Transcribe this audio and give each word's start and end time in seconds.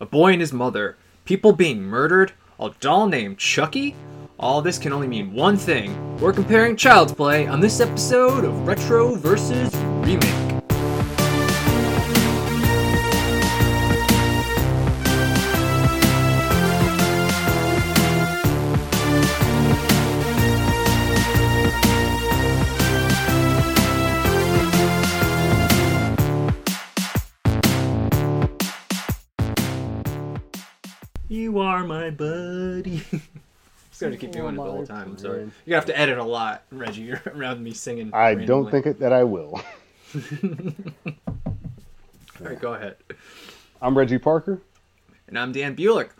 a 0.00 0.06
boy 0.06 0.32
and 0.32 0.40
his 0.40 0.52
mother, 0.52 0.96
people 1.24 1.52
being 1.52 1.82
murdered, 1.82 2.32
a 2.58 2.70
doll 2.80 3.06
named 3.06 3.38
Chucky. 3.38 3.94
All 4.38 4.62
this 4.62 4.78
can 4.78 4.92
only 4.92 5.06
mean 5.06 5.34
one 5.34 5.58
thing. 5.58 6.16
We're 6.18 6.32
comparing 6.32 6.76
Child's 6.76 7.12
Play 7.12 7.46
on 7.46 7.60
this 7.60 7.80
episode 7.80 8.44
of 8.44 8.66
Retro 8.66 9.14
versus 9.14 9.74
Remake. 9.76 10.49
My 31.90 32.08
buddy. 32.08 33.02
Just 33.90 34.00
gonna 34.00 34.16
keep 34.16 34.30
doing 34.30 34.54
it 34.54 34.58
the 34.58 34.62
whole 34.62 34.82
oh, 34.82 34.84
time. 34.84 35.08
I'm 35.08 35.18
sorry. 35.18 35.40
You're 35.40 35.50
gonna 35.66 35.76
have 35.76 35.86
to 35.86 35.98
edit 35.98 36.18
a 36.18 36.24
lot, 36.24 36.62
Reggie, 36.70 37.12
around 37.26 37.64
me 37.64 37.72
singing. 37.72 38.14
I 38.14 38.36
don't 38.36 38.70
think 38.70 38.86
it, 38.86 39.00
that 39.00 39.12
I 39.12 39.24
will. 39.24 39.60
All 40.14 40.22
right, 42.38 42.60
go 42.60 42.74
ahead. 42.74 42.94
I'm 43.82 43.98
Reggie 43.98 44.18
Parker. 44.18 44.62
And 45.26 45.36
I'm 45.36 45.50
Dan 45.50 45.74
Bulick. 45.74 46.10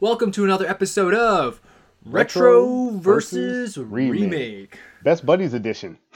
Welcome 0.00 0.32
to 0.32 0.42
another 0.42 0.66
episode 0.66 1.14
of 1.14 1.60
Retro, 2.04 2.88
Retro 2.88 2.98
versus, 2.98 3.76
versus 3.76 3.78
Remake. 3.78 4.20
Remake. 4.20 4.78
Best 5.04 5.24
Buddies 5.24 5.54
edition. 5.54 5.96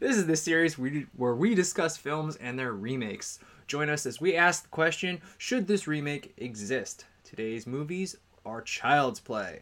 This 0.00 0.16
is 0.16 0.26
the 0.26 0.34
series 0.34 0.78
we, 0.78 1.06
where 1.14 1.34
we 1.34 1.54
discuss 1.54 1.98
films 1.98 2.36
and 2.36 2.58
their 2.58 2.72
remakes. 2.72 3.38
Join 3.66 3.90
us 3.90 4.06
as 4.06 4.18
we 4.18 4.34
ask 4.34 4.62
the 4.62 4.70
question 4.70 5.20
Should 5.36 5.68
this 5.68 5.86
remake 5.86 6.32
exist? 6.38 7.04
Today's 7.30 7.64
movies 7.64 8.16
are 8.44 8.60
Child's 8.60 9.20
Play. 9.20 9.60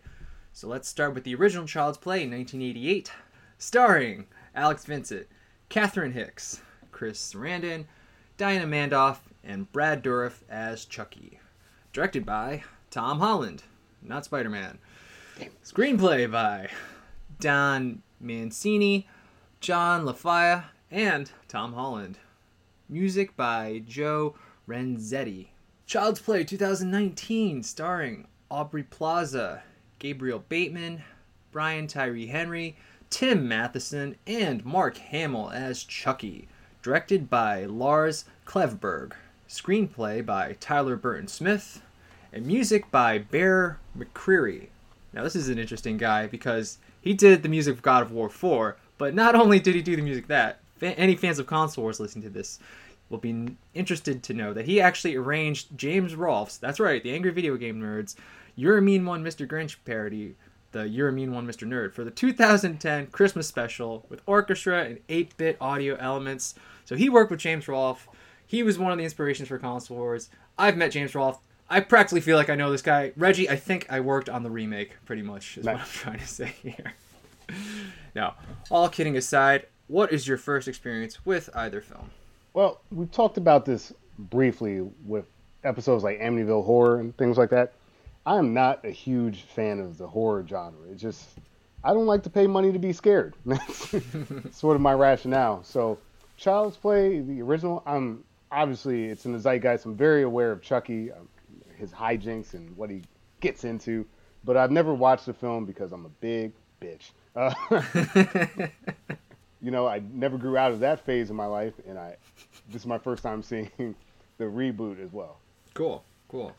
So 0.55 0.67
let's 0.69 0.89
start 0.89 1.13
with 1.13 1.25
the 1.25 1.35
original 1.35 1.67
Child's 1.67 1.99
Play 1.99 2.23
in 2.23 2.31
1988, 2.31 3.13
starring 3.59 4.27
Alex 4.55 4.87
Vincent, 4.87 5.27
Catherine 5.69 6.13
Hicks, 6.13 6.63
Chris 6.93 7.21
Sarandon, 7.21 7.85
Dinah 8.39 8.65
Manoff, 8.65 9.19
and 9.45 9.71
Brad 9.71 10.03
Dourif 10.03 10.45
as 10.49 10.87
Chucky. 10.87 11.41
Directed 11.93 12.25
by 12.25 12.63
Tom 12.91 13.19
Holland, 13.19 13.65
not 14.01 14.25
Spider 14.25 14.49
Man. 14.49 14.79
Screenplay 15.63 16.31
by 16.33 16.71
Don 17.39 18.01
Mancini, 18.19 19.07
John 19.61 20.07
Lafia, 20.07 20.65
and 20.91 21.31
Tom 21.49 21.75
Holland. 21.75 22.19
Music 22.89 23.37
by 23.37 23.83
Joe 23.87 24.37
Renzetti. 24.67 25.49
Child's 25.89 26.21
Play 26.21 26.45
2019, 26.45 27.63
starring 27.63 28.27
Aubrey 28.51 28.83
Plaza, 28.83 29.63
Gabriel 29.99 30.45
Bateman, 30.51 31.03
Brian 31.51 31.87
Tyree 31.87 32.27
Henry, 32.27 32.77
Tim 33.09 33.49
Matheson, 33.49 34.17
and 34.27 34.63
Mark 34.67 34.99
Hamill 34.99 35.49
as 35.49 35.85
Chucky. 35.85 36.47
Directed 36.83 37.31
by 37.31 37.65
Lars 37.65 38.27
Klevberg. 38.45 39.15
Screenplay 39.49 40.25
by 40.27 40.59
Tyler 40.61 40.95
Burton 40.95 41.27
Smith. 41.27 41.81
And 42.35 42.45
music 42.45 42.91
by 42.91 43.17
Bear 43.17 43.79
McCreary. 43.97 44.69
Now, 45.15 45.23
this 45.23 45.37
is 45.37 45.49
an 45.49 45.59
interesting 45.59 45.97
guy 45.97 46.27
because 46.27 46.77
he 47.01 47.15
did 47.15 47.43
the 47.43 47.49
music 47.49 47.77
of 47.77 47.81
God 47.81 48.03
of 48.03 48.13
War 48.13 48.29
4, 48.29 48.77
but 48.99 49.15
not 49.15 49.35
only 49.35 49.59
did 49.59 49.75
he 49.75 49.81
do 49.81 49.97
the 49.97 50.03
music 50.03 50.27
that, 50.27 50.61
any 50.83 51.17
fans 51.17 51.39
of 51.39 51.47
console 51.47 51.85
wars 51.85 51.99
listening 51.99 52.25
to 52.25 52.31
this 52.31 52.59
will 53.09 53.19
be 53.19 53.57
interested 53.75 54.23
to 54.23 54.35
know 54.35 54.53
that 54.53 54.67
he 54.67 54.81
actually 54.81 55.17
arranged 55.17 55.77
James 55.77 56.15
Rolfe's, 56.15 56.59
that's 56.59 56.81
right, 56.81 57.03
the 57.03 57.15
Angry 57.15 57.31
Video 57.31 57.57
Game 57.57 57.81
Nerds, 57.81 58.15
You're 58.55 58.79
a 58.79 58.83
Mean 58.83 59.05
One, 59.05 59.25
Mr. 59.25 59.47
Grinch 59.47 59.77
parody, 59.85 60.35
the 60.73 60.89
You're 60.89 61.09
a 61.09 61.13
Mean 61.13 61.33
One, 61.33 61.47
Mr. 61.47 61.67
Nerd, 61.67 61.95
for 61.95 62.05
the 62.05 62.11
2010 62.11 63.07
Christmas 63.09 63.47
special 63.47 64.05
with 64.09 64.21
orchestra 64.27 64.85
and 64.85 64.99
8 65.09 65.37
bit 65.37 65.57
audio 65.61 65.97
elements. 65.97 66.55
So 66.85 66.97
he 66.97 67.09
worked 67.09 67.31
with 67.31 67.41
James 67.41 67.67
Rolfe. 67.69 68.09
He 68.47 68.63
was 68.63 68.79
one 68.79 68.93
of 68.93 68.99
the 68.99 69.05
inspirations 69.05 69.49
for 69.49 69.59
console 69.59 69.97
wars. 69.97 70.29
I've 70.59 70.77
met 70.77 70.93
James 70.93 71.15
Rolfe. 71.15 71.39
I 71.71 71.81
practically 71.81 72.23
feel 72.23 72.37
like 72.37 72.49
I 72.49 72.55
know 72.55 72.71
this 72.71 72.83
guy. 72.83 73.13
Reggie, 73.17 73.49
I 73.49 73.57
think 73.57 73.87
I 73.91 74.01
worked 74.01 74.29
on 74.29 74.43
the 74.43 74.51
remake 74.51 74.93
pretty 75.05 75.23
much, 75.23 75.59
is 75.59 75.65
what 75.65 75.77
I'm 75.77 75.87
trying 75.93 76.19
to 76.19 76.27
say 76.27 76.55
here. 76.63 76.95
now, 78.15 78.37
all 78.71 78.89
kidding 78.89 79.17
aside, 79.17 79.67
what 79.87 80.13
is 80.13 80.27
your 80.27 80.39
first 80.39 80.69
experience 80.69 81.25
with 81.25 81.51
either 81.55 81.81
film? 81.81 82.11
Well, 82.55 82.81
we've 82.91 83.11
talked 83.11 83.37
about 83.37 83.65
this 83.65 83.93
briefly 84.19 84.81
with 85.07 85.27
episodes 85.65 86.05
like 86.05 86.21
Amityville 86.21 86.65
Horror 86.65 87.01
and 87.01 87.17
things 87.17 87.39
like 87.39 87.51
that. 87.51 87.73
I'm 88.27 88.53
not 88.53 88.85
a 88.85 88.91
huge 88.91 89.43
fan 89.43 89.81
of 89.81 89.97
the 89.97 90.07
horror 90.07 90.45
genre. 90.47 90.89
It 90.91 90.97
just, 90.97 91.27
I 91.83 91.95
don't 91.95 92.07
like 92.07 92.23
to 92.25 92.31
pay 92.31 92.47
money 92.47 92.73
to 92.73 92.79
be 92.79 92.93
scared. 92.93 93.35
That's 93.47 93.97
sort 94.51 94.77
of 94.77 94.83
my 94.83 94.93
rationale. 94.93 95.63
So, 95.63 95.99
Child's 96.37 96.77
Play, 96.77 97.21
the 97.21 97.41
original, 97.41 97.83
I'm 97.87 98.25
obviously 98.51 99.07
it's 99.07 99.25
in 99.25 99.33
the 99.33 99.39
zeitgeist. 99.39 99.87
I'm 99.87 99.97
very 99.97 100.23
aware 100.23 100.53
of 100.53 100.63
Chucky, 100.63 101.11
um, 101.11 101.29
his 101.77 101.91
hijinks, 101.91 102.55
and 102.55 102.77
what 102.77 102.91
he 102.91 103.03
gets 103.41 103.65
into. 103.65 104.05
But 104.45 104.57
I've 104.57 104.71
never 104.71 104.95
watched 104.95 105.27
the 105.27 105.35
film 105.35 105.65
because 105.65 105.93
I'm 105.93 106.05
a 106.05 106.11
big 106.21 106.53
bitch. 106.81 107.11
Uh, 107.35 107.53
you 109.63 109.71
know, 109.71 109.87
I 109.87 110.03
never 110.13 110.39
grew 110.39 110.57
out 110.57 110.73
of 110.73 110.81
that 110.81 111.05
phase 111.05 111.31
of 111.31 111.37
my 111.37 111.47
life, 111.47 111.75
and 111.89 111.99
I 111.99 112.17
this 112.71 112.83
is 112.83 112.87
my 112.87 112.99
first 112.99 113.23
time 113.23 113.43
seeing 113.43 113.71
the 114.39 114.45
reboot 114.45 115.05
as 115.05 115.13
well. 115.13 115.39
Cool, 115.75 116.05
cool. 116.29 116.53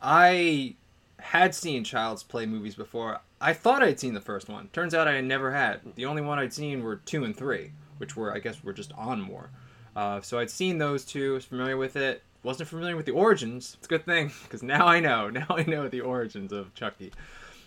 I 0.00 0.76
had 1.18 1.54
seen 1.54 1.84
Child's 1.84 2.22
Play 2.22 2.46
movies 2.46 2.74
before. 2.74 3.20
I 3.40 3.52
thought 3.52 3.82
I'd 3.82 4.00
seen 4.00 4.14
the 4.14 4.20
first 4.20 4.48
one. 4.48 4.68
Turns 4.68 4.94
out 4.94 5.08
I 5.08 5.20
never 5.20 5.52
had. 5.52 5.80
The 5.94 6.06
only 6.06 6.22
one 6.22 6.38
I'd 6.38 6.52
seen 6.52 6.82
were 6.82 6.96
two 6.96 7.24
and 7.24 7.36
three, 7.36 7.72
which 7.98 8.16
were, 8.16 8.34
I 8.34 8.38
guess, 8.38 8.62
were 8.62 8.72
just 8.72 8.92
on 8.92 9.20
more. 9.20 9.50
Uh, 9.94 10.20
so 10.20 10.38
I'd 10.38 10.50
seen 10.50 10.78
those 10.78 11.04
two, 11.04 11.34
was 11.34 11.44
familiar 11.44 11.76
with 11.76 11.96
it. 11.96 12.22
Wasn't 12.42 12.68
familiar 12.68 12.96
with 12.96 13.06
the 13.06 13.12
origins. 13.12 13.74
It's 13.78 13.86
a 13.86 13.88
good 13.88 14.04
thing, 14.04 14.30
because 14.44 14.62
now 14.62 14.86
I 14.86 15.00
know. 15.00 15.30
Now 15.30 15.46
I 15.50 15.64
know 15.64 15.88
the 15.88 16.02
origins 16.02 16.52
of 16.52 16.74
Chucky. 16.74 17.12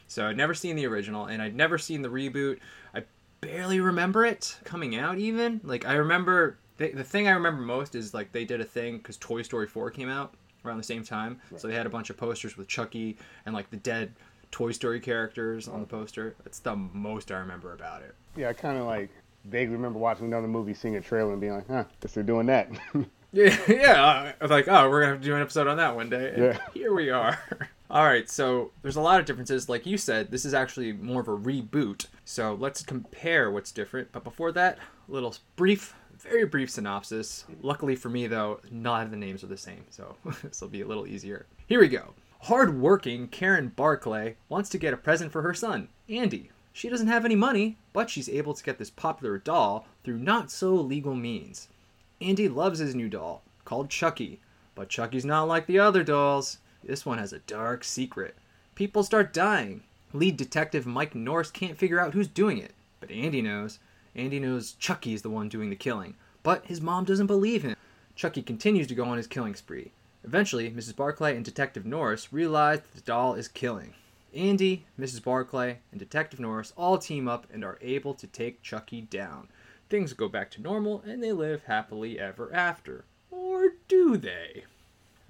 So 0.08 0.28
I'd 0.28 0.38
never 0.38 0.54
seen 0.54 0.76
the 0.76 0.86
original, 0.88 1.26
and 1.26 1.42
I'd 1.42 1.56
never 1.56 1.78
seen 1.78 2.02
the 2.02 2.10
reboot. 2.10 2.60
I 2.94 3.04
barely 3.42 3.80
remember 3.80 4.26
it 4.26 4.58
coming 4.64 4.96
out, 4.96 5.18
even. 5.18 5.62
Like, 5.64 5.86
I 5.86 5.94
remember. 5.94 6.58
The, 6.80 6.92
the 6.92 7.04
thing 7.04 7.28
I 7.28 7.32
remember 7.32 7.62
most 7.62 7.94
is, 7.94 8.14
like, 8.14 8.32
they 8.32 8.46
did 8.46 8.60
a 8.60 8.66
thing 8.66 8.98
because 8.98 9.18
Toy 9.18 9.44
Story 9.44 9.68
4 9.68 9.92
came 9.92 10.10
out 10.10 10.34
around 10.66 10.78
the 10.78 10.84
same 10.84 11.04
time. 11.04 11.40
So 11.56 11.68
they 11.68 11.76
had 11.76 11.86
a 11.86 11.90
bunch 11.90 12.10
of 12.10 12.18
posters 12.18 12.58
with 12.58 12.68
Chucky 12.68 13.18
and, 13.46 13.54
like, 13.54 13.70
the 13.70 13.78
dead 13.78 14.14
Toy 14.50 14.72
Story 14.72 15.00
characters 15.00 15.68
on 15.68 15.82
the 15.82 15.86
mm-hmm. 15.86 15.98
poster. 15.98 16.36
That's 16.44 16.60
the 16.60 16.76
most 16.76 17.32
I 17.32 17.38
remember 17.38 17.74
about 17.74 18.02
it. 18.02 18.16
Yeah, 18.36 18.50
I 18.50 18.54
kind 18.54 18.78
of 18.78 18.86
like 18.86 19.10
vaguely 19.46 19.76
remember 19.76 20.00
watching 20.00 20.26
another 20.26 20.48
movie, 20.48 20.74
seeing 20.74 20.96
a 20.96 21.02
trailer, 21.02 21.32
and 21.32 21.42
being 21.42 21.54
like, 21.54 21.68
"Huh, 21.68 21.84
guess 22.02 22.14
they're 22.14 22.24
doing 22.24 22.48
that." 22.48 22.70
Yeah, 23.32 23.58
yeah. 23.68 24.34
I 24.40 24.44
was 24.44 24.52
like, 24.52 24.68
oh, 24.68 24.90
we're 24.90 25.02
gonna 25.02 25.14
have 25.14 25.22
to 25.22 25.28
do 25.28 25.36
an 25.36 25.42
episode 25.42 25.68
on 25.68 25.78
that 25.78 25.96
one 25.96 26.10
day. 26.10 26.34
And 26.34 26.44
Yeah. 26.44 26.60
Here 26.74 26.94
we 26.94 27.10
are. 27.10 27.40
All 27.92 28.04
right, 28.04 28.30
so 28.30 28.72
there's 28.82 28.96
a 28.96 29.02
lot 29.02 29.20
of 29.20 29.26
differences. 29.26 29.68
Like 29.68 29.86
you 29.86 29.98
said, 29.98 30.30
this 30.30 30.46
is 30.46 30.54
actually 30.54 30.94
more 30.94 31.22
of 31.22 31.28
a 31.28 31.38
reboot. 31.38 32.06
So 32.24 32.54
let's 32.54 32.84
compare 32.84 33.50
what's 33.50 33.72
different. 33.72 34.12
But 34.12 34.24
before 34.24 34.52
that, 34.52 34.78
a 35.08 35.12
little 35.12 35.36
brief, 35.56 35.96
very 36.20 36.46
brief 36.46 36.70
synopsis. 36.70 37.46
Luckily 37.62 37.96
for 37.96 38.10
me, 38.10 38.28
though, 38.28 38.60
none 38.72 39.06
of 39.06 39.12
the 39.12 39.18
names 39.18 39.44
are 39.44 39.48
the 39.48 39.58
same, 39.58 39.86
so 39.90 40.16
this 40.44 40.62
will 40.62 40.68
be 40.68 40.82
a 40.82 40.88
little 40.88 41.08
easier. 41.08 41.46
Here 41.68 41.80
we 41.80 41.88
go. 41.88 42.14
Hard-working 42.42 43.28
Karen 43.30 43.70
Barclay 43.76 44.36
wants 44.48 44.70
to 44.70 44.78
get 44.78 44.94
a 44.94 44.98
present 44.98 45.32
for 45.32 45.42
her 45.42 45.54
son, 45.54 45.90
Andy. 46.08 46.52
She 46.72 46.88
doesn't 46.88 47.08
have 47.08 47.26
any 47.26 47.36
money, 47.36 47.78
but 47.92 48.10
she's 48.10 48.30
able 48.30 48.54
to 48.54 48.64
get 48.64 48.78
this 48.78 48.90
popular 48.90 49.38
doll 49.38 49.88
through 50.04 50.20
not 50.20 50.50
so 50.52 50.74
legal 50.74 51.16
means. 51.16 51.68
Andy 52.22 52.48
loves 52.48 52.80
his 52.80 52.96
new 52.96 53.10
doll, 53.10 53.42
called 53.66 53.90
Chucky, 53.90 54.40
but 54.76 54.90
Chucky's 54.90 55.26
not 55.26 55.48
like 55.48 55.66
the 55.66 55.80
other 55.80 56.04
dolls. 56.04 56.60
This 56.84 57.06
one 57.06 57.18
has 57.18 57.34
a 57.34 57.40
dark 57.40 57.84
secret. 57.84 58.36
People 58.76 59.04
start 59.04 59.34
dying. 59.34 59.84
Lead 60.14 60.38
detective 60.38 60.86
Mike 60.86 61.14
Norris 61.14 61.52
can't 61.52 61.78
figure 61.78 62.00
out 62.00 62.14
who's 62.14 62.28
doing 62.28 62.58
it, 62.58 62.74
but 63.00 63.12
Andy 63.12 63.42
knows. 63.42 63.80
Andy 64.16 64.40
knows 64.40 64.74
Chucky 64.74 65.14
is 65.14 65.22
the 65.22 65.30
one 65.30 65.50
doing 65.50 65.70
the 65.70 65.76
killing, 65.76 66.16
but 66.44 66.66
his 66.66 66.82
mom 66.82 67.06
doesn't 67.06 67.28
believe 67.28 67.64
him. 67.64 67.76
Chucky 68.16 68.42
continues 68.42 68.88
to 68.88 68.96
go 68.96 69.06
on 69.06 69.18
his 69.18 69.28
killing 69.28 69.56
spree. 69.56 69.92
Eventually, 70.24 70.70
Mrs. 70.72 70.96
Barclay 70.96 71.36
and 71.36 71.46
Detective 71.46 71.86
Norris 71.86 72.34
realize 72.34 72.82
that 72.82 72.96
the 72.96 73.02
doll 73.02 73.34
is 73.36 73.48
killing. 73.48 73.94
Andy, 74.36 74.86
Mrs. 75.00 75.24
Barclay, 75.24 75.80
and 75.92 76.00
Detective 76.00 76.40
Norris 76.40 76.74
all 76.78 76.98
team 76.98 77.28
up 77.28 77.48
and 77.52 77.64
are 77.64 77.80
able 77.82 78.14
to 78.16 78.28
take 78.28 78.62
Chucky 78.62 79.02
down. 79.02 79.48
Things 79.90 80.14
go 80.14 80.28
back 80.28 80.52
to 80.52 80.62
normal 80.62 81.02
and 81.06 81.24
they 81.24 81.32
live 81.32 81.64
happily 81.64 82.20
ever 82.20 82.54
after. 82.54 83.06
Or 83.32 83.70
do 83.88 84.18
they? 84.18 84.66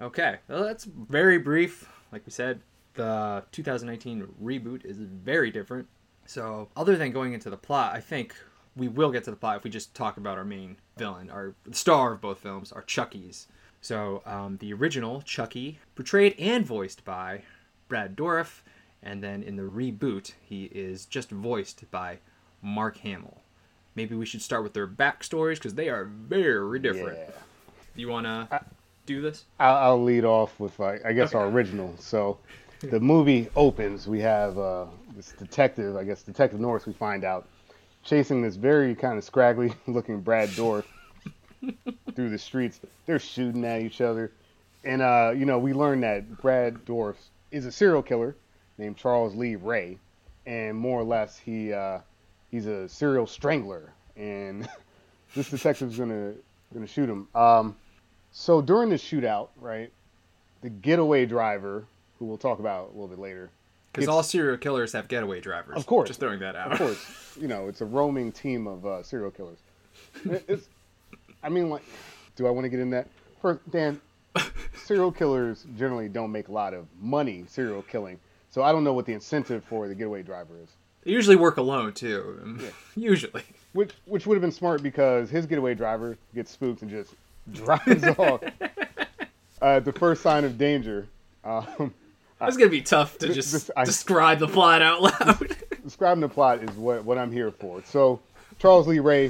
Okay, 0.01 0.37
well, 0.47 0.63
that's 0.63 0.85
very 0.85 1.37
brief. 1.37 1.89
Like 2.11 2.25
we 2.25 2.31
said, 2.31 2.61
the 2.95 3.43
2019 3.51 4.27
reboot 4.41 4.83
is 4.83 4.97
very 4.97 5.51
different. 5.51 5.87
So, 6.25 6.69
other 6.75 6.97
than 6.97 7.11
going 7.11 7.33
into 7.33 7.49
the 7.49 7.57
plot, 7.57 7.95
I 7.95 8.01
think 8.01 8.35
we 8.79 8.87
will 8.87 9.11
get 9.11 9.25
to 9.25 9.31
the 9.31 9.37
plot 9.37 9.57
if 9.57 9.63
we 9.63 9.69
just 9.69 9.93
talk 9.93 10.17
about 10.17 10.37
our 10.37 10.45
main 10.45 10.77
villain, 10.97 11.29
our 11.29 11.53
star 11.71 12.13
of 12.13 12.21
both 12.21 12.39
films, 12.39 12.71
our 12.71 12.81
Chucky's. 12.81 13.47
So 13.81 14.21
um, 14.25 14.57
the 14.57 14.73
original 14.73 15.21
Chucky, 15.21 15.79
portrayed 15.95 16.35
and 16.39 16.65
voiced 16.65 17.05
by 17.05 17.43
Brad 17.87 18.15
Dourif, 18.15 18.61
and 19.03 19.23
then 19.23 19.43
in 19.43 19.55
the 19.55 19.63
reboot, 19.63 20.33
he 20.41 20.65
is 20.65 21.05
just 21.05 21.29
voiced 21.29 21.89
by 21.91 22.19
Mark 22.61 22.97
Hamill. 22.97 23.41
Maybe 23.95 24.15
we 24.15 24.25
should 24.25 24.41
start 24.41 24.63
with 24.63 24.73
their 24.73 24.87
backstories 24.87 25.55
because 25.55 25.75
they 25.75 25.89
are 25.89 26.05
very 26.05 26.79
different. 26.79 27.17
Yeah. 27.17 27.31
Do 27.95 28.01
you 28.01 28.09
want 28.09 28.25
to 28.25 28.61
do 29.05 29.21
this? 29.21 29.45
I'll, 29.59 29.75
I'll 29.75 30.03
lead 30.03 30.25
off 30.25 30.59
with, 30.59 30.79
uh, 30.79 30.97
I 31.05 31.13
guess, 31.13 31.33
our 31.33 31.47
original. 31.47 31.95
So, 31.99 32.37
the 32.81 32.99
movie 32.99 33.49
opens. 33.55 34.07
We 34.07 34.19
have 34.21 34.57
uh, 34.57 34.85
this 35.15 35.33
detective, 35.33 35.95
I 35.95 36.03
guess, 36.03 36.21
Detective 36.21 36.59
Norris. 36.59 36.85
We 36.85 36.93
find 36.93 37.23
out 37.23 37.47
chasing 38.03 38.41
this 38.41 38.55
very 38.55 38.95
kind 38.95 39.17
of 39.17 39.23
scraggly 39.23 39.73
looking 39.87 40.21
Brad 40.21 40.49
Dorff 40.49 40.85
through 42.15 42.29
the 42.29 42.37
streets. 42.37 42.79
They're 43.05 43.19
shooting 43.19 43.65
at 43.65 43.81
each 43.81 44.01
other, 44.01 44.31
and 44.83 45.01
uh, 45.01 45.33
you 45.35 45.45
know, 45.45 45.59
we 45.59 45.73
learn 45.73 46.01
that 46.01 46.41
Brad 46.41 46.85
Dorff 46.85 47.15
is 47.51 47.65
a 47.65 47.71
serial 47.71 48.01
killer 48.01 48.35
named 48.77 48.97
Charles 48.97 49.35
Lee 49.35 49.55
Ray, 49.55 49.97
and 50.45 50.77
more 50.77 50.99
or 50.99 51.03
less 51.03 51.37
he 51.37 51.73
uh, 51.73 51.99
he's 52.51 52.65
a 52.65 52.87
serial 52.87 53.27
strangler, 53.27 53.93
and 54.15 54.67
this 55.35 55.49
detective's 55.49 55.97
gonna 55.97 56.33
gonna 56.73 56.87
shoot 56.87 57.09
him. 57.09 57.27
Um, 57.35 57.75
so 58.31 58.61
during 58.61 58.89
the 58.89 58.95
shootout, 58.95 59.49
right, 59.59 59.91
the 60.61 60.69
getaway 60.69 61.25
driver, 61.25 61.85
who 62.17 62.25
we'll 62.25 62.37
talk 62.37 62.59
about 62.59 62.89
a 62.89 62.91
little 62.91 63.07
bit 63.07 63.19
later, 63.19 63.49
Because 63.91 64.07
all 64.07 64.21
serial 64.23 64.57
killers 64.57 64.93
have 64.93 65.07
getaway 65.07 65.41
drivers. 65.41 65.75
Of 65.77 65.85
course. 65.85 66.07
Just 66.09 66.19
throwing 66.19 66.39
that 66.39 66.55
out. 66.55 66.71
of 66.71 66.77
course, 66.77 67.35
you 67.39 67.47
know, 67.47 67.67
it's 67.67 67.81
a 67.81 67.85
roaming 67.85 68.31
team 68.31 68.67
of 68.67 68.85
uh, 68.85 69.03
serial 69.03 69.31
killers. 69.31 69.57
It's, 70.25 70.67
I 71.43 71.49
mean, 71.49 71.69
like, 71.69 71.83
do 72.35 72.45
I 72.47 72.51
want 72.51 72.65
to 72.65 72.69
get 72.69 72.79
in 72.79 72.89
that? 72.91 73.07
First, 73.41 73.59
Dan, 73.71 73.99
serial 74.85 75.11
killers 75.11 75.65
generally 75.77 76.07
don't 76.09 76.31
make 76.31 76.49
a 76.49 76.51
lot 76.51 76.73
of 76.73 76.85
money 77.01 77.45
serial 77.47 77.81
killing, 77.81 78.19
so 78.51 78.61
I 78.61 78.71
don't 78.71 78.83
know 78.83 78.93
what 78.93 79.05
the 79.05 79.13
incentive 79.13 79.63
for 79.63 79.87
the 79.87 79.95
getaway 79.95 80.21
driver 80.23 80.53
is. 80.61 80.69
They 81.03 81.11
usually 81.11 81.35
work 81.37 81.57
alone 81.57 81.93
too. 81.93 82.39
um, 82.43 82.61
Usually. 82.95 83.43
Which 83.73 83.91
which 84.05 84.25
would 84.27 84.35
have 84.35 84.41
been 84.41 84.51
smart 84.51 84.83
because 84.83 85.29
his 85.29 85.45
getaway 85.45 85.73
driver 85.73 86.17
gets 86.35 86.51
spooked 86.51 86.81
and 86.81 86.91
just 86.91 87.13
drives 87.53 88.03
off 88.19 88.43
uh, 89.61 89.65
at 89.65 89.85
the 89.85 89.93
first 89.93 90.21
sign 90.21 90.43
of 90.43 90.57
danger. 90.57 91.07
Um, 91.43 91.93
It's 92.41 92.57
gonna 92.57 92.69
be 92.69 92.81
tough 92.81 93.17
to 93.19 93.33
just 93.33 93.51
this- 93.51 93.71
I- 93.75 93.85
describe 93.85 94.39
the 94.39 94.47
plot 94.47 94.81
out 94.81 95.01
loud. 95.01 95.55
describing 95.83 96.21
the 96.21 96.29
plot 96.29 96.63
is 96.63 96.69
what, 96.77 97.03
what 97.03 97.17
I'm 97.17 97.31
here 97.31 97.51
for. 97.51 97.81
So 97.83 98.19
Charles 98.59 98.87
Lee 98.87 98.99
Ray 98.99 99.25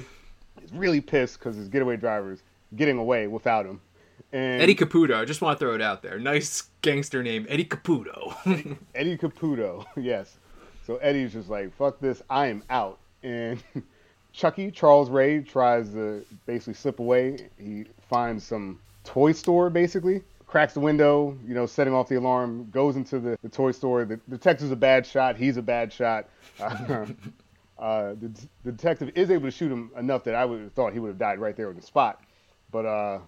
is 0.63 0.71
really 0.73 1.01
pissed 1.01 1.39
because 1.39 1.55
his 1.55 1.67
getaway 1.69 1.97
driver's 1.97 2.39
getting 2.75 2.97
away 2.97 3.27
without 3.27 3.65
him. 3.65 3.81
And 4.31 4.61
Eddie 4.61 4.75
Caputo. 4.75 5.15
I 5.15 5.25
just 5.25 5.41
want 5.41 5.57
to 5.57 5.65
throw 5.65 5.73
it 5.73 5.81
out 5.81 6.03
there. 6.03 6.19
Nice 6.19 6.63
gangster 6.83 7.23
name, 7.23 7.47
Eddie 7.49 7.65
Caputo. 7.65 8.35
Eddie 8.95 9.17
Caputo, 9.17 9.85
yes. 9.95 10.37
So 10.85 10.97
Eddie's 10.97 11.33
just 11.33 11.49
like, 11.49 11.75
fuck 11.75 11.99
this, 11.99 12.21
I 12.29 12.47
am 12.47 12.63
out. 12.69 12.99
And 13.23 13.61
Chucky, 14.33 14.69
Charles 14.69 15.09
Ray, 15.09 15.41
tries 15.41 15.89
to 15.93 16.23
basically 16.45 16.75
slip 16.75 16.99
away. 16.99 17.49
He 17.57 17.85
finds 18.07 18.43
some 18.43 18.79
toy 19.03 19.31
store, 19.31 19.71
basically, 19.71 20.21
cracks 20.49 20.73
the 20.73 20.79
window, 20.79 21.37
you 21.47 21.53
know, 21.53 21.67
setting 21.67 21.93
off 21.93 22.09
the 22.09 22.15
alarm, 22.15 22.67
goes 22.71 22.95
into 22.95 23.19
the, 23.19 23.37
the 23.43 23.49
toy 23.49 23.71
store. 23.71 24.03
The 24.03 24.19
detective's 24.27 24.71
a 24.71 24.75
bad 24.75 25.05
shot, 25.05 25.37
he's 25.37 25.57
a 25.57 25.61
bad 25.61 25.93
shot. 25.93 26.27
Uh, 26.59 27.05
uh, 27.81 28.09
the, 28.19 28.29
the 28.65 28.73
detective 28.73 29.09
is 29.15 29.31
able 29.31 29.45
to 29.45 29.51
shoot 29.51 29.71
him 29.71 29.89
enough 29.97 30.25
that 30.25 30.35
I 30.35 30.43
would 30.43 30.59
have 30.59 30.73
thought 30.73 30.91
he 30.91 30.99
would 30.99 31.07
have 31.07 31.17
died 31.17 31.39
right 31.39 31.55
there 31.55 31.69
on 31.69 31.77
the 31.77 31.81
spot. 31.81 32.21
But 32.69 32.85
uh, 32.85 33.19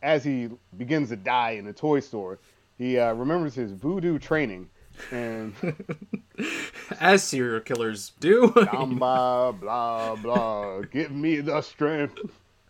as 0.00 0.22
he 0.22 0.48
begins 0.76 1.08
to 1.08 1.16
die 1.16 1.52
in 1.52 1.64
the 1.64 1.72
toy 1.72 1.98
store, 1.98 2.38
he 2.78 2.96
uh, 2.96 3.14
remembers 3.14 3.56
his 3.56 3.72
voodoo 3.72 4.20
training 4.20 4.70
and 5.10 5.54
As 7.00 7.24
serial 7.24 7.60
killers 7.60 8.12
do. 8.20 8.48
blah 8.50 9.52
blah 9.52 10.14
blah. 10.16 10.80
Give 10.82 11.10
me 11.10 11.40
the 11.40 11.60
strength. 11.62 12.18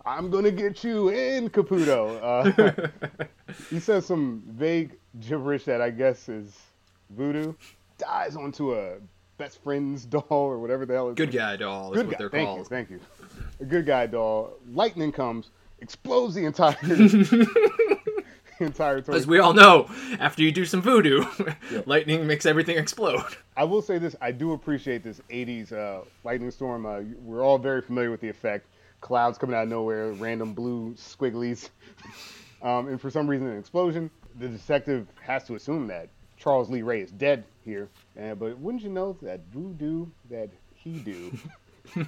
I'm 0.07 0.31
gonna 0.31 0.53
get 0.53 0.85
you 0.85 1.09
in, 1.09 1.51
Caputo. 1.51 2.21
Uh, 2.23 3.25
he 3.71 3.81
says 3.81 4.07
some 4.07 4.43
vague 4.47 4.93
gibberish 5.21 5.65
that 5.65 5.81
I 5.83 5.91
guess 5.91 6.29
is 6.29 6.57
voodoo. 7.11 7.55
Dies 7.99 8.37
onto 8.37 8.75
a 8.75 8.95
best 9.37 9.63
friend's 9.63 10.05
doll 10.07 10.25
or 10.31 10.59
whatever 10.59 10.87
the 10.87 10.95
hell. 10.95 11.09
It's 11.09 11.17
Good 11.17 11.33
guy 11.33 11.57
doll 11.57 11.93
is 11.93 11.97
Good 11.97 12.07
what 12.07 12.13
guy. 12.13 12.19
they're 12.19 12.31
Thank 12.31 12.47
called. 12.47 12.59
you. 12.61 12.65
Thank 12.65 12.91
you. 12.91 13.01
A 13.61 13.65
good 13.65 13.85
guy 13.87 14.07
doll. 14.07 14.53
Lightning 14.73 15.11
comes, 15.13 15.51
explodes 15.81 16.35
the 16.37 16.45
entire 16.45 16.77
entire 18.61 19.01
toy. 19.01 19.13
As 19.15 19.27
we 19.27 19.39
all 19.41 19.55
know, 19.55 19.89
after 20.21 20.43
you 20.43 20.53
do 20.53 20.65
some 20.65 20.81
voodoo, 20.83 21.25
lightning 21.87 22.27
makes 22.27 22.47
everything 22.47 22.79
explode. 22.79 23.25
I 23.57 23.65
will 23.65 23.83
say 23.83 23.99
this: 23.99 24.15
I 24.21 24.31
do 24.31 24.53
appreciate 24.53 25.03
this 25.03 25.21
'80s 25.31 25.73
uh, 25.73 26.03
lightning 26.23 26.51
storm. 26.51 26.87
Uh, 26.87 27.01
we're 27.23 27.43
all 27.45 27.59
very 27.59 27.83
familiar 27.83 28.11
with 28.11 28.21
the 28.21 28.29
effect: 28.29 28.67
clouds 29.01 29.39
coming 29.39 29.55
out 29.55 29.65
of 29.65 29.69
nowhere, 29.69 30.13
random 30.13 30.55
blue 30.55 30.95
squigglies, 30.95 31.71
um, 32.63 32.89
and 32.89 33.01
for 33.01 33.11
some 33.11 33.27
reason, 33.29 33.47
an 33.49 33.59
explosion. 33.59 34.11
The 34.39 34.49
detective 34.49 35.07
has 35.23 35.45
to 35.45 35.55
assume 35.55 35.87
that 35.89 36.09
Charles 36.37 36.69
Lee 36.69 36.83
Ray 36.83 37.01
is 37.01 37.11
dead 37.11 37.45
here, 37.65 37.89
uh, 38.21 38.35
but 38.35 38.59
wouldn't 38.59 38.83
you 38.83 38.91
know 38.91 39.17
that 39.23 39.41
voodoo 39.53 40.07
that 40.31 40.51
he 40.75 40.99
do? 40.99 41.33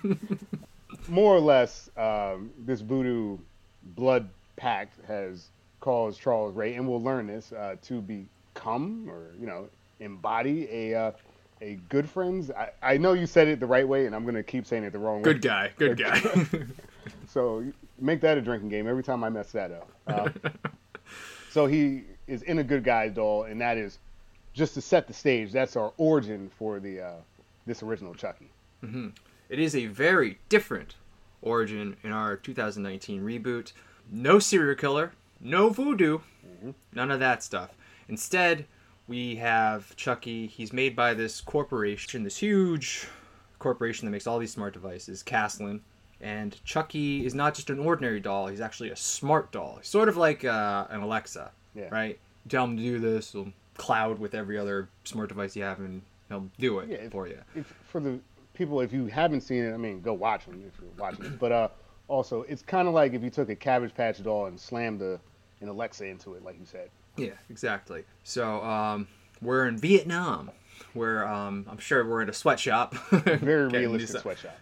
More 1.08 1.34
or 1.34 1.40
less, 1.40 1.88
um, 1.96 2.50
this 2.58 2.80
voodoo 2.80 3.38
blood 3.82 4.28
pact 4.56 4.94
has 5.06 5.48
caused 5.80 6.20
Charles 6.20 6.54
Ray, 6.54 6.74
and 6.74 6.86
we'll 6.86 7.02
learn 7.02 7.26
this 7.26 7.52
uh, 7.52 7.76
to 7.82 8.00
become 8.02 9.08
or 9.08 9.32
you 9.38 9.46
know 9.46 9.68
embody 10.00 10.68
a 10.70 10.94
uh, 10.94 11.12
a 11.60 11.78
good 11.88 12.08
friends. 12.08 12.50
I, 12.50 12.70
I 12.82 12.96
know 12.96 13.12
you 13.12 13.26
said 13.26 13.48
it 13.48 13.60
the 13.60 13.66
right 13.66 13.86
way, 13.86 14.06
and 14.06 14.14
I'm 14.14 14.24
gonna 14.24 14.42
keep 14.42 14.66
saying 14.66 14.84
it 14.84 14.92
the 14.92 14.98
wrong 14.98 15.18
way. 15.18 15.34
Good 15.34 15.42
guy. 15.42 15.72
Good 15.76 15.98
guy. 15.98 16.20
So 17.28 17.64
make 18.00 18.20
that 18.22 18.38
a 18.38 18.40
drinking 18.40 18.70
game 18.70 18.88
every 18.88 19.02
time 19.02 19.22
I 19.22 19.28
mess 19.28 19.52
that 19.52 19.70
up. 19.70 19.90
Uh, 20.06 20.48
so 21.50 21.66
he 21.66 22.04
is 22.26 22.42
in 22.42 22.58
a 22.58 22.64
good 22.64 22.84
guy 22.84 23.08
doll, 23.08 23.44
and 23.44 23.60
that 23.60 23.76
is 23.76 23.98
just 24.54 24.74
to 24.74 24.80
set 24.80 25.06
the 25.06 25.12
stage. 25.12 25.52
That's 25.52 25.76
our 25.76 25.92
origin 25.98 26.50
for 26.58 26.80
the 26.80 27.00
uh, 27.00 27.12
this 27.66 27.82
original 27.82 28.14
Chucky. 28.14 28.50
It 29.48 29.58
is 29.58 29.76
a 29.76 29.86
very 29.86 30.38
different 30.48 30.94
origin 31.42 31.96
in 32.02 32.12
our 32.12 32.36
2019 32.36 33.22
reboot. 33.22 33.72
No 34.10 34.38
serial 34.38 34.74
killer, 34.74 35.12
no 35.40 35.68
voodoo, 35.68 36.20
none 36.94 37.10
of 37.10 37.20
that 37.20 37.42
stuff. 37.42 37.70
Instead, 38.08 38.64
we 39.08 39.34
have 39.36 39.94
Chucky. 39.96 40.46
He's 40.46 40.72
made 40.72 40.94
by 40.94 41.14
this 41.14 41.40
corporation, 41.40 42.22
this 42.22 42.36
huge 42.36 43.06
corporation 43.58 44.06
that 44.06 44.10
makes 44.12 44.26
all 44.26 44.38
these 44.38 44.52
smart 44.52 44.74
devices, 44.74 45.22
Kaslan. 45.22 45.80
And 46.20 46.62
Chucky 46.64 47.24
is 47.24 47.34
not 47.34 47.54
just 47.54 47.70
an 47.70 47.78
ordinary 47.78 48.20
doll, 48.20 48.48
he's 48.48 48.60
actually 48.60 48.90
a 48.90 48.96
smart 48.96 49.50
doll. 49.52 49.76
He's 49.78 49.88
sort 49.88 50.08
of 50.08 50.16
like 50.16 50.44
uh, 50.44 50.86
an 50.90 51.00
Alexa, 51.00 51.50
Yeah. 51.74 51.88
right? 51.90 52.18
Tell 52.48 52.64
him 52.64 52.76
to 52.76 52.82
do 52.82 52.98
this, 52.98 53.32
he'll 53.32 53.52
cloud 53.76 54.18
with 54.18 54.34
every 54.34 54.58
other 54.58 54.88
smart 55.04 55.28
device 55.28 55.54
you 55.54 55.62
have, 55.62 55.78
and 55.78 56.02
he'll 56.28 56.48
do 56.58 56.80
it 56.80 56.88
Yeah, 56.88 56.96
if- 56.96 57.12
for 57.12 57.28
you. 57.28 57.38
If, 57.54 57.66
for 57.88 58.00
the 58.00 58.18
people, 58.54 58.80
if 58.80 58.92
you 58.92 59.06
haven't 59.06 59.42
seen 59.42 59.64
it, 59.64 59.72
I 59.72 59.76
mean, 59.76 60.00
go 60.00 60.12
watch 60.12 60.44
them 60.46 60.62
if 60.66 60.80
you're 60.80 60.90
watching 60.98 61.24
it. 61.26 61.38
But 61.38 61.52
uh, 61.52 61.68
also, 62.08 62.42
it's 62.42 62.62
kind 62.62 62.88
of 62.88 62.94
like 62.94 63.12
if 63.14 63.22
you 63.22 63.30
took 63.30 63.48
a 63.48 63.54
Cabbage 63.56 63.94
Patch 63.94 64.20
doll 64.22 64.46
and 64.46 64.58
slammed 64.58 65.00
a, 65.02 65.20
an 65.60 65.68
Alexa 65.68 66.04
into 66.04 66.34
it, 66.34 66.44
like 66.44 66.58
you 66.58 66.66
said. 66.66 66.90
Yeah, 67.18 67.32
exactly. 67.50 68.04
So 68.24 68.62
um, 68.62 69.08
we're 69.40 69.66
in 69.66 69.78
Vietnam, 69.78 70.50
where 70.94 71.26
um, 71.26 71.66
I'm 71.68 71.78
sure 71.78 72.06
we're 72.06 72.22
in 72.22 72.28
a 72.28 72.34
sweatshop. 72.34 72.94
Very 73.10 73.68
realistic 73.68 74.10
these, 74.14 74.22
sweatshop. 74.22 74.58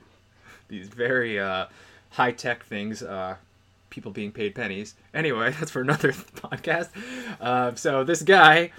these 0.68 0.88
very 0.88 1.38
uh, 1.38 1.66
high 2.10 2.32
tech 2.32 2.64
things. 2.64 3.02
Uh, 3.02 3.36
people 3.90 4.12
being 4.12 4.30
paid 4.32 4.54
pennies. 4.54 4.94
Anyway, 5.14 5.50
that's 5.58 5.70
for 5.70 5.80
another 5.80 6.12
podcast. 6.12 6.88
Uh, 7.40 7.74
so 7.74 8.04
this 8.04 8.22
guy, 8.22 8.70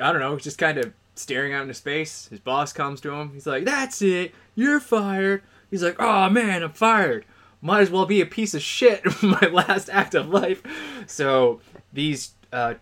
I 0.00 0.12
don't 0.12 0.20
know, 0.20 0.36
just 0.38 0.58
kind 0.58 0.78
of 0.78 0.92
staring 1.14 1.52
out 1.54 1.62
into 1.62 1.74
space. 1.74 2.26
His 2.28 2.40
boss 2.40 2.72
comes 2.72 3.00
to 3.02 3.12
him. 3.12 3.30
He's 3.32 3.46
like, 3.46 3.64
"That's 3.64 4.02
it, 4.02 4.34
you're 4.54 4.80
fired." 4.80 5.42
He's 5.70 5.82
like, 5.82 5.96
"Oh 5.98 6.28
man, 6.28 6.62
I'm 6.62 6.72
fired." 6.72 7.24
Might 7.60 7.80
as 7.80 7.90
well 7.90 8.04
be 8.04 8.20
a 8.20 8.26
piece 8.26 8.52
of 8.52 8.60
shit. 8.60 9.02
my 9.22 9.48
last 9.50 9.88
act 9.88 10.14
of 10.14 10.28
life. 10.28 10.62
So 11.06 11.60
these 11.92 12.32
uh, 12.52 12.74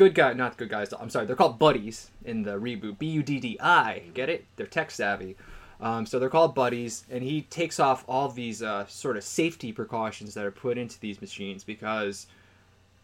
good 0.00 0.14
guy, 0.14 0.32
not 0.32 0.56
good 0.56 0.70
guys. 0.70 0.94
I'm 0.98 1.10
sorry, 1.10 1.26
they're 1.26 1.36
called 1.36 1.58
buddies 1.58 2.10
in 2.24 2.42
the 2.42 2.58
reboot. 2.58 2.98
B 2.98 3.06
U 3.08 3.22
D 3.22 3.38
D 3.38 3.58
I. 3.60 4.04
Get 4.14 4.30
it? 4.30 4.46
They're 4.56 4.64
tech 4.64 4.90
savvy. 4.90 5.36
Um, 5.78 6.06
so 6.06 6.18
they're 6.18 6.30
called 6.30 6.54
buddies, 6.54 7.04
and 7.10 7.22
he 7.22 7.42
takes 7.42 7.78
off 7.78 8.02
all 8.08 8.30
these 8.30 8.62
uh, 8.62 8.86
sort 8.86 9.18
of 9.18 9.24
safety 9.24 9.72
precautions 9.72 10.32
that 10.32 10.46
are 10.46 10.50
put 10.50 10.78
into 10.78 10.98
these 11.00 11.20
machines 11.20 11.64
because 11.64 12.26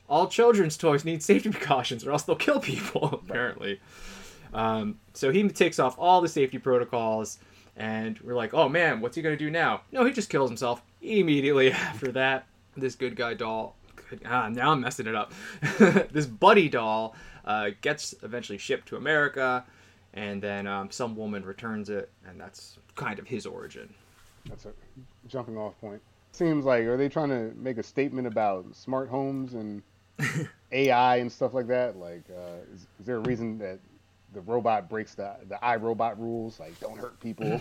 all 0.09 0.27
children's 0.27 0.79
toys 0.79 1.05
need 1.05 1.23
safety 1.23 1.51
precautions, 1.57 2.07
or 2.07 2.13
else 2.13 2.23
they'll 2.23 2.35
kill 2.35 2.61
people. 2.61 3.21
Apparently. 3.29 3.79
Um, 4.55 4.99
so 5.13 5.31
he 5.31 5.47
takes 5.51 5.79
off 5.79 5.97
all 5.99 6.23
the 6.23 6.29
safety 6.29 6.57
protocols, 6.57 7.39
and 7.77 8.19
we're 8.21 8.35
like, 8.35 8.55
"Oh 8.55 8.71
man, 8.71 9.03
what's 9.03 9.17
he 9.17 9.21
gonna 9.23 9.37
do 9.37 9.51
now?" 9.51 9.83
No, 9.93 10.03
he 10.07 10.13
just 10.13 10.31
kills 10.31 10.49
himself 10.49 10.81
immediately 11.03 11.73
after 11.91 12.11
that. 12.13 12.47
This 12.75 12.95
good 12.95 13.17
guy 13.17 13.35
doll 13.35 13.77
ah, 14.27 14.49
now 14.49 14.73
I'm 14.73 14.81
messing 14.81 15.07
it 15.07 15.15
up. 15.15 15.33
this 16.13 16.27
Buddy 16.27 16.69
doll 16.69 17.15
uh, 17.45 17.71
gets 17.81 18.15
eventually 18.23 18.59
shipped 18.59 18.89
to 18.89 18.97
America, 18.97 19.65
and 20.15 20.43
then 20.43 20.67
um, 20.67 20.91
some 20.91 21.17
woman 21.17 21.45
returns 21.45 21.91
it, 21.91 22.11
and 22.27 22.41
that's 22.41 22.79
kind 22.95 23.19
of 23.19 23.27
his 23.27 23.47
origin. 23.47 23.93
That's 24.49 24.67
a 24.67 24.73
jumping 25.29 25.57
off 25.57 25.79
point. 25.81 26.01
Seems 26.33 26.65
like 26.65 26.85
are 26.85 26.97
they 26.97 27.09
trying 27.09 27.31
to 27.31 27.53
make 27.57 27.79
a 27.79 27.83
statement 27.83 28.27
about 28.27 28.67
smart 28.75 29.09
homes 29.09 29.55
and 29.55 29.83
AI 30.73 31.17
and 31.17 31.31
stuff 31.31 31.55
like 31.55 31.67
that? 31.69 31.97
Like, 31.97 32.25
uh, 32.31 32.59
is, 32.75 32.87
is 33.01 33.07
there 33.07 33.17
a 33.17 33.21
reason 33.21 33.59
that 33.59 33.79
the 34.35 34.41
robot 34.43 34.89
breaks 34.89 35.15
the 35.15 35.35
the 35.49 35.57
iRobot 35.57 36.19
rules? 36.19 36.61
Like, 36.61 36.79
don't 36.81 36.99
hurt 36.99 37.19
people. 37.21 37.61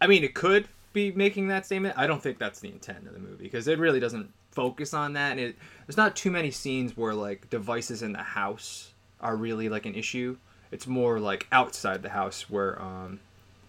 I 0.00 0.06
mean, 0.06 0.24
it 0.24 0.34
could 0.34 0.66
be 0.92 1.12
making 1.12 1.48
that 1.48 1.66
statement. 1.66 1.94
I 1.98 2.06
don't 2.06 2.22
think 2.22 2.38
that's 2.38 2.60
the 2.60 2.68
intent 2.68 3.06
of 3.06 3.12
the 3.12 3.18
movie 3.18 3.44
because 3.44 3.68
it 3.68 3.78
really 3.78 4.00
doesn't 4.00 4.32
focus 4.54 4.94
on 4.94 5.14
that. 5.14 5.32
And 5.32 5.40
it, 5.40 5.56
there's 5.86 5.96
not 5.96 6.16
too 6.16 6.30
many 6.30 6.50
scenes 6.50 6.96
where 6.96 7.14
like 7.14 7.50
devices 7.50 8.02
in 8.02 8.12
the 8.12 8.22
house 8.22 8.92
are 9.20 9.36
really 9.36 9.68
like 9.68 9.86
an 9.86 9.94
issue. 9.94 10.36
It's 10.70 10.86
more 10.86 11.20
like 11.20 11.46
outside 11.52 12.02
the 12.02 12.10
house 12.10 12.48
where 12.50 12.80
um, 12.80 13.20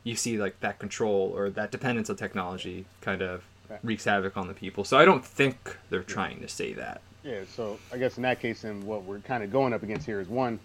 you 0.04 0.16
see 0.16 0.38
like 0.38 0.60
that 0.62 0.80
control 0.80 1.34
or 1.36 1.50
that 1.52 1.72
dependence 1.72 2.10
on 2.10 2.16
technology 2.16 2.86
kind 3.02 3.22
of 3.22 3.44
wreaks 3.84 4.06
havoc 4.06 4.38
on 4.38 4.48
the 4.48 4.54
people. 4.54 4.84
So 4.84 4.98
I 4.98 5.06
don't 5.06 5.26
think 5.26 5.78
they're 5.90 6.04
trying 6.04 6.42
to 6.42 6.48
say 6.48 6.74
that. 6.74 7.02
Yeah, 7.24 7.40
so 7.56 7.80
I 7.92 7.98
guess 7.98 8.18
in 8.18 8.24
that 8.24 8.40
case, 8.40 8.62
then 8.62 8.86
what 8.86 9.04
we're 9.04 9.20
kind 9.20 9.44
of 9.44 9.52
going 9.52 9.74
up 9.74 9.82
against 9.82 10.06
here 10.06 10.20
is 10.20 10.30
one, 10.30 10.60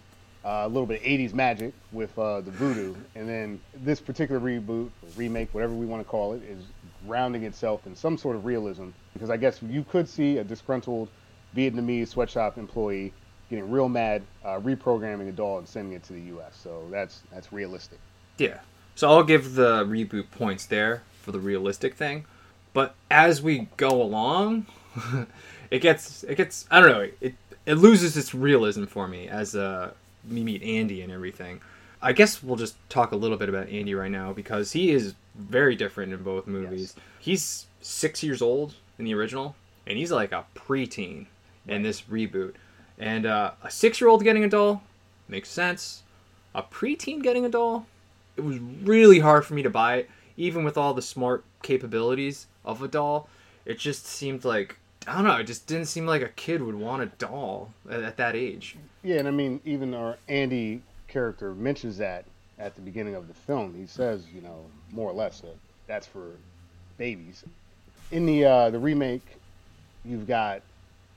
uh, 0.45 0.63
a 0.63 0.67
little 0.67 0.85
bit 0.85 1.01
of 1.01 1.07
80s 1.07 1.33
magic 1.33 1.73
with 1.91 2.17
uh, 2.19 2.41
the 2.41 2.51
voodoo, 2.51 2.93
and 3.15 3.27
then 3.27 3.59
this 3.73 3.99
particular 3.99 4.39
reboot, 4.39 4.89
remake, 5.15 5.51
whatever 5.53 5.73
we 5.73 5.87
want 5.87 6.03
to 6.03 6.07
call 6.07 6.33
it, 6.33 6.43
is 6.43 6.63
grounding 7.07 7.43
itself 7.43 7.87
in 7.87 7.95
some 7.95 8.15
sort 8.15 8.35
of 8.35 8.45
realism. 8.45 8.89
Because 9.13 9.29
I 9.29 9.37
guess 9.37 9.61
you 9.61 9.83
could 9.83 10.07
see 10.07 10.37
a 10.37 10.43
disgruntled 10.43 11.09
Vietnamese 11.55 12.09
sweatshop 12.09 12.57
employee 12.57 13.13
getting 13.49 13.69
real 13.69 13.89
mad, 13.89 14.23
uh, 14.43 14.59
reprogramming 14.59 15.27
a 15.27 15.31
doll 15.31 15.59
and 15.59 15.67
sending 15.67 15.93
it 15.93 16.03
to 16.03 16.13
the 16.13 16.21
U.S. 16.21 16.57
So 16.61 16.87
that's 16.89 17.21
that's 17.31 17.51
realistic. 17.53 17.99
Yeah. 18.37 18.59
So 18.95 19.09
I'll 19.09 19.23
give 19.23 19.55
the 19.55 19.85
reboot 19.85 20.31
points 20.31 20.65
there 20.65 21.03
for 21.21 21.31
the 21.31 21.39
realistic 21.39 21.95
thing, 21.95 22.25
but 22.73 22.95
as 23.09 23.41
we 23.41 23.67
go 23.77 24.01
along, 24.01 24.65
it 25.71 25.79
gets 25.79 26.23
it 26.23 26.35
gets 26.35 26.65
I 26.71 26.79
don't 26.79 26.91
know 26.91 27.07
it 27.19 27.35
it 27.65 27.75
loses 27.75 28.17
its 28.17 28.33
realism 28.33 28.85
for 28.85 29.07
me 29.07 29.27
as 29.27 29.55
uh 29.55 29.91
we 30.29 30.43
meet 30.43 30.63
Andy 30.63 31.01
and 31.01 31.11
everything. 31.11 31.61
I 32.01 32.13
guess 32.13 32.41
we'll 32.41 32.55
just 32.55 32.75
talk 32.89 33.11
a 33.11 33.15
little 33.15 33.37
bit 33.37 33.49
about 33.49 33.69
Andy 33.69 33.93
right 33.93 34.09
now 34.09 34.33
because 34.33 34.71
he 34.71 34.91
is 34.91 35.13
very 35.35 35.75
different 35.75 36.13
in 36.13 36.23
both 36.23 36.47
movies. 36.47 36.95
Yes. 36.95 37.05
He's 37.19 37.65
six 37.81 38.23
years 38.23 38.41
old 38.41 38.75
in 39.01 39.05
the 39.05 39.15
original, 39.15 39.55
and 39.87 39.97
he's 39.97 40.11
like 40.11 40.31
a 40.31 40.45
preteen 40.55 41.25
in 41.67 41.81
this 41.81 42.03
reboot. 42.03 42.53
And 42.99 43.25
uh, 43.25 43.51
a 43.63 43.71
six-year-old 43.71 44.23
getting 44.23 44.43
a 44.43 44.49
doll 44.49 44.83
makes 45.27 45.49
sense. 45.49 46.03
A 46.53 46.61
preteen 46.61 47.23
getting 47.23 47.45
a 47.45 47.49
doll, 47.49 47.87
it 48.37 48.41
was 48.41 48.59
really 48.59 49.19
hard 49.19 49.43
for 49.43 49.55
me 49.55 49.63
to 49.63 49.69
buy 49.69 49.95
it, 49.95 50.09
even 50.37 50.63
with 50.63 50.77
all 50.77 50.93
the 50.93 51.01
smart 51.01 51.43
capabilities 51.63 52.45
of 52.63 52.83
a 52.83 52.87
doll. 52.87 53.27
It 53.65 53.79
just 53.79 54.05
seemed 54.05 54.45
like 54.45 54.77
I 55.07 55.15
don't 55.15 55.23
know. 55.23 55.37
It 55.37 55.45
just 55.45 55.65
didn't 55.65 55.87
seem 55.87 56.05
like 56.05 56.21
a 56.21 56.29
kid 56.29 56.61
would 56.61 56.75
want 56.75 57.01
a 57.01 57.07
doll 57.07 57.73
at, 57.89 58.03
at 58.03 58.17
that 58.17 58.35
age. 58.35 58.77
Yeah, 59.01 59.17
and 59.17 59.27
I 59.27 59.31
mean, 59.31 59.59
even 59.65 59.95
our 59.95 60.17
Andy 60.27 60.83
character 61.07 61.55
mentions 61.55 61.97
that 61.97 62.25
at 62.59 62.75
the 62.75 62.81
beginning 62.81 63.15
of 63.15 63.27
the 63.27 63.33
film. 63.33 63.73
He 63.75 63.87
says, 63.87 64.25
you 64.33 64.41
know, 64.41 64.65
more 64.91 65.09
or 65.09 65.13
less 65.13 65.41
that 65.41 65.57
that's 65.87 66.05
for 66.05 66.33
babies. 66.97 67.43
In 68.11 68.25
the 68.25 68.45
uh, 68.45 68.69
the 68.69 68.79
remake, 68.79 69.25
you've 70.03 70.27
got 70.27 70.61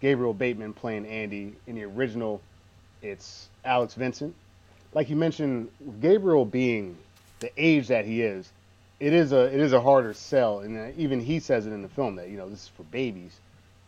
Gabriel 0.00 0.34
Bateman 0.34 0.72
playing 0.72 1.06
Andy. 1.06 1.54
In 1.66 1.74
the 1.74 1.84
original, 1.84 2.40
it's 3.02 3.48
Alex 3.64 3.94
Vincent. 3.94 4.34
Like 4.92 5.10
you 5.10 5.16
mentioned, 5.16 5.70
Gabriel 6.00 6.44
being 6.44 6.96
the 7.40 7.50
age 7.56 7.88
that 7.88 8.04
he 8.04 8.22
is, 8.22 8.50
it 9.00 9.12
is 9.12 9.32
a 9.32 9.52
it 9.52 9.60
is 9.60 9.72
a 9.72 9.80
harder 9.80 10.14
sell, 10.14 10.60
and 10.60 10.78
uh, 10.78 10.92
even 10.96 11.20
he 11.20 11.40
says 11.40 11.66
it 11.66 11.72
in 11.72 11.82
the 11.82 11.88
film 11.88 12.16
that 12.16 12.28
you 12.28 12.36
know 12.36 12.48
this 12.48 12.62
is 12.62 12.68
for 12.68 12.84
babies 12.84 13.40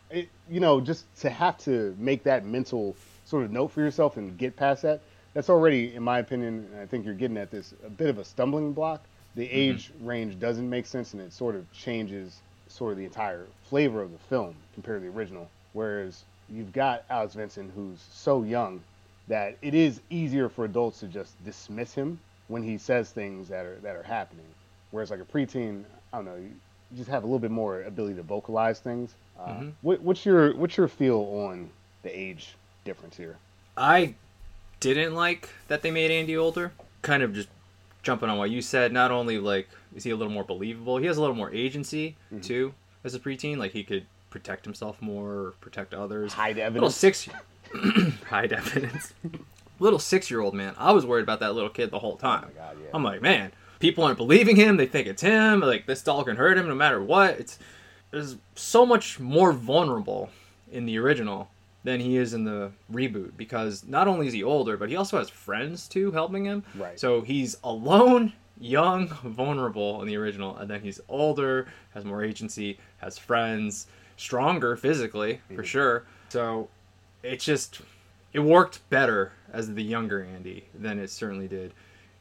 it, 0.09 0.29
you 0.49 0.59
know, 0.59 0.79
just 0.79 1.05
to 1.21 1.29
have 1.29 1.57
to 1.59 1.95
make 1.99 2.23
that 2.23 2.45
mental 2.45 2.95
sort 3.25 3.43
of 3.43 3.51
note 3.51 3.69
for 3.69 3.81
yourself 3.81 4.17
and 4.17 4.37
get 4.37 4.55
past 4.55 4.83
that, 4.83 5.01
that's 5.33 5.49
already, 5.49 5.93
in 5.93 6.03
my 6.03 6.19
opinion, 6.19 6.67
I 6.81 6.85
think 6.85 7.05
you're 7.05 7.13
getting 7.13 7.37
at 7.37 7.51
this, 7.51 7.73
a 7.85 7.89
bit 7.89 8.09
of 8.09 8.17
a 8.17 8.25
stumbling 8.25 8.73
block. 8.73 9.03
The 9.35 9.45
mm-hmm. 9.45 9.55
age 9.55 9.91
range 10.01 10.39
doesn't 10.39 10.67
make 10.67 10.85
sense, 10.85 11.13
and 11.13 11.21
it 11.21 11.33
sort 11.33 11.55
of 11.55 11.71
changes 11.73 12.39
sort 12.69 12.93
of 12.93 12.97
the 12.97 13.05
entire 13.05 13.45
flavor 13.69 14.01
of 14.01 14.11
the 14.11 14.17
film 14.17 14.55
compared 14.73 15.01
to 15.01 15.09
the 15.09 15.17
original. 15.17 15.49
Whereas 15.73 16.23
you've 16.49 16.73
got 16.73 17.03
Alex 17.09 17.33
Vincent, 17.33 17.71
who's 17.75 17.99
so 18.11 18.43
young 18.43 18.81
that 19.27 19.57
it 19.61 19.73
is 19.73 19.99
easier 20.09 20.49
for 20.49 20.65
adults 20.65 20.99
to 21.01 21.07
just 21.07 21.43
dismiss 21.43 21.93
him 21.93 22.19
when 22.47 22.63
he 22.63 22.77
says 22.77 23.09
things 23.11 23.49
that 23.49 23.65
are 23.65 23.77
that 23.83 23.95
are 23.95 24.03
happening. 24.03 24.45
Whereas 24.91 25.11
like 25.11 25.19
a 25.19 25.25
preteen, 25.25 25.83
I 26.13 26.17
don't 26.17 26.25
know, 26.25 26.35
you 26.35 26.51
just 26.95 27.09
have 27.09 27.23
a 27.23 27.25
little 27.25 27.39
bit 27.39 27.51
more 27.51 27.83
ability 27.83 28.15
to 28.15 28.23
vocalize 28.23 28.79
things. 28.79 29.13
Uh, 29.39 29.47
mm-hmm. 29.47 29.69
what, 29.81 30.01
what's 30.01 30.25
your 30.25 30.55
what's 30.55 30.77
your 30.77 30.87
feel 30.87 31.19
on 31.19 31.69
the 32.03 32.17
age 32.17 32.55
difference 32.85 33.17
here? 33.17 33.37
I 33.75 34.15
didn't 34.79 35.13
like 35.13 35.49
that 35.67 35.81
they 35.81 35.91
made 35.91 36.11
Andy 36.11 36.37
older. 36.37 36.71
Kind 37.01 37.21
of 37.23 37.33
just 37.33 37.49
jumping 38.07 38.29
on 38.29 38.37
what 38.37 38.49
you 38.49 38.61
said. 38.61 38.93
Not 38.93 39.11
only 39.11 39.37
like 39.37 39.67
is 39.93 40.03
he 40.03 40.11
a 40.11 40.15
little 40.15 40.33
more 40.33 40.45
believable, 40.45 40.97
he 40.97 41.05
has 41.05 41.17
a 41.17 41.21
little 41.21 41.35
more 41.35 41.51
agency 41.51 42.15
mm-hmm. 42.33 42.39
too 42.39 42.73
as 43.03 43.13
a 43.13 43.19
preteen. 43.19 43.57
Like 43.57 43.73
he 43.73 43.83
could 43.83 44.05
protect 44.29 44.65
himself 44.65 45.01
more, 45.01 45.29
or 45.29 45.53
protect 45.61 45.93
others. 45.93 46.33
Hide 46.33 46.57
evidence. 46.57 46.73
Little 46.73 46.89
six. 46.89 47.29
hide 48.29 48.53
evidence. 48.53 49.13
little 49.79 49.99
six 49.99 50.31
year 50.31 50.39
old 50.39 50.53
man. 50.53 50.73
I 50.77 50.93
was 50.93 51.05
worried 51.05 51.23
about 51.23 51.41
that 51.41 51.53
little 51.53 51.69
kid 51.69 51.91
the 51.91 51.99
whole 51.99 52.15
time. 52.15 52.45
Oh 52.47 52.53
God, 52.55 52.77
yeah. 52.81 52.89
I'm 52.93 53.03
like, 53.03 53.21
man, 53.21 53.51
people 53.79 54.05
aren't 54.05 54.17
believing 54.17 54.55
him. 54.55 54.77
They 54.77 54.87
think 54.87 55.05
it's 55.05 55.21
him. 55.21 55.59
Like 55.59 55.85
this 55.85 56.01
doll 56.01 56.23
can 56.23 56.37
hurt 56.37 56.57
him 56.57 56.67
no 56.67 56.75
matter 56.75 57.03
what. 57.03 57.31
It's 57.39 57.59
is 58.13 58.37
so 58.55 58.85
much 58.85 59.19
more 59.19 59.51
vulnerable 59.51 60.29
in 60.71 60.85
the 60.85 60.97
original 60.97 61.49
than 61.87 62.01
he 62.01 62.17
is 62.17 62.33
in 62.33 62.43
the 62.43 62.69
reboot 62.91 63.31
because 63.37 63.85
not 63.87 64.09
only 64.09 64.27
is 64.27 64.33
he 64.33 64.43
older, 64.43 64.75
but 64.75 64.89
he 64.89 64.97
also 64.97 65.17
has 65.17 65.29
friends 65.29 65.87
too 65.87 66.11
helping 66.11 66.43
him. 66.43 66.61
Right. 66.75 66.99
So 66.99 67.21
he's 67.21 67.55
alone, 67.63 68.33
young, 68.59 69.07
vulnerable 69.07 70.01
in 70.01 70.07
the 70.09 70.17
original, 70.17 70.57
and 70.57 70.69
then 70.69 70.81
he's 70.81 70.99
older, 71.07 71.69
has 71.93 72.03
more 72.03 72.25
agency, 72.25 72.77
has 72.97 73.17
friends, 73.17 73.87
stronger 74.17 74.75
physically 74.75 75.35
mm-hmm. 75.35 75.55
for 75.55 75.63
sure. 75.63 76.05
So 76.27 76.67
it's 77.23 77.45
just 77.45 77.79
it 78.33 78.41
worked 78.41 78.81
better 78.89 79.31
as 79.53 79.73
the 79.73 79.81
younger 79.81 80.21
Andy 80.21 80.65
than 80.77 80.99
it 80.99 81.09
certainly 81.09 81.47
did 81.47 81.73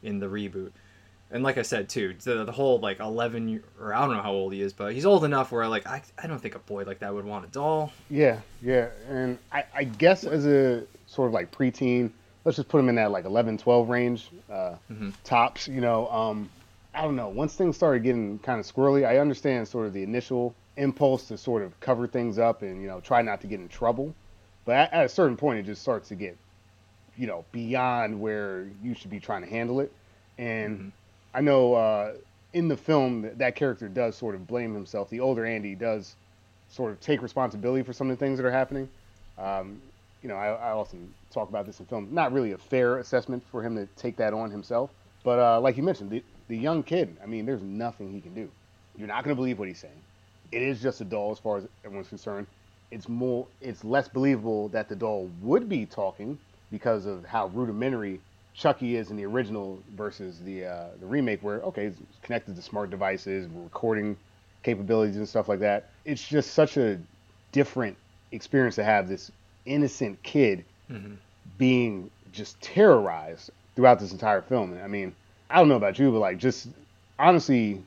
in 0.04 0.20
the 0.20 0.26
reboot 0.26 0.70
and 1.30 1.42
like 1.42 1.58
I 1.58 1.62
said 1.62 1.88
too, 1.88 2.14
the, 2.22 2.44
the 2.44 2.52
whole 2.52 2.78
like 2.78 3.00
eleven 3.00 3.62
or 3.80 3.92
I 3.92 4.06
don't 4.06 4.16
know 4.16 4.22
how 4.22 4.32
old 4.32 4.52
he 4.52 4.60
is, 4.60 4.72
but 4.72 4.92
he's 4.94 5.06
old 5.06 5.24
enough 5.24 5.50
where 5.50 5.66
like 5.68 5.86
I, 5.86 6.02
I 6.22 6.26
don't 6.26 6.38
think 6.38 6.54
a 6.54 6.60
boy 6.60 6.84
like 6.84 7.00
that 7.00 7.12
would 7.12 7.24
want 7.24 7.44
a 7.44 7.48
doll. 7.48 7.92
Yeah, 8.08 8.40
yeah, 8.62 8.88
and 9.08 9.38
I, 9.52 9.64
I 9.74 9.84
guess 9.84 10.24
as 10.24 10.46
a 10.46 10.84
sort 11.06 11.28
of 11.28 11.34
like 11.34 11.50
preteen, 11.50 12.10
let's 12.44 12.56
just 12.56 12.68
put 12.68 12.78
him 12.78 12.88
in 12.88 12.94
that 12.94 13.10
like 13.10 13.24
11, 13.24 13.58
12 13.58 13.88
range, 13.88 14.30
uh, 14.50 14.76
mm-hmm. 14.90 15.10
tops. 15.24 15.66
You 15.66 15.80
know, 15.80 16.08
um, 16.10 16.48
I 16.94 17.02
don't 17.02 17.16
know. 17.16 17.28
Once 17.28 17.54
things 17.54 17.76
started 17.76 18.04
getting 18.04 18.38
kind 18.38 18.60
of 18.60 18.66
squirrely, 18.66 19.04
I 19.04 19.18
understand 19.18 19.66
sort 19.66 19.86
of 19.86 19.92
the 19.92 20.04
initial 20.04 20.54
impulse 20.76 21.26
to 21.28 21.38
sort 21.38 21.62
of 21.62 21.78
cover 21.80 22.06
things 22.06 22.38
up 22.38 22.62
and 22.62 22.80
you 22.80 22.86
know 22.86 23.00
try 23.00 23.22
not 23.22 23.40
to 23.40 23.48
get 23.48 23.58
in 23.58 23.68
trouble, 23.68 24.14
but 24.64 24.76
at, 24.76 24.92
at 24.92 25.04
a 25.06 25.08
certain 25.08 25.36
point, 25.36 25.58
it 25.58 25.66
just 25.66 25.82
starts 25.82 26.08
to 26.08 26.14
get, 26.14 26.36
you 27.16 27.26
know, 27.26 27.44
beyond 27.50 28.20
where 28.20 28.68
you 28.80 28.94
should 28.94 29.10
be 29.10 29.18
trying 29.18 29.42
to 29.42 29.48
handle 29.48 29.80
it, 29.80 29.92
and. 30.38 30.78
Mm-hmm 30.78 30.88
I 31.36 31.42
know 31.42 31.74
uh, 31.74 32.14
in 32.54 32.66
the 32.66 32.78
film 32.78 33.20
that, 33.20 33.36
that 33.38 33.56
character 33.56 33.88
does 33.88 34.16
sort 34.16 34.34
of 34.34 34.46
blame 34.46 34.72
himself. 34.72 35.10
The 35.10 35.20
older 35.20 35.44
Andy 35.44 35.74
does 35.74 36.16
sort 36.70 36.90
of 36.90 37.00
take 37.00 37.20
responsibility 37.20 37.82
for 37.82 37.92
some 37.92 38.10
of 38.10 38.18
the 38.18 38.24
things 38.24 38.38
that 38.38 38.46
are 38.46 38.50
happening. 38.50 38.88
Um, 39.36 39.82
you 40.22 40.30
know, 40.30 40.36
I, 40.36 40.48
I, 40.48 40.70
often 40.72 41.12
talk 41.30 41.50
about 41.50 41.66
this 41.66 41.78
in 41.78 41.84
film. 41.84 42.08
Not 42.10 42.32
really 42.32 42.52
a 42.52 42.58
fair 42.58 42.98
assessment 42.98 43.44
for 43.50 43.62
him 43.62 43.76
to 43.76 43.86
take 43.96 44.16
that 44.16 44.32
on 44.32 44.50
himself. 44.50 44.88
But 45.24 45.38
uh, 45.38 45.60
like 45.60 45.76
you 45.76 45.82
mentioned, 45.82 46.08
the, 46.08 46.22
the 46.48 46.56
young 46.56 46.82
kid, 46.82 47.14
I 47.22 47.26
mean, 47.26 47.44
there's 47.44 47.62
nothing 47.62 48.10
he 48.10 48.22
can 48.22 48.32
do. 48.32 48.50
You're 48.96 49.06
not 49.06 49.22
going 49.22 49.36
to 49.36 49.38
believe 49.38 49.58
what 49.58 49.68
he's 49.68 49.78
saying. 49.78 49.92
It 50.52 50.62
is 50.62 50.80
just 50.80 51.02
a 51.02 51.04
doll 51.04 51.32
as 51.32 51.38
far 51.38 51.58
as 51.58 51.68
everyone's 51.84 52.08
concerned. 52.08 52.46
It's 52.90 53.10
more, 53.10 53.46
it's 53.60 53.84
less 53.84 54.08
believable 54.08 54.68
that 54.68 54.88
the 54.88 54.96
doll 54.96 55.28
would 55.42 55.68
be 55.68 55.84
talking 55.84 56.38
because 56.70 57.04
of 57.04 57.26
how 57.26 57.48
rudimentary 57.48 58.20
Chucky 58.56 58.96
is 58.96 59.10
in 59.10 59.16
the 59.16 59.26
original 59.26 59.82
versus 59.96 60.40
the 60.40 60.64
uh, 60.64 60.86
the 60.98 61.06
remake, 61.06 61.42
where 61.42 61.60
okay, 61.60 61.86
it's 61.86 61.98
connected 62.22 62.56
to 62.56 62.62
smart 62.62 62.90
devices, 62.90 63.48
recording 63.54 64.16
capabilities 64.62 65.16
and 65.16 65.28
stuff 65.28 65.48
like 65.48 65.60
that. 65.60 65.90
It's 66.04 66.26
just 66.26 66.54
such 66.54 66.76
a 66.76 66.98
different 67.52 67.96
experience 68.32 68.74
to 68.76 68.84
have 68.84 69.08
this 69.08 69.30
innocent 69.66 70.22
kid 70.22 70.64
mm-hmm. 70.90 71.14
being 71.58 72.10
just 72.32 72.60
terrorized 72.60 73.50
throughout 73.74 74.00
this 74.00 74.12
entire 74.12 74.40
film. 74.40 74.78
I 74.82 74.88
mean, 74.88 75.14
I 75.50 75.58
don't 75.58 75.68
know 75.68 75.76
about 75.76 75.98
you, 75.98 76.10
but 76.10 76.20
like 76.20 76.38
just 76.38 76.68
honestly, 77.18 77.82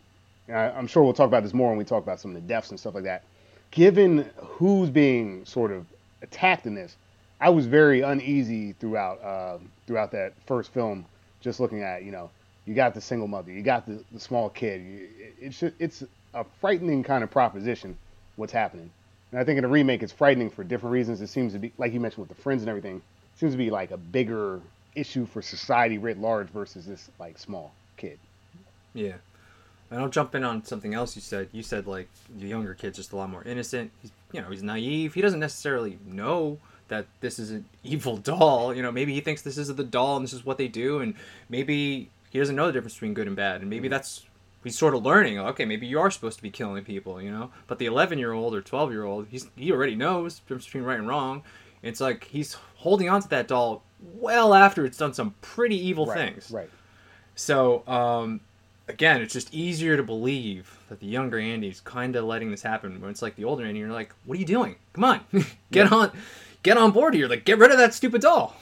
I'm 0.53 0.87
sure 0.87 1.03
we'll 1.03 1.13
talk 1.13 1.27
about 1.27 1.43
this 1.43 1.53
more 1.53 1.69
when 1.69 1.77
we 1.77 1.83
talk 1.83 2.03
about 2.03 2.19
some 2.19 2.35
of 2.35 2.41
the 2.41 2.47
deaths 2.47 2.69
and 2.69 2.79
stuff 2.79 2.93
like 2.93 3.05
that. 3.05 3.23
Given 3.71 4.29
who's 4.37 4.89
being 4.89 5.45
sort 5.45 5.71
of 5.71 5.85
attacked 6.21 6.65
in 6.67 6.75
this, 6.75 6.95
I 7.41 7.49
was 7.49 7.65
very 7.65 8.01
uneasy 8.01 8.73
throughout 8.73 9.21
uh, 9.23 9.57
throughout 9.87 10.11
that 10.11 10.33
first 10.45 10.73
film. 10.73 11.05
Just 11.41 11.59
looking 11.59 11.83
at 11.83 12.03
you 12.03 12.11
know, 12.11 12.29
you 12.65 12.73
got 12.73 12.93
the 12.93 13.01
single 13.01 13.27
mother, 13.27 13.51
you 13.51 13.61
got 13.61 13.85
the, 13.85 14.03
the 14.11 14.19
small 14.19 14.49
kid. 14.49 14.81
You, 14.81 15.07
it, 15.19 15.33
it's 15.39 15.63
it's 15.79 16.03
a 16.33 16.43
frightening 16.59 17.03
kind 17.03 17.23
of 17.23 17.31
proposition. 17.31 17.97
What's 18.35 18.53
happening? 18.53 18.89
And 19.31 19.39
I 19.39 19.43
think 19.43 19.57
in 19.57 19.65
a 19.65 19.67
remake, 19.67 20.01
it's 20.03 20.11
frightening 20.11 20.49
for 20.49 20.63
different 20.63 20.93
reasons. 20.93 21.21
It 21.21 21.27
seems 21.27 21.53
to 21.53 21.59
be, 21.59 21.71
like 21.77 21.93
you 21.93 21.99
mentioned 21.99 22.27
with 22.27 22.35
the 22.35 22.41
friends 22.41 22.63
and 22.63 22.69
everything, 22.69 23.01
seems 23.35 23.53
to 23.53 23.57
be 23.57 23.69
like 23.69 23.91
a 23.91 23.97
bigger 23.97 24.59
issue 24.95 25.25
for 25.25 25.41
society 25.41 25.97
writ 25.97 26.19
large 26.19 26.49
versus 26.49 26.85
this 26.85 27.09
like 27.19 27.37
small 27.37 27.71
kid. 27.97 28.17
Yeah. 28.93 29.13
And 29.91 30.01
I'll 30.01 30.09
jump 30.09 30.35
in 30.35 30.43
on 30.43 30.63
something 30.65 30.93
else 30.93 31.15
you 31.15 31.21
said. 31.21 31.49
You 31.51 31.63
said 31.63 31.87
like 31.87 32.09
the 32.37 32.47
younger 32.47 32.73
kid's 32.73 32.97
just 32.97 33.11
a 33.11 33.15
lot 33.15 33.29
more 33.29 33.43
innocent. 33.43 33.91
He's 34.01 34.11
you 34.31 34.41
know, 34.41 34.49
he's 34.49 34.63
naive. 34.63 35.13
He 35.13 35.21
doesn't 35.21 35.39
necessarily 35.39 35.97
know 36.05 36.59
that 36.89 37.07
this 37.21 37.39
is 37.39 37.51
an 37.51 37.65
evil 37.83 38.17
doll. 38.17 38.73
You 38.73 38.81
know, 38.81 38.91
maybe 38.91 39.13
he 39.13 39.21
thinks 39.21 39.41
this 39.41 39.57
is 39.57 39.73
the 39.73 39.83
doll 39.83 40.17
and 40.17 40.23
this 40.23 40.33
is 40.33 40.45
what 40.45 40.57
they 40.57 40.67
do 40.67 40.99
and 40.99 41.15
maybe 41.49 42.09
he 42.29 42.39
doesn't 42.39 42.55
know 42.55 42.67
the 42.67 42.73
difference 42.73 42.93
between 42.93 43.13
good 43.13 43.27
and 43.27 43.35
bad. 43.35 43.61
And 43.61 43.69
maybe 43.69 43.87
mm-hmm. 43.87 43.93
that's 43.93 44.25
he's 44.63 44.77
sort 44.77 44.93
of 44.95 45.03
learning. 45.03 45.39
Okay, 45.39 45.65
maybe 45.65 45.87
you 45.87 45.99
are 45.99 46.11
supposed 46.11 46.37
to 46.37 46.43
be 46.43 46.51
killing 46.51 46.83
people, 46.83 47.21
you 47.21 47.31
know. 47.31 47.51
But 47.67 47.79
the 47.79 47.85
11 47.85 48.19
year 48.19 48.33
old 48.33 48.55
or 48.55 48.61
12 48.61 48.91
year 48.91 49.03
old, 49.03 49.27
he's 49.29 49.47
he 49.55 49.71
already 49.71 49.95
knows 49.95 50.35
the 50.35 50.41
difference 50.41 50.65
between 50.65 50.83
right 50.83 50.99
and 50.99 51.07
wrong. 51.07 51.43
It's 51.81 52.01
like 52.01 52.25
he's 52.25 52.55
holding 52.75 53.09
on 53.09 53.21
to 53.21 53.29
that 53.29 53.47
doll 53.47 53.83
well 54.01 54.53
after 54.53 54.85
it's 54.85 54.97
done 54.97 55.13
some 55.13 55.35
pretty 55.41 55.77
evil 55.77 56.05
right, 56.05 56.17
things. 56.17 56.51
Right. 56.51 56.69
So, 57.35 57.87
um, 57.87 58.41
again, 58.89 59.21
it's 59.21 59.33
just 59.33 59.53
easier 59.53 59.95
to 59.95 60.03
believe 60.03 60.77
that 60.89 60.99
the 60.99 61.07
younger 61.07 61.39
Andy's 61.39 61.79
kind 61.79 62.15
of 62.15 62.25
letting 62.25 62.51
this 62.51 62.61
happen. 62.61 62.99
When 62.99 63.09
it's 63.09 63.21
like 63.21 63.35
the 63.35 63.45
older 63.45 63.63
Andy, 63.63 63.79
you're 63.79 63.91
like, 63.91 64.13
"What 64.25 64.37
are 64.37 64.39
you 64.39 64.45
doing? 64.45 64.75
Come 64.93 65.05
on, 65.05 65.21
get 65.71 65.89
yeah. 65.89 65.95
on, 65.95 66.11
get 66.63 66.77
on 66.77 66.91
board 66.91 67.13
here. 67.13 67.27
Like, 67.27 67.45
get 67.45 67.57
rid 67.57 67.71
of 67.71 67.77
that 67.77 67.93
stupid 67.93 68.21
doll." 68.21 68.55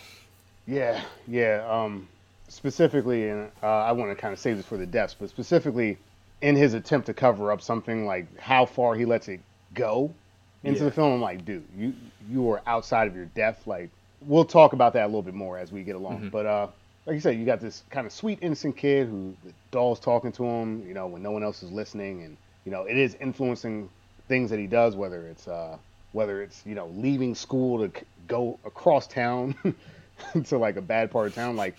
Yeah, 0.65 1.01
yeah. 1.27 1.65
Um, 1.69 2.07
specifically, 2.47 3.29
and 3.29 3.51
uh, 3.63 3.67
I 3.67 3.91
want 3.91 4.11
to 4.11 4.15
kind 4.15 4.33
of 4.33 4.39
save 4.39 4.57
this 4.57 4.65
for 4.65 4.77
the 4.77 4.85
deaths, 4.85 5.15
but 5.17 5.29
specifically 5.29 5.97
in 6.41 6.55
his 6.55 6.73
attempt 6.73 7.07
to 7.07 7.13
cover 7.13 7.51
up 7.51 7.61
something 7.61 8.05
like 8.05 8.37
how 8.37 8.65
far 8.65 8.95
he 8.95 9.05
lets 9.05 9.27
it 9.27 9.39
go 9.73 10.13
into 10.63 10.79
yeah. 10.79 10.85
the 10.85 10.91
film, 10.91 11.13
I'm 11.13 11.21
like, 11.21 11.45
dude, 11.45 11.63
you 11.77 11.93
you 12.29 12.49
are 12.51 12.61
outside 12.67 13.07
of 13.07 13.15
your 13.15 13.25
depth. 13.25 13.67
Like, 13.67 13.89
we'll 14.21 14.45
talk 14.45 14.73
about 14.73 14.93
that 14.93 15.05
a 15.05 15.07
little 15.07 15.21
bit 15.21 15.33
more 15.33 15.57
as 15.57 15.71
we 15.71 15.83
get 15.83 15.95
along. 15.95 16.17
Mm-hmm. 16.17 16.29
But 16.29 16.45
uh, 16.45 16.67
like 17.05 17.15
you 17.15 17.19
said, 17.19 17.37
you 17.37 17.45
got 17.45 17.61
this 17.61 17.83
kind 17.89 18.05
of 18.05 18.13
sweet, 18.13 18.39
innocent 18.41 18.75
kid 18.75 19.07
who 19.07 19.35
the 19.45 19.53
doll's 19.71 19.99
talking 19.99 20.31
to 20.33 20.43
him, 20.43 20.85
you 20.87 20.93
know, 20.93 21.07
when 21.07 21.23
no 21.23 21.31
one 21.31 21.43
else 21.43 21.63
is 21.63 21.71
listening, 21.71 22.23
and 22.23 22.37
you 22.65 22.71
know, 22.71 22.83
it 22.83 22.97
is 22.97 23.15
influencing 23.21 23.89
things 24.27 24.49
that 24.49 24.59
he 24.59 24.67
does, 24.67 24.95
whether 24.95 25.27
it's 25.27 25.47
uh, 25.47 25.77
whether 26.17 26.41
it's 26.41 26.63
you 26.65 26.73
know 26.73 26.87
leaving 26.95 27.35
school 27.35 27.87
to 27.87 28.05
go 28.27 28.59
across 28.65 29.05
town 29.05 29.55
to 30.45 30.57
like 30.57 30.75
a 30.75 30.81
bad 30.81 31.11
part 31.11 31.27
of 31.27 31.35
town, 31.35 31.55
like 31.55 31.75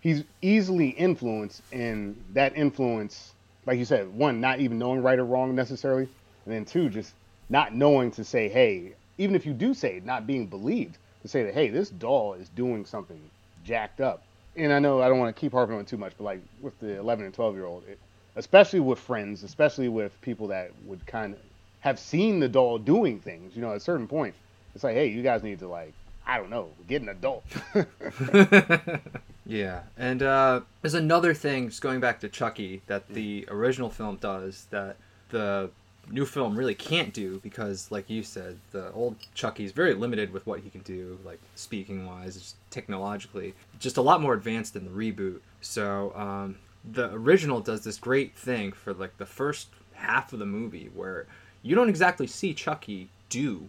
he's 0.00 0.24
easily 0.40 0.88
influenced, 0.88 1.60
and 1.72 2.16
that 2.32 2.56
influence, 2.56 3.34
like 3.66 3.78
you 3.78 3.84
said, 3.84 4.08
one 4.14 4.40
not 4.40 4.60
even 4.60 4.78
knowing 4.78 5.02
right 5.02 5.18
or 5.18 5.26
wrong 5.26 5.54
necessarily, 5.54 6.08
and 6.46 6.54
then 6.54 6.64
two 6.64 6.88
just 6.88 7.12
not 7.50 7.74
knowing 7.74 8.10
to 8.10 8.24
say, 8.24 8.48
hey, 8.48 8.94
even 9.18 9.36
if 9.36 9.44
you 9.44 9.52
do 9.52 9.74
say 9.74 9.98
it, 9.98 10.06
not 10.06 10.26
being 10.26 10.46
believed, 10.46 10.96
to 11.20 11.28
say 11.28 11.42
that 11.44 11.52
hey, 11.52 11.68
this 11.68 11.90
doll 11.90 12.32
is 12.32 12.48
doing 12.48 12.86
something 12.86 13.20
jacked 13.62 14.00
up. 14.00 14.22
And 14.56 14.72
I 14.72 14.78
know 14.78 15.02
I 15.02 15.08
don't 15.08 15.18
want 15.18 15.36
to 15.36 15.38
keep 15.38 15.52
harping 15.52 15.74
on 15.74 15.82
it 15.82 15.86
too 15.86 15.98
much, 15.98 16.14
but 16.16 16.24
like 16.24 16.40
with 16.62 16.80
the 16.80 16.98
11 16.98 17.26
and 17.26 17.34
12 17.34 17.54
year 17.56 17.66
old, 17.66 17.84
it, 17.86 17.98
especially 18.36 18.80
with 18.80 18.98
friends, 18.98 19.42
especially 19.42 19.88
with 19.88 20.18
people 20.22 20.46
that 20.48 20.70
would 20.86 21.04
kind 21.06 21.34
of 21.34 21.40
have 21.82 21.98
seen 21.98 22.40
the 22.40 22.48
doll 22.48 22.78
doing 22.78 23.18
things, 23.20 23.54
you 23.54 23.60
know, 23.62 23.70
at 23.72 23.76
a 23.76 23.80
certain 23.80 24.08
point, 24.08 24.34
it's 24.74 24.84
like, 24.84 24.94
hey, 24.94 25.08
you 25.08 25.22
guys 25.22 25.42
need 25.42 25.58
to 25.58 25.68
like, 25.68 25.92
I 26.26 26.38
don't 26.38 26.48
know, 26.50 26.70
get 26.88 27.02
an 27.02 27.08
adult. 27.08 27.44
yeah, 29.46 29.80
and 29.98 30.22
uh, 30.22 30.60
there's 30.80 30.94
another 30.94 31.34
thing, 31.34 31.68
just 31.68 31.82
going 31.82 32.00
back 32.00 32.20
to 32.20 32.28
Chucky, 32.28 32.82
that 32.86 33.08
the 33.08 33.46
original 33.50 33.90
film 33.90 34.16
does 34.16 34.66
that 34.70 34.96
the 35.30 35.70
new 36.08 36.24
film 36.24 36.56
really 36.56 36.74
can't 36.74 37.12
do 37.12 37.40
because, 37.42 37.90
like 37.90 38.08
you 38.08 38.22
said, 38.22 38.58
the 38.70 38.92
old 38.92 39.16
Chucky 39.34 39.64
is 39.64 39.72
very 39.72 39.94
limited 39.94 40.32
with 40.32 40.46
what 40.46 40.60
he 40.60 40.70
can 40.70 40.82
do, 40.82 41.18
like 41.24 41.40
speaking 41.56 42.06
wise, 42.06 42.54
technologically, 42.70 43.54
just 43.80 43.96
a 43.96 44.02
lot 44.02 44.20
more 44.20 44.34
advanced 44.34 44.74
than 44.74 44.84
the 44.84 44.90
reboot. 44.90 45.40
So 45.60 46.12
um, 46.14 46.58
the 46.88 47.12
original 47.12 47.60
does 47.60 47.82
this 47.82 47.98
great 47.98 48.36
thing 48.36 48.70
for 48.70 48.94
like 48.94 49.18
the 49.18 49.26
first 49.26 49.68
half 49.94 50.32
of 50.32 50.38
the 50.38 50.46
movie 50.46 50.90
where 50.94 51.26
you 51.62 51.74
don't 51.74 51.88
exactly 51.88 52.26
see 52.26 52.54
Chucky 52.54 53.08
do 53.28 53.68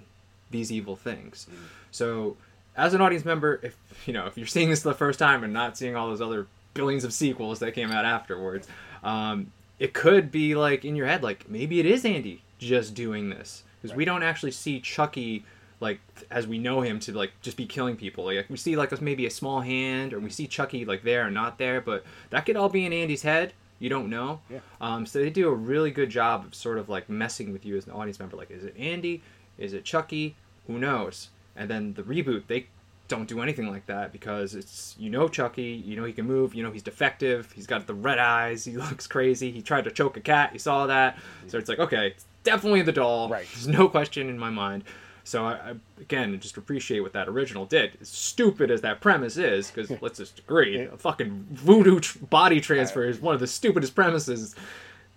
these 0.51 0.71
evil 0.71 0.95
things. 0.95 1.47
Mm. 1.51 1.57
So 1.91 2.37
as 2.75 2.93
an 2.93 3.01
audience 3.01 3.25
member, 3.25 3.59
if 3.63 3.77
you 4.05 4.13
know 4.13 4.25
if 4.25 4.37
you're 4.37 4.47
seeing 4.47 4.69
this 4.69 4.81
the 4.81 4.93
first 4.93 5.19
time 5.19 5.43
and 5.43 5.53
not 5.53 5.77
seeing 5.77 5.95
all 5.95 6.09
those 6.09 6.21
other 6.21 6.47
billions 6.73 7.03
of 7.03 7.13
sequels 7.13 7.59
that 7.59 7.73
came 7.73 7.91
out 7.91 8.05
afterwards, 8.05 8.67
um, 9.03 9.51
it 9.79 9.93
could 9.93 10.31
be 10.31 10.55
like 10.55 10.85
in 10.85 10.95
your 10.95 11.07
head, 11.07 11.23
like 11.23 11.49
maybe 11.49 11.79
it 11.79 11.85
is 11.85 12.05
Andy 12.05 12.41
just 12.59 12.93
doing 12.93 13.29
this 13.29 13.63
because 13.81 13.91
right. 13.91 13.97
we 13.97 14.05
don't 14.05 14.23
actually 14.23 14.51
see 14.51 14.79
Chucky 14.79 15.43
like 15.79 15.99
as 16.31 16.47
we 16.47 16.57
know 16.57 16.81
him 16.81 16.99
to 17.01 17.11
like 17.11 17.31
just 17.41 17.57
be 17.57 17.65
killing 17.65 17.95
people. 17.95 18.25
Like 18.25 18.49
we 18.49 18.57
see 18.57 18.75
like 18.75 18.99
maybe 19.01 19.25
a 19.25 19.29
small 19.29 19.61
hand, 19.61 20.13
or 20.13 20.19
we 20.19 20.29
see 20.29 20.47
Chucky 20.47 20.85
like 20.85 21.03
there 21.03 21.27
or 21.27 21.31
not 21.31 21.57
there, 21.57 21.81
but 21.81 22.03
that 22.29 22.45
could 22.45 22.55
all 22.55 22.69
be 22.69 22.85
in 22.85 22.93
Andy's 22.93 23.21
head. 23.21 23.53
You 23.83 23.89
don't 23.89 24.09
know. 24.09 24.39
Yeah. 24.49 24.59
Um, 24.79 25.05
so 25.05 25.19
they 25.19 25.29
do 25.29 25.49
a 25.49 25.53
really 25.53 25.91
good 25.91 26.09
job 26.09 26.45
of 26.45 26.55
sort 26.55 26.77
of 26.77 26.87
like 26.87 27.09
messing 27.09 27.51
with 27.51 27.65
you 27.65 27.75
as 27.75 27.85
an 27.85 27.91
audience 27.91 28.17
member. 28.17 28.37
Like, 28.37 28.49
is 28.49 28.63
it 28.63 28.73
Andy? 28.79 29.21
Is 29.57 29.73
it 29.73 29.83
Chucky? 29.83 30.37
Who 30.67 30.79
knows? 30.79 31.31
And 31.53 31.69
then 31.69 31.93
the 31.93 32.03
reboot, 32.03 32.47
they 32.47 32.67
don't 33.09 33.27
do 33.27 33.41
anything 33.41 33.69
like 33.69 33.85
that 33.87 34.13
because 34.13 34.55
it's 34.55 34.95
you 34.97 35.09
know 35.09 35.27
Chucky, 35.27 35.83
you 35.85 35.97
know 35.97 36.05
he 36.05 36.13
can 36.13 36.25
move, 36.25 36.55
you 36.55 36.63
know 36.63 36.71
he's 36.71 36.81
defective, 36.81 37.51
he's 37.51 37.67
got 37.67 37.85
the 37.85 37.93
red 37.93 38.19
eyes, 38.19 38.63
he 38.69 38.77
looks 38.77 39.05
crazy, 39.05 39.51
he 39.51 39.61
tried 39.61 39.83
to 39.83 39.91
choke 39.91 40.15
a 40.15 40.21
cat, 40.21 40.51
you 40.53 40.59
saw 40.59 40.87
that, 40.87 41.19
so 41.47 41.57
it's 41.57 41.67
like 41.67 41.79
okay, 41.79 42.07
it's 42.07 42.25
definitely 42.45 42.83
the 42.83 42.93
doll, 42.93 43.27
right? 43.27 43.45
There's 43.53 43.67
no 43.67 43.89
question 43.89 44.29
in 44.29 44.39
my 44.39 44.49
mind. 44.49 44.85
So 45.23 45.45
I, 45.45 45.53
I 45.53 45.73
again 45.99 46.37
just 46.39 46.57
appreciate 46.57 46.99
what 46.99 47.13
that 47.13 47.27
original 47.27 47.65
did. 47.65 47.97
As 48.01 48.09
stupid 48.09 48.69
as 48.69 48.81
that 48.81 49.01
premise 49.01 49.37
is, 49.37 49.71
because 49.71 49.91
let's 50.01 50.17
just 50.17 50.39
agree, 50.39 50.81
a 50.81 50.97
fucking 50.97 51.47
voodoo 51.51 51.99
tr- 51.99 52.19
body 52.25 52.59
transfer 52.59 53.05
is 53.05 53.19
one 53.19 53.33
of 53.33 53.39
the 53.39 53.47
stupidest 53.47 53.95
premises 53.95 54.55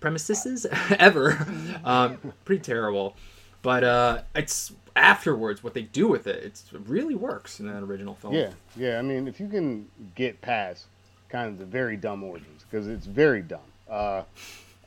premises 0.00 0.66
ever. 0.98 1.46
Um, 1.84 2.18
pretty 2.44 2.62
terrible, 2.62 3.14
but 3.62 3.84
uh, 3.84 4.22
it's 4.34 4.72
afterwards 4.96 5.62
what 5.62 5.74
they 5.74 5.82
do 5.82 6.08
with 6.08 6.26
it 6.26 6.42
it's, 6.42 6.64
it 6.72 6.80
really 6.86 7.14
works 7.14 7.60
in 7.60 7.66
that 7.66 7.82
original 7.82 8.14
film 8.14 8.32
yeah 8.32 8.50
yeah 8.76 8.98
i 8.98 9.02
mean 9.02 9.28
if 9.28 9.38
you 9.38 9.46
can 9.46 9.86
get 10.14 10.40
past 10.40 10.86
kind 11.28 11.48
of 11.48 11.58
the 11.58 11.66
very 11.66 11.96
dumb 11.98 12.24
origins 12.24 12.64
because 12.68 12.88
it's 12.88 13.04
very 13.06 13.42
dumb 13.42 13.60
uh, 13.90 14.22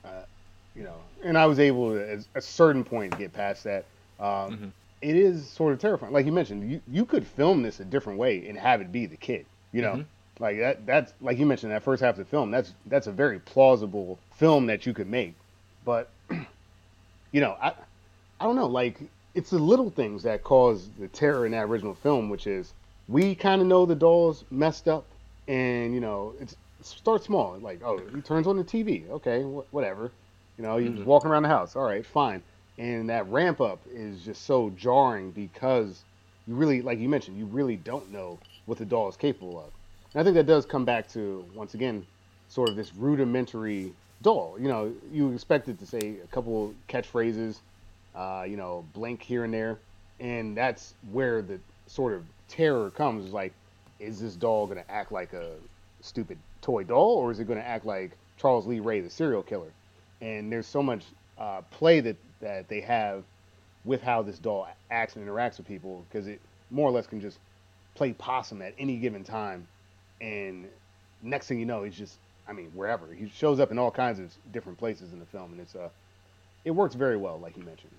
uh, 0.04 0.24
you 0.76 0.84
know 0.84 0.96
and 1.24 1.38
i 1.38 1.46
was 1.46 1.60
able 1.60 1.92
to 1.92 2.12
at 2.12 2.20
a 2.34 2.42
certain 2.42 2.84
point 2.84 3.16
get 3.20 3.32
past 3.32 3.64
that 3.64 3.86
um, 4.20 4.26
mm-hmm. 4.26 4.68
It 5.02 5.16
is 5.16 5.48
sort 5.48 5.74
of 5.74 5.80
terrifying 5.80 6.14
like 6.14 6.26
you 6.26 6.32
mentioned 6.32 6.70
you, 6.70 6.82
you 6.88 7.06
could 7.06 7.26
film 7.26 7.62
this 7.62 7.80
a 7.80 7.86
different 7.86 8.20
way 8.20 8.48
and 8.48 8.58
have 8.58 8.82
it 8.82 8.92
be 8.92 9.06
the 9.06 9.18
kid 9.18 9.46
you 9.72 9.82
know 9.82 9.94
mm-hmm. 9.94 10.44
like 10.44 10.58
that 10.58 10.86
that's 10.86 11.14
like 11.22 11.38
you 11.38 11.46
mentioned 11.46 11.72
that 11.72 11.84
first 11.84 12.02
half 12.02 12.14
of 12.14 12.18
the 12.18 12.26
film 12.26 12.52
that's 12.52 12.74
that's 12.88 13.08
a 13.08 13.12
very 13.12 13.40
plausible 13.40 14.20
film 14.36 14.66
that 14.66 14.86
you 14.86 14.94
could 14.94 15.10
make 15.10 15.34
but 15.86 16.10
you 17.32 17.42
know 17.42 17.56
i 17.62 17.74
i 18.40 18.44
don't 18.44 18.56
know 18.56 18.68
like 18.68 19.00
it's 19.36 19.52
the 19.52 19.60
little 19.60 19.90
things 19.90 20.24
that 20.24 20.44
cause 20.44 20.90
the 21.00 21.08
terror 21.08 21.46
in 21.46 21.52
that 21.52 21.64
original 21.66 21.94
film, 21.94 22.30
which 22.30 22.48
is 22.48 22.74
we 23.08 23.36
kind 23.36 23.62
of 23.62 23.68
know 23.68 23.86
the 23.86 23.96
doll's 23.96 24.44
messed 24.52 24.88
up, 24.88 25.06
and 25.48 25.94
you 25.94 26.02
know 26.02 26.34
it's 26.40 26.56
start 26.82 27.24
small. 27.24 27.58
Like 27.60 27.82
oh, 27.84 28.02
he 28.14 28.22
turns 28.22 28.48
on 28.48 28.58
the 28.58 28.64
TV. 28.64 29.10
Okay, 29.10 29.44
wh- 29.44 29.74
whatever. 29.74 30.12
You 30.58 30.64
know, 30.64 30.78
he's 30.78 30.90
mm-hmm. 30.90 31.06
walking 31.06 31.32
around 31.32 31.44
the 31.44 31.50
house. 31.50 31.76
All 31.76 31.84
right, 31.84 32.06
fine. 32.06 32.44
And 32.80 33.10
that 33.10 33.28
ramp 33.30 33.62
up 33.62 33.80
is 33.94 34.24
just 34.24 34.46
so 34.46 34.72
jarring 34.72 35.32
because 35.32 36.04
you 36.48 36.56
really, 36.56 36.82
like 36.82 36.98
you 36.98 37.10
mentioned, 37.10 37.38
you 37.38 37.46
really 37.46 37.76
don't 37.76 38.12
know 38.12 38.40
what 38.66 38.80
the 38.80 38.86
doll 38.86 39.08
is 39.10 39.18
capable 39.18 39.60
of. 39.60 39.72
And 40.14 40.22
I 40.22 40.24
think 40.24 40.36
that 40.36 40.48
does 40.48 40.66
come 40.66 40.86
back 40.86 41.08
to 41.10 41.46
once 41.54 41.76
again, 41.76 42.06
sort 42.48 42.70
of 42.70 42.76
this 42.76 42.96
rudimentary 42.96 43.94
doll. 44.24 44.56
You 44.60 44.70
know, 44.70 44.94
you 45.12 45.32
expect 45.34 45.68
it 45.68 45.78
to 45.80 45.86
say 45.86 46.16
a 46.24 46.28
couple 46.28 46.74
catchphrases 46.88 47.60
uh, 48.16 48.44
you 48.48 48.58
know, 48.58 48.86
blink 48.94 49.22
here 49.22 49.44
and 49.44 49.54
there, 49.54 49.80
and 50.20 50.56
that's 50.56 50.94
where 51.12 51.42
the 51.42 51.60
sort 51.88 52.14
of 52.14 52.24
terror 52.48 52.90
comes. 52.90 53.26
Is 53.26 53.32
like, 53.34 53.54
is 54.00 54.20
this 54.20 54.36
doll 54.36 54.66
going 54.68 54.84
to 54.84 54.92
act 54.92 55.12
like 55.12 55.34
a 55.34 55.52
stupid 56.02 56.38
toy 56.62 56.84
doll, 56.84 57.16
or 57.16 57.32
is 57.32 57.40
it 57.40 57.46
going 57.46 57.60
to 57.60 57.68
act 57.68 57.86
like 57.86 58.12
Charles 58.38 58.66
Lee 58.66 58.80
Ray, 58.80 59.02
the 59.02 59.10
serial 59.10 59.44
killer? 59.44 59.72
And 60.22 60.52
there's 60.52 60.68
so 60.68 60.84
much 60.84 61.04
uh, 61.38 61.62
play 61.72 62.02
that 62.02 62.18
that 62.42 62.68
they 62.68 62.82
have 62.82 63.24
with 63.86 64.02
how 64.02 64.22
this 64.22 64.40
doll 64.40 64.68
acts 64.92 65.16
and 65.16 65.28
interacts 65.28 65.58
with 65.58 65.68
people 65.68 66.06
because 66.10 66.28
it 66.28 66.40
more 66.70 66.88
or 66.88 66.92
less 66.92 67.08
can 67.08 67.22
just 67.22 67.40
play 67.96 68.14
possum 68.14 68.62
at 68.62 68.74
any 68.78 68.98
given 68.98 69.24
time, 69.24 69.68
and 70.22 70.68
next 71.22 71.48
thing 71.48 71.60
you 71.60 71.66
know, 71.66 71.84
he's 71.84 71.98
just 71.98 72.18
I 72.48 72.54
mean 72.54 72.72
wherever 72.74 73.06
he 73.14 73.30
shows 73.30 73.60
up 73.60 73.72
in 73.72 73.80
all 73.80 73.92
kinds 73.92 74.20
of 74.20 74.32
different 74.52 74.78
places 74.78 75.14
in 75.14 75.20
the 75.20 75.26
film, 75.26 75.52
and 75.52 75.62
it's 75.62 75.76
uh 75.76 75.90
it 76.66 76.72
works 76.72 76.96
very 76.96 77.18
well, 77.18 77.40
like 77.40 77.58
you 77.58 77.64
mentioned. 77.64 77.92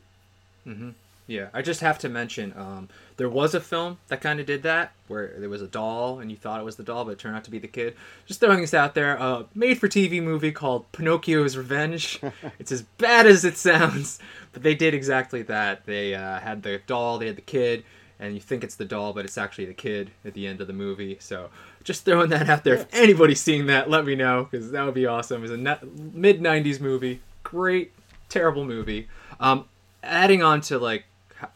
Mm-hmm. 0.66 0.90
Yeah, 1.26 1.48
I 1.54 1.62
just 1.62 1.80
have 1.80 1.98
to 2.00 2.08
mention 2.08 2.52
um, 2.56 2.88
there 3.16 3.28
was 3.28 3.54
a 3.54 3.60
film 3.60 3.98
that 4.08 4.20
kind 4.20 4.40
of 4.40 4.46
did 4.46 4.64
that, 4.64 4.92
where 5.06 5.34
there 5.38 5.48
was 5.48 5.62
a 5.62 5.68
doll 5.68 6.18
and 6.18 6.30
you 6.30 6.36
thought 6.36 6.60
it 6.60 6.64
was 6.64 6.76
the 6.76 6.82
doll, 6.82 7.04
but 7.04 7.12
it 7.12 7.18
turned 7.20 7.36
out 7.36 7.44
to 7.44 7.50
be 7.50 7.60
the 7.60 7.68
kid. 7.68 7.94
Just 8.26 8.40
throwing 8.40 8.60
this 8.60 8.74
out 8.74 8.94
there, 8.94 9.14
a 9.14 9.46
made-for-TV 9.54 10.22
movie 10.22 10.50
called 10.50 10.90
Pinocchio's 10.90 11.56
Revenge. 11.56 12.20
it's 12.58 12.72
as 12.72 12.82
bad 12.82 13.26
as 13.26 13.44
it 13.44 13.56
sounds, 13.56 14.18
but 14.52 14.62
they 14.62 14.74
did 14.74 14.92
exactly 14.92 15.42
that. 15.42 15.86
They 15.86 16.14
uh, 16.14 16.40
had 16.40 16.62
the 16.64 16.80
doll, 16.86 17.18
they 17.18 17.28
had 17.28 17.36
the 17.36 17.42
kid, 17.42 17.84
and 18.18 18.34
you 18.34 18.40
think 18.40 18.62
it's 18.62 18.76
the 18.76 18.84
doll, 18.84 19.12
but 19.12 19.24
it's 19.24 19.38
actually 19.38 19.66
the 19.66 19.74
kid 19.74 20.10
at 20.24 20.34
the 20.34 20.46
end 20.46 20.60
of 20.60 20.66
the 20.66 20.72
movie. 20.72 21.16
So 21.20 21.48
just 21.84 22.04
throwing 22.04 22.30
that 22.30 22.48
out 22.50 22.64
there. 22.64 22.74
If 22.74 22.86
anybody's 22.92 23.40
seeing 23.40 23.66
that, 23.66 23.88
let 23.88 24.04
me 24.04 24.14
know 24.14 24.48
because 24.50 24.70
that 24.72 24.84
would 24.84 24.94
be 24.94 25.06
awesome. 25.06 25.42
It's 25.42 25.52
a 25.52 25.86
mid 26.12 26.40
'90s 26.40 26.80
movie, 26.80 27.20
great, 27.42 27.92
terrible 28.28 28.64
movie. 28.64 29.08
Um, 29.38 29.64
adding 30.02 30.42
on 30.42 30.60
to 30.62 30.78
like 30.78 31.04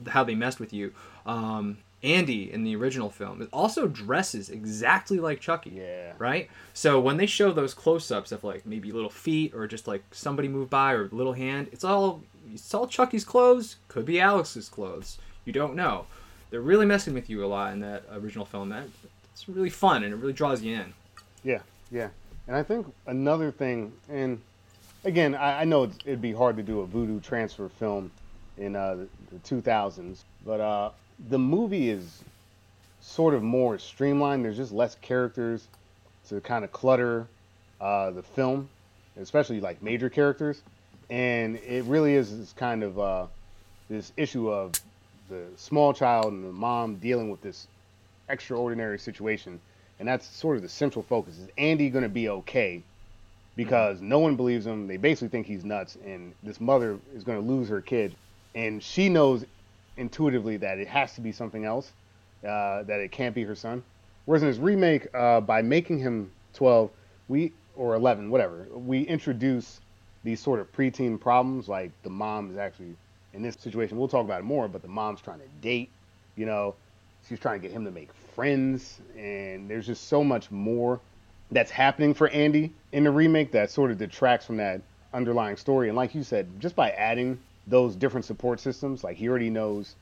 how 0.08 0.24
they 0.24 0.34
messed 0.34 0.60
with 0.60 0.72
you. 0.72 0.92
Um, 1.26 1.78
Andy 2.04 2.52
in 2.52 2.64
the 2.64 2.76
original 2.76 3.08
film 3.08 3.48
also 3.50 3.88
dresses 3.88 4.50
exactly 4.50 5.18
like 5.18 5.40
Chucky. 5.40 5.70
Yeah. 5.70 6.12
Right? 6.18 6.50
So 6.74 7.00
when 7.00 7.16
they 7.16 7.26
show 7.26 7.50
those 7.50 7.72
close 7.72 8.10
ups 8.10 8.30
of 8.30 8.44
like 8.44 8.66
maybe 8.66 8.92
little 8.92 9.10
feet 9.10 9.54
or 9.54 9.66
just 9.66 9.88
like 9.88 10.04
somebody 10.12 10.46
move 10.46 10.68
by 10.68 10.92
or 10.92 11.08
little 11.08 11.32
hand, 11.32 11.68
it's 11.72 11.82
all 11.82 12.22
it's 12.52 12.74
all 12.74 12.86
Chucky's 12.86 13.24
clothes, 13.24 13.76
could 13.88 14.04
be 14.04 14.20
Alex's 14.20 14.68
clothes. 14.68 15.18
You 15.46 15.52
don't 15.52 15.74
know. 15.74 16.06
They're 16.50 16.60
really 16.60 16.86
messing 16.86 17.14
with 17.14 17.30
you 17.30 17.44
a 17.44 17.46
lot 17.46 17.72
in 17.72 17.80
that 17.80 18.04
original 18.12 18.44
film. 18.44 18.68
That 18.68 18.84
it's 19.32 19.48
really 19.48 19.70
fun 19.70 20.04
and 20.04 20.12
it 20.12 20.16
really 20.16 20.34
draws 20.34 20.62
you 20.62 20.76
in. 20.76 20.92
Yeah, 21.42 21.60
yeah. 21.90 22.10
And 22.46 22.54
I 22.54 22.62
think 22.62 22.86
another 23.06 23.50
thing, 23.50 23.92
and 24.10 24.40
again, 25.04 25.34
I, 25.34 25.62
I 25.62 25.64
know 25.64 25.90
it'd 26.04 26.20
be 26.20 26.32
hard 26.32 26.58
to 26.58 26.62
do 26.62 26.80
a 26.80 26.86
voodoo 26.86 27.20
transfer 27.20 27.68
film 27.70 28.10
in 28.58 28.76
uh, 28.76 29.06
the 29.30 29.38
2000s. 29.38 30.18
But 30.44 30.60
uh, 30.60 30.90
the 31.28 31.38
movie 31.38 31.90
is 31.90 32.22
sort 33.00 33.34
of 33.34 33.42
more 33.42 33.78
streamlined. 33.78 34.44
There's 34.44 34.56
just 34.56 34.72
less 34.72 34.96
characters 34.96 35.68
to 36.28 36.40
kind 36.40 36.64
of 36.64 36.72
clutter 36.72 37.26
uh, 37.80 38.10
the 38.10 38.22
film, 38.22 38.68
especially 39.20 39.60
like 39.60 39.82
major 39.82 40.08
characters. 40.08 40.62
And 41.10 41.56
it 41.56 41.84
really 41.84 42.14
is 42.14 42.36
this 42.36 42.52
kind 42.52 42.82
of 42.82 42.98
uh, 42.98 43.26
this 43.90 44.12
issue 44.16 44.50
of 44.50 44.72
the 45.28 45.44
small 45.56 45.92
child 45.92 46.32
and 46.32 46.44
the 46.44 46.52
mom 46.52 46.96
dealing 46.96 47.30
with 47.30 47.42
this 47.42 47.66
extraordinary 48.28 48.98
situation. 48.98 49.60
And 49.98 50.08
that's 50.08 50.26
sort 50.26 50.56
of 50.56 50.62
the 50.62 50.68
central 50.68 51.02
focus. 51.02 51.38
Is 51.38 51.48
Andy 51.58 51.90
going 51.90 52.02
to 52.02 52.08
be 52.08 52.28
okay? 52.28 52.82
Because 53.54 54.00
no 54.00 54.18
one 54.18 54.34
believes 54.34 54.66
him. 54.66 54.88
They 54.88 54.96
basically 54.96 55.28
think 55.28 55.46
he's 55.46 55.64
nuts. 55.64 55.96
And 56.04 56.32
this 56.42 56.60
mother 56.60 56.98
is 57.14 57.22
going 57.22 57.40
to 57.40 57.46
lose 57.46 57.68
her 57.68 57.80
kid 57.80 58.16
and 58.54 58.82
she 58.82 59.08
knows 59.08 59.44
intuitively 59.96 60.56
that 60.58 60.78
it 60.78 60.88
has 60.88 61.14
to 61.14 61.20
be 61.20 61.32
something 61.32 61.64
else, 61.64 61.92
uh, 62.42 62.82
that 62.84 63.00
it 63.00 63.12
can't 63.12 63.34
be 63.34 63.44
her 63.44 63.54
son. 63.54 63.82
Whereas 64.24 64.42
in 64.42 64.48
his 64.48 64.58
remake, 64.58 65.06
uh, 65.14 65.40
by 65.40 65.62
making 65.62 65.98
him 65.98 66.30
12, 66.54 66.90
we 67.28 67.52
or 67.76 67.94
11, 67.94 68.30
whatever, 68.30 68.66
we 68.72 69.02
introduce 69.02 69.80
these 70.22 70.40
sort 70.40 70.60
of 70.60 70.72
preteen 70.72 71.20
problems, 71.20 71.68
like 71.68 71.90
the 72.02 72.10
mom 72.10 72.50
is 72.50 72.56
actually 72.56 72.94
in 73.34 73.42
this 73.42 73.56
situation. 73.58 73.98
We'll 73.98 74.08
talk 74.08 74.24
about 74.24 74.40
it 74.40 74.44
more, 74.44 74.68
but 74.68 74.80
the 74.80 74.88
mom's 74.88 75.20
trying 75.20 75.40
to 75.40 75.48
date. 75.60 75.90
You 76.36 76.46
know, 76.46 76.74
she's 77.28 77.38
trying 77.38 77.60
to 77.60 77.66
get 77.66 77.74
him 77.74 77.84
to 77.84 77.90
make 77.90 78.10
friends, 78.34 79.00
and 79.16 79.68
there's 79.68 79.86
just 79.86 80.08
so 80.08 80.24
much 80.24 80.50
more 80.50 81.00
that's 81.50 81.70
happening 81.70 82.14
for 82.14 82.28
Andy 82.28 82.72
in 82.92 83.04
the 83.04 83.10
remake 83.10 83.52
that 83.52 83.70
sort 83.70 83.90
of 83.90 83.98
detracts 83.98 84.46
from 84.46 84.56
that 84.56 84.80
underlying 85.12 85.56
story. 85.56 85.88
And 85.88 85.96
like 85.96 86.14
you 86.14 86.22
said, 86.22 86.48
just 86.58 86.74
by 86.74 86.90
adding 86.90 87.38
those 87.66 87.96
different 87.96 88.24
support 88.24 88.60
systems. 88.60 89.04
Like 89.04 89.16
he 89.16 89.28
already 89.28 89.50
knows 89.50 89.94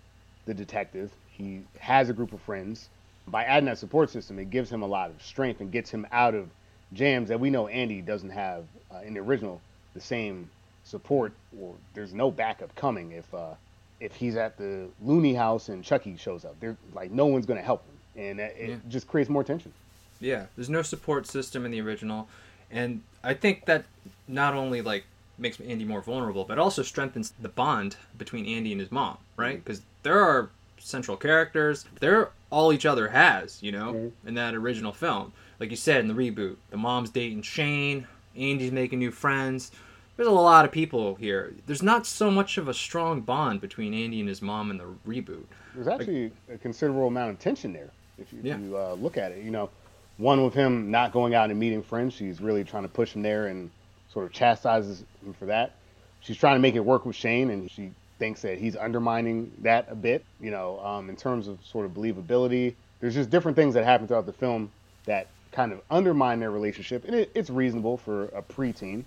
the 0.47 0.55
detective. 0.55 1.11
He 1.31 1.63
has 1.79 2.09
a 2.09 2.13
group 2.13 2.33
of 2.33 2.41
friends. 2.41 2.89
By 3.29 3.45
adding 3.45 3.67
that 3.67 3.79
support 3.79 4.11
system, 4.11 4.39
it 4.39 4.51
gives 4.51 4.71
him 4.71 4.83
a 4.83 4.87
lot 4.87 5.11
of 5.11 5.23
strength 5.23 5.61
and 5.61 5.71
gets 5.71 5.91
him 5.91 6.07
out 6.11 6.35
of 6.35 6.49
jams 6.93 7.29
that 7.29 7.39
we 7.39 7.51
know 7.51 7.69
Andy 7.69 8.01
doesn't 8.01 8.31
have 8.31 8.65
uh, 8.93 9.01
in 9.07 9.15
the 9.15 9.21
original. 9.21 9.61
The 9.95 10.01
same 10.01 10.51
support, 10.85 11.33
or 11.61 11.75
there's 11.95 12.13
no 12.13 12.31
backup 12.31 12.75
coming 12.75 13.13
if 13.13 13.33
uh, 13.35 13.55
if 14.01 14.15
he's 14.15 14.37
at 14.37 14.57
the 14.57 14.89
Looney 15.01 15.35
house 15.35 15.69
and 15.69 15.85
Chucky 15.85 16.17
shows 16.17 16.45
up. 16.45 16.59
They're 16.61 16.77
like 16.95 17.11
no 17.11 17.27
one's 17.27 17.47
gonna 17.47 17.63
help 17.63 17.85
him, 17.87 18.23
and 18.25 18.41
it 18.41 18.69
yeah. 18.69 18.77
just 18.89 19.07
creates 19.07 19.31
more 19.31 19.45
tension. 19.45 19.73
Yeah, 20.21 20.47
there's 20.57 20.71
no 20.71 20.83
support 20.83 21.27
system 21.27 21.65
in 21.65 21.71
the 21.71 21.81
original, 21.81 22.29
and 22.71 23.03
I 23.23 23.35
think 23.35 23.67
that 23.67 23.85
not 24.27 24.55
only 24.55 24.83
like 24.83 25.05
makes 25.39 25.61
Andy 25.61 25.85
more 25.85 26.01
vulnerable, 26.01 26.45
but 26.45 26.59
also 26.59 26.83
strengthens 26.83 27.33
the 27.41 27.49
bond 27.49 27.97
between 28.17 28.47
Andy 28.47 28.73
and 28.73 28.81
his 28.81 28.93
mom, 28.93 29.19
right? 29.37 29.63
Because 29.63 29.81
mm-hmm. 29.81 29.89
there 30.05 30.21
are 30.21 30.51
central 30.79 31.17
characters. 31.17 31.85
They're 32.01 32.31
all 32.51 32.73
each 32.73 32.87
other 32.87 33.09
has, 33.09 33.63
you 33.63 33.73
know, 33.73 33.93
mm-hmm. 33.93 34.29
in 34.29 34.35
that 34.35 34.55
original 34.55 34.93
film. 34.93 35.33
Like 35.59 35.71
you 35.71 35.77
said 35.77 36.01
in 36.01 36.09
the 36.09 36.15
reboot, 36.15 36.57
the 36.71 36.77
mom's 36.77 37.11
dating 37.11 37.43
Shane, 37.43 38.07
Andy's 38.37 38.73
making 38.73 38.99
new 38.99 39.11
friends. 39.11 39.71
There's 40.17 40.29
a 40.29 40.33
lot 40.33 40.65
of 40.65 40.73
people 40.73 41.15
here. 41.15 41.55
There's 41.67 41.83
not 41.83 42.07
so 42.07 42.31
much 42.31 42.59
of 42.59 42.69
a 42.69 42.75
strong 42.75 43.23
bond 43.23 43.61
between 43.61 43.95
Andy 43.95 44.21
and 44.21 44.29
his 44.29 44.43
mom 44.43 44.71
in 44.71 44.79
the 44.79 44.87
reboot. 45.07 45.45
There's 45.75 45.89
actually 45.89 46.25
like, 46.49 46.57
a 46.57 46.59
considerable 46.59 47.07
amount 47.07 47.31
of 47.31 47.39
tension 47.39 47.73
there 47.73 47.91
if 48.19 48.33
you, 48.33 48.41
yeah. 48.43 48.59
you 48.59 48.77
uh, 48.77 48.95
look 48.95 49.17
at 49.17 49.33
it. 49.33 49.43
You 49.43 49.51
know, 49.51 49.71
one 50.19 50.45
with 50.45 50.55
him 50.55 50.91
not 50.91 51.13
going 51.13 51.35
out 51.35 51.51
and 51.51 51.59
meeting 51.59 51.83
friends. 51.83 52.15
She's 52.15 52.41
really 52.41 52.65
trying 52.65 52.83
to 52.83 52.89
push 52.89 53.15
him 53.15 53.23
there 53.23 53.47
and 53.47 53.71
sort 54.13 54.27
of 54.27 54.33
chastises 54.33 55.05
him 55.25 55.33
for 55.35 55.47
that. 55.47 55.75
She's 56.21 56.37
trying 56.37 56.57
to 56.57 56.61
make 56.61 56.75
it 56.75 56.85
work 56.85 57.05
with 57.05 57.17
Shane, 57.17 57.51
and 57.51 57.71
she 57.71 57.91
thinks 58.19 58.43
that 58.43 58.59
he's 58.59 58.77
undermining 58.77 59.53
that 59.63 59.87
a 59.91 59.95
bit, 59.95 60.25
you 60.41 60.51
know, 60.51 60.79
um, 60.81 61.09
in 61.09 61.17
terms 61.17 61.49
of 61.49 61.59
sort 61.65 61.87
of 61.87 61.93
believability. 61.93 62.75
There's 63.01 63.15
just 63.15 63.31
different 63.31 63.57
things 63.57 63.75
that 63.75 63.85
happen 63.85 64.07
throughout 64.07 64.27
the 64.27 64.33
film 64.33 64.71
that 65.07 65.27
kind 65.51 65.73
of 65.73 65.81
undermine 65.91 66.39
their 66.39 66.51
relationship, 66.51 67.05
and 67.05 67.15
it, 67.15 67.33
it's 67.35 67.51
reasonable 67.51 67.97
for 67.97 68.25
a 68.27 68.43
preteen, 68.43 69.05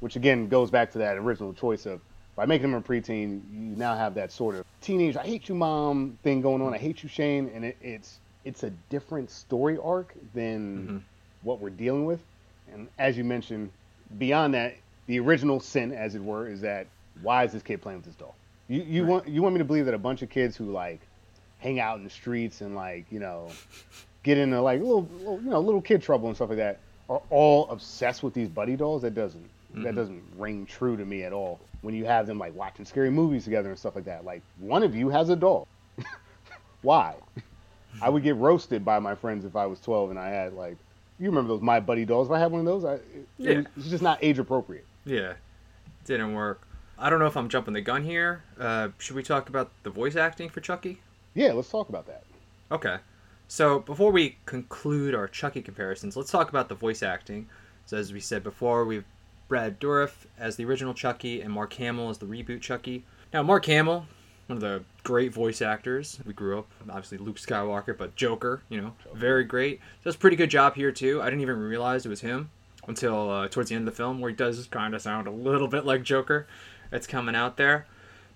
which 0.00 0.16
again 0.16 0.48
goes 0.48 0.70
back 0.70 0.92
to 0.92 0.98
that 0.98 1.16
original 1.16 1.52
choice 1.54 1.86
of 1.86 2.00
by 2.36 2.44
making 2.44 2.68
him 2.68 2.74
a 2.74 2.82
preteen, 2.82 3.40
you 3.50 3.76
now 3.76 3.96
have 3.96 4.14
that 4.14 4.30
sort 4.30 4.56
of 4.56 4.64
teenage 4.82 5.16
"I 5.16 5.24
hate 5.24 5.48
you, 5.48 5.54
mom" 5.54 6.18
thing 6.22 6.42
going 6.42 6.60
on. 6.60 6.74
I 6.74 6.78
hate 6.78 7.02
you, 7.02 7.08
Shane, 7.08 7.50
and 7.54 7.64
it, 7.64 7.76
it's 7.80 8.18
it's 8.44 8.62
a 8.62 8.70
different 8.90 9.30
story 9.30 9.78
arc 9.82 10.14
than 10.34 10.76
mm-hmm. 10.76 10.98
what 11.42 11.60
we're 11.60 11.70
dealing 11.70 12.04
with. 12.04 12.20
And 12.72 12.88
as 12.98 13.16
you 13.16 13.24
mentioned, 13.24 13.70
beyond 14.18 14.54
that, 14.54 14.76
the 15.06 15.18
original 15.20 15.60
sin, 15.60 15.92
as 15.92 16.14
it 16.14 16.22
were, 16.22 16.48
is 16.48 16.60
that 16.62 16.86
why 17.22 17.44
is 17.44 17.52
this 17.52 17.62
kid 17.62 17.80
playing 17.82 17.98
with 17.98 18.06
this 18.06 18.14
doll? 18.14 18.34
You 18.68 18.82
you 18.82 19.02
right. 19.02 19.10
want 19.10 19.28
you 19.28 19.42
want 19.42 19.54
me 19.54 19.58
to 19.58 19.64
believe 19.64 19.86
that 19.86 19.94
a 19.94 19.98
bunch 19.98 20.22
of 20.22 20.30
kids 20.30 20.56
who 20.56 20.72
like 20.72 21.00
hang 21.58 21.80
out 21.80 21.98
in 21.98 22.04
the 22.04 22.10
streets 22.10 22.60
and 22.60 22.74
like 22.74 23.06
you 23.10 23.20
know 23.20 23.50
get 24.22 24.38
into 24.38 24.60
like 24.60 24.80
little, 24.80 25.08
little 25.18 25.40
you 25.40 25.50
know 25.50 25.60
little 25.60 25.80
kid 25.80 26.02
trouble 26.02 26.28
and 26.28 26.36
stuff 26.36 26.48
like 26.48 26.58
that 26.58 26.78
are 27.08 27.22
all 27.30 27.68
obsessed 27.70 28.22
with 28.22 28.34
these 28.34 28.48
buddy 28.48 28.76
dolls? 28.76 29.02
That 29.02 29.14
doesn't 29.14 29.44
mm-hmm. 29.44 29.82
that 29.82 29.94
doesn't 29.94 30.22
ring 30.36 30.66
true 30.66 30.96
to 30.96 31.04
me 31.04 31.22
at 31.22 31.32
all. 31.32 31.60
When 31.82 31.94
you 31.94 32.04
have 32.04 32.26
them 32.26 32.38
like 32.38 32.54
watching 32.56 32.84
scary 32.84 33.10
movies 33.10 33.44
together 33.44 33.70
and 33.70 33.78
stuff 33.78 33.94
like 33.94 34.06
that, 34.06 34.24
like 34.24 34.42
one 34.58 34.82
of 34.82 34.94
you 34.94 35.08
has 35.10 35.28
a 35.28 35.36
doll. 35.36 35.68
why? 36.82 37.14
I 38.02 38.10
would 38.10 38.22
get 38.22 38.36
roasted 38.36 38.84
by 38.84 38.98
my 38.98 39.14
friends 39.14 39.44
if 39.44 39.56
I 39.56 39.66
was 39.66 39.80
12 39.80 40.10
and 40.10 40.18
I 40.18 40.28
had 40.28 40.52
like 40.54 40.76
you 41.18 41.26
remember 41.26 41.48
those 41.48 41.62
My 41.62 41.80
Buddy 41.80 42.04
dolls? 42.04 42.28
If 42.28 42.32
I 42.32 42.38
had 42.38 42.50
one 42.50 42.60
of 42.60 42.66
those, 42.66 42.84
I, 42.84 42.98
yeah. 43.38 43.62
it's 43.76 43.88
just 43.88 44.02
not 44.02 44.18
age 44.22 44.38
appropriate. 44.38 44.84
Yeah, 45.04 45.34
didn't 46.04 46.34
work. 46.34 46.66
I 46.98 47.10
don't 47.10 47.18
know 47.18 47.26
if 47.26 47.36
I'm 47.36 47.48
jumping 47.48 47.74
the 47.74 47.80
gun 47.80 48.04
here. 48.04 48.42
Uh, 48.58 48.88
should 48.98 49.16
we 49.16 49.22
talk 49.22 49.48
about 49.48 49.70
the 49.82 49.90
voice 49.90 50.16
acting 50.16 50.48
for 50.48 50.60
Chucky? 50.60 51.00
Yeah, 51.34 51.52
let's 51.52 51.70
talk 51.70 51.88
about 51.88 52.06
that. 52.06 52.24
Okay. 52.70 52.96
So 53.48 53.80
before 53.80 54.10
we 54.10 54.36
conclude 54.46 55.14
our 55.14 55.28
Chucky 55.28 55.62
comparisons, 55.62 56.16
let's 56.16 56.30
talk 56.30 56.48
about 56.48 56.68
the 56.68 56.74
voice 56.74 57.02
acting. 57.02 57.48
So 57.84 57.96
as 57.96 58.12
we 58.12 58.20
said 58.20 58.42
before, 58.42 58.84
we've 58.84 59.04
Brad 59.48 59.78
Dourif 59.78 60.26
as 60.38 60.56
the 60.56 60.64
original 60.64 60.94
Chucky 60.94 61.40
and 61.40 61.52
Mark 61.52 61.72
Hamill 61.74 62.10
as 62.10 62.18
the 62.18 62.26
reboot 62.26 62.60
Chucky. 62.60 63.04
Now 63.32 63.42
Mark 63.42 63.64
Hamill, 63.66 64.06
one 64.46 64.56
of 64.56 64.60
the 64.60 64.82
great 65.02 65.32
voice 65.32 65.60
actors. 65.60 66.20
We 66.24 66.32
grew 66.32 66.58
up, 66.58 66.68
obviously 66.88 67.18
Luke 67.18 67.36
Skywalker, 67.36 67.96
but 67.96 68.16
Joker, 68.16 68.62
you 68.68 68.80
know, 68.80 68.92
very 69.14 69.44
great. 69.44 69.80
Does 70.04 70.14
a 70.14 70.18
pretty 70.18 70.36
good 70.36 70.50
job 70.50 70.74
here 70.74 70.92
too. 70.92 71.20
I 71.20 71.26
didn't 71.26 71.42
even 71.42 71.58
realize 71.60 72.06
it 72.06 72.10
was 72.10 72.20
him 72.20 72.50
until 72.86 73.30
uh, 73.30 73.48
towards 73.48 73.70
the 73.70 73.74
end 73.74 73.88
of 73.88 73.94
the 73.94 73.96
film, 73.96 74.20
where 74.20 74.30
he 74.30 74.36
does 74.36 74.66
kind 74.66 74.94
of 74.94 75.02
sound 75.02 75.26
a 75.26 75.32
little 75.32 75.68
bit 75.68 75.84
like 75.84 76.02
Joker. 76.02 76.46
It's 76.92 77.06
coming 77.06 77.34
out 77.34 77.56
there. 77.56 77.86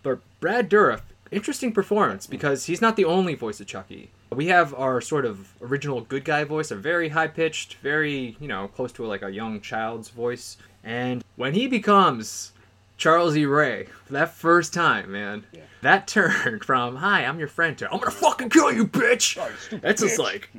But 0.03 0.21
Brad 0.41 0.69
Dourif, 0.69 1.03
interesting 1.31 1.73
performance 1.73 2.27
because 2.27 2.67
he's 2.67 2.81
not 2.81 2.97
the 2.97 3.05
only 3.05 3.35
voice 3.35 3.61
of 3.61 3.67
Chucky. 3.67 4.11
We 4.33 4.47
have 4.47 4.75
our 4.75 5.01
sort 5.01 5.25
of 5.25 5.53
original 5.61 6.01
good 6.01 6.25
guy 6.25 6.45
voice, 6.45 6.71
a 6.71 6.77
very 6.77 7.11
high 7.11 7.29
pitched, 7.29 7.75
very 7.75 8.37
you 8.41 8.49
know 8.49 8.69
close 8.69 8.93
to 8.93 9.05
like 9.05 9.23
a 9.23 9.31
young 9.31 9.61
child's 9.61 10.09
voice, 10.09 10.57
and 10.83 11.23
when 11.37 11.55
he 11.55 11.67
becomes 11.67 12.53
Charles 13.01 13.35
E. 13.35 13.47
Ray, 13.47 13.87
for 14.05 14.13
that 14.13 14.35
first 14.35 14.75
time, 14.75 15.11
man, 15.13 15.47
yeah. 15.53 15.63
that 15.81 16.07
turn 16.07 16.61
from 16.65 16.97
"Hi, 16.97 17.25
I'm 17.25 17.39
your 17.39 17.49
friend" 17.49 17.77
to 17.79 17.91
"I'm 17.91 17.99
gonna 17.99 18.11
fucking 18.11 18.51
kill 18.51 18.71
you, 18.71 18.87
bitch." 18.87 19.37
That's 19.81 20.03
just 20.03 20.19
like, 20.19 20.51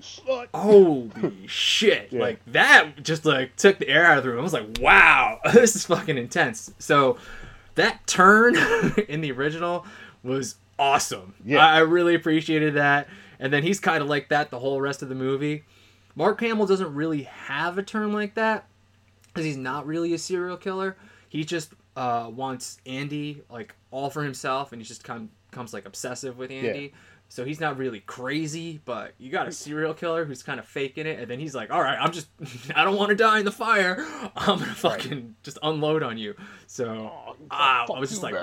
holy 0.52 1.12
shit! 1.46 2.12
Yeah. 2.12 2.20
Like 2.20 2.40
that 2.48 3.04
just 3.04 3.26
like 3.26 3.56
took 3.58 3.78
the 3.78 3.88
air 3.88 4.08
out 4.08 4.18
of 4.18 4.24
the 4.24 4.32
room. 4.32 4.40
I 4.40 4.44
was 4.44 4.54
like, 4.54 4.80
wow, 4.82 5.40
this 5.54 5.76
is 5.76 5.86
fucking 5.86 6.18
intense. 6.18 6.74
So 6.80 7.18
that 7.76 8.08
turn 8.08 8.56
in 9.08 9.22
the 9.22 9.32
original 9.32 9.86
was 10.24 10.56
awesome. 10.80 11.36
Yeah. 11.46 11.64
I, 11.64 11.76
I 11.76 11.80
really 11.82 12.16
appreciated 12.16 12.74
that. 12.74 13.08
And 13.40 13.54
then 13.54 13.62
he's 13.62 13.80
kind 13.80 14.02
of 14.02 14.10
like 14.10 14.30
that 14.30 14.50
the 14.50 14.58
whole 14.60 14.82
rest 14.82 15.04
of 15.04 15.10
the 15.10 15.16
movie. 15.16 15.64
Mark 16.16 16.40
Hamill 16.42 16.66
doesn't 16.66 16.94
really 16.94 17.24
have 17.24 17.78
a 17.78 17.84
turn 17.84 18.12
like 18.12 18.34
that 18.34 18.66
because 19.28 19.46
he's 19.46 19.58
not 19.58 19.86
really 19.86 20.14
a 20.14 20.18
serial 20.18 20.58
killer. 20.58 20.98
He 21.30 21.44
just 21.46 21.74
uh, 21.96 22.30
wants 22.34 22.78
Andy 22.86 23.42
like 23.50 23.76
all 23.92 24.10
for 24.10 24.24
himself, 24.24 24.72
and 24.72 24.82
he 24.82 24.88
just 24.88 25.04
kind 25.04 25.24
of 25.24 25.52
becomes 25.52 25.74
like 25.74 25.86
obsessive 25.86 26.38
with 26.38 26.52
Andy. 26.52 26.94
So 27.32 27.46
he's 27.46 27.62
not 27.62 27.78
really 27.78 28.02
crazy, 28.02 28.82
but 28.84 29.14
you 29.18 29.32
got 29.32 29.48
a 29.48 29.54
serial 29.54 29.94
killer 29.94 30.26
who's 30.26 30.44
kind 30.44 30.60
of 30.60 30.66
faking 30.66 31.08
it, 31.08 31.18
and 31.18 31.32
then 31.32 31.40
he's 31.40 31.56
like, 31.56 31.72
"All 31.72 31.82
right, 31.82 31.98
I'm 31.98 32.12
just, 32.12 32.28
I 32.76 32.84
don't 32.84 32.98
want 32.98 33.10
to 33.10 33.16
die 33.16 33.40
in 33.40 33.46
the 33.46 33.54
fire. 33.54 34.06
I'm 34.36 34.60
gonna 34.60 34.76
fucking 34.76 35.36
just 35.42 35.58
unload 35.64 36.04
on 36.04 36.18
you." 36.18 36.36
So 36.68 37.36
ah, 37.50 37.86
I 37.90 38.00
was 38.00 38.10
just 38.10 38.22
like, 38.22 38.34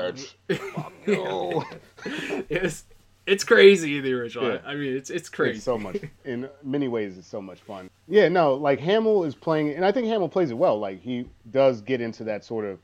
no. 1.06 1.64
it's 2.48 2.84
it's 3.26 3.44
crazy 3.44 4.00
the 4.00 4.14
original. 4.14 4.52
Yeah. 4.52 4.60
I 4.64 4.74
mean, 4.74 4.96
it's 4.96 5.10
it's 5.10 5.28
crazy. 5.28 5.56
It's 5.56 5.64
so 5.64 5.76
much. 5.76 5.98
In 6.24 6.48
many 6.62 6.88
ways, 6.88 7.18
it's 7.18 7.28
so 7.28 7.42
much 7.42 7.60
fun. 7.60 7.90
Yeah, 8.08 8.28
no, 8.28 8.54
like 8.54 8.80
Hamill 8.80 9.24
is 9.24 9.34
playing, 9.34 9.74
and 9.74 9.84
I 9.84 9.92
think 9.92 10.06
Hamill 10.06 10.30
plays 10.30 10.50
it 10.50 10.56
well. 10.56 10.78
Like 10.78 11.02
he 11.02 11.28
does 11.50 11.82
get 11.82 12.00
into 12.00 12.24
that 12.24 12.42
sort 12.42 12.64
of 12.64 12.78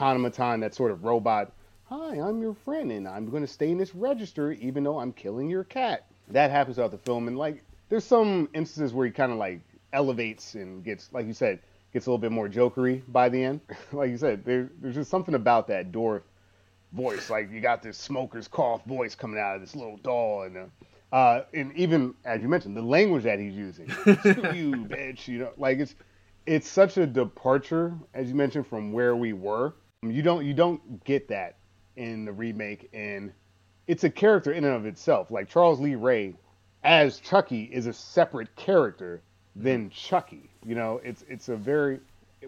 automaton, 0.00 0.60
that 0.60 0.74
sort 0.74 0.90
of 0.90 1.04
robot. 1.04 1.52
Hi, 1.84 2.18
I'm 2.18 2.40
your 2.40 2.54
friend, 2.54 2.90
and 2.92 3.06
I'm 3.06 3.30
going 3.30 3.42
to 3.42 3.52
stay 3.52 3.70
in 3.70 3.78
this 3.78 3.94
register, 3.94 4.52
even 4.52 4.84
though 4.84 4.98
I'm 4.98 5.12
killing 5.12 5.48
your 5.50 5.64
cat. 5.64 6.06
That 6.28 6.50
happens 6.50 6.76
throughout 6.76 6.90
the 6.90 6.98
film, 6.98 7.28
and 7.28 7.36
like 7.36 7.62
there's 7.88 8.04
some 8.04 8.48
instances 8.54 8.92
where 8.92 9.06
he 9.06 9.12
kind 9.12 9.30
of 9.30 9.38
like 9.38 9.60
elevates 9.92 10.54
and 10.54 10.82
gets, 10.82 11.12
like 11.12 11.26
you 11.26 11.34
said, 11.34 11.60
gets 11.92 12.06
a 12.06 12.10
little 12.10 12.18
bit 12.18 12.32
more 12.32 12.48
jokery 12.48 13.02
by 13.08 13.28
the 13.28 13.42
end. 13.42 13.60
like 13.92 14.10
you 14.10 14.16
said, 14.16 14.44
there, 14.44 14.70
there's 14.80 14.94
just 14.94 15.10
something 15.10 15.34
about 15.34 15.68
that 15.68 15.92
Dorf 15.92 16.22
voice. 16.92 17.28
Like 17.30 17.50
you 17.50 17.60
got 17.60 17.82
this 17.82 17.98
smoker's 17.98 18.48
cough 18.48 18.84
voice 18.84 19.14
coming 19.14 19.38
out 19.38 19.54
of 19.56 19.60
this 19.60 19.76
little 19.76 19.98
doll, 19.98 20.42
and 20.42 20.56
uh, 20.56 21.14
uh, 21.14 21.44
and 21.52 21.72
even 21.76 22.14
as 22.24 22.40
you 22.42 22.48
mentioned, 22.48 22.76
the 22.76 22.82
language 22.82 23.24
that 23.24 23.38
he's 23.38 23.54
using, 23.54 23.88
"Screw 24.00 24.52
you, 24.52 24.72
bitch," 24.86 25.28
you 25.28 25.38
know, 25.38 25.50
like 25.56 25.78
it's 25.78 25.94
it's 26.46 26.68
such 26.68 26.96
a 26.96 27.06
departure, 27.06 27.94
as 28.12 28.28
you 28.28 28.34
mentioned, 28.34 28.66
from 28.66 28.92
where 28.92 29.16
we 29.16 29.32
were. 29.32 29.74
You 30.02 30.22
don't 30.22 30.44
you 30.44 30.54
don't 30.54 31.02
get 31.04 31.28
that 31.28 31.56
in 31.96 32.24
the 32.24 32.32
remake, 32.32 32.90
and 32.92 33.32
it's 33.86 34.04
a 34.04 34.10
character 34.10 34.52
in 34.52 34.64
and 34.64 34.74
of 34.74 34.86
itself. 34.86 35.30
Like 35.30 35.48
Charles 35.48 35.80
Lee 35.80 35.94
Ray 35.94 36.34
as 36.82 37.18
Chucky 37.20 37.64
is 37.64 37.86
a 37.86 37.92
separate 37.92 38.54
character 38.56 39.22
than 39.56 39.86
mm-hmm. 39.86 39.94
Chucky. 39.94 40.50
You 40.64 40.74
know, 40.74 41.00
it's 41.02 41.24
it's 41.28 41.48
a 41.48 41.56
very 41.56 42.00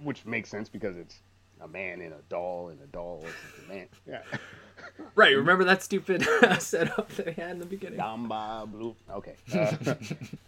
which 0.03 0.27
makes 0.27 0.51
sense 0.51 0.69
because 0.69 0.97
it's 0.97 1.21
a 1.61 1.69
man 1.69 2.03
in 2.03 2.13
a 2.13 2.21
doll 2.29 2.69
and 2.69 2.81
a 2.83 2.87
doll 2.87 3.25
is 3.27 3.65
a 3.65 3.69
man. 3.73 3.89
Yeah. 4.07 4.21
right? 5.15 5.37
Remember 5.37 5.65
that 5.65 5.83
stupid 5.83 6.27
setup 6.59 7.09
that 7.11 7.29
he 7.35 7.41
had 7.41 7.53
in 7.53 7.59
the 7.59 7.67
beginning? 7.67 7.99
Damba 7.99 8.71
blue. 8.71 8.95
Okay. 9.11 9.35
Uh, 9.57 9.95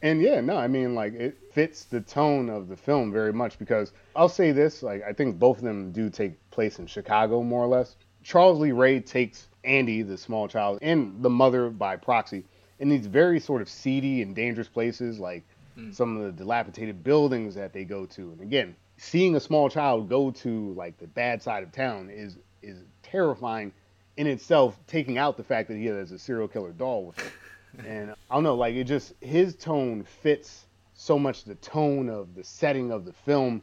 and 0.03 0.21
yeah, 0.21 0.41
no, 0.41 0.57
I 0.57 0.69
mean 0.69 0.95
like 0.95 1.15
it 1.15 1.39
fits 1.53 1.85
the 1.85 2.01
tone 2.01 2.49
of 2.51 2.69
the 2.69 2.77
film 2.77 3.13
very 3.13 3.33
much 3.33 3.59
because 3.59 3.93
I'll 4.15 4.29
say 4.29 4.53
this, 4.53 4.83
like 4.83 5.03
I 5.03 5.13
think 5.13 5.39
both 5.39 5.59
of 5.59 5.65
them 5.65 5.93
do 5.93 6.11
take 6.11 6.33
place 6.51 6.79
in 6.79 6.87
Chicago 6.87 7.43
more 7.43 7.65
or 7.65 7.69
less. 7.69 7.97
Charles 8.23 8.59
Lee 8.59 8.73
Ray 8.73 9.01
takes 9.01 9.49
Andy, 9.65 10.03
the 10.03 10.19
small 10.19 10.49
child, 10.49 10.79
and 10.83 11.23
the 11.23 11.31
mother 11.31 11.71
by 11.71 11.97
proxy 11.97 12.45
in 12.79 12.89
these 12.89 13.07
very 13.07 13.41
sort 13.41 13.63
of 13.63 13.69
seedy 13.69 14.23
and 14.23 14.35
dangerous 14.35 14.69
places, 14.69 15.19
like 15.19 15.45
some 15.93 16.17
of 16.17 16.25
the 16.25 16.33
dilapidated 16.33 17.05
buildings 17.05 17.55
that 17.55 17.73
they 17.73 17.85
go 17.85 18.05
to. 18.07 18.33
And 18.33 18.41
again, 18.41 18.75
seeing 18.97 19.37
a 19.37 19.41
small 19.41 19.71
child 19.71 20.09
go 20.09 20.31
to 20.33 20.73
like 20.75 20.99
the 20.99 21.07
bad 21.07 21.43
side 21.43 21.63
of 21.63 21.73
town 21.73 22.11
is 22.11 22.37
is 22.63 22.79
terrifying 23.03 23.73
in 24.19 24.27
itself, 24.27 24.79
taking 24.89 25.17
out 25.17 25.37
the 25.37 25.45
fact 25.45 25.69
that 25.69 25.77
he 25.77 25.87
has 25.87 26.11
a 26.11 26.19
serial 26.19 26.49
killer 26.49 26.73
doll 26.73 27.05
with 27.05 27.21
him. 27.21 27.33
and 27.87 28.11
I 28.29 28.35
don't 28.35 28.43
know, 28.43 28.57
like 28.57 28.75
it 28.75 28.85
just 28.85 29.15
his 29.21 29.55
tone 29.55 30.03
fits 30.03 30.67
so 30.93 31.19
much 31.19 31.45
the 31.45 31.55
tone 31.57 32.09
of 32.11 32.35
the 32.35 32.43
setting 32.43 32.91
of 32.91 33.05
the 33.05 33.13
film. 33.13 33.63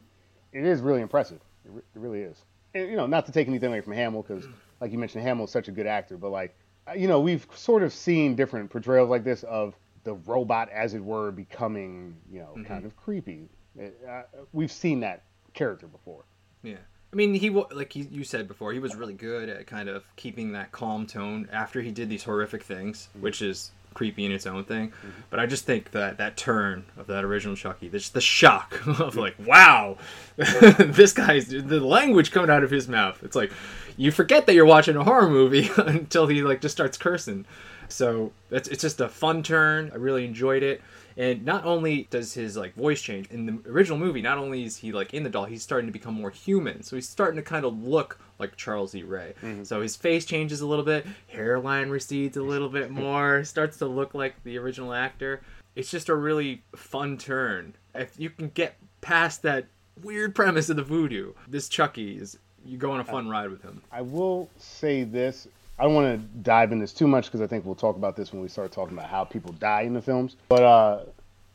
It 0.52 0.64
is 0.64 0.80
really 0.80 1.02
impressive. 1.02 1.40
It, 1.66 1.70
re- 1.72 1.82
it 1.94 2.00
really 2.00 2.22
is. 2.22 2.42
And, 2.74 2.88
you 2.88 2.96
know, 2.96 3.06
not 3.06 3.26
to 3.26 3.32
take 3.32 3.48
anything 3.48 3.68
away 3.68 3.82
from 3.82 3.92
Hamill, 3.92 4.22
because 4.22 4.46
like 4.80 4.92
you 4.92 4.98
mentioned, 4.98 5.22
Hamill 5.24 5.44
is 5.44 5.50
such 5.50 5.68
a 5.68 5.72
good 5.72 5.86
actor. 5.86 6.16
But 6.16 6.30
like, 6.30 6.56
uh, 6.88 6.94
you 6.94 7.06
know, 7.06 7.20
we've 7.20 7.46
sort 7.54 7.82
of 7.82 7.92
seen 7.92 8.34
different 8.34 8.70
portrayals 8.70 9.10
like 9.10 9.24
this 9.24 9.42
of 9.42 9.76
the 10.04 10.14
robot, 10.14 10.70
as 10.70 10.94
it 10.94 11.04
were, 11.04 11.30
becoming 11.32 12.16
you 12.32 12.40
know 12.40 12.64
kind 12.64 12.86
of 12.86 12.96
creepy. 12.96 13.50
It, 13.78 14.00
uh, 14.08 14.22
we've 14.54 14.72
seen 14.72 15.00
that 15.00 15.24
character 15.52 15.86
before. 15.86 16.24
Yeah. 16.62 16.76
I 17.16 17.18
mean, 17.18 17.32
he 17.32 17.48
like 17.48 17.94
he, 17.94 18.02
you 18.02 18.24
said 18.24 18.46
before, 18.46 18.74
he 18.74 18.78
was 18.78 18.94
really 18.94 19.14
good 19.14 19.48
at 19.48 19.66
kind 19.66 19.88
of 19.88 20.04
keeping 20.16 20.52
that 20.52 20.70
calm 20.70 21.06
tone 21.06 21.48
after 21.50 21.80
he 21.80 21.90
did 21.90 22.10
these 22.10 22.24
horrific 22.24 22.62
things, 22.62 23.08
mm-hmm. 23.08 23.22
which 23.22 23.40
is 23.40 23.70
creepy 23.94 24.26
in 24.26 24.32
its 24.32 24.44
own 24.44 24.64
thing. 24.64 24.88
Mm-hmm. 24.88 25.08
But 25.30 25.40
I 25.40 25.46
just 25.46 25.64
think 25.64 25.92
that 25.92 26.18
that 26.18 26.36
turn 26.36 26.84
of 26.98 27.06
that 27.06 27.24
original 27.24 27.56
Chucky, 27.56 27.88
just 27.88 28.12
the 28.12 28.20
shock 28.20 28.86
of 29.00 29.16
like, 29.16 29.34
wow, 29.46 29.96
this 30.36 31.14
guy's 31.14 31.48
the 31.48 31.80
language 31.80 32.32
coming 32.32 32.50
out 32.50 32.62
of 32.62 32.70
his 32.70 32.86
mouth. 32.86 33.18
It's 33.22 33.34
like 33.34 33.50
you 33.96 34.12
forget 34.12 34.44
that 34.44 34.52
you're 34.52 34.66
watching 34.66 34.96
a 34.96 35.02
horror 35.02 35.30
movie 35.30 35.70
until 35.78 36.26
he 36.26 36.42
like 36.42 36.60
just 36.60 36.76
starts 36.76 36.98
cursing. 36.98 37.46
So 37.88 38.32
it's 38.50 38.68
it's 38.68 38.82
just 38.82 39.00
a 39.00 39.08
fun 39.08 39.42
turn. 39.42 39.90
I 39.90 39.96
really 39.96 40.26
enjoyed 40.26 40.62
it. 40.62 40.82
And 41.16 41.44
not 41.44 41.64
only 41.64 42.06
does 42.10 42.34
his 42.34 42.56
like 42.56 42.74
voice 42.74 43.00
change 43.00 43.28
in 43.30 43.46
the 43.46 43.70
original 43.70 43.98
movie, 43.98 44.20
not 44.20 44.38
only 44.38 44.64
is 44.64 44.76
he 44.76 44.92
like 44.92 45.14
in 45.14 45.22
the 45.22 45.30
doll, 45.30 45.46
he's 45.46 45.62
starting 45.62 45.86
to 45.86 45.92
become 45.92 46.14
more 46.14 46.30
human. 46.30 46.82
So 46.82 46.96
he's 46.96 47.08
starting 47.08 47.36
to 47.36 47.42
kind 47.42 47.64
of 47.64 47.82
look 47.82 48.18
like 48.38 48.56
Charles 48.56 48.94
E. 48.94 49.02
Ray. 49.02 49.34
Mm-hmm. 49.42 49.64
So 49.64 49.80
his 49.80 49.96
face 49.96 50.24
changes 50.24 50.60
a 50.60 50.66
little 50.66 50.84
bit, 50.84 51.06
hairline 51.28 51.88
recedes 51.88 52.36
a 52.36 52.42
little 52.42 52.68
bit 52.68 52.90
more, 52.90 53.44
starts 53.44 53.78
to 53.78 53.86
look 53.86 54.14
like 54.14 54.42
the 54.44 54.58
original 54.58 54.92
actor. 54.92 55.40
It's 55.74 55.90
just 55.90 56.08
a 56.08 56.14
really 56.14 56.62
fun 56.74 57.18
turn. 57.18 57.74
If 57.94 58.18
you 58.18 58.30
can 58.30 58.48
get 58.48 58.76
past 59.00 59.42
that 59.42 59.66
weird 60.02 60.34
premise 60.34 60.68
of 60.68 60.76
the 60.76 60.82
voodoo, 60.82 61.32
this 61.48 61.68
Chucky 61.68 62.18
is 62.18 62.38
you 62.64 62.78
go 62.78 62.90
on 62.90 62.98
a 62.98 63.02
uh, 63.02 63.06
fun 63.06 63.28
ride 63.28 63.50
with 63.50 63.62
him. 63.62 63.80
I 63.92 64.02
will 64.02 64.50
say 64.56 65.04
this. 65.04 65.48
I 65.78 65.84
don't 65.84 65.94
want 65.94 66.20
to 66.20 66.26
dive 66.38 66.72
in 66.72 66.78
this 66.78 66.92
too 66.92 67.06
much 67.06 67.26
because 67.26 67.42
I 67.42 67.46
think 67.46 67.66
we'll 67.66 67.74
talk 67.74 67.96
about 67.96 68.16
this 68.16 68.32
when 68.32 68.40
we 68.40 68.48
start 68.48 68.72
talking 68.72 68.96
about 68.96 69.10
how 69.10 69.24
people 69.24 69.52
die 69.52 69.82
in 69.82 69.92
the 69.92 70.00
films. 70.00 70.36
But 70.48 70.62
uh, 70.62 71.00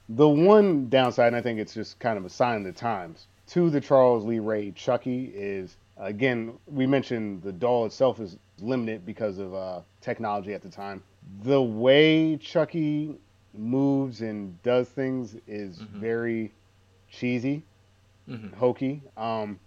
the 0.10 0.28
one 0.28 0.90
downside, 0.90 1.28
and 1.28 1.36
I 1.36 1.42
think 1.42 1.60
it's 1.60 1.74
just 1.74 1.98
kind 2.00 2.18
of 2.18 2.26
a 2.26 2.30
sign 2.30 2.58
of 2.58 2.64
the 2.64 2.72
times, 2.72 3.28
to 3.48 3.70
the 3.70 3.82
Charles 3.82 4.24
Lee 4.24 4.40
Ray 4.40 4.72
Chucky 4.72 5.32
is 5.34 5.76
again 5.98 6.54
we 6.68 6.86
mentioned 6.86 7.42
the 7.44 7.52
doll 7.52 7.86
itself 7.86 8.20
is 8.20 8.38
limited 8.60 9.06
because 9.06 9.40
of 9.40 9.54
uh, 9.54 9.82
technology 10.02 10.54
at 10.54 10.62
the 10.62 10.70
time. 10.70 11.04
The 11.44 11.62
way 11.62 12.38
Chucky 12.38 13.16
moves 13.54 14.22
and 14.22 14.62
does 14.64 14.88
things 14.88 15.36
is 15.48 15.78
very 15.78 16.52
cheesy, 17.10 17.64
hokey. 18.58 19.02
Um, 19.18 19.60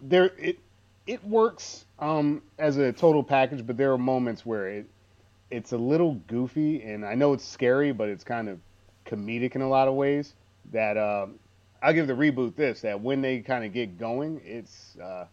there 0.00 0.32
it 0.38 0.58
it 1.08 1.24
works 1.24 1.86
um, 1.98 2.42
as 2.58 2.76
a 2.76 2.92
total 2.92 3.24
package, 3.24 3.66
but 3.66 3.76
there 3.76 3.92
are 3.92 3.98
moments 3.98 4.46
where 4.46 4.68
it 4.68 4.86
it's 5.50 5.72
a 5.72 5.78
little 5.78 6.14
goofy, 6.26 6.82
and 6.82 7.04
I 7.04 7.14
know 7.14 7.32
it's 7.32 7.44
scary, 7.44 7.92
but 7.92 8.10
it's 8.10 8.22
kind 8.22 8.48
of 8.48 8.60
comedic 9.06 9.54
in 9.54 9.62
a 9.62 9.68
lot 9.68 9.88
of 9.88 9.94
ways. 9.94 10.34
That 10.70 10.98
um, 10.98 11.36
I'll 11.82 11.94
give 11.94 12.06
the 12.06 12.12
reboot 12.12 12.54
this: 12.54 12.82
that 12.82 13.00
when 13.00 13.22
they 13.22 13.40
kind 13.40 13.64
of 13.64 13.72
get 13.72 13.98
going, 13.98 14.42
it's 14.44 14.96
uh, 14.98 15.24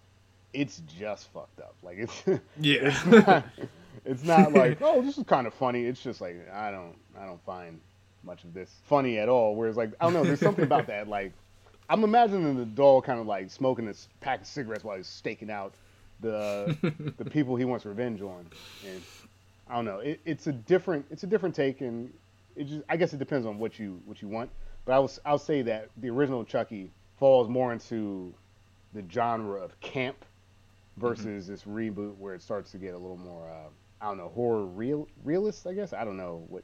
it's 0.53 0.81
just 0.97 1.31
fucked 1.33 1.59
up. 1.59 1.75
Like 1.83 1.97
it's 1.97 2.23
Yeah. 2.59 2.87
it's 2.87 3.05
not, 3.05 3.43
it's 4.05 4.23
not 4.23 4.53
like 4.53 4.77
oh 4.81 5.01
this 5.01 5.17
is 5.17 5.25
kind 5.25 5.45
of 5.45 5.53
funny. 5.53 5.85
It's 5.85 6.01
just 6.01 6.21
like 6.21 6.49
I 6.53 6.71
don't 6.71 6.95
I 7.19 7.25
don't 7.25 7.43
find 7.45 7.81
much 8.23 8.45
of 8.45 8.53
this 8.53 8.71
funny 8.87 9.17
at 9.19 9.27
all. 9.27 9.55
Whereas 9.55 9.75
like 9.75 9.91
I 9.99 10.05
don't 10.05 10.13
know, 10.13 10.23
there's 10.23 10.39
something 10.39 10.65
about 10.65 10.87
that 10.93 11.09
like. 11.09 11.33
I'm 11.89 12.03
imagining 12.03 12.57
the 12.57 12.65
doll 12.65 13.01
kind 13.01 13.19
of 13.19 13.27
like 13.27 13.49
smoking 13.51 13.85
this 13.85 14.07
pack 14.19 14.41
of 14.41 14.47
cigarettes 14.47 14.83
while 14.83 14.97
he's 14.97 15.07
staking 15.07 15.51
out 15.51 15.73
the 16.19 16.75
the 17.17 17.25
people 17.25 17.55
he 17.55 17.65
wants 17.65 17.85
revenge 17.85 18.21
on, 18.21 18.47
and 18.85 19.01
I 19.69 19.75
don't 19.75 19.85
know. 19.85 19.99
It, 19.99 20.19
it's 20.25 20.47
a 20.47 20.53
different 20.53 21.05
it's 21.11 21.23
a 21.23 21.27
different 21.27 21.55
take, 21.55 21.81
and 21.81 22.11
it 22.55 22.65
just 22.65 22.81
I 22.89 22.97
guess 22.97 23.13
it 23.13 23.19
depends 23.19 23.45
on 23.45 23.59
what 23.59 23.77
you 23.77 24.01
what 24.05 24.21
you 24.21 24.27
want. 24.27 24.49
But 24.85 24.93
I 24.93 24.99
was 24.99 25.19
I'll 25.25 25.37
say 25.37 25.61
that 25.63 25.89
the 25.97 26.09
original 26.09 26.43
Chucky 26.43 26.89
falls 27.17 27.47
more 27.47 27.71
into 27.71 28.33
the 28.93 29.03
genre 29.11 29.61
of 29.61 29.79
camp 29.81 30.17
versus 30.97 31.47
this 31.47 31.63
reboot 31.63 32.15
where 32.17 32.33
it 32.33 32.41
starts 32.41 32.71
to 32.71 32.77
get 32.77 32.93
a 32.93 32.97
little 32.97 33.17
more 33.17 33.49
uh, 33.49 33.69
I 34.01 34.07
don't 34.07 34.17
know 34.17 34.29
horror 34.29 34.65
real 34.65 35.07
realist. 35.23 35.67
I 35.67 35.73
guess 35.73 35.93
I 35.93 36.03
don't 36.03 36.17
know 36.17 36.45
what 36.49 36.63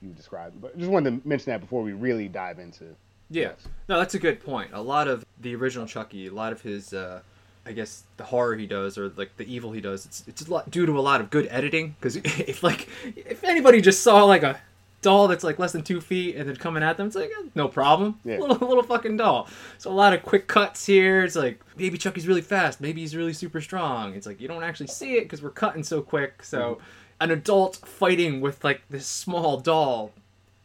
you 0.00 0.08
would 0.08 0.16
describe, 0.16 0.54
but 0.60 0.78
just 0.78 0.90
wanted 0.90 1.22
to 1.22 1.28
mention 1.28 1.50
that 1.52 1.60
before 1.60 1.82
we 1.82 1.92
really 1.92 2.28
dive 2.28 2.58
into. 2.58 2.94
Yeah. 3.32 3.52
No, 3.88 3.98
that's 3.98 4.14
a 4.14 4.18
good 4.18 4.40
point. 4.44 4.70
A 4.72 4.80
lot 4.82 5.08
of 5.08 5.24
the 5.40 5.54
original 5.56 5.86
Chucky, 5.86 6.26
a 6.28 6.32
lot 6.32 6.52
of 6.52 6.60
his, 6.62 6.92
uh, 6.92 7.20
I 7.66 7.72
guess, 7.72 8.04
the 8.16 8.24
horror 8.24 8.54
he 8.56 8.66
does 8.66 8.98
or 8.98 9.08
like 9.16 9.36
the 9.36 9.52
evil 9.52 9.72
he 9.72 9.80
does, 9.80 10.04
it's 10.06 10.24
it's 10.26 10.42
a 10.42 10.50
lot 10.50 10.70
due 10.70 10.86
to 10.86 10.98
a 10.98 11.00
lot 11.00 11.20
of 11.20 11.30
good 11.30 11.48
editing. 11.50 11.96
Because 11.98 12.16
if 12.24 12.62
like 12.62 12.88
if 13.16 13.42
anybody 13.42 13.80
just 13.80 14.02
saw 14.02 14.24
like 14.24 14.42
a 14.42 14.60
doll 15.00 15.26
that's 15.26 15.42
like 15.42 15.58
less 15.58 15.72
than 15.72 15.82
two 15.82 16.00
feet 16.00 16.36
and 16.36 16.48
then 16.48 16.56
coming 16.56 16.82
at 16.82 16.96
them, 16.96 17.06
it's 17.06 17.16
like 17.16 17.30
eh, 17.30 17.48
no 17.54 17.68
problem, 17.68 18.20
Yeah. 18.24 18.38
little 18.40 18.68
little 18.68 18.82
fucking 18.84 19.16
doll. 19.16 19.48
So 19.78 19.90
a 19.90 19.92
lot 19.94 20.12
of 20.12 20.22
quick 20.22 20.46
cuts 20.46 20.84
here. 20.86 21.24
It's 21.24 21.34
like 21.36 21.60
maybe 21.76 21.98
Chucky's 21.98 22.28
really 22.28 22.42
fast, 22.42 22.80
maybe 22.80 23.00
he's 23.00 23.16
really 23.16 23.32
super 23.32 23.60
strong. 23.60 24.14
It's 24.14 24.26
like 24.26 24.40
you 24.40 24.48
don't 24.48 24.62
actually 24.62 24.88
see 24.88 25.16
it 25.16 25.22
because 25.24 25.42
we're 25.42 25.50
cutting 25.50 25.82
so 25.82 26.02
quick. 26.02 26.44
So 26.44 26.78
an 27.20 27.30
adult 27.30 27.76
fighting 27.76 28.40
with 28.40 28.62
like 28.64 28.82
this 28.90 29.06
small 29.06 29.58
doll 29.58 30.12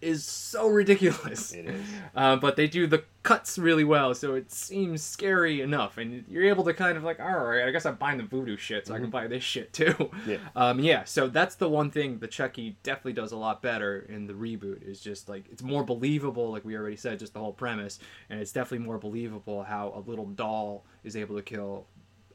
is 0.01 0.23
so 0.23 0.67
ridiculous. 0.67 1.53
It 1.53 1.65
is. 1.65 1.85
Uh, 2.15 2.35
but 2.35 2.55
they 2.55 2.67
do 2.67 2.87
the 2.87 3.03
cuts 3.21 3.59
really 3.59 3.83
well, 3.83 4.15
so 4.15 4.33
it 4.33 4.51
seems 4.51 5.03
scary 5.03 5.61
enough, 5.61 5.99
and 5.99 6.25
you're 6.27 6.45
able 6.45 6.63
to 6.63 6.73
kind 6.73 6.97
of 6.97 7.03
like, 7.03 7.19
all 7.19 7.45
right, 7.45 7.67
I 7.67 7.69
guess 7.69 7.85
I'm 7.85 7.93
buying 7.95 8.17
the 8.17 8.23
voodoo 8.23 8.57
shit, 8.57 8.87
so 8.87 8.95
I 8.95 8.99
can 8.99 9.11
buy 9.11 9.27
this 9.27 9.43
shit 9.43 9.71
too. 9.71 9.93
Mm-hmm. 9.93 10.31
Yeah. 10.31 10.37
Um, 10.55 10.79
yeah. 10.79 11.03
So 11.03 11.27
that's 11.27 11.55
the 11.55 11.69
one 11.69 11.91
thing 11.91 12.17
the 12.17 12.27
Chucky 12.27 12.75
definitely 12.81 13.13
does 13.13 13.33
a 13.33 13.37
lot 13.37 13.61
better 13.61 14.07
in 14.09 14.25
the 14.25 14.33
reboot 14.33 14.81
is 14.81 14.99
just 14.99 15.29
like 15.29 15.45
it's 15.51 15.61
more 15.61 15.83
believable, 15.83 16.51
like 16.51 16.65
we 16.65 16.75
already 16.75 16.95
said, 16.95 17.19
just 17.19 17.33
the 17.33 17.39
whole 17.39 17.53
premise, 17.53 17.99
and 18.31 18.39
it's 18.39 18.51
definitely 18.51 18.85
more 18.85 18.97
believable 18.97 19.61
how 19.61 19.93
a 19.95 20.01
little 20.09 20.25
doll 20.25 20.83
is 21.03 21.15
able 21.15 21.35
to 21.35 21.43
kill 21.43 21.85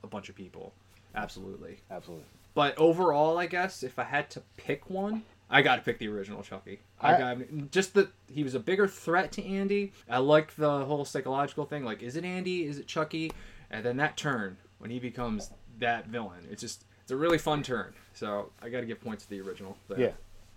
a 0.05 0.07
bunch 0.07 0.29
of 0.29 0.37
people. 0.37 0.75
Absolutely. 1.17 1.81
Absolutely. 1.91 2.27
But 2.55 2.77
overall, 2.79 3.39
I 3.39 3.47
guess 3.47 3.83
if 3.83 3.99
I 3.99 4.05
had 4.05 4.31
to 4.31 4.43
pick 4.57 4.91
one, 4.91 5.25
I 5.53 5.63
got 5.63 5.77
to 5.77 5.83
pick 5.83 5.99
the 5.99 6.09
original 6.09 6.43
Chucky. 6.43 6.81
I, 7.01 7.15
I- 7.15 7.19
got 7.35 7.71
just 7.71 7.95
that 7.95 8.09
he 8.27 8.43
was 8.43 8.55
a 8.55 8.61
bigger 8.61 8.89
threat 8.89 9.31
to 9.33 9.45
Andy. 9.45 9.93
I 10.09 10.19
like 10.19 10.57
the 10.57 10.85
whole 10.87 11.05
psychological 11.05 11.67
thing. 11.67 11.85
Like, 11.85 12.03
is 12.03 12.17
it 12.17 12.25
Andy? 12.25 12.65
Is 12.65 12.79
it 12.79 12.87
Chucky? 12.87 13.31
And 13.71 13.85
then 13.85 13.99
that 13.99 14.17
turn 14.17 14.57
when 14.79 14.91
he 14.91 14.99
becomes 14.99 15.51
that 15.79 16.07
villain. 16.07 16.47
It's 16.51 16.63
just 16.63 16.85
it's 17.03 17.13
a 17.13 17.17
really 17.17 17.39
fun 17.39 17.63
turn. 17.63 17.93
So 18.15 18.51
I 18.63 18.69
got 18.69 18.81
to 18.81 18.87
give 18.87 19.01
points 19.01 19.25
to 19.25 19.31
the 19.31 19.41
original. 19.41 19.77
there. 19.89 20.01
Yeah. 20.01 20.11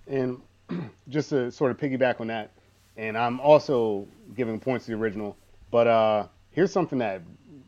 And 0.07 0.41
just 1.09 1.29
to 1.29 1.51
sort 1.51 1.71
of 1.71 1.77
piggyback 1.77 2.21
on 2.21 2.27
that, 2.27 2.51
and 2.97 3.17
I'm 3.17 3.39
also 3.39 4.07
giving 4.35 4.59
points 4.59 4.85
to 4.85 4.91
the 4.91 4.97
original, 4.97 5.35
but 5.71 5.87
uh, 5.87 6.27
here's 6.51 6.71
something 6.71 6.99
that 6.99 7.21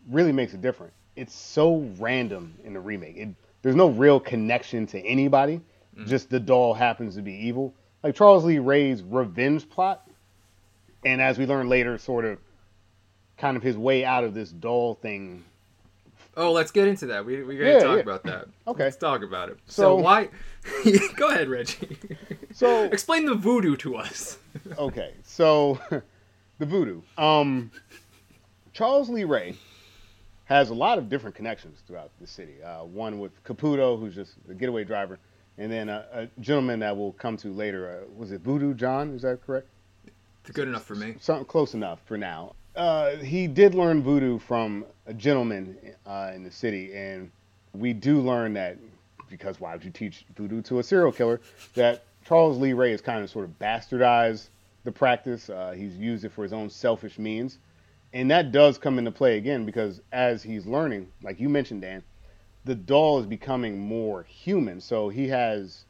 really 0.09 0.31
makes 0.31 0.53
it 0.53 0.61
different. 0.61 0.93
It's 1.17 1.35
so 1.35 1.89
random 1.99 2.55
in 2.63 2.73
the 2.73 2.79
remake. 2.79 3.17
It, 3.17 3.29
there's 3.61 3.75
no 3.75 3.89
real 3.89 4.19
connection 4.19 4.85
to 4.87 4.99
anybody. 5.05 5.59
Just 6.05 6.29
the 6.29 6.39
doll 6.39 6.73
happens 6.73 7.15
to 7.15 7.21
be 7.21 7.33
evil. 7.33 7.73
Like 8.03 8.15
Charles 8.15 8.45
Lee 8.45 8.59
Ray's 8.59 9.01
revenge 9.01 9.67
plot, 9.69 10.07
and 11.05 11.21
as 11.21 11.37
we 11.39 11.45
learn 11.45 11.67
later, 11.69 11.97
sort 11.97 12.25
of 12.25 12.37
kind 13.37 13.57
of 13.57 13.63
his 13.63 13.77
way 13.77 14.05
out 14.05 14.23
of 14.23 14.33
this 14.33 14.49
doll 14.51 14.95
thing. 14.95 15.43
Oh, 16.35 16.51
let's 16.51 16.69
get 16.69 16.87
into 16.87 17.07
that. 17.07 17.25
We 17.25 17.41
we 17.43 17.57
gotta 17.57 17.71
Yeah, 17.71 17.79
talk 17.79 17.95
yeah. 17.95 18.01
about 18.01 18.23
that. 18.23 18.47
Okay. 18.67 18.83
Let's 18.83 18.97
talk 18.97 19.23
about 19.23 19.49
it. 19.49 19.57
So, 19.65 19.81
So- 19.81 19.95
why? 19.95 20.29
Go 21.15 21.29
ahead, 21.29 21.47
Reggie. 21.47 21.97
So 22.53 22.83
Explain 22.91 23.25
the 23.25 23.33
voodoo 23.35 23.75
to 23.77 23.95
us. 23.95 24.37
okay, 24.77 25.13
so 25.23 25.79
the 26.59 26.65
voodoo. 26.65 27.01
Um, 27.17 27.71
Charles 28.73 29.09
Lee 29.09 29.23
Ray 29.23 29.55
has 30.45 30.69
a 30.69 30.73
lot 30.73 30.97
of 30.97 31.09
different 31.09 31.35
connections 31.35 31.81
throughout 31.87 32.11
the 32.21 32.27
city. 32.27 32.61
Uh, 32.63 32.83
one 32.83 33.19
with 33.19 33.31
Caputo, 33.43 33.99
who's 33.99 34.13
just 34.15 34.33
a 34.49 34.53
getaway 34.53 34.83
driver, 34.83 35.17
and 35.57 35.71
then 35.71 35.89
a, 35.89 36.05
a 36.13 36.41
gentleman 36.41 36.79
that 36.79 36.95
we'll 36.95 37.13
come 37.13 37.37
to 37.37 37.51
later. 37.51 38.01
Uh, 38.01 38.11
was 38.15 38.31
it 38.31 38.41
Voodoo 38.41 38.73
John? 38.73 39.13
Is 39.15 39.23
that 39.23 39.45
correct? 39.45 39.67
It's 40.45 40.55
Good 40.55 40.67
enough 40.67 40.85
for 40.85 40.95
me. 40.95 41.15
Something 41.19 41.45
close 41.45 41.73
enough 41.73 41.99
for 42.05 42.17
now. 42.17 42.53
Uh, 42.75 43.17
he 43.17 43.47
did 43.47 43.73
learn 43.73 44.03
voodoo 44.03 44.37
from 44.37 44.85
a 45.07 45.13
gentleman 45.13 45.75
uh, 46.05 46.31
in 46.33 46.43
the 46.43 46.51
city, 46.51 46.95
and 46.95 47.31
we 47.73 47.91
do 47.91 48.21
learn 48.21 48.53
that 48.53 48.77
because 49.29 49.59
why 49.59 49.73
would 49.73 49.83
you 49.83 49.91
teach 49.91 50.25
voodoo 50.35 50.61
to 50.61 50.79
a 50.79 50.83
serial 50.83 51.11
killer? 51.11 51.41
That 51.73 52.03
Charles 52.25 52.57
Lee 52.59 52.73
Ray 52.73 52.91
has 52.91 53.01
kind 53.01 53.23
of 53.23 53.29
sort 53.29 53.45
of 53.45 53.57
bastardized 53.59 54.49
the 54.83 54.91
practice. 54.91 55.49
Uh, 55.49 55.73
he's 55.75 55.97
used 55.97 56.23
it 56.23 56.31
for 56.31 56.43
his 56.43 56.53
own 56.53 56.69
selfish 56.69 57.17
means, 57.17 57.57
and 58.13 58.29
that 58.31 58.51
does 58.51 58.77
come 58.77 58.99
into 58.99 59.11
play 59.11 59.37
again 59.37 59.65
because 59.65 59.99
as 60.11 60.43
he's 60.43 60.65
learning, 60.65 61.11
like 61.23 61.39
you 61.39 61.49
mentioned, 61.49 61.81
Dan, 61.81 62.03
the 62.67 62.75
doll 62.75 63.19
is 63.19 63.25
becoming 63.25 63.79
more 63.79 64.23
human. 64.23 64.81
So 64.81 65.09
he 65.09 65.29
has, 65.29 65.85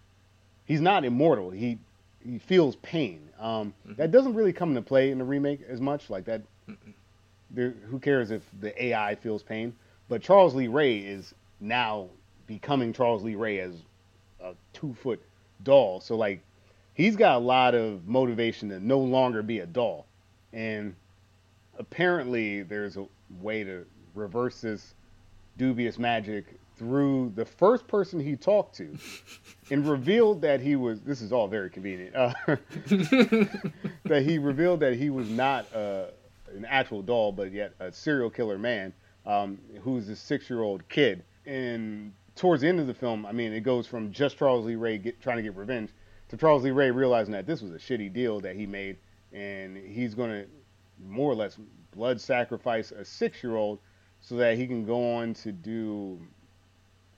he's 0.65 0.79
not 0.81 1.03
immortal. 1.03 1.49
He 1.49 1.79
he 2.23 2.39
feels 2.39 2.75
pain. 2.77 3.29
Um, 3.39 3.73
That 3.85 4.11
doesn't 4.11 4.33
really 4.33 4.53
come 4.53 4.69
into 4.69 4.81
play 4.81 5.11
in 5.11 5.17
the 5.17 5.23
remake 5.23 5.61
as 5.67 5.79
much. 5.79 6.09
Like 6.09 6.25
that, 6.25 6.41
there, 7.51 7.71
who 7.89 7.99
cares 7.99 8.31
if 8.31 8.43
the 8.59 8.83
AI 8.85 9.15
feels 9.15 9.43
pain? 9.43 9.73
But 10.09 10.21
Charles 10.21 10.53
Lee 10.53 10.67
Ray 10.67 10.99
is 10.99 11.33
now 11.59 12.09
becoming 12.45 12.93
Charles 12.93 13.23
Lee 13.23 13.35
Ray 13.35 13.59
as 13.59 13.73
a 14.41 14.53
two 14.73 14.93
foot 15.01 15.21
doll. 15.63 16.01
So 16.01 16.15
like, 16.15 16.41
he's 16.93 17.15
got 17.15 17.37
a 17.37 17.39
lot 17.39 17.75
of 17.75 18.07
motivation 18.07 18.69
to 18.69 18.79
no 18.79 18.99
longer 18.99 19.41
be 19.41 19.59
a 19.59 19.65
doll, 19.65 20.05
and 20.53 20.95
apparently 21.79 22.63
there's 22.63 22.97
a 22.97 23.07
way 23.41 23.63
to 23.63 23.85
reverse 24.15 24.61
this 24.61 24.93
dubious 25.57 25.97
magic 25.97 26.45
through 26.77 27.31
the 27.35 27.45
first 27.45 27.87
person 27.87 28.19
he 28.19 28.35
talked 28.35 28.75
to 28.75 28.97
and 29.71 29.87
revealed 29.87 30.41
that 30.41 30.61
he 30.61 30.75
was 30.75 31.01
this 31.01 31.21
is 31.21 31.31
all 31.31 31.47
very 31.47 31.69
convenient 31.69 32.15
uh, 32.15 32.33
that 34.05 34.21
he 34.23 34.37
revealed 34.37 34.79
that 34.79 34.93
he 34.93 35.09
was 35.09 35.29
not 35.29 35.65
uh, 35.73 36.05
an 36.55 36.65
actual 36.65 37.01
doll 37.01 37.31
but 37.31 37.51
yet 37.51 37.73
a 37.79 37.91
serial 37.91 38.29
killer 38.29 38.57
man 38.57 38.93
um, 39.25 39.57
who's 39.81 40.07
a 40.07 40.15
six 40.15 40.49
year 40.49 40.61
old 40.61 40.87
kid. 40.87 41.23
And 41.45 42.13
towards 42.37 42.61
the 42.61 42.67
end 42.67 42.79
of 42.79 42.87
the 42.87 42.93
film 42.93 43.25
i 43.25 43.31
mean 43.31 43.51
it 43.51 43.61
goes 43.61 43.87
from 43.87 44.11
just 44.11 44.37
charles 44.37 44.65
lee 44.65 44.75
ray 44.75 44.97
get, 44.97 45.19
trying 45.19 45.37
to 45.37 45.43
get 45.43 45.55
revenge 45.55 45.89
to 46.29 46.37
charles 46.37 46.63
lee 46.63 46.71
ray 46.71 46.91
realizing 46.91 47.31
that 47.33 47.47
this 47.47 47.61
was 47.61 47.71
a 47.71 47.77
shitty 47.77 48.13
deal 48.13 48.39
that 48.39 48.55
he 48.55 48.65
made 48.67 48.97
and 49.33 49.75
he's 49.75 50.13
going 50.13 50.29
to 50.29 50.45
more 51.05 51.31
or 51.31 51.35
less 51.35 51.57
blood 51.91 52.21
sacrifice 52.21 52.91
a 52.91 53.03
six 53.03 53.43
year 53.43 53.55
old 53.55 53.79
so 54.19 54.35
that 54.35 54.55
he 54.55 54.67
can 54.67 54.85
go 54.85 55.15
on 55.15 55.33
to 55.33 55.51
do 55.51 56.19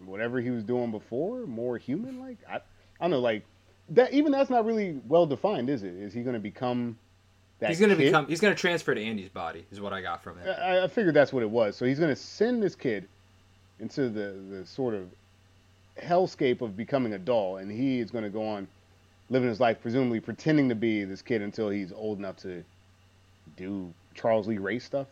whatever 0.06 0.40
he 0.42 0.50
was 0.50 0.64
doing 0.64 0.92
before, 0.92 1.46
more 1.46 1.78
human 1.78 2.20
like. 2.20 2.38
I, 2.50 2.56
I 2.56 2.62
don't 3.02 3.12
know, 3.12 3.20
like 3.20 3.44
that. 3.90 4.14
Even 4.14 4.32
that's 4.32 4.50
not 4.50 4.66
really 4.66 5.00
well 5.08 5.26
defined, 5.26 5.70
is 5.70 5.84
it? 5.84 5.94
Is 5.94 6.14
he 6.14 6.22
going 6.22 6.34
to 6.34 6.40
become 6.40 6.98
that? 7.60 7.70
he's 7.70 7.80
gonna 7.80 7.96
become. 7.96 8.28
He's 8.28 8.42
gonna 8.42 8.56
transfer 8.56 8.94
to 8.94 9.02
Andy's 9.02 9.30
body. 9.30 9.66
Is 9.72 9.82
what 9.82 9.94
I 9.94 10.02
got 10.02 10.24
from 10.24 10.40
it. 10.40 10.48
I, 10.50 10.84
I 10.84 10.88
figured 10.88 11.16
that's 11.16 11.34
what 11.34 11.44
it 11.44 11.50
was. 11.50 11.76
So 11.76 11.86
he's 11.86 12.00
going 12.00 12.12
to 12.12 12.16
send 12.16 12.62
this 12.62 12.76
kid 12.76 13.08
into 13.80 14.10
the 14.10 14.36
the 14.50 14.66
sort 14.66 14.94
of 14.94 15.10
hellscape 16.02 16.62
of 16.62 16.76
becoming 16.78 17.14
a 17.14 17.20
doll, 17.20 17.58
and 17.58 17.72
he 17.72 18.00
is 18.00 18.12
going 18.12 18.24
to 18.24 18.30
go 18.30 18.48
on 18.48 18.68
living 19.30 19.50
his 19.50 19.60
life, 19.60 19.78
presumably 19.82 20.20
pretending 20.20 20.70
to 20.70 20.76
be 20.76 21.04
this 21.04 21.22
kid 21.22 21.42
until 21.42 21.70
he's 21.70 21.92
old 21.92 22.18
enough 22.18 22.38
to 22.38 22.64
do 23.58 23.94
Charles 24.16 24.48
Lee 24.48 24.58
Ray 24.58 24.80
stuff. 24.80 25.08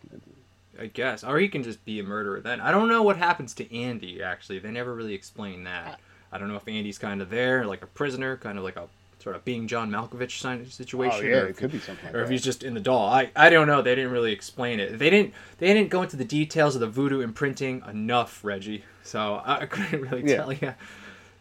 I 0.80 0.88
guess, 0.88 1.24
or 1.24 1.40
he 1.40 1.48
can 1.48 1.64
just 1.64 1.84
be 1.86 2.00
a 2.00 2.04
murderer 2.04 2.40
then. 2.40 2.62
I 2.62 2.72
don't 2.72 2.88
know 2.90 3.02
what 3.04 3.18
happens 3.18 3.54
to 3.56 3.76
Andy. 3.76 4.22
Actually, 4.22 4.60
they 4.60 4.72
never 4.72 4.94
really 4.94 5.14
explain 5.14 5.64
that. 5.66 6.00
I 6.32 6.38
don't 6.38 6.50
know 6.50 6.56
if 6.58 6.68
Andy's 6.68 6.98
kind 6.98 7.22
of 7.22 7.30
there, 7.30 7.66
like 7.66 7.82
a 7.84 7.88
prisoner, 7.88 8.38
kind 8.38 8.58
of 8.58 8.64
like 8.64 8.76
a 8.76 8.88
sort 9.20 9.36
of 9.36 9.44
being 9.44 9.68
John 9.68 9.90
Malkovich 9.90 10.42
kind 10.44 10.62
of 10.62 10.72
situation. 10.72 11.20
Oh 11.26 11.28
yeah, 11.28 11.36
or 11.38 11.48
it 11.48 11.50
if- 11.52 11.58
could 11.58 11.72
be 11.72 11.80
something 11.80 12.06
like 12.06 12.14
or 12.16 12.22
if 12.22 12.30
he's 12.30 12.44
just 12.44 12.64
in 12.64 12.74
the 12.74 12.80
doll. 12.80 13.08
I, 13.10 13.32
I 13.36 13.50
don't 13.50 13.68
know. 13.68 13.82
They 13.82 13.96
didn't 13.96 14.12
really 14.12 14.32
explain 14.34 14.80
it. 14.80 15.00
They 15.00 15.10
didn't 15.10 15.34
they 15.58 15.74
didn't 15.74 15.90
go 15.90 16.02
into 16.04 16.16
the 16.18 16.26
details 16.26 16.76
of 16.76 16.82
the 16.82 16.88
voodoo 16.88 17.22
imprinting 17.22 17.82
enough, 17.90 18.44
Reggie. 18.44 18.84
So 19.04 19.36
I, 19.46 19.62
I 19.62 19.66
couldn't 19.66 20.02
really 20.02 20.30
Yeah. 20.30 20.36
tell 20.38 20.54
you. 20.54 20.74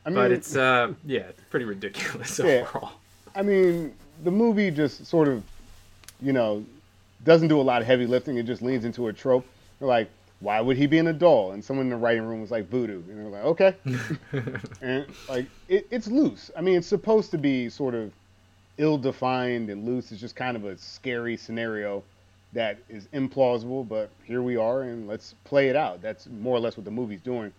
I 0.06 0.08
mean, 0.08 0.14
but 0.16 0.30
it's 0.32 0.56
uh 0.56 0.92
yeah, 1.04 1.20
it's 1.20 1.42
pretty 1.50 1.66
ridiculous 1.66 2.38
Yeah. 2.38 2.64
overall. 2.68 2.92
I 3.34 3.42
mean, 3.42 3.92
the 4.24 4.30
movie 4.30 4.70
just 4.70 5.04
sort 5.04 5.28
of, 5.28 5.42
you 6.22 6.32
know, 6.32 6.64
doesn't 7.24 7.48
do 7.48 7.60
a 7.60 7.62
lot 7.62 7.80
of 7.80 7.86
heavy 7.86 8.06
lifting. 8.06 8.36
It 8.36 8.44
just 8.44 8.62
leans 8.62 8.84
into 8.84 9.08
a 9.08 9.12
trope. 9.12 9.46
They're 9.78 9.88
like, 9.88 10.10
why 10.40 10.60
would 10.60 10.76
he 10.76 10.86
be 10.86 10.98
in 10.98 11.06
a 11.06 11.12
doll? 11.12 11.52
And 11.52 11.64
someone 11.64 11.86
in 11.86 11.90
the 11.90 11.96
writing 11.96 12.24
room 12.24 12.40
was 12.40 12.50
like, 12.50 12.68
voodoo. 12.68 13.02
And 13.08 13.18
they're 13.18 13.30
like, 13.30 13.44
okay. 13.44 13.74
and 14.82 15.06
like, 15.28 15.46
it, 15.68 15.86
it's 15.90 16.08
loose. 16.08 16.50
I 16.56 16.60
mean, 16.60 16.76
it's 16.76 16.86
supposed 16.86 17.30
to 17.30 17.38
be 17.38 17.70
sort 17.70 17.94
of 17.94 18.12
ill-defined 18.78 19.70
and 19.70 19.84
loose. 19.84 20.12
It's 20.12 20.20
just 20.20 20.36
kind 20.36 20.56
of 20.56 20.64
a 20.64 20.76
scary 20.76 21.36
scenario 21.36 22.02
that 22.52 22.78
is 22.88 23.06
implausible. 23.14 23.88
But 23.88 24.10
here 24.24 24.42
we 24.42 24.56
are, 24.56 24.82
and 24.82 25.08
let's 25.08 25.34
play 25.44 25.68
it 25.68 25.76
out. 25.76 26.02
That's 26.02 26.26
more 26.26 26.56
or 26.56 26.60
less 26.60 26.76
what 26.76 26.84
the 26.84 26.90
movie's 26.90 27.22
doing. 27.22 27.52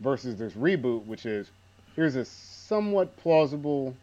Versus 0.00 0.34
this 0.36 0.54
reboot, 0.54 1.04
which 1.04 1.26
is 1.26 1.50
here's 1.94 2.16
a 2.16 2.24
somewhat 2.24 3.16
plausible 3.18 3.94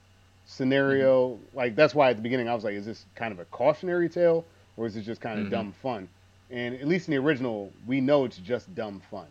scenario. 0.45 1.31
Mm-hmm. 1.31 1.57
Like 1.57 1.75
that's 1.75 1.93
why 1.93 2.11
at 2.11 2.15
the 2.15 2.21
beginning 2.21 2.47
I 2.47 2.55
was 2.55 2.63
like, 2.63 2.75
is 2.75 2.85
this 2.85 3.05
kind 3.15 3.33
of 3.33 3.39
a 3.39 3.45
cautionary 3.45 4.07
tale 4.07 4.45
or 4.77 4.85
is 4.85 4.95
it 4.95 5.01
just 5.01 5.19
kind 5.21 5.39
of 5.39 5.47
Mhm. 5.47 5.51
dumb 5.51 5.71
fun? 5.73 6.07
And 6.49 6.75
at 6.75 6.87
least 6.87 7.07
in 7.07 7.11
the 7.11 7.17
original, 7.17 7.73
we 7.85 7.99
know 7.99 8.23
it's 8.23 8.37
just 8.37 8.73
dumb 8.73 9.01
fun. 9.11 9.27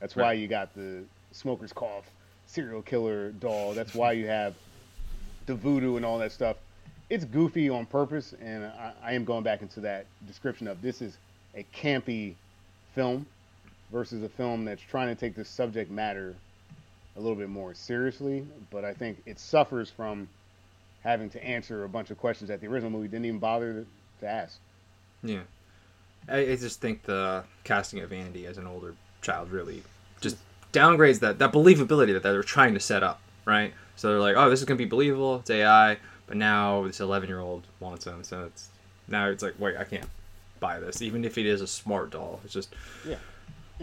That's 0.00 0.14
why 0.16 0.34
you 0.34 0.48
got 0.48 0.74
the 0.74 1.04
smoker's 1.32 1.72
cough, 1.72 2.10
serial 2.46 2.82
killer 2.82 3.30
doll. 3.32 3.72
That's 3.74 3.94
why 3.94 4.12
you 4.12 4.26
have 4.26 4.54
the 5.46 5.54
voodoo 5.54 5.96
and 5.96 6.04
all 6.04 6.18
that 6.18 6.32
stuff. 6.32 6.56
It's 7.08 7.24
goofy 7.24 7.68
on 7.68 7.86
purpose, 7.86 8.34
and 8.34 8.64
I, 8.64 8.92
I 9.02 9.12
am 9.14 9.24
going 9.24 9.42
back 9.42 9.62
into 9.62 9.80
that 9.80 10.06
description 10.26 10.68
of 10.68 10.80
this 10.82 11.00
is 11.00 11.16
a 11.54 11.64
campy 11.74 12.34
film 12.94 13.26
versus 13.90 14.22
a 14.22 14.28
film 14.28 14.64
that's 14.64 14.82
trying 14.82 15.08
to 15.08 15.18
take 15.18 15.34
this 15.34 15.48
subject 15.48 15.90
matter 15.90 16.34
a 17.16 17.20
little 17.20 17.36
bit 17.36 17.48
more 17.48 17.74
seriously. 17.74 18.46
But 18.70 18.84
I 18.84 18.94
think 18.94 19.22
it 19.26 19.38
suffers 19.40 19.90
from 19.90 20.28
having 21.02 21.30
to 21.30 21.42
answer 21.44 21.84
a 21.84 21.88
bunch 21.88 22.10
of 22.10 22.18
questions 22.18 22.48
that 22.48 22.60
the 22.60 22.66
original 22.68 22.90
movie 22.90 23.08
didn't 23.08 23.24
even 23.24 23.40
bother 23.40 23.86
to 24.20 24.28
ask. 24.28 24.58
Yeah. 25.22 25.40
I, 26.28 26.38
I 26.38 26.56
just 26.56 26.80
think 26.80 27.02
the 27.04 27.44
casting 27.64 28.00
of 28.00 28.12
Andy 28.12 28.46
as 28.46 28.58
an 28.58 28.66
older 28.66 28.94
child 29.22 29.50
really 29.50 29.82
just 30.20 30.36
downgrades 30.72 31.20
that, 31.20 31.38
that 31.38 31.52
believability 31.52 32.12
that 32.12 32.22
they're 32.22 32.42
trying 32.42 32.74
to 32.74 32.80
set 32.80 33.02
up, 33.02 33.20
right? 33.44 33.72
So 33.96 34.08
they're 34.10 34.20
like, 34.20 34.36
oh, 34.36 34.48
this 34.48 34.60
is 34.60 34.64
gonna 34.66 34.78
be 34.78 34.84
believable. 34.84 35.36
It's 35.40 35.50
AI. 35.50 35.98
But 36.26 36.36
now 36.36 36.84
this 36.86 37.00
11 37.00 37.28
year 37.28 37.40
old 37.40 37.64
wants 37.80 38.06
him, 38.06 38.22
so 38.22 38.44
it's 38.44 38.68
now 39.08 39.28
it's 39.28 39.42
like, 39.42 39.54
wait, 39.58 39.76
I 39.76 39.84
can't 39.84 40.08
buy 40.60 40.78
this, 40.78 41.02
even 41.02 41.24
if 41.24 41.36
it 41.38 41.46
is 41.46 41.60
a 41.60 41.66
smart 41.66 42.10
doll. 42.10 42.40
It's 42.44 42.52
just 42.52 42.72
Yeah. 43.06 43.16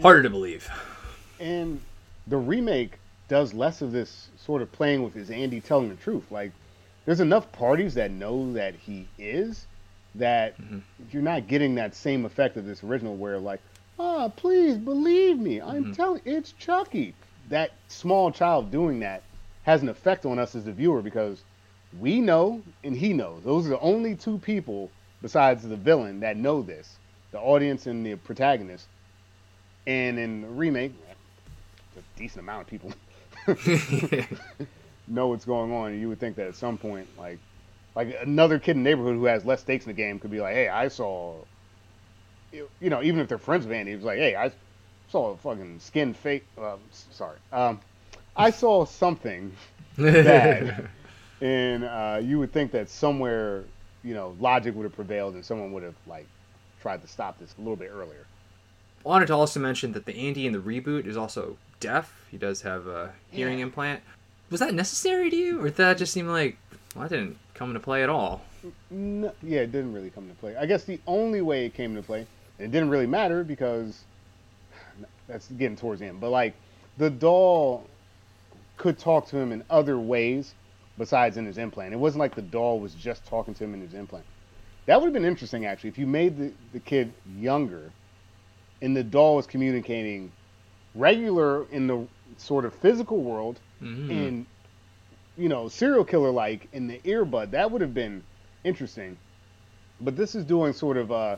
harder 0.00 0.22
to 0.22 0.30
believe. 0.30 0.70
And 1.40 1.80
the 2.26 2.36
remake 2.36 2.98
does 3.28 3.52
less 3.52 3.82
of 3.82 3.92
this 3.92 4.28
sort 4.38 4.62
of 4.62 4.72
playing 4.72 5.02
with 5.02 5.12
his 5.14 5.30
Andy 5.30 5.60
telling 5.60 5.88
the 5.90 5.96
truth. 5.96 6.30
Like, 6.30 6.52
there's 7.04 7.20
enough 7.20 7.50
parties 7.52 7.94
that 7.94 8.10
know 8.10 8.52
that 8.54 8.74
he 8.74 9.06
is 9.18 9.66
that 10.18 10.60
Mhm. 10.60 10.82
you're 11.10 11.22
not 11.22 11.46
getting 11.48 11.74
that 11.76 11.94
same 11.94 12.24
effect 12.24 12.56
of 12.56 12.64
this 12.66 12.84
original 12.84 13.16
where 13.16 13.38
like, 13.38 13.60
ah, 13.98 14.28
please 14.28 14.76
believe 14.78 15.38
me, 15.38 15.60
I'm 15.60 15.86
Mhm. 15.86 15.96
telling 15.96 16.22
it's 16.24 16.52
Chucky. 16.52 17.14
That 17.48 17.72
small 17.88 18.30
child 18.30 18.70
doing 18.70 19.00
that 19.00 19.22
has 19.62 19.82
an 19.82 19.88
effect 19.88 20.26
on 20.26 20.38
us 20.38 20.54
as 20.54 20.64
the 20.64 20.72
viewer 20.72 21.02
because 21.02 21.44
we 21.98 22.20
know 22.20 22.62
and 22.84 22.94
he 22.96 23.12
knows. 23.12 23.42
Those 23.44 23.66
are 23.66 23.70
the 23.70 23.80
only 23.80 24.14
two 24.14 24.38
people 24.38 24.90
besides 25.22 25.66
the 25.66 25.76
villain 25.76 26.20
that 26.20 26.36
know 26.36 26.62
this, 26.62 26.98
the 27.32 27.40
audience 27.40 27.86
and 27.86 28.04
the 28.04 28.14
protagonist. 28.16 28.86
And 29.86 30.18
in 30.18 30.42
the 30.42 30.48
remake, 30.48 30.92
a 31.96 32.02
decent 32.18 32.40
amount 32.40 32.62
of 32.62 32.66
people 32.68 32.92
know 35.08 35.28
what's 35.28 35.44
going 35.44 35.72
on. 35.72 35.92
And 35.92 36.00
you 36.00 36.08
would 36.08 36.20
think 36.20 36.36
that 36.36 36.46
at 36.48 36.54
some 36.56 36.76
point, 36.76 37.06
like, 37.18 37.38
like 37.98 38.16
another 38.22 38.60
kid 38.60 38.76
in 38.76 38.84
the 38.84 38.90
neighborhood 38.90 39.16
who 39.16 39.24
has 39.24 39.44
less 39.44 39.60
stakes 39.60 39.84
in 39.84 39.90
the 39.90 39.96
game 39.96 40.20
could 40.20 40.30
be 40.30 40.40
like, 40.40 40.54
"Hey, 40.54 40.68
I 40.68 40.86
saw," 40.86 41.34
you 42.52 42.68
you 42.80 42.90
know, 42.90 43.02
even 43.02 43.18
if 43.18 43.26
they're 43.28 43.38
friends 43.38 43.66
with 43.66 43.74
Andy, 43.74 43.90
it's 43.90 44.04
like, 44.04 44.18
"Hey, 44.18 44.36
I 44.36 44.52
saw 45.10 45.32
a 45.32 45.36
fucking 45.36 45.80
skin 45.80 46.14
fake." 46.14 46.44
Uh, 46.56 46.76
sorry, 46.90 47.38
um, 47.52 47.80
I 48.36 48.50
saw 48.50 48.84
something 48.84 49.50
bad, 49.98 50.88
and 51.40 51.82
uh, 51.84 52.20
you 52.22 52.38
would 52.38 52.52
think 52.52 52.70
that 52.70 52.88
somewhere, 52.88 53.64
you 54.04 54.14
know, 54.14 54.36
logic 54.38 54.76
would 54.76 54.84
have 54.84 54.94
prevailed 54.94 55.34
and 55.34 55.44
someone 55.44 55.72
would 55.72 55.82
have 55.82 55.96
like 56.06 56.26
tried 56.80 57.02
to 57.02 57.08
stop 57.08 57.40
this 57.40 57.52
a 57.58 57.60
little 57.60 57.74
bit 57.74 57.90
earlier. 57.92 58.26
I 59.04 59.08
Wanted 59.08 59.26
to 59.26 59.34
also 59.34 59.58
mention 59.58 59.92
that 59.94 60.06
the 60.06 60.16
Andy 60.16 60.46
in 60.46 60.52
the 60.52 60.60
reboot 60.60 61.04
is 61.04 61.16
also 61.16 61.56
deaf. 61.80 62.26
He 62.30 62.36
does 62.36 62.62
have 62.62 62.86
a 62.86 63.12
hearing 63.32 63.58
Yeah. 63.58 63.64
implant. 63.64 64.02
Was 64.50 64.60
that 64.60 64.72
necessary 64.72 65.30
to 65.30 65.36
you, 65.36 65.60
or 65.60 65.64
did 65.64 65.76
that 65.78 65.98
just 65.98 66.12
seem 66.12 66.28
like 66.28 66.58
well, 66.98 67.08
that 67.08 67.14
didn't 67.14 67.36
come 67.54 67.70
into 67.70 67.80
play 67.80 68.02
at 68.02 68.08
all? 68.08 68.42
No, 68.90 69.32
yeah, 69.42 69.60
it 69.60 69.72
didn't 69.72 69.92
really 69.92 70.10
come 70.10 70.24
into 70.24 70.36
play. 70.36 70.56
I 70.56 70.66
guess 70.66 70.84
the 70.84 70.98
only 71.06 71.40
way 71.42 71.64
it 71.66 71.74
came 71.74 71.90
into 71.96 72.02
play, 72.02 72.26
and 72.58 72.66
it 72.66 72.72
didn't 72.72 72.90
really 72.90 73.06
matter 73.06 73.44
because 73.44 74.02
that's 75.28 75.46
getting 75.48 75.76
towards 75.76 76.00
the 76.00 76.06
end. 76.06 76.20
But 76.20 76.30
like, 76.30 76.54
the 76.96 77.08
doll 77.10 77.86
could 78.76 78.98
talk 78.98 79.28
to 79.28 79.36
him 79.36 79.52
in 79.52 79.62
other 79.70 79.98
ways 79.98 80.54
besides 80.96 81.36
in 81.36 81.46
his 81.46 81.58
implant. 81.58 81.92
It 81.92 81.98
wasn't 81.98 82.20
like 82.20 82.34
the 82.34 82.42
doll 82.42 82.80
was 82.80 82.94
just 82.94 83.24
talking 83.26 83.54
to 83.54 83.64
him 83.64 83.74
in 83.74 83.80
his 83.80 83.94
implant. 83.94 84.24
That 84.86 85.00
would 85.00 85.06
have 85.06 85.14
been 85.14 85.24
interesting 85.24 85.66
actually 85.66 85.90
if 85.90 85.98
you 85.98 86.06
made 86.06 86.36
the, 86.36 86.52
the 86.72 86.80
kid 86.80 87.12
younger, 87.38 87.92
and 88.82 88.96
the 88.96 89.04
doll 89.04 89.36
was 89.36 89.46
communicating 89.46 90.32
regular 90.96 91.66
in 91.70 91.86
the 91.86 92.06
sort 92.38 92.64
of 92.64 92.74
physical 92.74 93.18
world 93.22 93.60
Mhm. 93.82 94.10
and 94.10 94.46
you 95.38 95.48
know 95.48 95.68
serial 95.68 96.04
killer 96.04 96.30
like 96.30 96.68
in 96.72 96.86
the 96.88 96.98
earbud 97.04 97.52
that 97.52 97.70
would 97.70 97.80
have 97.80 97.94
been 97.94 98.22
interesting. 98.64 99.16
But 100.00 100.16
this 100.16 100.34
is 100.34 100.44
doing 100.44 100.72
sort 100.72 100.96
of 100.96 101.12
uh 101.12 101.36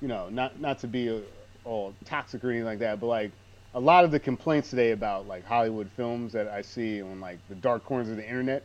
you 0.00 0.08
know 0.08 0.28
not 0.30 0.60
not 0.60 0.78
to 0.80 0.86
be 0.86 1.08
uh 1.10 1.20
all 1.64 1.92
toxic 2.04 2.42
or 2.44 2.50
anything 2.50 2.64
like 2.66 2.78
that 2.78 3.00
but 3.00 3.06
like 3.06 3.32
a 3.74 3.80
lot 3.80 4.04
of 4.04 4.10
the 4.12 4.20
complaints 4.20 4.70
today 4.70 4.92
about 4.92 5.26
like 5.26 5.44
hollywood 5.44 5.90
films 5.96 6.32
that 6.32 6.46
i 6.46 6.62
see 6.62 7.02
on 7.02 7.20
like 7.20 7.38
the 7.48 7.56
dark 7.56 7.84
corners 7.84 8.08
of 8.08 8.16
the 8.16 8.22
internet 8.22 8.62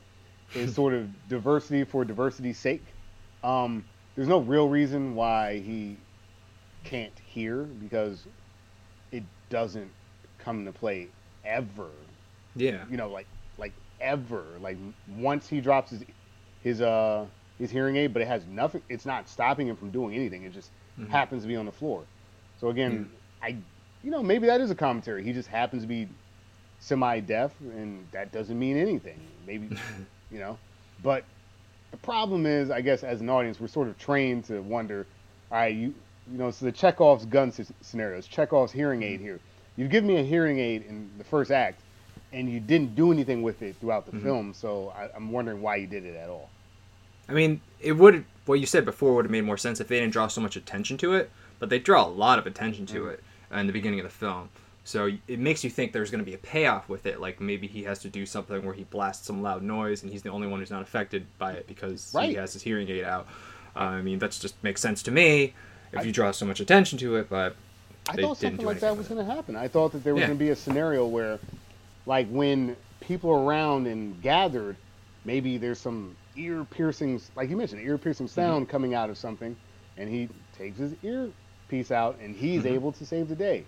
is 0.54 0.76
sort 0.82 0.94
of 0.94 1.08
diversity 1.28 1.84
for 1.84 2.06
diversity's 2.06 2.60
sake. 2.60 2.84
Um 3.44 3.86
there's 4.16 4.28
no 4.28 4.40
real 4.40 4.68
reason 4.68 5.16
why 5.16 5.60
he 5.60 5.98
can't 6.84 7.18
hear 7.26 7.64
because 7.64 8.28
it 9.12 9.24
doesn't 9.50 9.90
come 10.38 10.60
into 10.60 10.72
play 10.74 11.08
ever. 11.46 11.88
Yeah. 12.56 12.84
you 12.90 12.98
know, 12.98 13.10
like 13.10 13.28
ever. 14.02 14.44
Like 14.62 14.78
once 15.08 15.48
he 15.48 15.62
drops 15.62 15.92
his 15.92 16.04
his 16.62 16.82
uh 16.82 17.26
his 17.60 17.72
hearing 17.72 17.96
aid, 17.96 18.14
but 18.14 18.22
it 18.22 18.28
has 18.28 18.46
nothing. 18.46 18.82
It's 18.90 19.06
not 19.06 19.30
stopping 19.30 19.68
him 19.68 19.76
from 19.76 19.92
doing 19.92 20.16
anything. 20.16 20.44
It 20.44 20.54
just 20.54 20.72
Mhm. 21.00 21.10
happens 21.10 21.44
to 21.44 21.48
be 21.48 21.56
on 21.56 21.66
the 21.66 21.72
floor. 21.72 22.04
So 22.60 22.70
again, 22.70 23.10
I 23.42 23.56
you 24.04 24.12
know 24.12 24.24
maybe 24.24 24.48
that 24.48 24.62
is 24.62 24.72
a 24.72 24.76
commentary. 24.76 25.24
He 25.24 25.34
just 25.34 25.48
happens 25.50 25.84
to 25.84 25.88
be 25.88 26.08
semi-deaf, 26.80 27.52
and 27.62 28.08
that 28.12 28.32
doesn't 28.32 28.58
mean 28.58 28.78
anything. 28.78 29.20
Maybe 29.46 29.70
you 30.32 30.40
know, 30.40 30.58
but 31.04 31.24
the 31.92 31.98
problem 31.98 32.46
is, 32.46 32.72
I 32.72 32.82
guess, 32.82 33.04
as 33.04 33.22
an 33.22 33.30
audience, 33.30 33.60
we're 33.60 33.68
sort 33.68 33.88
of 33.88 33.98
trained 33.98 34.46
to 34.46 34.62
wonder, 34.62 35.06
all 35.52 35.58
right, 35.58 35.76
you 35.76 35.94
you 36.32 36.38
know, 36.38 36.52
so 36.52 36.66
the 36.66 36.72
Chekhov's 36.72 37.26
gun 37.26 37.52
scenarios, 37.82 38.28
Chekhov's 38.28 38.72
hearing 38.72 39.04
aid 39.04 39.20
here. 39.20 39.40
You've 39.76 39.90
given 39.90 40.08
me 40.08 40.18
a 40.18 40.24
hearing 40.24 40.60
aid 40.60 40.84
in 40.84 41.10
the 41.18 41.24
first 41.24 41.52
act, 41.52 41.82
and 42.34 42.50
you 42.50 42.60
didn't 42.60 42.96
do 42.96 43.12
anything 43.12 43.42
with 43.42 43.62
it 43.62 43.76
throughout 43.80 44.06
the 44.10 44.18
Mhm. 44.18 44.24
film. 44.24 44.54
So 44.54 44.94
I, 44.96 45.10
I'm 45.16 45.32
wondering 45.32 45.62
why 45.62 45.76
you 45.78 45.88
did 45.88 46.06
it 46.06 46.16
at 46.16 46.30
all. 46.30 46.50
I 47.28 47.34
mean, 47.34 47.62
it 47.80 47.94
would 47.94 48.26
what 48.46 48.60
you 48.60 48.66
said 48.66 48.84
before 48.86 49.14
would 49.16 49.26
have 49.26 49.32
made 49.32 49.44
more 49.44 49.58
sense 49.58 49.80
if 49.80 49.88
they 49.88 50.00
didn't 50.00 50.14
draw 50.14 50.28
so 50.28 50.42
much 50.42 50.56
attention 50.56 50.98
to 50.98 51.14
it, 51.14 51.30
but 51.60 51.70
they 51.70 51.78
draw 51.80 52.06
a 52.06 52.10
lot 52.10 52.40
of 52.40 52.48
attention 52.48 52.86
to 52.88 53.02
Mhm. 53.04 53.14
it 53.14 53.24
in 53.54 53.68
the 53.68 53.74
beginning 53.74 54.00
of 54.00 54.04
the 54.06 54.10
film. 54.10 54.50
So 54.84 55.12
it 55.28 55.38
makes 55.40 55.64
you 55.64 55.70
think 55.70 55.94
there's 55.94 56.10
going 56.10 56.24
to 56.24 56.30
be 56.30 56.34
a 56.34 56.40
payoff 56.40 56.90
with 56.90 57.06
it, 57.06 57.22
like 57.22 57.40
maybe 57.40 57.68
he 57.68 57.84
has 57.84 58.00
to 58.00 58.10
do 58.10 58.26
something 58.26 58.66
where 58.66 58.74
he 58.74 58.84
blasts 58.86 59.28
some 59.28 59.44
loud 59.44 59.62
noise 59.62 60.02
and 60.02 60.12
he's 60.12 60.24
the 60.24 60.32
only 60.32 60.48
one 60.48 60.60
who's 60.60 60.72
not 60.72 60.82
affected 60.82 61.26
by 61.38 61.52
it 61.52 61.68
because 61.68 62.16
he 62.20 62.34
has 62.34 62.54
his 62.54 62.64
hearing 62.64 62.90
aid 62.90 63.04
out. 63.04 63.28
Uh, 63.76 63.80
I 63.80 64.02
mean, 64.02 64.18
that 64.20 64.32
just 64.32 64.56
makes 64.64 64.82
sense 64.82 65.04
to 65.04 65.12
me 65.12 65.54
if 65.94 66.00
I- 66.00 66.02
you 66.04 66.12
draw 66.12 66.32
so 66.32 66.46
much 66.48 66.60
attention 66.60 66.98
to 67.00 67.16
it, 67.18 67.30
but 67.30 67.56
I 68.10 68.16
They 68.16 68.24
thought 68.24 68.38
something 68.38 68.66
like 68.66 68.80
that 68.80 68.98
was 68.98 69.08
going 69.08 69.26
to 69.26 69.32
happen. 69.32 69.56
I 69.56 69.68
thought 69.68 69.92
that 69.92 70.04
there 70.04 70.16
was 70.16 70.22
Yeah. 70.22 70.28
going 70.28 70.40
to 70.40 70.44
be 70.44 70.50
a 70.50 70.56
scenario 70.56 71.06
where, 71.06 71.38
like, 72.06 72.28
when 72.30 72.78
people 73.00 73.30
are 73.32 73.42
around 73.44 73.88
and 73.88 74.22
gathered, 74.22 74.78
maybe 75.24 75.58
there's 75.58 75.80
some 75.80 76.18
ear 76.36 76.66
piercing, 76.66 77.20
like 77.36 77.50
you 77.50 77.58
mentioned, 77.58 77.82
ear 77.82 77.98
piercing 77.98 78.28
Mm-hmm. 78.38 78.54
sound 78.54 78.70
coming 78.70 78.94
out 78.94 79.10
of 79.10 79.18
something, 79.18 79.56
and 79.98 80.10
he 80.10 80.30
takes 80.52 80.80
his 80.80 80.96
earpiece 81.04 81.92
out 81.92 82.20
and 82.20 82.36
he's 82.36 82.66
Mhm. 82.66 82.66
able 82.66 82.92
to 82.94 83.06
save 83.06 83.28
the 83.28 83.36
day. 83.36 83.68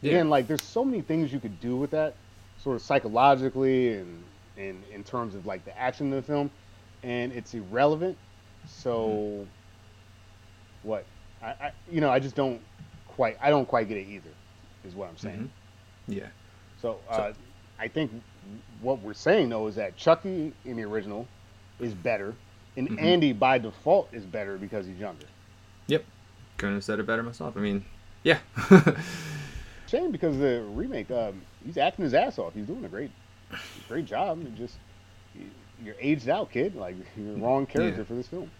Yeah. 0.00 0.10
Again, 0.10 0.30
like, 0.30 0.46
there's 0.46 0.62
so 0.62 0.84
many 0.84 1.02
things 1.02 1.32
you 1.32 1.40
could 1.40 1.58
do 1.60 1.76
with 1.76 1.90
that, 1.92 2.18
sort 2.56 2.76
of 2.76 2.82
psychologically 2.82 3.94
and, 3.94 4.26
and 4.56 4.84
in 4.84 5.02
terms 5.04 5.34
of, 5.34 5.46
like, 5.46 5.64
the 5.64 5.76
action 5.78 6.12
of 6.12 6.16
the 6.24 6.26
film, 6.32 6.50
and 7.02 7.32
it's 7.32 7.54
irrelevant. 7.54 8.18
So, 8.64 8.96
Mm-hmm. 8.96 9.16
what? 10.82 11.08
I, 11.42 11.46
I, 11.48 11.72
you 11.86 12.00
know, 12.00 12.10
I 12.10 12.18
just 12.18 12.36
don't 12.36 12.62
quite, 13.06 13.36
I 13.40 13.50
don't 13.50 13.66
quite 13.66 13.88
get 13.88 13.96
it 13.98 14.06
either, 14.06 14.36
is 14.84 14.94
what 14.94 15.08
I'm 15.08 15.16
saying. 15.16 15.50
yeah. 16.06 16.28
So, 16.76 17.02
uh, 17.08 17.32
I 17.84 17.88
think 17.88 18.10
what 18.80 19.00
we're 19.00 19.12
saying 19.12 19.50
though 19.50 19.66
is 19.66 19.74
that 19.74 19.94
Chucky 19.96 20.54
in 20.64 20.76
the 20.76 20.84
original 20.84 21.28
is 21.78 21.92
better, 21.92 22.34
and 22.78 22.88
Mhm. 22.88 23.02
Andy 23.02 23.32
by 23.34 23.58
default 23.58 24.08
is 24.12 24.24
better 24.24 24.56
because 24.56 24.86
he's 24.86 24.98
younger. 24.98 25.26
Yep. 25.88 26.02
Couldn't 26.56 26.76
have 26.76 26.84
said 26.84 26.98
it 26.98 27.04
better 27.06 27.22
myself. 27.22 27.58
I 27.58 27.60
mean, 27.60 27.84
yeah. 28.22 28.38
Shame 29.86 30.10
because 30.12 30.38
the 30.38 30.62
remake, 30.72 31.10
um, 31.10 31.42
he's 31.64 31.76
acting 31.76 32.04
his 32.04 32.14
ass 32.14 32.38
off. 32.38 32.54
He's 32.54 32.66
doing 32.66 32.84
a 32.86 32.88
great, 32.88 33.10
great 33.86 34.06
job. 34.06 34.40
It 34.42 34.54
just 34.54 34.76
you- 35.34 35.50
you're 35.84 35.96
aged 36.00 36.30
out, 36.30 36.50
kid. 36.50 36.74
Like 36.74 36.96
you're 37.18 37.34
the 37.34 37.40
wrong 37.40 37.66
character 37.66 38.00
Yeah. 38.00 38.04
for 38.06 38.14
this 38.14 38.28
film. 38.28 38.50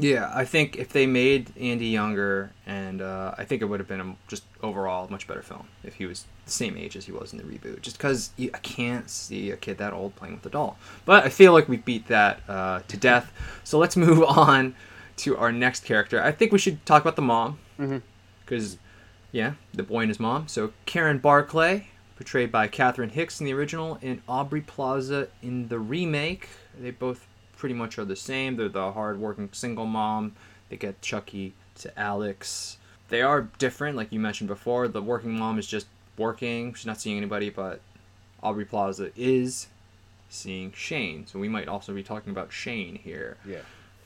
Yeah, 0.00 0.30
I 0.32 0.44
think 0.44 0.76
if 0.76 0.90
they 0.90 1.06
made 1.06 1.50
Andy 1.58 1.86
younger, 1.86 2.52
and 2.66 3.02
uh, 3.02 3.34
I 3.36 3.44
think 3.44 3.62
it 3.62 3.64
would 3.64 3.80
have 3.80 3.88
been 3.88 4.00
a 4.00 4.16
just 4.28 4.44
overall 4.62 5.06
a 5.06 5.10
much 5.10 5.26
better 5.26 5.42
film 5.42 5.66
if 5.82 5.94
he 5.94 6.06
was 6.06 6.24
the 6.44 6.52
same 6.52 6.76
age 6.76 6.96
as 6.96 7.06
he 7.06 7.12
was 7.12 7.32
in 7.32 7.38
the 7.38 7.44
reboot. 7.44 7.82
Just 7.82 7.98
because 7.98 8.30
I 8.38 8.58
can't 8.58 9.10
see 9.10 9.50
a 9.50 9.56
kid 9.56 9.78
that 9.78 9.92
old 9.92 10.14
playing 10.14 10.34
with 10.36 10.46
a 10.46 10.50
doll. 10.50 10.78
But 11.04 11.24
I 11.24 11.28
feel 11.30 11.52
like 11.52 11.68
we 11.68 11.78
beat 11.78 12.06
that 12.06 12.40
uh, 12.48 12.80
to 12.86 12.96
death. 12.96 13.32
So 13.64 13.78
let's 13.78 13.96
move 13.96 14.22
on 14.28 14.76
to 15.18 15.36
our 15.36 15.50
next 15.50 15.84
character. 15.84 16.22
I 16.22 16.30
think 16.30 16.52
we 16.52 16.58
should 16.58 16.84
talk 16.86 17.02
about 17.02 17.16
the 17.16 17.22
mom 17.22 17.58
because, 18.44 18.78
yeah, 19.32 19.54
the 19.74 19.82
boy 19.82 20.02
and 20.02 20.10
his 20.10 20.20
mom. 20.20 20.46
So 20.46 20.72
Karen 20.86 21.18
Barclay, 21.18 21.88
portrayed 22.14 22.52
by 22.52 22.68
Catherine 22.68 23.10
Hicks 23.10 23.40
in 23.40 23.46
the 23.46 23.52
original, 23.52 23.98
and 24.00 24.22
Aubrey 24.28 24.60
Plaza 24.60 25.26
in 25.42 25.66
the 25.68 25.80
remake. 25.80 26.48
They 26.78 26.92
both 26.92 27.26
pretty 27.58 27.74
much 27.74 27.98
are 27.98 28.04
the 28.04 28.16
same. 28.16 28.56
They're 28.56 28.68
the 28.68 28.92
hard-working 28.92 29.50
single 29.52 29.84
mom. 29.84 30.34
They 30.70 30.76
get 30.76 31.02
Chucky 31.02 31.52
to 31.80 31.98
Alex. 31.98 32.78
They 33.10 33.20
are 33.22 33.48
different, 33.58 33.96
like 33.96 34.12
you 34.12 34.20
mentioned 34.20 34.48
before. 34.48 34.88
The 34.88 35.02
working 35.02 35.38
mom 35.38 35.58
is 35.58 35.66
just 35.66 35.86
working; 36.16 36.72
she's 36.74 36.86
not 36.86 37.00
seeing 37.00 37.16
anybody. 37.16 37.50
But 37.50 37.80
Aubrey 38.42 38.64
Plaza 38.64 39.10
is 39.16 39.66
seeing 40.30 40.72
Shane, 40.72 41.26
so 41.26 41.38
we 41.38 41.48
might 41.48 41.68
also 41.68 41.92
be 41.94 42.02
talking 42.02 42.30
about 42.30 42.52
Shane 42.52 42.94
here. 42.96 43.36
Yeah. 43.46 43.58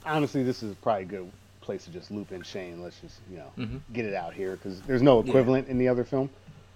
Honestly, 0.07 0.42
this 0.42 0.62
is 0.62 0.74
probably 0.76 1.03
a 1.03 1.07
good 1.07 1.32
place 1.61 1.84
to 1.84 1.90
just 1.90 2.11
loop 2.11 2.32
in 2.32 2.42
Shane. 2.42 2.82
Let's 2.82 3.00
just 3.00 3.18
you 3.30 3.38
know 3.38 3.50
Mhm. 3.59 3.80
get 3.92 4.05
it 4.05 4.14
out 4.14 4.34
here 4.34 4.53
because 4.57 4.80
there's 4.82 5.03
no 5.03 5.20
Yeah. 5.22 5.28
equivalent 5.28 5.68
in 5.68 5.78
the 5.78 5.88
other 5.88 6.05
film. 6.05 6.30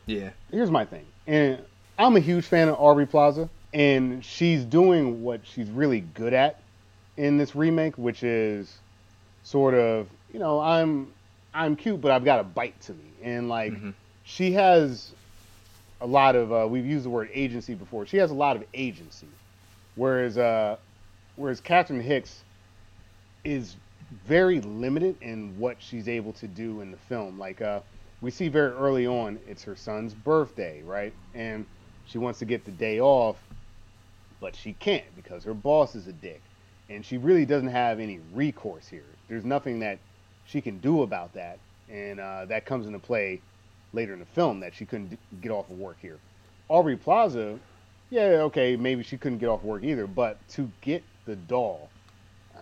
Yeah. 0.07 0.31
here's 0.53 0.71
my 0.71 0.85
thing, 0.85 1.05
and 1.27 1.61
I'm 1.99 2.15
a 2.17 2.21
huge 2.21 2.45
fan 2.45 2.69
of 2.69 2.77
Aubrey 2.79 3.07
Plaza, 3.07 3.49
and 3.75 4.25
she's 4.25 4.65
doing 4.65 5.23
what 5.25 5.41
she's 5.45 5.69
really 5.71 6.01
good 6.01 6.33
at 6.33 6.61
in 7.17 7.39
this 7.39 7.55
remake, 7.55 7.97
which 7.99 8.23
is 8.23 8.81
sort 9.43 9.75
of 9.75 10.09
you 10.33 10.39
know 10.39 10.61
I'm 10.61 11.13
I'm 11.55 11.77
cute, 11.77 12.01
but 12.01 12.11
I've 12.13 12.25
got 12.25 12.41
a 12.41 12.45
bite 12.45 12.81
to 12.83 12.95
me, 12.95 13.15
and 13.23 13.49
like 13.49 13.73
Mhm. 13.73 13.95
she 14.23 14.53
has 14.53 15.15
a 16.01 16.07
lot 16.07 16.37
of 16.37 16.53
uh, 16.53 16.67
we've 16.69 16.87
used 16.87 17.05
the 17.05 17.11
word 17.11 17.31
agency 17.33 17.75
before. 17.75 18.07
She 18.07 18.19
has 18.19 18.31
a 18.31 18.35
lot 18.35 18.57
of 18.57 18.65
agency, 18.75 19.29
whereas 19.95 20.37
uh, 20.39 20.77
whereas 21.37 21.61
Catherine 21.61 22.01
Hicks 22.01 22.45
is 23.45 23.77
very 24.25 24.61
limited 24.61 25.17
in 25.21 25.59
what 25.59 25.81
she's 25.83 26.09
able 26.09 26.33
to 26.35 26.49
do 26.49 26.81
in 26.81 26.91
the 26.91 26.97
film. 26.97 27.39
Like 27.39 27.63
uh, 27.63 27.81
we 28.21 28.31
see 28.31 28.49
very 28.49 28.73
early 28.73 29.07
on, 29.07 29.39
it's 29.47 29.65
her 29.65 29.77
son's 29.77 30.15
birthday, 30.15 30.83
right? 30.83 31.15
And 31.35 31.67
she 32.05 32.19
wants 32.19 32.39
to 32.41 32.45
get 32.45 32.65
the 32.65 32.73
day 32.73 33.01
off, 33.01 33.37
but 34.41 34.55
she 34.55 34.73
can't 34.75 35.15
because 35.17 35.45
her 35.45 35.55
boss 35.55 35.95
is 35.95 36.07
a 36.07 36.13
dick, 36.13 36.43
and 36.89 37.05
she 37.05 37.19
really 37.19 37.45
doesn't 37.45 37.69
have 37.69 38.01
any 38.01 38.21
recourse 38.35 38.89
here. 38.89 39.05
There's 39.29 39.45
nothing 39.45 39.81
that 39.81 39.99
she 40.47 40.61
can 40.61 40.79
do 40.79 41.03
about 41.03 41.35
that, 41.35 41.59
and 41.91 42.21
uh, 42.21 42.45
that 42.47 42.65
comes 42.65 42.87
into 42.87 42.99
play 42.99 43.41
later 43.93 44.13
in 44.13 44.21
the 44.21 44.27
film 44.27 44.61
that 44.61 44.75
she 44.75 44.85
couldn't 44.85 45.11
d- 45.11 45.19
get 45.41 45.51
off 45.51 45.71
of 45.71 45.79
work 45.79 45.97
here. 46.01 46.19
Aubrey 46.69 46.97
Plaza, 46.97 47.59
yeah, 48.11 48.23
okay, 48.43 48.77
maybe 48.77 49.03
she 49.03 49.17
couldn't 49.17 49.39
get 49.39 49.49
off 49.49 49.63
work 49.63 49.83
either, 49.83 50.07
but 50.07 50.37
to 50.51 50.71
get 50.81 51.03
the 51.25 51.37
doll, 51.37 51.89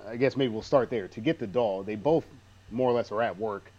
I 0.08 0.16
guess 0.16 0.36
maybe 0.36 0.52
we'll 0.52 0.62
start 0.62 0.90
there. 0.90 1.08
To 1.08 1.20
get 1.20 1.38
the 1.38 1.46
doll, 1.46 1.82
they 1.82 1.96
both 1.96 2.24
more 2.70 2.90
or 2.90 2.94
less 2.94 3.12
are 3.12 3.22
at 3.22 3.38
work, 3.38 3.70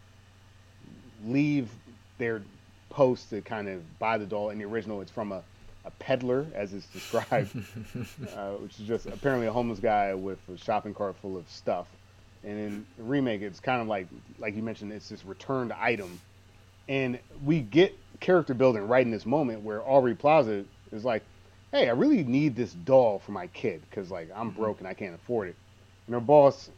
leave 1.25 1.69
their 2.17 2.41
post 2.89 3.29
to 3.31 3.41
kind 3.41 3.67
of 3.67 3.81
buy 3.99 4.17
the 4.17 4.25
doll. 4.25 4.49
In 4.49 4.59
the 4.59 4.65
original, 4.65 5.01
it's 5.01 5.11
from 5.11 5.31
a, 5.31 5.43
a 5.85 5.91
peddler, 5.91 6.45
as 6.53 6.73
it's 6.73 6.87
described, 6.87 7.55
uh, 8.35 8.51
which 8.53 8.79
is 8.79 8.87
just 8.87 9.05
apparently 9.05 9.47
a 9.47 9.51
homeless 9.51 9.79
guy 9.79 10.13
with 10.13 10.39
a 10.53 10.57
shopping 10.57 10.93
cart 10.93 11.15
full 11.21 11.37
of 11.37 11.47
stuff. 11.49 11.87
And 12.43 12.59
in 12.59 12.85
the 12.97 13.03
remake, 13.03 13.41
it's 13.41 13.59
kind 13.59 13.81
of 13.81 13.87
like, 13.87 14.07
like 14.39 14.55
you 14.55 14.63
mentioned, 14.63 14.91
it's 14.91 15.09
this 15.09 15.25
returned 15.25 15.73
item. 15.73 16.19
And 16.87 17.19
we 17.43 17.61
get 17.61 17.97
character 18.19 18.53
building 18.53 18.87
right 18.87 19.05
in 19.05 19.11
this 19.11 19.25
moment 19.25 19.63
where 19.63 19.81
Aubrey 19.87 20.15
Plaza 20.15 20.63
is 20.91 21.03
like, 21.03 21.23
hey, 21.71 21.89
I 21.89 21.93
really 21.93 22.23
need 22.23 22.55
this 22.55 22.71
doll 22.73 23.19
for 23.19 23.31
my 23.31 23.47
kid 23.47 23.81
because, 23.89 24.11
like, 24.11 24.29
I'm 24.33 24.51
broke 24.51 24.79
and 24.79 24.87
I 24.87 24.93
can't 24.93 25.15
afford 25.15 25.49
it. 25.49 25.55
And 26.07 26.13
her 26.13 26.21
boss, 26.21 26.69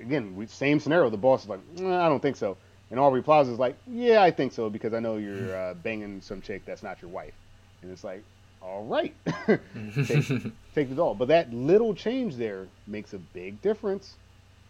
again, 0.00 0.34
we, 0.36 0.46
same 0.46 0.80
scenario. 0.80 1.08
The 1.08 1.16
boss 1.16 1.44
is 1.44 1.48
like, 1.48 1.60
"Nah, 1.78 2.04
I 2.04 2.08
don't 2.08 2.20
think 2.20 2.36
so. 2.36 2.56
And 2.90 3.00
Aubrey 3.00 3.22
Plaza 3.22 3.52
is 3.52 3.58
like, 3.58 3.76
yeah, 3.86 4.22
I 4.22 4.30
think 4.30 4.52
so 4.52 4.70
because 4.70 4.94
I 4.94 5.00
know 5.00 5.16
you're 5.16 5.56
uh, 5.56 5.74
banging 5.74 6.20
some 6.20 6.40
chick 6.40 6.64
that's 6.64 6.82
not 6.82 7.00
your 7.02 7.10
wife. 7.10 7.34
And 7.82 7.90
it's 7.90 8.04
like, 8.04 8.22
all 8.66 8.84
right, 8.84 9.14
take, 9.46 10.28
take 10.74 10.88
the 10.88 10.94
doll. 10.96 11.14
But 11.14 11.28
that 11.28 11.52
little 11.52 11.94
change 11.94 12.36
there 12.36 12.66
makes 12.86 13.14
a 13.14 13.18
big 13.18 13.60
difference 13.62 14.14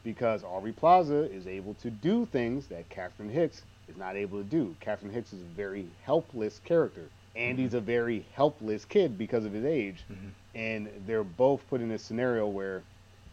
because 0.04 0.44
Aubrey 0.44 0.72
Plaza 0.72 1.30
is 1.32 1.46
able 1.46 1.74
to 1.74 1.90
do 1.90 2.26
things 2.26 2.66
that 2.66 2.88
Catherine 2.90 3.30
Hicks 3.30 3.62
is 3.88 3.96
not 3.96 4.16
able 4.16 4.38
to 4.38 4.44
do. 4.44 4.74
Catherine 4.80 5.12
Hicks 5.12 5.32
is 5.32 5.40
a 5.40 5.56
very 5.56 5.86
helpless 6.04 6.60
character. 6.64 7.02
Andy's 7.34 7.68
mm-hmm. 7.68 7.78
a 7.78 7.80
very 7.80 8.26
helpless 8.34 8.84
kid 8.84 9.18
because 9.18 9.44
of 9.44 9.52
his 9.52 9.64
age. 9.64 10.04
Mm-hmm. 10.10 10.28
And 10.54 10.88
they're 11.06 11.24
both 11.24 11.60
put 11.68 11.80
in 11.80 11.90
a 11.90 11.98
scenario 11.98 12.46
where, 12.46 12.82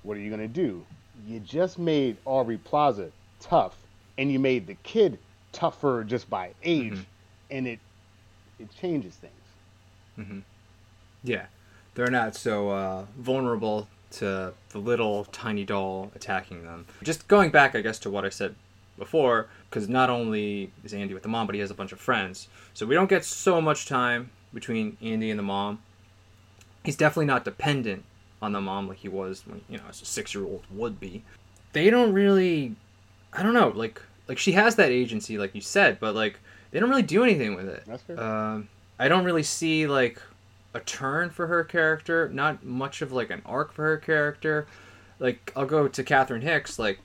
what 0.03 0.17
are 0.17 0.19
you 0.19 0.29
going 0.29 0.41
to 0.41 0.47
do? 0.47 0.83
You 1.27 1.39
just 1.39 1.77
made 1.79 2.17
Aubrey 2.25 2.57
Plaza 2.57 3.11
tough, 3.39 3.75
and 4.17 4.31
you 4.31 4.39
made 4.39 4.67
the 4.67 4.75
kid 4.83 5.19
tougher 5.51 6.03
just 6.03 6.29
by 6.29 6.51
age, 6.63 6.93
Mhm. 6.93 7.05
and 7.51 7.67
it 7.67 7.79
it 8.59 8.69
changes 8.79 9.15
things. 9.15 9.33
Mm-hmm. 10.19 10.39
Yeah, 11.23 11.45
they're 11.95 12.11
not 12.11 12.35
so 12.35 12.69
uh, 12.69 13.05
vulnerable 13.17 13.87
to 14.11 14.53
the 14.69 14.77
little 14.77 15.25
tiny 15.25 15.65
doll 15.65 16.11
attacking 16.15 16.63
them. 16.63 16.85
Just 17.03 17.27
going 17.27 17.49
back, 17.49 17.75
I 17.75 17.81
guess, 17.81 17.99
to 17.99 18.09
what 18.09 18.25
I 18.25 18.29
said 18.29 18.55
before, 18.97 19.47
because 19.69 19.89
not 19.89 20.09
only 20.09 20.71
is 20.83 20.93
Andy 20.93 21.13
with 21.13 21.23
the 21.23 21.29
mom, 21.29 21.47
but 21.47 21.55
he 21.55 21.61
has 21.61 21.71
a 21.71 21.75
bunch 21.75 21.91
of 21.91 21.99
friends. 21.99 22.47
So 22.73 22.85
we 22.85 22.95
don't 22.95 23.09
get 23.09 23.25
so 23.25 23.59
much 23.59 23.87
time 23.87 24.31
between 24.53 24.97
Andy 25.01 25.29
and 25.29 25.39
the 25.39 25.43
mom. 25.43 25.81
He's 26.83 26.95
definitely 26.95 27.25
not 27.25 27.45
dependent 27.45 28.03
on 28.41 28.51
the 28.51 28.61
mom 28.61 28.89
like 28.89 28.97
he 28.97 29.07
was 29.07 29.47
when 29.47 29.61
you 29.69 29.77
know 29.77 29.85
as 29.89 30.01
a 30.01 30.05
six 30.05 30.35
year 30.35 30.43
old 30.43 30.63
would 30.69 30.99
be. 30.99 31.23
They 31.71 31.89
don't 31.89 32.13
really, 32.13 32.75
I 33.31 33.41
don't 33.41 33.53
know, 33.53 33.69
like 33.69 34.01
like 34.27 34.37
she 34.37 34.51
has 34.51 34.75
that 34.75 34.89
agency 34.89 35.37
like 35.37 35.55
you 35.55 35.61
said, 35.61 35.99
but 35.99 36.13
like 36.13 36.39
they 36.71 36.79
don't 36.79 36.89
really 36.89 37.01
do 37.03 37.23
anything 37.23 37.55
with 37.55 37.67
it. 37.69 37.83
That's 37.87 38.03
fair. 38.03 38.19
Um, 38.21 38.67
I 38.99 39.07
don't 39.07 39.23
really 39.23 39.43
see 39.43 39.87
like 39.87 40.21
a 40.73 40.79
turn 40.79 41.29
for 41.29 41.47
her 41.47 41.63
character. 41.63 42.29
Not 42.29 42.63
much 42.63 43.01
of 43.01 43.11
like 43.11 43.29
an 43.29 43.41
arc 43.45 43.73
for 43.73 43.83
her 43.83 43.97
character. 43.97 44.67
Like 45.19 45.51
I'll 45.55 45.65
go 45.65 45.87
to 45.87 46.03
Catherine 46.03 46.41
Hicks. 46.41 46.79
Like 46.79 46.99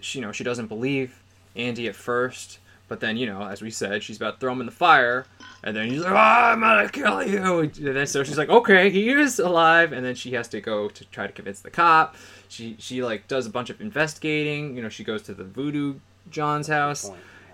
she, 0.00 0.18
you 0.18 0.24
know, 0.24 0.32
she 0.32 0.44
doesn't 0.44 0.66
believe 0.66 1.22
Andy 1.56 1.88
at 1.88 1.96
first, 1.96 2.58
but 2.88 3.00
then 3.00 3.16
you 3.16 3.26
know, 3.26 3.42
as 3.42 3.62
we 3.62 3.70
said, 3.70 4.02
she's 4.02 4.16
about 4.16 4.34
to 4.34 4.40
throw 4.40 4.52
him 4.52 4.60
in 4.60 4.66
the 4.66 4.72
fire, 4.72 5.26
and 5.62 5.76
then 5.76 5.90
he's 5.90 6.02
like, 6.02 6.12
"Ah, 6.14 6.52
"I'm 6.52 6.60
gonna 6.60 6.88
kill 6.88 7.22
you." 7.22 7.60
And 7.60 7.96
then 7.96 8.06
so 8.06 8.22
she's 8.24 8.38
like, 8.38 8.48
"Okay, 8.48 8.90
he 8.90 9.08
is 9.10 9.38
alive," 9.38 9.92
and 9.92 10.04
then 10.04 10.14
she 10.14 10.32
has 10.32 10.48
to 10.48 10.60
go 10.60 10.88
to 10.88 11.04
try 11.06 11.26
to 11.26 11.32
convince 11.32 11.60
the 11.60 11.70
cop. 11.70 12.16
She 12.48 12.76
she 12.78 13.02
like 13.02 13.28
does 13.28 13.46
a 13.46 13.50
bunch 13.50 13.70
of 13.70 13.80
investigating. 13.80 14.76
You 14.76 14.82
know, 14.82 14.88
she 14.88 15.04
goes 15.04 15.22
to 15.22 15.34
the 15.34 15.44
Voodoo 15.44 15.94
John's 16.30 16.66
house 16.66 17.10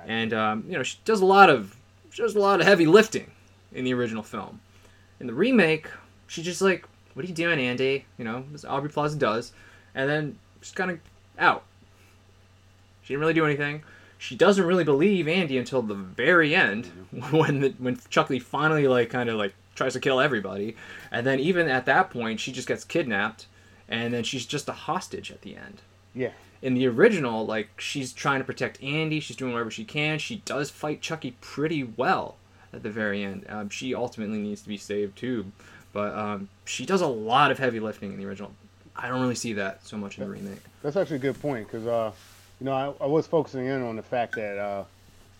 and 0.06 0.32
um, 0.32 0.64
you 0.66 0.76
know 0.76 0.82
she 0.82 0.98
does 1.04 1.20
a 1.20 1.26
lot 1.26 1.50
of 1.50 1.76
she 2.10 2.22
does 2.22 2.34
a 2.34 2.40
lot 2.40 2.60
of 2.60 2.66
heavy 2.66 2.86
lifting 2.86 3.30
in 3.72 3.84
the 3.84 3.94
original 3.94 4.22
film. 4.22 4.60
In 5.24 5.28
the 5.28 5.32
remake, 5.32 5.86
she's 6.26 6.44
just 6.44 6.60
like, 6.60 6.84
"What 7.14 7.24
are 7.24 7.28
you 7.28 7.32
doing, 7.32 7.58
Andy?" 7.58 8.04
You 8.18 8.26
know, 8.26 8.44
as 8.52 8.62
Aubrey 8.66 8.90
Plaza 8.90 9.16
does, 9.16 9.54
and 9.94 10.06
then 10.06 10.38
she's 10.60 10.72
kind 10.72 10.90
of 10.90 10.98
out. 11.38 11.64
She 13.02 13.14
didn't 13.14 13.22
really 13.22 13.32
do 13.32 13.46
anything. 13.46 13.84
She 14.18 14.36
doesn't 14.36 14.66
really 14.66 14.84
believe 14.84 15.26
Andy 15.26 15.56
until 15.56 15.80
the 15.80 15.94
very 15.94 16.54
end, 16.54 16.88
when 17.30 17.60
the, 17.60 17.70
when 17.78 17.98
Chuck 18.10 18.28
Lee 18.28 18.38
finally 18.38 18.86
like 18.86 19.08
kind 19.08 19.30
of 19.30 19.36
like 19.36 19.54
tries 19.74 19.94
to 19.94 20.00
kill 20.00 20.20
everybody, 20.20 20.76
and 21.10 21.26
then 21.26 21.40
even 21.40 21.68
at 21.68 21.86
that 21.86 22.10
point, 22.10 22.38
she 22.38 22.52
just 22.52 22.68
gets 22.68 22.84
kidnapped, 22.84 23.46
and 23.88 24.12
then 24.12 24.24
she's 24.24 24.44
just 24.44 24.68
a 24.68 24.72
hostage 24.72 25.30
at 25.30 25.40
the 25.40 25.56
end 25.56 25.80
Yeah. 26.14 26.32
in 26.60 26.74
the 26.74 26.86
original, 26.86 27.46
like 27.46 27.80
she's 27.80 28.12
trying 28.12 28.40
to 28.40 28.44
protect 28.44 28.82
Andy, 28.82 29.20
she's 29.20 29.36
doing 29.38 29.54
whatever 29.54 29.70
she 29.70 29.86
can. 29.86 30.18
She 30.18 30.42
does 30.44 30.68
fight 30.68 31.00
Chucky 31.00 31.34
pretty 31.40 31.82
well 31.82 32.36
at 32.74 32.82
the 32.82 32.90
very 32.90 33.22
end. 33.22 33.46
Um, 33.48 33.68
she 33.68 33.94
ultimately 33.94 34.38
needs 34.38 34.62
to 34.62 34.68
be 34.68 34.76
saved 34.76 35.16
too, 35.16 35.46
but 35.92 36.14
um, 36.14 36.48
she 36.64 36.84
does 36.84 37.00
a 37.00 37.06
lot 37.06 37.50
of 37.50 37.58
heavy 37.58 37.80
lifting 37.80 38.12
in 38.12 38.18
the 38.18 38.26
original. 38.26 38.52
I 38.96 39.08
don't 39.08 39.20
really 39.20 39.34
see 39.34 39.52
that 39.54 39.86
so 39.86 39.96
much 39.96 40.18
in 40.18 40.24
the 40.24 40.30
remake. 40.30 40.60
That's 40.82 40.96
actually 40.96 41.16
a 41.16 41.20
good 41.20 41.40
point 41.40 41.66
because, 41.66 41.86
uh, 41.86 42.12
you 42.60 42.66
know, 42.66 42.72
I, 42.72 43.04
I 43.04 43.06
was 43.06 43.26
focusing 43.26 43.66
in 43.66 43.82
on 43.82 43.96
the 43.96 44.02
fact 44.02 44.36
that 44.36 44.58
uh, 44.58 44.84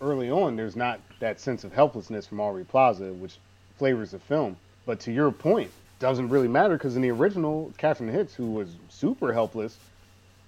early 0.01 0.29
on 0.29 0.55
there's 0.55 0.75
not 0.75 0.99
that 1.19 1.39
sense 1.39 1.63
of 1.63 1.71
helplessness 1.71 2.27
from 2.27 2.39
Aubrey 2.39 2.65
Plaza, 2.65 3.13
which 3.13 3.37
flavors 3.77 4.11
the 4.11 4.19
film. 4.19 4.57
But 4.85 4.99
to 5.01 5.11
your 5.11 5.31
point, 5.31 5.71
doesn't 5.99 6.29
really 6.29 6.47
matter 6.47 6.75
because 6.75 6.95
in 6.95 7.01
the 7.01 7.11
original, 7.11 7.71
Catherine 7.77 8.11
Hicks, 8.11 8.33
who 8.33 8.51
was 8.51 8.69
super 8.89 9.33
helpless, 9.33 9.77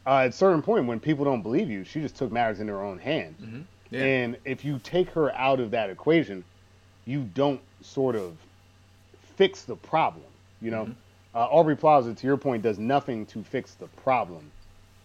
uh, 0.05 0.19
at 0.19 0.29
a 0.29 0.31
certain 0.31 0.61
point 0.61 0.85
when 0.85 0.99
people 0.99 1.25
don't 1.25 1.41
believe 1.41 1.69
you, 1.69 1.83
she 1.83 2.01
just 2.01 2.15
took 2.15 2.31
matters 2.31 2.59
in 2.59 2.67
her 2.67 2.83
own 2.83 2.97
hands. 2.99 3.65
Yeah. 3.89 4.03
And 4.03 4.37
if 4.43 4.65
you 4.65 4.79
take 4.83 5.09
her 5.11 5.33
out 5.33 5.59
of 5.59 5.71
that 5.71 5.89
equation, 5.89 6.43
you 7.07 7.21
don't 7.33 7.61
sort 7.81 8.15
of 8.15 8.37
fix 9.37 9.63
the 9.63 9.75
problem. 9.75 10.25
You 10.61 10.71
know, 10.71 10.89
uh, 11.33 11.45
Aubrey 11.45 11.75
Plaza, 11.75 12.13
to 12.13 12.27
your 12.27 12.37
point, 12.37 12.61
does 12.61 12.77
nothing 12.77 13.25
to 13.27 13.43
fix 13.43 13.73
the 13.75 13.87
problem 13.87 14.51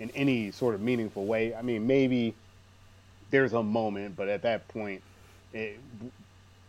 in 0.01 0.11
any 0.11 0.51
sort 0.51 0.75
of 0.75 0.81
meaningful 0.81 1.25
way. 1.25 1.55
I 1.55 1.63
mean, 1.63 1.87
maybe 1.87 2.35
there's 3.31 3.53
a 3.53 3.63
moment, 3.63 4.17
but 4.17 4.29
at 4.29 4.43
that 4.43 4.67
point, 4.69 5.01
it, 5.53 5.79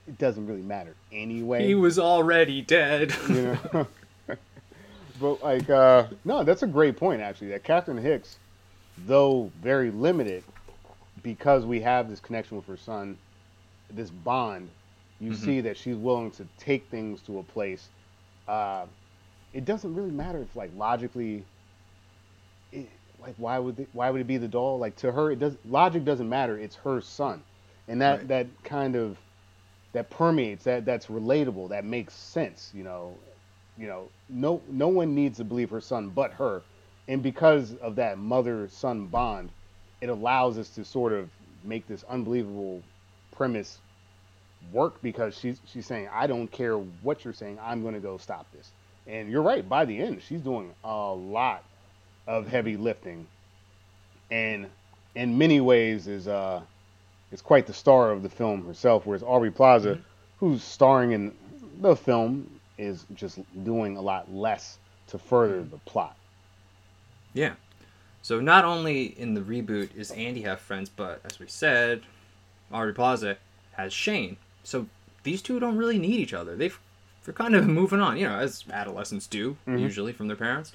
it 0.07 0.17
doesn't 0.19 0.45
really 0.45 0.61
matter 0.61 0.93
anyway. 1.11 1.65
He 1.65 1.75
was 1.75 1.97
already 1.97 2.61
dead. 2.61 3.15
you 3.29 3.57
know. 3.75 3.87
but 5.19 5.43
like, 5.43 5.69
uh, 5.69 6.07
no, 6.25 6.43
that's 6.43 6.61
a 6.61 6.67
great 6.67 6.95
point 6.95 7.21
actually. 7.21 7.47
That 7.47 7.63
Catherine 7.63 7.97
Hicks, 7.97 8.37
though 9.07 9.51
very 9.61 9.89
limited, 9.89 10.43
because 11.23 11.65
we 11.65 11.79
have 11.81 12.09
this 12.09 12.19
connection 12.19 12.57
with 12.57 12.67
her 12.67 12.77
son, 12.77 13.17
this 13.89 14.09
bond, 14.09 14.69
you 15.23 15.31
Mhm. 15.31 15.43
see 15.45 15.61
that 15.61 15.77
she's 15.77 15.97
willing 15.97 16.31
to 16.31 16.47
take 16.57 16.89
things 16.91 17.21
to 17.23 17.39
a 17.39 17.43
place. 17.43 17.91
Uh, 18.47 18.87
it 19.53 19.65
doesn't 19.65 19.93
really 19.95 20.11
matter 20.11 20.41
if 20.43 20.55
like 20.55 20.71
logically, 20.75 21.45
it, 22.71 22.89
like 23.19 23.35
why 23.37 23.59
would 23.59 23.79
it, 23.79 23.89
why 23.93 24.09
would 24.09 24.21
it 24.21 24.27
be 24.27 24.37
the 24.37 24.47
doll? 24.47 24.79
Like 24.79 24.95
to 24.97 25.11
her, 25.11 25.31
it 25.31 25.39
does 25.39 25.57
logic 25.65 26.05
doesn't 26.05 26.29
matter. 26.29 26.57
It's 26.57 26.75
her 26.77 27.01
son, 27.01 27.43
and 27.87 28.01
that 28.01 28.27
Right. 28.27 28.29
that 28.29 28.47
kind 28.63 28.95
of 28.95 29.19
that 29.93 30.09
permeates 30.11 30.65
that 30.65 30.85
that's 30.85 31.07
relatable 31.07 31.69
that 31.69 31.85
makes 31.85 32.13
sense 32.15 32.71
you 32.75 32.83
know 32.83 33.19
you 33.77 33.87
know 33.87 34.11
no 34.29 34.63
no 34.69 34.89
one 34.89 35.15
needs 35.15 35.37
to 35.37 35.45
believe 35.45 35.69
her 35.71 35.81
son 35.81 36.09
but 36.09 36.33
her 36.33 36.65
and 37.07 37.23
because 37.23 37.75
of 37.77 37.95
that 37.95 38.17
mother 38.19 38.67
son 38.67 39.07
bond 39.07 39.51
it 40.01 40.09
allows 40.09 40.57
us 40.59 40.69
to 40.71 40.85
sort 40.85 41.13
of 41.13 41.31
make 41.63 41.87
this 41.87 42.03
unbelievable 42.09 42.83
premise 43.31 43.82
work 44.71 45.01
because 45.01 45.37
she's 45.37 45.59
she's 45.65 45.85
saying 45.85 46.07
i 46.13 46.25
don't 46.27 46.47
care 46.51 46.77
what 46.77 47.23
you're 47.23 47.33
saying 47.33 47.57
i'm 47.61 47.81
going 47.81 47.93
to 47.93 47.99
go 47.99 48.17
stop 48.17 48.45
this 48.53 48.71
And 49.07 49.29
you're 49.29 49.41
right. 49.41 49.67
By 49.67 49.85
the 49.85 49.99
end, 49.99 50.21
she's 50.21 50.41
doing 50.41 50.73
a 50.83 51.11
lot 51.13 51.63
of 52.27 52.47
heavy 52.47 52.77
lifting, 52.77 53.27
and 54.31 54.67
in 55.15 55.37
many 55.37 55.59
ways 55.61 56.07
is 56.07 56.27
uh 56.27 56.61
is 57.31 57.41
quite 57.41 57.67
the 57.67 57.73
star 57.73 58.11
of 58.11 58.23
the 58.23 58.29
film 58.29 58.65
herself. 58.65 59.05
Whereas 59.05 59.23
Aubrey 59.23 59.51
Plaza, 59.51 59.95
mm-hmm. 59.95 60.01
who's 60.39 60.63
starring 60.63 61.11
in 61.11 61.33
the 61.81 61.95
film, 61.95 62.49
is 62.77 63.05
just 63.13 63.39
doing 63.63 63.97
a 63.97 64.01
lot 64.01 64.31
less 64.33 64.77
to 65.07 65.17
further 65.17 65.59
mm-hmm. 65.61 65.71
the 65.71 65.77
plot. 65.79 66.15
Yeah. 67.33 67.53
So 68.21 68.39
not 68.39 68.63
only 68.63 69.19
in 69.19 69.33
the 69.33 69.41
reboot 69.41 69.95
is 69.97 70.11
Andy 70.11 70.43
have 70.43 70.61
friends, 70.61 70.89
but 70.89 71.19
as 71.25 71.39
we 71.39 71.47
said, 71.47 72.03
Aubrey 72.71 72.93
Plaza 72.93 73.37
has 73.73 73.91
Shane. 73.93 74.37
So 74.63 74.87
these 75.23 75.41
two 75.41 75.59
don't 75.59 75.77
really 75.77 75.99
need 75.99 76.19
each 76.19 76.33
other. 76.33 76.55
They've 76.55 76.79
they're 77.25 77.33
kind 77.33 77.55
of 77.55 77.67
moving 77.79 78.01
on, 78.01 78.17
you 78.17 78.27
know, 78.27 78.37
as 78.37 78.63
adolescents 78.71 79.27
do 79.27 79.57
mm-hmm. 79.67 79.77
usually 79.77 80.13
from 80.13 80.27
their 80.27 80.37
parents. 80.37 80.71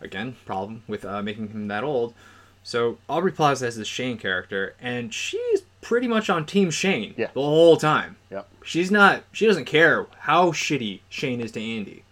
Again, 0.00 0.36
problem 0.44 0.82
with 0.86 1.04
uh, 1.04 1.22
making 1.22 1.48
him 1.48 1.68
that 1.68 1.84
old. 1.84 2.14
So 2.62 2.98
Aubrey 3.08 3.32
Plaza 3.32 3.66
has 3.66 3.76
this 3.76 3.88
Shane 3.88 4.18
character, 4.18 4.74
and 4.80 5.14
she's 5.14 5.62
pretty 5.80 6.08
much 6.08 6.28
on 6.28 6.44
Team 6.44 6.70
Shane 6.70 7.14
yeah. 7.16 7.28
the 7.32 7.40
whole 7.40 7.76
time. 7.76 8.16
Yep. 8.30 8.48
She's 8.64 8.90
not. 8.90 9.22
She 9.32 9.46
doesn't 9.46 9.66
care 9.66 10.06
how 10.18 10.50
shitty 10.50 11.00
Shane 11.08 11.40
is 11.40 11.52
to 11.52 11.60
Andy. 11.60 12.02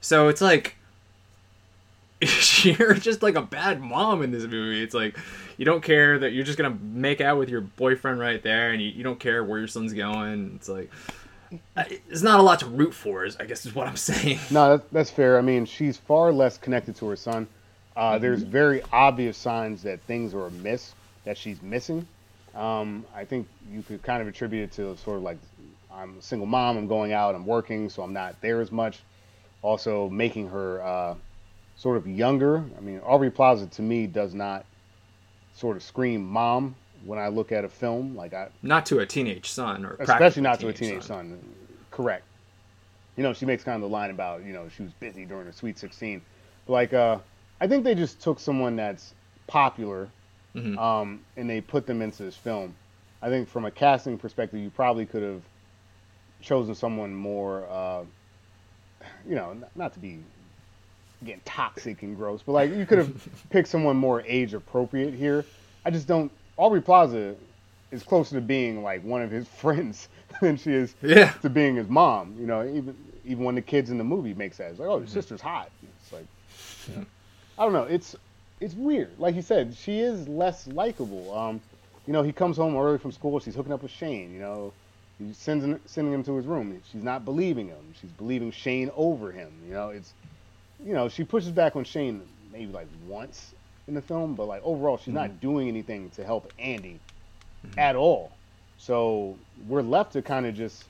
So 0.00 0.28
it's 0.28 0.42
like 0.42 0.76
you're 2.62 2.94
just 2.94 3.22
like 3.22 3.34
a 3.34 3.42
bad 3.42 3.80
mom 3.80 4.22
in 4.22 4.30
this 4.30 4.44
movie. 4.44 4.82
It's 4.82 4.94
like 4.94 5.18
you 5.56 5.64
don't 5.64 5.82
care 5.82 6.18
that 6.18 6.32
you're 6.32 6.44
just 6.44 6.58
gonna 6.58 6.76
make 6.80 7.20
out 7.20 7.38
with 7.38 7.48
your 7.48 7.60
boyfriend 7.60 8.18
right 8.18 8.42
there, 8.42 8.70
and 8.70 8.82
you, 8.82 8.88
you 8.88 9.02
don't 9.02 9.20
care 9.20 9.44
where 9.44 9.58
your 9.58 9.68
son's 9.68 9.92
going. 9.92 10.52
It's 10.56 10.68
like 10.68 10.90
it's 11.76 12.22
not 12.22 12.40
a 12.40 12.42
lot 12.42 12.60
to 12.60 12.66
root 12.66 12.94
for. 12.94 13.24
Is 13.24 13.36
I 13.36 13.44
guess 13.44 13.66
is 13.66 13.74
what 13.74 13.86
I'm 13.86 13.96
saying. 13.96 14.38
No, 14.50 14.76
that's, 14.76 14.90
that's 14.92 15.10
fair. 15.10 15.38
I 15.38 15.42
mean, 15.42 15.64
she's 15.64 15.96
far 15.96 16.32
less 16.32 16.58
connected 16.58 16.96
to 16.96 17.06
her 17.08 17.16
son. 17.16 17.46
Uh, 17.96 18.12
mm-hmm. 18.12 18.22
There's 18.22 18.42
very 18.42 18.82
obvious 18.92 19.36
signs 19.36 19.82
that 19.82 20.00
things 20.02 20.34
are 20.34 20.46
amiss 20.46 20.94
that 21.24 21.38
she's 21.38 21.62
missing. 21.62 22.06
Um, 22.54 23.04
I 23.14 23.24
think 23.24 23.48
you 23.70 23.82
could 23.82 24.02
kind 24.02 24.22
of 24.22 24.28
attribute 24.28 24.64
it 24.64 24.72
to 24.72 24.96
sort 24.98 25.18
of 25.18 25.22
like 25.22 25.38
I'm 25.92 26.18
a 26.18 26.22
single 26.22 26.46
mom. 26.46 26.76
I'm 26.76 26.86
going 26.86 27.12
out. 27.12 27.34
I'm 27.34 27.46
working, 27.46 27.88
so 27.88 28.02
I'm 28.02 28.12
not 28.12 28.40
there 28.40 28.60
as 28.60 28.70
much. 28.70 29.00
Also, 29.62 30.08
making 30.08 30.48
her 30.50 30.82
uh, 30.82 31.14
sort 31.76 31.96
of 31.96 32.06
younger. 32.06 32.62
I 32.76 32.80
mean, 32.80 33.00
Aubrey 33.00 33.30
Plaza 33.30 33.66
to 33.66 33.82
me 33.82 34.06
does 34.06 34.34
not 34.34 34.64
sort 35.56 35.76
of 35.76 35.82
scream 35.82 36.24
mom 36.24 36.76
when 37.04 37.18
I 37.18 37.28
look 37.28 37.50
at 37.50 37.64
a 37.64 37.68
film. 37.68 38.14
Like 38.14 38.34
I 38.34 38.48
not 38.62 38.86
to 38.86 39.00
a 39.00 39.06
teenage 39.06 39.50
son 39.50 39.84
or 39.84 39.96
especially 39.98 40.42
not 40.42 40.60
to 40.60 40.68
a 40.68 40.72
teenage 40.72 41.02
son. 41.02 41.30
son. 41.30 41.54
Correct. 41.90 42.24
You 43.16 43.22
know, 43.22 43.32
she 43.32 43.46
makes 43.46 43.64
kind 43.64 43.76
of 43.76 43.82
the 43.82 43.92
line 43.92 44.10
about 44.10 44.44
you 44.44 44.52
know 44.52 44.68
she 44.68 44.82
was 44.82 44.92
busy 44.92 45.24
during 45.24 45.46
her 45.46 45.52
Sweet 45.52 45.78
Sixteen. 45.78 46.22
But 46.66 46.72
like, 46.72 46.92
uh, 46.92 47.18
I 47.60 47.66
think 47.66 47.84
they 47.84 47.94
just 47.94 48.20
took 48.20 48.38
someone 48.38 48.76
that's 48.76 49.14
popular, 49.46 50.08
mm-hmm. 50.54 50.78
um, 50.78 51.20
and 51.36 51.48
they 51.48 51.60
put 51.60 51.86
them 51.86 52.02
into 52.02 52.24
this 52.24 52.36
film. 52.36 52.74
I 53.22 53.28
think 53.28 53.48
from 53.48 53.64
a 53.64 53.70
casting 53.70 54.18
perspective, 54.18 54.60
you 54.60 54.70
probably 54.70 55.06
could 55.06 55.22
have 55.22 55.42
chosen 56.42 56.74
someone 56.74 57.14
more, 57.14 57.66
uh, 57.70 58.04
you 59.26 59.34
know, 59.34 59.56
not 59.74 59.94
to 59.94 59.98
be 59.98 60.20
getting 61.24 61.40
toxic 61.44 62.02
and 62.02 62.16
gross, 62.16 62.42
but 62.44 62.52
like 62.52 62.74
you 62.74 62.86
could 62.86 62.98
have 62.98 63.28
picked 63.50 63.68
someone 63.68 63.96
more 63.96 64.22
age 64.26 64.54
appropriate 64.54 65.14
here. 65.14 65.44
I 65.84 65.90
just 65.90 66.06
don't. 66.06 66.30
Aubrey 66.56 66.80
Plaza 66.80 67.34
is 67.90 68.02
closer 68.02 68.34
to 68.36 68.40
being 68.40 68.82
like 68.82 69.02
one 69.04 69.22
of 69.22 69.30
his 69.30 69.46
friends 69.60 70.08
than 70.40 70.56
she 70.56 70.72
is 70.72 70.94
yeah. 71.02 71.30
to 71.42 71.50
being 71.50 71.76
his 71.76 71.88
mom. 71.88 72.34
You 72.38 72.46
know, 72.46 72.62
even 72.62 72.96
even 73.24 73.44
when 73.44 73.54
the 73.54 73.62
kids 73.62 73.90
in 73.90 73.98
the 73.98 74.04
movie 74.04 74.34
make 74.34 74.54
sense, 74.54 74.72
it's 74.72 74.80
like, 74.80 74.88
oh, 74.88 74.96
your 74.96 75.06
mm-hmm. 75.06 75.12
sister's 75.12 75.40
hot. 75.40 75.70
It's 76.02 76.12
like, 76.12 76.26
yeah. 76.94 77.04
I 77.58 77.64
don't 77.64 77.72
know. 77.72 77.84
It's 77.84 78.16
it's 78.60 78.74
weird. 78.74 79.18
Like 79.18 79.34
you 79.34 79.42
said, 79.42 79.74
she 79.74 80.00
is 80.00 80.28
less 80.28 80.66
likable. 80.68 81.36
Um, 81.36 81.60
you 82.06 82.12
know, 82.12 82.22
he 82.22 82.32
comes 82.32 82.56
home 82.56 82.76
early 82.76 82.98
from 82.98 83.12
school. 83.12 83.40
She's 83.40 83.54
hooking 83.54 83.72
up 83.72 83.82
with 83.82 83.90
Shane. 83.90 84.32
You 84.32 84.40
know, 84.40 84.72
he's 85.18 85.36
sending 85.36 85.78
sending 85.86 86.12
him 86.12 86.22
to 86.24 86.36
his 86.36 86.46
room. 86.46 86.80
She's 86.90 87.02
not 87.02 87.24
believing 87.24 87.68
him. 87.68 87.94
She's 88.00 88.10
believing 88.12 88.50
Shane 88.50 88.90
over 88.96 89.32
him. 89.32 89.50
You 89.66 89.74
know, 89.74 89.90
it's 89.90 90.12
you 90.84 90.94
know, 90.94 91.08
she 91.08 91.24
pushes 91.24 91.50
back 91.50 91.76
on 91.76 91.84
Shane 91.84 92.22
maybe 92.52 92.72
like 92.72 92.88
once 93.06 93.54
in 93.88 93.94
the 93.94 94.02
film, 94.02 94.34
but 94.34 94.46
like 94.46 94.62
overall, 94.64 94.96
she's 94.96 95.06
mm-hmm. 95.06 95.14
not 95.14 95.40
doing 95.40 95.68
anything 95.68 96.10
to 96.10 96.24
help 96.24 96.52
Andy 96.58 96.98
mm-hmm. 97.66 97.78
at 97.78 97.96
all. 97.96 98.32
So 98.78 99.36
we're 99.68 99.82
left 99.82 100.12
to 100.12 100.22
kind 100.22 100.46
of 100.46 100.54
just, 100.54 100.84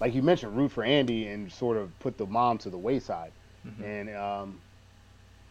like 0.00 0.14
you 0.14 0.22
mentioned, 0.22 0.56
root 0.56 0.72
for 0.72 0.84
Andy 0.84 1.28
and 1.28 1.50
sort 1.50 1.76
of 1.76 1.96
put 2.00 2.16
the 2.16 2.26
mom 2.26 2.58
to 2.58 2.70
the 2.70 2.78
wayside. 2.78 3.32
Mm-hmm. 3.66 3.84
And 3.84 4.16
um, 4.16 4.60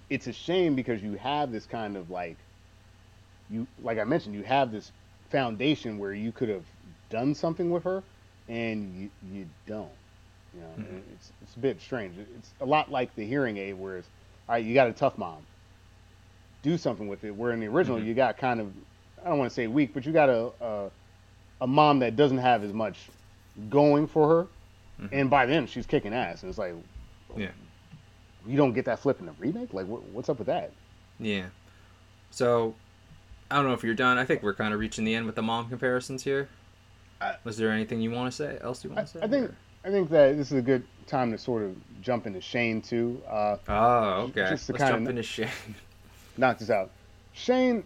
it's 0.10 0.28
a 0.28 0.34
shame 0.34 0.76
because 0.76 1.02
you 1.02 1.14
have 1.16 1.52
this 1.52 1.66
kind 1.66 1.98
of 1.98 2.10
like, 2.10 2.38
you 3.50 3.68
like 3.82 4.00
I 4.00 4.04
mentioned, 4.04 4.36
you 4.36 4.44
have 4.44 4.72
this 4.72 4.92
foundation 5.30 5.98
where 5.98 6.14
you 6.14 6.32
could 6.32 6.50
have 6.50 6.64
done 7.10 7.36
something 7.36 7.70
with 7.70 7.84
her, 7.84 8.04
and 8.48 8.96
you 8.96 9.10
you 9.32 9.46
don't. 9.68 9.90
You 10.54 10.62
know, 10.62 10.68
mm-hmm. 10.78 11.14
it's 11.14 11.32
it's 11.42 11.56
a 11.56 11.60
bit 11.60 11.82
strange. 11.82 12.16
It's 12.38 12.52
a 12.62 12.66
lot 12.66 12.92
like 12.92 13.16
the 13.16 13.26
hearing 13.26 13.58
aid, 13.58 13.74
where 13.76 13.98
it's 13.98 14.08
all 14.48 14.56
right, 14.56 14.64
you 14.64 14.74
got 14.74 14.88
a 14.88 14.94
tough 14.94 15.18
mom, 15.18 15.40
do 16.62 16.78
something 16.78 17.08
with 17.08 17.24
it. 17.24 17.32
Where 17.32 17.52
in 17.52 17.60
the 17.60 17.68
original, 17.68 17.98
mm-hmm. 17.98 18.08
you 18.08 18.14
got 18.14 18.38
kind 18.38 18.60
of 18.60 18.72
I 19.24 19.30
don't 19.30 19.38
want 19.38 19.50
to 19.50 19.54
say 19.54 19.68
weak, 19.68 19.94
but 19.94 20.06
you 20.06 20.12
got 20.12 20.30
a, 20.30 20.52
a, 20.62 20.92
a 21.62 21.68
mom 21.68 22.00
that 22.00 22.16
doesn't 22.16 22.38
have 22.38 22.64
as 22.64 22.74
much 22.74 22.98
going 23.70 24.08
for 24.08 24.28
her, 24.28 24.44
mm-hmm. 25.02 25.08
and 25.12 25.30
by 25.30 25.46
then 25.46 25.66
she's 25.66 25.86
kicking 25.86 26.14
ass, 26.14 26.44
and 26.44 26.50
it's 26.50 26.60
like, 26.60 26.74
yeah, 27.38 27.52
you 28.46 28.58
don't 28.58 28.74
get 28.74 28.86
that 28.86 29.00
flip 29.00 29.20
in 29.20 29.26
the 29.26 29.34
remake. 29.40 29.74
Like, 29.74 29.88
what, 29.88 30.04
what's 30.10 30.30
up 30.30 30.40
with 30.40 30.48
that? 30.48 30.72
Yeah. 31.20 31.46
So, 32.32 32.74
I 33.50 33.56
don't 33.56 33.66
know 33.66 33.74
if 33.74 33.84
you're 33.84 33.94
done. 33.94 34.18
I 34.18 34.26
think 34.26 34.42
we're 34.44 34.56
kind 34.56 34.74
of 34.74 34.80
reaching 34.80 35.06
the 35.06 35.16
end 35.16 35.26
with 35.26 35.36
the 35.36 35.42
mom 35.42 35.70
comparisons 35.70 36.24
here. 36.24 36.50
Was 37.46 37.56
there 37.56 37.72
anything 37.72 38.02
you 38.02 38.12
want 38.12 38.30
to 38.30 38.36
say? 38.36 38.58
Else 38.62 38.84
you 38.84 38.90
want 38.90 39.08
to 39.08 39.14
say? 39.14 39.20
I 39.22 39.28
think 39.28 39.50
or? 39.50 39.56
I 39.86 39.90
think 39.90 40.10
that 40.10 40.38
this 40.38 40.52
is 40.52 40.58
a 40.58 40.62
good 40.62 40.84
time 41.08 41.32
to 41.32 41.38
sort 41.38 41.64
of 41.64 41.76
jump 42.02 42.26
into 42.26 42.42
Shane 42.42 42.82
too. 42.82 43.22
Uh, 43.30 43.58
oh, 43.68 44.30
okay. 44.30 44.50
Just 44.50 44.68
to 44.68 44.74
Let's 44.74 44.86
jump 44.86 45.08
into 45.08 45.24
Shane. 45.24 45.50
knock 46.38 46.58
this 46.60 46.70
out. 46.70 46.92
Shane 47.34 47.84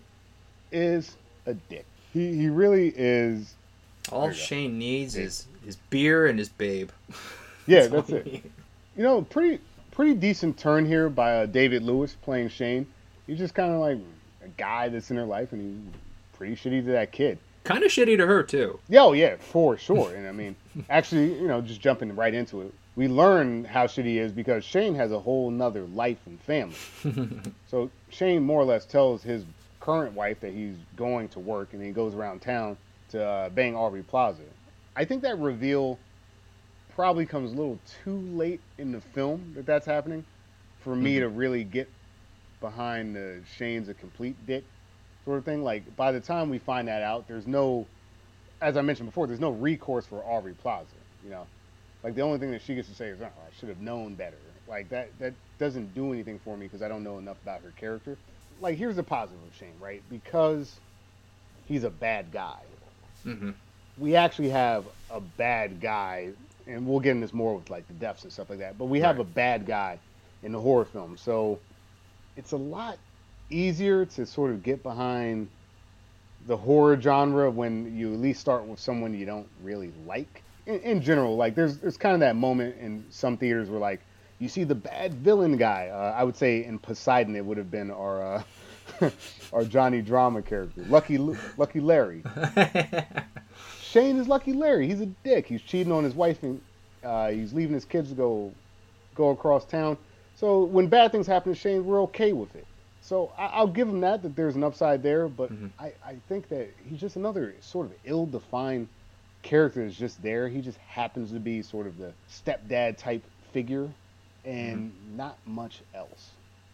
is 0.71 1.15
a 1.45 1.53
dick. 1.53 1.85
He 2.13 2.35
he 2.35 2.49
really 2.49 2.93
is. 2.95 3.55
All 4.11 4.31
Shane 4.31 4.71
go. 4.71 4.77
needs 4.77 5.15
is 5.15 5.47
his 5.65 5.75
beer 5.89 6.27
and 6.27 6.37
his 6.39 6.49
babe. 6.49 6.89
Yeah, 7.69 7.87
that's, 7.87 8.07
that's 8.07 8.25
it. 8.25 8.49
You 8.95 9.03
know, 9.03 9.23
pretty 9.23 9.61
pretty 9.91 10.13
decent 10.13 10.57
turn 10.57 10.85
here 10.85 11.09
by 11.09 11.39
uh, 11.39 11.45
David 11.47 11.83
Lewis 11.83 12.15
playing 12.21 12.47
Shane. 12.47 12.87
He's 13.25 13.37
just 13.37 13.53
kind 13.53 13.73
of 13.73 13.81
like 13.81 13.97
a 14.41 14.47
guy 14.55 14.87
that's 14.87 15.11
in 15.11 15.17
her 15.17 15.25
life, 15.25 15.51
and 15.51 15.61
he's 15.61 15.99
pretty 16.31 16.55
shitty 16.55 16.85
to 16.85 16.91
that 16.93 17.11
kid 17.11 17.39
kind 17.67 17.83
of 17.83 17.91
shitty 17.91 18.17
to 18.17 18.25
her 18.25 18.43
too. 18.43 18.79
Yeah, 18.87 19.03
oh 19.03 19.13
yeah, 19.13 19.35
for 19.39 19.77
sure. 19.77 20.13
and 20.15 20.27
I 20.27 20.31
mean, 20.31 20.55
actually, 20.89 21.33
you 21.39 21.47
know, 21.47 21.61
just 21.61 21.81
jumping 21.81 22.15
right 22.15 22.33
into 22.33 22.61
it, 22.61 22.73
we 22.95 23.07
learn 23.07 23.63
how 23.63 23.85
shitty 23.85 24.05
he 24.05 24.19
is 24.19 24.31
because 24.31 24.63
Shane 24.63 24.95
has 24.95 25.11
a 25.11 25.19
whole 25.19 25.51
nother 25.51 25.83
life 25.83 26.19
and 26.25 26.39
family. 26.41 26.75
so 27.67 27.89
Shane 28.09 28.43
more 28.43 28.61
or 28.61 28.65
less 28.65 28.85
tells 28.85 29.23
his 29.23 29.45
current 29.79 30.13
wife 30.13 30.39
that 30.41 30.53
he's 30.53 30.75
going 30.95 31.29
to 31.29 31.39
work, 31.39 31.73
and 31.73 31.81
he 31.81 31.91
goes 31.91 32.13
around 32.13 32.41
town 32.41 32.77
to 33.09 33.23
uh, 33.23 33.49
bang 33.49 33.75
Aubrey 33.75 34.03
Plaza. 34.03 34.41
I 34.95 35.05
think 35.05 35.21
that 35.21 35.37
reveal 35.39 35.99
probably 36.95 37.25
comes 37.25 37.53
a 37.53 37.55
little 37.55 37.79
too 38.03 38.19
late 38.33 38.59
in 38.79 38.91
the 38.91 38.99
film 38.99 39.53
that 39.55 39.65
that's 39.67 39.85
happening 39.85 40.25
for 40.79 40.95
me 40.95 41.13
mm-hmm. 41.13 41.21
to 41.21 41.29
really 41.29 41.63
get 41.63 41.87
behind 42.59 43.15
the 43.15 43.39
Shane's 43.55 43.87
a 43.87 43.93
complete 43.93 44.35
dick 44.47 44.63
sort 45.23 45.37
of 45.37 45.45
thing. 45.45 45.63
Like 45.63 45.95
by 45.95 46.11
the 46.11 46.19
time 46.19 46.49
we 46.49 46.57
find 46.57 46.87
that 46.87 47.03
out, 47.03 47.27
there's 47.27 47.45
no, 47.45 47.85
as 48.61 48.77
I 48.77 48.81
mentioned 48.81 49.09
before, 49.09 49.27
there's 49.27 49.39
no 49.39 49.51
recourse 49.51 50.05
for 50.05 50.23
Aubrey 50.23 50.53
Plaza. 50.53 50.87
You 51.23 51.29
know, 51.31 51.47
like 52.03 52.15
the 52.15 52.21
only 52.21 52.39
thing 52.39 52.51
that 52.51 52.61
she 52.61 52.75
gets 52.75 52.87
to 52.89 52.95
say 52.95 53.09
is, 53.09 53.21
"Oh, 53.21 53.25
I 53.25 53.59
should 53.59 53.69
have 53.69 53.81
known 53.81 54.15
better." 54.15 54.37
Like 54.67 54.89
that 54.89 55.09
that 55.19 55.33
doesn't 55.59 55.93
do 55.95 56.13
anything 56.13 56.39
for 56.39 56.57
me 56.57 56.65
because 56.65 56.81
I 56.81 56.87
don't 56.87 57.03
know 57.03 57.17
enough 57.17 57.37
about 57.43 57.61
her 57.61 57.71
character. 57.77 58.17
Like 58.61 58.77
here's 58.77 58.95
the 58.95 59.03
positive 59.03 59.41
of 59.43 59.55
Shane, 59.55 59.73
right? 59.79 60.01
Because 60.09 60.79
he's 61.67 61.83
a 61.83 61.89
bad 61.89 62.31
guy. 62.31 62.59
Mm-hmm. 63.25 63.51
We 63.97 64.15
actually 64.15 64.49
have 64.49 64.85
a 65.09 65.19
bad 65.19 65.81
guy, 65.81 66.29
and 66.67 66.85
we'll 66.85 66.99
get 66.99 67.11
into 67.11 67.25
this 67.25 67.33
more 67.33 67.55
with 67.55 67.69
like 67.69 67.87
the 67.87 67.93
deaths 67.93 68.23
and 68.23 68.31
stuff 68.31 68.49
like 68.49 68.59
that. 68.59 68.77
But 68.77 68.85
we 68.85 68.99
have 68.99 69.17
right. 69.17 69.25
a 69.25 69.29
bad 69.29 69.65
guy 69.65 69.99
in 70.43 70.51
the 70.51 70.59
horror 70.59 70.85
film, 70.85 71.17
so 71.17 71.59
it's 72.35 72.51
a 72.51 72.57
lot 72.57 72.97
easier 73.49 74.05
to 74.05 74.25
sort 74.25 74.51
of 74.51 74.61
get 74.63 74.83
behind 74.83 75.49
the 76.47 76.57
horror 76.57 76.99
genre 76.99 77.51
when 77.51 77.95
you 77.95 78.13
at 78.13 78.19
least 78.19 78.39
start 78.39 78.65
with 78.65 78.79
someone 78.79 79.13
you 79.13 79.25
don't 79.25 79.47
really 79.61 79.91
like. 80.05 80.43
In, 80.65 80.79
in, 80.79 81.01
general, 81.01 81.35
like 81.35 81.55
there's 81.55 81.77
there's 81.77 81.97
kind 81.97 82.13
of 82.13 82.21
that 82.21 82.35
moment 82.35 82.77
in 82.79 83.05
some 83.09 83.37
theaters 83.37 83.69
where 83.69 83.79
like 83.79 84.01
you 84.39 84.47
see 84.47 84.63
the 84.63 84.75
bad 84.75 85.13
villain 85.13 85.57
guy. 85.57 85.89
Uh, 85.89 86.15
I 86.17 86.23
would 86.23 86.35
say 86.35 86.63
in 86.63 86.79
Poseidon 86.79 87.35
it 87.35 87.45
would 87.45 87.57
have 87.57 87.69
been 87.69 87.91
our 87.91 88.35
uh, 89.01 89.11
our 89.53 89.65
Johnny 89.65 90.01
Drama 90.01 90.41
character, 90.41 90.83
Lucky 90.87 91.17
Lucky 91.17 91.79
Larry. 91.79 92.23
Shane 93.81 94.17
is 94.17 94.27
Lucky 94.27 94.53
Larry. 94.53 94.87
He's 94.87 95.01
a 95.01 95.05
dick. 95.05 95.47
He's 95.47 95.61
cheating 95.61 95.91
on 95.91 96.03
his 96.03 96.13
wife 96.13 96.43
and 96.43 96.61
uh, 97.03 97.29
he's 97.29 97.53
leaving 97.53 97.73
his 97.73 97.85
kids 97.85 98.09
to 98.09 98.15
go 98.15 98.51
go 99.15 99.29
across 99.29 99.65
town. 99.65 99.97
So 100.35 100.63
when 100.63 100.87
bad 100.87 101.11
things 101.11 101.27
happen 101.27 101.53
to 101.53 101.59
Shane, 101.59 101.85
we're 101.85 102.01
okay 102.03 102.31
with 102.31 102.55
it. 102.55 102.67
So 103.07 103.31
I, 103.37 103.45
I'll 103.47 103.67
give 103.67 103.87
him 103.87 104.01
that 104.01 104.21
that 104.23 104.35
there's 104.35 104.57
an 104.57 104.63
upside 104.65 105.01
there, 105.01 105.29
but 105.29 105.51
Mhm. 105.51 105.71
I, 105.79 105.93
I 106.05 106.15
think 106.27 106.49
that 106.49 106.67
he's 106.89 106.99
just 106.99 107.15
another 107.15 107.55
sort 107.61 107.85
of 107.85 107.93
ill-defined 108.03 108.87
character 109.43 109.83
that's 109.85 109.95
just 109.95 110.21
there. 110.21 110.49
He 110.49 110.59
just 110.59 110.77
happens 110.79 111.31
to 111.31 111.39
be 111.39 111.61
sort 111.61 111.87
of 111.87 111.97
the 111.97 112.11
stepdad 112.29 112.97
type 112.97 113.23
figure, 113.53 113.87
and 114.43 114.91
not 115.15 115.37
much 115.45 115.81
else. 115.93 116.31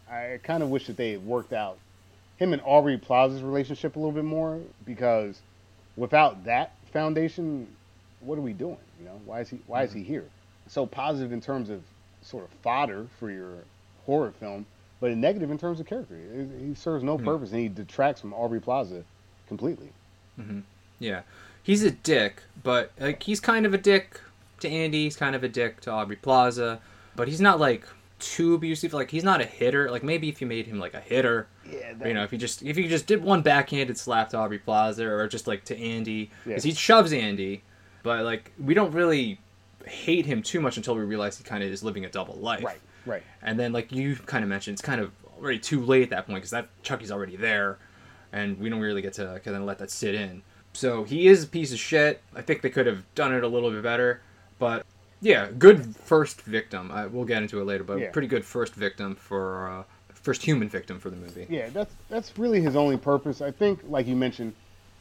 I 0.10 0.40
kind 0.44 0.64
of 0.64 0.70
wish 0.70 0.88
that 0.88 0.98
they 0.98 1.12
had 1.12 1.26
worked 1.26 1.54
out 1.54 1.78
him 2.38 2.52
and 2.52 2.62
Aubrey 2.66 2.98
Plaza's 2.98 3.44
relationship 3.44 3.96
a 3.96 4.00
little 4.00 4.12
bit 4.12 4.26
more 4.26 4.60
because 4.86 5.40
without 5.96 6.46
that 6.46 6.72
foundation, 6.92 7.68
what 8.22 8.38
are 8.38 8.42
we 8.42 8.54
doing? 8.54 8.78
You 9.00 9.06
know, 9.06 9.22
why 9.26 9.42
is 9.42 9.50
he 9.50 9.60
why 9.68 9.84
is 9.84 9.94
he 9.94 10.04
here? 10.04 10.26
So 10.68 10.86
positive 10.88 11.32
in 11.32 11.42
terms 11.42 11.70
of 11.70 11.82
sort 12.24 12.46
of 12.46 12.50
fodder 12.62 13.06
for 13.20 13.30
your 13.30 13.54
horror 14.06 14.32
film, 14.40 14.66
but 15.04 15.12
a 15.12 15.16
negative 15.18 15.52
in 15.52 15.58
terms 15.58 15.82
of 15.82 15.86
character. 15.86 16.16
He 16.16 16.68
he 16.70 16.74
serves 16.76 17.04
no 17.04 17.18
Mhm. 17.18 17.26
purpose, 17.26 17.52
and 17.52 17.60
he 17.60 17.68
detracts 17.68 18.22
from 18.22 18.34
Aubrey 18.34 18.62
Plaza 18.62 19.04
completely. 19.50 19.90
hmm 20.38 20.62
Yeah, 21.00 21.24
he's 21.62 21.84
a 21.84 21.92
dick, 21.92 22.44
but 22.64 22.92
like 22.98 23.22
he's 23.24 23.42
kind 23.42 23.66
of 23.66 23.74
a 23.74 23.78
dick 23.78 24.22
to 24.62 24.70
Andy. 24.70 25.04
He's 25.04 25.18
kind 25.18 25.36
of 25.36 25.44
a 25.44 25.50
dick 25.50 25.82
to 25.82 25.92
Aubrey 25.92 26.16
Plaza, 26.16 26.80
but 27.18 27.28
he's 27.28 27.42
not 27.42 27.60
like 27.60 27.84
too 28.20 28.54
abusive. 28.54 28.94
Like 28.94 29.12
he's 29.12 29.26
not 29.26 29.42
a 29.42 29.46
hitter. 29.46 29.92
Like 29.92 30.04
maybe 30.04 30.30
if 30.30 30.40
you 30.40 30.48
made 30.48 30.68
him 30.68 30.80
like 30.80 30.94
a 30.94 31.02
hitter, 31.02 31.48
Yeah, 31.70 31.94
or, 32.00 32.08
you 32.08 32.14
know, 32.14 32.24
if 32.24 32.32
you 32.32 32.38
just 32.38 32.64
if 32.64 32.78
you 32.78 32.88
just 32.88 33.06
did 33.06 33.22
one 33.22 33.42
backhanded 33.42 33.98
slap 33.98 34.30
to 34.30 34.38
Aubrey 34.38 34.60
Plaza 34.60 35.06
or 35.06 35.28
just 35.28 35.48
like 35.48 35.66
to 35.66 35.78
Andy, 35.78 36.32
because 36.46 36.64
Yeah. 36.66 36.72
he 36.72 36.76
shoves 36.78 37.12
Andy, 37.12 37.62
but 38.04 38.24
like 38.24 38.54
we 38.58 38.74
don't 38.74 38.94
really 38.94 39.38
hate 39.86 40.26
him 40.26 40.42
too 40.42 40.62
much 40.62 40.78
until 40.78 40.96
we 40.96 41.02
realize 41.04 41.38
he 41.38 41.44
kind 41.44 41.62
of 41.62 41.70
is 41.70 41.84
living 41.84 42.06
a 42.06 42.10
double 42.10 42.36
life. 42.36 42.64
right, 42.64 42.80
right. 43.06 43.24
And 43.42 43.60
then, 43.60 43.74
like 43.74 43.92
you 43.92 44.16
kind 44.16 44.44
of 44.44 44.50
mentioned, 44.50 44.76
it's 44.76 44.82
kind 44.82 45.02
of 45.02 45.12
already 45.40 45.60
too 45.60 45.82
late 45.84 46.04
at 46.04 46.10
that 46.12 46.26
point 46.28 46.38
because 46.38 46.52
that 46.52 46.68
Chucky's 46.84 47.12
already 47.12 47.36
there, 47.36 47.78
and 48.32 48.60
we 48.60 48.70
don't 48.70 48.80
really 48.80 49.02
get 49.02 49.14
to 49.14 49.42
kind 49.44 49.58
of 49.58 49.64
let 49.64 49.80
that 49.80 49.92
sit 49.92 50.16
in. 50.16 50.42
So 50.74 51.04
he 51.04 51.28
is 51.28 51.44
a 51.44 51.48
piece 51.48 51.72
of 51.72 51.80
shit. 51.80 52.22
I 52.36 52.42
think 52.42 52.62
they 52.62 52.70
could 52.70 52.88
have 52.88 53.04
done 53.16 53.34
it 53.34 53.44
a 53.44 53.48
little 53.48 53.70
bit 53.70 53.84
better, 53.84 54.22
but 54.58 54.86
yeah, 55.22 55.50
good 55.58 55.96
first 55.96 56.42
victim. 56.42 56.92
I, 56.92 57.06
we'll 57.06 57.26
get 57.26 57.42
into 57.42 57.62
it 57.62 57.66
later, 57.66 57.84
but 57.84 58.00
Yeah. 58.00 58.12
pretty 58.12 58.28
good 58.28 58.44
first 58.44 58.74
victim 58.76 59.16
for 59.16 59.70
uh, 59.70 59.84
first 60.14 60.42
human 60.44 60.68
victim 60.70 61.00
for 61.00 61.10
the 61.10 61.16
movie. 61.16 61.46
Yeah, 61.50 61.70
that's 61.70 61.94
that's 62.10 62.38
really 62.38 62.62
his 62.62 62.76
only 62.76 62.98
purpose. 62.98 63.42
I 63.42 63.52
think, 63.52 63.82
like 63.88 64.08
you 64.08 64.16
mentioned 64.16 64.54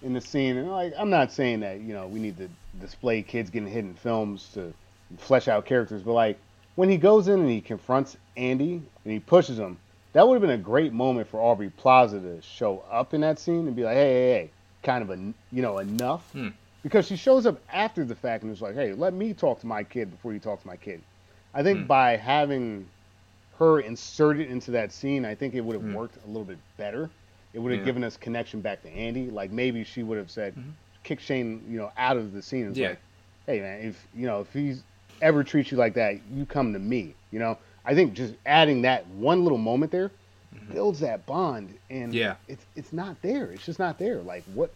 in 0.02 0.12
the 0.12 0.20
scene, 0.20 0.56
and 0.56 0.70
like 0.70 0.92
I'm 0.98 1.10
not 1.10 1.32
saying 1.32 1.60
that 1.60 1.80
you 1.80 1.94
know 1.94 2.06
we 2.06 2.20
need 2.20 2.36
to 2.38 2.48
display 2.80 3.22
kids 3.22 3.48
getting 3.50 3.68
hit 3.68 3.84
in 3.84 3.94
films 3.94 4.50
to 4.54 4.74
flesh 5.18 5.48
out 5.48 5.64
characters, 5.64 6.02
but 6.02 6.12
like 6.12 6.38
when 6.76 6.88
he 6.88 6.96
goes 6.96 7.28
in 7.28 7.40
and 7.40 7.50
he 7.50 7.60
confronts 7.60 8.16
Andy 8.36 8.74
and 9.04 9.12
he 9.12 9.20
pushes 9.20 9.58
him, 9.58 9.78
that 10.12 10.26
would 10.26 10.34
have 10.34 10.42
been 10.42 10.50
a 10.50 10.62
great 10.62 10.92
moment 10.92 11.28
for 11.28 11.40
Aubrey 11.40 11.70
Plaza 11.70 12.20
to 12.20 12.40
show 12.42 12.84
up 12.90 13.14
in 13.14 13.20
that 13.22 13.38
scene 13.38 13.66
and 13.66 13.74
be 13.76 13.82
like, 13.84 13.94
hey, 13.94 14.12
hey, 14.12 14.32
hey, 14.32 14.50
kind 14.82 15.02
of 15.02 15.10
a 15.10 15.16
you 15.50 15.62
know 15.62 15.78
enough, 15.78 16.22
Hmm. 16.32 16.48
because 16.82 17.06
she 17.06 17.16
shows 17.16 17.46
up 17.46 17.58
after 17.72 18.04
the 18.04 18.14
fact 18.14 18.42
and 18.42 18.52
is 18.52 18.60
like, 18.62 18.74
hey, 18.74 18.92
let 18.92 19.14
me 19.14 19.32
talk 19.32 19.60
to 19.60 19.66
my 19.66 19.82
kid 19.84 20.10
before 20.10 20.32
you 20.32 20.38
talk 20.38 20.60
to 20.60 20.66
my 20.66 20.76
kid. 20.76 21.00
I 21.54 21.62
think 21.62 21.80
Hmm. 21.80 21.86
by 21.86 22.16
having 22.16 22.86
her 23.58 23.80
inserted 23.80 24.50
into 24.50 24.70
that 24.72 24.92
scene, 24.92 25.24
I 25.24 25.34
think 25.34 25.54
it 25.54 25.60
would 25.60 25.74
have 25.74 25.84
Mm. 25.84 25.94
worked 25.94 26.16
a 26.24 26.26
little 26.26 26.44
bit 26.44 26.58
better. 26.78 27.10
It 27.54 27.58
would 27.58 27.70
have 27.72 27.80
Yeah. 27.80 27.84
given 27.86 28.02
us 28.02 28.16
connection 28.16 28.60
back 28.60 28.82
to 28.82 28.88
Andy. 28.90 29.30
Like 29.30 29.50
maybe 29.52 29.84
she 29.84 30.02
would 30.02 30.16
have 30.18 30.30
said, 30.30 30.54
Mhm. 30.56 30.72
kick 31.04 31.20
Shane, 31.20 31.62
you 31.68 31.78
know, 31.78 31.92
out 31.96 32.16
of 32.16 32.32
the 32.32 32.40
scene. 32.42 32.66
It's 32.68 32.78
Yeah. 32.78 32.88
like, 32.90 32.98
hey 33.46 33.60
man, 33.60 33.82
if 33.82 34.08
you 34.14 34.26
know 34.26 34.40
if 34.40 34.52
he's 34.52 34.82
ever 35.22 35.42
treats 35.44 35.70
you 35.70 35.78
like 35.78 35.94
that, 35.94 36.16
you 36.34 36.44
come 36.44 36.72
to 36.74 36.78
me. 36.78 37.14
You 37.30 37.38
know, 37.38 37.56
I 37.84 37.94
think 37.94 38.12
just 38.14 38.34
adding 38.44 38.82
that 38.82 39.06
one 39.08 39.42
little 39.44 39.58
moment 39.58 39.90
there 39.92 40.10
builds 40.70 41.00
that 41.00 41.24
bond, 41.24 41.74
and 41.88 42.12
Mm-hmm. 42.12 42.18
Yeah. 42.18 42.34
it's 42.48 42.64
it's 42.76 42.92
not 42.92 43.20
there. 43.22 43.46
It's 43.46 43.64
just 43.64 43.78
not 43.78 43.98
there. 43.98 44.20
Like 44.20 44.44
what? 44.54 44.70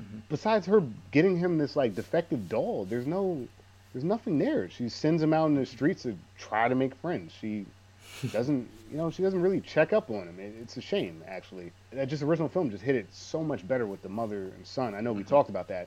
Mhm. 0.00 0.22
Besides 0.28 0.66
her 0.66 0.82
getting 1.12 1.36
him 1.38 1.58
this 1.58 1.76
like 1.76 1.94
defective 1.94 2.48
doll, 2.48 2.84
there's 2.86 3.06
no, 3.06 3.46
there's 3.92 4.04
nothing 4.04 4.38
there. 4.38 4.68
She 4.70 4.88
sends 4.88 5.22
him 5.22 5.32
out 5.32 5.46
in 5.46 5.54
the 5.54 5.66
streets 5.66 6.02
to 6.04 6.16
try 6.38 6.68
to 6.68 6.74
make 6.74 6.94
friends. 6.96 7.32
She 7.40 7.66
doesn't, 8.32 8.68
you 8.90 8.96
know, 8.96 9.10
she 9.10 9.22
doesn't 9.22 9.40
really 9.40 9.60
check 9.60 9.92
up 9.92 10.10
on 10.10 10.22
him. 10.28 10.38
It, 10.40 10.54
it's 10.62 10.76
a 10.76 10.80
shame, 10.80 11.22
actually. 11.28 11.70
That 11.92 12.08
just 12.08 12.22
original 12.22 12.48
film 12.48 12.70
just 12.70 12.82
hit 12.82 12.96
it 12.96 13.06
so 13.12 13.42
much 13.44 13.66
better 13.68 13.86
with 13.86 14.02
the 14.02 14.08
mother 14.08 14.44
and 14.56 14.66
son. 14.66 14.94
I 14.94 15.00
know 15.00 15.12
we 15.12 15.22
Mhm. 15.22 15.28
talked 15.28 15.50
about 15.50 15.68
that. 15.68 15.86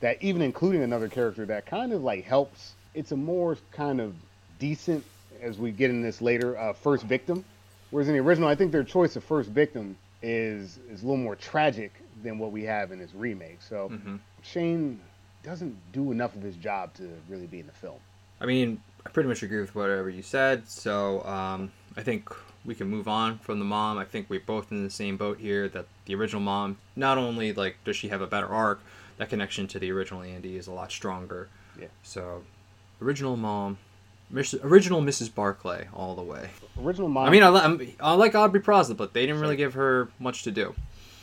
That 0.00 0.22
even 0.22 0.42
including 0.42 0.82
another 0.82 1.08
character 1.08 1.46
that 1.46 1.64
kind 1.66 1.92
of 1.92 2.02
like 2.02 2.24
helps. 2.24 2.72
It's 2.94 3.12
a 3.12 3.16
more 3.16 3.56
kind 3.70 4.00
of 4.00 4.14
decent, 4.58 5.04
as 5.40 5.58
we 5.58 5.70
get 5.70 5.90
in 5.90 6.02
this 6.02 6.20
later, 6.20 6.58
uh, 6.58 6.72
first 6.72 7.04
victim. 7.04 7.44
Whereas 7.90 8.08
in 8.08 8.14
the 8.14 8.20
original, 8.20 8.48
I 8.48 8.54
think 8.54 8.72
their 8.72 8.84
choice 8.84 9.16
of 9.16 9.24
first 9.24 9.50
victim 9.50 9.96
is 10.22 10.78
is 10.88 11.02
a 11.02 11.04
little 11.04 11.16
more 11.16 11.34
tragic 11.34 11.92
than 12.22 12.38
what 12.38 12.52
we 12.52 12.62
have 12.64 12.92
in 12.92 12.98
this 12.98 13.14
remake. 13.14 13.60
So 13.60 13.88
hmm 13.88 14.16
Shane 14.42 15.00
doesn't 15.42 15.76
do 15.92 16.12
enough 16.12 16.34
of 16.36 16.42
his 16.42 16.56
job 16.56 16.94
to 16.94 17.08
really 17.28 17.46
be 17.46 17.60
in 17.60 17.66
the 17.66 17.72
film. 17.72 17.98
I 18.40 18.46
mean, 18.46 18.80
I 19.06 19.10
pretty 19.10 19.28
much 19.28 19.42
agree 19.42 19.60
with 19.60 19.74
whatever 19.74 20.08
you 20.08 20.22
said. 20.22 20.68
So 20.68 21.24
um, 21.24 21.72
I 21.96 22.02
think 22.02 22.28
we 22.64 22.74
can 22.74 22.88
move 22.88 23.08
on 23.08 23.38
from 23.38 23.58
the 23.58 23.64
mom. 23.64 23.98
I 23.98 24.04
think 24.04 24.30
we're 24.30 24.40
both 24.40 24.70
in 24.70 24.84
the 24.84 24.90
same 24.90 25.16
boat 25.16 25.38
here. 25.38 25.68
That 25.68 25.86
the 26.06 26.14
original 26.14 26.42
mom, 26.42 26.78
not 26.96 27.18
only 27.18 27.52
like 27.52 27.76
does 27.84 27.96
she 27.96 28.08
have 28.08 28.20
a 28.20 28.26
better 28.26 28.48
arc, 28.48 28.80
that 29.18 29.28
connection 29.28 29.66
to 29.68 29.78
the 29.78 29.90
original 29.92 30.22
Andy 30.22 30.56
is 30.56 30.66
a 30.66 30.72
lot 30.72 30.90
stronger. 30.90 31.48
Yeah. 31.78 31.88
So, 32.02 32.42
original 33.02 33.36
mom, 33.36 33.78
original 34.62 35.02
Mrs. 35.02 35.34
Barclay, 35.34 35.88
all 35.94 36.14
the 36.14 36.22
way. 36.22 36.48
Original 36.80 37.08
mom. 37.08 37.26
I 37.26 37.30
mean, 37.30 37.42
I, 37.42 37.48
li- 37.48 37.94
I'm, 38.00 38.18
like 38.18 38.34
Aubrey 38.34 38.60
Plaza, 38.60 38.94
but 38.94 39.12
they 39.12 39.26
didn't 39.26 39.40
really 39.40 39.56
give 39.56 39.74
her 39.74 40.08
much 40.18 40.44
to 40.44 40.50
do. 40.50 40.74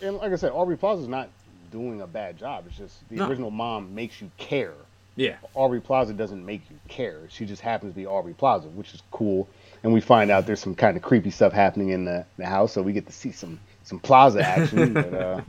and 0.01 0.17
like 0.17 0.31
I 0.31 0.35
said, 0.35 0.51
Aubrey 0.51 0.77
Plaza's 0.77 1.07
not 1.07 1.29
doing 1.71 2.01
a 2.01 2.07
bad 2.07 2.37
job. 2.37 2.65
It's 2.67 2.77
just 2.77 3.07
the 3.09 3.17
No. 3.17 3.27
original 3.27 3.51
mom 3.51 3.93
makes 3.95 4.21
you 4.21 4.31
care. 4.37 4.73
Yeah. 5.15 5.35
Aubrey 5.53 5.81
Plaza 5.81 6.13
doesn't 6.13 6.45
make 6.45 6.61
you 6.69 6.77
care. 6.87 7.21
She 7.29 7.45
just 7.45 7.61
happens 7.61 7.93
to 7.93 7.95
be 7.95 8.05
Aubrey 8.05 8.33
Plaza, 8.33 8.67
which 8.69 8.93
is 8.93 9.03
cool. 9.11 9.47
And 9.83 9.93
we 9.93 10.01
find 10.01 10.31
out 10.31 10.45
there's 10.45 10.61
some 10.61 10.75
kind 10.75 10.95
of 10.95 11.03
creepy 11.03 11.29
stuff 11.31 11.51
happening 11.53 11.89
in 11.89 12.05
the, 12.05 12.25
the 12.37 12.45
house, 12.45 12.73
so 12.73 12.81
we 12.81 12.93
get 12.93 13.05
to 13.07 13.13
see 13.13 13.31
some 13.31 13.59
some 13.83 13.99
Plaza 13.99 14.41
action. 14.41 14.93
but, 14.93 15.13
uh, 15.13 15.41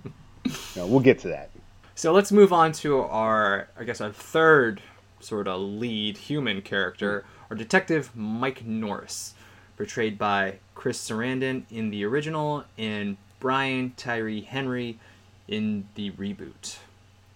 you 0.45 0.53
know, 0.77 0.87
we'll 0.87 1.01
get 1.01 1.19
to 1.21 1.29
that. 1.29 1.51
So 1.95 2.13
let's 2.13 2.33
move 2.33 2.53
on 2.53 2.73
to 2.73 3.01
our, 3.03 3.69
I 3.79 3.85
guess, 3.85 4.01
our 4.01 4.11
third 4.13 4.81
sort 5.21 5.47
of 5.49 5.61
lead 5.61 6.17
human 6.17 6.63
character, 6.63 7.25
our 7.51 7.57
detective 7.57 8.11
Mike 8.17 8.65
Norris, 8.65 9.35
portrayed 9.77 10.19
by 10.19 10.57
Chris 10.75 10.99
Sarandon 10.99 11.65
in 11.71 11.91
the 11.91 12.05
original 12.05 12.65
and 12.79 13.17
Brian 13.39 13.93
Tyree 13.97 14.43
Henry 14.43 14.99
in 15.49 15.89
the 15.95 16.11
reboot. 16.13 16.77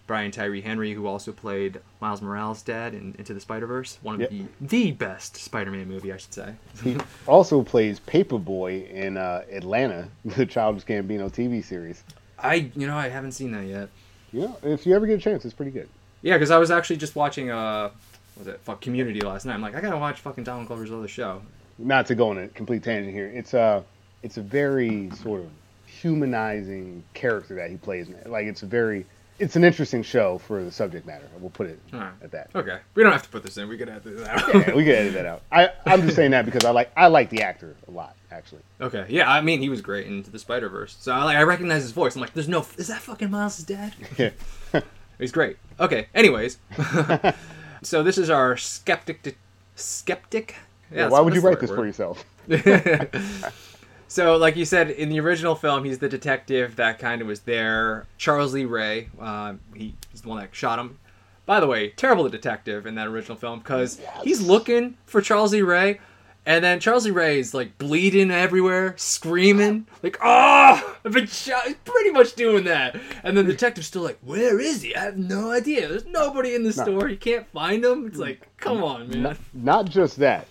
Brian 0.07 0.29
Tyree 0.29 0.61
Henry, 0.61 0.93
who 0.93 1.07
also 1.07 1.31
played 1.31 1.81
Miles 1.99 2.21
Morales' 2.21 2.61
dad 2.61 2.93
in 2.93 3.15
Into 3.17 3.33
the 3.33 3.39
Spider 3.39 3.65
Verse, 3.65 3.97
one 4.03 4.15
of 4.15 4.21
Yep. 4.21 4.29
the 4.29 4.45
the 4.61 4.91
best 4.91 5.35
Spider-Man 5.35 5.87
movie, 5.87 6.13
I 6.13 6.17
should 6.17 6.33
say. 6.33 6.53
He 6.83 6.95
also 7.27 7.63
plays 7.63 7.99
Paper 8.01 8.37
Boi 8.37 8.81
in 8.91 9.17
uh, 9.17 9.41
Atlanta, 9.51 10.07
the 10.25 10.45
Childish 10.45 10.85
Gambino 10.85 11.31
TV 11.31 11.63
series. 11.63 12.03
I, 12.37 12.69
you 12.75 12.85
know, 12.85 12.95
I 12.95 13.09
haven't 13.09 13.31
seen 13.31 13.51
that 13.53 13.65
yet. 13.65 13.89
Yeah, 14.31 14.51
if 14.61 14.85
you 14.85 14.93
ever 14.95 15.07
get 15.07 15.15
a 15.19 15.21
chance, 15.23 15.43
it's 15.43 15.53
pretty 15.55 15.71
good. 15.71 15.89
Yeah, 16.25 16.33
because 16.33 16.49
I 16.49 16.57
was 16.57 16.71
actually 16.71 16.97
just 16.97 17.15
watching 17.15 17.51
uh, 17.51 17.91
what 18.33 18.45
was 18.45 18.47
it 18.47 18.59
fuck 18.61 18.81
Community 18.81 19.21
last 19.21 19.45
night. 19.45 19.53
I'm 19.53 19.61
like, 19.61 19.75
I 19.75 19.79
gotta 19.79 19.97
watch 19.97 20.19
fucking 20.21 20.43
Donald 20.43 20.67
Glover's 20.67 20.91
other 20.91 21.07
show. 21.07 21.43
Not 21.77 22.07
to 22.07 22.15
go 22.15 22.29
on 22.29 22.39
a 22.39 22.47
complete 22.47 22.81
tangent 22.83 23.13
here, 23.13 23.27
it's 23.27 23.53
a 23.53 23.83
it's 24.23 24.37
a 24.37 24.41
very 24.41 25.11
sort 25.11 25.41
of 25.41 25.49
humanizing 25.85 27.03
character 27.13 27.53
that 27.55 27.69
he 27.69 27.77
plays. 27.77 28.07
Like 28.25 28.47
it's 28.47 28.63
a 28.63 28.65
very 28.65 29.05
it's 29.37 29.55
an 29.55 29.63
interesting 29.63 30.01
show 30.01 30.39
for 30.39 30.63
the 30.63 30.71
subject 30.71 31.05
matter. 31.05 31.27
We'll 31.39 31.51
put 31.51 31.67
it 31.67 31.79
Alright. 31.93 32.13
at 32.23 32.31
that. 32.31 32.49
Okay, 32.55 32.79
we 32.95 33.03
don't 33.03 33.11
have 33.11 33.23
to 33.23 33.29
put 33.29 33.43
this 33.43 33.57
in. 33.57 33.69
We 33.69 33.77
could 33.77 33.89
edit 33.89 34.17
that 34.17 34.27
out. 34.27 34.55
Yeah, 34.55 34.73
we 34.73 34.83
can 34.83 34.93
edit 34.93 35.13
that 35.13 35.27
out. 35.27 35.43
I 35.51 35.69
I'm 35.85 36.01
just 36.01 36.15
saying 36.15 36.31
that 36.31 36.45
because 36.45 36.65
I 36.65 36.71
like 36.71 36.91
I 36.97 37.05
like 37.05 37.29
the 37.29 37.43
actor 37.43 37.75
a 37.87 37.91
lot 37.91 38.15
actually. 38.31 38.61
okay, 38.81 39.05
yeah, 39.09 39.31
I 39.31 39.41
mean 39.41 39.61
he 39.61 39.69
was 39.69 39.81
great 39.81 40.07
in 40.07 40.23
the 40.23 40.39
Spider 40.39 40.69
Verse, 40.69 40.97
so 40.99 41.11
I 41.11 41.23
like 41.23 41.37
I 41.37 41.43
recognize 41.43 41.83
his 41.83 41.91
voice. 41.91 42.15
I'm 42.15 42.21
like, 42.21 42.33
there's 42.33 42.49
no, 42.49 42.65
is 42.77 42.87
that 42.87 43.01
fucking 43.01 43.29
Miles' 43.29 43.59
dad? 43.59 43.93
Yeah. 44.17 44.31
He's 45.19 45.31
great. 45.31 45.57
Okay, 45.79 46.07
anyways, 46.13 46.57
so 47.81 48.03
this 48.03 48.17
is 48.17 48.29
our 48.29 48.57
skeptic. 48.57 49.23
De- 49.23 49.35
skeptic. 49.75 50.55
Yeah, 50.91 51.09
why 51.09 51.19
would 51.19 51.33
you 51.33 51.41
write 51.41 51.59
this 51.59 51.69
right 51.69 51.75
for 51.75 51.85
yourself? 51.85 52.23
so, 54.07 54.37
like 54.37 54.55
you 54.55 54.65
said, 54.65 54.91
in 54.91 55.09
the 55.09 55.19
original 55.19 55.55
film, 55.55 55.83
he's 55.83 55.99
the 55.99 56.09
detective 56.09 56.75
that 56.75 56.99
kind 56.99 57.21
of 57.21 57.27
was 57.27 57.41
there. 57.41 58.05
Charles 58.17 58.53
Lee 58.53 58.65
Ray, 58.65 59.09
uh, 59.19 59.55
he, 59.73 59.95
he's 60.11 60.21
the 60.21 60.29
one 60.29 60.39
that 60.39 60.53
shot 60.53 60.79
him. 60.79 60.99
By 61.45 61.59
the 61.59 61.67
way, 61.67 61.89
terrible 61.89 62.27
detective 62.29 62.85
in 62.87 62.95
that 62.95 63.07
original 63.07 63.37
film 63.37 63.59
because 63.59 63.99
he's 64.23 64.41
looking 64.41 64.97
for 65.05 65.21
Charles 65.21 65.53
Lee 65.53 65.61
Ray, 65.61 65.99
and 66.45 66.63
then 66.63 66.79
Charles 66.79 67.05
Lee 67.05 67.11
Ray 67.11 67.39
is 67.39 67.53
like 67.53 67.77
bleeding 67.77 68.31
everywhere, 68.31 68.93
screaming 68.97 69.87
like, 70.03 70.17
"Oh, 70.23 70.97
I've 71.03 71.11
been 71.11 71.27
shot!" 71.27 71.63
He's 71.65 71.75
pretty 71.83 72.11
much 72.11 72.35
doing 72.35 72.65
that, 72.65 72.95
and 73.23 73.37
then 73.37 73.45
the 73.45 73.53
detective's 73.53 73.87
still 73.87 74.01
like, 74.03 74.19
"Where 74.21 74.59
is 74.59 74.81
he? 74.81 74.95
I 74.95 75.05
have 75.05 75.17
no 75.17 75.51
idea. 75.51 75.87
There's 75.87 76.05
nobody 76.05 76.53
in 76.55 76.63
the 76.63 76.73
No. 76.75 76.83
store. 76.83 77.09
You 77.09 77.17
can't 77.17 77.47
find 77.47 77.83
him." 77.83 78.05
It's 78.07 78.17
like, 78.17 78.47
come 78.57 78.83
on, 78.83 79.09
man. 79.09 79.21
not, 79.23 79.37
not 79.53 79.85
just 79.89 80.17
that. 80.17 80.47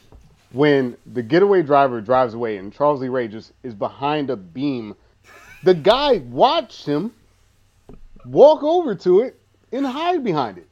when 0.52 0.96
the 1.04 1.22
getaway 1.22 1.62
driver 1.62 2.00
drives 2.00 2.32
away 2.34 2.56
and 2.58 2.72
Charles 2.72 3.00
Lee 3.00 3.08
Ray 3.08 3.26
just 3.28 3.52
is 3.64 3.74
behind 3.74 4.30
a 4.30 4.36
beam, 4.36 4.94
the 5.64 5.74
guy 5.74 6.18
watched 6.18 6.86
him 6.86 7.12
walk 8.24 8.62
over 8.62 8.94
to 8.94 9.20
it 9.20 9.40
and 9.72 9.84
hide 9.86 10.22
behind 10.22 10.58
it. 10.58 10.68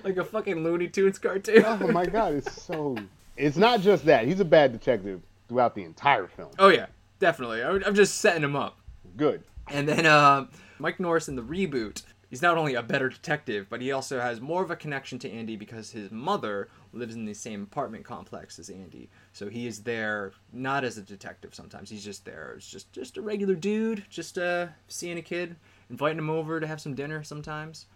like 0.04 0.16
a 0.16 0.24
fucking 0.24 0.62
Looney 0.62 0.88
Tunes 0.88 1.18
cartoon. 1.18 1.64
Oh 1.66 1.88
my 1.88 2.06
god, 2.06 2.34
it's 2.34 2.62
so. 2.62 2.96
It's 3.36 3.56
not 3.56 3.80
just 3.80 4.04
that 4.06 4.26
he's 4.26 4.40
a 4.40 4.44
bad 4.44 4.72
detective 4.72 5.20
throughout 5.48 5.74
the 5.74 5.82
entire 5.82 6.26
film. 6.26 6.50
Oh 6.58 6.68
yeah, 6.68 6.86
definitely. 7.18 7.62
I- 7.62 7.70
I'm 7.86 7.94
just 7.94 8.18
setting 8.18 8.44
him 8.44 8.56
up. 8.56 8.78
Good. 9.16 9.42
And 9.68 9.88
then 9.88 10.06
uh, 10.06 10.46
Mike 10.78 11.00
Norris 11.00 11.28
in 11.28 11.36
the 11.36 11.42
reboot, 11.42 12.02
he's 12.30 12.42
not 12.42 12.56
only 12.58 12.74
a 12.74 12.82
better 12.82 13.08
detective, 13.08 13.66
but 13.70 13.80
he 13.80 13.92
also 13.92 14.20
has 14.20 14.40
more 14.40 14.62
of 14.62 14.70
a 14.70 14.76
connection 14.76 15.18
to 15.20 15.30
Andy 15.30 15.56
because 15.56 15.90
his 15.90 16.10
mother 16.10 16.68
lives 16.92 17.14
in 17.14 17.24
the 17.24 17.34
same 17.34 17.62
apartment 17.64 18.04
complex 18.04 18.58
as 18.58 18.68
Andy. 18.70 19.08
So 19.32 19.48
he 19.48 19.66
is 19.66 19.80
there 19.82 20.32
not 20.52 20.84
as 20.84 20.98
a 20.98 21.02
detective 21.02 21.54
sometimes. 21.54 21.90
He's 21.90 22.04
just 22.04 22.24
there. 22.24 22.54
It's 22.56 22.68
just 22.68 22.92
just 22.92 23.16
a 23.16 23.22
regular 23.22 23.54
dude, 23.54 24.04
just 24.10 24.38
uh, 24.38 24.68
seeing 24.88 25.18
a 25.18 25.22
kid, 25.22 25.56
inviting 25.90 26.18
him 26.18 26.30
over 26.30 26.60
to 26.60 26.66
have 26.66 26.80
some 26.80 26.94
dinner 26.94 27.22
sometimes. 27.24 27.86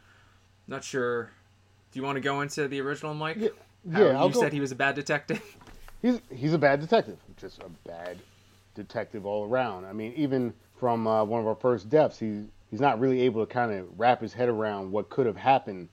Not 0.66 0.84
sure. 0.84 1.30
Do 1.93 1.99
you 1.99 2.03
want 2.05 2.16
to 2.16 2.20
go 2.20 2.41
into 2.43 2.68
the 2.68 2.80
original, 2.82 3.14
Mike? 3.14 3.36
Yeah, 3.39 3.49
yeah, 3.85 4.18
I'll 4.18 4.29
you 4.29 4.35
go- 4.35 4.41
said 4.41 4.53
he 4.53 4.61
was 4.61 4.72
a 4.72 4.76
bad 4.76 4.95
detective. 4.95 5.43
He's 6.03 6.20
he's 6.33 6.53
a 6.53 6.59
bad 6.59 6.81
detective, 6.81 7.18
just 7.37 7.61
a 7.61 7.68
bad 7.85 8.18
detective 8.76 9.26
all 9.26 9.49
around. 9.49 9.85
I 9.85 9.93
mean, 9.93 10.12
even 10.14 10.55
from 10.79 11.09
uh, 11.09 11.24
one 11.24 11.41
of 11.41 11.47
our 11.49 11.57
first 11.57 11.91
deaths, 11.91 12.20
he 12.20 12.45
he's 12.70 12.81
not 12.81 13.01
really 13.01 13.22
able 13.22 13.45
to 13.45 13.53
kind 13.53 13.72
of 13.72 13.99
wrap 13.99 14.20
his 14.20 14.33
head 14.33 14.49
around 14.49 14.93
what 14.93 15.09
could 15.09 15.26
have 15.26 15.37
happened 15.37 15.89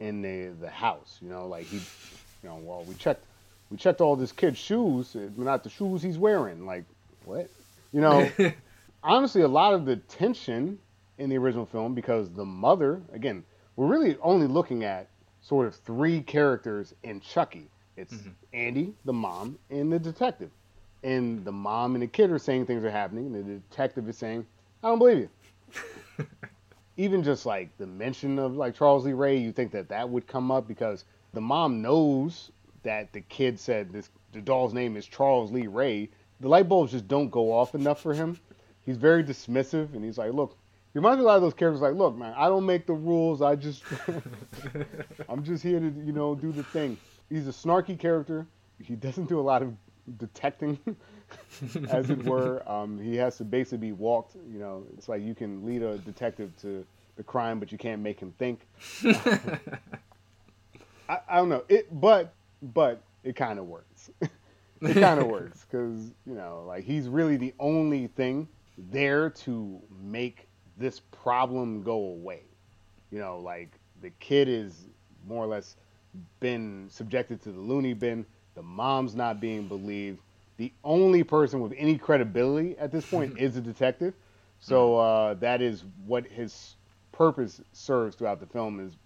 in 0.00 0.20
the 0.20 0.48
the 0.60 0.68
house. 0.68 1.20
You 1.22 1.28
know, 1.28 1.46
like 1.46 1.66
he, 1.66 1.76
you 1.76 2.48
know, 2.48 2.56
well, 2.56 2.82
we 2.88 2.94
checked 2.94 3.24
we 3.70 3.76
checked 3.76 4.00
all 4.00 4.16
this 4.16 4.32
kid's 4.32 4.58
shoes, 4.58 5.14
uh, 5.14 5.28
not 5.36 5.62
the 5.62 5.70
shoes 5.70 6.02
he's 6.02 6.18
wearing. 6.18 6.66
Like 6.66 6.84
what? 7.24 7.48
You 7.92 8.00
know, 8.00 8.28
honestly, 9.04 9.42
a 9.42 9.48
lot 9.48 9.74
of 9.74 9.84
the 9.84 9.96
tension 9.96 10.78
in 11.18 11.30
the 11.30 11.38
original 11.38 11.66
film 11.66 11.94
because 11.94 12.30
the 12.30 12.44
mother, 12.44 13.00
again, 13.12 13.44
we're 13.76 13.86
really 13.86 14.16
only 14.22 14.46
looking 14.46 14.84
at 14.84 15.08
sort 15.46 15.66
of 15.66 15.76
three 15.76 16.20
characters 16.20 16.92
in 17.04 17.20
Chucky. 17.20 17.68
It's 17.96 18.12
mm-hmm. 18.12 18.30
Andy, 18.52 18.94
the 19.04 19.12
mom, 19.12 19.58
and 19.70 19.92
the 19.92 19.98
detective. 19.98 20.50
And 21.04 21.44
the 21.44 21.52
mom 21.52 21.94
and 21.94 22.02
the 22.02 22.08
kid 22.08 22.32
are 22.32 22.38
saying 22.38 22.66
things 22.66 22.84
are 22.84 22.90
happening, 22.90 23.26
and 23.26 23.46
the 23.46 23.54
detective 23.70 24.08
is 24.08 24.18
saying, 24.18 24.44
I 24.82 24.88
don't 24.88 24.98
believe 24.98 25.18
you. 25.18 26.26
Even 26.96 27.22
just 27.22 27.46
like 27.46 27.68
the 27.78 27.86
mention 27.86 28.38
of 28.40 28.56
like 28.56 28.74
Charles 28.74 29.04
Lee 29.04 29.12
Ray, 29.12 29.36
you 29.36 29.52
think 29.52 29.70
that 29.72 29.88
that 29.90 30.08
would 30.08 30.26
come 30.26 30.50
up 30.50 30.66
because 30.66 31.04
the 31.32 31.40
mom 31.40 31.80
knows 31.80 32.50
that 32.82 33.12
the 33.12 33.20
kid 33.20 33.60
said 33.60 33.92
this 33.92 34.10
the 34.32 34.40
doll's 34.40 34.74
name 34.74 34.96
is 34.96 35.06
Charles 35.06 35.52
Lee 35.52 35.66
Ray. 35.66 36.08
The 36.40 36.48
light 36.48 36.68
bulbs 36.68 36.92
just 36.92 37.06
don't 37.06 37.30
go 37.30 37.52
off 37.52 37.74
enough 37.74 38.00
for 38.00 38.14
him. 38.14 38.38
He's 38.84 38.96
very 38.96 39.22
dismissive, 39.22 39.94
and 39.94 40.04
he's 40.04 40.18
like, 40.18 40.32
"Look, 40.32 40.56
reminds 40.96 41.18
me 41.18 41.24
a 41.24 41.26
lot 41.26 41.36
of 41.36 41.42
those 41.42 41.54
characters. 41.54 41.80
Like, 41.80 41.94
look, 41.94 42.16
man, 42.16 42.34
I 42.36 42.48
don't 42.48 42.66
make 42.66 42.86
the 42.86 42.92
rules. 42.92 43.42
I 43.42 43.56
just, 43.56 43.82
I'm 45.28 45.42
just 45.42 45.62
here 45.62 45.80
to, 45.80 45.86
you 45.86 46.12
know, 46.12 46.34
do 46.34 46.52
the 46.52 46.62
thing." 46.64 46.96
He's 47.28 47.48
a 47.48 47.52
snarky 47.52 47.98
character. 47.98 48.46
He 48.82 48.94
doesn't 48.94 49.28
do 49.28 49.40
a 49.40 49.42
lot 49.42 49.62
of 49.62 49.74
detecting, 50.18 50.78
as 51.90 52.10
it 52.10 52.24
were. 52.24 52.62
Um, 52.70 52.98
he 52.98 53.16
has 53.16 53.36
to 53.38 53.44
basically 53.44 53.78
be 53.78 53.92
walked. 53.92 54.36
You 54.50 54.58
know, 54.58 54.86
it's 54.96 55.08
like 55.08 55.22
you 55.22 55.34
can 55.34 55.64
lead 55.64 55.82
a 55.82 55.98
detective 55.98 56.52
to 56.62 56.86
the 57.16 57.22
crime, 57.22 57.58
but 57.58 57.72
you 57.72 57.78
can't 57.78 58.02
make 58.02 58.20
him 58.20 58.32
think. 58.38 58.60
I, 61.08 61.18
I 61.28 61.36
don't 61.36 61.48
know 61.48 61.64
it, 61.68 61.88
but 62.00 62.32
but 62.62 63.02
it 63.24 63.36
kind 63.36 63.58
of 63.58 63.66
works. 63.66 64.10
it 64.20 64.94
kind 64.94 65.20
of 65.20 65.26
works 65.26 65.64
because 65.68 66.12
you 66.26 66.34
know, 66.34 66.64
like 66.66 66.84
he's 66.84 67.08
really 67.08 67.36
the 67.36 67.54
only 67.58 68.06
thing 68.08 68.48
there 68.90 69.30
to 69.30 69.80
make 70.02 70.45
this 70.76 71.00
problem 71.00 71.82
go 71.82 71.94
away. 71.94 72.42
You 73.10 73.18
know, 73.18 73.38
like 73.38 73.70
the 74.02 74.10
kid 74.20 74.48
is 74.48 74.86
more 75.26 75.44
or 75.44 75.46
less 75.46 75.76
been 76.40 76.88
subjected 76.90 77.42
to 77.42 77.52
the 77.52 77.60
loony 77.60 77.94
bin. 77.94 78.26
The 78.54 78.62
mom's 78.62 79.14
not 79.14 79.40
being 79.40 79.68
believed. 79.68 80.20
The 80.56 80.72
only 80.84 81.22
person 81.22 81.60
with 81.60 81.74
any 81.76 81.98
credibility 81.98 82.76
at 82.78 82.90
this 82.90 83.04
point 83.06 83.38
is 83.38 83.56
a 83.56 83.60
detective. 83.60 84.14
So 84.60 84.96
uh, 84.96 85.34
that 85.34 85.60
is 85.60 85.84
what 86.06 86.26
his 86.26 86.76
purpose 87.12 87.60
serves 87.72 88.16
throughout 88.16 88.40
the 88.40 88.46
film 88.46 88.80
is 88.80 88.96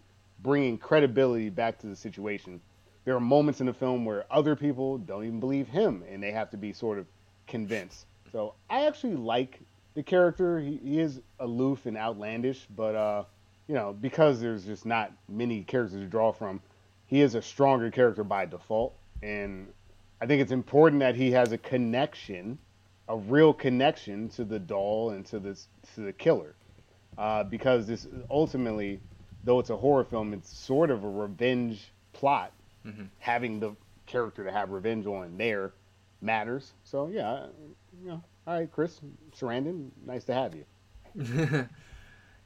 bringing 0.42 0.78
credibility 0.78 1.50
back 1.50 1.78
to 1.80 1.86
the 1.86 1.96
situation. 1.96 2.60
There 3.04 3.14
are 3.14 3.20
moments 3.20 3.60
in 3.60 3.66
the 3.66 3.72
film 3.72 4.04
where 4.04 4.24
other 4.30 4.54
people 4.54 4.98
don't 4.98 5.24
even 5.24 5.40
believe 5.40 5.68
him, 5.68 6.04
and 6.08 6.22
they 6.22 6.30
have 6.30 6.50
to 6.50 6.56
be 6.56 6.72
sort 6.72 6.98
of 6.98 7.06
convinced. 7.46 8.06
So 8.32 8.54
I 8.68 8.86
actually 8.86 9.16
like 9.16 9.60
the 9.94 10.02
character. 10.02 10.58
He, 10.60 10.80
he 10.82 11.00
is 11.00 11.20
aloof 11.38 11.86
and 11.86 11.96
outlandish, 11.96 12.66
but 12.74 12.94
uh, 12.94 13.24
you 13.68 13.74
know, 13.74 13.92
because 13.92 14.40
there's 14.40 14.64
just 14.64 14.86
not 14.86 15.12
many 15.28 15.62
characters 15.62 16.00
to 16.00 16.06
draw 16.06 16.32
from, 16.32 16.60
he 17.06 17.20
is 17.20 17.34
a 17.34 17.42
stronger 17.42 17.90
character 17.90 18.24
by 18.24 18.46
default. 18.46 18.94
And 19.22 19.68
I 20.20 20.26
think 20.26 20.42
it's 20.42 20.52
important 20.52 21.00
that 21.00 21.14
he 21.14 21.32
has 21.32 21.52
a 21.52 21.58
connection, 21.58 22.58
a 23.08 23.16
real 23.16 23.52
connection 23.52 24.28
to 24.30 24.44
the 24.44 24.58
doll 24.58 25.10
and 25.10 25.26
to 25.26 25.38
this 25.38 25.68
to 25.94 26.00
the 26.02 26.12
killer, 26.12 26.54
uh, 27.18 27.44
because 27.44 27.86
this 27.86 28.06
ultimately, 28.30 29.00
though 29.44 29.58
it's 29.60 29.70
a 29.70 29.76
horror 29.76 30.04
film, 30.04 30.32
it's 30.32 30.50
sort 30.56 30.90
of 30.90 31.04
a 31.04 31.08
revenge 31.08 31.92
plot. 32.12 32.52
Having 33.18 33.60
the 33.60 33.76
character 34.06 34.44
to 34.44 34.50
have 34.50 34.70
revenge 34.70 35.06
on 35.06 35.36
there 35.36 35.72
matters. 36.22 36.72
So 36.84 37.08
yeah, 37.08 37.46
you 38.02 38.08
know, 38.08 38.22
all 38.46 38.58
right, 38.58 38.70
Chris 38.70 39.00
Sarandon, 39.38 39.90
nice 40.06 40.24
to 40.24 40.34
have 40.34 40.54
you. 40.54 41.68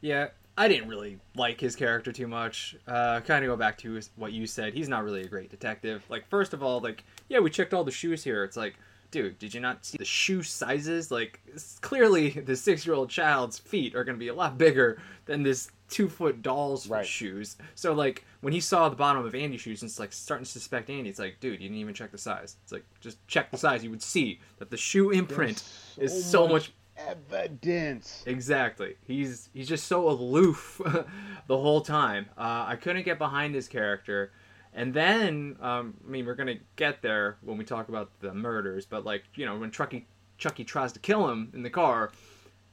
Yeah, 0.04 0.28
I 0.58 0.68
didn't 0.68 0.88
really 0.90 1.18
like 1.34 1.58
his 1.58 1.74
character 1.74 2.12
too 2.12 2.28
much. 2.28 2.76
Uh, 2.86 3.20
kind 3.20 3.42
of 3.42 3.48
go 3.48 3.56
back 3.56 3.78
to 3.78 3.98
what 4.16 4.34
you 4.34 4.46
said. 4.46 4.74
He's 4.74 4.86
not 4.86 5.02
really 5.02 5.22
a 5.22 5.26
great 5.26 5.48
detective. 5.48 6.04
Like, 6.10 6.28
first 6.28 6.52
of 6.52 6.62
all, 6.62 6.80
like, 6.80 7.04
yeah, 7.30 7.38
we 7.38 7.48
checked 7.48 7.72
all 7.72 7.84
the 7.84 7.90
shoes 7.90 8.22
here. 8.22 8.44
It's 8.44 8.54
like, 8.54 8.74
dude, 9.10 9.38
did 9.38 9.54
you 9.54 9.60
not 9.60 9.82
see 9.86 9.96
the 9.96 10.04
shoe 10.04 10.42
sizes? 10.42 11.10
Like, 11.10 11.40
clearly 11.80 12.28
the 12.46 12.54
six-year-old 12.54 13.08
child's 13.08 13.58
feet 13.58 13.94
are 13.94 14.04
going 14.04 14.16
to 14.16 14.20
be 14.20 14.28
a 14.28 14.34
lot 14.34 14.58
bigger 14.58 15.00
than 15.24 15.42
this 15.42 15.70
two-foot 15.88 16.42
doll's 16.42 16.88
Right. 16.88 17.06
shoes. 17.06 17.56
So, 17.74 17.92
like, 17.92 18.24
when 18.40 18.52
he 18.52 18.60
saw 18.60 18.88
the 18.88 18.96
bottom 18.96 19.24
of 19.24 19.34
Andy's 19.34 19.60
shoes 19.60 19.82
and 19.82 19.88
it's 19.90 19.98
like 19.98 20.12
starting 20.12 20.44
to 20.44 20.50
suspect 20.50 20.90
Andy, 20.90 21.08
it's 21.10 21.18
like, 21.18 21.40
dude, 21.40 21.60
you 21.60 21.68
didn't 21.68 21.78
even 21.78 21.94
check 21.94 22.10
the 22.12 22.18
size. 22.18 22.56
It's 22.62 22.72
like, 22.72 22.84
just 23.00 23.26
check 23.28 23.50
the 23.50 23.58
size. 23.58 23.84
You 23.84 23.90
would 23.90 24.02
see 24.02 24.40
that 24.58 24.70
the 24.70 24.76
shoe 24.76 25.10
imprint 25.10 25.62
There's 25.96 26.12
is 26.12 26.24
so 26.30 26.48
much 26.48 26.72
evidence. 26.96 28.22
Exactly. 28.26 28.96
He's 29.06 29.48
he's 29.52 29.68
just 29.68 29.86
so 29.86 30.08
aloof 30.08 30.80
the 31.46 31.56
whole 31.58 31.80
time. 31.80 32.26
Uh, 32.36 32.64
I 32.68 32.76
couldn't 32.76 33.04
get 33.04 33.18
behind 33.18 33.54
his 33.54 33.68
character, 33.68 34.32
and 34.72 34.92
then 34.94 35.56
um, 35.60 35.94
I 36.06 36.10
mean 36.10 36.26
we're 36.26 36.34
gonna 36.34 36.58
get 36.76 37.02
there 37.02 37.36
when 37.42 37.56
we 37.58 37.64
talk 37.64 37.88
about 37.88 38.10
the 38.20 38.32
murders, 38.34 38.86
but 38.86 39.04
like 39.04 39.24
you 39.34 39.46
know 39.46 39.58
when 39.58 39.70
Chucky 39.70 40.06
Chucky 40.38 40.64
tries 40.64 40.92
to 40.92 40.98
kill 41.00 41.28
him 41.28 41.50
in 41.54 41.62
the 41.62 41.70
car, 41.70 42.12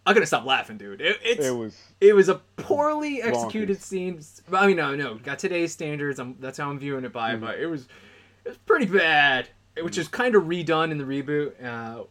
I'm 0.06 0.14
gonna 0.16 0.26
stop 0.26 0.45
laughing, 0.45 0.78
dude. 0.78 0.99
It, 1.02 1.20
it's 1.24 1.45
It 1.45 1.52
was 1.52 1.80
it 1.99 2.14
was 2.16 2.28
a 2.30 2.36
poorly 2.58 3.22
executed 3.22 3.78
Bonkers. 3.78 3.82
scene. 3.82 4.22
I 4.52 4.68
mean, 4.68 4.78
no, 4.78 4.95
no, 4.95 5.16
got 5.16 5.38
today's 5.39 5.72
standards. 5.72 6.20
I'm, 6.20 6.36
that's 6.39 6.58
how 6.58 6.70
I'm 6.70 6.80
viewing 6.80 7.06
it 7.06 7.14
by, 7.14 7.34
Mm-hmm. 7.34 7.45
but 7.45 7.60
it 7.60 7.68
was 7.68 7.88
it 8.45 8.49
was 8.49 8.58
pretty 8.58 8.86
bad. 8.88 9.49
Which 9.82 9.97
is 9.97 10.08
kind 10.08 10.36
of 10.36 10.43
redone 10.43 10.91
in 10.91 10.97
the 10.97 11.04
reboot, 11.06 11.64
uh, 11.64 12.04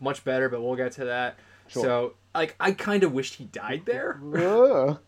much 0.00 0.22
better. 0.24 0.48
But 0.48 0.60
we'll 0.62 0.76
get 0.76 0.92
to 0.92 1.04
that. 1.06 1.36
Sure. 1.68 1.82
So, 1.82 2.14
like, 2.34 2.54
I 2.60 2.72
kind 2.72 3.02
of 3.04 3.12
wished 3.12 3.34
he 3.34 3.44
died 3.46 3.82
there. 3.86 4.20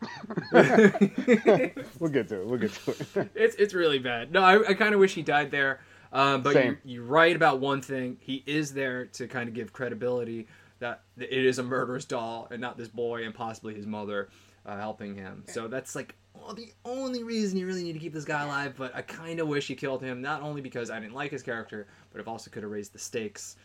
We'll 2.00 2.10
get 2.10 2.28
to 2.28 2.40
it. 2.40 2.46
We'll 2.46 2.58
get 2.58 2.72
to 2.72 2.90
it. 2.90 3.30
it's 3.34 3.56
it's 3.56 3.74
really 3.74 3.98
bad. 3.98 4.32
No, 4.32 4.42
I, 4.42 4.68
I 4.70 4.74
kind 4.74 4.94
of 4.94 5.00
wish 5.00 5.14
he 5.14 5.22
died 5.22 5.50
there. 5.50 5.80
Um, 6.12 6.42
but 6.42 6.54
Same. 6.54 6.78
you, 6.84 6.94
you're 6.96 7.04
right 7.04 7.34
about 7.36 7.60
one 7.60 7.82
thing. 7.82 8.16
He 8.20 8.42
is 8.46 8.72
there 8.72 9.06
to 9.06 9.26
kind 9.28 9.48
of 9.48 9.54
give 9.54 9.72
credibility 9.72 10.46
that 10.80 11.02
it 11.18 11.32
is 11.32 11.58
a 11.58 11.62
murderous 11.62 12.04
doll 12.04 12.48
and 12.50 12.60
not 12.60 12.76
this 12.76 12.88
boy 12.88 13.24
and 13.24 13.34
possibly 13.34 13.74
his 13.74 13.86
mother 13.86 14.28
uh, 14.66 14.78
helping 14.78 15.14
him. 15.14 15.44
So 15.46 15.68
that's 15.68 15.94
like 15.94 16.14
well, 16.34 16.54
the 16.54 16.72
only 16.84 17.24
reason 17.24 17.58
you 17.58 17.66
really 17.66 17.82
need 17.82 17.94
to 17.94 17.98
keep 17.98 18.12
this 18.12 18.24
guy 18.24 18.44
alive. 18.44 18.74
But 18.76 18.94
I 18.94 19.02
kind 19.02 19.40
of 19.40 19.48
wish 19.48 19.68
you 19.68 19.76
killed 19.76 20.02
him, 20.02 20.20
not 20.20 20.42
only 20.42 20.60
because 20.60 20.90
I 20.90 21.00
didn't 21.00 21.14
like 21.14 21.30
his 21.30 21.42
character, 21.42 21.86
but 22.12 22.20
it 22.20 22.28
also 22.28 22.50
could 22.50 22.62
have 22.62 22.70
raised 22.70 22.92
the 22.92 22.98
stakes. 22.98 23.56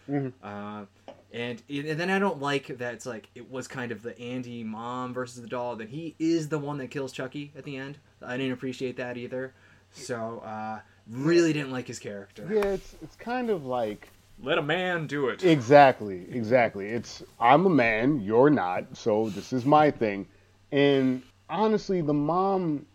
Uh, 0.43 0.85
and, 1.31 1.61
and 1.69 1.99
then 1.99 2.09
I 2.09 2.19
don't 2.19 2.41
like 2.41 2.77
that 2.77 2.93
it's 2.93 3.05
like 3.05 3.29
it 3.35 3.49
was 3.49 3.67
kind 3.67 3.91
of 3.91 4.01
the 4.01 4.17
Andy 4.19 4.63
mom 4.63 5.13
versus 5.13 5.41
the 5.41 5.47
doll. 5.47 5.75
That 5.75 5.89
he 5.89 6.15
is 6.19 6.49
the 6.49 6.59
one 6.59 6.77
that 6.79 6.89
kills 6.89 7.11
Chucky 7.11 7.51
at 7.55 7.63
the 7.63 7.77
end. 7.77 7.97
I 8.21 8.37
didn't 8.37 8.53
appreciate 8.53 8.97
that 8.97 9.17
either. 9.17 9.53
So 9.91 10.39
uh, 10.39 10.79
really 11.09 11.53
didn't 11.53 11.71
like 11.71 11.87
his 11.87 11.99
character. 11.99 12.47
yeah, 12.51 12.73
it's 12.73 12.95
it's 13.01 13.15
kind 13.15 13.49
of 13.49 13.65
like 13.65 14.09
Let 14.41 14.57
a 14.57 14.61
man 14.61 15.07
do 15.07 15.29
it. 15.29 15.43
exactly, 15.43 16.27
exactly. 16.31 16.87
It's 16.89 17.23
I'm 17.39 17.65
a 17.65 17.69
man, 17.69 18.19
you're 18.21 18.49
not, 18.49 18.97
so 18.97 19.29
this 19.29 19.53
is 19.53 19.65
my 19.65 19.89
thing. 19.91 20.27
And 20.71 21.21
honestly, 21.49 22.01
the 22.01 22.13
mom 22.13 22.85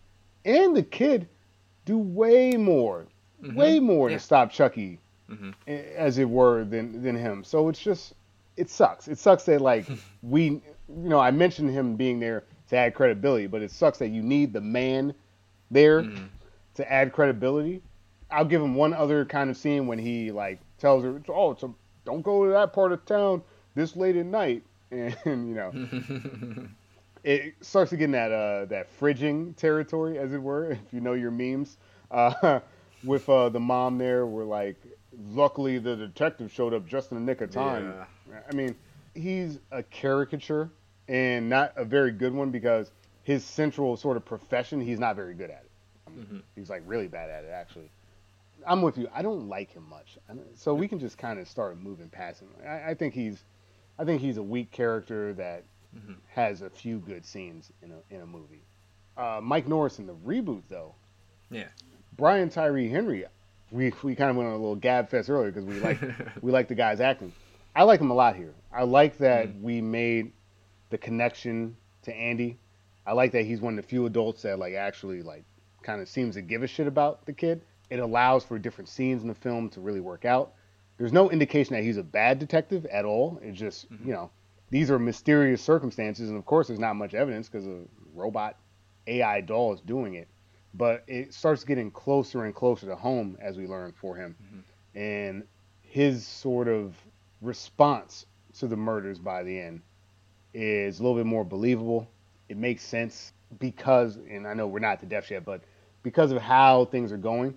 and 0.44 0.76
the 0.76 0.82
kid 0.82 1.28
do 1.84 1.96
way 1.96 2.56
more, 2.56 3.06
way 3.54 3.78
more 3.80 4.10
Yeah. 4.10 4.16
to 4.16 4.22
stop 4.22 4.50
Chucky 4.50 4.98
Mhm. 5.30 5.54
as 5.96 6.18
it 6.18 6.28
were, 6.28 6.64
than 6.64 7.02
than 7.02 7.16
him. 7.16 7.44
So 7.44 7.68
it's 7.68 7.80
just 7.82 8.14
it 8.56 8.68
sucks. 8.68 9.06
It 9.08 9.18
sucks 9.18 9.44
that 9.44 9.60
like 9.60 9.86
we, 10.22 10.44
you 10.44 10.62
know, 10.88 11.20
I 11.20 11.30
mentioned 11.30 11.70
him 11.70 11.96
being 11.96 12.18
there 12.20 12.44
to 12.70 12.76
add 12.76 12.94
credibility, 12.94 13.46
but 13.46 13.62
it 13.62 13.70
sucks 13.70 13.98
that 13.98 14.08
you 14.08 14.22
need 14.22 14.52
the 14.52 14.60
man 14.60 15.14
there 15.70 16.02
Mhm. 16.02 16.28
to 16.74 16.92
add 16.92 17.12
credibility. 17.12 17.80
I'll 18.30 18.44
give 18.44 18.60
him 18.60 18.74
one 18.74 18.92
other 18.92 19.24
kind 19.24 19.48
of 19.48 19.56
scene 19.56 19.86
when 19.86 19.98
he 19.98 20.30
like 20.32 20.58
tells 20.78 21.04
her, 21.04 21.20
"Oh, 21.28 21.52
it's 21.52 21.62
a, 21.62 21.70
don't 22.04 22.22
go 22.22 22.44
to 22.44 22.50
that 22.52 22.72
part 22.72 22.92
of 22.92 23.04
town 23.04 23.42
this 23.74 23.96
late 23.96 24.16
at 24.16 24.26
night," 24.26 24.62
and 24.90 25.16
you 25.24 25.54
know 25.54 25.72
it 27.24 27.54
starts 27.60 27.90
to 27.90 27.96
get 27.96 28.06
in 28.06 28.10
that 28.12 28.32
uh, 28.32 28.64
that 28.66 28.88
fridging 28.98 29.54
territory, 29.56 30.18
as 30.18 30.32
it 30.32 30.42
were, 30.42 30.70
if 30.72 30.92
you 30.92 31.00
know 31.00 31.14
your 31.14 31.30
memes. 31.30 31.76
Uh, 32.10 32.60
with 33.04 33.28
uh, 33.28 33.48
the 33.48 33.60
mom 33.60 33.98
there, 33.98 34.26
where 34.26 34.44
like, 34.44 34.76
luckily 35.30 35.78
the 35.78 35.94
detective 35.94 36.50
showed 36.50 36.72
up 36.74 36.86
just 36.86 37.12
in 37.12 37.18
the 37.18 37.22
nick 37.22 37.40
of 37.40 37.50
time. 37.50 37.94
I 38.48 38.52
mean, 38.54 38.74
he's 39.14 39.58
a 39.70 39.82
caricature 39.82 40.70
and 41.06 41.48
not 41.48 41.72
a 41.76 41.84
very 41.84 42.10
good 42.12 42.32
one 42.32 42.50
because 42.50 42.90
his 43.22 43.44
central 43.44 43.96
sort 43.96 44.16
of 44.16 44.24
profession, 44.24 44.80
he's 44.80 44.98
not 44.98 45.16
very 45.16 45.34
good 45.34 45.50
at 45.50 45.64
it. 45.64 45.70
Mhm. 46.18 46.42
He's 46.56 46.70
like 46.70 46.82
really 46.86 47.08
bad 47.08 47.30
at 47.30 47.44
it, 47.44 47.50
actually. 47.50 47.90
I'm 48.66 48.82
with 48.82 48.98
you. 48.98 49.08
I 49.14 49.22
don't 49.22 49.48
like 49.48 49.72
him 49.72 49.88
much, 49.88 50.18
so 50.54 50.74
we 50.74 50.88
can 50.88 50.98
just 50.98 51.16
kind 51.18 51.38
of 51.38 51.48
start 51.48 51.78
moving 51.78 52.08
past 52.08 52.40
him. 52.42 52.48
I, 52.66 52.90
I 52.90 52.94
think 52.94 53.14
he's, 53.14 53.44
I 53.98 54.04
think 54.04 54.20
he's 54.20 54.36
a 54.36 54.42
weak 54.42 54.70
character 54.70 55.32
that 55.34 55.64
Mhm. 55.96 56.16
has 56.28 56.60
a 56.60 56.68
few 56.68 56.98
good 56.98 57.24
scenes 57.24 57.72
in 57.82 57.92
a 57.92 58.14
in 58.14 58.20
a 58.20 58.26
movie. 58.26 58.62
Uh, 59.16 59.40
Mike 59.42 59.66
Norris 59.66 59.98
in 59.98 60.06
the 60.06 60.14
reboot, 60.14 60.62
though, 60.68 60.94
Yeah. 61.50 61.68
Brian 62.16 62.50
Tyree 62.50 62.88
Henry, 62.90 63.24
we 63.70 63.92
we 64.02 64.14
kind 64.14 64.30
of 64.30 64.36
went 64.36 64.48
on 64.48 64.54
a 64.54 64.58
little 64.58 64.76
gab 64.76 65.08
fest 65.08 65.30
earlier 65.30 65.50
because 65.50 65.64
we 65.64 65.80
like 65.80 65.98
we 66.42 66.52
like 66.52 66.68
the 66.68 66.74
guy's 66.74 67.00
acting. 67.00 67.32
I 67.74 67.84
like 67.84 68.00
him 68.00 68.10
a 68.10 68.14
lot 68.14 68.36
here. 68.36 68.52
I 68.72 68.82
like 68.82 69.16
that 69.18 69.54
we 69.62 69.80
made 69.80 70.32
the 70.90 70.98
connection 70.98 71.76
to 72.02 72.14
Andy. 72.14 72.58
I 73.06 73.12
like 73.12 73.32
that 73.32 73.44
he's 73.46 73.60
one 73.62 73.78
of 73.78 73.82
the 73.84 73.88
few 73.88 74.04
adults 74.04 74.42
that 74.42 74.58
like 74.58 74.74
actually 74.74 75.22
like 75.22 75.44
kind 75.82 76.02
of 76.02 76.08
seems 76.08 76.34
to 76.34 76.42
give 76.42 76.62
a 76.62 76.66
shit 76.66 76.86
about 76.86 77.24
the 77.24 77.32
kid. 77.32 77.62
It 77.90 78.00
allows 78.00 78.44
for 78.44 78.58
different 78.58 78.88
scenes 78.88 79.22
in 79.22 79.28
the 79.28 79.34
film 79.34 79.70
to 79.70 79.80
really 79.80 80.00
work 80.00 80.24
out. 80.24 80.52
There's 80.98 81.12
no 81.12 81.30
indication 81.30 81.74
that 81.74 81.82
he's 81.82 81.96
a 81.96 82.02
bad 82.02 82.38
detective 82.38 82.84
at 82.86 83.04
all. 83.04 83.38
It's 83.42 83.58
just 83.58 83.90
mm-hmm. 83.90 84.08
you 84.08 84.14
know 84.14 84.30
these 84.70 84.90
are 84.90 84.98
mysterious 84.98 85.62
circumstances, 85.62 86.28
and 86.28 86.38
of 86.38 86.44
course 86.44 86.66
there's 86.66 86.80
not 86.80 86.96
much 86.96 87.14
evidence 87.14 87.48
because 87.48 87.66
a 87.66 87.82
robot 88.14 88.56
AI 89.06 89.40
doll 89.40 89.72
is 89.72 89.80
doing 89.80 90.14
it. 90.14 90.28
But 90.74 91.04
it 91.06 91.32
starts 91.32 91.64
getting 91.64 91.90
closer 91.90 92.44
and 92.44 92.54
closer 92.54 92.86
to 92.86 92.94
home 92.94 93.38
as 93.40 93.56
we 93.56 93.66
learn 93.66 93.92
for 93.92 94.16
him, 94.16 94.36
mm-hmm. 94.42 94.98
and 94.98 95.44
his 95.82 96.26
sort 96.26 96.68
of 96.68 96.94
response 97.40 98.26
to 98.58 98.66
the 98.66 98.76
murders 98.76 99.18
by 99.18 99.42
the 99.42 99.58
end 99.58 99.80
is 100.52 100.98
a 100.98 101.02
little 101.02 101.16
bit 101.16 101.26
more 101.26 101.44
believable. 101.44 102.08
It 102.48 102.56
makes 102.56 102.82
sense 102.82 103.32
because, 103.58 104.16
and 104.16 104.46
I 104.46 104.54
know 104.54 104.66
we're 104.66 104.78
not 104.78 105.00
to 105.00 105.06
death 105.06 105.30
yet, 105.30 105.44
but 105.44 105.62
because 106.02 106.32
of 106.32 106.42
how 106.42 106.86
things 106.86 107.12
are 107.12 107.18
going, 107.18 107.56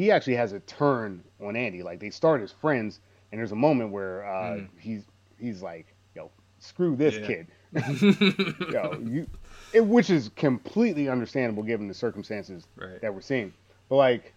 he 0.00 0.10
actually 0.10 0.36
has 0.36 0.52
a 0.52 0.60
turn 0.60 1.22
on 1.42 1.56
Andy. 1.56 1.82
Like 1.82 2.00
they 2.00 2.10
start 2.10 2.40
as 2.40 2.50
friends, 2.52 3.00
and 3.30 3.38
there's 3.38 3.52
a 3.52 3.56
moment 3.56 3.90
where 3.90 4.24
uh, 4.24 4.52
Mm. 4.56 4.68
he's 4.78 5.02
he's 5.38 5.60
like, 5.62 5.86
"Yo, 6.14 6.30
screw 6.58 6.96
this 6.96 7.16
Yeah. 7.16 7.26
kid." 7.26 7.46
Yo, 8.72 8.98
you, 9.04 9.26
it, 9.72 9.84
which 9.86 10.10
is 10.10 10.30
completely 10.36 11.08
understandable 11.08 11.62
given 11.62 11.86
the 11.86 11.94
circumstances 11.94 12.66
Right. 12.76 13.00
that 13.00 13.14
we're 13.14 13.20
seeing. 13.20 13.52
But 13.88 13.96
like, 13.96 14.32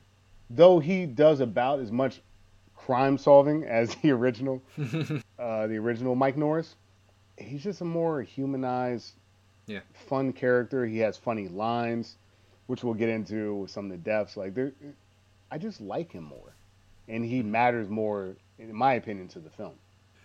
though 0.49 0.79
he 0.79 1.05
does 1.05 1.39
about 1.39 1.79
as 1.79 1.91
much 1.91 2.21
crime 2.75 3.17
solving 3.17 3.63
as 3.63 3.95
the 3.95 4.11
original, 4.11 4.61
uh, 5.39 5.67
the 5.67 5.77
original 5.77 6.15
Mike 6.15 6.37
Norris, 6.37 6.75
he's 7.37 7.63
just 7.63 7.81
a 7.81 7.85
more 7.85 8.21
humanized, 8.21 9.13
Yeah. 9.67 9.79
fun 9.93 10.33
character. 10.33 10.85
He 10.85 10.99
has 10.99 11.17
funny 11.17 11.47
lines, 11.47 12.17
which 12.67 12.83
we'll 12.83 12.93
get 12.93 13.09
into 13.09 13.55
with 13.55 13.71
some 13.71 13.85
of 13.85 13.91
the 13.91 13.97
deaths. 13.97 14.35
Like, 14.37 14.53
there, 14.53 14.73
I 15.53 15.59
just 15.59 15.79
like 15.79 16.11
him 16.13 16.23
more, 16.23 16.55
and 17.07 17.23
he 17.23 17.43
matters 17.43 17.87
more, 17.87 18.37
in 18.57 18.73
my 18.73 18.93
opinion, 18.93 19.27
to 19.29 19.39
the 19.39 19.51
film. 19.51 19.73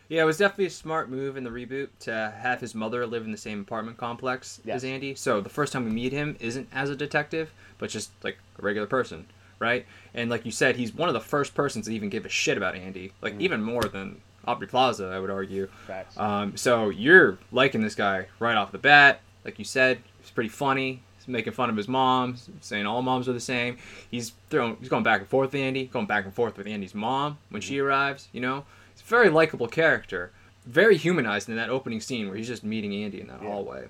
Yeah, 0.09 0.23
it 0.23 0.25
was 0.25 0.39
definitely 0.39 0.65
a 0.67 0.71
smart 0.71 1.11
move 1.11 1.37
in 1.37 1.45
the 1.45 1.51
reboot 1.51 1.89
to 2.01 2.33
have 2.41 2.63
his 2.63 2.75
mother 2.75 3.07
live 3.07 3.27
in 3.27 3.31
the 3.31 3.37
same 3.37 3.61
apartment 3.61 3.99
complex 3.99 4.59
Yes. 4.65 4.77
as 4.77 4.85
Andy. 4.85 5.15
So 5.15 5.43
the 5.43 5.51
first 5.51 5.71
time 5.71 5.85
we 5.85 5.91
meet 5.91 6.13
him 6.13 6.35
isn't 6.41 6.67
as 6.73 6.89
a 6.89 6.97
detective, 6.97 7.53
but 7.77 7.91
just 7.91 8.11
like 8.25 8.39
a 8.59 8.63
regular 8.63 8.87
person, 8.87 9.27
right? 9.59 9.85
And 10.15 10.31
like 10.31 10.47
you 10.47 10.51
said, 10.51 10.77
he's 10.77 10.95
one 10.95 11.11
of 11.11 11.13
the 11.13 11.21
first 11.21 11.55
persons 11.55 11.85
to 11.89 11.93
even 11.95 12.09
give 12.09 12.25
a 12.25 12.31
shit 12.31 12.57
about 12.57 12.75
Andy, 12.75 13.13
like 13.21 13.35
Mm. 13.37 13.43
even 13.43 13.63
more 13.63 13.83
than 13.83 14.23
Aubrey 14.47 14.67
Plaza, 14.67 15.09
I 15.09 15.19
would 15.21 15.29
argue. 15.29 15.69
Um, 16.17 16.57
so 16.57 16.89
you're 16.89 17.37
liking 17.53 17.83
this 17.83 17.95
guy 17.95 18.29
right 18.41 18.57
off 18.57 18.73
the 18.73 18.79
bat. 18.79 19.21
Like 19.45 19.59
you 19.59 19.67
said, 19.67 19.99
he's 20.23 20.31
pretty 20.31 20.49
funny. 20.49 21.03
Making 21.29 21.53
fun 21.53 21.69
of 21.71 21.77
his 21.77 21.87
mom, 21.89 22.37
saying 22.63 22.87
all 22.87 23.03
moms 23.03 23.29
are 23.29 23.33
the 23.35 23.39
same. 23.41 23.77
He's 24.11 24.33
throwing, 24.49 24.77
he's 24.81 24.89
going 24.89 25.03
back 25.05 25.21
and 25.21 25.29
forth 25.29 25.53
with 25.53 25.61
Andy, 25.61 25.85
going 25.87 26.07
back 26.07 26.25
and 26.25 26.33
forth 26.35 26.57
with 26.57 26.67
Andy's 26.67 26.95
mom 26.95 27.37
when 27.51 27.61
she 27.63 27.79
arrives. 27.79 28.29
You 28.33 28.41
know, 28.41 28.65
he's 28.95 29.03
a 29.03 29.05
very 29.09 29.29
likable 29.29 29.69
character, 29.69 30.33
very 30.67 30.97
humanized 30.97 31.49
in 31.51 31.57
that 31.57 31.69
opening 31.71 32.01
scene 32.01 32.29
where 32.29 32.37
he's 32.37 32.49
just 32.49 32.65
meeting 32.65 32.95
Andy 32.95 33.21
in 33.21 33.27
that 33.29 33.43
Yeah. 33.43 33.49
hallway. 33.49 33.89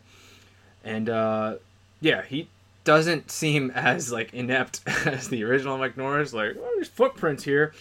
And 0.85 1.09
uh, 1.09 1.55
yeah, 2.01 2.23
he 2.23 2.49
doesn't 2.85 3.31
seem 3.31 3.71
as 3.73 4.11
like 4.11 4.33
inept 4.35 4.81
as 5.07 5.29
the 5.29 5.45
original 5.45 5.79
Mike 5.79 5.97
Norris. 5.97 6.33
Like, 6.33 6.57
oh, 6.59 6.73
there's 6.75 6.89
footprints 6.89 7.45
here. 7.45 7.73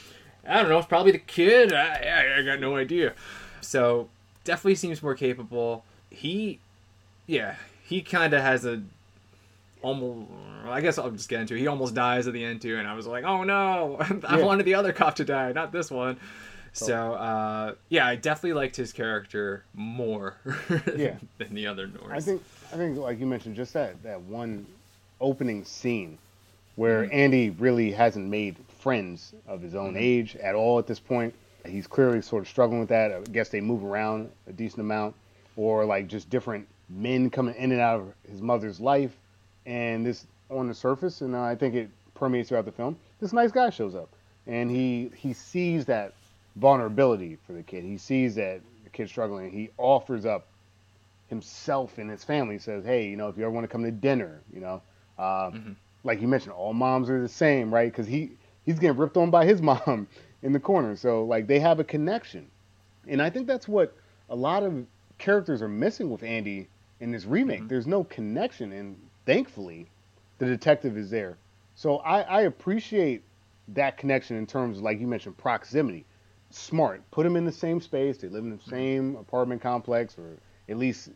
I 0.48 0.62
don't 0.62 0.70
know. 0.70 0.78
It's 0.78 0.88
probably 0.88 1.12
the 1.12 1.18
kid. 1.18 1.74
I, 1.74 1.96
I, 2.36 2.40
I 2.40 2.42
got 2.44 2.60
no 2.60 2.76
idea. 2.78 3.14
So 3.62 4.08
definitely 4.44 4.76
seems 4.76 5.02
more 5.04 5.16
capable. 5.16 5.84
He, 6.10 6.60
yeah, 7.26 7.56
he 7.84 8.02
kind 8.02 8.34
of 8.34 8.42
has 8.42 8.66
a 8.66 8.82
almost. 9.88 10.30
I 10.66 10.82
guess 10.82 10.98
I'll 10.98 11.10
just 11.12 11.30
get 11.30 11.42
into. 11.42 11.56
it. 11.56 11.60
He 11.60 11.68
almost 11.68 11.94
dies 11.96 12.28
at 12.28 12.34
the 12.34 12.44
end 12.44 12.62
too, 12.62 12.78
and 12.78 12.88
I 12.88 12.94
was 12.94 13.08
like, 13.08 13.24
oh 13.24 13.44
no, 13.44 13.98
I 14.28 14.38
Yeah. 14.38 14.44
wanted 14.46 14.66
the 14.66 14.76
other 14.76 14.92
cop 14.92 15.16
to 15.16 15.26
die, 15.26 15.52
not 15.54 15.72
this 15.72 15.90
one. 15.90 16.18
So 16.74 17.14
uh, 17.14 17.74
yeah, 17.90 18.06
I 18.06 18.16
definitely 18.16 18.54
liked 18.54 18.76
his 18.76 18.92
character 18.94 19.64
more 19.74 20.36
Yeah. 20.96 21.16
than 21.38 21.54
the 21.56 21.68
other 21.68 21.88
Norris. 21.88 22.12
I 22.12 22.20
think 22.20 22.44
I 22.74 22.76
think 22.76 22.98
like 22.98 23.20
you 23.20 23.26
mentioned, 23.26 23.56
just 23.56 23.74
that 23.74 24.02
that 24.04 24.22
one 24.22 24.66
opening 25.22 25.64
scene 25.64 26.18
where 26.76 27.06
Mhm. 27.06 27.14
Andy 27.14 27.50
really 27.52 27.92
hasn't 27.92 28.28
made 28.28 28.58
friends 28.80 29.34
of 29.48 29.62
his 29.62 29.74
own 29.74 29.94
Mhm. 29.96 30.02
age 30.02 30.36
at 30.36 30.54
all 30.54 30.78
at 30.78 30.86
this 30.86 31.00
point. 31.00 31.34
He's 31.66 31.88
clearly 31.88 32.22
sort 32.22 32.44
of 32.44 32.50
struggling 32.50 32.80
with 32.82 32.90
that. 32.90 33.12
I 33.12 33.22
guess 33.32 33.50
they 33.50 33.62
move 33.62 33.84
around 33.84 34.30
a 34.48 34.54
decent 34.54 34.82
amount, 34.82 35.16
or 35.56 35.86
like 35.86 36.08
just 36.08 36.30
different 36.30 36.68
men 36.90 37.30
coming 37.30 37.56
in 37.56 37.72
and 37.72 37.82
out 37.82 38.02
of 38.02 38.14
his 38.30 38.42
mother's 38.42 38.80
life, 38.80 39.18
and 39.68 40.04
this 40.06 40.26
on 40.50 40.68
the 40.68 40.74
surface, 40.74 41.22
and 41.22 41.36
I 41.36 41.54
think 41.56 41.76
it 41.76 41.90
permeates 42.16 42.50
throughout 42.50 42.66
the 42.66 42.72
film. 42.72 42.98
This 43.20 43.34
nice 43.34 43.52
guy 43.52 43.70
shows 43.70 43.94
up, 43.94 44.10
and 44.48 44.72
he 44.72 45.12
he 45.16 45.34
sees 45.34 45.86
that 45.86 46.14
vulnerability 46.56 47.38
for 47.46 47.54
the 47.54 47.62
kid. 47.62 47.84
He 47.84 47.98
sees 47.98 48.34
that 48.36 48.62
the 48.84 48.90
kid's 48.90 49.12
struggling. 49.12 49.52
He 49.52 49.70
offers 49.78 50.26
up 50.26 50.48
himself 51.30 51.98
and 51.98 52.10
his 52.10 52.24
family. 52.24 52.56
He 52.56 52.60
says, 52.60 52.86
"Hey, 52.86 53.08
you 53.10 53.18
know, 53.18 53.28
if 53.28 53.38
you 53.38 53.44
ever 53.44 53.52
want 53.52 53.66
to 53.66 53.68
come 53.68 53.84
to 53.84 53.92
dinner, 53.92 54.42
you 54.54 54.62
know, 54.62 54.82
uh, 55.20 55.52
Mhm. 55.52 55.76
like 56.04 56.22
you 56.22 56.28
mentioned, 56.28 56.54
all 56.54 56.74
moms 56.74 57.10
are 57.10 57.22
the 57.22 57.28
same, 57.28 57.74
right? 57.74 57.92
Because 57.92 58.08
he 58.08 58.32
he's 58.66 58.80
getting 58.80 58.98
ripped 58.98 59.18
on 59.18 59.30
by 59.30 59.46
his 59.46 59.62
mom 59.72 60.08
in 60.42 60.54
the 60.54 60.60
corner. 60.60 60.96
So 60.96 61.26
like 61.26 61.48
they 61.48 61.60
have 61.60 61.80
a 61.80 61.84
connection, 61.84 62.48
and 63.08 63.22
I 63.22 63.30
think 63.30 63.48
that's 63.48 63.68
what 63.68 63.94
a 64.30 64.36
lot 64.36 64.64
of 64.64 64.86
characters 65.18 65.62
are 65.62 65.68
missing 65.70 66.10
with 66.10 66.24
Andy 66.24 66.68
in 67.00 67.12
this 67.12 67.26
remake. 67.26 67.64
Mhm. 67.64 67.68
There's 67.70 67.88
no 67.88 68.04
connection, 68.06 68.72
and 68.72 68.98
thankfully, 69.28 69.86
the 70.40 70.48
detective 70.48 70.98
is 70.98 71.12
there. 71.12 71.38
So 71.76 71.98
I, 71.98 72.22
I 72.22 72.42
appreciate 72.42 73.22
that 73.68 73.98
connection 73.98 74.38
in 74.38 74.48
terms 74.48 74.78
of 74.78 74.84
like 74.84 75.00
you 75.00 75.06
mentioned 75.06 75.38
proximity. 75.38 76.06
Smart, 76.50 77.02
put 77.12 77.26
him 77.26 77.36
in 77.36 77.46
the 77.46 77.52
same 77.52 77.82
space. 77.82 78.18
They 78.18 78.30
live 78.30 78.46
in 78.46 78.58
the 78.58 78.64
same 78.70 79.18
apartment 79.18 79.62
complex, 79.62 80.18
or 80.18 80.38
at 80.70 80.78
least 80.78 81.10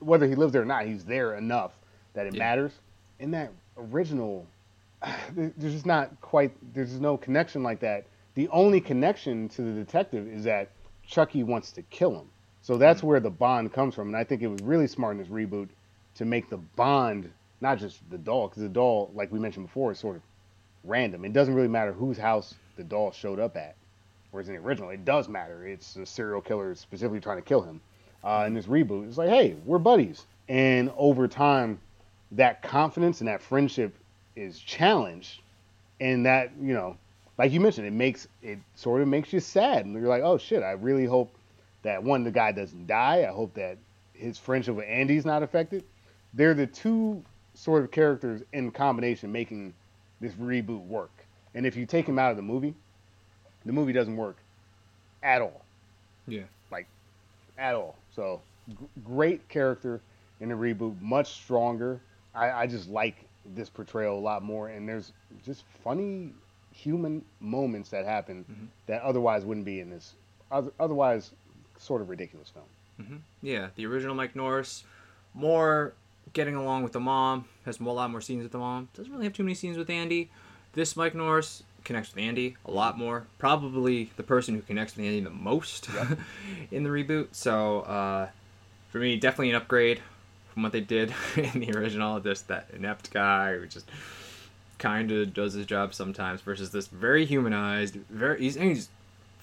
whether 0.00 0.26
he 0.28 0.34
lives 0.34 0.52
there 0.52 0.62
or 0.62 0.66
not, 0.66 0.86
he's 0.86 1.04
there 1.04 1.34
enough 1.34 1.72
that 2.12 2.26
it 2.26 2.34
Yeah. 2.34 2.40
matters. 2.40 2.72
In 3.18 3.30
that 3.30 3.52
original, 3.78 4.46
there's 5.32 5.72
just 5.72 5.86
not 5.86 6.20
quite. 6.20 6.52
There's 6.74 7.00
no 7.00 7.16
connection 7.16 7.62
like 7.62 7.80
that. 7.80 8.04
The 8.34 8.48
only 8.48 8.82
connection 8.82 9.48
to 9.50 9.62
the 9.62 9.72
detective 9.72 10.28
is 10.28 10.44
that 10.44 10.68
Chucky 11.06 11.42
wants 11.42 11.72
to 11.72 11.82
kill 11.82 12.14
him. 12.14 12.28
So 12.60 12.76
that's 12.76 13.00
mm. 13.00 13.04
where 13.04 13.20
the 13.20 13.30
bond 13.30 13.72
comes 13.72 13.94
from, 13.94 14.08
and 14.08 14.16
I 14.16 14.24
think 14.24 14.42
it 14.42 14.48
was 14.48 14.60
really 14.60 14.86
smart 14.88 15.16
in 15.16 15.18
this 15.18 15.28
reboot 15.28 15.70
to 16.16 16.26
make 16.26 16.50
the 16.50 16.58
bond 16.58 17.30
not 17.60 17.78
just 17.78 17.98
the 18.10 18.18
doll, 18.18 18.48
because 18.48 18.62
the 18.62 18.68
doll, 18.68 19.10
like 19.14 19.32
we 19.32 19.38
mentioned 19.38 19.66
before, 19.66 19.92
is 19.92 19.98
sort 19.98 20.16
of 20.16 20.22
random. 20.84 21.24
It 21.24 21.32
doesn't 21.32 21.54
really 21.54 21.68
matter 21.68 21.92
whose 21.92 22.18
house 22.18 22.54
the 22.76 22.84
doll 22.84 23.12
showed 23.12 23.40
up 23.40 23.56
at. 23.56 23.74
Whereas 24.30 24.48
in 24.48 24.54
the 24.54 24.60
original, 24.60 24.90
it 24.90 25.04
does 25.04 25.28
matter. 25.28 25.66
It's 25.66 25.96
a 25.96 26.04
serial 26.04 26.40
killer 26.40 26.74
specifically 26.74 27.20
trying 27.20 27.38
to 27.38 27.42
kill 27.42 27.62
him. 27.62 27.80
Uh, 28.22 28.44
in 28.46 28.54
this 28.54 28.66
reboot, 28.66 29.06
it's 29.06 29.18
like, 29.18 29.28
hey, 29.28 29.56
we're 29.64 29.78
buddies. 29.78 30.26
And 30.48 30.90
over 30.96 31.28
time, 31.28 31.78
that 32.32 32.62
confidence 32.62 33.20
and 33.20 33.28
that 33.28 33.40
friendship 33.40 33.94
is 34.34 34.58
challenged, 34.58 35.40
and 36.00 36.26
that 36.26 36.50
you 36.60 36.74
know 36.74 36.96
like 37.38 37.52
you 37.52 37.60
mentioned, 37.60 37.86
it 37.86 37.92
makes 37.92 38.28
it 38.42 38.58
sort 38.74 39.02
of 39.02 39.08
makes 39.08 39.32
you 39.32 39.40
sad, 39.40 39.84
and 39.84 39.94
you're 39.94 40.08
like, 40.08 40.22
oh 40.22 40.38
shit, 40.38 40.62
I 40.62 40.72
really 40.72 41.04
hope 41.04 41.34
that 41.82 42.02
one 42.02 42.24
the 42.24 42.30
guy 42.30 42.52
doesn't 42.52 42.86
die. 42.86 43.26
I 43.28 43.32
hope 43.32 43.54
that 43.54 43.76
his 44.14 44.38
friendship 44.38 44.76
with 44.76 44.86
Andy's 44.86 45.26
not 45.26 45.42
affected. 45.42 45.84
They're 46.32 46.54
the 46.54 46.66
two 46.66 47.22
sort 47.56 47.82
of 47.82 47.90
characters 47.90 48.42
in 48.52 48.70
combination 48.70 49.32
making 49.32 49.72
this 50.20 50.32
reboot 50.34 50.86
work. 50.86 51.10
And 51.54 51.66
if 51.66 51.74
you 51.76 51.86
take 51.86 52.06
him 52.06 52.18
out 52.18 52.30
of 52.30 52.36
the 52.36 52.42
movie, 52.42 52.74
the 53.64 53.72
movie 53.72 53.92
doesn't 53.92 54.16
work 54.16 54.36
at 55.22 55.40
all. 55.42 55.62
Yeah. 56.28 56.42
Like 56.70 56.86
at 57.58 57.74
all. 57.74 57.96
So 58.14 58.40
g- 58.68 58.76
great 59.04 59.48
character 59.48 60.00
in 60.40 60.50
the 60.50 60.54
reboot, 60.54 61.00
much 61.00 61.32
stronger. 61.32 61.98
I, 62.34 62.50
I 62.50 62.66
just 62.66 62.88
like 62.88 63.16
this 63.54 63.70
portrayal 63.70 64.18
a 64.18 64.20
lot 64.20 64.42
more, 64.42 64.68
and 64.68 64.86
there's 64.88 65.12
just 65.44 65.64
funny 65.82 66.32
human 66.74 67.24
moments 67.40 67.88
that 67.90 68.04
happen 68.04 68.44
Mhm. 68.50 68.66
that 68.86 69.00
otherwise 69.02 69.44
wouldn't 69.46 69.64
be 69.64 69.80
in 69.80 69.88
this 69.88 70.12
other, 70.50 70.70
otherwise 70.78 71.30
sort 71.78 72.02
of 72.02 72.10
ridiculous 72.10 72.50
film. 72.50 72.66
hmm 73.08 73.16
Yeah, 73.40 73.68
the 73.76 73.86
original 73.86 74.14
Mike 74.14 74.36
Norris, 74.36 74.84
more 75.32 75.94
getting 76.32 76.54
along 76.54 76.82
with 76.82 76.92
the 76.92 77.00
mom, 77.00 77.46
has 77.64 77.80
a 77.80 77.84
lot 77.84 78.10
more 78.10 78.20
scenes 78.20 78.42
with 78.42 78.52
the 78.52 78.58
mom. 78.58 78.88
Doesn't 78.94 79.12
really 79.12 79.24
have 79.24 79.32
too 79.32 79.44
many 79.44 79.54
scenes 79.54 79.78
with 79.78 79.90
Andy. 79.90 80.30
This 80.74 80.96
Mike 80.96 81.14
Norris 81.14 81.62
connects 81.84 82.14
with 82.14 82.22
Andy 82.22 82.56
a 82.64 82.70
lot 82.70 82.98
more. 82.98 83.26
Probably 83.38 84.10
the 84.16 84.22
person 84.22 84.54
who 84.54 84.60
connects 84.60 84.96
with 84.96 85.06
Andy 85.06 85.20
the 85.20 85.30
most 85.30 85.88
Yep. 85.94 86.18
in 86.70 86.82
the 86.82 86.90
reboot. 86.90 87.28
So 87.32 87.80
uh, 87.80 88.28
for 88.90 88.98
me, 88.98 89.16
definitely 89.16 89.50
an 89.50 89.56
upgrade 89.56 90.02
from 90.52 90.62
what 90.62 90.72
they 90.72 90.80
did 90.80 91.14
in 91.36 91.60
the 91.60 91.72
original. 91.72 92.20
This 92.20 92.42
that 92.42 92.68
inept 92.74 93.10
guy 93.12 93.56
who 93.56 93.66
just 93.66 93.88
kind 94.78 95.10
of 95.10 95.32
does 95.32 95.54
his 95.54 95.64
job 95.64 95.94
sometimes 95.94 96.42
versus 96.42 96.70
this 96.70 96.88
very 96.88 97.24
humanized, 97.24 97.94
very 98.10 98.40
he's, 98.40 98.56
he's 98.56 98.88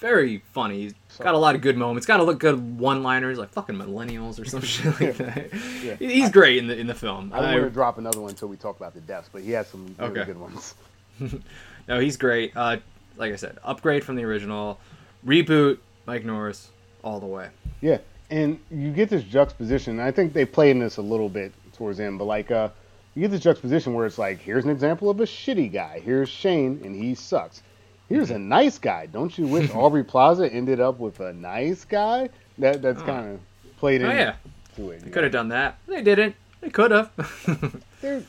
very 0.03 0.43
funny. 0.51 0.81
He's 0.81 0.93
got 1.17 1.33
a 1.33 1.37
lot 1.37 1.55
of 1.55 1.61
good 1.61 1.77
moments. 1.77 2.05
Got 2.05 2.19
a 2.19 2.23
lot 2.23 2.33
of 2.33 2.39
good 2.39 2.77
one-liners 2.77 3.37
like 3.37 3.49
fucking 3.51 3.75
millennials 3.77 4.37
or 4.37 4.43
some 4.43 4.61
shit 4.73 4.99
like 4.99 5.15
that. 5.15 5.53
Yeah. 5.81 5.95
He's 5.95 6.29
great 6.29 6.57
in 6.57 6.67
the 6.67 6.77
in 6.77 6.87
the 6.87 6.93
film. 6.93 7.31
I 7.33 7.39
don't 7.39 7.51
want 7.53 7.63
to 7.63 7.69
drop 7.69 7.97
another 7.97 8.19
one 8.19 8.31
until 8.31 8.49
we 8.49 8.57
talk 8.57 8.75
about 8.75 8.93
the 8.93 8.99
deaths, 8.99 9.29
but 9.31 9.41
he 9.43 9.51
has 9.51 9.67
some 9.67 9.95
really 9.97 10.11
Okay. 10.19 10.25
good 10.25 10.37
ones. 10.39 10.75
no, 11.87 11.99
he's 11.99 12.17
great. 12.17 12.51
Uh, 12.55 12.77
like 13.15 13.31
I 13.31 13.37
said, 13.37 13.59
upgrade 13.63 14.03
from 14.03 14.17
the 14.17 14.23
original, 14.23 14.77
reboot. 15.25 15.77
Mike 16.05 16.25
Norris 16.25 16.67
all 17.01 17.21
the 17.21 17.25
way. 17.25 17.47
Yeah, 17.79 17.99
and 18.29 18.59
you 18.69 18.91
get 18.91 19.07
this 19.07 19.23
juxtaposition. 19.23 20.01
I 20.01 20.11
think 20.11 20.33
they 20.33 20.43
played 20.43 20.71
in 20.71 20.79
this 20.79 20.97
a 20.97 21.01
little 21.01 21.29
bit 21.29 21.53
towards 21.77 21.99
the 21.99 22.03
end, 22.03 22.19
but 22.19 22.25
like 22.25 22.51
uh, 22.51 22.67
you 23.15 23.21
get 23.21 23.31
this 23.31 23.39
juxtaposition 23.39 23.93
where 23.93 24.05
it's 24.05 24.17
like, 24.17 24.39
here's 24.39 24.65
an 24.65 24.69
example 24.69 25.09
of 25.09 25.21
a 25.21 25.23
shitty 25.23 25.71
guy. 25.71 26.01
Here's 26.03 26.27
Shane, 26.27 26.81
and 26.83 26.93
he 26.93 27.15
sucks. 27.15 27.61
Here's 28.09 28.31
a 28.31 28.39
nice 28.39 28.77
guy. 28.77 29.05
Don't 29.07 29.35
you 29.37 29.47
wish 29.47 29.71
Aubrey 29.73 30.03
Plaza 30.03 30.51
ended 30.51 30.79
up 30.79 30.99
with 30.99 31.19
a 31.19 31.33
nice 31.33 31.85
guy? 31.85 32.29
That 32.59 32.81
that's 32.81 33.01
Oh. 33.01 33.05
kind 33.05 33.33
of 33.35 33.39
played 33.77 34.01
Oh 34.01 34.05
into 34.09 34.15
yeah, 34.15 34.35
it. 34.77 34.81
you 34.81 34.99
they 34.99 35.09
could 35.09 35.23
have 35.23 35.31
done 35.31 35.49
that. 35.49 35.77
They 35.87 36.01
didn't. 36.01 36.35
They 36.61 36.69
could 36.69 36.91
have. 36.91 37.11
There, 38.01 38.21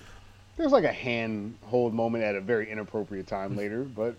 there's 0.57 0.71
like 0.71 0.85
a 0.85 0.93
handhold 0.93 1.95
moment 1.95 2.23
at 2.23 2.37
a 2.37 2.41
very 2.41 2.71
inappropriate 2.71 3.27
time 3.27 3.57
later, 3.63 3.83
but 3.83 4.15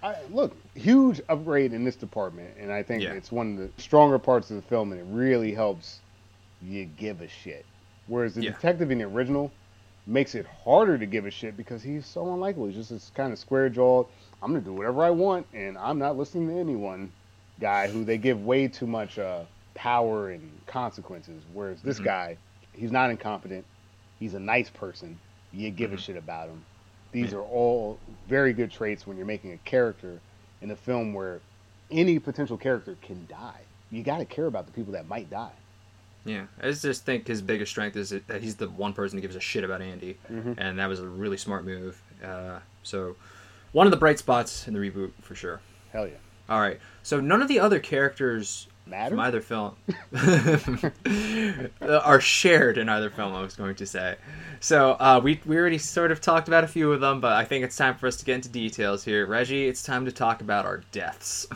I, 0.00 0.14
look, 0.30 0.56
huge 0.76 1.20
upgrade 1.28 1.72
in 1.72 1.82
this 1.82 1.96
department, 1.96 2.50
and 2.56 2.70
I 2.70 2.84
think 2.84 3.02
Yeah. 3.02 3.14
it's 3.14 3.32
one 3.32 3.52
of 3.52 3.58
the 3.58 3.82
stronger 3.82 4.16
parts 4.20 4.50
of 4.50 4.56
the 4.56 4.62
film, 4.62 4.92
and 4.92 5.00
it 5.00 5.06
really 5.10 5.52
helps 5.52 5.98
you 6.62 6.84
give 6.84 7.20
a 7.20 7.26
shit. 7.26 7.66
Whereas 8.06 8.36
the 8.36 8.42
Yeah. 8.44 8.52
detective 8.52 8.92
in 8.92 8.98
the 8.98 9.04
original 9.06 9.50
makes 10.06 10.34
it 10.34 10.46
harder 10.46 10.98
to 10.98 11.06
give 11.06 11.24
a 11.26 11.30
shit 11.30 11.56
because 11.56 11.82
he's 11.82 12.06
so 12.06 12.26
unlikable. 12.26 12.66
He's 12.66 12.76
just 12.76 12.90
this 12.90 13.10
kind 13.10 13.32
of 13.32 13.38
square 13.38 13.68
jawed, 13.68 14.06
I'm 14.42 14.52
gonna 14.52 14.64
do 14.64 14.74
whatever 14.74 15.02
I 15.02 15.10
want, 15.10 15.46
and 15.54 15.78
I'm 15.78 15.98
not 15.98 16.16
listening 16.16 16.48
to 16.48 16.58
anyone 16.58 17.12
guy 17.58 17.88
who 17.88 18.04
they 18.04 18.18
give 18.18 18.44
way 18.44 18.68
too 18.68 18.86
much 18.86 19.18
uh, 19.18 19.44
power 19.74 20.30
and 20.30 20.64
consequences. 20.66 21.44
Whereas 21.52 21.80
this 21.82 22.00
Mhm. 22.00 22.04
guy, 22.04 22.38
he's 22.72 22.92
not 22.92 23.10
incompetent. 23.10 23.64
He's 24.18 24.34
a 24.34 24.40
nice 24.40 24.70
person. 24.70 25.18
You 25.52 25.70
give 25.70 25.92
a 25.92 25.96
Mhm. 25.96 26.00
shit 26.00 26.16
about 26.16 26.48
him. 26.48 26.64
These 27.12 27.32
Yeah. 27.32 27.38
are 27.38 27.42
all 27.42 28.00
very 28.26 28.52
good 28.52 28.70
traits 28.72 29.06
when 29.06 29.16
you're 29.16 29.26
making 29.26 29.52
a 29.52 29.58
character 29.58 30.20
in 30.60 30.70
a 30.70 30.76
film 30.76 31.14
where 31.14 31.40
any 31.90 32.18
potential 32.18 32.58
character 32.58 32.96
can 32.96 33.26
die. 33.26 33.60
You 33.90 34.02
got 34.02 34.18
to 34.18 34.24
care 34.24 34.46
about 34.46 34.66
the 34.66 34.72
people 34.72 34.92
that 34.94 35.06
might 35.06 35.30
die. 35.30 35.52
Yeah, 36.24 36.44
I 36.62 36.70
just 36.70 37.04
think 37.04 37.26
his 37.26 37.42
biggest 37.42 37.70
strength 37.70 37.96
is 37.96 38.10
that 38.10 38.42
he's 38.42 38.56
the 38.56 38.68
one 38.68 38.92
person 38.94 39.18
who 39.18 39.22
gives 39.22 39.36
a 39.36 39.40
shit 39.40 39.62
about 39.64 39.82
Andy, 39.82 40.16
Mhm. 40.32 40.54
and 40.58 40.78
that 40.78 40.86
was 40.88 41.00
a 41.00 41.06
really 41.06 41.36
smart 41.36 41.64
move. 41.64 42.00
Uh, 42.24 42.60
so, 42.82 43.16
one 43.72 43.86
of 43.86 43.90
the 43.90 43.96
bright 43.98 44.18
spots 44.18 44.66
in 44.66 44.72
the 44.74 44.80
reboot 44.80 45.12
for 45.20 45.34
sure. 45.34 45.60
Hell 45.92 46.06
yeah. 46.06 46.14
All 46.48 46.60
right, 46.60 46.80
so 47.02 47.20
none 47.20 47.42
of 47.42 47.48
the 47.48 47.60
other 47.60 47.78
characters 47.78 48.68
Matter? 48.86 49.10
from 49.10 49.20
either 49.20 49.40
film 49.40 49.76
are 51.82 52.20
shared 52.20 52.78
in 52.78 52.88
either 52.88 53.10
film. 53.10 53.34
I 53.34 53.42
was 53.42 53.56
going 53.56 53.74
to 53.76 53.86
say. 53.86 54.16
So 54.60 54.92
uh, 54.92 55.20
we 55.22 55.40
we 55.46 55.56
already 55.56 55.78
sort 55.78 56.12
of 56.12 56.20
talked 56.20 56.48
about 56.48 56.64
a 56.64 56.68
few 56.68 56.92
of 56.92 57.00
them, 57.00 57.20
but 57.20 57.32
I 57.32 57.44
think 57.44 57.64
it's 57.64 57.76
time 57.76 57.94
for 57.96 58.06
us 58.06 58.16
to 58.16 58.24
get 58.24 58.36
into 58.36 58.48
details 58.48 59.04
here. 59.04 59.26
Reggie, 59.26 59.66
it's 59.68 59.82
time 59.82 60.04
to 60.06 60.12
talk 60.12 60.40
about 60.40 60.64
our 60.66 60.78
deaths. 60.92 61.46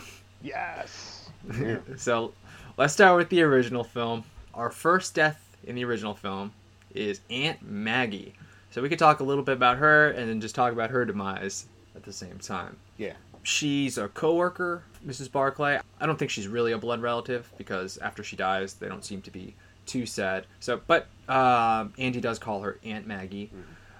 Yes. 0.43 1.15
Yeah. 1.59 1.79
so 1.97 2.35
let's 2.77 2.93
start 2.93 3.17
with 3.17 3.29
the 3.31 3.43
original 3.43 3.83
film. 3.85 4.25
Our 4.59 4.71
first 4.71 5.15
death 5.15 5.57
in 5.63 5.77
the 5.77 5.85
original 5.85 6.17
film 6.17 6.53
is 6.93 7.21
Aunt 7.31 7.63
Maggie. 7.63 8.35
So 8.73 8.83
we 8.83 8.89
could 8.89 8.99
talk 8.99 9.21
a 9.21 9.25
little 9.25 9.45
bit 9.45 9.53
about 9.53 9.77
her 9.77 10.11
and 10.11 10.29
then 10.29 10.41
just 10.41 10.57
talk 10.57 10.73
about 10.73 10.91
her 10.91 11.05
demise 11.05 11.67
at 11.95 12.03
the 12.03 12.13
same 12.13 12.39
time. 12.39 12.77
yeah. 12.97 13.15
She's 13.45 13.97
a 13.97 14.09
coworker, 14.09 14.83
Mrs. 15.07 15.31
Barclay. 15.31 15.79
I 16.01 16.07
don't 16.07 16.19
think 16.19 16.31
she's 16.33 16.49
really 16.49 16.73
a 16.73 16.77
blood 16.77 17.01
relative 17.01 17.51
because 17.57 17.97
after 17.99 18.23
she 18.25 18.35
dies, 18.35 18.75
they 18.75 18.89
don't 18.89 19.05
seem 19.05 19.23
to 19.23 19.31
be 19.31 19.55
too 19.87 20.05
sad. 20.05 20.45
So, 20.59 20.81
but 20.87 21.07
um 21.29 21.95
Andy 21.97 22.21
does 22.21 22.41
call 22.41 22.61
her 22.63 22.79
Aunt 22.85 23.07
Maggie. 23.07 23.51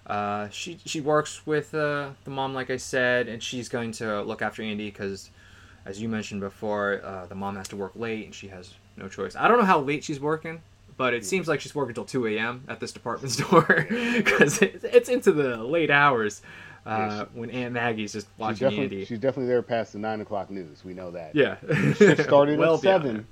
Uh, 0.07 0.49
she 0.49 0.79
she 0.85 1.01
works 1.01 1.47
with 1.47 1.73
uh, 1.73 2.11
the 2.25 2.31
mom, 2.31 2.53
like 2.53 2.69
I 2.69 2.79
said, 2.79 3.29
and 3.29 3.41
she's 3.43 3.69
going 3.69 3.93
to 3.93 4.23
look 4.23 4.43
after 4.43 4.63
Andy 4.63 4.91
because, 4.91 5.31
as 5.87 6.03
you 6.03 6.09
mentioned 6.09 6.41
before, 6.41 7.01
uh, 7.05 7.27
the 7.27 7.35
mom 7.37 7.57
has 7.57 7.69
to 7.69 7.77
work 7.77 7.93
late 7.95 8.25
and 8.27 8.35
she 8.35 8.49
has 8.49 8.75
no 8.99 9.09
choice. 9.09 9.37
I 9.37 9.49
don't 9.49 9.59
know 9.59 9.65
how 9.65 9.81
late 9.81 10.05
she's 10.05 10.21
working, 10.21 10.61
but 10.97 11.15
it 11.15 11.25
seems 11.25 11.49
like 11.49 11.61
she's 11.61 11.75
working 11.75 11.95
till 11.95 12.05
two 12.05 12.27
a.m. 12.27 12.65
at 12.69 12.81
this 12.81 12.93
department 12.93 13.33
store 13.33 13.87
because 13.89 14.61
it's, 14.61 14.85
it's 14.85 15.09
into 15.09 15.33
the 15.33 15.57
late 15.59 15.91
hours 15.91 16.43
uh, 16.87 17.27
when 17.35 17.51
Aunt 17.51 17.75
Maggie's 17.75 18.13
just 18.13 18.27
watching 18.39 18.69
definitely, 18.69 18.85
Andy. 18.85 19.05
she's 19.05 19.19
definitely 19.19 19.49
there 19.49 19.63
past 19.63 19.93
the 19.93 19.99
nine 19.99 20.21
o'clock 20.21 20.51
news. 20.51 20.85
We 20.85 20.95
know 20.95 21.11
that. 21.11 21.35
Yeah. 21.35 21.57
Shift 21.95 22.23
started 22.23 22.59
Well 22.61 22.75
at 22.75 22.81
seven. 22.81 23.27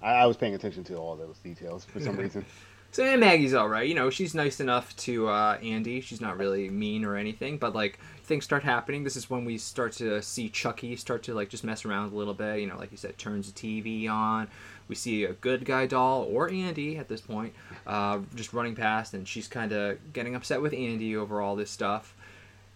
I, 0.00 0.12
I 0.12 0.26
was 0.26 0.36
paying 0.36 0.54
attention 0.54 0.84
to 0.84 0.96
all 0.96 1.16
those 1.16 1.36
details 1.38 1.84
for 1.84 2.00
some 2.00 2.16
reason. 2.18 2.44
So 2.92 3.04
Aunt 3.04 3.20
Maggie's 3.20 3.54
all 3.54 3.68
right. 3.68 3.88
You 3.88 3.94
know, 3.94 4.10
she's 4.10 4.34
nice 4.34 4.58
enough 4.58 4.96
to 4.98 5.28
uh, 5.28 5.58
Andy. 5.62 6.00
She's 6.00 6.20
not 6.20 6.38
really 6.38 6.70
mean 6.70 7.04
or 7.04 7.16
anything, 7.16 7.56
but 7.56 7.74
like 7.74 7.98
things 8.24 8.44
start 8.44 8.64
happening. 8.64 9.04
This 9.04 9.16
is 9.16 9.30
when 9.30 9.44
we 9.44 9.58
start 9.58 9.92
to 9.94 10.20
see 10.22 10.48
Chucky 10.48 10.96
start 10.96 11.22
to 11.24 11.34
like 11.34 11.48
just 11.48 11.62
mess 11.64 11.84
around 11.84 12.12
a 12.12 12.16
little 12.16 12.34
bit. 12.34 12.60
You 12.60 12.66
know, 12.66 12.76
like 12.76 12.90
you 12.90 12.96
said, 12.96 13.16
turns 13.16 13.50
the 13.52 13.58
TV 13.82 14.10
on. 14.10 14.48
We 14.90 14.96
see 14.96 15.22
a 15.22 15.34
good 15.34 15.64
guy 15.64 15.86
doll 15.86 16.24
or 16.28 16.50
Andy 16.50 16.98
at 16.98 17.06
this 17.06 17.20
point, 17.20 17.54
uh, 17.86 18.18
just 18.34 18.52
running 18.52 18.74
past, 18.74 19.14
and 19.14 19.26
she's 19.26 19.46
kind 19.46 19.70
of 19.70 20.12
getting 20.12 20.34
upset 20.34 20.60
with 20.60 20.74
Andy 20.74 21.16
over 21.16 21.40
all 21.40 21.54
this 21.54 21.70
stuff. 21.70 22.12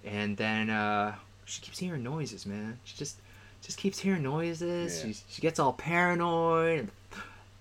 And 0.05 0.37
then 0.37 0.71
uh, 0.71 1.17
she 1.45 1.61
keeps 1.61 1.81
hearing 1.81 2.05
noises, 2.05 2.47
man. 2.47 2.79
She 2.85 2.97
just 2.97 3.17
just 3.63 3.79
keeps 3.79 3.99
hearing 3.99 4.23
noises. 4.23 4.97
Yeah. 4.97 5.13
She 5.13 5.19
she 5.29 5.43
gets 5.43 5.59
all 5.59 5.73
paranoid. 5.73 6.89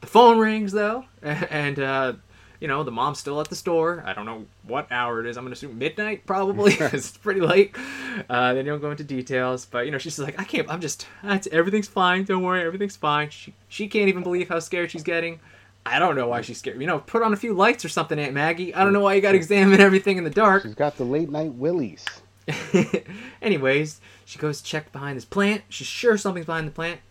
The 0.02 0.08
phone 0.08 0.38
rings 0.38 0.72
though, 0.72 1.06
and 1.24 1.80
uh, 1.80 2.14
you 2.64 2.70
know 2.70 2.82
the 2.82 2.92
mom's 2.92 3.20
still 3.20 3.42
at 3.42 3.50
the 3.50 3.58
store. 3.58 4.02
I 4.06 4.14
don't 4.14 4.26
know 4.26 4.46
what 4.66 4.90
hour 4.90 5.20
it 5.20 5.26
is. 5.26 5.36
I'm 5.36 5.44
gonna 5.44 5.52
assume 5.52 5.78
midnight 5.78 6.26
probably. 6.26 6.72
it's 6.80 7.18
pretty 7.18 7.42
late. 7.42 7.76
Uh, 8.30 8.54
they 8.54 8.64
don't 8.64 8.80
go 8.80 8.90
into 8.90 9.04
details, 9.04 9.66
but 9.66 9.86
you 9.86 9.92
know 9.92 9.98
she's 9.98 10.18
like, 10.18 10.40
I 10.40 10.46
can't. 10.46 10.70
I'm 10.72 10.80
just. 10.80 11.06
Everything's 11.52 11.90
fine. 11.90 12.24
Don't 12.24 12.42
worry. 12.42 12.66
Everything's 12.66 12.96
fine. 12.96 13.30
She 13.32 13.54
she 13.68 13.90
can't 13.90 14.08
even 14.08 14.24
believe 14.24 14.48
how 14.48 14.60
scared 14.60 14.92
she's 14.92 15.04
getting. 15.04 15.42
I 15.86 16.00
don't 16.00 16.16
know 16.16 16.30
why 16.30 16.40
she's 16.40 16.58
scared. 16.58 16.80
You 16.80 16.88
know, 16.88 17.00
put 17.00 17.22
on 17.22 17.34
a 17.34 17.36
few 17.36 17.54
lights 17.54 17.84
or 17.84 17.90
something, 17.90 18.18
Aunt 18.18 18.34
Maggie. 18.34 18.74
I 18.74 18.86
don't 18.86 18.94
know 18.94 19.02
why 19.02 19.16
you 19.16 19.22
got 19.22 19.34
to 19.34 19.38
examine 19.38 19.82
everything 19.82 20.18
in 20.18 20.24
the 20.24 20.30
dark. 20.30 20.64
She's 20.64 20.74
got 20.74 20.96
the 20.96 21.04
late 21.04 21.30
night 21.30 21.56
willies. 21.56 22.06
Anyways, 23.42 24.00
she 24.24 24.40
goes 24.40 24.62
to 24.62 24.64
check 24.64 24.94
behind 24.94 25.18
this 25.18 25.26
plant. 25.26 25.64
She's 25.68 25.88
sure 25.88 26.18
something's 26.18 26.46
behind 26.46 26.68
the 26.68 26.72
plant. 26.72 27.02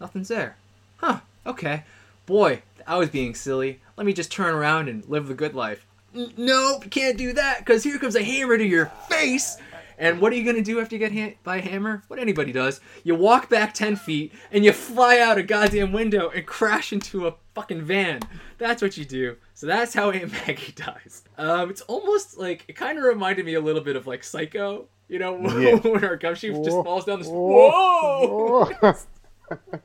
Nothing's 0.00 0.26
there. 0.26 0.56
Huh, 0.96 1.20
okay. 1.46 1.84
Boy, 2.26 2.62
I 2.88 2.96
was 2.96 3.08
being 3.08 3.36
silly. 3.36 3.80
Let 4.00 4.06
me 4.06 4.14
just 4.14 4.32
turn 4.32 4.54
around 4.54 4.88
and 4.88 5.06
live 5.10 5.28
the 5.28 5.34
good 5.34 5.54
life. 5.54 5.84
Nope, 6.14 6.84
you 6.84 6.90
can't 6.90 7.18
do 7.18 7.34
that 7.34 7.58
because 7.58 7.84
here 7.84 7.98
comes 7.98 8.16
a 8.16 8.22
hammer 8.24 8.56
to 8.56 8.64
your 8.64 8.86
face. 9.10 9.58
And 9.98 10.22
what 10.22 10.32
are 10.32 10.36
you 10.36 10.42
gonna 10.42 10.62
do 10.64 10.80
after 10.80 10.94
you 10.94 10.98
get 10.98 11.12
hit 11.12 11.36
by 11.44 11.58
a 11.58 11.60
hammer? 11.60 12.02
What 12.08 12.18
anybody 12.18 12.50
does. 12.50 12.80
You 13.04 13.14
walk 13.14 13.50
back 13.50 13.74
10 13.74 13.96
feet 13.96 14.32
and 14.52 14.64
you 14.64 14.72
fly 14.72 15.18
out 15.18 15.36
a 15.36 15.42
goddamn 15.42 15.92
window 15.92 16.30
and 16.30 16.46
crash 16.46 16.94
into 16.94 17.26
a 17.26 17.34
fucking 17.54 17.82
van. 17.82 18.20
That's 18.56 18.80
what 18.80 18.96
you 18.96 19.04
do. 19.04 19.36
So 19.52 19.66
that's 19.66 19.92
how 19.92 20.10
Aunt 20.10 20.32
Maggie 20.46 20.72
dies. 20.72 21.22
Um, 21.36 21.68
it's 21.68 21.82
almost 21.82 22.38
like, 22.38 22.64
it 22.68 22.76
kind 22.76 22.96
of 22.96 23.04
reminded 23.04 23.44
me 23.44 23.52
a 23.52 23.60
little 23.60 23.82
bit 23.82 23.96
of 23.96 24.06
like 24.06 24.24
Psycho 24.24 24.86
You 25.08 25.18
know, 25.18 25.36
Yeah. 25.60 25.74
when 25.74 26.00
her 26.00 26.16
comes, 26.16 26.38
she 26.38 26.54
just 26.54 26.70
falls 26.70 27.04
down 27.04 27.20
the. 27.20 27.28
Whoa. 27.28 28.64
Whoa! 28.80 28.94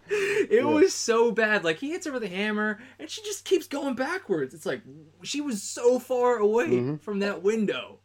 It 0.09 0.65
was 0.65 0.93
so 0.93 1.31
bad. 1.31 1.63
Like 1.63 1.77
he 1.77 1.91
hits 1.91 2.05
her 2.05 2.11
with 2.11 2.23
a 2.23 2.27
hammer, 2.27 2.79
and 2.99 3.09
she 3.09 3.21
just 3.23 3.45
keeps 3.45 3.67
going 3.67 3.95
backwards. 3.95 4.53
It's 4.53 4.65
like 4.65 4.81
she 5.23 5.41
was 5.41 5.61
so 5.63 5.99
far 5.99 6.37
away 6.37 6.67
Mhm. 6.69 7.01
from 7.01 7.19
that 7.19 7.41
window. 7.43 7.99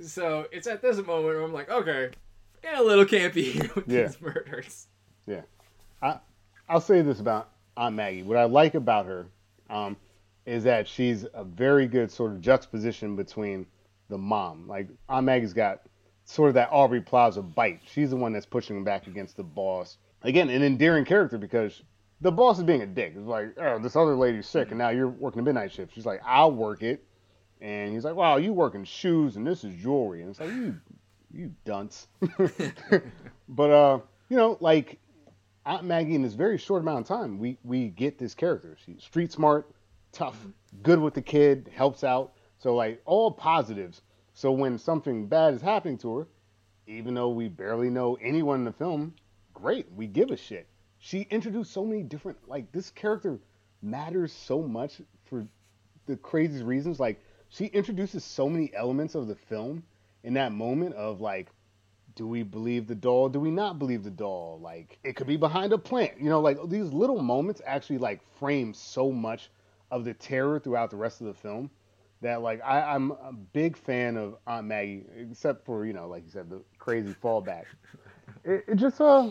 So 0.00 0.46
it's 0.52 0.66
at 0.66 0.82
this 0.82 0.96
moment 0.96 1.24
where 1.24 1.40
I'm 1.40 1.52
like, 1.52 1.70
okay, 1.70 2.10
yeah, 2.62 2.80
a 2.80 2.82
little 2.82 3.04
campy 3.04 3.44
here 3.52 3.70
with 3.74 3.88
Yeah. 3.88 4.06
these 4.06 4.20
murders. 4.20 4.86
Yeah. 5.26 5.42
I'll 6.68 6.80
say 6.80 7.02
this 7.02 7.20
about 7.20 7.50
Aunt 7.76 7.94
Maggie. 7.94 8.22
What 8.22 8.38
I 8.38 8.44
like 8.44 8.74
about 8.74 9.04
her 9.06 9.26
um, 9.70 9.96
is 10.46 10.64
that 10.64 10.88
she's 10.88 11.26
a 11.34 11.44
very 11.44 11.86
good 11.86 12.10
sort 12.10 12.32
of 12.32 12.40
juxtaposition 12.40 13.16
between 13.16 13.66
the 14.08 14.16
mom. 14.18 14.66
Like 14.66 14.88
Aunt 15.08 15.26
Maggie's 15.26 15.52
got 15.52 15.82
sort 16.24 16.48
of 16.48 16.54
that 16.54 16.70
Aubrey 16.72 17.00
Plaza 17.02 17.42
bite. 17.42 17.80
She's 17.86 18.10
the 18.10 18.16
one 18.16 18.32
that's 18.32 18.46
pushing 18.46 18.82
back 18.84 19.06
against 19.06 19.36
the 19.36 19.42
boss. 19.42 19.98
Again, 20.24 20.48
an 20.48 20.62
endearing 20.62 21.04
character 21.04 21.38
because 21.38 21.82
the 22.20 22.32
boss 22.32 22.58
is 22.58 22.64
being 22.64 22.80
a 22.80 22.86
dick. 22.86 23.12
It's 23.14 23.26
like, 23.26 23.54
oh, 23.58 23.78
this 23.78 23.94
other 23.94 24.16
lady's 24.16 24.48
sick, 24.48 24.70
and 24.70 24.78
now 24.78 24.88
you're 24.88 25.08
working 25.08 25.36
the 25.36 25.44
midnight 25.44 25.70
shift. 25.70 25.94
She's 25.94 26.06
like, 26.06 26.20
I'll 26.24 26.50
work 26.50 26.82
it, 26.82 27.04
and 27.60 27.92
he's 27.92 28.04
like, 28.04 28.14
wow, 28.14 28.38
you 28.38 28.52
working 28.54 28.84
shoes, 28.84 29.36
and 29.36 29.46
this 29.46 29.64
is 29.64 29.74
jewelry, 29.74 30.22
and 30.22 30.30
it's 30.30 30.40
like, 30.40 30.48
you, 30.48 30.80
you 31.30 31.54
dunce. 31.66 32.08
but 33.48 33.70
uh, 33.70 34.00
you 34.30 34.36
know, 34.38 34.56
like 34.60 34.98
Aunt 35.66 35.84
Maggie 35.84 36.14
in 36.14 36.22
this 36.22 36.34
very 36.34 36.56
short 36.56 36.82
amount 36.82 37.00
of 37.00 37.06
time, 37.06 37.38
we 37.38 37.58
we 37.62 37.88
get 37.88 38.18
this 38.18 38.34
character. 38.34 38.78
She's 38.84 39.02
street 39.02 39.30
smart, 39.30 39.70
tough, 40.12 40.38
good 40.82 40.98
with 40.98 41.12
the 41.12 41.22
kid, 41.22 41.70
helps 41.74 42.02
out. 42.02 42.32
So 42.58 42.74
like 42.74 43.02
all 43.04 43.30
positives. 43.30 44.00
So 44.32 44.50
when 44.52 44.78
something 44.78 45.26
bad 45.26 45.54
is 45.54 45.60
happening 45.60 45.98
to 45.98 46.16
her, 46.16 46.28
even 46.86 47.14
though 47.14 47.28
we 47.28 47.48
barely 47.48 47.90
know 47.90 48.16
anyone 48.22 48.60
in 48.60 48.64
the 48.64 48.72
film, 48.72 49.14
great, 49.54 49.86
we 49.92 50.06
give 50.06 50.30
a 50.30 50.36
shit. 50.36 50.66
She 50.98 51.26
introduced 51.30 51.72
so 51.72 51.84
many 51.84 52.02
different 52.02 52.38
like 52.48 52.70
this 52.72 52.90
character 52.90 53.38
matters 53.82 54.32
so 54.32 54.62
much 54.62 55.00
for 55.24 55.46
the 56.06 56.16
craziest 56.16 56.64
reasons. 56.64 57.00
Like 57.00 57.20
she 57.48 57.66
introduces 57.66 58.24
so 58.24 58.48
many 58.48 58.70
elements 58.74 59.14
of 59.14 59.28
the 59.28 59.34
film 59.34 59.82
in 60.22 60.34
that 60.34 60.52
moment 60.52 60.94
of 60.94 61.20
like 61.20 61.48
do 62.16 62.28
we 62.28 62.42
believe 62.44 62.86
the 62.86 62.94
doll? 62.94 63.28
Do 63.28 63.40
we 63.40 63.50
not 63.50 63.78
believe 63.78 64.04
the 64.04 64.10
doll? 64.10 64.60
Like 64.62 64.98
it 65.02 65.16
could 65.16 65.26
be 65.26 65.36
behind 65.36 65.72
a 65.72 65.78
plant. 65.78 66.20
You 66.20 66.28
know, 66.28 66.40
like 66.40 66.58
these 66.68 66.92
little 66.92 67.20
moments 67.20 67.60
actually 67.66 67.98
like 67.98 68.20
frame 68.38 68.72
so 68.72 69.10
much 69.10 69.50
of 69.90 70.04
the 70.04 70.14
terror 70.14 70.58
throughout 70.58 70.90
the 70.90 70.96
rest 70.96 71.20
of 71.20 71.26
the 71.26 71.34
film 71.34 71.70
that 72.20 72.40
like 72.40 72.60
I, 72.64 72.80
I'm 72.80 73.10
a 73.12 73.32
big 73.32 73.76
fan 73.76 74.16
of 74.16 74.36
Aunt 74.46 74.66
Maggie, 74.66 75.04
except 75.16 75.64
for 75.64 75.84
you 75.84 75.92
know, 75.92 76.08
like 76.08 76.24
you 76.24 76.30
said, 76.30 76.48
the 76.50 76.62
crazy 76.78 77.14
fallback. 77.22 77.64
It, 78.44 78.64
it 78.68 78.76
just 78.76 79.00
uh 79.00 79.30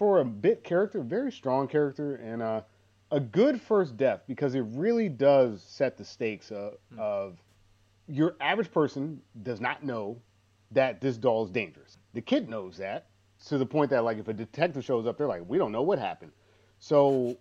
for 0.00 0.20
a 0.20 0.24
bit 0.24 0.64
character, 0.64 1.02
very 1.02 1.30
strong 1.30 1.68
character, 1.68 2.14
and 2.16 2.40
uh 2.40 2.62
a 3.10 3.20
good 3.20 3.60
first 3.60 3.96
death 3.96 4.22
because 4.26 4.54
it 4.54 4.64
really 4.68 5.08
does 5.08 5.62
set 5.62 5.98
the 5.98 6.04
stakes 6.04 6.50
of, 6.50 6.74
of 6.96 7.36
your 8.06 8.36
average 8.40 8.70
person 8.70 9.20
does 9.42 9.60
not 9.60 9.84
know 9.84 10.16
that 10.70 11.00
this 11.00 11.16
doll 11.16 11.44
is 11.44 11.50
dangerous. 11.50 11.98
The 12.14 12.20
kid 12.20 12.48
knows 12.48 12.76
that 12.76 13.08
to 13.46 13.58
the 13.58 13.66
point 13.66 13.90
that 13.90 14.04
like 14.04 14.18
if 14.18 14.28
a 14.28 14.32
detective 14.32 14.84
shows 14.84 15.06
up, 15.06 15.18
they're 15.18 15.26
like, 15.26 15.42
we 15.46 15.58
don't 15.58 15.72
know 15.72 15.82
what 15.82 15.98
happened. 15.98 16.32
So 16.78 17.36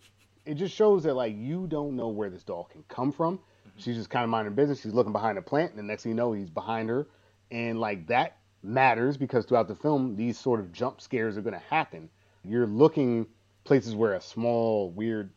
it 0.46 0.56
just 0.56 0.76
shows 0.76 1.04
that 1.04 1.14
like 1.14 1.36
you 1.38 1.68
don't 1.68 1.96
know 1.96 2.10
where 2.10 2.30
this 2.30 2.44
doll 2.44 2.68
can 2.72 2.84
come 2.88 3.12
from. 3.12 3.38
Mm-hmm. 3.38 3.70
She's 3.78 3.96
just 3.96 4.10
kind 4.10 4.24
of 4.24 4.30
minding 4.30 4.56
business. 4.56 4.82
She's 4.82 4.94
looking 4.94 5.14
behind 5.14 5.38
a 5.38 5.42
plant, 5.42 5.72
and 5.72 5.80
the 5.80 5.84
next 5.84 6.04
thing 6.04 6.10
you 6.12 6.16
know, 6.16 6.34
he's 6.34 6.50
behind 6.50 6.90
her, 6.90 7.08
and 7.52 7.80
like 7.80 8.08
that 8.08 8.38
matters 8.64 9.18
because 9.18 9.46
throughout 9.46 9.68
the 9.68 9.76
film, 9.76 10.16
these 10.16 10.38
sort 10.38 10.60
of 10.60 10.74
jump 10.74 11.00
scares 11.00 11.38
are 11.38 11.42
going 11.42 11.54
to 11.54 11.66
happen. 11.70 12.10
You're 12.44 12.68
looking 12.68 13.28
places 13.64 13.96
where 13.96 14.14
a 14.14 14.22
small, 14.22 14.92
weird, 14.92 15.32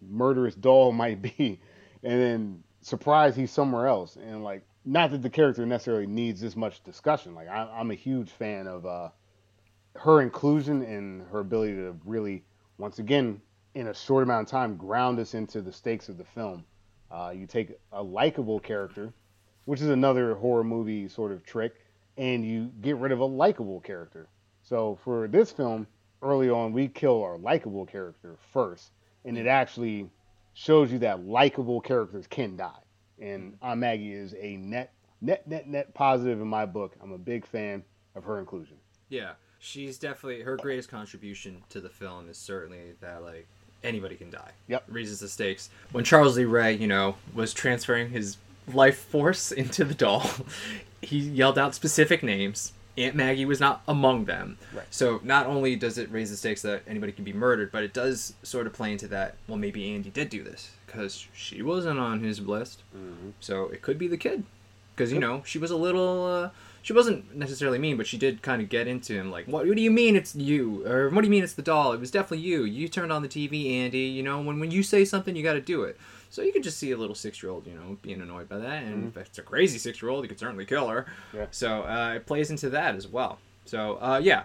murderous 0.00 0.54
doll 0.54 0.92
might 1.04 1.22
be, 1.22 1.60
and 2.02 2.20
then 2.20 2.64
surprise, 2.80 3.34
he's 3.36 3.50
somewhere 3.50 3.86
else, 3.86 4.16
and 4.16 4.44
like 4.44 4.66
not 4.84 5.10
that 5.10 5.22
the 5.22 5.30
character 5.30 5.64
necessarily 5.64 6.06
needs 6.06 6.40
this 6.40 6.56
much 6.56 6.82
discussion. 6.84 7.34
Like 7.34 7.48
I, 7.48 7.68
I'm 7.74 7.90
a 7.90 7.94
huge 7.94 8.30
fan 8.30 8.66
of 8.66 8.84
uh, 8.84 9.08
her 9.96 10.20
inclusion 10.20 10.82
and 10.82 11.22
her 11.28 11.40
ability 11.40 11.74
to 11.74 11.96
really, 12.04 12.44
once 12.78 12.98
again, 12.98 13.40
in 13.74 13.88
a 13.88 13.94
short 13.94 14.22
amount 14.22 14.46
of 14.46 14.50
time, 14.50 14.76
ground 14.76 15.18
us 15.18 15.34
into 15.34 15.60
the 15.62 15.72
stakes 15.72 16.08
of 16.08 16.18
the 16.18 16.24
film. 16.24 16.64
Uh, 17.10 17.32
you 17.34 17.46
take 17.46 17.78
a 17.92 18.02
likable 18.02 18.60
character, 18.60 19.12
which 19.64 19.80
is 19.80 19.88
another 19.88 20.34
horror 20.34 20.64
movie 20.64 21.08
sort 21.08 21.32
of 21.32 21.44
trick, 21.44 21.74
and 22.16 22.44
you 22.44 22.70
get 22.80 22.96
rid 22.96 23.12
of 23.12 23.20
a 23.20 23.24
likable 23.24 23.80
character. 23.80 24.28
So 24.62 24.98
for 25.04 25.28
this 25.28 25.50
film, 25.50 25.86
early 26.24 26.50
on, 26.50 26.72
we 26.72 26.88
kill 26.88 27.22
our 27.22 27.38
likable 27.38 27.86
character 27.86 28.36
first, 28.52 28.90
and 29.24 29.38
it 29.38 29.46
mm. 29.46 29.50
actually 29.50 30.08
shows 30.54 30.90
you 30.90 30.98
that 31.00 31.26
likable 31.26 31.80
characters 31.80 32.26
can 32.26 32.56
die. 32.56 32.70
And 33.20 33.52
mm. 33.52 33.56
Aunt 33.62 33.80
Maggie 33.80 34.12
is 34.12 34.34
a 34.40 34.56
net, 34.56 34.92
net, 35.20 35.46
net, 35.46 35.68
net 35.68 35.94
positive 35.94 36.40
in 36.40 36.48
my 36.48 36.66
book. 36.66 36.96
I'm 37.02 37.12
a 37.12 37.18
big 37.18 37.46
fan 37.46 37.84
of 38.14 38.24
her 38.24 38.38
inclusion. 38.38 38.76
Yeah, 39.08 39.32
she's 39.58 39.98
definitely 39.98 40.42
her 40.42 40.56
greatest 40.56 40.88
contribution 40.88 41.62
to 41.70 41.80
the 41.80 41.88
film 41.88 42.28
is 42.28 42.38
certainly 42.38 42.94
that 43.00 43.22
like 43.22 43.46
anybody 43.82 44.16
can 44.16 44.30
die. 44.30 44.52
Yep. 44.68 44.84
Raises 44.88 45.20
the 45.20 45.28
stakes. 45.28 45.70
When 45.92 46.04
Charles 46.04 46.36
Lee 46.36 46.44
Ray, 46.44 46.74
you 46.74 46.86
know, 46.86 47.16
was 47.34 47.52
transferring 47.52 48.10
his 48.10 48.38
life 48.72 48.98
force 48.98 49.52
into 49.52 49.84
the 49.84 49.94
doll, 49.94 50.30
he 51.02 51.18
yelled 51.18 51.58
out 51.58 51.74
specific 51.74 52.22
names. 52.22 52.72
Aunt 52.96 53.14
Maggie 53.16 53.44
was 53.44 53.60
not 53.60 53.82
among 53.88 54.26
them. 54.26 54.56
Right. 54.72 54.86
So 54.90 55.20
not 55.24 55.46
only 55.46 55.76
does 55.76 55.98
it 55.98 56.10
raise 56.12 56.30
the 56.30 56.36
stakes 56.36 56.62
that 56.62 56.82
anybody 56.86 57.12
can 57.12 57.24
be 57.24 57.32
murdered, 57.32 57.72
but 57.72 57.82
it 57.82 57.92
does 57.92 58.34
sort 58.42 58.66
of 58.66 58.72
play 58.72 58.92
into 58.92 59.08
that. 59.08 59.36
Well, 59.48 59.58
maybe 59.58 59.92
Andy 59.94 60.10
did 60.10 60.28
do 60.28 60.42
this 60.42 60.70
because 60.86 61.26
she 61.34 61.62
wasn't 61.62 61.98
on 61.98 62.20
his 62.20 62.40
list. 62.40 62.82
So 63.40 63.64
it 63.66 63.82
could 63.82 63.98
be 63.98 64.06
the 64.08 64.16
kid, 64.16 64.44
because 64.94 65.12
you 65.12 65.18
know 65.18 65.42
she 65.44 65.58
was 65.58 65.70
a 65.70 65.76
little. 65.76 66.26
Uh, 66.26 66.50
she 66.82 66.92
wasn't 66.92 67.34
necessarily 67.34 67.78
mean, 67.78 67.96
but 67.96 68.06
she 68.06 68.18
did 68.18 68.42
kind 68.42 68.60
of 68.60 68.68
get 68.68 68.86
into 68.86 69.14
him. 69.14 69.30
Like, 69.30 69.46
what, 69.46 69.66
what 69.66 69.74
do 69.74 69.80
you 69.80 69.90
mean 69.90 70.16
it's 70.16 70.34
you? 70.34 70.86
Or 70.86 71.08
what 71.08 71.22
do 71.22 71.26
you 71.26 71.30
mean 71.30 71.42
it's 71.42 71.54
the 71.54 71.62
doll? 71.62 71.94
It 71.94 72.00
was 72.00 72.10
definitely 72.10 72.40
you. 72.40 72.64
You 72.64 72.88
turned 72.88 73.10
on 73.10 73.22
the 73.22 73.28
TV, 73.28 73.72
Andy. 73.72 74.00
You 74.00 74.22
know, 74.22 74.40
when 74.42 74.60
when 74.60 74.70
you 74.70 74.82
say 74.82 75.04
something, 75.04 75.34
you 75.34 75.42
got 75.42 75.54
to 75.54 75.62
do 75.62 75.82
it. 75.82 75.98
So 76.34 76.42
you 76.42 76.52
could 76.52 76.64
just 76.64 76.78
see 76.78 76.90
a 76.90 76.96
little 76.96 77.14
six 77.14 77.40
year 77.40 77.52
old, 77.52 77.64
you 77.64 77.74
know, 77.74 77.96
being 78.02 78.20
annoyed 78.20 78.48
by 78.48 78.58
that. 78.58 78.82
And 78.82 79.06
if 79.06 79.16
it's 79.16 79.38
a 79.38 79.42
crazy 79.42 79.78
six 79.78 80.02
year 80.02 80.10
old, 80.10 80.24
you 80.24 80.28
could 80.28 80.40
certainly 80.40 80.66
kill 80.66 80.88
her. 80.88 81.06
Yeah. 81.32 81.46
So 81.52 81.82
uh, 81.82 82.14
it 82.16 82.26
plays 82.26 82.50
into 82.50 82.70
that 82.70 82.96
as 82.96 83.06
well. 83.06 83.38
So 83.66 83.98
uh, 84.00 84.20
yeah. 84.20 84.42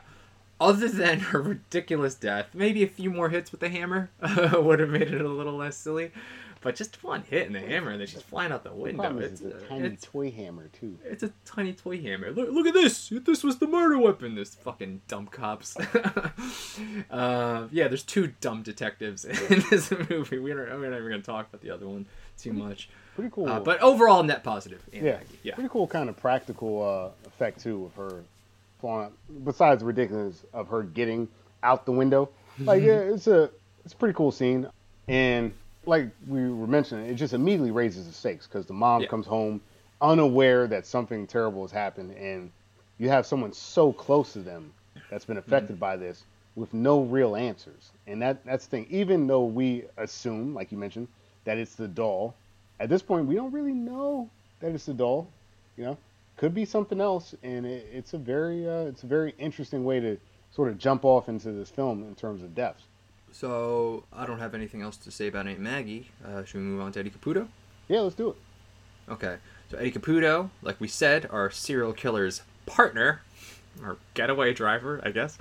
Other 0.61 0.87
than 0.89 1.19
her 1.19 1.41
ridiculous 1.41 2.13
death, 2.13 2.49
maybe 2.53 2.83
a 2.83 2.87
few 2.87 3.09
more 3.09 3.29
hits 3.29 3.51
with 3.51 3.61
the 3.61 3.69
hammer 3.69 4.11
would 4.53 4.79
have 4.79 4.89
made 4.89 5.11
it 5.11 5.21
a 5.21 5.27
little 5.27 5.55
less 5.55 5.77
silly. 5.77 6.11
But 6.61 6.75
just 6.75 7.01
one 7.03 7.23
hit 7.23 7.47
in 7.47 7.53
the 7.53 7.59
hammer, 7.61 7.91
and 7.91 8.01
then 8.01 8.07
she's 8.07 8.21
flying 8.21 8.51
out 8.51 8.63
the 8.63 8.69
The 8.69 8.75
window. 8.75 9.17
is 9.17 9.31
It's, 9.31 9.41
it's 9.41 9.63
a 9.63 9.67
tiny 9.67 9.87
it's 9.87 10.05
toy 10.05 10.29
hammer 10.29 10.69
too. 10.79 10.97
it's 11.05 11.23
a 11.23 11.31
tiny 11.45 11.71
toy 11.71 12.01
hammer. 12.01 12.31
Look, 12.31 12.49
look 12.51 12.67
at 12.67 12.73
this. 12.73 13.09
This 13.23 13.43
was 13.45 13.59
the 13.59 13.67
murder 13.67 13.97
weapon. 13.97 14.35
This 14.35 14.55
fucking 14.55 15.01
dumb 15.07 15.27
cops. 15.27 15.77
uh, 17.11 17.67
yeah, 17.71 17.87
there's 17.87 18.03
two 18.03 18.33
dumb 18.41 18.61
detectives 18.63 19.25
in 19.25 19.63
this 19.69 19.91
movie. 20.09 20.39
We 20.39 20.49
don't, 20.49 20.69
we're 20.79 20.89
not 20.89 20.97
even 20.97 21.09
gonna 21.09 21.21
talk 21.21 21.47
about 21.47 21.61
the 21.61 21.71
other 21.71 21.87
one 21.87 22.05
too 22.37 22.53
much. 22.53 22.89
Pretty 23.15 23.31
cool. 23.33 23.47
Uh, 23.47 23.59
but 23.59 23.79
overall, 23.81 24.23
net 24.23 24.43
positive. 24.43 24.81
Yeah, 24.91 25.01
Maggie. 25.01 25.25
yeah. 25.43 25.55
pretty 25.55 25.69
cool 25.69 25.87
kind 25.87 26.09
of 26.09 26.17
practical 26.17 27.13
uh, 27.23 27.27
effect 27.27 27.61
too 27.61 27.85
of 27.85 27.93
her 27.95 28.23
falling. 28.81 29.11
Besides 29.43 29.79
the 29.81 29.85
ridiculous 29.85 30.43
of 30.53 30.67
her 30.69 30.83
getting 30.83 31.27
out 31.63 31.85
the 31.85 31.91
window, 31.91 32.29
like 32.59 32.81
yeah, 32.83 32.99
it's 32.99 33.27
a 33.27 33.49
it's 33.85 33.93
a 33.93 33.97
pretty 33.97 34.13
cool 34.13 34.31
scene, 34.31 34.67
and 35.07 35.53
like 35.89 36.09
we 36.27 36.49
were 36.49 36.67
mentioning, 36.67 37.07
it 37.09 37.15
just 37.15 37.33
immediately 37.33 37.71
raises 37.71 38.07
the 38.07 38.13
stakes 38.13 38.47
because 38.47 38.65
the 38.65 38.73
mom 38.73 39.01
Yeah. 39.01 39.07
comes 39.09 39.25
home 39.27 39.61
unaware 40.01 40.67
that 40.67 40.85
something 40.85 41.27
terrible 41.27 41.63
has 41.63 41.71
happened, 41.71 42.11
and 42.11 42.51
you 42.97 43.09
have 43.09 43.25
someone 43.25 43.51
so 43.51 43.91
close 43.91 44.33
to 44.33 44.39
them 44.39 44.71
that's 45.09 45.25
been 45.25 45.37
affected 45.37 45.73
Mm-hmm. 45.73 45.79
by 45.81 45.97
this 45.97 46.23
with 46.55 46.73
no 46.73 47.01
real 47.01 47.35
answers, 47.35 47.91
and 48.07 48.21
that 48.21 48.45
that's 48.45 48.65
the 48.65 48.71
thing. 48.71 48.87
Even 48.89 49.27
though 49.27 49.45
we 49.45 49.85
assume, 49.97 50.53
like 50.53 50.71
you 50.71 50.77
mentioned, 50.77 51.07
that 51.45 51.57
it's 51.57 51.75
the 51.75 51.87
doll, 51.87 52.35
at 52.79 52.89
this 52.89 53.01
point 53.01 53.25
we 53.25 53.35
don't 53.35 53.51
really 53.51 53.73
know 53.73 54.29
that 54.61 54.73
it's 54.73 54.85
the 54.85 54.93
doll. 54.93 55.27
You 55.77 55.85
know, 55.85 55.97
could 56.37 56.53
be 56.53 56.65
something 56.65 56.99
else, 57.01 57.35
and 57.43 57.65
it, 57.65 57.87
it's 57.91 58.13
a 58.13 58.17
very 58.17 58.67
uh, 58.67 58.85
it's 58.85 59.03
a 59.03 59.07
very 59.07 59.33
interesting 59.37 59.83
way 59.83 59.99
to 59.99 60.17
sort 60.51 60.69
of 60.69 60.77
jump 60.77 61.05
off 61.05 61.29
into 61.29 61.51
this 61.51 61.69
film 61.69 62.03
in 62.03 62.15
terms 62.15 62.41
of 62.43 62.53
deaths. 62.55 62.83
So 63.31 64.03
I 64.11 64.25
don't 64.25 64.39
have 64.39 64.53
anything 64.53 64.81
else 64.81 64.97
to 64.97 65.11
say 65.11 65.27
about 65.27 65.47
Aunt 65.47 65.59
Maggie. 65.59 66.09
Uh, 66.25 66.43
should 66.43 66.57
we 66.57 66.63
move 66.63 66.81
on 66.81 66.91
to 66.93 66.99
Eddie 66.99 67.11
Caputo? 67.11 67.47
Yeah, 67.87 68.01
let's 68.01 68.15
do 68.15 68.29
it. 68.29 68.35
Okay. 69.11 69.37
So 69.71 69.77
Eddie 69.77 69.91
Caputo, 69.91 70.49
like 70.61 70.79
we 70.79 70.87
said, 70.87 71.27
our 71.31 71.49
serial 71.49 71.93
killer's 71.93 72.41
partner, 72.65 73.21
or 73.83 73.97
getaway 74.13 74.53
driver, 74.53 75.01
I 75.03 75.11
guess. 75.11 75.37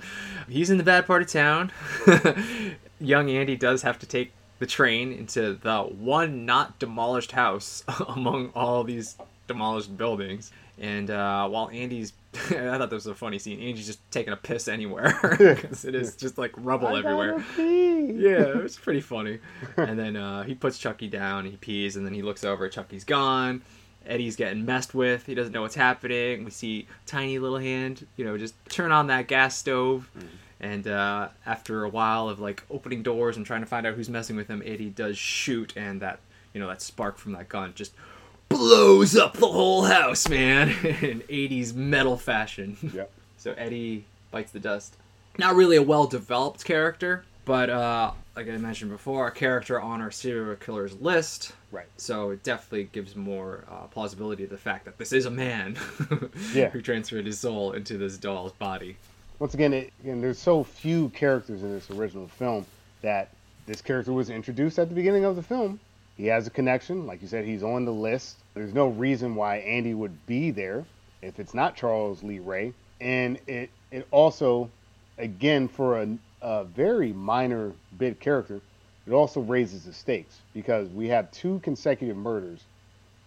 He's 0.47 0.69
in 0.69 0.77
the 0.77 0.83
bad 0.83 1.05
part 1.05 1.21
of 1.21 1.29
town. 1.29 1.71
Young 2.99 3.29
Andy 3.29 3.55
does 3.55 3.81
have 3.81 3.99
to 3.99 4.05
take 4.05 4.31
the 4.59 4.65
train 4.65 5.11
into 5.11 5.53
the 5.53 5.81
one 5.81 6.45
not 6.45 6.79
demolished 6.79 7.31
house 7.31 7.83
among 8.07 8.49
all 8.55 8.83
these 8.83 9.17
demolished 9.47 9.97
buildings. 9.97 10.51
And 10.77 11.09
uh, 11.09 11.47
while 11.49 11.69
Andy's 11.69 12.13
I 12.51 12.77
thought 12.77 12.89
that 12.89 12.91
was 12.91 13.07
a 13.07 13.15
funny 13.15 13.39
scene. 13.39 13.59
Andy's 13.59 13.87
just 13.87 13.99
taking 14.11 14.33
a 14.33 14.37
piss 14.37 14.67
anywhere 14.67 15.17
because 15.39 15.83
it 15.83 15.95
is 15.95 16.15
just 16.15 16.37
like 16.37 16.51
rubble 16.57 16.87
I 16.87 16.99
everywhere. 16.99 17.43
Yeah, 17.57 18.49
it 18.49 18.63
was 18.63 18.77
pretty 18.77 19.01
funny. 19.01 19.39
And 19.77 19.97
then 19.97 20.15
uh, 20.15 20.43
he 20.43 20.55
puts 20.55 20.77
Chucky 20.77 21.07
down, 21.07 21.45
he 21.45 21.57
pees, 21.57 21.95
and 21.95 22.05
then 22.05 22.13
he 22.13 22.21
looks 22.21 22.43
over. 22.43 22.69
Chucky's 22.69 23.03
gone. 23.03 23.61
Eddie's 24.05 24.35
getting 24.35 24.65
messed 24.65 24.93
with. 24.93 25.25
He 25.25 25.33
doesn't 25.35 25.53
know 25.53 25.61
what's 25.61 25.75
happening. 25.75 26.43
We 26.43 26.51
see 26.51 26.87
tiny 27.05 27.39
little 27.39 27.57
hand, 27.57 28.05
you 28.17 28.25
know, 28.25 28.37
just 28.37 28.53
turn 28.69 28.91
on 28.91 29.07
that 29.07 29.27
gas 29.27 29.57
stove. 29.57 30.09
And 30.59 30.87
uh, 30.87 31.29
after 31.45 31.83
a 31.83 31.89
while 31.89 32.27
of 32.29 32.39
like 32.39 32.63
opening 32.69 33.01
doors 33.01 33.37
and 33.37 33.45
trying 33.45 33.61
to 33.61 33.67
find 33.67 33.87
out 33.87 33.95
who's 33.95 34.09
messing 34.09 34.35
with 34.35 34.47
him, 34.47 34.61
Eddie 34.65 34.89
does 34.89 35.17
shoot, 35.17 35.73
and 35.75 36.01
that 36.01 36.19
you 36.53 36.59
know 36.59 36.67
that 36.67 36.81
spark 36.81 37.17
from 37.17 37.31
that 37.33 37.49
gun 37.49 37.73
just 37.75 37.93
blows 38.49 39.15
up 39.15 39.33
the 39.37 39.47
whole 39.47 39.83
house, 39.83 40.27
man, 40.27 40.69
in 40.83 41.21
80s 41.29 41.73
metal 41.73 42.17
fashion. 42.17 42.77
Yep. 42.93 43.11
So 43.37 43.53
Eddie 43.57 44.03
bites 44.31 44.51
the 44.51 44.59
dust. 44.59 44.95
Not 45.37 45.55
really 45.55 45.77
a 45.77 45.81
well 45.81 46.07
developed 46.07 46.65
character, 46.65 47.23
but 47.45 47.69
uh, 47.69 48.11
like 48.35 48.49
I 48.49 48.57
mentioned 48.57 48.91
before, 48.91 49.27
a 49.27 49.31
character 49.31 49.79
on 49.79 50.01
our 50.01 50.11
serial 50.11 50.55
killers 50.57 50.99
list. 50.99 51.53
Right. 51.71 51.85
So 51.95 52.31
it 52.31 52.43
definitely 52.43 52.89
gives 52.91 53.15
more 53.15 53.63
uh, 53.71 53.87
plausibility 53.87 54.43
to 54.43 54.49
the 54.49 54.57
fact 54.57 54.83
that 54.85 54.97
this 54.97 55.13
is 55.13 55.25
a 55.25 55.31
man 55.31 55.77
Yeah. 56.53 56.69
who 56.69 56.81
transferred 56.81 57.27
his 57.27 57.39
soul 57.39 57.71
into 57.71 57.97
this 57.97 58.17
doll's 58.17 58.51
body. 58.53 58.97
Once 59.39 59.53
again, 59.53 59.71
it, 59.71 59.93
again, 60.03 60.19
there's 60.19 60.39
so 60.39 60.63
few 60.65 61.07
characters 61.09 61.63
in 61.63 61.71
this 61.71 61.89
original 61.91 62.27
film 62.27 62.65
that 63.01 63.29
this 63.67 63.81
character 63.81 64.11
was 64.11 64.29
introduced 64.29 64.77
at 64.79 64.89
the 64.89 64.95
beginning 64.95 65.23
of 65.23 65.37
the 65.37 65.43
film. 65.43 65.79
He 66.19 66.27
has 66.27 66.47
a 66.47 66.49
connection, 66.49 67.07
like 67.07 67.21
you 67.21 67.29
said, 67.29 67.45
he's 67.45 67.63
on 67.63 67.85
the 67.85 67.93
list. 67.93 68.35
There's 68.53 68.73
no 68.73 68.89
reason 68.89 69.35
why 69.35 69.59
Andy 69.59 69.93
would 69.93 70.25
be 70.25 70.51
there 70.51 70.83
if 71.21 71.39
it's 71.39 71.53
not 71.53 71.77
Charles 71.77 72.21
Lee 72.23 72.39
Ray, 72.39 72.73
and 72.99 73.39
it 73.47 73.69
it 73.89 74.05
also, 74.11 74.69
again, 75.17 75.69
for 75.69 76.01
a, 76.01 76.17
a 76.41 76.65
very 76.65 77.13
minor 77.13 77.71
bit 77.97 78.19
character, 78.19 78.59
it 79.07 79.13
also 79.13 79.39
raises 79.39 79.85
the 79.85 79.93
stakes 79.93 80.41
because 80.53 80.89
we 80.89 81.07
have 81.07 81.31
two 81.31 81.59
consecutive 81.59 82.17
murders, 82.17 82.65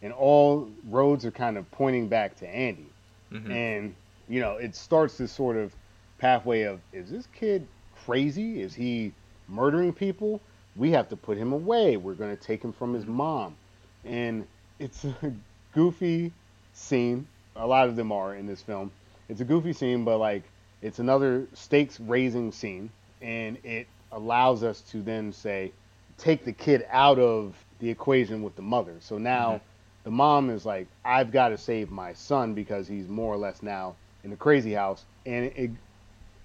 and 0.03 0.13
all 0.13 0.69
roads 0.91 1.25
are 1.25 1.31
kind 1.31 1.57
of 1.57 1.71
pointing 1.71 2.09
back 2.09 2.37
to 2.41 2.47
Andy. 2.47 2.87
Mhm. 3.33 3.51
and 3.51 3.95
you 4.29 4.41
know 4.41 4.59
it 4.59 4.77
starts 4.77 5.17
this 5.17 5.33
sort 5.33 5.57
of 5.57 5.75
pathway 6.19 6.65
of 6.65 6.79
is 6.93 7.11
this 7.11 7.27
kid 7.35 7.67
crazy? 8.05 8.61
Is 8.61 8.75
he 8.75 9.13
murdering 9.49 9.95
people 9.95 10.43
we 10.77 10.91
have 10.93 11.09
to 11.11 11.17
put 11.17 11.37
him 11.37 11.53
away. 11.53 11.97
We're 11.97 12.15
going 12.15 12.37
to 12.37 12.43
take 12.43 12.63
him 12.63 12.73
from 12.73 12.95
his 12.95 13.07
mom. 13.07 13.57
And 14.05 14.47
it's 14.79 15.05
a 15.05 15.33
goofy 15.75 16.33
scene. 16.73 17.27
A 17.57 17.67
lot 17.67 17.89
of 17.89 17.97
them 17.97 18.13
are 18.13 18.35
in 18.35 18.47
this 18.47 18.63
film. 18.63 18.91
It's 19.29 19.41
a 19.41 19.45
goofy 19.45 19.73
scene 19.73 20.05
but 20.05 20.19
like 20.19 20.43
it's 20.81 20.99
another 20.99 21.47
stakes 21.55 22.01
raising 22.01 22.53
scene. 22.53 22.91
And 23.21 23.59
it 23.65 23.87
allows 24.11 24.63
us 24.63 24.81
to 24.93 25.03
then 25.03 25.33
say 25.33 25.73
take 26.19 26.45
the 26.45 26.53
kid 26.53 26.87
out 26.91 27.19
of 27.19 27.55
the 27.79 27.91
equation 27.91 28.43
with 28.43 28.57
the 28.57 28.63
mother. 28.63 28.95
So 29.01 29.19
now 29.19 29.61
the 30.05 30.11
mom 30.11 30.51
is 30.51 30.67
like, 30.67 30.87
I've 31.05 31.31
got 31.31 31.49
to 31.49 31.59
save 31.59 31.91
my 31.91 32.13
son 32.13 32.55
because 32.55 32.89
he's 32.89 33.09
more 33.09 33.33
or 33.33 33.37
less 33.37 33.63
now 33.63 33.95
in 34.25 34.31
the 34.31 34.37
crazy 34.37 34.73
house, 34.73 35.05
and 35.27 35.47
it 35.47 35.71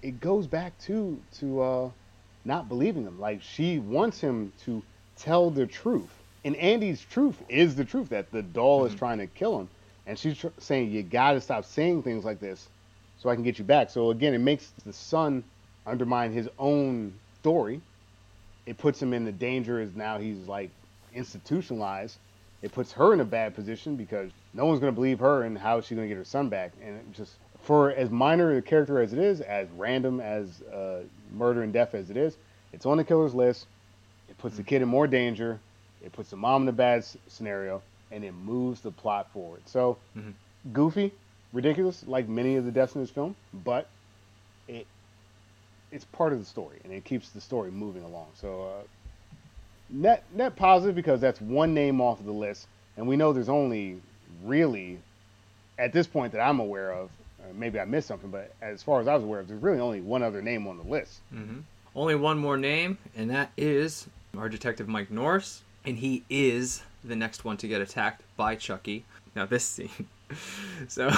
it 0.02 0.20
goes 0.20 0.46
back 0.46 0.78
to 0.80 1.20
to 1.38 1.60
uh, 1.60 1.90
not 2.48 2.68
believing 2.68 3.04
him. 3.04 3.20
Like 3.20 3.40
she 3.42 3.78
wants 3.78 4.20
him 4.20 4.52
to 4.64 4.82
tell 5.16 5.50
the 5.50 5.66
truth, 5.66 6.10
and 6.44 6.56
Andy's 6.56 7.00
truth 7.00 7.36
is 7.48 7.76
the 7.76 7.84
truth 7.84 8.08
that 8.08 8.32
the 8.32 8.42
doll 8.42 8.84
is 8.84 8.90
mm-hmm. 8.90 8.98
trying 8.98 9.18
to 9.18 9.28
kill 9.28 9.60
him, 9.60 9.68
and 10.06 10.18
she's 10.18 10.36
tr- 10.36 10.48
saying 10.58 10.90
you 10.90 11.04
got 11.04 11.32
to 11.32 11.40
stop 11.40 11.64
saying 11.64 12.02
things 12.02 12.24
like 12.24 12.40
this, 12.40 12.68
so 13.18 13.28
I 13.28 13.34
can 13.34 13.44
get 13.44 13.58
you 13.58 13.64
back. 13.64 13.90
So 13.90 14.10
again, 14.10 14.34
it 14.34 14.38
makes 14.38 14.72
the 14.84 14.92
son 14.92 15.44
undermine 15.86 16.32
his 16.32 16.48
own 16.58 17.14
story. 17.40 17.80
It 18.66 18.78
puts 18.78 19.00
him 19.00 19.12
in 19.14 19.24
the 19.24 19.32
danger 19.32 19.80
as 19.80 19.94
now 19.94 20.18
he's 20.18 20.48
like 20.48 20.70
institutionalized 21.14 22.18
it 22.62 22.72
puts 22.72 22.92
her 22.92 23.12
in 23.12 23.20
a 23.20 23.24
bad 23.24 23.54
position 23.54 23.96
because 23.96 24.30
no 24.52 24.66
one's 24.66 24.80
going 24.80 24.92
to 24.92 24.94
believe 24.94 25.20
her 25.20 25.44
and 25.44 25.56
how 25.56 25.78
is 25.78 25.86
she 25.86 25.94
going 25.94 26.06
to 26.06 26.08
get 26.08 26.18
her 26.18 26.24
son 26.24 26.48
back 26.48 26.72
and 26.82 26.96
it 26.96 27.12
just 27.12 27.34
for 27.68 27.92
as 27.92 28.08
minor 28.10 28.56
a 28.56 28.62
character 28.62 28.98
as 28.98 29.12
it 29.12 29.18
is 29.18 29.42
as 29.42 29.68
random 29.76 30.20
as 30.20 30.62
uh, 30.62 31.02
murder 31.36 31.62
and 31.62 31.72
death 31.74 31.94
as 31.94 32.08
it 32.08 32.16
is 32.16 32.34
it's 32.72 32.86
on 32.86 32.96
the 32.96 33.04
killer's 33.04 33.34
list. 33.34 33.66
It 34.30 34.36
puts 34.38 34.56
the 34.56 34.62
kid 34.62 34.80
in 34.82 34.88
more 34.88 35.06
danger. 35.06 35.58
It 36.04 36.12
puts 36.12 36.30
the 36.30 36.36
mom 36.36 36.62
in 36.62 36.68
a 36.68 36.72
bad 36.72 36.98
s- 36.98 37.16
scenario 37.28 37.82
and 38.10 38.24
it 38.24 38.32
moves 38.32 38.80
the 38.80 38.90
plot 38.90 39.30
forward. 39.32 39.60
So 39.66 39.98
Mhm. 40.16 40.32
goofy 40.72 41.12
ridiculous 41.52 42.06
like 42.06 42.26
many 42.26 42.56
of 42.56 42.64
the 42.64 42.72
deaths 42.72 42.94
in 42.94 43.02
this 43.02 43.10
film 43.10 43.34
but 43.52 43.86
it 44.66 44.86
it's 45.92 46.04
part 46.06 46.32
of 46.32 46.38
the 46.38 46.44
story 46.46 46.78
and 46.84 46.92
it 46.92 47.04
keeps 47.04 47.28
the 47.30 47.40
story 47.40 47.70
moving 47.70 48.02
along. 48.02 48.28
So 48.34 48.62
uh, 48.62 48.82
net 49.90 50.24
net 50.34 50.56
positive 50.56 50.94
because 50.96 51.20
that's 51.20 51.40
one 51.40 51.74
name 51.74 52.00
off 52.00 52.18
of 52.18 52.24
the 52.26 52.32
list, 52.32 52.66
and 52.96 53.06
we 53.06 53.16
know 53.16 53.32
there's 53.34 53.48
only 53.48 54.00
really, 54.44 54.98
at 55.78 55.92
this 55.92 56.06
point 56.06 56.32
that 56.32 56.40
I'm 56.40 56.60
aware 56.60 56.92
of, 56.92 57.10
maybe 57.54 57.78
I 57.80 57.84
missed 57.84 58.08
something, 58.08 58.30
but 58.30 58.54
as 58.60 58.82
far 58.82 59.00
as 59.00 59.08
I 59.08 59.14
was 59.14 59.24
aware 59.24 59.40
of, 59.40 59.48
there's 59.48 59.62
really 59.62 59.80
only 59.80 60.00
one 60.00 60.22
other 60.22 60.42
name 60.42 60.66
on 60.66 60.76
the 60.78 60.84
list. 60.84 61.20
hmm 61.32 61.60
Only 61.94 62.14
one 62.14 62.38
more 62.38 62.56
name, 62.56 62.98
and 63.16 63.30
that 63.30 63.50
is 63.56 64.06
our 64.36 64.48
detective 64.48 64.88
Mike 64.88 65.10
Norris, 65.10 65.62
and 65.84 65.98
he 65.98 66.24
is 66.28 66.82
the 67.04 67.16
next 67.16 67.44
one 67.44 67.56
to 67.58 67.68
get 67.68 67.80
attacked 67.80 68.22
by 68.36 68.54
Chucky. 68.54 69.04
Now 69.34 69.46
this 69.46 69.64
scene, 69.64 70.08
so 70.88 71.10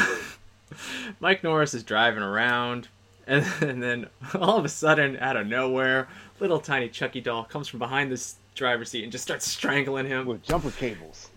Mike 1.20 1.43
Norris 1.43 1.74
is 1.74 1.82
driving 1.82 2.23
around, 2.23 2.89
and, 3.27 3.44
and 3.61 3.82
then 3.82 4.07
all 4.35 4.59
of 4.59 4.65
a 4.65 4.69
sudden, 4.69 5.16
out 5.19 5.36
of 5.36 5.47
nowhere, 5.47 6.09
little 6.39 6.61
tiny 6.61 6.89
Chucky 6.89 7.20
doll 7.20 7.44
comes 7.44 7.69
from 7.69 7.78
behind 7.78 8.11
this 8.11 8.36
driver's 8.55 8.90
seat 8.90 9.02
and 9.02 9.12
just 9.12 9.24
starts 9.24 9.47
strangling 9.47 10.07
him. 10.07 10.27
With 10.27 10.43
jumper 10.43 10.70
cables. 10.70 11.31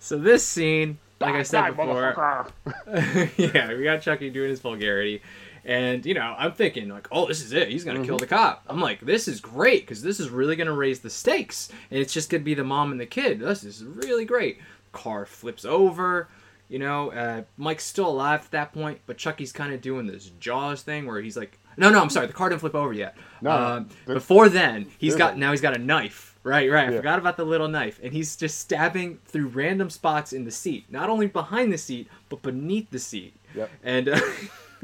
So 0.00 0.18
this 0.18 0.44
scene, 0.44 0.98
like 1.22 1.34
I 1.34 1.42
said 1.42 1.70
before, 1.70 2.46
yeah, 3.36 3.74
we 3.74 3.84
got 3.84 4.02
Chucky 4.02 4.30
doing 4.30 4.50
his 4.50 4.60
vulgarity. 4.60 5.22
And, 5.64 6.04
you 6.04 6.14
know, 6.14 6.34
I'm 6.36 6.52
thinking, 6.52 6.88
like, 6.88 7.06
oh, 7.12 7.26
this 7.26 7.40
is 7.40 7.52
it. 7.52 7.68
He's 7.68 7.84
going 7.84 8.00
to 8.00 8.06
kill 8.06 8.18
the 8.18 8.26
cop. 8.26 8.64
I'm 8.66 8.80
like, 8.80 9.00
this 9.00 9.28
is 9.28 9.40
great 9.40 9.82
because 9.82 10.02
this 10.02 10.18
is 10.18 10.28
really 10.28 10.56
going 10.56 10.66
to 10.66 10.72
raise 10.72 11.00
the 11.00 11.10
stakes. 11.10 11.68
And 11.90 12.00
it's 12.00 12.12
just 12.12 12.30
going 12.30 12.40
to 12.40 12.44
be 12.44 12.54
the 12.54 12.64
mom 12.64 12.90
and 12.90 13.00
the 13.00 13.06
kid. 13.06 13.38
This 13.38 13.62
is 13.62 13.84
really 13.84 14.24
great. 14.24 14.58
Car 14.90 15.24
flips 15.24 15.64
over. 15.64 16.28
You 16.68 16.78
know, 16.80 17.12
uh, 17.12 17.42
Mike's 17.58 17.84
still 17.84 18.08
alive 18.08 18.40
at 18.40 18.50
that 18.52 18.72
point, 18.72 19.00
but 19.06 19.18
Chucky's 19.18 19.52
kind 19.52 19.72
of 19.72 19.80
doing 19.80 20.06
this 20.06 20.32
Jaws 20.40 20.82
thing 20.82 21.06
where 21.06 21.20
he's 21.20 21.36
like, 21.36 21.58
no, 21.76 21.90
no, 21.90 22.00
I'm 22.00 22.10
sorry, 22.10 22.26
the 22.26 22.32
car 22.32 22.48
didn't 22.48 22.60
flip 22.60 22.74
over 22.74 22.92
yet. 22.92 23.16
No, 23.40 23.50
um, 23.50 23.88
before 24.06 24.48
then, 24.48 24.86
he's 24.98 25.14
got 25.16 25.38
now 25.38 25.50
he's 25.50 25.60
got 25.60 25.74
a 25.76 25.78
knife. 25.78 26.31
Right, 26.44 26.70
right. 26.70 26.88
I 26.88 26.90
Yeah. 26.90 26.96
forgot 26.96 27.18
about 27.20 27.36
the 27.36 27.44
little 27.44 27.68
knife, 27.68 28.00
and 28.02 28.12
he's 28.12 28.34
just 28.36 28.58
stabbing 28.58 29.18
through 29.26 29.46
random 29.48 29.90
spots 29.90 30.32
in 30.32 30.44
the 30.44 30.50
seat, 30.50 30.86
not 30.90 31.08
only 31.08 31.26
behind 31.28 31.72
the 31.72 31.78
seat 31.78 32.08
but 32.28 32.42
beneath 32.42 32.90
the 32.90 32.98
seat. 32.98 33.34
Yep. 33.54 33.70
And 33.84 34.08
uh, 34.08 34.20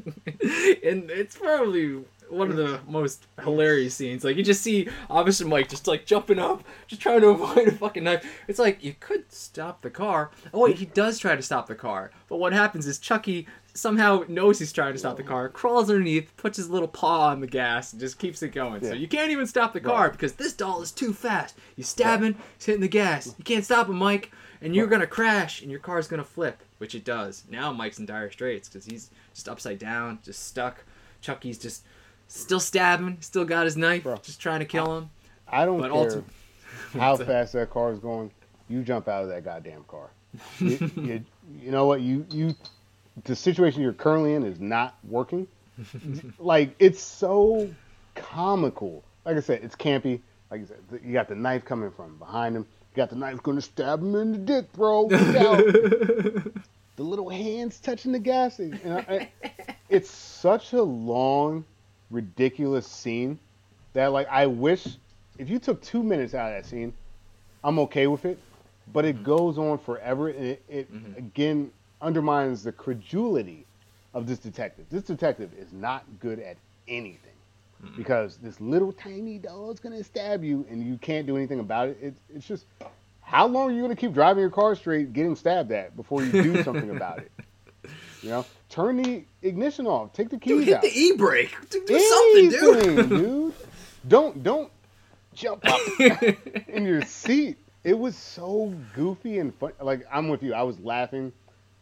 and 0.85 1.11
it's 1.11 1.37
probably 1.37 2.05
one 2.29 2.51
of 2.51 2.57
the 2.57 2.79
most 2.87 3.27
hilarious 3.43 3.95
scenes. 3.95 4.23
Like 4.23 4.37
you 4.37 4.45
just 4.45 4.63
see 4.63 4.89
Officer 5.09 5.47
Mike 5.47 5.69
just 5.69 5.87
like 5.87 6.05
jumping 6.07 6.39
up, 6.39 6.63
just 6.87 7.01
trying 7.03 7.23
to 7.23 7.29
avoid 7.31 7.69
a 7.69 7.73
fucking 7.73 8.05
knife. 8.05 8.25
It's 8.47 8.59
like 8.59 8.85
you 8.85 8.95
could 9.01 9.33
stop 9.33 9.83
the 9.83 9.91
car. 9.91 10.31
Oh 10.53 10.61
wait, 10.61 10.77
he 10.77 10.87
does 10.87 11.19
try 11.19 11.35
to 11.35 11.43
stop 11.43 11.67
the 11.67 11.75
car. 11.75 12.11
But 12.29 12.37
what 12.37 12.53
happens 12.53 12.87
is 12.87 12.99
Chucky 12.99 13.47
somehow 13.79 14.25
knows 14.29 14.59
he's 14.59 14.73
trying 14.73 14.93
to 14.93 14.99
stop 14.99 15.17
the 15.17 15.23
car, 15.23 15.49
crawls 15.49 15.89
underneath, 15.91 16.37
puts 16.37 16.57
his 16.57 16.69
little 16.69 16.89
paw 16.89 17.29
on 17.29 17.41
the 17.41 17.47
gas, 17.47 17.93
and 17.93 18.01
just 18.01 18.19
keeps 18.19 18.43
it 18.43 18.49
going. 18.51 18.83
So 18.83 18.93
you 18.93 19.09
can't 19.09 19.31
even 19.31 19.47
stop 19.47 19.73
the 19.73 19.81
car 19.81 20.05
Right. 20.05 20.13
because 20.13 20.35
this 20.35 20.53
doll 20.53 20.83
is 20.83 20.91
too 20.93 21.13
fast. 21.13 21.57
He's 21.77 21.89
stabbing, 21.89 22.35
he's 22.57 22.67
hitting 22.67 22.81
the 22.81 22.89
gas. 22.89 23.35
You 23.39 23.45
can't 23.45 23.65
stop 23.65 23.89
him, 23.89 23.97
Mike. 23.97 24.33
And 24.61 24.75
you're 24.75 24.89
gonna 24.89 25.07
crash, 25.07 25.63
and 25.63 25.71
your 25.71 25.79
car's 25.81 26.09
gonna 26.09 26.25
flip, 26.25 26.63
which 26.79 26.95
it 26.97 27.05
does. 27.05 27.45
Now 27.49 27.73
Mike's 27.73 27.99
in 28.01 28.07
dire 28.07 28.31
straits 28.31 28.69
because 28.69 28.85
he's 28.87 29.11
just 29.33 29.49
upside 29.49 29.79
down, 29.79 30.19
just 30.25 30.47
stuck. 30.49 30.85
Chucky's 31.21 31.59
just 31.59 31.85
still 32.27 32.59
stabbing, 32.61 33.19
still 33.21 33.45
got 33.45 33.65
his 33.67 33.77
knife, 33.77 34.03
Bro. 34.03 34.17
just 34.23 34.41
trying 34.41 34.59
to 34.61 34.67
kill 34.67 34.97
him. 34.99 35.11
I 35.47 35.65
don't 35.65 35.81
But 35.81 35.93
care 35.93 36.23
ulti- 36.23 36.25
how 36.99 37.17
fast 37.25 37.53
that 37.53 37.71
car 37.71 37.93
is 37.93 38.01
going. 38.01 38.33
You 38.69 38.83
jump 38.83 39.07
out 39.09 39.23
of 39.23 39.29
that 39.31 39.45
goddamn 39.45 39.85
car. 39.85 40.11
You, 40.59 40.91
you, 40.97 41.25
you 41.63 41.71
know 41.71 41.87
what? 41.87 42.01
You 42.03 42.27
you 42.31 42.55
the 43.25 43.37
situation 43.37 43.83
you're 43.83 43.93
currently 43.93 44.35
in 44.35 44.45
is 44.45 44.61
not 44.61 44.97
working. 45.05 45.47
like 46.39 46.75
it's 46.79 47.01
so 47.01 47.71
comical. 48.15 49.03
Like 49.25 49.37
I 49.37 49.41
said, 49.41 49.63
it's 49.63 49.77
campy. 49.77 50.21
Like 50.51 50.63
I 50.63 50.65
said, 50.65 50.79
you 51.05 51.13
got 51.13 51.29
the 51.29 51.35
knife 51.35 51.65
coming 51.65 51.91
from 51.91 52.17
behind 52.17 52.57
him. 52.57 52.67
You 52.93 52.97
got 52.97 53.11
the 53.11 53.17
knife 53.17 53.43
going 53.43 53.57
to 53.57 53.63
stab 53.63 54.01
him 54.01 54.15
in 54.15 54.33
the 54.33 54.39
dick, 54.39 54.73
bro. 54.73 55.09
The 56.99 57.05
little 57.05 57.29
hands 57.29 57.79
touching 57.79 58.11
the 58.11 58.19
gas. 58.19 58.59
And 58.59 58.75
I, 58.85 59.31
I- 59.45 59.53
it's 59.89 60.11
such 60.11 60.73
a 60.73 60.83
long, 60.83 61.65
ridiculous 62.11 62.89
scene 62.89 63.39
that 63.93 64.09
like 64.09 64.27
I 64.29 64.47
wish 64.47 64.85
if 65.39 65.49
you 65.49 65.61
took 65.61 65.81
two 65.81 66.03
minutes 66.03 66.35
out 66.35 66.53
of 66.53 66.61
that 66.61 66.69
scene, 66.69 66.93
I'm 67.63 67.79
okay 67.81 68.09
with 68.09 68.25
it. 68.25 68.37
But 68.93 69.05
it 69.05 69.15
mm-hmm. 69.15 69.25
goes 69.25 69.59
on 69.59 69.79
forever, 69.79 70.29
and 70.29 70.45
it, 70.45 70.63
it 70.69 70.93
mm-hmm. 70.93 71.19
again 71.19 71.71
undermines 72.01 72.63
the 72.63 72.73
credulity 72.73 73.67
of 74.15 74.27
this 74.27 74.39
detective. 74.39 74.87
This 74.91 75.03
detective 75.03 75.51
is 75.59 75.73
not 75.73 76.05
good 76.21 76.39
at 76.41 76.57
anything 76.87 77.19
because 77.97 78.39
this 78.39 78.61
little 78.61 78.93
tiny 78.93 79.39
dog's 79.39 79.79
gonna 79.81 80.03
stab 80.03 80.43
you 80.43 80.67
and 80.71 80.83
you 80.83 80.99
can't 80.99 81.27
do 81.27 81.37
anything 81.37 81.61
about 81.61 81.89
it. 81.89 81.99
it 82.01 82.15
it's 82.35 82.47
just 82.47 82.67
how 83.21 83.47
long 83.47 83.71
are 83.71 83.75
you 83.75 83.83
gonna 83.83 83.95
keep 83.95 84.13
driving 84.13 84.41
your 84.41 84.51
car 84.51 84.75
straight, 84.75 85.13
getting 85.13 85.37
stabbed 85.37 85.71
at 85.71 85.95
before 85.97 86.23
you 86.25 86.33
do 86.43 86.63
something 86.63 86.91
about 86.91 87.19
it? 87.19 87.31
You 88.21 88.31
know, 88.31 88.45
turn 88.69 88.97
the 89.01 89.23
ignition 89.43 89.87
off, 89.87 90.13
take 90.13 90.29
the 90.29 90.39
keys 90.39 90.59
Dude, 90.59 90.65
hit 90.65 90.75
out. 90.75 90.83
the 90.83 90.89
e 90.93 91.13
brake. 91.17 91.55
Do, 91.71 91.85
do 91.87 91.99
something, 92.01 92.47
Anything, 92.47 92.97
dude. 92.97 93.09
dude. 93.09 93.55
Don't 94.09 94.43
don't 94.43 94.73
jump 95.35 95.63
up 95.65 95.81
in 96.69 96.85
your 96.85 97.01
seat. 97.03 97.57
It 97.85 97.97
was 97.97 98.17
so 98.17 98.75
goofy 98.97 99.39
and 99.39 99.55
fun. 99.55 99.71
Like 99.81 100.05
I'm 100.13 100.29
with 100.29 100.43
you. 100.43 100.53
I 100.53 100.65
was 100.65 100.79
laughing 100.81 101.33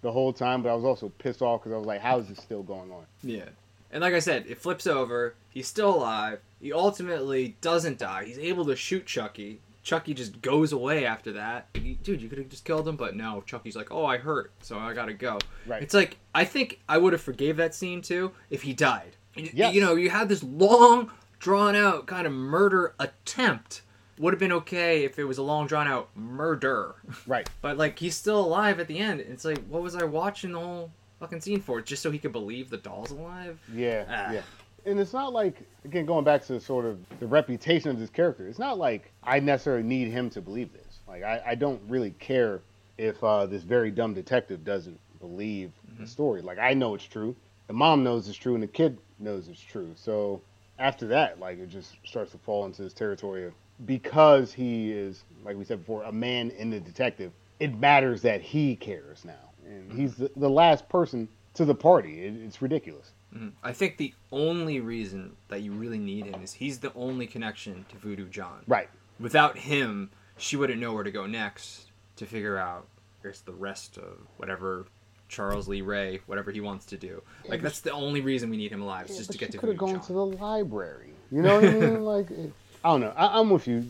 the 0.06 0.12
whole 0.12 0.32
time, 0.32 0.62
but 0.62 0.70
I 0.70 0.74
was 0.74 0.84
also 0.84 1.08
pissed 1.18 1.42
off 1.42 1.60
because 1.62 1.74
I 1.74 1.78
was 1.78 1.86
like, 1.86 2.00
"How 2.00 2.18
is 2.20 2.28
this 2.28 2.38
still 2.38 2.62
going 2.62 2.90
on?" 2.92 3.04
Yeah. 3.22 3.48
And 3.90 4.02
like 4.02 4.14
I 4.14 4.18
said, 4.20 4.46
it 4.48 4.58
flips 4.58 4.86
over. 4.86 5.34
He's 5.50 5.66
still 5.68 5.94
alive. 5.94 6.40
He 6.60 6.72
ultimately 6.72 7.56
doesn't 7.60 7.98
die. 7.98 8.24
He's 8.24 8.38
able 8.38 8.64
to 8.66 8.76
shoot 8.76 9.06
Chucky. 9.06 9.60
Chucky 9.82 10.14
just 10.14 10.42
goes 10.42 10.72
away 10.72 11.04
after 11.06 11.32
that. 11.32 11.72
Dude, 12.02 12.20
you 12.20 12.28
could 12.28 12.38
have 12.38 12.48
just 12.48 12.64
killed 12.64 12.86
him, 12.88 12.96
but 12.96 13.14
no. 13.16 13.42
Chucky's 13.46 13.76
like, 13.76 13.90
"Oh, 13.92 14.04
I 14.06 14.16
hurt, 14.18 14.52
so 14.60 14.78
I 14.78 14.94
gotta 14.94 15.12
go." 15.14 15.38
Right. 15.66 15.82
It's 15.82 15.94
like 15.94 16.18
I 16.34 16.44
think 16.44 16.80
I 16.88 16.98
would 16.98 17.12
have 17.12 17.22
forgave 17.22 17.56
that 17.58 17.74
scene 17.74 18.00
too 18.02 18.32
if 18.50 18.62
he 18.62 18.72
died. 18.72 19.16
You- 19.34 19.50
Yes. 19.52 19.74
You 19.74 19.80
know, 19.80 19.94
you 19.96 20.10
had 20.10 20.28
this 20.28 20.42
long, 20.42 21.10
drawn 21.40 21.74
out 21.76 22.06
kind 22.06 22.26
of 22.26 22.32
murder 22.32 22.94
attempt. 22.98 23.82
Would 24.18 24.32
have 24.32 24.40
been 24.40 24.52
okay 24.52 25.04
if 25.04 25.18
it 25.18 25.24
was 25.24 25.38
a 25.38 25.42
long, 25.42 25.66
drawn 25.66 25.86
out 25.86 26.08
murder. 26.16 26.94
Right. 27.26 27.48
But 27.60 27.76
like 27.76 27.98
he's 27.98 28.14
still 28.14 28.40
alive 28.40 28.80
at 28.80 28.88
the 28.88 28.98
end. 28.98 29.20
It's 29.20 29.44
like, 29.44 29.64
what 29.66 29.82
was 29.82 29.94
I 29.96 30.04
watching 30.04 30.52
the 30.52 30.60
whole 30.60 30.90
fucking 31.20 31.40
scene 31.40 31.60
for? 31.60 31.80
Just 31.80 32.02
so 32.02 32.10
he 32.10 32.18
could 32.18 32.32
believe 32.32 32.70
the 32.70 32.76
doll's 32.76 33.10
alive? 33.10 33.58
Yeah. 33.72 34.04
Ah. 34.08 34.32
Yeah. 34.32 34.42
And 34.84 35.00
it's 35.00 35.12
not 35.12 35.32
like 35.32 35.62
again 35.84 36.06
going 36.06 36.24
back 36.24 36.44
to 36.46 36.60
sort 36.60 36.84
of 36.84 36.98
the 37.18 37.26
reputation 37.26 37.90
of 37.90 37.98
this 37.98 38.10
character. 38.10 38.48
It's 38.48 38.58
not 38.58 38.78
like 38.78 39.10
I 39.22 39.40
necessarily 39.40 39.82
need 39.82 40.08
him 40.08 40.30
to 40.30 40.40
believe 40.40 40.72
this. 40.72 40.98
Like 41.08 41.22
I, 41.22 41.42
I 41.46 41.54
don't 41.54 41.80
really 41.88 42.10
care 42.18 42.60
if 42.98 43.22
uh, 43.22 43.46
this 43.46 43.62
very 43.62 43.90
dumb 43.90 44.14
detective 44.14 44.64
doesn't 44.64 44.98
believe 45.20 45.72
the 45.98 46.06
story. 46.06 46.42
Like 46.42 46.58
I 46.58 46.74
know 46.74 46.94
it's 46.94 47.04
true. 47.04 47.34
The 47.66 47.72
mom 47.72 48.04
knows 48.04 48.28
it's 48.28 48.38
true, 48.38 48.54
and 48.54 48.62
the 48.62 48.68
kid 48.68 48.96
knows 49.18 49.48
it's 49.48 49.60
true. 49.60 49.92
So 49.96 50.40
after 50.78 51.06
that, 51.08 51.40
like 51.40 51.58
it 51.58 51.68
just 51.68 51.96
starts 52.04 52.32
to 52.32 52.38
fall 52.38 52.64
into 52.66 52.82
this 52.82 52.92
territory 52.92 53.46
of 53.46 53.52
because 53.84 54.52
he 54.52 54.92
is, 54.92 55.24
like 55.44 55.56
we 55.56 55.64
said 55.64 55.80
before, 55.80 56.02
a 56.04 56.12
man 56.12 56.50
in 56.50 56.70
the 56.70 56.80
detective. 56.80 57.32
It 57.60 57.74
matters 57.78 58.22
that 58.22 58.40
he 58.40 58.76
cares 58.76 59.24
now, 59.24 59.50
and 59.66 59.92
he's 59.92 60.14
the, 60.16 60.30
the 60.36 60.50
last 60.50 60.88
person 60.88 61.28
to 61.54 61.64
the 61.64 61.74
party. 61.74 62.24
It, 62.24 62.34
it's 62.36 62.60
ridiculous. 62.60 63.12
Mhm. 63.34 63.52
I 63.62 63.72
think 63.72 63.96
the 63.96 64.14
only 64.30 64.80
reason 64.80 65.36
that 65.48 65.62
you 65.62 65.72
really 65.72 65.98
need 65.98 66.26
him 66.26 66.42
is 66.42 66.52
he's 66.54 66.78
the 66.78 66.92
only 66.94 67.26
connection 67.26 67.84
to 67.88 67.96
Voodoo 67.96 68.28
John. 68.28 68.62
Right. 68.66 68.88
Without 69.18 69.58
him, 69.58 70.10
she 70.36 70.56
wouldn't 70.56 70.80
know 70.80 70.92
where 70.92 71.04
to 71.04 71.10
go 71.10 71.26
next 71.26 71.86
to 72.16 72.26
figure 72.26 72.56
out 72.58 72.86
there's 73.22 73.40
the 73.42 73.52
rest 73.52 73.96
of 73.98 74.18
whatever 74.36 74.86
Charles 75.28 75.66
Lee 75.66 75.80
Ray, 75.80 76.20
whatever 76.26 76.50
he 76.50 76.60
wants 76.60 76.86
to 76.86 76.96
do. 76.96 77.22
Like 77.48 77.62
that's 77.62 77.80
the 77.80 77.90
only 77.90 78.20
reason 78.20 78.50
we 78.50 78.56
need 78.56 78.70
him 78.70 78.82
alive, 78.82 79.10
is 79.10 79.16
just 79.16 79.32
to 79.32 79.38
get 79.38 79.50
to 79.52 79.58
could 79.58 79.70
have 79.70 79.78
gone 79.78 79.94
John. 79.94 80.00
to 80.02 80.12
the 80.12 80.26
library. 80.26 81.10
You 81.30 81.42
know 81.42 81.56
what 81.56 81.64
I 81.64 81.72
mean? 81.72 82.04
like, 82.04 82.30
it, 82.30 82.52
I 82.86 82.90
don't 82.90 83.00
know. 83.00 83.12
I, 83.16 83.40
I'm 83.40 83.50
with 83.50 83.66
you. 83.66 83.84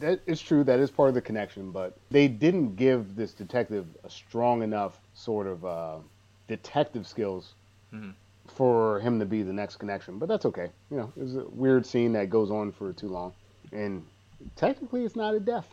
That 0.00 0.20
it's 0.26 0.42
true. 0.42 0.62
That 0.62 0.78
is 0.78 0.90
part 0.90 1.08
of 1.08 1.14
the 1.14 1.22
connection, 1.22 1.70
but 1.70 1.96
they 2.10 2.28
didn't 2.28 2.76
give 2.76 3.16
this 3.16 3.32
detective 3.32 3.86
a 4.04 4.10
strong 4.10 4.62
enough 4.62 4.98
sort 5.14 5.46
of 5.46 5.64
uh, 5.64 5.96
detective 6.48 7.06
skills 7.06 7.54
Mhm. 7.94 8.12
for 8.54 9.00
him 9.00 9.18
to 9.20 9.24
be 9.24 9.42
the 9.42 9.52
next 9.54 9.76
connection. 9.76 10.18
But 10.18 10.28
that's 10.28 10.44
okay. 10.46 10.68
You 10.90 10.96
know, 10.98 11.12
it's 11.16 11.34
a 11.34 11.44
weird 11.48 11.86
scene 11.86 12.12
that 12.12 12.28
goes 12.28 12.50
on 12.50 12.72
for 12.72 12.92
too 12.92 13.08
long, 13.08 13.32
and 13.72 14.04
technically, 14.56 15.04
it's 15.04 15.16
not 15.16 15.34
a 15.34 15.40
death. 15.40 15.68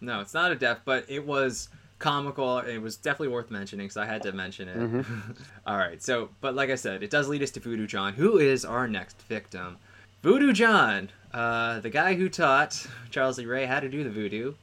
No, 0.00 0.20
it's 0.20 0.32
not 0.34 0.52
a 0.52 0.54
death, 0.56 0.80
but 0.86 1.04
it 1.08 1.26
was 1.26 1.68
comical. 1.98 2.58
It 2.60 2.78
was 2.78 2.96
definitely 2.96 3.28
worth 3.34 3.50
mentioning, 3.50 3.90
so 3.90 4.00
I 4.00 4.06
had 4.06 4.22
to 4.22 4.32
mention 4.32 4.68
it. 4.68 5.06
All 5.66 5.76
right, 5.76 6.02
so, 6.02 6.30
but 6.40 6.54
like 6.54 6.70
I 6.70 6.74
said, 6.76 7.02
it 7.02 7.10
does 7.10 7.28
lead 7.28 7.42
us 7.42 7.50
to 7.52 7.60
Voodoo 7.60 7.86
John, 7.86 8.14
who 8.14 8.38
is 8.38 8.64
our 8.64 8.86
next 8.88 9.20
victim. 9.22 9.76
Voodoo 10.22 10.52
John, 10.52 11.08
uh, 11.36 11.80
the 11.80 11.90
guy 11.90 12.14
who 12.14 12.30
taught 12.30 12.86
Charles 13.10 13.36
Lee 13.36 13.44
Ray 13.44 13.66
how 13.66 13.78
to 13.78 13.90
do 13.90 14.02
the 14.02 14.10
voodoo. 14.10 14.54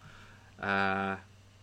Uh, 0.60 1.18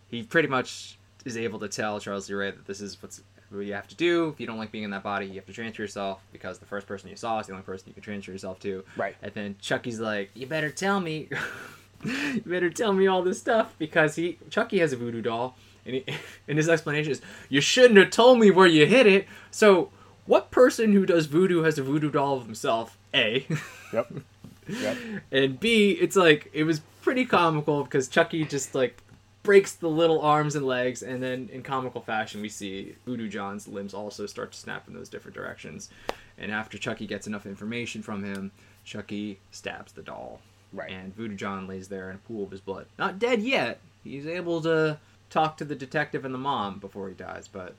he 0.09 0.23
pretty 0.23 0.47
much 0.47 0.97
is 1.25 1.35
able 1.35 1.59
to 1.59 1.67
tell 1.67 1.99
Charles 1.99 2.29
Lee 2.29 2.35
Ray 2.35 2.51
that 2.51 2.65
this 2.65 2.79
is 2.79 3.01
what's 3.03 3.21
what 3.49 3.65
you 3.65 3.73
have 3.73 3.89
to 3.89 3.95
do. 3.95 4.29
If 4.29 4.39
you 4.39 4.47
don't 4.47 4.57
like 4.57 4.71
being 4.71 4.85
in 4.85 4.91
that 4.91 5.03
body, 5.03 5.25
you 5.25 5.33
have 5.33 5.45
to 5.47 5.51
transfer 5.53 5.81
yourself 5.81 6.21
because 6.31 6.59
the 6.59 6.65
first 6.65 6.87
person 6.87 7.09
you 7.09 7.17
saw 7.17 7.39
is 7.39 7.47
the 7.47 7.51
only 7.51 7.63
person 7.63 7.89
you 7.89 7.93
can 7.93 8.03
transfer 8.03 8.31
yourself 8.31 8.61
to. 8.61 8.85
Right. 8.95 9.17
And 9.21 9.33
then 9.33 9.55
Chucky's 9.59 9.99
like, 9.99 10.31
"You 10.33 10.47
better 10.47 10.69
tell 10.69 11.01
me, 11.01 11.27
you 12.05 12.41
better 12.45 12.69
tell 12.69 12.93
me 12.93 13.07
all 13.07 13.21
this 13.21 13.37
stuff 13.37 13.75
because 13.77 14.15
he 14.15 14.37
Chucky 14.49 14.79
has 14.79 14.93
a 14.93 14.97
voodoo 14.97 15.21
doll, 15.21 15.57
and, 15.85 15.95
he, 15.95 16.05
and 16.47 16.57
his 16.57 16.69
explanation 16.69 17.11
is, 17.11 17.21
"You 17.49 17.59
shouldn't 17.59 17.99
have 17.99 18.11
told 18.11 18.39
me 18.39 18.49
where 18.49 18.67
you 18.67 18.85
hid 18.85 19.07
it." 19.07 19.27
So, 19.51 19.89
what 20.25 20.51
person 20.51 20.93
who 20.93 21.05
does 21.05 21.25
voodoo 21.25 21.63
has 21.63 21.77
a 21.77 21.83
voodoo 21.83 22.11
doll 22.11 22.37
of 22.37 22.45
himself? 22.45 22.97
A, 23.13 23.45
Yep. 23.91 24.13
Yep. 24.79 24.97
and 25.31 25.59
B, 25.59 25.91
it's 25.91 26.15
like 26.15 26.49
it 26.53 26.63
was 26.63 26.81
pretty 27.01 27.25
comical 27.25 27.83
because 27.83 28.07
Chucky 28.07 28.45
just 28.45 28.75
like 28.75 29.01
breaks 29.43 29.73
the 29.73 29.89
little 29.89 30.21
arms 30.21 30.55
and 30.55 30.65
legs, 30.65 31.01
and 31.01 31.21
then 31.21 31.49
in 31.51 31.63
comical 31.63 32.01
fashion, 32.01 32.41
we 32.41 32.49
see 32.49 32.95
Voodoo 33.05 33.27
John's 33.27 33.67
limbs 33.67 33.93
also 33.93 34.25
start 34.25 34.51
to 34.51 34.59
snap 34.59 34.87
in 34.87 34.93
those 34.93 35.09
different 35.09 35.35
directions. 35.35 35.89
And 36.37 36.51
after 36.51 36.77
Chucky 36.77 37.07
gets 37.07 37.27
enough 37.27 37.45
information 37.45 38.01
from 38.01 38.23
him, 38.23 38.51
Chucky 38.83 39.39
stabs 39.51 39.93
the 39.93 40.01
doll. 40.01 40.41
Right. 40.73 40.91
And 40.91 41.15
Voodoo 41.15 41.35
John 41.35 41.67
lays 41.67 41.87
there 41.87 42.09
in 42.09 42.15
a 42.15 42.19
pool 42.19 42.43
of 42.43 42.51
his 42.51 42.61
blood. 42.61 42.85
Not 42.97 43.19
dead 43.19 43.41
yet. 43.41 43.79
He's 44.03 44.25
able 44.25 44.61
to 44.61 44.97
talk 45.29 45.57
to 45.57 45.65
the 45.65 45.75
detective 45.75 46.25
and 46.25 46.33
the 46.33 46.39
mom 46.39 46.79
before 46.79 47.09
he 47.09 47.13
dies, 47.13 47.47
but 47.47 47.75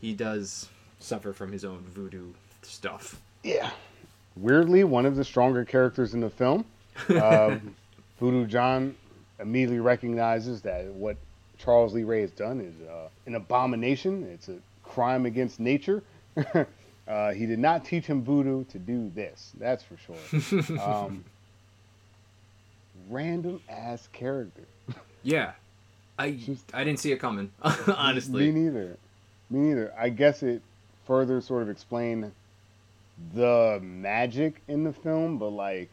he 0.00 0.12
does 0.12 0.68
suffer 0.98 1.32
from 1.32 1.52
his 1.52 1.64
own 1.64 1.84
voodoo 1.88 2.32
stuff. 2.62 3.20
Yeah. 3.42 3.70
Weirdly, 4.36 4.84
one 4.84 5.06
of 5.06 5.16
the 5.16 5.24
stronger 5.24 5.64
characters 5.64 6.14
in 6.14 6.20
the 6.20 6.30
film. 6.30 6.64
Um, 7.10 7.74
Voodoo 8.18 8.46
John 8.46 8.94
immediately 9.38 9.80
recognizes 9.80 10.62
that 10.62 10.86
what 10.86 11.16
Charles 11.58 11.92
Lee 11.92 12.04
Ray 12.04 12.22
has 12.22 12.30
done 12.30 12.60
is 12.60 12.88
uh, 12.88 13.08
an 13.26 13.34
abomination. 13.34 14.24
It's 14.32 14.48
a 14.48 14.56
crime 14.82 15.26
against 15.26 15.60
nature. 15.60 16.02
uh, 17.06 17.32
he 17.32 17.44
did 17.44 17.58
not 17.58 17.84
teach 17.84 18.06
him 18.06 18.24
voodoo 18.24 18.64
to 18.64 18.78
do 18.78 19.10
this. 19.14 19.52
That's 19.58 19.84
for 19.84 19.96
sure. 19.98 20.78
Um, 20.80 21.22
random 23.10 23.60
ass 23.68 24.08
character. 24.12 24.62
Yeah. 25.22 25.52
I 26.18 26.30
Just- 26.30 26.74
I 26.74 26.82
didn't 26.84 27.00
see 27.00 27.12
it 27.12 27.18
coming, 27.18 27.50
honestly, 27.86 28.50
Me 28.50 28.60
neither. 28.62 28.96
Me 29.50 29.58
neither. 29.60 29.92
I 29.98 30.08
guess 30.08 30.42
it 30.42 30.62
further 31.06 31.42
sort 31.42 31.62
of 31.62 31.68
explained 31.68 32.32
the 33.34 33.78
magic 33.82 34.62
in 34.68 34.84
the 34.84 34.92
film, 34.92 35.38
but 35.38 35.50
like, 35.50 35.90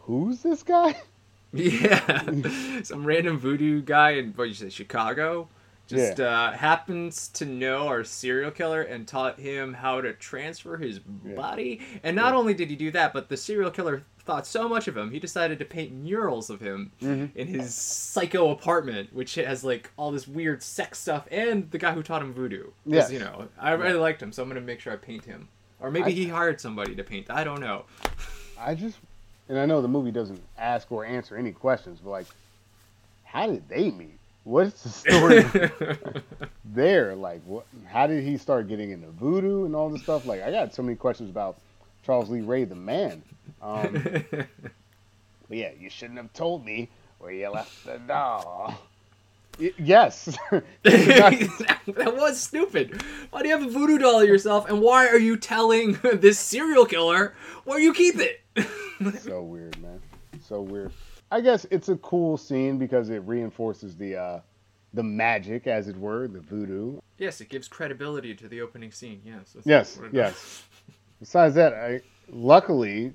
who's 0.00 0.42
this 0.42 0.62
guy? 0.62 0.96
Yeah. 1.52 2.22
Some 2.84 3.04
random 3.04 3.36
voodoo 3.36 3.82
guy 3.82 4.10
in 4.12 4.32
what 4.34 4.46
you 4.46 4.54
say, 4.54 4.68
Chicago, 4.68 5.48
just 5.88 6.20
uh, 6.20 6.52
happens 6.52 7.26
to 7.30 7.44
know 7.44 7.88
our 7.88 8.04
serial 8.04 8.52
killer 8.52 8.82
and 8.82 9.04
taught 9.08 9.40
him 9.40 9.74
how 9.74 10.00
to 10.00 10.12
transfer 10.12 10.76
his 10.76 11.00
Yeah. 11.26 11.34
body. 11.34 11.80
And 12.04 12.14
not 12.14 12.34
only 12.34 12.54
did 12.54 12.70
he 12.70 12.76
do 12.76 12.92
that, 12.92 13.12
but 13.12 13.28
the 13.28 13.36
serial 13.36 13.72
killer 13.72 14.04
thought 14.24 14.46
so 14.46 14.68
much 14.68 14.86
of 14.86 14.96
him, 14.96 15.10
he 15.10 15.18
decided 15.18 15.58
to 15.58 15.64
paint 15.64 15.90
murals 15.92 16.50
of 16.50 16.60
him 16.60 16.92
Mhm. 17.02 17.34
in 17.34 17.48
his 17.48 17.74
psycho 17.74 18.50
apartment, 18.50 19.12
which 19.12 19.34
has 19.34 19.64
like 19.64 19.90
all 19.96 20.12
this 20.12 20.28
weird 20.28 20.62
sex 20.62 21.00
stuff, 21.00 21.26
and 21.32 21.68
the 21.72 21.78
guy 21.78 21.92
who 21.94 22.02
taught 22.04 22.22
him 22.22 22.32
voodoo. 22.32 22.68
Yes. 22.86 23.10
You 23.10 23.18
know, 23.18 23.48
I 23.58 23.72
really 23.72 23.98
liked 23.98 24.22
him, 24.22 24.30
so 24.30 24.44
I'm 24.44 24.48
gonna 24.48 24.60
make 24.60 24.78
sure 24.78 24.92
I 24.92 24.96
paint 24.96 25.24
him. 25.24 25.48
Or 25.80 25.90
maybe 25.90 26.06
I- 26.06 26.10
he 26.10 26.28
hired 26.28 26.60
somebody 26.60 26.94
to 26.94 27.02
paint. 27.04 27.30
I 27.30 27.44
don't 27.44 27.60
know. 27.60 27.84
I 28.58 28.74
just, 28.74 28.98
and 29.48 29.58
I 29.58 29.64
know 29.66 29.80
the 29.80 29.88
movie 29.88 30.10
doesn't 30.10 30.40
ask 30.58 30.90
or 30.92 31.04
answer 31.04 31.36
any 31.36 31.52
questions, 31.52 32.00
but 32.02 32.10
like, 32.10 32.26
how 33.24 33.46
did 33.46 33.68
they 33.68 33.90
meet? 33.90 34.18
What's 34.44 34.82
the 34.82 34.88
story 34.90 35.42
there? 36.64 37.14
Like, 37.14 37.40
what? 37.44 37.66
How 37.86 38.06
did 38.06 38.24
he 38.24 38.36
start 38.36 38.68
getting 38.68 38.90
into 38.90 39.08
voodoo 39.08 39.64
and 39.64 39.74
all 39.74 39.88
this 39.90 40.02
stuff? 40.02 40.26
Like, 40.26 40.42
I 40.42 40.50
got 40.50 40.74
so 40.74 40.82
many 40.82 40.96
questions 40.96 41.30
about 41.30 41.56
Charles 42.04 42.28
Lee 42.30 42.40
Ray, 42.40 42.64
the 42.64 42.74
man. 42.74 43.22
Um, 43.62 44.02
but 44.32 44.46
yeah, 45.50 45.70
you 45.78 45.90
shouldn't 45.90 46.18
have 46.18 46.32
told 46.32 46.64
me 46.64 46.88
where 47.18 47.32
you 47.32 47.48
left 47.50 47.84
the 47.84 47.98
doll. 47.98 48.74
Yes. 49.78 50.24
that 50.82 52.14
was 52.16 52.40
stupid. 52.40 53.02
Why 53.30 53.42
do 53.42 53.48
you 53.48 53.58
have 53.58 53.66
a 53.66 53.70
voodoo 53.70 53.98
doll 53.98 54.20
of 54.20 54.28
yourself, 54.28 54.68
and 54.68 54.80
why 54.80 55.06
are 55.08 55.18
you 55.18 55.36
telling 55.36 55.98
this 56.02 56.38
serial 56.38 56.86
killer 56.86 57.34
where 57.64 57.78
you 57.78 57.92
keep 57.92 58.16
it? 58.18 58.40
so 59.20 59.42
weird, 59.42 59.80
man. 59.80 60.00
So 60.40 60.60
weird. 60.60 60.92
I 61.30 61.40
guess 61.40 61.66
it's 61.70 61.88
a 61.88 61.96
cool 61.96 62.36
scene 62.36 62.78
because 62.78 63.10
it 63.10 63.22
reinforces 63.24 63.96
the 63.96 64.16
uh, 64.16 64.40
the 64.94 65.02
magic, 65.02 65.66
as 65.66 65.88
it 65.88 65.96
were, 65.96 66.26
the 66.26 66.40
voodoo. 66.40 66.98
Yes, 67.18 67.40
it 67.40 67.48
gives 67.48 67.68
credibility 67.68 68.34
to 68.34 68.48
the 68.48 68.60
opening 68.60 68.90
scene. 68.90 69.20
Yes. 69.24 69.56
Yes, 69.64 70.00
yes. 70.12 70.64
Besides 71.20 71.54
that, 71.54 71.74
I 71.74 72.00
luckily 72.30 73.12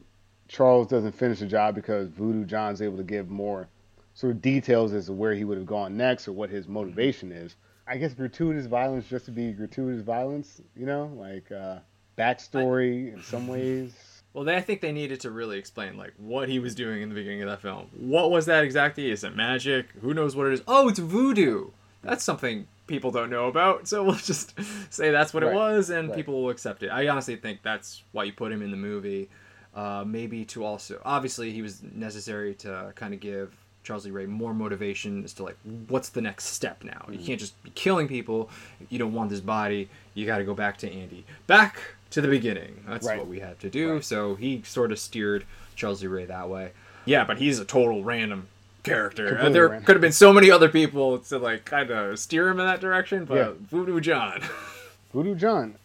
Charles 0.48 0.88
doesn't 0.88 1.14
finish 1.14 1.40
the 1.40 1.48
job 1.48 1.76
because 1.76 2.10
Voodoo 2.10 2.46
John's 2.46 2.82
able 2.82 2.98
to 2.98 3.04
give 3.04 3.30
more 3.30 3.68
sort 4.16 4.32
of 4.32 4.42
details 4.42 4.94
as 4.94 5.06
to 5.06 5.14
where 5.14 5.36
he 5.36 5.44
would 5.44 5.58
have 5.58 5.68
gone 5.68 5.96
next 5.96 6.28
or 6.28 6.32
what 6.32 6.50
his 6.50 6.68
motivation 6.68 7.32
is. 7.32 7.56
I 7.88 7.98
guess 7.98 8.16
gratuitous 8.16 8.66
violence 8.66 9.08
just 9.08 9.26
to 9.26 9.32
be 9.32 9.52
gratuitous 9.52 10.02
violence, 10.02 10.60
you 10.76 10.88
know, 10.88 11.12
like 11.16 11.52
uh, 11.52 11.78
backstory 12.18 13.14
in 13.14 13.22
some 13.22 13.48
ways. 13.56 13.94
Well, 14.34 14.44
they, 14.44 14.56
I 14.56 14.62
think 14.62 14.82
they 14.82 14.92
needed 14.92 15.22
to 15.22 15.32
really 15.32 15.58
explain 15.60 15.96
like 15.98 16.14
what 16.18 16.50
he 16.50 16.60
was 16.60 16.76
doing 16.76 17.02
in 17.02 17.10
the 17.10 17.16
beginning 17.16 17.44
of 17.44 17.50
that 17.50 17.62
film. 17.62 17.88
What 17.98 18.32
was 18.32 18.48
that 18.48 18.64
exactly? 18.64 19.12
Is 19.12 19.24
it 19.24 19.36
magic? 19.36 19.88
Who 20.02 20.14
knows 20.14 20.36
what 20.36 20.48
it 20.48 20.54
is? 20.54 20.62
Oh, 20.68 20.90
it's 20.90 21.00
voodoo. 21.00 21.70
That's 22.02 22.24
something 22.24 22.68
people 22.88 23.12
don't 23.12 23.30
know 23.30 23.48
about. 23.48 23.88
So 23.88 24.04
we'll 24.04 24.16
just 24.16 24.54
say 24.94 25.12
that's 25.12 25.34
what 25.34 25.44
Right, 25.44 25.52
it 25.52 25.56
was, 25.56 25.90
and 25.90 26.10
right. 26.10 26.16
people 26.18 26.42
will 26.42 26.50
accept 26.50 26.84
it. 26.84 26.90
I 26.90 27.08
honestly 27.08 27.36
think 27.36 27.62
that's 27.64 28.04
why 28.12 28.24
you 28.26 28.34
put 28.34 28.52
him 28.52 28.62
in 28.62 28.72
the 28.72 28.78
movie. 28.78 29.30
Uh, 29.74 30.04
maybe 30.08 30.46
to 30.46 30.64
also, 30.64 31.02
obviously, 31.04 31.52
he 31.52 31.62
was 31.62 31.84
necessary 31.84 32.54
to 32.56 32.94
kind 32.96 33.14
of 33.14 33.20
give 33.20 33.54
Charles 33.86 34.04
Lee 34.06 34.12
Ray 34.12 34.26
more 34.26 34.54
motivation 34.54 35.24
as 35.24 35.32
to 35.34 35.44
like 35.44 35.58
what's 35.88 36.10
the 36.10 36.22
next 36.22 36.46
step 36.46 36.84
now. 36.84 37.06
You 37.08 37.18
mm-hmm. 37.18 37.26
can't 37.26 37.40
just 37.40 37.62
be 37.64 37.70
killing 37.70 38.08
people. 38.08 38.50
You 38.90 38.98
don't 39.00 39.14
want 39.14 39.30
this 39.30 39.40
body. 39.40 39.90
You 40.16 40.26
got 40.26 40.40
to 40.40 40.44
go 40.44 40.56
back 40.56 40.78
to 40.78 40.92
Andy. 40.92 41.24
Back 41.46 41.80
to 42.10 42.20
the 42.20 42.28
beginning. 42.28 42.84
That's 42.88 43.06
Right. 43.06 43.20
what 43.20 43.28
we 43.28 43.40
had 43.40 43.60
to 43.60 43.70
do. 43.70 43.94
Right. 43.94 44.04
So 44.04 44.36
he 44.36 44.64
sort 44.66 44.92
of 44.92 44.98
steered 45.00 45.46
Charles 45.76 46.02
Lee 46.02 46.08
Ray 46.08 46.26
that 46.26 46.50
way. 46.50 46.72
Yeah, 47.06 47.24
but 47.26 47.38
he's 47.38 47.60
a 47.60 47.66
total 47.66 48.04
random 48.04 48.48
character. 48.82 49.28
Completely 49.28 49.54
there 49.54 49.68
random. 49.68 49.86
could 49.86 49.96
have 49.96 50.02
been 50.02 50.12
so 50.12 50.34
many 50.34 50.50
other 50.50 50.70
people 50.70 51.20
to 51.20 51.38
like 51.38 51.66
kind 51.66 51.92
of 51.92 52.18
steer 52.18 52.50
him 52.50 52.60
in 52.60 52.66
that 52.66 52.82
direction, 52.82 53.26
but 53.26 53.36
Yeah. 53.36 53.52
Voodoo 53.70 54.00
John. 54.00 54.42
Voodoo 55.14 55.36
John, 55.36 55.76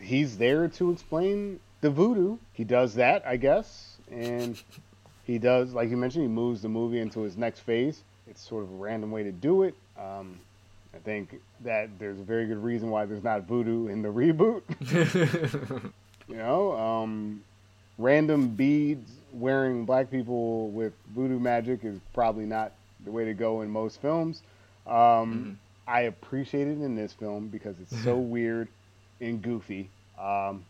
he's 0.00 0.38
there 0.38 0.66
to 0.68 0.90
explain 0.90 1.60
the 1.80 1.90
voodoo. 1.90 2.38
He 2.52 2.64
does 2.64 2.94
that, 2.94 3.24
I 3.26 3.36
guess, 3.36 3.96
and 4.10 4.60
he 5.24 5.38
does, 5.38 5.72
like 5.72 5.90
you 5.90 5.96
mentioned, 5.96 6.22
he 6.24 6.28
moves 6.28 6.62
the 6.62 6.68
movie 6.68 7.00
into 7.00 7.20
his 7.20 7.36
next 7.36 7.60
phase. 7.60 8.02
It's 8.26 8.46
sort 8.46 8.64
of 8.64 8.70
a 8.70 8.74
random 8.76 9.10
way 9.10 9.22
to 9.22 9.32
do 9.32 9.62
it. 9.64 9.74
Um, 9.98 10.38
I 10.94 10.98
think 10.98 11.40
that 11.64 11.88
there's 11.98 12.20
a 12.20 12.22
very 12.22 12.46
good 12.46 12.62
reason 12.62 12.90
why 12.90 13.04
there's 13.04 13.24
not 13.24 13.42
voodoo 13.44 13.88
in 13.88 14.02
the 14.02 14.08
reboot. 14.12 14.62
You 16.26 16.36
know, 16.36 16.72
um, 16.76 17.42
random 17.98 18.48
beads 18.48 19.10
wearing 19.32 19.84
black 19.84 20.10
people 20.10 20.70
with 20.70 20.94
voodoo 21.14 21.38
magic 21.38 21.84
is 21.84 21.98
probably 22.14 22.46
not 22.46 22.72
the 23.04 23.10
way 23.10 23.24
to 23.26 23.34
go 23.34 23.60
in 23.60 23.68
most 23.68 24.00
films. 24.00 24.42
Um, 24.86 25.58
I 25.86 26.02
appreciate 26.02 26.66
it 26.66 26.80
in 26.80 26.96
this 26.96 27.12
film 27.12 27.48
because 27.48 27.78
it's 27.78 28.02
so 28.02 28.16
weird 28.18 28.68
and 29.20 29.42
goofy. 29.42 29.90
Um, 30.18 30.64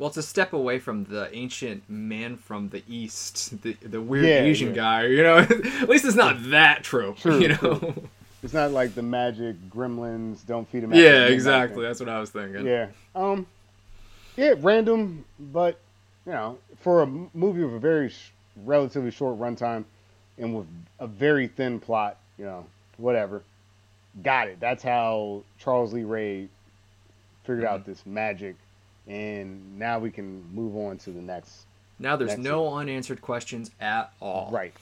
well, 0.00 0.08
it's 0.08 0.16
a 0.16 0.22
step 0.22 0.52
away 0.54 0.78
from 0.78 1.04
the 1.04 1.28
ancient 1.36 1.82
man 1.88 2.36
from 2.38 2.70
the 2.70 2.82
east, 2.88 3.60
the 3.62 3.74
the 3.74 4.00
weird 4.00 4.24
Yeah, 4.24 4.40
Asian 4.42 4.68
yeah. 4.70 4.74
guy. 4.74 5.06
You 5.06 5.22
know, 5.22 5.36
at 5.38 5.88
least 5.88 6.04
it's 6.06 6.16
not 6.16 6.36
that 6.50 6.82
trope. 6.82 7.18
True, 7.18 7.38
you 7.38 7.48
know. 7.48 7.56
true. 7.56 7.94
it's 8.42 8.54
not 8.54 8.70
like 8.72 8.94
the 8.94 9.02
magic 9.02 9.56
gremlins 9.70 10.44
don't 10.46 10.66
feed 10.68 10.82
him. 10.84 10.94
yeah, 10.94 11.26
exactly. 11.26 11.82
That's 11.82 12.00
what 12.00 12.08
I 12.08 12.18
was 12.18 12.30
thinking. 12.30 12.66
Yeah. 12.66 12.88
Um. 13.14 13.46
Yeah, 14.36 14.54
random, 14.58 15.24
but 15.38 15.78
you 16.24 16.32
know, 16.32 16.58
for 16.80 17.02
a 17.02 17.06
movie 17.06 17.62
with 17.62 17.74
a 17.74 17.78
very 17.78 18.08
sh- 18.08 18.30
relatively 18.64 19.10
short 19.10 19.38
runtime 19.38 19.84
and 20.38 20.56
with 20.56 20.66
a 20.98 21.06
very 21.06 21.46
thin 21.48 21.78
plot, 21.78 22.16
you 22.38 22.44
know, 22.46 22.64
whatever. 22.96 23.42
Got 24.22 24.48
it. 24.48 24.58
That's 24.60 24.82
how 24.82 25.42
Charles 25.58 25.92
Lee 25.92 26.04
Ray 26.04 26.48
figured 27.44 27.64
out 27.66 27.80
Mm-hmm. 27.80 27.90
this 27.90 28.06
magic, 28.06 28.56
and 29.06 29.78
now 29.78 29.98
we 29.98 30.10
can 30.10 30.44
move 30.54 30.76
on 30.76 30.98
to 30.98 31.10
the 31.10 31.22
next. 31.22 31.66
Now 31.98 32.16
there's 32.16 32.30
Next 32.30 32.42
no 32.42 32.74
unanswered 32.74 33.20
questions 33.20 33.70
at 33.80 34.12
all. 34.20 34.50
Right. 34.52 34.72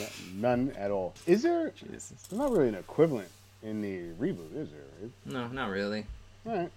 N- 0.00 0.08
none 0.34 0.72
at 0.76 0.90
all. 0.90 1.14
Is 1.26 1.42
there? 1.42 1.70
Jesus. 1.70 2.12
There's 2.28 2.38
not 2.38 2.50
really 2.50 2.68
an 2.68 2.74
equivalent 2.74 3.28
in 3.62 3.80
the 3.80 4.12
reboot, 4.20 4.56
is 4.56 4.68
there? 4.70 5.10
No, 5.24 5.48
not 5.48 5.70
really. 5.70 6.06
All 6.46 6.56
right. 6.56 6.70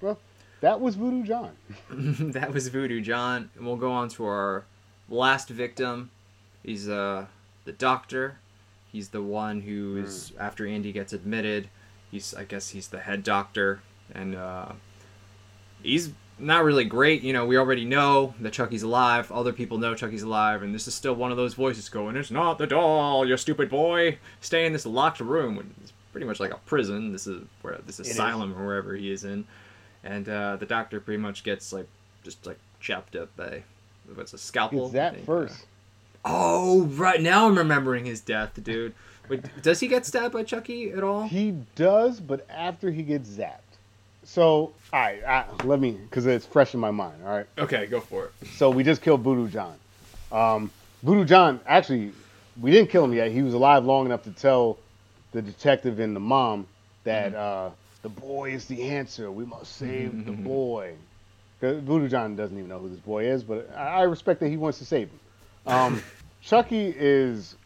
Well, 0.00 0.18
that 0.60 0.80
was 0.80 0.94
Voodoo 0.94 1.24
John. 1.24 1.52
that 1.90 2.52
was 2.52 2.68
Voodoo 2.68 3.00
John, 3.00 3.50
and 3.56 3.66
we'll 3.66 3.76
go 3.76 3.92
on 3.92 4.08
to 4.10 4.24
our 4.24 4.64
last 5.08 5.48
victim. 5.48 6.10
He's 6.62 6.88
uh 6.88 7.26
the 7.64 7.72
doctor. 7.72 8.38
He's 8.92 9.10
the 9.10 9.22
one 9.22 9.60
who 9.60 9.98
is 9.98 10.32
after 10.38 10.66
Andy 10.66 10.92
gets 10.92 11.12
admitted. 11.12 11.68
He's 12.10 12.34
I 12.34 12.44
guess 12.44 12.70
he's 12.70 12.88
the 12.88 12.98
head 13.00 13.22
doctor, 13.22 13.80
and 14.12 14.34
uh, 14.34 14.72
he's 15.82 16.10
not 16.40 16.64
really 16.64 16.84
great. 16.84 17.22
You 17.22 17.32
know, 17.32 17.44
we 17.46 17.56
already 17.56 17.84
know 17.84 18.34
that 18.40 18.52
Chucky's 18.52 18.82
alive. 18.82 19.30
Other 19.30 19.52
people 19.52 19.78
know 19.78 19.94
Chucky's 19.94 20.22
alive, 20.22 20.62
and 20.62 20.74
this 20.74 20.88
is 20.88 20.94
still 20.94 21.14
one 21.14 21.30
of 21.30 21.36
those 21.36 21.54
voices 21.54 21.88
going, 21.88 22.16
"It's 22.16 22.30
not 22.30 22.58
the 22.58 22.66
doll, 22.66 23.26
you 23.26 23.36
stupid 23.36 23.68
boy. 23.70 24.18
Stay 24.40 24.66
in 24.66 24.72
this 24.72 24.86
locked 24.86 25.20
room." 25.20 25.74
It's 25.82 25.92
pretty 26.12 26.26
much 26.26 26.40
like 26.40 26.52
a 26.52 26.58
prison. 26.66 27.12
This 27.12 27.26
is 27.26 27.42
where 27.62 27.78
this 27.86 28.00
is. 28.00 28.10
asylum 28.10 28.54
or 28.58 28.66
wherever 28.66 28.94
he 28.94 29.10
is 29.12 29.24
in, 29.24 29.44
and 30.02 30.28
uh, 30.28 30.56
the 30.56 30.66
doctor 30.66 31.00
pretty 31.00 31.20
much 31.22 31.44
gets 31.44 31.72
like 31.72 31.86
just 32.24 32.44
like 32.46 32.58
chopped 32.80 33.14
up 33.16 33.34
by 33.36 33.62
what's 34.14 34.32
a 34.32 34.38
scalpel. 34.38 34.84
It's 34.86 34.94
that 34.94 35.24
first. 35.24 35.62
uh, 35.62 35.66
Oh 36.22 36.82
right, 36.84 37.20
now 37.20 37.46
I'm 37.46 37.56
remembering 37.56 38.04
his 38.04 38.20
death, 38.20 38.62
dude. 38.62 38.94
Wait, 39.28 39.42
does 39.62 39.80
he 39.80 39.88
get 39.88 40.04
stabbed 40.04 40.34
by 40.34 40.42
Chucky 40.42 40.90
at 40.90 41.02
all? 41.04 41.28
He 41.28 41.52
does, 41.76 42.20
but 42.20 42.44
after 42.50 42.90
he 42.90 43.02
gets 43.02 43.28
zapped. 43.30 43.69
So, 44.32 44.72
all 44.92 45.00
right, 45.00 45.24
I, 45.24 45.44
let 45.64 45.80
me, 45.80 45.90
because 45.90 46.24
it's 46.24 46.46
fresh 46.46 46.72
in 46.74 46.78
my 46.78 46.92
mind. 46.92 47.16
All 47.24 47.30
right. 47.30 47.46
Okay, 47.58 47.86
go 47.86 47.98
for 48.00 48.26
it. 48.26 48.46
So 48.54 48.70
we 48.70 48.84
just 48.84 49.02
killed 49.02 49.22
Voodoo 49.22 49.48
John. 49.48 49.74
Um, 50.30 50.70
Voodoo 51.02 51.24
John, 51.24 51.58
actually, 51.66 52.12
we 52.60 52.70
didn't 52.70 52.90
kill 52.90 53.04
him 53.04 53.12
yet. 53.12 53.32
He 53.32 53.42
was 53.42 53.54
alive 53.54 53.84
long 53.84 54.06
enough 54.06 54.22
to 54.24 54.30
tell 54.30 54.78
the 55.32 55.42
detective 55.42 55.98
and 55.98 56.14
the 56.14 56.20
mom 56.20 56.68
that 57.02 57.34
uh, 57.34 57.70
the 58.02 58.08
boy 58.08 58.52
is 58.52 58.66
the 58.66 58.82
answer. 58.82 59.32
We 59.32 59.44
must 59.44 59.74
save 59.76 60.24
the 60.24 60.30
boy. 60.32 60.94
'Cause 61.60 61.80
Voodoo 61.82 62.08
John 62.08 62.36
doesn't 62.36 62.56
even 62.56 62.68
know 62.68 62.78
who 62.78 62.88
this 62.88 63.00
boy 63.00 63.24
is, 63.26 63.42
but 63.42 63.68
I, 63.76 63.98
I 63.98 64.02
respect 64.02 64.38
that 64.40 64.48
he 64.48 64.56
wants 64.56 64.78
to 64.78 64.84
save 64.84 65.08
him. 65.10 65.18
Um, 65.66 66.02
Chucky 66.40 66.94
is 66.96 67.56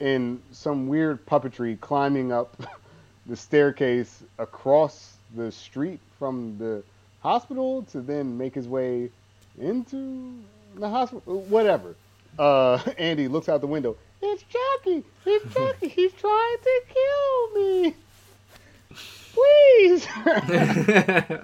in 0.00 0.40
some 0.52 0.88
weird 0.88 1.26
puppetry 1.26 1.78
climbing 1.78 2.32
up 2.32 2.56
the 3.26 3.36
staircase 3.36 4.22
across 4.38 5.11
the 5.36 5.50
street 5.52 6.00
from 6.18 6.56
the 6.58 6.82
hospital 7.22 7.82
to 7.92 8.00
then 8.00 8.36
make 8.38 8.54
his 8.54 8.68
way 8.68 9.10
into 9.60 10.34
the 10.76 10.88
hospital. 10.88 11.42
Whatever. 11.42 11.94
Uh, 12.38 12.78
Andy 12.98 13.28
looks 13.28 13.48
out 13.48 13.60
the 13.60 13.66
window. 13.66 13.96
It's 14.20 14.42
Chucky. 14.44 15.04
It's 15.26 15.54
Chucky. 15.54 15.88
He's 15.88 16.12
trying 16.12 16.56
to 16.62 16.80
kill 16.88 17.62
me. 17.62 17.94
Please. 19.34 20.06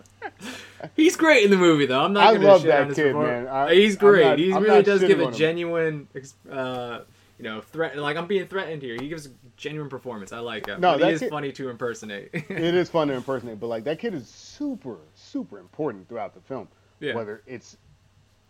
He's 0.94 1.16
great 1.16 1.44
in 1.44 1.50
the 1.50 1.56
movie, 1.56 1.86
though. 1.86 2.00
I'm 2.02 2.12
not 2.12 2.26
I 2.28 2.34
gonna 2.34 2.46
love 2.46 2.62
that 2.64 2.94
kid, 2.94 3.14
man. 3.16 3.48
I- 3.48 3.74
he's 3.74 3.96
great. 3.96 4.24
not- 4.24 4.38
he 4.38 4.52
really 4.52 4.82
does 4.82 5.00
give 5.02 5.18
a 5.20 5.32
genuine, 5.32 6.06
uh, 6.50 7.00
you 7.38 7.44
know, 7.44 7.60
threat. 7.60 7.96
Like 7.96 8.16
I'm 8.16 8.26
being 8.26 8.46
threatened 8.46 8.82
here. 8.82 8.96
He 9.00 9.08
gives 9.08 9.26
a 9.26 9.30
genuine 9.56 9.88
performance. 9.88 10.32
I 10.32 10.40
like 10.40 10.66
him. 10.66 10.80
No, 10.80 10.92
but 10.92 11.00
that 11.00 11.06
he 11.08 11.12
is 11.14 11.20
kid- 11.20 11.30
funny 11.30 11.52
to 11.52 11.68
impersonate. 11.70 12.30
it 12.32 12.74
is 12.74 12.88
fun 12.90 13.08
to 13.08 13.14
impersonate, 13.14 13.60
but 13.60 13.68
like 13.68 13.84
that 13.84 13.98
kid 13.98 14.14
is 14.14 14.26
super, 14.28 14.96
super 15.14 15.58
important 15.58 16.08
throughout 16.08 16.34
the 16.34 16.40
film. 16.40 16.68
Yeah. 17.00 17.14
Whether 17.14 17.42
it's 17.46 17.76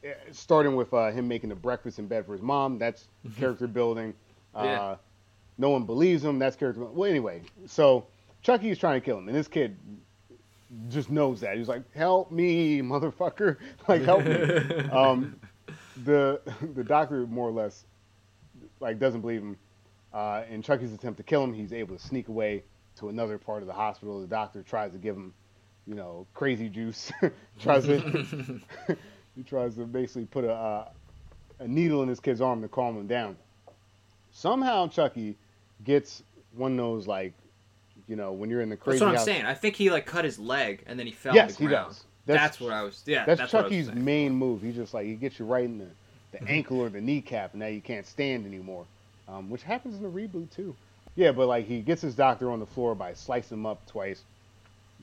eh, 0.02 0.12
starting 0.32 0.74
with 0.74 0.93
uh, 0.94 1.10
him 1.10 1.28
making 1.28 1.51
the 1.51 1.55
breakfast 1.56 1.98
in 1.98 2.06
bed 2.06 2.24
for 2.27 2.32
his 2.32 2.43
mom, 2.43 2.78
that's 2.78 3.09
character 3.39 3.66
building. 3.66 4.15
Uh, 4.55 4.62
Yeah. 4.65 4.97
No 5.60 5.70
one 5.70 5.82
believes 5.85 6.24
him, 6.24 6.39
that's 6.39 6.55
character 6.56 6.81
building. 6.81 6.97
Well, 6.97 7.10
anyway, 7.10 7.43
so 7.66 8.06
Chucky 8.43 8.70
is 8.70 8.78
trying 8.78 9.01
to 9.01 9.05
kill 9.05 9.19
him, 9.19 9.27
and 9.28 9.36
this 9.36 9.48
kid 9.48 9.77
just 10.89 11.10
knows 11.10 11.40
that. 11.40 11.56
He's 11.56 11.66
like, 11.69 11.82
"Help 11.94 12.31
me, 12.31 12.81
motherfucker! 12.81 13.56
Like, 13.89 14.02
help 14.02 14.24
me!" 14.24 14.35
um, 14.90 15.35
the 16.05 16.40
the 16.74 16.85
doctor 16.85 17.27
more 17.27 17.48
or 17.48 17.52
less 17.52 17.85
like 18.80 18.98
doesn't 18.98 19.20
believe 19.20 19.40
him. 19.42 19.56
Uh, 20.12 20.42
in 20.48 20.62
Chucky's 20.62 20.92
attempt 20.92 21.18
to 21.18 21.22
kill 21.22 21.44
him, 21.44 21.52
he's 21.52 21.72
able 21.72 21.96
to 21.96 22.02
sneak 22.02 22.28
away 22.28 22.62
to 22.96 23.09
another 23.10 23.36
part 23.38 23.62
of 23.62 23.66
the 23.66 23.74
hospital. 23.74 24.20
The 24.20 24.26
doctor 24.26 24.62
tries 24.62 24.92
to 24.92 24.98
give 24.98 25.14
him, 25.14 25.34
you 25.86 25.94
know, 25.94 26.26
crazy 26.34 26.68
juice. 26.68 27.12
tries 27.60 27.84
to 27.84 27.98
he 29.36 29.42
tries 29.44 29.74
to 29.76 29.84
basically 29.84 30.24
put 30.24 30.44
a 30.44 30.52
uh, 30.52 30.88
a 31.60 31.68
needle 31.68 32.02
in 32.02 32.09
his 32.09 32.20
kid's 32.20 32.40
arm 32.40 32.62
to 32.62 32.68
calm 32.68 32.96
him 32.96 33.06
down. 33.06 33.36
Somehow 34.32 34.88
Chucky 34.88 35.36
gets 35.84 36.22
one 36.55 36.72
of 36.72 36.78
those 36.78 37.06
like, 37.06 37.32
you 38.06 38.16
know, 38.16 38.32
when 38.32 38.48
you're 38.50 38.60
in 38.60 38.68
the 38.68 38.76
crazy 38.76 38.98
That's 39.00 39.02
what 39.02 39.09
I'm 39.10 39.16
house. 39.16 39.24
saying. 39.24 39.44
I 39.44 39.55
think 39.55 39.76
he 39.76 39.90
like 39.90 40.06
cut 40.06 40.24
his 40.24 40.38
leg 40.38 40.84
and 40.86 40.98
then 40.98 41.06
he 41.06 41.12
fell 41.12 41.34
Yes, 41.34 41.56
the 41.56 41.64
he 41.64 41.68
ground. 41.68 41.88
does. 41.90 42.05
That's, 42.26 42.40
That's- 42.40 42.60
what 42.60 42.72
I 42.72 42.82
was. 42.82 43.02
Yeah, 43.06 43.24
That's, 43.24 43.40
that's, 43.40 43.52
what 43.52 43.60
I 43.64 43.68
was 43.68 43.86
Chucky's 43.86 43.94
main 43.94 44.34
move. 44.34 44.62
He 44.62 44.72
just 44.72 44.94
like 44.94 45.06
he 45.06 45.14
gets 45.14 45.38
you 45.38 45.44
right 45.46 45.64
in 45.64 45.78
the, 45.78 45.86
the 46.32 46.42
ankle 46.48 46.80
or 46.80 46.88
the 46.88 47.00
kneecap, 47.00 47.52
and 47.52 47.60
now 47.60 47.66
you 47.66 47.80
can't 47.80 48.06
stand 48.06 48.46
anymore. 48.46 48.84
Um, 49.28 49.50
which 49.50 49.62
happens 49.62 49.96
in 49.96 50.02
the 50.02 50.09
reboot 50.09 50.50
too. 50.55 50.74
Yeah, 51.14 51.32
but 51.32 51.48
like 51.48 51.66
he 51.66 51.80
gets 51.80 52.00
his 52.00 52.14
doctor 52.14 52.50
on 52.50 52.60
the 52.60 52.66
floor 52.66 52.94
by 52.94 53.12
slicing 53.12 53.59
him 53.59 53.66
up 53.66 53.84
twice, 53.86 54.22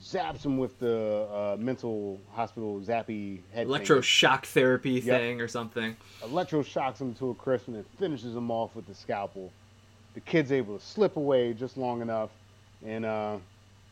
zaps 0.01 0.43
him 0.45 0.57
with 0.57 0.79
the 0.79 1.27
uh, 1.31 1.57
mental 1.59 2.19
hospital 2.33 2.79
zappy 2.81 3.39
head. 3.53 3.67
Electroshock 3.67 4.45
therapy 4.45 4.99
thing 5.01 5.41
or 5.41 5.47
something. 5.47 5.95
Electroshocks 6.21 6.99
him 6.99 7.13
to 7.15 7.31
a 7.31 7.35
crisp 7.35 7.67
and 7.67 7.75
then 7.75 7.85
finishes 7.99 8.35
him 8.35 8.49
off 8.49 8.75
with 8.75 8.87
the 8.87 8.95
scalpel. 8.95 9.51
The 10.15 10.21
kid's 10.21 10.51
able 10.51 10.77
to 10.77 10.83
slip 10.83 11.17
away 11.17 11.53
just 11.53 11.77
long 11.77 12.01
enough, 12.01 12.29
and 12.85 13.05
uh, 13.05 13.37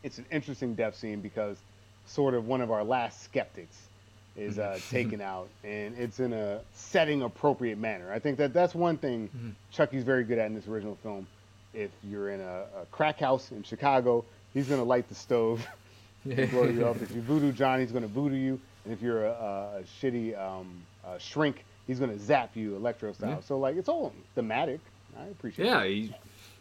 it's 0.01 0.17
an 0.17 0.25
interesting 0.31 0.73
death 0.73 0.95
scene 0.95 1.19
because 1.19 1.57
sort 2.05 2.33
of 2.33 2.47
one 2.47 2.61
of 2.61 2.71
our 2.71 2.83
last 2.83 3.23
skeptics 3.23 3.87
is 4.35 4.59
uh, 4.59 4.79
taken 4.89 5.21
out, 5.21 5.47
and 5.63 5.97
it's 5.97 6.19
in 6.19 6.33
a 6.33 6.61
setting 6.73 7.21
appropriate 7.21 7.77
manner. 7.77 8.11
I 8.11 8.19
think 8.19 8.37
that 8.37 8.53
that's 8.53 8.73
one 8.75 8.97
thing 8.97 9.29
Mm-hmm. 9.29 9.49
Chucky's 9.71 10.03
very 10.03 10.23
good 10.23 10.37
at 10.37 10.47
in 10.47 10.55
this 10.55 10.67
original 10.67 10.97
film. 11.03 11.27
If 11.73 11.91
you're 12.03 12.29
in 12.29 12.41
a, 12.41 12.65
a 12.81 12.85
crack 12.91 13.19
house 13.19 13.51
in 13.51 13.63
Chicago, 13.63 14.25
he's 14.53 14.67
gonna 14.67 14.83
light 14.83 15.07
the 15.09 15.15
stove 15.15 15.65
and 16.29 16.49
blow 16.51 16.63
you 16.65 16.85
up. 16.87 17.01
If 17.01 17.11
you 17.11 17.21
voodoo 17.21 17.51
John, 17.51 17.79
he's 17.79 17.91
gonna 17.91 18.07
voodoo 18.07 18.35
you, 18.35 18.59
and 18.85 18.93
if 18.93 19.01
you're 19.01 19.25
a, 19.25 19.31
a, 19.31 19.79
a 19.79 19.83
shitty 19.83 20.37
um, 20.39 20.81
uh 21.05 21.17
shrink, 21.17 21.63
he's 21.87 21.99
gonna 21.99 22.19
zap 22.19 22.51
you 22.55 22.75
electro 22.75 23.11
style. 23.13 23.29
Yeah. 23.29 23.39
So 23.41 23.57
like 23.57 23.75
it's 23.75 23.89
all 23.89 24.13
thematic. 24.35 24.79
I 25.17 25.25
appreciate. 25.25 25.65
Yeah, 25.65 25.81
it. 25.81 26.11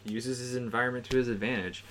he 0.03 0.11
uses 0.11 0.39
his 0.39 0.55
environment 0.55 1.05
to 1.11 1.17
his 1.17 1.27
advantage. 1.27 1.83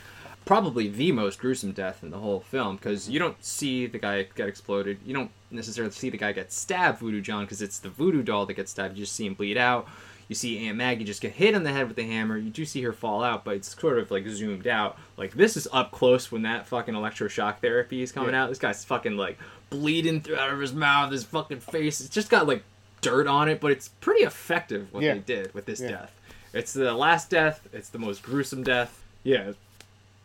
Probably 0.45 0.89
the 0.89 1.13
most 1.13 1.39
gruesome 1.39 1.73
death 1.73 2.03
in 2.03 2.11
the 2.11 2.19
whole 2.19 2.41
film 2.41 2.77
because 2.77 3.09
you 3.09 3.19
don't 3.19 3.43
see 3.45 3.87
the 3.87 3.99
guy 3.99 4.25
get 4.35 4.49
exploded. 4.49 4.99
You 5.07 5.15
don't 5.15 5.31
necessarily 5.53 5.93
see 5.93 6.11
the 6.11 6.17
guy 6.19 6.33
get 6.33 6.53
stabbed, 6.53 6.99
Voodoo 6.99 7.21
John, 7.21 7.45
because 7.45 7.63
it's 7.63 7.79
the 7.79 7.89
voodoo 7.89 8.23
doll 8.23 8.45
that 8.47 8.55
gets 8.55 8.73
stabbed. 8.73 8.97
You 8.97 9.05
just 9.05 9.15
see 9.15 9.27
him 9.27 9.35
bleed 9.35 9.57
out. 9.57 9.87
You 10.29 10.35
see 10.35 10.67
Aunt 10.67 10.79
Maggie 10.79 11.05
just 11.05 11.21
get 11.21 11.33
hit 11.33 11.55
on 11.55 11.63
the 11.63 11.73
head 11.73 11.87
with 11.87 11.97
the 11.97 12.05
hammer. 12.05 12.37
You 12.39 12.51
do 12.51 12.65
see 12.65 12.83
her 12.83 12.93
fall 12.93 13.23
out, 13.23 13.45
but 13.45 13.55
it's 13.57 13.79
sort 13.79 13.99
of 13.99 14.11
like 14.11 14.27
zoomed 14.27 14.67
out. 14.67 14.99
Like 15.17 15.33
this 15.35 15.57
is 15.57 15.69
up 15.73 15.91
close 15.93 16.33
when 16.33 16.43
that 16.43 16.67
fucking 16.67 16.95
electroshock 16.95 17.59
therapy 17.59 18.03
is 18.03 18.11
coming 18.13 18.33
Yeah. 18.33 18.45
out. 18.45 18.49
This 18.49 18.59
guy's 18.59 18.85
fucking 18.85 19.17
like 19.17 19.39
bleeding 19.71 20.23
through 20.23 20.37
out 20.37 20.53
of 20.53 20.59
his 20.59 20.73
mouth. 20.73 21.13
His 21.13 21.25
fucking 21.25 21.61
face. 21.61 22.01
It's 22.01 22.09
just 22.09 22.31
got 22.31 22.47
like 22.49 22.63
dirt 23.01 23.27
on 23.27 23.49
it, 23.49 23.61
but 23.61 23.71
it's 23.73 23.89
pretty 23.89 24.23
effective 24.25 24.89
what 24.93 25.03
Yeah. 25.03 25.15
they 25.15 25.21
did 25.21 25.55
with 25.55 25.67
this 25.67 25.81
Yeah. 25.81 25.91
death. 25.91 26.13
It's 26.55 26.73
the 26.73 26.93
last 26.95 27.31
death. 27.31 27.69
It's 27.73 27.89
the 27.91 27.99
most 27.99 28.23
gruesome 28.23 28.63
death. 28.63 29.03
Yeah, 29.25 29.53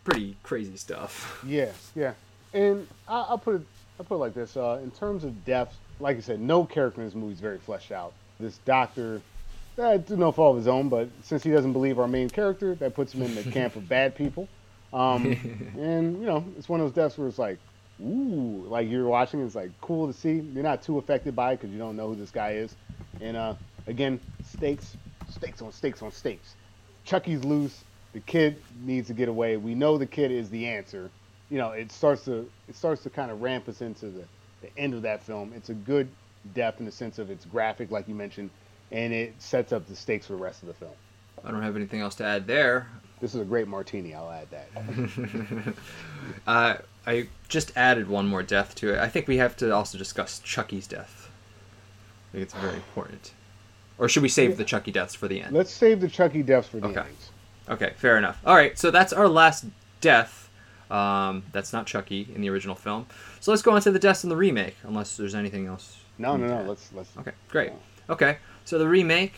pretty 0.07 0.37
crazy 0.41 0.77
stuff. 0.77 1.43
Yeah, 1.47 1.71
yeah. 1.95 2.13
And 2.53 2.87
I, 3.07 3.25
I'll 3.29 3.37
put 3.37 3.55
it, 3.55 3.61
I'll 3.99 4.05
put 4.05 4.15
it 4.15 4.19
like 4.19 4.33
this: 4.33 4.55
uh, 4.55 4.79
in 4.81 4.91
terms 4.91 5.23
of 5.23 5.45
depth, 5.45 5.75
like 5.99 6.17
I 6.17 6.21
said, 6.21 6.39
no 6.39 6.65
character 6.65 7.01
in 7.01 7.07
this 7.07 7.15
movie 7.15 7.33
is 7.33 7.39
very 7.39 7.57
fleshed 7.57 7.91
out. 7.91 8.13
This 8.39 8.57
doctor, 8.59 9.21
through 9.75 10.17
no 10.17 10.31
fault 10.31 10.51
of 10.53 10.57
his 10.57 10.67
own, 10.67 10.89
but 10.89 11.09
since 11.23 11.43
he 11.43 11.51
doesn't 11.51 11.73
believe 11.73 11.99
our 11.99 12.07
main 12.07 12.29
character, 12.29 12.75
that 12.75 12.95
puts 12.95 13.13
him 13.13 13.21
in 13.23 13.35
the 13.35 13.43
camp 13.51 13.75
of 13.75 13.87
bad 13.89 14.15
people. 14.15 14.47
Um, 14.93 15.25
and 15.77 16.19
you 16.19 16.25
know, 16.25 16.45
it's 16.57 16.69
one 16.69 16.79
of 16.79 16.85
those 16.85 16.95
deaths 16.95 17.17
where 17.17 17.27
it's 17.27 17.39
like, 17.39 17.59
ooh, 18.01 18.65
like 18.67 18.89
you're 18.89 19.07
watching, 19.07 19.45
it's 19.45 19.55
like 19.55 19.71
cool 19.81 20.07
to 20.07 20.13
see. 20.13 20.39
You're 20.53 20.63
not 20.63 20.81
too 20.81 20.97
affected 20.97 21.35
by 21.35 21.53
it 21.53 21.57
because 21.57 21.71
you 21.71 21.79
don't 21.79 21.95
know 21.97 22.07
who 22.09 22.15
this 22.15 22.31
guy 22.31 22.53
is. 22.53 22.75
And 23.19 23.35
uh, 23.35 23.55
again, 23.87 24.19
stakes, 24.45 24.95
stakes 25.29 25.61
on 25.61 25.71
stakes 25.71 26.01
on 26.01 26.11
stakes. 26.11 26.55
Chucky's 27.03 27.43
loose. 27.43 27.83
The 28.13 28.19
kid 28.21 28.61
needs 28.83 29.07
to 29.07 29.13
get 29.13 29.29
away. 29.29 29.57
We 29.57 29.75
know 29.75 29.97
the 29.97 30.05
kid 30.05 30.31
is 30.31 30.49
the 30.49 30.65
answer. 30.65 31.09
You 31.49 31.57
know, 31.57 31.71
it 31.71 31.91
starts 31.91 32.25
to 32.25 32.49
it 32.67 32.75
starts 32.75 33.03
to 33.03 33.09
kind 33.09 33.31
of 33.31 33.41
ramp 33.41 33.67
us 33.69 33.81
into 33.81 34.07
the, 34.07 34.23
the 34.61 34.77
end 34.77 34.93
of 34.93 35.01
that 35.03 35.23
film. 35.23 35.53
It's 35.55 35.69
a 35.69 35.73
good 35.73 36.07
depth 36.53 36.79
in 36.79 36.85
the 36.85 36.91
sense 36.91 37.19
of 37.19 37.29
it's 37.29 37.45
graphic, 37.45 37.91
like 37.91 38.07
you 38.07 38.15
mentioned, 38.15 38.49
and 38.91 39.13
it 39.13 39.33
sets 39.39 39.71
up 39.71 39.87
the 39.87 39.95
stakes 39.95 40.27
for 40.27 40.33
the 40.33 40.39
rest 40.39 40.61
of 40.61 40.67
the 40.67 40.73
film. 40.73 40.91
I 41.43 41.51
don't 41.51 41.61
have 41.61 41.75
anything 41.75 42.01
else 42.01 42.15
to 42.15 42.25
add 42.25 42.47
there. 42.47 42.87
This 43.21 43.33
is 43.35 43.41
a 43.41 43.45
great 43.45 43.67
martini. 43.67 44.13
I'll 44.13 44.31
add 44.31 44.47
that. 44.51 45.73
Uh, 46.45 46.75
I 47.05 47.27
just 47.47 47.71
added 47.77 48.09
one 48.09 48.27
more 48.27 48.43
death 48.43 48.75
to 48.75 48.93
it. 48.93 48.99
I 48.99 49.07
think 49.07 49.27
we 49.27 49.37
have 49.37 49.55
to 49.57 49.73
also 49.73 49.97
discuss 49.97 50.39
Chucky's 50.39 50.87
death. 50.87 51.29
I 52.29 52.31
think 52.33 52.43
it's 52.43 52.53
very 52.53 52.75
important. 52.75 53.31
Or 53.97 54.09
should 54.09 54.23
we 54.23 54.29
save 54.29 54.57
the 54.57 54.65
Chucky 54.65 54.91
deaths 54.91 55.15
for 55.15 55.27
the 55.27 55.41
end? 55.41 55.55
Let's 55.55 55.71
save 55.71 56.01
the 56.01 56.09
Chucky 56.09 56.43
deaths 56.43 56.67
for 56.67 56.79
the 56.79 56.87
Okay. 56.87 56.99
endings. 56.99 57.29
Okay, 57.69 57.93
fair 57.97 58.17
enough. 58.17 58.39
All 58.45 58.55
right, 58.55 58.77
so 58.77 58.91
that's 58.91 59.13
our 59.13 59.27
last 59.27 59.65
death. 60.01 60.49
Um, 60.89 61.43
that's 61.51 61.73
not 61.73 61.85
Chucky 61.85 62.29
in 62.33 62.41
the 62.41 62.49
original 62.49 62.75
film. 62.75 63.07
So 63.39 63.51
let's 63.51 63.61
go 63.61 63.71
on 63.71 63.81
to 63.81 63.91
the 63.91 63.99
deaths 63.99 64.23
in 64.23 64.29
the 64.29 64.37
remake, 64.37 64.77
unless 64.83 65.17
there's 65.17 65.35
anything 65.35 65.67
else. 65.67 65.97
No, 66.17 66.37
no, 66.37 66.47
no. 66.47 66.67
Let's 66.67 66.91
let's. 66.93 67.15
Okay, 67.17 67.31
great. 67.49 67.71
Okay, 68.09 68.37
so 68.63 68.77
the 68.77 68.87
remake, 68.87 69.33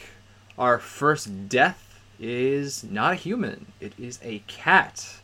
our 0.57 0.77
first 0.77 1.49
death 1.49 1.99
is 2.19 2.83
not 2.83 3.13
a 3.13 3.15
human. 3.15 3.71
It 3.79 3.93
is 3.97 4.19
a 4.21 4.43
cat. 4.47 5.21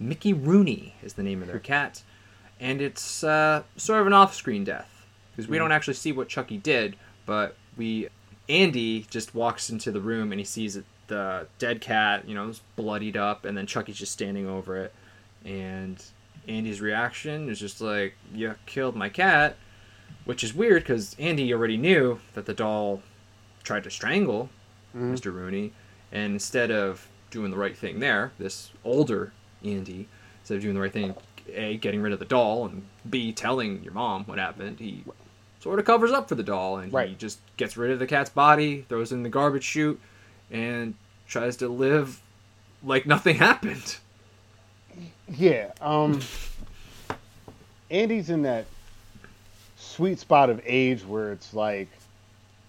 Mickey 0.00 0.32
Rooney 0.32 0.94
is 1.02 1.14
the 1.14 1.22
name 1.22 1.42
of 1.42 1.48
their 1.48 1.58
cat, 1.60 2.02
and 2.58 2.80
it's 2.80 3.22
uh, 3.22 3.62
sort 3.76 4.00
of 4.00 4.06
an 4.06 4.12
off-screen 4.12 4.64
death 4.64 5.06
because 5.30 5.48
we 5.48 5.58
don't 5.58 5.70
actually 5.70 5.94
see 5.94 6.10
what 6.10 6.28
Chucky 6.28 6.56
did, 6.56 6.96
but 7.24 7.56
we 7.76 8.08
Andy 8.48 9.06
just 9.10 9.34
walks 9.34 9.70
into 9.70 9.92
the 9.92 10.00
room 10.00 10.32
and 10.32 10.40
he 10.40 10.44
sees 10.44 10.74
it, 10.76 10.84
the 11.08 11.46
dead 11.58 11.80
cat, 11.80 12.28
you 12.28 12.34
know, 12.34 12.48
it's 12.48 12.60
bloodied 12.76 13.16
up, 13.16 13.44
and 13.44 13.56
then 13.56 13.66
Chucky's 13.66 13.96
just 13.98 14.12
standing 14.12 14.46
over 14.46 14.76
it, 14.76 14.94
and 15.44 16.02
Andy's 16.46 16.80
reaction 16.80 17.48
is 17.48 17.58
just 17.60 17.80
like, 17.80 18.14
"You 18.34 18.54
killed 18.66 18.96
my 18.96 19.08
cat." 19.08 19.56
which 20.24 20.42
is 20.44 20.54
weird 20.54 20.82
because 20.82 21.14
Andy 21.18 21.52
already 21.54 21.76
knew 21.78 22.18
that 22.34 22.44
the 22.46 22.52
doll 22.54 23.02
tried 23.62 23.82
to 23.84 23.90
strangle 23.90 24.48
Mhm. 24.94 25.12
Mr. 25.14 25.32
Rooney, 25.32 25.72
and 26.12 26.32
instead 26.34 26.70
of 26.70 27.08
doing 27.30 27.50
the 27.50 27.56
right 27.56 27.76
thing 27.76 27.98
there, 28.00 28.32
this 28.38 28.70
older 28.84 29.32
Andy, 29.64 30.06
instead 30.40 30.56
of 30.56 30.62
doing 30.62 30.74
the 30.74 30.80
right 30.80 30.92
thing, 30.92 31.14
a 31.52 31.76
getting 31.78 32.00
rid 32.02 32.12
of 32.12 32.18
the 32.18 32.24
doll, 32.26 32.66
and 32.66 32.86
b 33.08 33.32
telling 33.32 33.82
your 33.82 33.92
mom 33.94 34.24
what 34.24 34.38
happened, 34.38 34.80
he 34.80 35.02
sort 35.60 35.78
of 35.78 35.84
covers 35.86 36.10
up 36.12 36.28
for 36.28 36.34
the 36.34 36.42
doll, 36.42 36.76
and 36.78 36.92
he 37.08 37.14
just 37.14 37.38
gets 37.56 37.76
rid 37.78 37.90
of 37.90 37.98
the 37.98 38.06
cat's 38.06 38.30
body, 38.30 38.84
throws 38.88 39.12
it 39.12 39.16
in 39.16 39.22
the 39.22 39.28
garbage 39.30 39.64
chute, 39.64 39.98
and 40.50 40.94
tries 41.26 41.56
to 41.58 41.68
live 41.68 42.20
like 42.82 43.06
nothing 43.06 43.36
happened. 43.36 43.96
Yeah. 45.28 45.72
Um. 45.80 46.20
Andy's 47.90 48.28
in 48.28 48.42
that 48.42 48.66
sweet 49.76 50.18
spot 50.18 50.50
of 50.50 50.60
age 50.64 51.04
where 51.04 51.32
it's 51.32 51.54
like, 51.54 51.88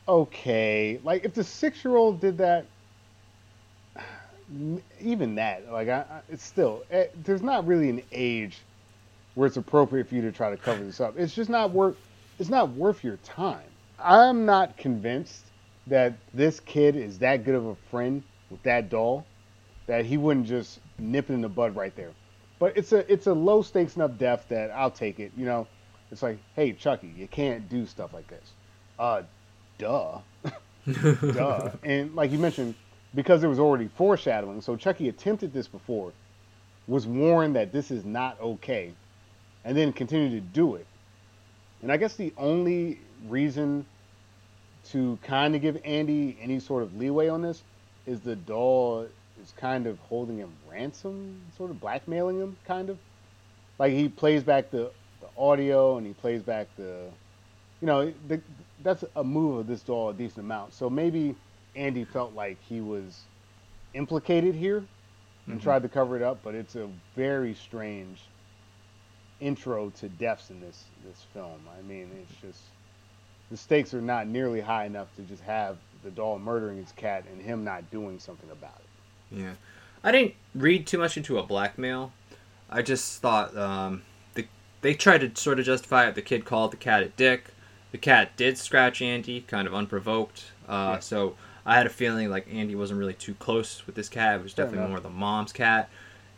okay, 0.08 1.00
like 1.04 1.26
if 1.26 1.34
the 1.34 1.44
six-year-old 1.44 2.22
did 2.22 2.38
that, 2.38 2.66
even 5.02 5.36
that, 5.36 5.72
like, 5.72 5.90
I, 5.90 6.00
I, 6.00 6.22
it's 6.30 6.44
still 6.44 6.84
eh, 6.92 7.08
there's 7.24 7.42
not 7.42 7.68
really 7.68 7.90
an 7.90 8.02
age 8.12 8.60
where 9.36 9.48
it's 9.48 9.58
appropriate 9.58 10.08
for 10.08 10.16
you 10.16 10.22
to 10.22 10.32
try 10.32 10.50
to 10.50 10.58
cover 10.58 10.84
this 10.84 11.00
up. 11.00 11.18
It's 11.18 11.36
just 11.36 11.50
not 11.50 11.72
worth. 11.72 11.98
It's 12.40 12.50
not 12.50 12.70
worth 12.70 13.04
your 13.04 13.18
time. 13.18 13.68
I'm 14.02 14.46
not 14.46 14.78
convinced 14.78 15.44
that 15.90 16.14
this 16.34 16.60
kid 16.60 16.96
is 16.96 17.20
that 17.20 17.44
good 17.44 17.56
of 17.56 17.66
a 17.66 17.76
friend 17.90 18.24
with 18.50 18.62
that 18.64 18.90
doll 18.90 19.26
that 19.88 20.06
he 20.06 20.18
wouldn't 20.18 20.48
just 20.48 20.80
nip 20.98 21.30
it 21.30 21.34
in 21.34 21.42
the 21.42 21.50
bud 21.50 21.76
right 21.76 21.96
there. 21.96 22.12
But 22.60 22.78
it's 22.78 22.92
a 22.92 23.12
it's 23.12 23.28
a 23.28 23.34
low 23.34 23.62
stakes 23.62 23.96
enough 23.96 24.18
death 24.18 24.46
that 24.50 24.72
I'll 24.72 24.92
take 24.92 25.20
it. 25.20 25.32
You 25.38 25.46
know, 25.46 25.68
it's 26.12 26.22
like, 26.22 26.38
hey 26.56 26.74
Chucky, 26.74 27.14
you 27.16 27.28
can't 27.28 27.70
do 27.70 27.86
stuff 27.86 28.14
like 28.14 28.28
this. 28.28 28.52
Uh, 28.98 29.24
duh, 29.78 30.20
duh. 31.32 31.72
And 31.84 32.16
like 32.16 32.32
you 32.32 32.38
mentioned, 32.38 32.76
because 33.16 33.40
there 33.42 33.50
was 33.50 33.60
already 33.60 33.88
foreshadowing, 33.88 34.62
so 34.62 34.76
Chucky 34.76 35.10
attempted 35.10 35.54
this 35.54 35.68
before, 35.68 36.12
was 36.88 37.08
warned 37.08 37.56
that 37.56 37.72
this 37.72 37.92
is 37.92 38.04
not 38.04 38.40
okay, 38.42 38.92
and 39.64 39.78
then 39.78 39.94
continued 39.94 40.32
to 40.32 40.42
do 40.42 40.76
it. 40.76 40.86
And 41.82 41.92
I 41.92 41.98
guess 41.98 42.16
the 42.16 42.34
only 42.38 43.00
reason 43.28 43.86
to 44.92 45.18
kind 45.24 45.56
of 45.56 45.62
give 45.62 45.80
Andy 45.86 46.38
any 46.42 46.60
sort 46.60 46.84
of 46.84 46.96
leeway 46.96 47.28
on 47.30 47.42
this 47.42 47.64
is 48.06 48.22
the 48.22 48.36
doll 48.36 49.08
is 49.42 49.54
kind 49.54 49.88
of 49.88 50.00
holding 50.00 50.38
him 50.38 50.52
ransom, 50.68 51.40
sort 51.56 51.72
of 51.72 51.80
blackmailing 51.80 52.40
him, 52.40 52.58
kind 52.66 52.90
of. 52.90 52.98
Like 53.80 53.94
he 53.94 54.10
plays 54.10 54.44
back 54.44 54.72
the, 54.72 54.92
the 55.22 55.30
audio 55.38 55.98
and 55.98 56.06
he 56.08 56.14
plays 56.14 56.44
back 56.44 56.68
the, 56.78 57.12
you 57.82 57.88
know, 57.88 58.14
the, 58.28 58.42
that's 58.84 59.04
a 59.16 59.24
move 59.24 59.60
of 59.60 59.68
this 59.68 59.84
doll 59.84 60.10
a 60.10 60.14
decent 60.14 60.40
amount. 60.46 60.74
So 60.74 60.90
maybe 60.90 61.36
Andy 61.76 62.04
felt 62.04 62.34
like 62.34 62.58
he 62.62 62.82
was 62.82 63.30
implicated 63.94 64.56
here 64.56 64.90
and 65.48 65.60
Mhm. 65.60 65.64
tried 65.64 65.84
to 65.84 65.90
cover 65.90 66.16
it 66.18 66.22
up, 66.24 66.44
but 66.44 66.56
it's 66.56 66.76
a 66.76 66.90
very 67.16 67.54
strange 67.54 68.22
intro 69.40 69.90
to 69.92 70.10
deaths 70.10 70.50
in 70.50 70.60
this 70.60 70.92
this 71.06 71.24
film. 71.34 71.68
I 71.78 71.82
mean, 71.82 72.12
it's 72.22 72.36
just 72.42 72.62
the 73.52 73.58
stakes 73.58 73.94
are 73.94 74.02
not 74.02 74.28
nearly 74.28 74.62
high 74.62 74.86
enough 74.86 75.14
to 75.16 75.22
just 75.24 75.44
have 75.44 75.78
the 76.04 76.12
doll 76.12 76.40
murdering 76.40 76.78
his 76.78 76.92
cat 76.94 77.26
and 77.32 77.42
him 77.42 77.64
not 77.64 77.90
doing 77.92 78.20
something 78.20 78.50
about 78.52 78.80
it. 78.80 79.38
Yeah, 79.40 79.54
I 80.04 80.12
didn't 80.12 80.36
read 80.56 80.88
too 80.88 80.98
much 80.98 81.18
into 81.18 81.38
a 81.38 81.44
blackmail. 81.44 82.12
I 82.70 82.82
just 82.82 83.22
thought 83.22 83.56
um, 83.58 84.04
the 84.36 84.46
they 84.82 84.94
tried 84.94 85.20
to 85.20 85.42
sort 85.42 85.60
of 85.60 85.66
justify 85.66 86.08
it. 86.08 86.16
The 86.16 86.22
kid 86.22 86.46
called 86.46 86.72
the 86.72 86.78
cat 86.78 87.04
a 87.04 87.10
dick. 87.10 87.46
The 87.92 87.98
cat 87.98 88.38
did 88.38 88.58
scratch 88.58 89.02
Andy, 89.02 89.42
kind 89.42 89.68
of 89.68 89.74
unprovoked. 89.74 90.46
Uh, 90.68 90.94
Yeah. 90.94 91.00
So 91.00 91.36
I 91.66 91.76
had 91.76 91.86
a 91.88 91.90
feeling 91.90 92.30
like 92.30 92.48
Andy 92.52 92.76
wasn't 92.76 93.00
really 93.00 93.14
too 93.14 93.34
close 93.36 93.86
with 93.86 93.96
this 93.96 94.10
cat. 94.10 94.40
It 94.40 94.44
was 94.44 94.54
definitely 94.54 94.88
more 94.88 95.00
the 95.00 95.10
mom's 95.10 95.52
cat, 95.52 95.90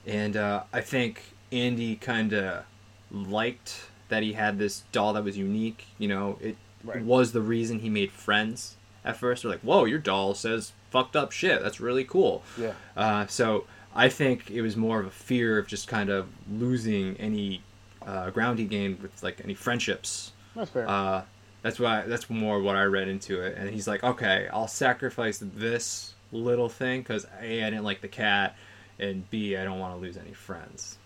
and 0.08 0.36
uh, 0.38 0.64
I 0.74 0.82
think 0.82 1.24
Andy 1.52 1.96
kind 1.98 2.34
of 2.34 2.64
liked 3.12 3.90
that 4.10 4.24
he 4.24 4.34
had 4.34 4.58
this 4.58 4.84
doll 4.92 5.14
that 5.14 5.24
was 5.24 5.38
unique. 5.38 5.86
You 5.98 6.08
know, 6.08 6.38
it 6.42 6.56
Right. 6.84 7.04
was 7.04 7.32
the 7.32 7.42
reason 7.42 7.80
he 7.80 7.90
made 7.90 8.12
friends 8.12 8.76
at 9.04 9.18
first. 9.18 9.44
They're 9.44 9.52
like, 9.52 9.62
"Whoa, 9.62 9.86
your 9.86 10.00
doll 10.00 10.34
says 10.34 10.74
fucked 10.90 11.16
up 11.16 11.32
shit. 11.32 11.62
That's 11.62 11.80
really 11.80 12.04
cool." 12.04 12.44
Yeah. 12.58 12.74
Uh, 12.96 13.28
so 13.28 13.66
I 13.96 14.10
think 14.10 14.50
it 14.50 14.62
was 14.62 14.76
more 14.76 15.00
of 15.00 15.06
a 15.06 15.12
fear 15.12 15.58
of 15.58 15.68
just 15.68 15.88
kind 15.88 16.10
of 16.10 16.28
losing 16.50 17.18
any 17.18 17.62
uh, 18.06 18.30
ground 18.30 18.60
he 18.60 18.66
gained 18.66 19.02
with 19.02 19.22
like 19.24 19.42
any 19.44 19.54
friendships. 19.54 20.32
That's 20.56 20.72
fair. 20.72 20.88
Uh, 20.88 21.24
that's 21.62 21.80
why 21.80 22.04
that's 22.08 22.30
more 22.30 22.60
what 22.62 22.76
I 22.76 22.84
read 22.84 23.08
into 23.08 23.42
it. 23.42 23.58
And 23.58 23.70
he's 23.70 23.88
like, 23.88 24.04
okay, 24.04 24.48
I'll 24.52 24.68
sacrifice 24.68 25.40
this 25.42 26.14
little 26.32 26.70
thing 26.70 27.02
because 27.02 27.26
a 27.42 27.64
I 27.64 27.70
didn't 27.70 27.84
like 27.84 28.02
the 28.02 28.08
cat, 28.08 28.56
and 29.00 29.30
b 29.30 29.56
I 29.56 29.64
don't 29.64 29.80
want 29.80 29.96
to 29.96 30.00
lose 30.00 30.18
any 30.18 30.34
friends. 30.34 30.98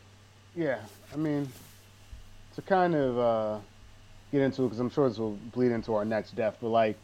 Yeah, 0.55 0.79
I 1.13 1.17
mean, 1.17 1.49
to 2.55 2.61
kind 2.61 2.95
of 2.95 3.17
uh, 3.17 3.59
get 4.35 4.43
into 4.43 4.63
it, 4.63 4.65
because 4.67 4.79
I'm 4.79 4.89
sure 4.89 5.07
this 5.09 5.17
will 5.17 5.37
bleed 5.53 5.71
into 5.71 5.93
our 5.95 6.05
next 6.05 6.35
death, 6.35 6.57
but 6.61 6.69
like, 6.69 6.97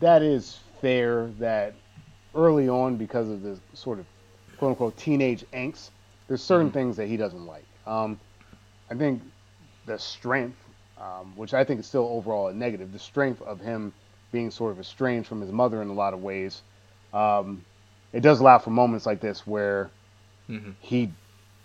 that 0.00 0.22
is 0.22 0.58
fair 0.80 1.28
that 1.38 1.74
early 2.34 2.68
on, 2.68 2.96
because 2.96 3.28
of 3.28 3.42
the 3.42 3.58
sort 3.74 3.98
of 3.98 4.06
quote 4.58 4.70
unquote 4.70 4.96
teenage 4.96 5.44
angst, 5.52 5.90
there's 6.28 6.42
certain 6.42 6.70
things 6.70 6.96
that 6.96 7.06
he 7.06 7.16
doesn't 7.16 7.46
like. 7.46 7.64
Um, 7.86 8.18
I 8.90 8.94
think 8.94 9.22
the 9.86 9.98
strength, 9.98 10.58
um, 10.98 11.32
which 11.36 11.54
I 11.54 11.64
think 11.64 11.80
is 11.80 11.86
still 11.86 12.06
overall 12.06 12.48
a 12.48 12.54
negative, 12.54 12.92
the 12.92 12.98
strength 12.98 13.40
of 13.42 13.60
him 13.60 13.92
being 14.32 14.50
sort 14.50 14.72
of 14.72 14.80
estranged 14.80 15.28
from 15.28 15.40
his 15.40 15.52
mother 15.52 15.80
in 15.82 15.88
a 15.88 15.92
lot 15.94 16.14
of 16.14 16.22
ways, 16.22 16.62
um, 17.12 17.64
it 18.12 18.20
does 18.20 18.40
allow 18.40 18.58
for 18.58 18.70
moments 18.70 19.06
like 19.06 19.20
this 19.20 19.46
where 19.46 19.90
hmm 20.46 20.72
he 20.80 21.10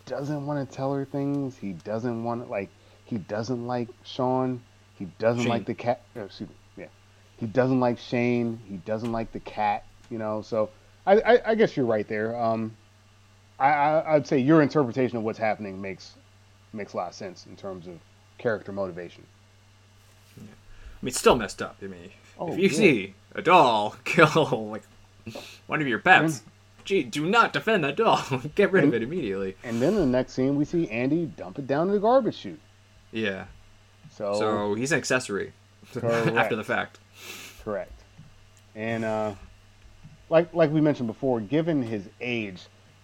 doesn't 0.06 0.46
want 0.46 0.68
to 0.68 0.76
tell 0.76 0.94
her 0.94 1.06
things. 1.06 1.58
He 1.58 1.74
doesn't 1.74 2.24
want 2.24 2.44
to, 2.46 2.50
like 2.50 2.70
he 3.10 3.18
doesn't 3.18 3.66
like 3.68 3.90
Sean. 4.04 4.62
He 4.98 5.06
doesn't 5.18 5.42
Shane. 5.44 5.50
like 5.50 5.66
the 5.66 5.74
cat. 5.74 6.02
oh, 6.16 6.22
excuse 6.22 6.50
me. 6.50 6.56
Yeah, 6.78 6.86
he 7.38 7.46
doesn't 7.48 7.80
like 7.80 7.98
Shane. 8.00 8.60
He 8.68 8.78
doesn't 8.78 9.12
like 9.12 9.32
the 9.32 9.40
cat. 9.40 9.84
You 10.10 10.18
know, 10.18 10.42
so 10.42 10.70
I 11.06 11.20
I, 11.20 11.42
I 11.52 11.56
guess 11.56 11.76
you're 11.78 11.86
right 11.86 12.08
there. 12.08 12.36
Um, 12.40 12.76
I, 13.60 13.70
I 13.70 14.16
I'd 14.16 14.28
say 14.28 14.40
your 14.40 14.62
interpretation 14.62 15.18
of 15.18 15.24
what's 15.24 15.40
happening 15.40 15.82
makes 15.82 16.14
makes 16.74 16.94
a 16.94 16.98
lot 16.98 17.10
of 17.10 17.16
sense 17.16 17.46
in 17.48 17.56
terms 17.56 17.88
of 17.88 17.94
character 18.38 18.72
motivation. 18.72 19.24
Yeah. 20.38 20.44
I 20.44 21.06
mean, 21.06 21.08
it's 21.10 21.20
still 21.20 21.36
messed 21.36 21.62
up. 21.62 21.78
I 21.82 21.88
mean, 21.88 22.10
Oh, 22.38 22.52
if 22.54 22.58
you 22.58 22.70
yeah. 22.70 22.78
see 22.78 23.14
a 23.36 23.42
doll 23.42 23.96
kill 24.06 24.70
like 24.72 24.84
one 25.68 25.82
of 25.82 25.88
your 25.88 26.00
pets, 26.00 26.42
gee, 26.86 27.04
do 27.04 27.26
not 27.26 27.54
defend 27.54 27.84
that 27.84 27.96
doll. 27.96 28.22
Get 28.56 28.72
rid 28.72 28.84
of 28.84 28.94
it 28.94 29.04
immediately. 29.04 29.56
And 29.64 29.82
then 29.82 29.90
in 29.94 30.00
the 30.00 30.06
next 30.06 30.34
scene, 30.34 30.56
we 30.56 30.66
see 30.66 30.88
Andy 30.90 31.26
dump 31.26 31.60
it 31.60 31.68
down 31.68 31.88
in 31.88 31.94
the 31.94 32.00
garbage 32.00 32.36
chute. 32.36 32.60
Yeah. 33.12 33.46
So, 34.16 34.34
So 34.34 34.74
he's 34.74 34.92
an 34.92 34.98
accessory 34.98 35.54
after 36.04 36.56
the 36.56 36.64
fact. 36.64 37.00
Correct. 37.64 37.92
And 38.76 39.04
uh, 39.06 39.34
like 40.30 40.54
like 40.54 40.72
we 40.72 40.82
mentioned 40.82 41.08
before, 41.08 41.40
given 41.42 41.84
his 41.84 42.08
age, 42.22 42.64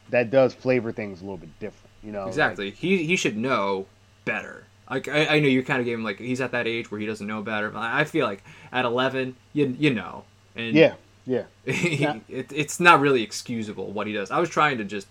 that 0.09 0.29
does 0.29 0.53
flavor 0.53 0.91
things 0.91 1.21
a 1.21 1.23
little 1.23 1.37
bit 1.37 1.57
different. 1.59 1.89
You 2.03 2.11
know, 2.11 2.27
Exactly. 2.27 2.71
He 2.71 3.03
he 3.05 3.15
should 3.15 3.35
know 3.37 3.87
better. 4.25 4.65
Like 4.89 5.07
I, 5.07 5.25
I 5.25 5.39
know 5.39 5.47
you 5.47 5.63
kind 5.63 5.79
of 5.79 5.85
gave 5.85 5.97
him 5.97 6.03
like 6.03 6.19
he's 6.19 6.41
at 6.41 6.51
that 6.51 6.67
age 6.67 6.91
where 6.91 6.99
he 6.99 7.05
doesn't 7.07 7.25
know 7.25 7.41
better. 7.41 7.69
But 7.71 7.79
I 7.81 8.03
feel 8.03 8.25
like 8.27 8.43
at 8.71 8.85
11, 8.85 9.35
you 9.53 9.75
you 9.79 9.93
know, 9.93 10.23
and 10.55 10.75
yeah, 10.75 10.93
yeah, 11.25 11.43
he, 11.65 11.95
Yeah. 11.95 12.19
it, 12.29 12.51
it's 12.53 12.79
not 12.79 12.99
really 12.99 13.23
excusable 13.23 13.91
what 13.91 14.05
he 14.07 14.13
does. 14.13 14.29
I 14.29 14.39
was 14.39 14.49
trying 14.49 14.77
to 14.77 14.83
just 14.83 15.07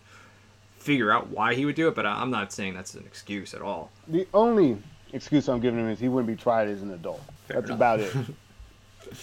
figure 0.84 1.10
out 1.10 1.28
why 1.28 1.54
he 1.54 1.64
would 1.64 1.74
do 1.74 1.88
it, 1.88 1.94
but 1.94 2.04
I- 2.04 2.20
I'm 2.20 2.30
not 2.30 2.52
saying 2.52 2.74
that's 2.74 2.94
an 2.94 3.04
excuse 3.06 3.54
at 3.54 3.62
all. 3.62 3.90
The 4.06 4.28
only 4.34 4.76
excuse 5.12 5.48
I'm 5.48 5.60
giving 5.60 5.80
him 5.80 5.88
is 5.88 5.98
he 5.98 6.08
wouldn't 6.08 6.28
be 6.36 6.40
tried 6.40 6.68
as 6.68 6.82
an 6.82 6.90
adult. 6.92 7.22
Fair 7.48 7.60
That's 7.62 7.70
enough. 7.70 7.76
about 7.78 8.00
it. 8.00 8.14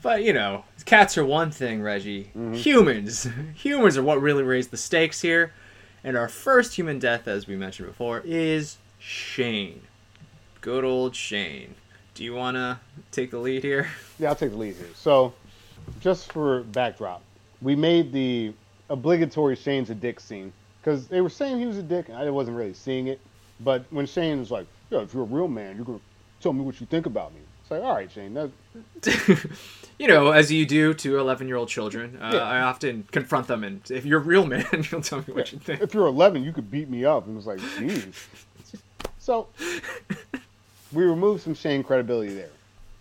But 0.00 0.22
you 0.22 0.32
know, 0.32 0.64
cats 0.84 1.18
are 1.18 1.24
one 1.24 1.50
thing, 1.50 1.82
Reggie. 1.82 2.24
Mm-hmm. 2.26 2.52
Humans, 2.54 3.28
humans 3.54 3.96
are 3.96 4.02
what 4.02 4.20
really 4.22 4.44
raise 4.44 4.68
the 4.68 4.76
stakes 4.76 5.20
here. 5.20 5.52
And 6.04 6.16
our 6.16 6.28
first 6.28 6.76
human 6.76 7.00
death, 7.00 7.26
as 7.26 7.48
we 7.48 7.56
mentioned 7.56 7.88
before, 7.88 8.22
is 8.24 8.76
Shane. 9.00 9.80
Good 10.60 10.84
old 10.84 11.16
Shane. 11.16 11.74
Do 12.14 12.22
you 12.22 12.32
want 12.34 12.56
to 12.56 12.78
take 13.10 13.32
the 13.32 13.38
lead 13.38 13.62
here? 13.64 13.88
Yeah, 14.20 14.28
I'll 14.30 14.34
take 14.36 14.50
the 14.50 14.56
lead 14.56 14.74
here. 14.76 14.88
So, 14.96 15.32
just 16.00 16.32
for 16.32 16.62
backdrop, 16.62 17.22
we 17.62 17.74
made 17.76 18.12
the 18.12 18.52
obligatory 18.90 19.54
Shane's 19.56 19.90
a 19.90 19.94
dick 19.94 20.18
scene 20.20 20.52
because 20.88 21.06
they 21.08 21.20
were 21.20 21.28
saying 21.28 21.58
he 21.58 21.66
was 21.66 21.76
a 21.76 21.82
dick, 21.82 22.08
and 22.08 22.16
I 22.16 22.30
wasn't 22.30 22.56
really 22.56 22.72
seeing 22.72 23.08
it. 23.08 23.20
But 23.60 23.84
when 23.90 24.06
Shane 24.06 24.38
was 24.38 24.50
like, 24.50 24.66
"Yeah, 24.90 25.00
if 25.00 25.12
you're 25.12 25.24
a 25.24 25.26
real 25.26 25.48
man, 25.48 25.76
you're 25.76 25.84
gonna 25.84 26.00
tell 26.40 26.54
me 26.54 26.62
what 26.62 26.80
you 26.80 26.86
think 26.86 27.04
about 27.04 27.34
me," 27.34 27.40
it's 27.60 27.70
like, 27.70 27.82
"All 27.82 27.94
right, 27.94 28.10
Shane, 28.10 28.32
that, 28.34 28.50
you 29.98 30.08
know, 30.08 30.30
as 30.30 30.50
you 30.50 30.64
do 30.64 30.94
to 30.94 31.18
11 31.18 31.46
year 31.46 31.56
old 31.56 31.68
children, 31.68 32.18
uh, 32.22 32.30
Yeah. 32.32 32.38
I 32.40 32.60
often 32.62 33.06
confront 33.10 33.48
them, 33.48 33.64
and 33.64 33.82
if 33.90 34.06
you're 34.06 34.20
a 34.20 34.22
real 34.24 34.46
man, 34.46 34.66
you'll 34.90 35.02
tell 35.02 35.18
me 35.18 35.34
what 35.34 35.52
you 35.52 35.58
think. 35.58 35.82
if 35.82 35.92
you're 35.92 36.06
11, 36.06 36.42
you 36.42 36.52
could 36.52 36.70
beat 36.70 36.88
me 36.88 37.04
up." 37.04 37.26
And 37.26 37.34
it 37.34 37.36
was 37.36 37.46
like, 37.46 37.58
"Jeez." 37.58 38.26
So 39.18 39.48
we 40.92 41.04
removed 41.04 41.42
some 41.42 41.54
Shane 41.54 41.82
credibility 41.82 42.32
there. 42.32 42.48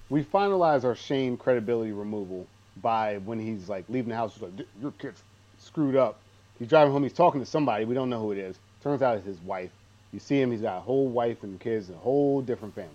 We 0.10 0.24
finalized 0.26 0.84
our 0.84 0.96
Shane 0.96 1.38
credibility 1.38 1.94
removal 1.94 2.48
by 2.82 3.20
when 3.20 3.40
he's 3.40 3.70
like 3.70 3.86
leaving 3.88 4.10
the 4.10 4.16
house. 4.16 4.34
He's 4.34 4.44
like, 4.44 4.68
"Your 4.82 4.92
kid's 4.92 5.24
screwed 5.58 5.96
up." 5.96 6.20
He's 6.60 6.68
driving 6.68 6.92
home. 6.92 7.04
He's 7.04 7.14
talking 7.14 7.42
to 7.42 7.46
somebody. 7.46 7.86
We 7.86 7.96
don't 7.96 8.10
know 8.10 8.20
who 8.20 8.32
it 8.32 8.38
is. 8.38 8.58
Turns 8.84 9.02
out 9.02 9.18
it's 9.18 9.26
his 9.26 9.40
wife. 9.42 9.72
You 10.12 10.20
see 10.20 10.42
him. 10.42 10.52
He's 10.52 10.62
got 10.62 10.78
a 10.78 10.82
whole 10.82 11.08
wife 11.08 11.44
and 11.44 11.60
kids, 11.60 11.90
and 11.90 11.98
a 11.98 12.02
whole 12.02 12.42
different 12.42 12.76
family. 12.76 12.92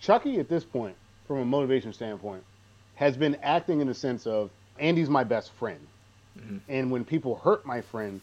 Chucky, 0.00 0.38
at 0.38 0.48
this 0.48 0.64
point, 0.64 0.96
from 1.26 1.38
a 1.38 1.44
motivation 1.44 1.92
standpoint, 1.92 2.42
has 2.94 3.16
been 3.16 3.36
acting 3.42 3.80
in 3.80 3.86
the 3.86 3.94
sense 3.94 4.26
of 4.26 4.50
Andy's 4.78 5.08
my 5.08 5.24
best 5.24 5.52
friend, 5.52 5.80
and 6.68 6.90
when 6.90 7.04
people 7.04 7.36
hurt 7.36 7.66
my 7.66 7.80
friend, 7.80 8.20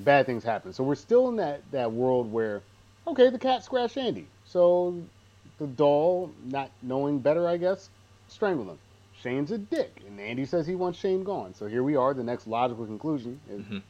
bad 0.00 0.26
things 0.26 0.44
happen. 0.44 0.72
So 0.72 0.84
we're 0.84 0.94
still 0.94 1.28
in 1.28 1.36
that 1.36 1.60
that 1.72 1.92
world 1.92 2.30
where, 2.32 2.62
okay, 3.06 3.30
the 3.30 3.38
cat 3.38 3.64
scratched 3.64 3.96
Andy, 3.96 4.26
so 4.46 4.94
the 5.58 5.66
doll, 5.66 6.30
not 6.44 6.70
knowing 6.82 7.18
better, 7.18 7.46
I 7.48 7.56
guess, 7.56 7.90
strangled 8.28 8.68
him. 8.68 8.78
Shane's 9.20 9.50
a 9.52 9.58
dick, 9.58 10.02
and 10.06 10.20
Andy 10.20 10.44
says 10.44 10.66
he 10.66 10.74
wants 10.74 10.98
Shane 10.98 11.22
gone. 11.24 11.54
So 11.54 11.66
here 11.66 11.82
we 11.82 11.96
are. 11.96 12.14
The 12.14 12.24
next 12.24 12.46
logical 12.46 12.86
conclusion 12.86 13.40
is 13.48 13.62
Mhm. 13.62 13.82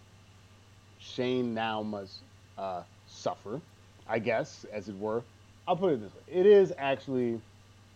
Shane 1.04 1.54
now 1.54 1.82
must 1.82 2.18
uh, 2.58 2.82
suffer, 3.08 3.60
I 4.08 4.18
guess, 4.18 4.64
as 4.72 4.88
it 4.88 4.98
were. 4.98 5.22
I'll 5.68 5.76
put 5.76 5.92
it 5.92 6.00
this 6.00 6.10
way: 6.12 6.40
it 6.40 6.46
is 6.46 6.72
actually 6.78 7.40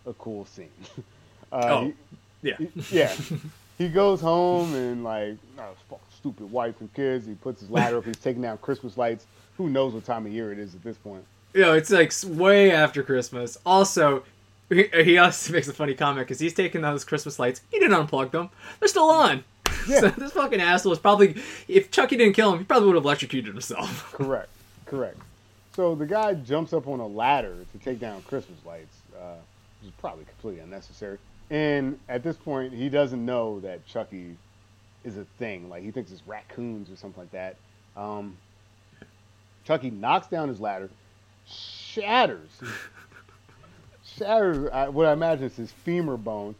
a 0.06 0.12
cool 0.14 0.44
scene. 0.46 0.68
uh, 1.52 1.56
Oh, 1.62 1.84
he- 1.84 1.94
Yeah. 2.50 2.56
yeah. 2.90 3.14
He 3.78 3.88
goes 3.88 4.20
home 4.20 4.74
and 4.74 5.04
like, 5.04 5.36
oh, 5.58 5.98
stupid 6.16 6.50
wife 6.50 6.74
and 6.80 6.92
kids. 6.94 7.26
He 7.26 7.34
puts 7.34 7.60
his 7.60 7.70
ladder 7.70 7.98
up. 7.98 8.04
He's 8.04 8.16
taking 8.16 8.42
down 8.42 8.58
Christmas 8.58 8.96
lights. 8.98 9.24
Who 9.56 9.68
knows 9.70 9.94
what 9.94 10.04
time 10.04 10.26
of 10.26 10.32
year 10.32 10.50
it 10.52 10.58
is 10.58 10.74
at 10.74 10.82
this 10.82 10.96
point? 10.96 11.24
You 11.54 11.62
know, 11.62 11.74
it's 11.74 11.90
like 11.90 12.12
way 12.26 12.72
after 12.72 13.02
Christmas. 13.04 13.56
Also, 13.64 14.24
he, 14.68 14.88
he 15.04 15.16
also 15.18 15.52
makes 15.54 15.68
a 15.68 15.72
funny 15.72 15.94
comment 15.94 16.26
because 16.26 16.40
he's 16.40 16.54
taking 16.54 16.82
down 16.82 16.92
those 16.94 17.04
Christmas 17.04 17.38
lights. 17.38 17.60
He 17.70 17.78
didn't 17.78 17.96
unplug 18.06 18.32
them; 18.32 18.50
they're 18.80 18.88
still 18.88 19.10
on. 19.10 19.44
Yeah. 19.88 20.00
so 20.00 20.08
this 20.10 20.32
fucking 20.32 20.60
asshole 20.60 20.92
is 20.92 20.98
probably, 20.98 21.36
if 21.66 21.90
Chucky 21.90 22.16
didn't 22.16 22.34
kill 22.34 22.52
him, 22.52 22.58
he 22.58 22.64
probably 22.64 22.88
would 22.88 22.96
have 22.96 23.04
electrocuted 23.04 23.52
himself. 23.52 24.12
Correct. 24.12 24.48
Correct. 24.86 25.18
So 25.74 25.94
the 25.94 26.06
guy 26.06 26.34
jumps 26.34 26.72
up 26.72 26.88
on 26.88 27.00
a 27.00 27.06
ladder 27.06 27.54
to 27.72 27.78
take 27.78 28.00
down 28.00 28.22
Christmas 28.22 28.58
lights, 28.66 28.96
uh, 29.16 29.34
which 29.80 29.90
is 29.90 29.94
probably 30.00 30.24
completely 30.24 30.60
unnecessary. 30.60 31.18
And 31.50 31.98
at 32.08 32.22
this 32.22 32.36
point, 32.36 32.72
he 32.72 32.88
doesn't 32.88 33.24
know 33.24 33.60
that 33.60 33.86
Chucky 33.86 34.36
is 35.04 35.16
a 35.16 35.24
thing. 35.38 35.68
Like 35.68 35.82
he 35.82 35.90
thinks 35.90 36.10
it's 36.10 36.26
raccoons 36.26 36.90
or 36.90 36.96
something 36.96 37.22
like 37.22 37.32
that. 37.32 37.56
Um, 37.96 38.36
Chucky 39.64 39.90
knocks 39.90 40.26
down 40.26 40.48
his 40.48 40.60
ladder, 40.60 40.88
shatters, 41.46 42.48
shatters 44.16 44.70
what 44.92 45.06
I 45.06 45.12
imagine 45.12 45.44
is 45.44 45.56
his 45.56 45.70
femur 45.70 46.16
bone. 46.16 46.54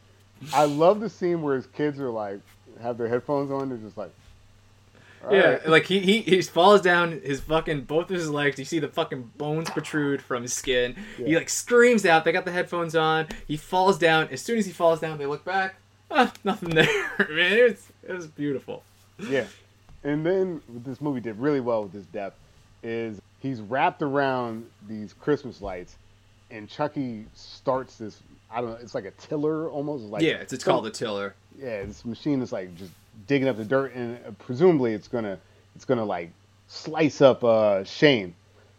I 0.52 0.64
love 0.64 1.00
the 1.00 1.10
scene 1.10 1.42
where 1.42 1.56
his 1.56 1.66
kids 1.66 1.98
are 2.00 2.10
like 2.10 2.40
have 2.82 2.98
their 2.98 3.08
headphones 3.08 3.50
on. 3.50 3.68
They're 3.68 3.78
just 3.78 3.96
like, 3.96 4.10
"All 5.24 5.32
yeah, 5.32 5.50
right." 5.50 5.68
like 5.68 5.86
he, 5.86 6.00
he 6.00 6.20
he 6.20 6.42
falls 6.42 6.80
down 6.80 7.20
his 7.22 7.40
fucking 7.40 7.82
both 7.82 8.10
of 8.10 8.16
his 8.16 8.30
legs. 8.30 8.58
You 8.58 8.64
see 8.64 8.78
the 8.78 8.88
fucking 8.88 9.32
bones 9.36 9.70
protrude 9.70 10.22
from 10.22 10.42
his 10.42 10.52
skin. 10.52 10.96
He 11.16 11.36
like 11.36 11.48
screams 11.48 12.04
out. 12.06 12.24
They 12.24 12.32
got 12.32 12.44
the 12.44 12.52
headphones 12.52 12.96
on. 12.96 13.28
He 13.46 13.56
falls 13.56 13.98
down. 13.98 14.28
As 14.28 14.40
soon 14.40 14.58
as 14.58 14.66
he 14.66 14.72
falls 14.72 15.00
down, 15.00 15.18
they 15.18 15.26
look 15.26 15.44
back. 15.44 15.76
Ah, 16.10 16.32
nothing 16.44 16.70
there. 16.70 16.86
Man, 17.18 17.52
it 17.52 17.70
was 17.70 17.88
it 18.08 18.12
was 18.12 18.26
beautiful. 18.26 18.82
Yeah. 19.28 19.46
And 20.04 20.24
then 20.24 20.62
what 20.68 20.84
this 20.84 21.00
movie 21.00 21.20
did 21.20 21.38
really 21.38 21.60
well 21.60 21.82
with 21.82 21.92
this 21.92 22.06
depth 22.06 22.38
is 22.82 23.20
he's 23.40 23.60
wrapped 23.60 24.00
around 24.02 24.66
these 24.86 25.12
Christmas 25.12 25.60
lights 25.60 25.96
and 26.50 26.68
Chucky 26.68 27.24
starts 27.34 27.96
this 27.96 28.22
I 28.50 28.60
don't 28.60 28.70
know. 28.70 28.76
It's 28.76 28.94
like 28.94 29.04
a 29.04 29.10
tiller 29.12 29.68
almost. 29.68 30.04
Like 30.04 30.22
yeah, 30.22 30.34
it's, 30.34 30.52
it's 30.52 30.64
some- 30.64 30.72
called 30.72 30.86
a 30.86 30.90
tiller. 30.90 31.34
yeah, 31.58 31.84
this 31.84 32.04
machine 32.04 32.40
is 32.42 32.52
like 32.52 32.74
just 32.76 32.92
digging 33.26 33.48
up 33.48 33.56
the 33.56 33.64
dirt, 33.64 33.94
and 33.94 34.18
uh, 34.26 34.30
presumably 34.38 34.94
it's 34.94 35.08
gonna 35.08 35.38
it's 35.76 35.84
gonna 35.84 36.04
like 36.04 36.30
slice 36.68 37.20
up 37.20 37.44
uh, 37.44 37.84
Shane. 37.84 38.34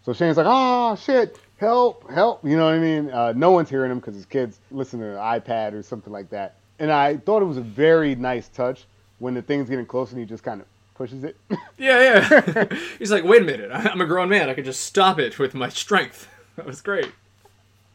So 0.05 0.13
Shane's 0.13 0.37
like, 0.37 0.47
oh 0.49 0.95
shit, 0.95 1.37
help, 1.57 2.09
help. 2.09 2.43
You 2.43 2.57
know 2.57 2.65
what 2.65 2.75
I 2.75 2.79
mean? 2.79 3.09
Uh, 3.11 3.33
no 3.35 3.51
one's 3.51 3.69
hearing 3.69 3.91
him 3.91 3.99
because 3.99 4.15
his 4.15 4.25
kids 4.25 4.59
listen 4.71 4.99
to 5.01 5.05
an 5.11 5.17
iPad 5.17 5.73
or 5.73 5.83
something 5.83 6.11
like 6.13 6.29
that. 6.29 6.55
And 6.79 6.91
I 6.91 7.17
thought 7.17 7.41
it 7.41 7.45
was 7.45 7.57
a 7.57 7.61
very 7.61 8.15
nice 8.15 8.47
touch 8.47 8.85
when 9.19 9.33
the 9.33 9.41
thing's 9.41 9.69
getting 9.69 9.85
close 9.85 10.11
and 10.11 10.19
he 10.19 10.25
just 10.25 10.43
kind 10.43 10.61
of 10.61 10.67
pushes 10.95 11.23
it. 11.23 11.35
Yeah, 11.77 12.29
yeah. 12.29 12.65
He's 12.99 13.09
like, 13.11 13.23
wait 13.23 13.41
a 13.41 13.45
minute, 13.45 13.69
I'm 13.73 14.01
a 14.01 14.05
grown 14.05 14.27
man. 14.29 14.49
I 14.49 14.53
can 14.53 14.65
just 14.65 14.81
stop 14.81 15.17
it 15.19 15.37
with 15.39 15.53
my 15.53 15.69
strength. 15.69 16.27
That 16.57 16.65
was 16.65 16.81
great. 16.81 17.09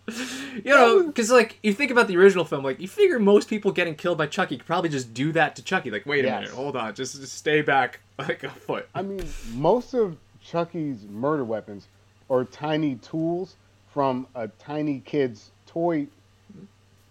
You 0.54 0.70
know, 0.72 1.06
because 1.08 1.30
like 1.32 1.58
you 1.62 1.72
think 1.72 1.90
about 1.90 2.06
the 2.08 2.16
original 2.16 2.44
film, 2.44 2.62
like 2.62 2.78
you 2.78 2.86
figure 2.88 3.18
most 3.18 3.48
people 3.48 3.72
getting 3.72 3.94
killed 3.96 4.18
by 4.18 4.26
Chucky 4.26 4.56
could 4.56 4.66
probably 4.66 4.88
just 4.90 5.12
do 5.12 5.32
that 5.32 5.56
to 5.56 5.62
Chucky. 5.62 5.90
Like, 5.90 6.06
wait 6.06 6.24
a 6.24 6.30
minute, 6.30 6.50
hold 6.50 6.76
on, 6.76 6.94
just, 6.94 7.20
just 7.20 7.36
stay 7.36 7.60
back 7.62 8.00
like 8.18 8.44
a 8.44 8.50
foot. 8.50 8.88
I 8.94 9.02
mean, 9.02 9.24
most 9.54 9.94
of 9.94 10.16
Chucky's 10.42 11.04
murder 11.10 11.42
weapons 11.44 11.88
are 12.30 12.44
tiny 12.44 12.94
tools 12.96 13.56
from 13.92 14.26
a 14.34 14.46
tiny 14.48 15.00
kid's 15.04 15.50
toy 15.66 16.06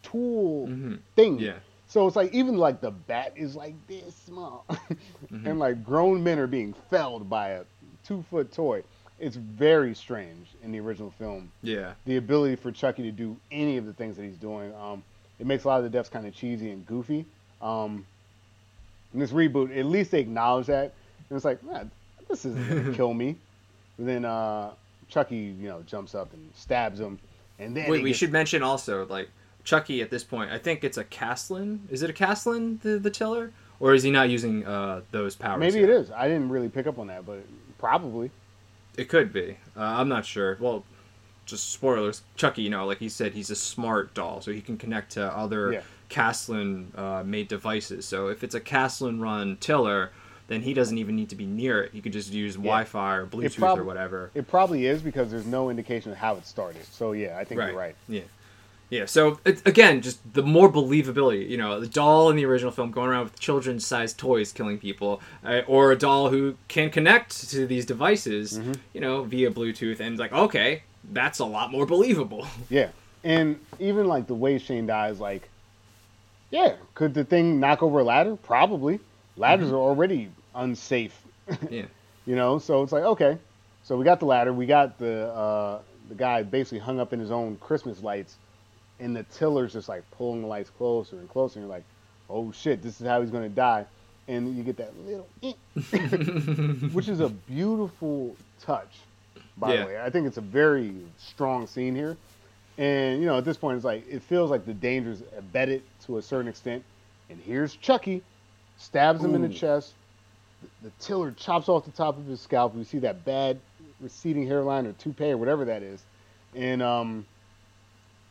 tool 0.01 0.67
Mhm. 0.67 0.99
thing. 1.15 1.39
Yeah. 1.39 1.53
So 1.87 2.07
it's 2.07 2.15
like 2.15 2.33
even 2.33 2.57
like 2.57 2.81
the 2.81 2.91
bat 2.91 3.33
is 3.35 3.55
like 3.55 3.75
this 3.87 4.15
small, 4.25 4.65
Mm-hmm. 4.69 5.47
and 5.47 5.59
like 5.59 5.83
grown 5.83 6.23
men 6.23 6.39
are 6.39 6.47
being 6.47 6.73
felled 6.89 7.29
by 7.29 7.49
a 7.49 7.63
two 8.05 8.23
foot 8.29 8.51
toy. 8.51 8.83
It's 9.23 9.35
very 9.37 9.93
strange 9.95 10.47
in 10.63 10.71
the 10.71 10.79
original 10.79 11.11
film. 11.11 11.51
Yeah, 11.61 11.93
The 12.05 12.17
ability 12.17 12.55
for 12.57 12.71
Chucky 12.71 13.03
to 13.03 13.11
do 13.11 13.37
any 13.51 13.77
of 13.77 13.85
the 13.85 13.93
things 13.93 14.17
that 14.17 14.23
he's 14.23 14.37
doing. 14.37 14.73
Um, 14.75 15.03
it 15.39 15.45
makes 15.47 15.63
a 15.63 15.67
lot 15.67 15.77
of 15.77 15.83
the 15.83 15.89
deaths 15.89 16.09
kind 16.09 16.27
of 16.27 16.35
cheesy 16.35 16.71
and 16.71 16.85
goofy. 16.85 17.25
Um, 17.61 18.05
in 19.13 19.19
this 19.19 19.31
reboot, 19.31 19.75
at 19.77 19.85
least 19.85 20.11
they 20.11 20.19
acknowledge 20.19 20.67
that, 20.67 20.93
and 21.29 21.35
it's 21.35 21.45
like, 21.45 21.63
man, 21.63 21.89
this 22.29 22.45
isn't 22.45 22.67
gonna 22.69 22.93
kill 22.95 23.13
me. 23.13 23.35
And 23.97 24.07
then 24.07 24.25
uh, 24.25 24.71
Chucky, 25.07 25.35
you 25.37 25.67
know, 25.69 25.81
jumps 25.85 26.15
up 26.15 26.33
and 26.33 26.51
stabs 26.55 26.99
him, 26.99 27.19
and 27.59 27.75
then 27.77 27.89
Wait, 27.89 28.03
we 28.03 28.09
gets- 28.09 28.19
should 28.19 28.31
mention 28.31 28.63
also 28.63 29.05
like 29.05 29.29
Chucky 29.63 30.01
at 30.01 30.09
this 30.09 30.23
point. 30.23 30.51
I 30.51 30.57
think 30.57 30.83
it's 30.83 30.97
a 30.97 31.03
Kaslan. 31.03 31.79
Is 31.89 32.01
it 32.03 32.09
a 32.09 32.13
Kaslan 32.13 32.81
the 32.81 32.97
the 32.99 33.09
tiller, 33.11 33.51
or 33.79 33.93
is 33.93 34.03
he 34.03 34.11
not 34.11 34.29
using 34.29 34.65
uh, 34.65 35.01
those 35.11 35.35
powers? 35.35 35.59
Maybe 35.59 35.79
yet? 35.79 35.89
it 35.89 35.93
is. 35.93 36.11
I 36.11 36.27
didn't 36.27 36.49
really 36.49 36.69
pick 36.69 36.87
up 36.87 36.97
on 36.99 37.07
that, 37.07 37.25
but 37.25 37.43
probably. 37.77 38.31
It 38.97 39.09
could 39.09 39.33
be. 39.33 39.57
Uh, 39.75 39.81
I'm 39.81 40.09
not 40.09 40.25
sure. 40.25 40.57
Well, 40.59 40.83
just 41.45 41.71
spoilers. 41.71 42.21
Chucky, 42.35 42.61
you 42.61 42.69
know, 42.69 42.85
like 42.85 42.99
he 42.99 43.09
said, 43.09 43.33
he's 43.33 43.49
a 43.49 43.55
smart 43.55 44.13
doll, 44.13 44.41
so 44.41 44.51
he 44.51 44.61
can 44.61 44.77
connect 44.77 45.13
to 45.13 45.25
other 45.25 45.73
Yeah. 45.73 45.81
Kaslan 46.09 46.97
uh, 46.97 47.23
made 47.23 47.47
devices. 47.47 48.05
So 48.05 48.27
if 48.27 48.43
it's 48.43 48.55
a 48.55 48.61
Kaslan 48.61 49.19
run 49.21 49.57
tiller, 49.57 50.11
then 50.47 50.61
he 50.61 50.73
doesn't 50.73 50.97
even 50.97 51.15
need 51.15 51.29
to 51.29 51.35
be 51.35 51.45
near 51.45 51.81
it. 51.83 51.91
He 51.91 52.01
could 52.01 52.13
just 52.13 52.31
use 52.31 52.55
Wi-Fi 52.55 53.15
or 53.15 53.25
Bluetooth 53.25 53.57
prob- 53.57 53.79
or 53.79 53.83
whatever. 53.83 54.29
It 54.35 54.47
probably 54.47 54.85
is 54.85 55.01
because 55.01 55.31
there's 55.31 55.45
no 55.45 55.69
indication 55.69 56.11
of 56.11 56.17
how 56.17 56.35
it 56.35 56.45
started. 56.45 56.85
So 56.85 57.13
yeah, 57.13 57.37
I 57.37 57.43
think 57.43 57.59
you're 57.61 57.73
right. 57.75 57.95
Yeah. 58.07 58.21
Yeah. 58.93 59.05
So 59.05 59.39
it, 59.43 59.65
again, 59.65 60.01
just 60.01 60.19
the 60.33 60.43
more 60.43 60.71
believability. 60.71 61.49
You 61.49 61.57
know, 61.57 61.79
the 61.79 61.87
doll 61.87 62.29
in 62.29 62.35
the 62.35 62.45
original 62.45 62.71
film 62.71 62.91
going 62.91 63.09
around 63.09 63.23
with 63.23 63.39
children's-sized 63.39 64.19
toys 64.19 64.51
killing 64.51 64.77
people, 64.77 65.19
uh, 65.43 65.61
or 65.67 65.91
a 65.91 65.97
doll 65.97 66.29
who 66.29 66.55
can 66.67 66.91
connect 66.91 67.49
to 67.49 67.65
these 67.65 67.85
devices, 67.85 68.59
Mm-hmm. 68.59 68.73
you 68.93 69.01
know, 69.01 69.23
via 69.23 69.49
Bluetooth, 69.49 69.99
and 69.99 70.19
like, 70.19 70.31
okay, 70.31 70.83
that's 71.11 71.39
a 71.39 71.45
lot 71.45 71.71
more 71.71 71.85
believable. 71.87 72.45
Yeah, 72.69 72.89
and 73.23 73.59
even 73.79 74.07
like 74.07 74.27
the 74.27 74.35
way 74.35 74.59
Shane 74.59 74.85
dies, 74.85 75.19
like, 75.19 75.49
yeah, 76.51 76.75
could 76.93 77.15
the 77.15 77.23
thing 77.23 77.59
knock 77.59 77.81
over 77.81 77.99
a 77.99 78.03
ladder? 78.03 78.35
Probably. 78.35 78.99
Ladders 79.37 79.71
are 79.71 79.75
already 79.89 80.29
unsafe, 80.53 81.19
yeah. 81.71 81.85
you 82.27 82.35
know. 82.35 82.59
So 82.59 82.83
it's 82.83 82.91
like, 82.91 83.03
okay, 83.03 83.39
so 83.83 83.97
we 83.97 84.05
got 84.05 84.19
the 84.19 84.27
ladder, 84.27 84.53
we 84.53 84.67
got 84.67 84.99
the 84.99 85.33
uh, 85.33 85.79
the 86.09 86.15
guy 86.15 86.43
basically 86.43 86.77
hung 86.79 86.99
up 86.99 87.11
in 87.11 87.19
his 87.19 87.31
own 87.31 87.57
Christmas 87.57 88.03
lights, 88.03 88.35
and 88.99 89.15
the 89.15 89.23
tiller's 89.23 89.73
just 89.73 89.89
like 89.89 90.03
pulling 90.11 90.41
the 90.41 90.47
lights 90.47 90.69
closer 90.69 91.17
and 91.17 91.29
closer. 91.29 91.59
And 91.59 91.67
you're 91.67 91.75
like, 91.75 91.83
oh 92.29 92.51
shit, 92.51 92.81
this 92.81 92.99
is 93.01 93.07
how 93.07 93.21
he's 93.21 93.29
gonna 93.31 93.49
die, 93.49 93.85
and 94.27 94.55
you 94.55 94.63
get 94.63 94.77
that 94.77 94.93
little, 95.05 95.27
eh, 95.43 95.53
which 96.93 97.07
is 97.09 97.19
a 97.19 97.29
beautiful 97.29 98.35
touch. 98.61 98.99
By 99.57 99.73
Yeah. 99.73 99.79
the 99.81 99.85
way, 99.87 100.01
I 100.01 100.09
think 100.09 100.27
it's 100.27 100.37
a 100.37 100.41
very 100.41 100.95
strong 101.17 101.67
scene 101.67 101.95
here. 101.95 102.17
And 102.77 103.19
you 103.19 103.27
know, 103.27 103.37
at 103.37 103.45
this 103.45 103.57
point, 103.57 103.75
it's 103.75 103.85
like 103.85 104.07
it 104.09 104.23
feels 104.23 104.49
like 104.49 104.65
the 104.65 104.73
danger's 104.73 105.21
abetted 105.37 105.83
to 106.05 106.17
a 106.17 106.21
certain 106.21 106.47
extent. 106.47 106.83
And 107.29 107.39
here's 107.39 107.75
Chucky, 107.75 108.23
stabs 108.77 109.23
him 109.23 109.35
in 109.35 109.41
the 109.41 109.49
chest. 109.49 109.93
The, 110.81 110.89
the 110.89 110.93
tiller 110.99 111.31
chops 111.31 111.69
off 111.69 111.85
the 111.85 111.91
top 111.91 112.17
of 112.17 112.25
his 112.25 112.41
scalp. 112.41 112.73
We 112.73 112.83
see 112.83 112.99
that 112.99 113.25
bad 113.25 113.59
receding 114.01 114.47
hairline 114.47 114.87
or 114.87 114.93
toupee 114.93 115.31
or 115.31 115.37
whatever 115.37 115.65
that 115.65 115.83
is. 115.83 116.01
And 116.55 116.81
um, 116.81 117.25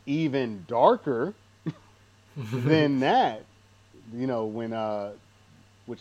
even 0.06 0.64
darker 0.68 1.34
than 2.36 3.00
that, 3.00 3.44
you 4.14 4.26
know, 4.26 4.46
when 4.46 4.72
uh, 4.72 5.12
which 5.86 6.00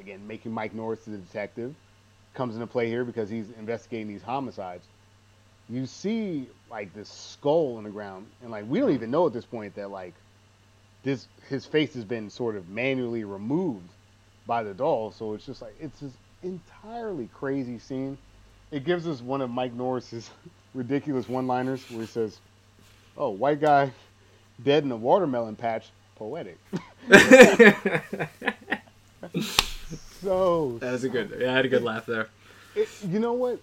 again 0.00 0.26
making 0.26 0.52
Mike 0.52 0.74
Norris 0.74 1.04
the 1.04 1.16
detective 1.16 1.74
comes 2.34 2.54
into 2.54 2.66
play 2.66 2.88
here 2.88 3.04
because 3.04 3.28
he's 3.28 3.46
investigating 3.58 4.08
these 4.08 4.22
homicides. 4.22 4.84
You 5.68 5.86
see 5.86 6.46
like 6.70 6.92
this 6.94 7.08
skull 7.08 7.78
in 7.78 7.84
the 7.84 7.90
ground 7.90 8.26
and 8.42 8.50
like 8.50 8.64
we 8.68 8.80
don't 8.80 8.92
even 8.92 9.10
know 9.10 9.26
at 9.26 9.32
this 9.32 9.46
point 9.46 9.74
that 9.76 9.90
like 9.90 10.14
this 11.02 11.26
his 11.48 11.64
face 11.64 11.94
has 11.94 12.04
been 12.04 12.30
sort 12.30 12.56
of 12.56 12.68
manually 12.68 13.24
removed 13.24 13.88
by 14.46 14.62
the 14.62 14.74
doll. 14.74 15.10
So 15.12 15.34
it's 15.34 15.46
just 15.46 15.62
like 15.62 15.74
it's 15.80 16.00
this 16.00 16.12
entirely 16.42 17.28
crazy 17.32 17.78
scene. 17.78 18.18
It 18.70 18.84
gives 18.84 19.06
us 19.06 19.20
one 19.20 19.40
of 19.40 19.50
mike 19.50 19.72
norris's 19.72 20.28
ridiculous 20.74 21.28
one 21.28 21.46
liners 21.46 21.88
where 21.90 22.00
he 22.00 22.06
says 22.06 22.38
oh 23.16 23.30
white 23.30 23.60
guy 23.60 23.90
dead 24.62 24.84
in 24.84 24.92
a 24.92 24.96
watermelon 24.96 25.56
patch 25.56 25.86
poetic 26.16 26.58
so 30.22 30.78
That 30.80 30.92
was 30.92 31.04
a 31.04 31.08
good. 31.08 31.36
Yeah, 31.38 31.52
I 31.52 31.56
had 31.56 31.64
a 31.64 31.68
good 31.68 31.82
laugh 31.82 32.06
there. 32.06 32.28
it, 32.74 32.88
you 33.08 33.18
know 33.18 33.32
what? 33.32 33.58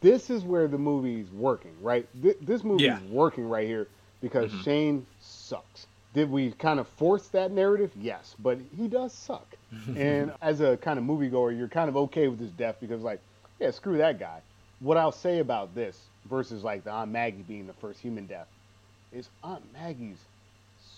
This 0.00 0.30
is 0.30 0.42
where 0.44 0.66
the 0.68 0.78
movie's 0.78 1.30
working, 1.30 1.72
right? 1.82 2.06
Th- 2.22 2.36
this 2.40 2.64
movie's 2.64 2.86
Yeah. 2.86 2.96
Mm-hmm. 2.98 3.12
working 3.12 3.48
right 3.48 3.66
here 3.66 3.86
because 4.22 4.50
Shane 4.64 5.06
sucks. 5.20 5.86
Did 6.14 6.30
we 6.30 6.52
kind 6.52 6.80
of 6.80 6.88
force 6.88 7.28
that 7.28 7.52
narrative? 7.52 7.90
Yes, 8.00 8.34
but 8.38 8.58
he 8.76 8.88
does 8.88 9.12
suck. 9.12 9.46
and 9.96 10.32
as 10.42 10.60
a 10.60 10.76
kind 10.78 10.98
of 10.98 11.04
moviegoer, 11.04 11.56
you're 11.56 11.68
kind 11.68 11.88
of 11.88 11.96
okay 11.96 12.28
with 12.28 12.40
his 12.40 12.50
death 12.52 12.76
because, 12.80 13.02
like, 13.02 13.20
yeah, 13.60 13.70
screw 13.70 13.98
that 13.98 14.18
guy. 14.18 14.40
What 14.80 14.96
I'll 14.96 15.12
say 15.12 15.38
about 15.40 15.74
this 15.74 16.00
versus 16.28 16.62
like 16.64 16.84
the 16.84 16.90
Aunt 16.90 17.10
Maggie 17.10 17.42
being 17.46 17.66
the 17.66 17.72
first 17.74 18.00
human 18.00 18.26
death 18.26 18.48
is 19.12 19.28
Aunt 19.42 19.62
Maggie's 19.72 20.18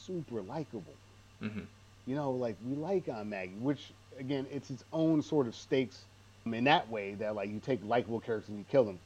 super 0.07 0.43
likable 0.43 0.95
Mhm. 1.43 1.67
you 2.07 2.15
know, 2.15 2.31
like 2.33 2.57
we 2.69 2.75
like 2.77 3.09
Aunt 3.09 3.29
Maggie, 3.29 3.55
which 3.61 3.93
again, 4.19 4.47
it's 4.53 4.71
its 4.71 4.85
own 4.93 5.23
sort 5.23 5.47
of 5.47 5.55
stakes 5.55 6.05
in 6.45 6.65
that 6.65 6.89
way 6.91 7.15
that 7.15 7.35
like 7.35 7.49
you 7.51 7.61
take 7.61 7.81
likable 7.85 8.21
characters 8.21 8.49
and 8.49 8.59
you 8.59 8.65
kill 8.71 8.85
them. 8.85 8.99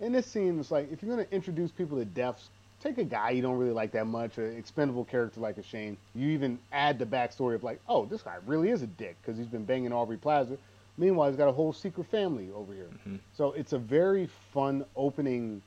In 0.00 0.12
this 0.12 0.26
scene, 0.26 0.58
it's 0.58 0.70
like 0.70 0.90
if 0.92 1.02
you're 1.02 1.14
gonna 1.14 1.28
introduce 1.30 1.70
people 1.70 1.98
to 1.98 2.04
deaths, 2.04 2.48
take 2.82 2.98
a 2.98 3.04
guy 3.04 3.30
you 3.30 3.42
don't 3.42 3.58
really 3.58 3.72
like 3.72 3.92
that 3.92 4.06
much, 4.06 4.38
an 4.38 4.56
expendable 4.56 5.04
character 5.04 5.40
like 5.40 5.56
a 5.58 5.62
Shane. 5.62 5.96
You 6.14 6.28
even 6.30 6.58
add 6.72 6.98
the 6.98 7.06
backstory 7.06 7.54
of 7.54 7.62
like, 7.64 7.80
oh, 7.88 8.04
this 8.06 8.22
guy 8.22 8.36
really 8.46 8.70
is 8.70 8.82
a 8.82 8.86
dick 8.86 9.16
because 9.22 9.36
he's 9.38 9.46
been 9.46 9.64
banging 9.64 9.92
Aubrey 9.92 10.16
Plaza. 10.16 10.56
Meanwhile, 10.96 11.28
he's 11.30 11.36
got 11.36 11.48
a 11.48 11.52
whole 11.52 11.72
secret 11.72 12.06
family 12.06 12.50
over 12.54 12.72
here. 12.72 12.88
So 13.36 13.52
it's 13.52 13.72
a 13.72 13.78
very 13.78 14.28
fun 14.52 14.84
opening, 14.96 15.60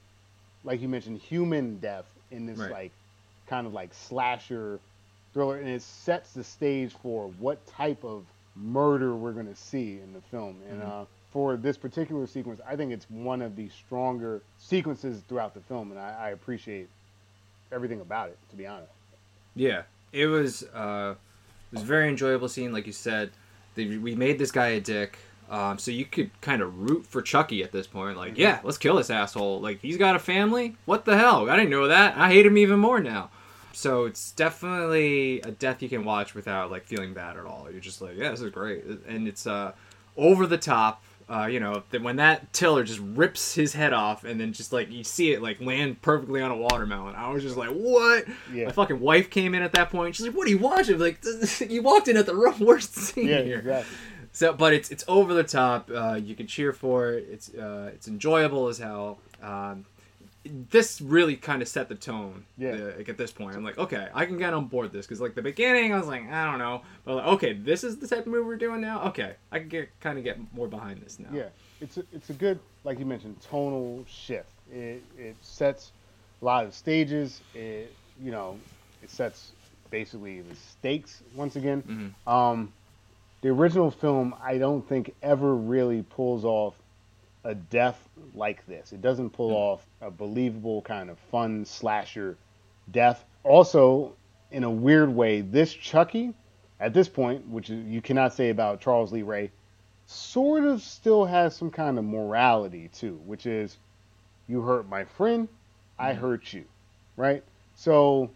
like 0.64 0.82
you 0.82 0.88
mentioned, 0.88 1.20
human 1.20 1.78
death 1.80 2.06
in 2.32 2.46
this 2.46 2.58
Right. 2.60 2.72
like 2.72 2.92
kind 3.48 3.68
of 3.68 3.74
like 3.74 3.94
slasher 3.94 4.80
thriller, 5.34 5.58
and 5.58 5.68
it 5.70 5.82
sets 5.82 6.32
the 6.34 6.44
stage 6.44 6.94
for 7.02 7.28
what 7.40 7.66
type 7.68 8.04
of 8.04 8.26
murder 8.56 9.16
we're 9.16 9.34
going 9.34 9.48
to 9.48 9.56
see 9.56 10.00
in 10.00 10.14
the 10.14 10.22
film. 10.32 10.58
And 10.70 10.82
uh, 10.82 11.06
for 11.32 11.58
this 11.58 11.78
particular 11.78 12.26
sequence, 12.26 12.60
I 12.68 12.76
think 12.76 12.92
it's 12.92 13.10
one 13.10 13.42
of 13.42 13.56
the 13.56 13.70
stronger 13.70 14.42
sequences 14.58 15.22
throughout 15.28 15.54
the 15.54 15.60
film, 15.62 15.92
and 15.92 16.00
I, 16.00 16.28
I 16.28 16.30
appreciate 16.30 16.90
everything 17.72 18.02
about 18.02 18.30
it. 18.30 18.38
To 18.50 18.56
be 18.56 18.66
honest, 18.66 18.92
Yeah, 19.56 19.84
it 20.14 20.28
was. 20.28 20.64
Uh, 20.64 21.16
it 21.72 21.76
was 21.76 21.84
a 21.84 21.86
very 21.86 22.08
enjoyable 22.08 22.48
scene, 22.48 22.72
like 22.72 22.88
you 22.88 22.94
said. 22.94 23.30
They, 23.78 23.98
we 23.98 24.16
made 24.16 24.38
this 24.38 24.52
guy 24.52 24.68
a 24.68 24.82
dick, 24.82 25.18
um, 25.50 25.78
so 25.78 25.92
you 25.92 26.04
could 26.04 26.30
kind 26.42 26.62
of 26.62 26.78
root 26.78 27.08
for 27.08 27.22
Chucky 27.22 27.64
at 27.64 27.72
this 27.72 27.88
point. 27.88 28.18
Like, 28.18 28.38
yeah, 28.38 28.60
let's 28.64 28.78
kill 28.78 28.98
this 28.98 29.10
asshole. 29.10 29.62
Like, 29.62 29.80
he's 29.80 29.96
got 29.96 30.18
a 30.18 30.20
family. 30.20 30.76
What 30.84 31.06
the 31.06 31.18
hell? 31.18 31.50
I 31.50 31.56
didn't 31.56 31.70
know 31.70 31.88
that. 31.88 32.18
I 32.18 32.28
hate 32.28 32.46
him 32.46 32.58
even 32.58 32.80
more 32.80 33.00
now. 33.00 33.30
So 33.72 34.06
it's 34.06 34.32
definitely 34.32 35.40
a 35.42 35.52
death 35.52 35.84
you 35.84 35.88
can 35.88 36.04
watch 36.04 36.34
without 36.34 36.72
like 36.72 36.86
feeling 36.86 37.14
bad 37.14 37.38
at 37.38 37.46
all. 37.46 37.68
You're 37.72 37.80
just 37.80 38.02
like, 38.02 38.18
yeah, 38.18 38.32
this 38.32 38.42
is 38.42 38.52
great, 38.52 38.84
and 39.08 39.28
it's 39.28 39.46
uh, 39.46 39.74
over 40.18 40.48
the 40.48 40.58
top. 40.58 41.04
Uh, 41.30 41.46
you 41.46 41.60
know, 41.60 41.84
that 41.92 42.02
when 42.02 42.16
that 42.18 42.54
tiller 42.54 42.84
just 42.84 43.00
rips 43.00 43.54
his 43.54 43.74
head 43.74 43.92
off 43.94 44.24
and 44.24 44.40
then 44.40 44.54
just 44.54 44.72
like 44.72 44.90
you 44.90 45.04
see 45.04 45.34
it 45.34 45.42
like 45.42 45.60
land 45.62 46.02
perfectly 46.02 46.42
on 46.42 46.52
a 46.52 46.56
watermelon, 46.56 47.16
I 47.16 47.30
was 47.30 47.44
just 47.44 47.58
like, 47.58 47.70
what? 47.70 48.26
Yeah. 48.54 48.66
My 48.68 48.72
fucking 48.72 49.00
wife 49.00 49.30
came 49.30 49.54
in 49.54 49.62
at 49.62 49.74
that 49.74 49.90
point. 49.90 50.16
She's 50.16 50.26
like, 50.26 50.36
what 50.36 50.48
are 50.48 50.52
you 50.52 50.58
watching? 50.58 50.98
Like, 51.00 51.20
you 51.70 51.82
walked 51.82 52.08
in 52.08 52.16
at 52.18 52.26
the 52.26 52.56
worst 52.60 52.96
scene 52.96 53.28
Yeah, 53.28 53.42
here. 53.42 53.60
exactly. 53.60 53.98
So, 54.32 54.54
but 54.54 54.72
it's 54.74 54.92
it's 54.92 55.04
over 55.08 55.34
the 55.34 55.44
top. 55.44 55.90
Uh, 55.94 56.14
you 56.24 56.36
can 56.36 56.46
cheer 56.48 56.72
for 56.72 57.12
it. 57.14 57.28
It's 57.30 57.54
uh, 57.54 57.90
it's 57.94 58.08
enjoyable 58.08 58.68
as 58.68 58.78
hell. 58.78 59.18
Um, 59.42 59.86
this 60.70 61.02
really 61.02 61.36
kind 61.36 61.62
of 61.62 61.68
set 61.68 61.90
the 61.90 61.96
tone. 61.96 62.46
Yeah. 62.58 62.72
uh, 62.72 62.92
like 62.98 63.10
at 63.10 63.18
this 63.18 63.32
point, 63.32 63.56
I'm 63.56 63.64
like, 63.64 63.78
okay, 63.78 64.08
I 64.14 64.26
can 64.26 64.38
get 64.38 64.54
on 64.54 64.66
board 64.66 64.92
this 64.92 65.06
because 65.06 65.22
like 65.22 65.36
the 65.36 65.42
beginning, 65.42 65.94
I 65.94 65.98
was 65.98 66.08
like, 66.08 66.30
I 66.32 66.46
don't 66.46 66.60
know, 66.60 66.82
but 67.06 67.16
like, 67.16 67.26
okay, 67.28 67.54
this 67.54 67.84
is 67.84 67.98
the 67.98 68.08
type 68.08 68.20
of 68.20 68.28
movie 68.28 68.44
we're 68.46 68.56
doing 68.58 68.82
now. 68.82 69.04
Okay, 69.10 69.36
I 69.52 69.60
can 69.60 69.68
get 69.70 69.90
kind 70.00 70.18
of 70.18 70.24
get 70.24 70.38
more 70.54 70.68
behind 70.68 71.02
this 71.02 71.20
now. 71.20 71.30
Yeah, 71.32 71.50
it's 71.82 71.98
a, 71.98 72.04
it's 72.12 72.30
a 72.30 72.34
good, 72.34 72.60
like 72.84 73.00
you 73.00 73.06
mentioned, 73.06 73.40
tonal 73.42 74.04
shift. 74.08 74.50
It 74.72 75.04
it 75.18 75.36
sets 75.42 75.92
a 76.42 76.46
lot 76.46 76.66
of 76.66 76.74
stages. 76.74 77.42
It 77.54 77.94
you 78.22 78.32
know, 78.32 78.58
it 79.04 79.10
sets 79.10 79.52
basically 79.92 80.42
the 80.42 80.56
stakes 80.56 81.22
once 81.36 81.56
again. 81.56 82.14
Mhm. 82.28 82.32
Um, 82.32 82.74
the 83.42 83.50
original 83.50 83.92
film, 83.92 84.36
I 84.44 84.58
don't 84.58 84.88
think 84.90 85.14
ever 85.22 85.54
really 85.56 86.02
pulls 86.02 86.44
off 86.44 86.74
a 87.48 87.56
death 87.56 88.10
like 88.36 88.66
this. 88.68 88.92
It 88.92 89.02
doesn't 89.02 89.32
pull 89.32 89.50
hmm. 89.50 89.56
off 89.56 89.88
a 90.02 90.12
believable 90.12 90.82
kind 90.82 91.10
of 91.10 91.18
fun 91.32 91.66
slasher 91.66 92.38
death. 92.92 93.24
Also, 93.44 94.14
in 94.52 94.66
a 94.66 94.70
weird 94.70 95.10
way, 95.10 95.42
this 95.42 95.74
Chucky, 95.74 96.34
at 96.80 96.94
this 96.94 97.08
point, 97.08 97.48
which 97.48 97.70
you 97.70 98.02
cannot 98.02 98.34
say 98.34 98.50
about 98.50 98.82
Charles 98.82 99.14
Lee 99.14 99.22
Ray, 99.24 99.50
sort 100.08 100.66
of 100.66 100.82
still 100.82 101.26
has 101.26 101.56
some 101.56 101.72
kind 101.72 101.98
of 101.98 102.04
morality 102.04 102.90
too, 102.94 103.20
which 103.26 103.46
is 103.46 103.78
you 104.48 104.62
hurt 104.62 104.88
my 104.90 105.06
friend, 105.06 105.48
I 105.98 106.14
hmm. 106.14 106.20
hurt 106.20 106.54
you, 106.54 106.66
right? 107.16 107.44
So, 107.76 108.30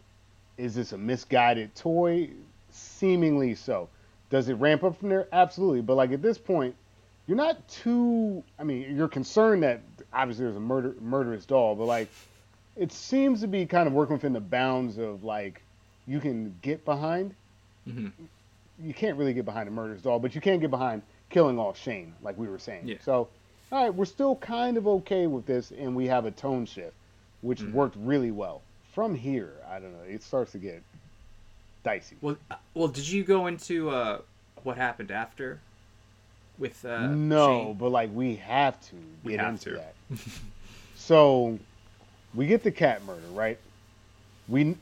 is 0.58 0.74
this 0.74 0.94
a 0.94 0.98
misguided 0.98 1.76
toy? 1.76 2.30
Seemingly 2.70 3.56
so. 3.56 3.90
Does 4.30 4.48
it 4.48 4.54
ramp 4.54 4.86
up 4.86 4.98
from 4.98 5.10
there? 5.10 5.28
Absolutely. 5.34 5.82
But 5.82 5.98
like 5.98 6.14
at 6.14 6.22
this 6.22 6.38
point, 6.38 6.76
you're 7.28 7.38
not 7.38 7.68
too. 7.68 8.44
I 8.60 8.64
mean, 8.64 8.96
you're 8.96 9.08
concerned 9.08 9.64
that 9.64 9.82
obviously 10.14 10.46
there's 10.46 10.58
a 10.58 10.60
murder 10.62 10.96
murderous 11.00 11.46
doll, 11.46 11.76
but 11.76 11.86
like 11.86 12.10
it 12.76 12.92
seems 12.92 13.42
to 13.42 13.48
be 13.48 13.66
kind 13.66 13.88
of 13.88 13.94
working 13.94 14.14
within 14.16 14.34
the 14.34 14.40
bounds 14.40 14.98
of 14.98 15.24
like 15.24 15.62
you 16.08 16.20
can 16.20 16.56
get 16.62 16.84
behind. 16.86 17.34
hmm 17.86 18.08
You 18.84 18.94
can't 18.94 19.18
really 19.18 19.34
get 19.34 19.46
behind 19.46 19.68
a 19.68 19.72
murderous 19.72 20.02
doll, 20.02 20.20
but 20.20 20.34
you 20.36 20.42
can 20.42 20.60
get 20.60 20.70
behind 20.72 21.02
killing 21.30 21.60
off 21.60 21.78
Shane, 21.78 22.14
like 22.22 22.38
we 22.38 22.48
were 22.48 22.60
saying. 22.60 22.88
Yeah. 22.88 22.98
So, 23.04 23.30
all 23.72 23.84
right, 23.84 23.94
we're 23.94 24.06
still 24.06 24.36
kind 24.38 24.76
of 24.78 24.88
okay 24.88 25.28
with 25.28 25.46
this, 25.46 25.72
and 25.72 25.96
we 25.96 26.08
have 26.08 26.26
a 26.26 26.32
tone 26.32 26.66
shift, 26.66 26.94
which 27.42 27.62
Mhm. 27.62 27.72
worked 27.72 27.96
really 27.98 28.32
well. 28.32 28.62
From 28.94 29.16
here, 29.16 29.54
I 29.70 29.80
don't 29.80 29.94
know, 29.94 30.04
it 30.10 30.24
starts 30.24 30.52
to 30.54 30.58
get 30.58 30.82
dicey. 31.84 32.18
Well, 32.22 32.36
uh, 32.50 32.56
well, 32.74 32.88
did 32.90 33.08
you 33.08 33.24
go 33.24 33.48
into 33.48 33.90
uh, 33.90 34.20
what 34.64 34.76
happened 34.78 35.12
after 35.12 35.60
with 36.62 36.86
uh, 36.86 37.08
no, 37.08 37.66
Shane? 37.66 37.74
but 37.74 37.90
like 37.90 38.10
we 38.14 38.36
have 38.38 38.80
to 38.90 38.96
We 39.24 39.34
get 39.34 39.42
have 39.42 39.54
into 39.54 39.72
to. 39.72 39.76
that. 39.78 39.96
so 40.96 41.60
we 42.34 42.48
get 42.48 42.64
the 42.64 42.72
cat 42.72 43.04
murder, 43.06 43.28
right? 43.34 43.58
We 44.48 44.76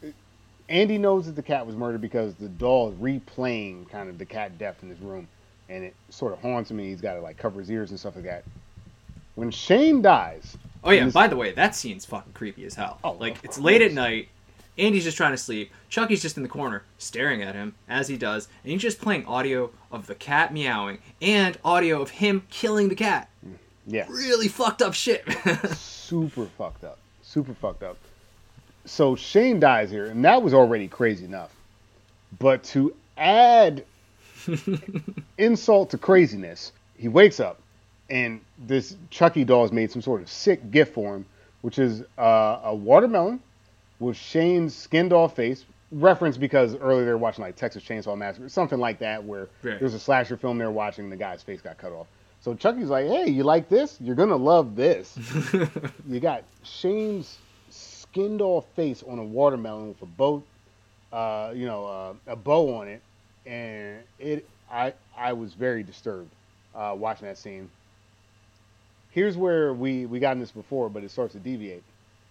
Andy 0.67 0.99
knows 0.99 1.25
that 1.25 1.35
the 1.35 1.41
cat 1.41 1.65
was 1.65 1.75
murdered 1.75 2.01
because 2.01 2.35
the 2.35 2.47
doll 2.49 2.89
is 2.91 2.95
replaying 2.95 3.89
kind 3.89 4.09
of 4.09 4.19
the 4.19 4.25
cat 4.25 4.57
death 4.59 4.83
in 4.83 4.89
his 4.89 4.99
room, 4.99 5.27
and 5.69 5.83
it 5.83 5.95
sort 6.09 6.33
of 6.33 6.39
haunts 6.41 6.69
him. 6.69 6.77
And 6.79 6.87
he's 6.87 7.01
got 7.01 7.15
to 7.15 7.21
like 7.21 7.37
cover 7.37 7.59
his 7.59 7.71
ears 7.71 7.89
and 7.89 7.99
stuff 7.99 8.15
like 8.15 8.25
that. 8.25 8.43
When 9.35 9.49
Shane 9.49 10.01
dies, 10.01 10.57
Oh 10.83 10.91
yeah. 10.91 11.09
By 11.09 11.27
the 11.27 11.35
way, 11.35 11.51
that 11.53 11.75
scene's 11.75 12.05
fucking 12.05 12.33
creepy 12.33 12.65
as 12.65 12.75
hell. 12.75 12.99
Oh, 13.03 13.13
like 13.13 13.37
it's 13.43 13.57
late 13.59 13.81
at 13.81 13.93
night. 13.93 14.29
Andy's 14.79 15.03
just 15.03 15.17
trying 15.17 15.31
to 15.33 15.37
sleep. 15.37 15.71
Chucky's 15.89 16.21
just 16.21 16.37
in 16.37 16.43
the 16.43 16.49
corner, 16.49 16.83
staring 16.97 17.43
at 17.43 17.53
him 17.53 17.75
as 17.87 18.07
he 18.07 18.17
does, 18.17 18.47
and 18.63 18.71
he's 18.71 18.81
just 18.81 19.01
playing 19.01 19.25
audio 19.25 19.71
of 19.91 20.07
the 20.07 20.15
cat 20.15 20.53
meowing 20.53 20.99
and 21.21 21.57
audio 21.63 22.01
of 22.01 22.09
him 22.11 22.43
killing 22.49 22.87
the 22.89 22.95
cat. 22.95 23.29
yeah, 23.85 24.05
Really 24.09 24.47
fucked 24.47 24.81
up 24.81 24.93
shit. 24.93 25.25
super 25.73 26.45
fucked 26.57 26.85
up, 26.85 26.97
super 27.21 27.53
fucked 27.53 27.83
up. 27.83 27.97
So 28.85 29.15
Shane 29.15 29.59
dies 29.59 29.91
here, 29.91 30.05
and 30.05 30.23
that 30.23 30.41
was 30.41 30.53
already 30.53 30.87
crazy 30.87 31.25
enough. 31.25 31.53
But 32.39 32.63
to 32.65 32.95
add 33.17 33.83
insult 35.37 35.89
to 35.91 35.97
craziness, 35.97 36.71
he 36.97 37.07
wakes 37.07 37.39
up, 37.39 37.59
and 38.09 38.39
this 38.57 38.95
Chucky 39.09 39.43
doll 39.43 39.63
has 39.63 39.71
made 39.71 39.91
some 39.91 40.01
sort 40.01 40.21
of 40.21 40.29
sick 40.29 40.71
gift 40.71 40.93
for 40.93 41.15
him, 41.15 41.25
which 41.61 41.77
is 41.77 42.03
uh, 42.17 42.61
a 42.63 42.73
watermelon 42.73 43.41
with 43.99 44.15
Shane's 44.17 44.75
skinned 44.75 45.13
off 45.13 45.35
face. 45.35 45.65
Reference 45.91 46.37
because 46.37 46.75
earlier 46.75 47.03
they 47.05 47.11
were 47.11 47.17
watching 47.17 47.43
like 47.43 47.55
Texas 47.55 47.83
Chainsaw 47.83 48.15
Massacre, 48.15 48.47
something 48.47 48.77
like 48.79 48.99
that, 48.99 49.23
where 49.23 49.47
Right. 49.63 49.79
there's 49.79 49.95
a 49.95 49.99
slasher 49.99 50.37
film 50.37 50.59
they're 50.59 50.69
watching, 50.69 51.05
and 51.05 51.11
the 51.11 51.17
guy's 51.17 51.41
face 51.41 51.61
got 51.61 51.79
cut 51.79 51.91
off. 51.91 52.05
So 52.41 52.53
Chucky's 52.53 52.89
like, 52.89 53.07
"Hey, 53.07 53.27
you 53.29 53.43
like 53.43 53.69
this? 53.69 53.97
You're 53.99 54.15
gonna 54.15 54.35
love 54.35 54.75
this." 54.75 55.17
you 56.07 56.19
got 56.19 56.43
Shane's 56.63 57.39
skinned 57.71 58.39
off 58.41 58.65
face 58.75 59.03
on 59.07 59.17
a 59.17 59.23
watermelon 59.23 59.87
with 59.89 60.01
a 60.03 60.05
bow, 60.05 60.43
uh, 61.11 61.51
you 61.55 61.65
know, 61.65 61.85
uh, 61.87 62.13
a 62.27 62.35
bow 62.35 62.75
on 62.77 62.87
it, 62.87 63.01
and 63.47 64.03
it. 64.19 64.47
I 64.71 64.93
I 65.17 65.33
was 65.33 65.55
very 65.55 65.81
disturbed 65.81 66.29
uh, 66.75 66.93
watching 66.95 67.27
that 67.27 67.39
scene. 67.39 67.67
Here's 69.09 69.35
where 69.35 69.73
we 69.73 70.05
we 70.05 70.19
gotten 70.19 70.39
this 70.39 70.51
before, 70.51 70.87
but 70.89 71.03
it 71.03 71.09
starts 71.09 71.33
to 71.33 71.39
deviate. 71.39 71.81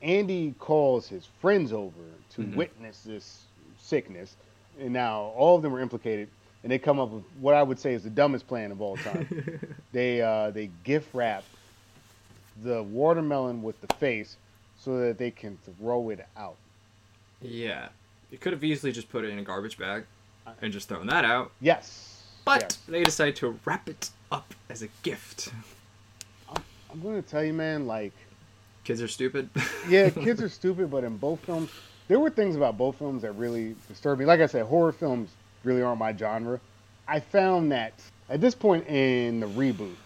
Andy 0.03 0.55
calls 0.59 1.09
his 1.09 1.27
friends 1.41 1.73
over 1.73 1.93
to 2.35 2.43
Mhm. 2.43 2.55
witness 2.55 3.01
this 3.03 3.43
sickness, 3.81 4.37
and 4.79 4.93
now 4.93 5.33
all 5.37 5.57
of 5.57 5.63
them 5.63 5.75
are 5.75 5.81
implicated, 5.81 6.29
and 6.63 6.71
they 6.71 6.79
come 6.79 7.01
up 7.01 7.11
with 7.11 7.25
what 7.41 7.55
I 7.55 7.63
would 7.63 7.79
say 7.79 7.95
is 7.95 8.05
the 8.05 8.11
dumbest 8.11 8.47
plan 8.47 8.71
of 8.71 8.81
all 8.81 8.97
time 8.97 9.77
they 9.93 10.21
uh, 10.23 10.51
they 10.51 10.71
gift 10.85 11.13
wrap 11.15 11.43
the 12.63 12.83
watermelon 12.83 13.63
with 13.63 13.81
the 13.81 13.93
face 13.97 14.37
so 14.81 14.99
that 15.01 15.19
they 15.19 15.31
can 15.31 15.59
throw 15.79 16.11
it 16.11 16.27
out. 16.37 16.57
yeah. 17.41 17.89
You 18.31 18.37
could 18.37 18.53
have 18.53 18.63
easily 18.63 18.93
just 18.93 19.09
put 19.09 19.25
it 19.25 19.29
in 19.31 19.39
a 19.39 19.43
garbage 19.43 19.79
bag 19.79 20.05
and 20.61 20.71
just 20.73 20.89
thrown 20.89 21.07
that 21.07 21.25
out. 21.25 21.51
Yes, 21.61 22.23
But 22.45 22.61
Yes. 22.63 22.77
they 22.89 23.03
decide 23.05 23.37
to 23.37 23.59
wrap 23.65 23.89
it 23.89 24.11
up 24.31 24.55
as 24.69 24.83
a 24.83 24.89
gift. 25.03 25.51
I'm 26.91 27.01
gonna 27.03 27.21
tell 27.23 27.43
you, 27.45 27.53
man. 27.55 27.87
Like, 27.87 28.13
Kids 28.89 29.03
are 29.03 29.09
stupid. 29.09 29.51
yeah, 29.91 30.09
kids 30.09 30.43
are 30.43 30.49
stupid, 30.49 30.91
but 30.91 31.05
in 31.05 31.19
both 31.19 31.45
films, 31.45 31.73
there 32.09 32.19
were 32.19 32.31
things 32.31 32.57
about 32.57 32.79
both 32.79 32.97
films 32.97 33.21
that 33.21 33.33
really 33.33 33.77
disturbed 33.87 34.19
me. 34.19 34.25
Like 34.25 34.41
I 34.41 34.47
said, 34.47 34.65
horror 34.65 34.93
films 34.93 35.37
really 35.63 35.83
aren't 35.83 35.99
my 35.99 36.17
genre. 36.17 36.59
I 37.07 37.21
found 37.21 37.71
that 37.73 38.03
at 38.31 38.41
this 38.41 38.55
point 38.55 38.87
in 38.87 39.41
the 39.41 39.47
reboot, 39.47 39.99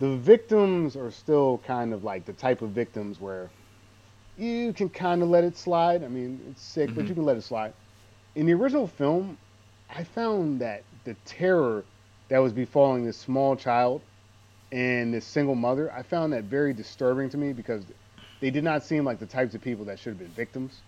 the 0.00 0.16
victims 0.16 0.96
are 0.96 1.12
still 1.12 1.58
kind 1.58 1.94
of 1.94 2.02
like 2.02 2.24
the 2.24 2.32
type 2.32 2.60
of 2.60 2.70
victims 2.70 3.20
where 3.20 3.52
you 4.36 4.72
can 4.72 4.88
kind 4.88 5.22
of 5.22 5.28
let 5.28 5.44
it 5.44 5.56
slide. 5.56 6.02
I 6.02 6.08
mean, 6.08 6.40
it's 6.50 6.60
sick, 6.64 6.92
but 6.92 7.04
Mhm. 7.04 7.08
you 7.10 7.14
can 7.14 7.24
let 7.24 7.36
it 7.36 7.42
slide. 7.42 7.74
In 8.34 8.46
the 8.46 8.54
original 8.54 8.88
film, 8.88 9.38
I 9.88 10.02
found 10.02 10.60
that 10.60 10.86
the 11.04 11.14
terror 11.24 11.86
that 12.30 12.38
was 12.38 12.52
befalling 12.52 13.04
this 13.04 13.16
small 13.16 13.54
child 13.54 14.02
and 14.72 15.14
this 15.14 15.24
single 15.24 15.54
mother, 15.54 15.92
I 15.92 16.02
found 16.02 16.32
that 16.32 16.46
very 16.46 16.74
disturbing 16.74 17.28
to 17.30 17.38
me 17.38 17.52
because 17.52 17.92
they 18.40 18.50
did 18.50 18.64
not 18.64 18.84
seem 18.84 19.04
like 19.04 19.18
the 19.18 19.26
types 19.26 19.54
of 19.54 19.60
people 19.60 19.84
that 19.86 19.98
should 19.98 20.10
have 20.10 20.18
been 20.18 20.28
victims. 20.28 20.80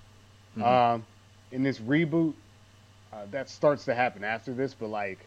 Mhm. 0.56 0.62
Um, 0.64 1.06
in 1.52 1.62
this 1.62 1.78
reboot, 1.80 2.34
uh, 3.12 3.26
that 3.32 3.48
starts 3.48 3.84
to 3.86 3.94
happen 3.94 4.22
after 4.24 4.52
this, 4.52 4.74
but 4.74 4.88
like, 4.88 5.18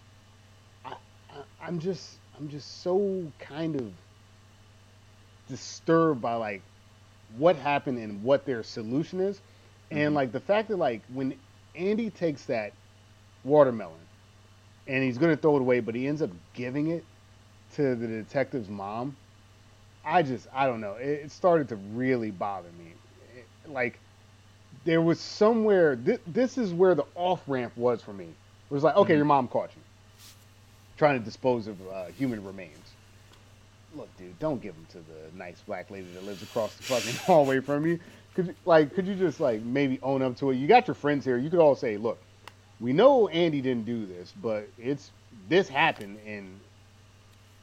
I, 0.86 0.94
I, 1.30 1.44
I'm 1.62 1.80
just, 1.80 2.18
I'm 2.38 2.50
just 2.50 2.82
so 2.82 3.32
kind 3.40 3.76
of 3.76 3.92
disturbed 5.50 6.22
by 6.22 6.36
like 6.36 6.62
what 7.38 7.56
happened 7.56 7.98
and 8.00 8.24
what 8.24 8.46
their 8.46 8.64
solution 8.64 9.20
is, 9.20 9.42
and 9.92 10.12
Mhm. 10.12 10.16
like 10.16 10.32
the 10.32 10.40
fact 10.40 10.70
that 10.70 10.78
like 10.78 11.02
when 11.14 11.34
Andy 11.76 12.10
takes 12.10 12.46
that 12.46 12.74
watermelon 13.44 14.00
and 14.88 15.04
he's 15.04 15.18
gonna 15.18 15.36
throw 15.36 15.58
it 15.58 15.62
away, 15.62 15.80
but 15.80 15.96
he 15.96 16.08
ends 16.08 16.22
up 16.22 16.30
giving 16.54 16.88
it 16.88 17.04
to 17.76 17.96
the 17.96 18.08
detective's 18.08 18.70
mom. 18.70 19.16
I 20.06 20.22
just, 20.24 20.48
I 20.54 20.66
don't 20.68 20.82
know. 20.82 20.94
It, 20.96 21.08
it 21.26 21.32
started 21.32 21.70
to 21.70 21.76
really 21.76 22.32
bother 22.32 22.70
me. 22.78 22.94
It- 23.38 23.72
like, 23.72 24.00
there 24.86 25.02
was 25.02 25.20
somewhere. 25.20 25.96
Th- 25.96 26.20
this 26.28 26.58
is 26.58 26.74
where 26.74 26.96
the 26.96 27.06
off 27.16 27.42
ramp 27.48 27.72
was 27.78 28.02
for 28.02 28.12
me. 28.14 28.26
It 28.26 28.74
was 28.74 28.84
like, 28.84 28.96
okay, 28.98 29.14
Mhm. 29.14 29.18
your 29.18 29.26
mom 29.26 29.48
caught 29.48 29.70
you 29.76 29.82
trying 30.98 31.18
to 31.20 31.26
dispose 31.26 31.68
of 31.68 31.76
uh, 31.92 32.06
human 32.18 32.44
remains. 32.46 32.78
Look, 33.96 34.10
dude, 34.18 34.38
don't 34.40 34.62
give 34.62 34.74
them 34.76 34.86
to 34.92 34.98
the 34.98 35.38
nice 35.38 35.62
black 35.66 35.90
lady 35.92 36.06
that 36.14 36.24
lives 36.26 36.42
across 36.44 36.74
the 36.76 36.84
fucking 36.84 37.14
hallway 37.26 37.60
from 37.62 37.86
you. 37.86 38.00
Could 38.36 38.48
you, 38.48 38.56
like, 38.66 38.94
could 38.94 39.06
you 39.08 39.16
just 39.16 39.40
like 39.40 39.62
maybe 39.62 40.00
own 40.02 40.22
up 40.22 40.38
to 40.38 40.50
it? 40.52 40.56
You 40.56 40.68
got 40.68 40.88
your 40.88 40.96
friends 40.96 41.26
here. 41.26 41.38
You 41.38 41.50
could 41.50 41.60
all 41.60 41.76
say, 41.76 41.98
look, 41.98 42.18
we 42.80 42.94
know 42.94 43.28
Andy 43.28 43.62
didn't 43.62 43.86
do 43.86 44.06
this, 44.06 44.34
but 44.42 44.68
it's 44.80 45.12
this 45.50 45.68
happened, 45.70 46.18
and 46.26 46.60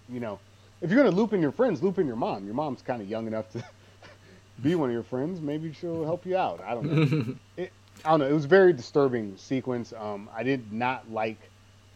you 0.08 0.20
know, 0.20 0.38
if 0.80 0.90
you're 0.90 1.02
gonna 1.02 1.14
loop 1.14 1.32
in 1.32 1.40
your 1.40 1.52
friends, 1.52 1.82
loop 1.82 1.98
in 1.98 2.06
your 2.06 2.16
mom. 2.16 2.44
Your 2.44 2.54
mom's 2.54 2.82
kind 2.82 3.02
of 3.02 3.08
young 3.08 3.26
enough 3.26 3.50
to 3.52 3.64
be 4.62 4.74
one 4.74 4.88
of 4.88 4.94
your 4.94 5.02
friends. 5.02 5.40
Maybe 5.40 5.72
she'll 5.72 6.04
help 6.04 6.24
you 6.24 6.36
out. 6.36 6.60
I 6.60 6.74
don't 6.74 6.84
know. 6.84 7.34
it, 7.56 7.72
I 8.04 8.10
don't 8.10 8.20
know. 8.20 8.26
It 8.26 8.32
was 8.32 8.46
a 8.46 8.48
very 8.48 8.72
disturbing 8.72 9.36
sequence. 9.36 9.92
Um, 9.92 10.28
I 10.34 10.42
did 10.42 10.72
not 10.72 11.10
like 11.10 11.38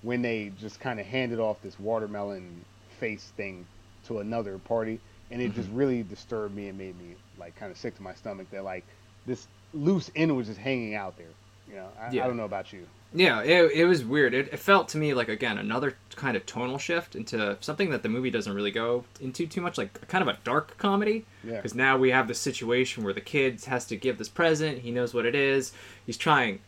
when 0.03 0.21
they 0.21 0.53
just 0.61 0.81
kind 0.81 1.01
of 1.01 1.07
handed 1.07 1.41
off 1.41 1.63
this 1.63 1.79
watermelon 1.81 2.65
face 3.01 3.33
thing 3.37 3.67
to 4.07 4.19
another 4.19 4.59
party, 4.59 5.01
and 5.31 5.41
it 5.41 5.47
mm-hmm. 5.47 5.57
just 5.57 5.71
really 5.71 6.03
disturbed 6.03 6.55
me 6.55 6.69
and 6.69 6.77
made 6.77 6.99
me 6.99 7.15
like 7.39 7.57
kind 7.57 7.73
of 7.73 7.79
sick 7.79 7.97
to 7.97 8.03
my 8.03 8.15
stomach. 8.15 8.49
That 8.51 8.65
like 8.65 8.85
this 9.27 9.47
loose 9.73 10.11
end 10.15 10.37
was 10.37 10.47
just 10.47 10.61
hanging 10.61 10.95
out 10.95 11.17
there. 11.17 11.27
You 11.69 11.77
know, 11.77 11.89
I, 12.01 12.11
yeah. 12.11 12.25
I 12.25 12.27
don't 12.27 12.37
know 12.37 12.45
about 12.45 12.73
you. 12.73 12.87
Yeah, 13.17 13.43
it, 13.43 13.71
it 13.73 13.85
was 13.85 14.05
weird. 14.05 14.35
It, 14.35 14.49
it, 14.53 14.59
felt 14.59 14.89
to 14.89 14.99
me 14.99 15.15
like 15.15 15.29
again 15.29 15.57
another 15.57 15.97
kind 16.17 16.37
of 16.37 16.45
tonal 16.47 16.79
shift 16.79 17.15
into 17.15 17.57
something 17.61 17.91
that 17.91 18.03
the 18.03 18.09
movie 18.09 18.31
doesn't 18.31 18.53
really 18.53 18.73
go 18.73 19.05
into 19.21 19.47
too 19.47 19.61
much, 19.61 19.79
like 19.79 20.09
kind 20.09 20.23
of 20.23 20.29
a 20.29 20.39
dark 20.43 20.77
comedy. 20.79 21.25
Yeah. 21.45 21.57
Because 21.57 21.77
now 21.77 21.97
we 21.97 22.11
have 22.11 22.27
the 22.27 22.35
situation 22.35 23.05
where 23.05 23.13
the 23.13 23.21
kid 23.21 23.63
has 23.67 23.85
to 23.87 23.97
give 23.97 24.19
this 24.19 24.29
present. 24.29 24.79
He 24.79 24.91
knows 24.91 25.15
what 25.15 25.27
it 25.27 25.37
is. 25.37 25.73
He's 26.05 26.17
trying 26.17 26.59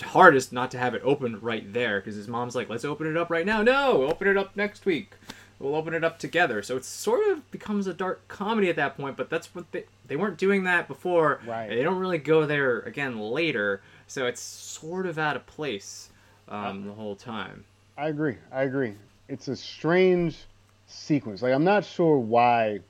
hardest 0.00 0.52
not 0.52 0.70
to 0.70 0.78
have 0.78 0.94
it 0.94 1.02
open 1.04 1.40
right 1.40 1.70
there 1.72 2.00
because 2.00 2.14
his 2.14 2.28
mom's 2.28 2.54
like, 2.54 2.68
"Let's 2.68 2.84
open 2.84 3.08
it 3.08 3.16
up 3.16 3.28
right 3.28 3.44
now." 3.44 3.62
No, 3.62 4.04
open 4.04 4.28
it 4.28 4.36
up 4.36 4.56
next 4.56 4.86
week. 4.86 5.14
We'll 5.58 5.74
open 5.76 5.94
it 5.94 6.02
up 6.04 6.18
together. 6.18 6.62
So 6.62 6.76
it 6.76 6.84
sort 6.84 7.28
of 7.30 7.48
becomes 7.50 7.86
a 7.86 7.94
dark 7.94 8.26
comedy 8.28 8.68
at 8.68 8.76
that 8.76 8.96
point. 8.96 9.16
But 9.16 9.30
that's 9.30 9.52
what 9.52 9.70
they 9.72 9.84
they 10.06 10.16
weren't 10.16 10.38
doing 10.38 10.62
that 10.64 10.86
before. 10.86 11.40
Right. 11.46 11.68
They 11.68 11.82
don't 11.82 11.98
really 11.98 12.18
go 12.18 12.46
there 12.46 12.80
again 12.80 13.18
later. 13.18 13.82
So 14.12 14.26
it's 14.26 14.42
sort 14.42 15.06
of 15.06 15.18
out 15.18 15.36
of 15.36 15.46
place 15.46 16.10
um, 16.46 16.84
the 16.84 16.92
whole 16.92 17.16
time. 17.16 17.64
I 17.96 18.08
agree. 18.08 18.36
I 18.52 18.64
agree. 18.64 18.92
It's 19.26 19.48
a 19.48 19.56
strange 19.56 20.36
sequence. 20.86 21.40
Like 21.40 21.54
I'm 21.54 21.64
not 21.64 21.82
sure 21.82 22.18
why 22.18 22.80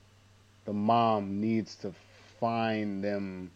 the 0.65 0.73
mom 0.73 1.39
needs 1.39 1.75
to 1.77 1.93
find 2.41 3.01
them 3.01 3.51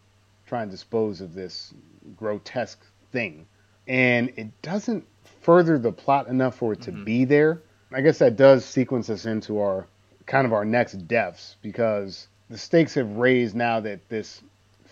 trying 0.46 0.68
to 0.68 0.70
dispose 0.70 1.20
of 1.20 1.34
this 1.34 1.74
grotesque 2.16 2.80
thing, 3.12 3.46
and 3.86 4.32
it 4.36 4.62
doesn't 4.62 5.04
further 5.42 5.78
the 5.78 5.92
plot 5.92 6.28
enough 6.28 6.56
for 6.56 6.72
it 6.72 6.80
to 6.80 6.90
mm-hmm. 6.90 7.04
be 7.04 7.26
there. 7.26 7.60
I 7.92 8.00
guess 8.00 8.20
that 8.20 8.36
does 8.36 8.64
sequence 8.64 9.10
us 9.10 9.26
into 9.26 9.60
our 9.60 9.86
kind 10.24 10.46
of 10.46 10.54
our 10.54 10.64
next 10.64 11.06
depths 11.06 11.56
because 11.60 12.28
the 12.48 12.56
stakes 12.56 12.94
have 12.94 13.16
raised 13.16 13.54
now 13.54 13.80
that 13.80 14.08
this 14.08 14.40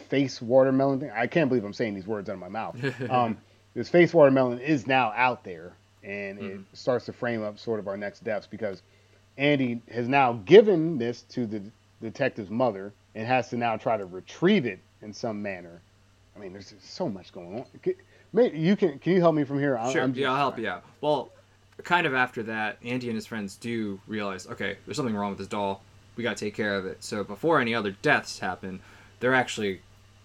face 0.09 0.41
watermelon 0.41 1.01
thing. 1.01 1.11
I 1.15 1.27
can't 1.27 1.49
believe 1.49 1.65
I'm 1.65 1.73
saying 1.73 1.95
these 1.95 2.07
words 2.07 2.29
out 2.29 2.35
of 2.35 2.39
my 2.39 2.49
mouth. 2.49 2.77
Um, 3.11 3.39
this 3.75 3.91
face 3.91 4.15
watermelon 4.15 4.59
is 4.61 4.87
now 4.87 5.13
out 5.15 5.45
there, 5.45 5.75
and 6.03 6.39
mm-hmm. 6.39 6.47
it 6.47 6.61
starts 6.73 7.05
to 7.07 7.13
frame 7.13 7.43
up 7.43 7.59
sort 7.59 7.79
of 7.79 7.89
our 7.89 7.97
next 7.97 8.25
deaths 8.25 8.47
because 8.47 8.81
Andy 9.37 9.83
has 9.93 10.09
now 10.09 10.35
given 10.45 10.97
this 10.97 11.23
to 11.23 11.47
the 11.47 11.61
detective's 12.01 12.51
mother 12.51 12.93
and 13.15 13.27
has 13.27 13.51
to 13.51 13.57
now 13.57 13.77
try 13.77 13.97
to 13.97 14.07
retrieve 14.07 14.65
it 14.65 14.79
in 15.03 15.13
some 15.13 15.43
manner. 15.43 15.83
I 16.35 16.39
mean, 16.39 16.53
there's 16.53 16.75
so 16.81 17.09
much 17.09 17.33
going 17.33 17.59
on. 17.59 17.95
Maybe 18.33 18.59
you 18.59 18.77
can 18.77 18.99
can 18.99 19.13
you 19.13 19.21
help 19.21 19.35
me 19.35 19.45
from 19.45 19.59
here? 19.59 19.77
I'm, 19.77 19.93
sure. 19.93 20.03
I'm 20.03 20.15
yeah, 20.15 20.31
I'll 20.31 20.37
help 20.37 20.59
you 20.59 20.69
out. 20.69 20.85
Well, 21.01 21.31
kind 21.83 22.07
of 22.07 22.15
after 22.15 22.43
that, 22.45 22.79
Andy 22.85 23.09
and 23.09 23.15
his 23.15 23.27
friends 23.27 23.57
do 23.57 24.01
realize, 24.07 24.47
okay, 24.47 24.77
there's 24.85 24.97
something 24.97 25.15
wrong 25.15 25.31
with 25.31 25.39
this 25.39 25.49
doll. 25.49 25.83
We 26.17 26.23
got 26.23 26.37
to 26.37 26.45
take 26.45 26.55
care 26.55 26.75
of 26.75 26.87
it. 26.87 27.05
So 27.05 27.25
before 27.25 27.61
any 27.61 27.75
other 27.75 27.91
deaths 28.03 28.39
happen, 28.39 28.81
they're 29.21 29.35
actually 29.35 29.81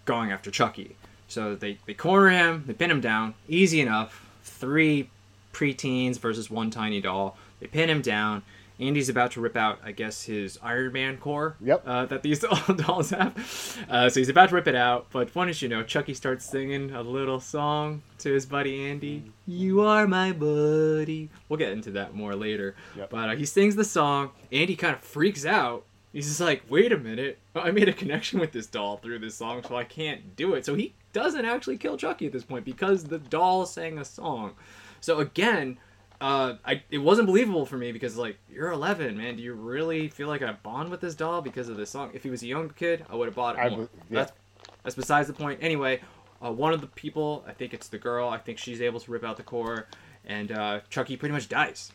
going 0.06 0.32
after 0.32 0.52
Chucky. 0.52 0.96
So 1.28 1.56
they, 1.56 1.78
they 1.86 1.94
corner 1.94 2.30
him, 2.30 2.64
they 2.68 2.74
pin 2.74 2.92
him 2.92 3.02
down, 3.02 3.36
easy 3.48 3.80
enough. 3.80 4.28
Three 4.44 5.10
preteens 5.54 6.20
versus 6.20 6.50
one 6.50 6.70
tiny 6.70 7.00
doll. 7.00 7.38
They 7.60 7.68
pin 7.68 7.90
him 7.90 8.02
down. 8.02 8.44
Andy's 8.82 9.10
about 9.10 9.32
to 9.34 9.42
rip 9.42 9.56
out, 9.56 9.80
I 9.84 9.92
guess, 9.92 10.24
his 10.24 10.58
Iron 10.64 10.92
Man 10.94 11.18
core 11.18 11.56
yep. 11.62 11.84
uh, 11.86 12.08
that 12.08 12.24
these 12.24 12.40
dolls 12.78 13.12
have. 13.12 13.86
Uh, 13.88 14.10
so 14.10 14.20
he's 14.20 14.30
about 14.30 14.50
to 14.50 14.56
rip 14.56 14.68
it 14.68 14.76
out, 14.76 15.06
but 15.12 15.34
what 15.36 15.46
did 15.46 15.62
you 15.62 15.70
know, 15.70 15.84
Chucky 15.84 16.16
starts 16.16 16.46
singing 16.46 16.92
a 16.92 17.02
little 17.02 17.40
song 17.40 18.02
to 18.18 18.34
his 18.34 18.48
buddy 18.48 18.90
Andy. 18.90 19.32
You 19.46 19.82
are 19.82 20.08
my 20.08 20.32
buddy. 20.32 21.30
We'll 21.48 21.60
get 21.60 21.72
into 21.72 21.92
that 21.92 22.16
more 22.16 22.36
later. 22.36 22.76
Yep. 22.98 23.12
But 23.12 23.30
uh, 23.30 23.36
he 23.36 23.46
sings 23.46 23.76
the 23.76 23.86
song. 23.86 24.32
Andy 24.52 24.76
kind 24.76 24.96
of 24.96 25.02
freaks 25.02 25.46
out 25.46 25.86
he's 26.14 26.28
just 26.28 26.40
like, 26.42 26.64
wait 26.70 26.92
a 26.92 26.98
minute, 26.98 27.40
I 27.56 27.72
made 27.72 27.90
a 27.90 27.94
connection 27.94 28.40
with 28.40 28.52
this 28.52 28.68
doll 28.68 28.98
through 28.98 29.20
this 29.20 29.36
song, 29.36 29.64
so 29.68 29.76
I 29.76 29.84
can't 29.84 30.36
do 30.36 30.54
it. 30.54 30.66
So 30.66 30.76
he 30.76 30.94
doesn't 31.14 31.46
actually 31.46 31.78
kill 31.78 31.98
Chucky 31.98 32.26
at 32.26 32.32
this 32.32 32.44
point 32.44 32.66
because 32.66 33.06
the 33.06 33.20
doll 33.20 33.66
sang 33.66 33.98
a 33.98 34.06
song. 34.06 34.54
So 35.00 35.20
again, 35.20 35.78
uh, 36.20 36.56
I 36.64 36.84
it 36.92 37.00
wasn't 37.00 37.28
believable 37.28 37.66
for 37.66 37.78
me 37.78 37.92
because 37.92 38.16
like 38.16 38.38
you're 38.50 38.72
11, 38.72 39.18
man. 39.18 39.36
Do 39.36 39.42
you 39.42 39.54
really 39.54 40.08
feel 40.08 40.28
like 40.28 40.44
I 40.44 40.52
bond 40.52 40.90
with 40.90 41.02
this 41.02 41.16
doll 41.16 41.42
because 41.42 41.68
of 41.68 41.78
this 41.78 41.90
song? 41.90 42.12
If 42.14 42.24
he 42.24 42.30
was 42.30 42.44
a 42.44 42.48
young 42.48 42.70
kid, 42.70 43.06
I 43.10 43.16
would 43.16 43.28
have 43.28 43.36
bought 43.36 43.56
it 43.58 43.72
more. 43.72 43.90
yeah. 44.10 44.20
That's 44.20 44.32
that's 44.84 44.96
besides 44.96 45.28
the 45.28 45.34
point. 45.34 45.60
Anyway, 45.64 46.00
uh, 46.46 46.52
one 46.52 46.74
of 46.74 46.82
the 46.82 46.88
people, 46.88 47.44
I 47.48 47.54
think 47.54 47.74
it's 47.74 47.88
the 47.88 47.98
girl. 47.98 48.30
I 48.30 48.38
think 48.38 48.60
she's 48.60 48.82
able 48.82 49.00
to 49.00 49.12
rip 49.12 49.24
out 49.24 49.38
the 49.38 49.44
core, 49.44 49.88
and 50.26 50.52
uh, 50.52 50.82
Chucky 50.90 51.18
pretty 51.18 51.34
much 51.34 51.50
dies, 51.50 51.92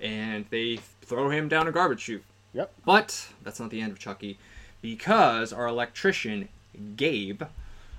and 0.00 0.46
they 0.48 0.78
throw 1.02 1.28
him 1.28 1.48
down 1.48 1.68
a 1.68 1.72
garbage 1.72 2.00
chute. 2.00 2.24
Yep. 2.56 2.72
But 2.86 3.28
that's 3.44 3.60
not 3.60 3.70
the 3.70 3.82
end 3.82 3.92
of 3.92 3.98
Chucky, 3.98 4.38
because 4.80 5.52
our 5.52 5.66
electrician 5.66 6.48
Gabe 6.96 7.42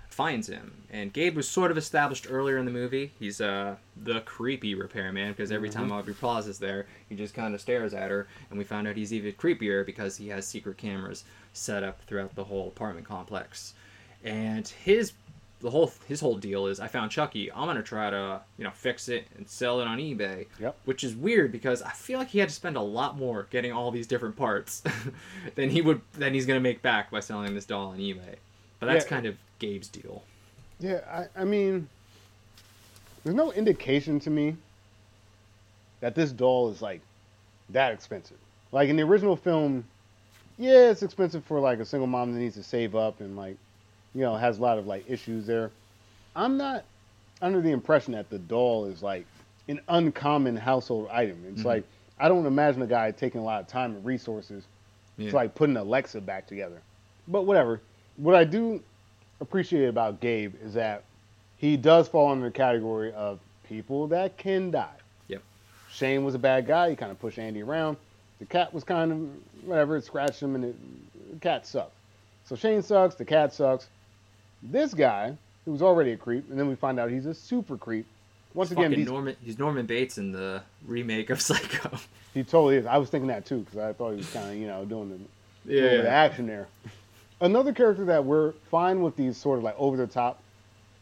finds 0.10 0.50
him, 0.50 0.84
and 0.90 1.14
Gabe 1.14 1.36
was 1.36 1.48
sort 1.48 1.70
of 1.70 1.78
established 1.78 2.26
earlier 2.28 2.58
in 2.58 2.66
the 2.66 2.72
movie. 2.72 3.12
He's 3.20 3.40
uh 3.40 3.76
the 3.96 4.22
creepy 4.22 4.74
repairman 4.74 5.32
because 5.32 5.52
every 5.52 5.70
mm-hmm. 5.70 5.80
time 5.80 5.92
Aubrey 5.92 6.16
Plaza 6.16 6.50
is 6.50 6.58
there, 6.58 6.88
he 7.08 7.16
just 7.16 7.36
kind 7.36 7.54
of 7.54 7.62
stares 7.62 7.94
at 7.94 8.10
her, 8.10 8.28
and 8.50 8.58
we 8.58 8.66
found 8.66 8.88
out 8.88 8.96
he's 8.96 9.14
even 9.14 9.32
creepier 9.34 9.86
because 9.86 10.18
he 10.18 10.30
has 10.30 10.48
secret 10.48 10.78
cameras 10.78 11.24
set 11.54 11.84
up 11.84 12.02
throughout 12.08 12.34
the 12.34 12.46
whole 12.46 12.68
apartment 12.70 13.06
complex. 13.06 13.76
And 14.24 14.68
his 14.68 15.14
the 15.60 15.72
whole 15.72 15.92
his 16.08 16.20
whole 16.20 16.38
deal 16.38 16.68
is 16.68 16.80
I 16.80 16.88
found 16.88 17.12
Chucky. 17.12 17.52
I'm 17.52 17.66
gonna 17.66 17.82
try 17.82 18.10
to 18.10 18.42
you 18.58 18.64
know 18.64 18.72
fix 18.72 19.10
it 19.10 19.28
and 19.38 19.48
sell 19.48 19.82
it 19.82 19.88
on 19.88 19.98
eBay. 19.98 20.46
Yep. 20.60 20.78
Which 20.86 21.04
is 21.04 21.16
weird 21.16 21.52
because 21.52 21.82
I 21.82 21.92
feel 21.92 22.20
like 22.20 22.30
he 22.30 22.40
had 22.40 22.50
to 22.50 22.56
spend 22.56 22.78
a 22.78 22.82
lot 22.82 23.18
more 23.18 23.48
getting 23.50 23.72
all 23.72 23.92
these 23.92 24.08
different 24.08 24.36
parts 24.36 24.84
than 25.56 25.70
he 25.70 25.82
would 25.82 26.02
than 26.14 26.34
he's 26.34 26.46
gonna 26.46 26.60
make 26.60 26.82
back 26.82 27.10
by 27.10 27.20
selling 27.20 27.54
this 27.56 27.66
doll 27.66 27.90
on 27.90 27.98
eBay. 27.98 28.36
But 28.80 28.88
that's 28.88 29.06
yeah. 29.06 29.10
kind 29.10 29.26
of 29.26 29.36
Gabe's 29.60 29.88
deal. 29.88 30.24
Yeah, 30.80 31.00
I, 31.12 31.42
I 31.42 31.44
mean, 31.44 31.90
there's 33.24 33.36
no 33.36 33.52
indication 33.52 34.20
to 34.22 34.30
me 34.30 34.56
that 36.02 36.14
this 36.14 36.32
doll 36.32 36.70
is 36.70 36.82
like 36.82 37.02
that 37.70 37.92
expensive. 37.94 38.38
Like 38.72 38.90
in 38.90 38.96
the 38.96 39.04
original 39.04 39.36
film, 39.36 39.86
yeah, 40.58 40.92
it's 40.92 41.02
expensive 41.02 41.44
for 41.46 41.60
like 41.60 41.80
a 41.80 41.86
single 41.86 42.08
mom 42.08 42.34
that 42.34 42.40
needs 42.40 42.56
to 42.56 42.64
save 42.64 42.96
up 42.96 43.22
and 43.22 43.36
like 43.36 43.58
you 44.18 44.23
know, 44.23 44.35
has 44.35 44.57
a 44.57 44.61
lot 44.61 44.80
of 44.80 44.88
like 44.88 45.07
issues 45.07 45.45
there. 45.45 45.69
I'm 46.35 46.57
not 46.57 46.84
under 47.39 47.61
the 47.61 47.69
impression 47.69 48.14
that 48.14 48.31
the 48.31 48.39
doll 48.39 48.85
is 48.85 49.03
like 49.03 49.26
an 49.68 49.80
uncommon 49.89 50.57
household 50.57 51.07
item. 51.11 51.44
It's 51.48 51.60
mm-hmm. 51.60 51.68
like 51.68 51.84
I 52.19 52.27
don't 52.27 52.48
imagine 52.48 52.81
a 52.81 52.88
guy 52.88 53.11
taking 53.11 53.41
a 53.41 53.44
lot 53.44 53.61
of 53.61 53.68
time 53.68 53.95
and 53.95 54.03
resources 54.03 54.64
yeah. 55.18 55.30
to 55.30 55.35
like 55.35 55.53
putting 55.53 55.77
Alexa 55.77 56.22
back 56.22 56.48
together. 56.48 56.81
But 57.27 57.44
whatever. 57.44 57.80
What 58.15 58.34
I 58.34 58.44
do 58.44 58.81
appreciate 59.39 59.85
about 59.85 60.19
Gabe 60.19 60.56
is 60.64 60.73
that 60.73 61.03
he 61.57 61.77
does 61.77 62.07
fall 62.07 62.31
under 62.31 62.45
the 62.45 62.52
category 62.52 63.14
of 63.14 63.39
people 63.69 64.07
that 64.07 64.35
can 64.38 64.72
die. 64.72 64.95
Yep. 65.27 65.44
Shane 65.91 66.23
was 66.23 66.34
a 66.34 66.39
bad 66.39 66.65
guy. 66.65 66.89
He 66.89 66.95
kind 66.95 67.11
of 67.11 67.19
pushed 67.19 67.38
Andy 67.38 67.61
around. 67.61 67.98
The 68.39 68.45
cat 68.45 68.73
was 68.73 68.84
kind 68.84 69.11
of 69.11 69.68
whatever. 69.68 69.95
It 69.98 70.06
scratched 70.06 70.41
him, 70.41 70.56
and 70.56 70.65
it, 70.65 71.34
the 71.34 71.39
cat 71.39 71.68
sucks. 71.68 71.94
So 72.45 72.56
Shane 72.56 72.81
sucks. 72.81 73.14
The 73.15 73.26
cat 73.26 73.53
sucks. 73.53 73.88
This 74.69 74.94
guy, 74.94 75.38
who 75.65 75.72
was 75.72 75.81
already 75.81 76.11
a 76.11 76.18
creep, 76.18 76.49
and 76.49 76.60
then 76.60 76.68
we 76.68 76.76
find 76.76 76.99
out 76.99 77.10
he's 77.10 77.26
a 77.26 77.34
super 77.34 77.77
creep. 77.77 78.06
Once 78.53 78.69
he's 78.69 78.77
again, 78.77 78.91
these... 78.91 79.07
Norman, 79.07 79.35
he's 79.44 79.60
Norman 79.60 79.85
Bates 79.85 80.18
in 80.18 80.31
the 80.31 80.61
remake 80.85 81.30
of 81.30 81.41
Psycho. 81.48 81.98
He 82.34 82.44
totally 82.44 82.77
is. 82.77 82.85
I 82.85 82.98
was 82.98 83.10
thinking 83.10 83.27
that 83.27 83.45
too 83.45 83.60
because 83.60 83.77
I 83.77 83.94
thought 83.94 84.11
he 84.11 84.18
was 84.18 84.31
kind 84.31 84.49
of 84.49 84.56
you 84.56 84.68
know 84.68 84.85
doing 84.85 85.10
the, 85.65 85.73
yeah. 85.73 85.89
doing 85.89 86.03
the 86.03 86.10
action 86.10 86.48
there. 86.48 86.68
Another 87.39 87.72
character 87.72 88.06
that 88.06 88.26
we're 88.26 88.53
fine 88.72 89.02
with 89.02 89.15
these 89.15 89.38
sort 89.38 89.60
of 89.60 89.64
like 89.64 89.76
over 89.77 89.95
the 89.95 90.07
top, 90.07 90.41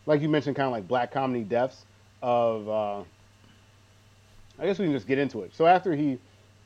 like 0.06 0.22
you 0.22 0.30
mentioned, 0.30 0.56
kind 0.56 0.68
of 0.68 0.74
like 0.74 0.88
black 0.88 1.12
comedy 1.12 1.44
deaths 1.44 1.86
of. 2.22 2.70
Uh, 2.70 3.04
I 4.58 4.66
guess 4.66 4.80
we 4.80 4.86
can 4.86 4.94
just 4.94 5.08
get 5.08 5.18
into 5.18 5.42
it. 5.42 5.54
So 5.54 5.66
after 5.66 5.96
he 5.96 6.18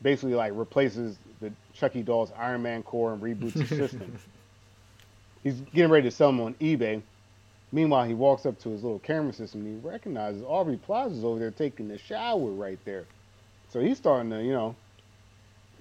basically 0.02 0.36
like 0.36 0.54
replaces 0.56 1.18
the 1.42 1.52
Chucky 1.74 2.04
doll's 2.04 2.32
Iron 2.38 2.62
Man 2.62 2.84
core 2.84 3.14
and 3.14 3.22
reboots 3.22 3.54
the 3.54 3.66
system. 3.76 4.18
He's 5.44 5.60
getting 5.74 5.92
ready 5.92 6.10
to 6.10 6.16
sell 6.16 6.32
them 6.32 6.42
on 6.42 6.54
eBay. 6.56 7.02
Meanwhile, 7.72 8.06
he 8.06 8.14
walks 8.14 8.46
up 8.46 8.60
to 8.62 8.70
his 8.70 8.84
little 8.84 9.00
camera 9.00 9.32
system 9.32 9.62
and 9.62 9.82
he 9.82 9.88
recognizes 9.88 10.44
Aubrey 10.44 10.78
Plaza's 10.78 11.24
over 11.24 11.40
there 11.40 11.52
taking 11.52 11.88
the 11.88 11.98
shower 11.98 12.50
right 12.50 12.80
there. 12.84 13.06
So 13.70 13.80
he's 13.80 13.98
starting 13.98 14.32
to, 14.32 14.44
you 14.44 14.52
know, 14.52 14.76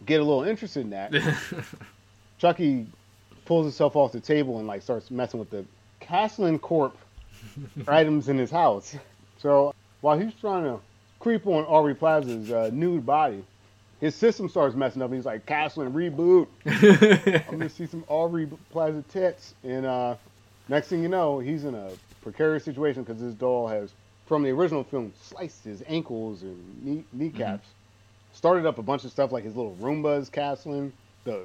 get 0.04 0.20
a 0.20 0.24
little 0.24 0.44
interested 0.44 0.80
in 0.80 0.90
that. 0.90 1.12
Chucky 2.38 2.86
pulls 3.46 3.64
himself 3.64 3.96
off 3.96 4.12
the 4.12 4.20
table 4.20 4.58
and 4.58 4.66
like 4.66 4.82
starts 4.82 5.10
messing 5.10 5.40
with 5.40 5.50
the 5.50 5.64
Kaslan 6.00 6.60
Corp 6.60 6.96
items 7.88 8.28
in 8.28 8.38
his 8.38 8.50
house. 8.50 8.94
So 9.38 9.74
while 10.02 10.18
he's 10.18 10.34
trying 10.34 10.64
to 10.64 10.78
creep 11.20 11.46
on 11.46 11.64
Aubrey 11.64 11.94
Plaza's 11.94 12.50
uh, 12.50 12.70
nude 12.72 13.06
body, 13.06 13.42
his 14.00 14.14
system 14.14 14.48
starts 14.48 14.74
messing 14.74 15.02
up. 15.02 15.10
And 15.10 15.16
he's 15.16 15.26
like, 15.26 15.46
Kaslan, 15.46 15.92
reboot. 15.92 16.46
I'm 17.48 17.58
gonna 17.58 17.68
see 17.68 17.86
some 17.86 18.04
Aubrey 18.08 18.48
Plaza 18.70 19.02
tits. 19.10 19.54
And 19.64 19.86
uh, 19.86 20.16
next 20.68 20.88
thing 20.88 21.02
you 21.02 21.08
know, 21.08 21.38
he's 21.38 21.64
in 21.64 21.74
a 21.74 21.90
precarious 22.22 22.64
situation 22.64 23.02
because 23.02 23.20
this 23.20 23.34
doll 23.34 23.66
has, 23.68 23.92
from 24.26 24.42
the 24.42 24.50
original 24.50 24.84
film, 24.84 25.12
sliced 25.20 25.64
his 25.64 25.82
ankles 25.88 26.42
and 26.42 26.84
knee- 26.84 27.04
kneecaps. 27.12 27.66
Started 28.32 28.66
up 28.66 28.78
a 28.78 28.82
bunch 28.82 29.04
of 29.04 29.10
stuff 29.10 29.32
like 29.32 29.44
his 29.44 29.56
little 29.56 29.76
Roombas, 29.80 30.30
Kaslan. 30.30 30.92
The 31.24 31.42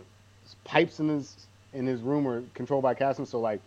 pipes 0.63 0.99
in 0.99 1.09
his 1.09 1.35
in 1.73 1.87
his 1.87 2.01
room 2.01 2.27
are 2.27 2.43
controlled 2.53 2.83
by 2.83 2.93
Kaslan. 2.93 3.25
So 3.25 3.39
like, 3.39 3.61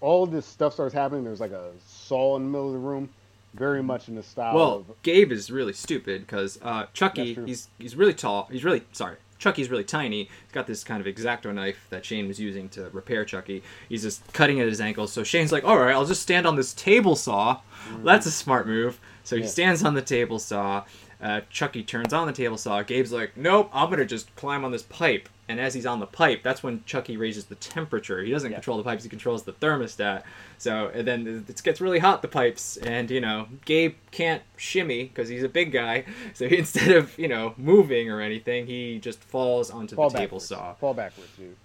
all 0.00 0.26
this 0.26 0.46
stuff 0.46 0.72
starts 0.72 0.94
happening. 0.94 1.24
There's 1.24 1.40
like 1.40 1.50
a 1.50 1.72
saw 1.86 2.36
in 2.36 2.44
the 2.44 2.48
middle 2.48 2.68
of 2.68 2.72
the 2.72 2.78
room, 2.78 3.10
very 3.54 3.82
much 3.82 4.08
in 4.08 4.14
the 4.14 4.22
style 4.22 4.54
Well, 4.54 4.74
of 4.88 5.02
Gabe 5.02 5.32
is 5.32 5.50
really 5.50 5.72
stupid 5.72 6.22
because 6.26 6.58
uh, 6.62 6.86
Chucky, 6.92 7.34
he's 7.34 7.68
he's 7.78 7.96
really 7.96 8.14
tall. 8.14 8.48
He's 8.50 8.64
really 8.64 8.82
sorry. 8.92 9.16
Chucky's 9.38 9.70
really 9.70 9.84
tiny. 9.84 10.24
He's 10.24 10.52
got 10.52 10.66
this 10.66 10.84
kind 10.84 11.00
of 11.04 11.12
exacto 11.12 11.52
knife 11.54 11.86
that 11.88 12.04
Shane 12.04 12.28
was 12.28 12.38
using 12.38 12.68
to 12.70 12.90
repair 12.92 13.24
Chucky. 13.24 13.62
He's 13.88 14.02
just 14.02 14.30
cutting 14.34 14.60
at 14.60 14.68
his 14.68 14.80
ankles. 14.82 15.12
So 15.14 15.24
Shane's 15.24 15.50
like, 15.50 15.64
"All 15.64 15.78
right, 15.78 15.94
I'll 15.94 16.04
just 16.04 16.20
stand 16.22 16.46
on 16.46 16.56
this 16.56 16.74
table 16.74 17.16
saw." 17.16 17.60
That's 18.04 18.26
a 18.26 18.30
smart 18.30 18.66
move. 18.66 19.00
So 19.24 19.36
he 19.36 19.42
Mm. 19.42 19.44
Yeah. 19.46 19.50
stands 19.50 19.84
on 19.84 19.94
the 19.94 20.02
table 20.02 20.38
saw. 20.38 20.84
Uh, 21.22 21.42
Chucky 21.50 21.82
turns 21.82 22.12
on 22.14 22.26
the 22.26 22.32
table 22.32 22.56
saw. 22.56 22.82
Gabe's 22.82 23.12
like, 23.12 23.36
"Nope, 23.36 23.68
I'm 23.74 23.90
gonna 23.90 24.06
just 24.06 24.34
climb 24.36 24.64
on 24.64 24.70
this 24.72 24.82
pipe." 24.82 25.28
And 25.48 25.60
as 25.60 25.74
he's 25.74 25.84
on 25.84 25.98
the 26.00 26.06
pipe, 26.06 26.42
that's 26.44 26.62
when 26.62 26.82
Chucky 26.86 27.16
raises 27.16 27.46
the 27.46 27.56
temperature. 27.56 28.22
He 28.22 28.30
doesn't 28.30 28.50
Yeah. 28.52 28.56
control 28.58 28.78
the 28.78 28.84
pipes; 28.84 29.02
he 29.02 29.10
controls 29.10 29.42
the 29.42 29.52
thermostat. 29.52 30.22
So 30.58 30.90
and 30.94 31.06
then 31.06 31.44
it 31.48 31.62
gets 31.62 31.80
really 31.80 31.98
hot 31.98 32.22
the 32.22 32.28
pipes, 32.28 32.76
and 32.78 33.10
you 33.10 33.20
know 33.20 33.48
Gabe 33.66 33.96
can't 34.12 34.42
shimmy 34.56 35.04
because 35.04 35.28
he's 35.28 35.42
a 35.42 35.48
big 35.48 35.72
guy. 35.72 36.04
So 36.34 36.48
he, 36.48 36.56
instead 36.64 36.92
of 36.92 37.18
you 37.18 37.28
know 37.28 37.52
moving 37.58 38.10
or 38.10 38.20
anything, 38.20 38.66
he 38.66 38.98
just 38.98 39.22
falls 39.22 39.70
onto 39.70 39.96
fall 39.96 40.08
the 40.10 40.18
table 40.18 40.40
saw. 40.40 40.74
Fall 40.74 40.94
backwards, 40.94 41.30
dude. 41.36 41.56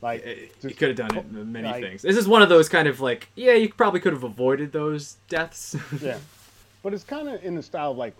Like 0.00 0.24
You 0.24 0.48
just- 0.62 0.78
could 0.78 0.88
have 0.98 1.08
done 1.08 1.16
it 1.16 1.30
many 1.32 1.68
like- 1.68 1.82
things. 1.82 2.02
This 2.02 2.16
is 2.16 2.26
one 2.26 2.42
of 2.42 2.48
those 2.48 2.68
kind 2.68 2.88
of 2.88 3.00
like, 3.00 3.28
yeah, 3.36 3.52
you 3.52 3.68
probably 3.72 4.00
could 4.00 4.12
have 4.14 4.24
avoided 4.24 4.72
those 4.72 5.16
deaths. 5.28 5.76
yeah, 6.00 6.18
but 6.82 6.92
it's 6.94 7.04
kind 7.04 7.28
of 7.28 7.44
in 7.44 7.54
the 7.54 7.62
style 7.62 7.92
of 7.92 7.96
like, 7.98 8.14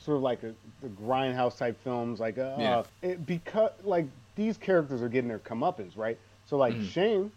sort 0.00 0.16
of 0.16 0.22
like 0.22 0.42
a, 0.44 0.54
the 0.80 0.88
grindhouse 0.88 1.58
type 1.58 1.80
films, 1.82 2.20
like 2.20 2.38
uh, 2.38 2.48
Yeah. 2.56 2.84
it, 3.02 3.26
because 3.26 3.70
like 3.82 4.06
these 4.36 4.58
characters 4.58 5.02
are 5.02 5.08
getting 5.08 5.28
their 5.28 5.38
comeuppance, 5.40 5.96
right? 5.96 6.18
So 6.44 6.56
like 6.56 6.80
Mhm. 6.80 6.80
Shane 6.80 7.32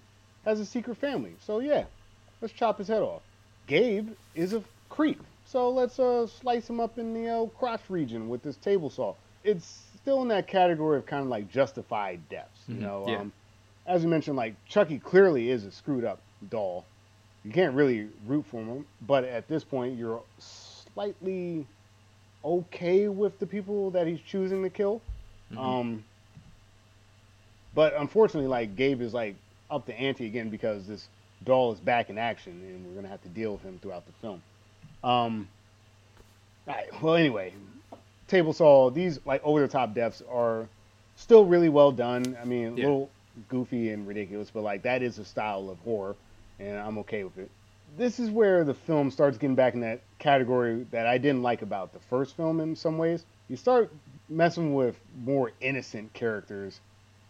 has 0.46 0.60
a 0.60 0.66
secret 0.66 0.96
family, 0.98 1.36
so 1.40 1.60
yeah, 1.60 1.86
let's 2.42 2.54
chop 2.54 2.78
his 2.78 2.88
head 2.88 3.02
off. 3.04 3.24
Gabe 3.68 4.12
is 4.34 4.54
a 4.54 4.64
creep, 4.90 5.24
so 5.44 5.70
let's 5.70 6.00
uh, 6.00 6.28
slice 6.28 6.70
him 6.70 6.80
up 6.80 6.98
in 7.00 7.14
the 7.14 7.28
uh, 7.30 7.46
crotch 7.48 7.90
region 7.90 8.30
with 8.30 8.44
this 8.44 8.58
table 8.58 8.90
saw. 8.90 9.16
It's 9.44 9.66
still 9.96 10.22
in 10.22 10.28
that 10.30 10.48
category 10.48 10.98
of 10.98 11.06
kind 11.06 11.24
of 11.24 11.30
like 11.30 11.48
justified 11.50 12.28
deaths, 12.30 12.68
you 12.72 12.80
Mhm, 12.80 12.82
know. 12.82 13.06
yeah. 13.06 13.22
Um, 13.22 13.34
as 13.86 14.04
you 14.04 14.10
mentioned, 14.10 14.38
like 14.38 14.64
Chucky 14.66 15.00
clearly 15.00 15.50
is 15.50 15.66
a 15.66 15.72
screwed 15.72 16.06
up 16.06 16.24
doll. 16.50 16.88
You 17.44 17.52
can't 17.52 17.76
really 17.76 18.10
root 18.26 18.46
for 18.46 18.62
him, 18.64 18.86
but 19.02 19.24
at 19.26 19.48
this 19.48 19.64
point, 19.64 19.98
you're 19.98 20.24
slightly 20.40 21.68
okay 22.44 23.08
with 23.08 23.40
the 23.40 23.46
people 23.48 23.92
that 23.92 24.08
he's 24.08 24.20
choosing 24.22 24.64
to 24.64 24.70
kill. 24.70 25.02
Mhm. 25.52 25.58
Um, 25.58 26.04
but 27.76 27.94
unfortunately, 27.96 28.48
like 28.48 28.76
Gabe 28.76 29.02
is 29.02 29.14
like 29.14 29.36
up 29.70 29.86
the 29.86 30.00
ante 30.00 30.26
again 30.26 30.50
because 30.50 30.88
this 30.88 31.08
doll 31.44 31.72
is 31.74 31.80
back 31.80 32.10
in 32.10 32.18
action, 32.18 32.54
and 32.54 32.86
we're 32.88 32.96
gonna 32.96 33.08
have 33.08 33.22
to 33.24 33.30
deal 33.30 33.54
with 33.54 33.64
him 33.64 33.80
throughout 33.82 34.06
the 34.06 34.14
film. 34.14 34.42
Um, 35.04 35.48
all 36.68 36.76
right. 36.76 37.02
Well, 37.02 37.16
anyway, 37.16 37.54
table 38.28 38.54
saw 38.54 38.90
these 38.90 39.20
like 39.26 39.44
over 39.44 39.62
the 39.62 39.68
top 39.68 39.94
deaths 39.94 40.22
are 40.32 40.68
still 41.16 41.46
really 41.46 41.70
well 41.70 41.92
done. 41.92 42.38
I 42.42 42.46
mean, 42.46 42.68
a 42.68 42.76
Yeah. 42.76 42.84
little 42.86 43.10
goofy 43.50 43.90
and 43.90 44.08
ridiculous, 44.08 44.50
but 44.52 44.62
like 44.62 44.84
that 44.84 45.02
is 45.02 45.18
a 45.18 45.26
style 45.26 45.70
of 45.70 45.80
horror, 45.80 46.16
and 46.60 46.78
I'm 46.78 46.98
okay 47.00 47.24
with 47.24 47.38
it. 47.38 47.50
This 47.98 48.20
is 48.20 48.30
where 48.32 48.64
the 48.64 48.74
film 48.74 49.12
starts 49.12 49.38
getting 49.38 49.56
back 49.56 49.74
in 49.74 49.82
that 49.82 50.02
category 50.28 50.86
that 50.92 51.06
I 51.06 51.18
didn't 51.18 51.44
like 51.44 51.62
about 51.62 51.92
the 51.92 52.00
first 52.00 52.36
film 52.38 52.62
in 52.62 52.76
some 52.78 52.98
ways. 52.98 53.26
You 53.50 53.58
start 53.58 53.92
messing 54.30 54.74
with 54.74 54.98
more 55.26 55.52
innocent 55.60 56.14
characters 56.14 56.80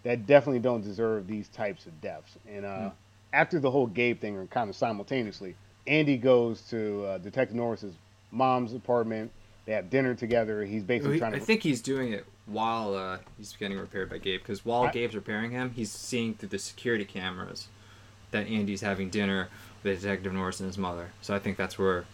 that 0.04 0.28
definitely 0.28 0.60
don't 0.60 0.82
deserve 0.84 1.26
these 1.26 1.48
types 1.50 1.88
of 1.88 2.00
deaths. 2.02 2.38
And 2.48 2.66
uh, 2.66 2.70
Mm. 2.70 2.92
after 3.34 3.60
the 3.60 3.72
whole 3.72 3.88
Gabe 3.88 4.20
thing, 4.22 4.38
or 4.38 4.46
kind 4.46 4.70
of 4.70 4.76
simultaneously, 4.76 5.56
Andy 5.88 6.18
goes 6.18 6.62
to 6.70 7.04
uh, 7.06 7.18
Detective 7.18 7.56
Norris's 7.58 7.96
mom's 8.32 8.74
apartment. 8.74 9.32
They 9.66 9.72
have 9.74 9.90
dinner 9.90 10.14
together. 10.14 10.64
He's 10.64 10.84
basically 10.84 11.18
trying 11.18 11.32
to. 11.32 11.38
I 11.38 11.42
think 11.42 11.64
he's 11.64 11.82
doing 11.82 12.14
it 12.14 12.26
while 12.46 12.94
uh, 12.96 13.18
he's 13.38 13.54
getting 13.56 13.80
repaired 13.80 14.10
by 14.10 14.20
Gabe, 14.20 14.42
because 14.42 14.64
while 14.64 14.84
I- 14.84 14.92
Gabe's 14.92 15.16
repairing 15.16 15.50
him, 15.52 15.72
he's 15.72 15.90
seeing 15.92 16.36
through 16.36 16.50
the 16.50 16.60
security 16.60 17.06
cameras 17.06 17.70
that 18.32 18.46
Andy's 18.48 18.82
having 18.82 19.10
dinner 19.10 19.50
with 19.82 20.02
Detective 20.02 20.32
Norris 20.34 20.60
and 20.60 20.68
his 20.68 20.78
mother. 20.78 21.10
So 21.22 21.34
I 21.34 21.40
think 21.40 21.58
that's 21.58 21.80
where 21.80 22.06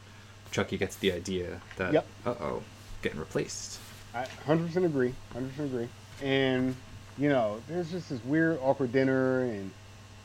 Chucky 0.52 0.78
gets 0.78 0.96
the 0.98 1.12
idea 1.12 1.62
that, 1.78 1.94
Yep. 1.94 2.06
uh 2.26 2.30
oh, 2.40 2.64
getting 3.02 3.20
replaced. 3.20 3.80
I 4.14 4.26
100% 4.46 4.86
agree. 4.86 5.14
100% 5.36 5.60
agree. 5.66 5.88
And, 6.24 6.76
you 7.18 7.30
know, 7.30 7.62
there's 7.68 7.92
just 7.92 8.10
this 8.10 8.24
weird, 8.26 8.60
awkward 8.62 8.92
dinner, 8.92 9.42
and 9.42 9.70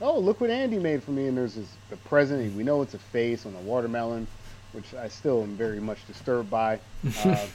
oh, 0.00 0.18
look 0.18 0.40
what 0.40 0.50
Andy 0.50 0.78
made 0.78 1.02
for 1.02 1.10
me. 1.10 1.26
And 1.26 1.36
there's 1.36 1.54
this 1.54 1.68
the 1.90 1.96
present. 1.96 2.40
and 2.40 2.56
We 2.56 2.62
know 2.64 2.82
it's 2.82 2.94
a 2.94 2.98
face 2.98 3.44
on 3.46 3.54
a 3.54 3.60
watermelon, 3.60 4.26
which 4.72 4.94
I 4.94 5.08
still 5.08 5.42
am 5.42 5.56
very 5.56 5.80
much 5.80 6.06
disturbed 6.06 6.50
by. 6.50 6.78
Uh, 7.24 7.46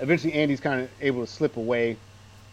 eventually, 0.00 0.32
Andy's 0.34 0.60
kind 0.60 0.82
of 0.82 0.90
able 1.00 1.24
to 1.24 1.30
slip 1.30 1.56
away 1.56 1.96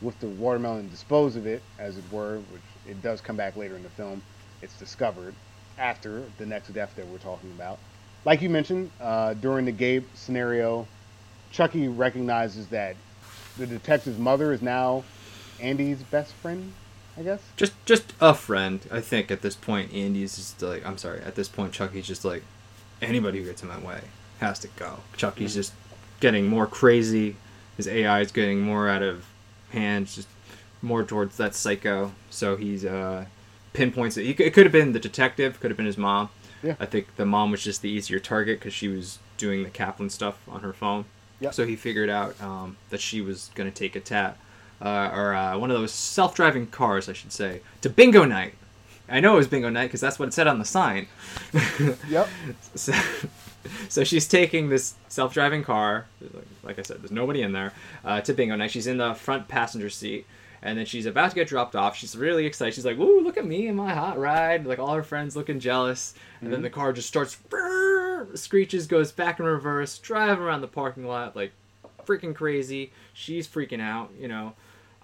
with 0.02 0.20
the 0.20 0.28
watermelon 0.28 0.80
and 0.82 0.92
dispose 0.92 1.36
of 1.36 1.46
it, 1.46 1.62
as 1.80 1.98
it 1.98 2.04
were, 2.12 2.38
which 2.52 2.62
it 2.88 3.02
does 3.02 3.22
come 3.22 3.36
back 3.36 3.56
later 3.56 3.76
in 3.76 3.84
the 3.84 3.90
film. 3.90 4.22
It's 4.62 4.78
discovered 4.80 5.34
after 5.78 6.24
the 6.38 6.46
next 6.46 6.70
death 6.74 6.94
that 6.96 7.06
we're 7.08 7.18
talking 7.20 7.52
about. 7.52 7.80
Like 8.26 8.42
you 8.42 8.50
mentioned, 8.50 8.90
uh, 9.02 9.34
during 9.34 9.66
the 9.66 9.72
Gabe 9.72 10.06
scenario, 10.14 10.88
Chucky 11.52 11.88
recognizes 11.88 12.68
that 12.68 12.96
the 13.58 13.68
detective's 13.68 14.18
mother 14.18 14.54
is 14.54 14.62
now 14.62 15.04
Andy's 15.60 16.02
best 16.04 16.34
friend, 16.34 16.74
I 17.18 17.24
guess. 17.24 17.42
Just, 17.58 17.74
just 17.86 18.14
a 18.22 18.34
friend. 18.34 18.80
I 18.92 19.02
think 19.02 19.30
at 19.30 19.42
this 19.42 19.56
point, 19.56 19.94
Andy's 19.94 20.36
just 20.38 20.62
like, 20.62 20.86
I'm 20.86 20.98
sorry. 20.98 21.22
At 21.22 21.36
this 21.36 21.50
point, 21.50 21.74
Chucky's 21.74 22.08
just 22.08 22.24
like, 22.24 22.44
anybody 23.02 23.40
who 23.40 23.46
gets 23.46 23.62
in 23.62 23.68
my 23.68 23.78
way 23.80 24.02
has 24.40 24.60
to 24.60 24.68
go. 24.78 25.00
Chucky's 25.18 25.52
Mhm. 25.52 25.56
just 25.56 25.74
getting 26.22 26.48
more 26.48 26.66
crazy. 26.66 27.36
His 27.76 27.88
AI 27.88 28.22
is 28.22 28.32
getting 28.32 28.62
more 28.62 28.88
out 28.88 29.04
of 29.04 29.26
hand, 29.72 30.08
just 30.08 30.28
more 30.82 31.04
towards 31.04 31.36
that 31.38 31.56
psycho. 31.56 32.14
So 32.30 32.56
he's 32.56 32.86
uh, 32.86 33.26
pinpoints 33.74 34.16
it. 34.18 34.24
He, 34.24 34.32
it 34.44 34.54
could 34.54 34.66
have 34.66 34.72
been 34.72 34.94
the 34.94 35.00
detective, 35.00 35.60
could 35.60 35.70
have 35.72 35.78
been 35.78 35.86
his 35.86 35.98
mom. 35.98 36.30
Yeah. 36.64 36.76
I 36.80 36.86
think 36.86 37.16
the 37.18 37.26
mom 37.26 37.52
was 37.52 37.64
just 37.64 37.82
the 37.82 37.90
easier 37.90 38.20
target 38.20 38.60
because 38.60 38.74
she 38.74 38.88
was 38.88 39.20
doing 39.38 39.64
the 39.64 39.70
Kaslan 39.70 40.10
stuff 40.10 40.38
on 40.48 40.62
her 40.62 40.74
phone. 40.74 41.06
Yep. 41.40 41.54
So 41.54 41.66
he 41.66 41.76
figured 41.76 42.10
out 42.10 42.40
um, 42.42 42.78
that 42.90 43.02
she 43.02 43.20
was 43.22 43.52
going 43.54 43.70
to 43.70 43.76
take 43.76 43.96
a 43.96 44.00
tat, 44.00 44.38
uh, 44.82 45.12
or 45.14 45.34
uh, 45.34 45.58
one 45.58 45.70
of 45.72 45.78
those 45.78 45.92
self-driving 45.92 46.68
cars, 46.68 47.10
I 47.10 47.14
should 47.14 47.34
say, 47.34 47.62
to 47.82 47.90
bingo 47.90 48.24
night. 48.24 48.54
I 49.10 49.20
know 49.20 49.34
it 49.34 49.38
was 49.38 49.48
bingo 49.48 49.70
night 49.70 49.88
because 49.88 50.00
that's 50.00 50.18
what 50.18 50.30
it 50.30 50.34
said 50.34 50.48
on 50.48 50.60
the 50.60 50.66
sign. 50.66 51.08
Yep. 52.08 52.30
so, 52.76 52.94
so 53.90 54.04
she's 54.06 54.28
taking 54.28 54.70
this 54.70 54.94
self-driving 55.10 55.64
car. 55.64 56.06
Like, 56.22 56.46
like 56.64 56.80
I 56.80 56.82
said, 56.84 57.02
there's 57.02 57.12
nobody 57.12 57.42
in 57.42 57.52
there 57.52 57.74
uh, 58.06 58.22
to 58.22 58.34
bingo 58.34 58.56
night. 58.56 58.72
She's 58.72 58.88
in 58.88 58.98
the 58.98 59.14
front 59.14 59.50
passenger 59.50 59.90
seat, 59.90 60.26
and 60.64 60.78
then 60.80 60.86
she's 60.88 61.06
about 61.06 61.30
to 61.30 61.36
get 61.36 61.48
dropped 61.48 61.76
off. 61.76 61.96
She's 61.96 62.18
really 62.18 62.46
excited. 62.48 62.74
She's 62.74 62.86
like, 62.86 62.98
"Woo! 62.98 63.22
Look 63.22 63.38
at 63.38 63.46
me 63.46 63.68
in 63.68 63.76
my 63.76 63.94
hot 63.94 64.18
ride!" 64.18 64.66
Like 64.66 64.80
all 64.80 64.96
her 64.96 65.04
friends 65.04 65.36
looking 65.36 65.60
jealous. 65.60 66.16
And 66.42 66.52
then 66.52 66.60
Mhm. 66.62 66.64
the 66.64 66.70
car 66.72 66.92
just 66.94 67.08
starts 67.08 67.38
screeches, 68.36 68.88
goes 68.88 69.12
back 69.12 69.40
in 69.40 69.46
reverse, 69.46 69.98
driving 70.00 70.44
around 70.44 70.62
the 70.62 70.68
parking 70.68 71.06
lot 71.06 71.36
like 71.36 71.52
freaking 72.06 72.34
crazy. 72.36 72.92
She's 73.14 73.48
freaking 73.48 73.82
out. 73.82 74.12
You 74.20 74.28
know, 74.28 74.54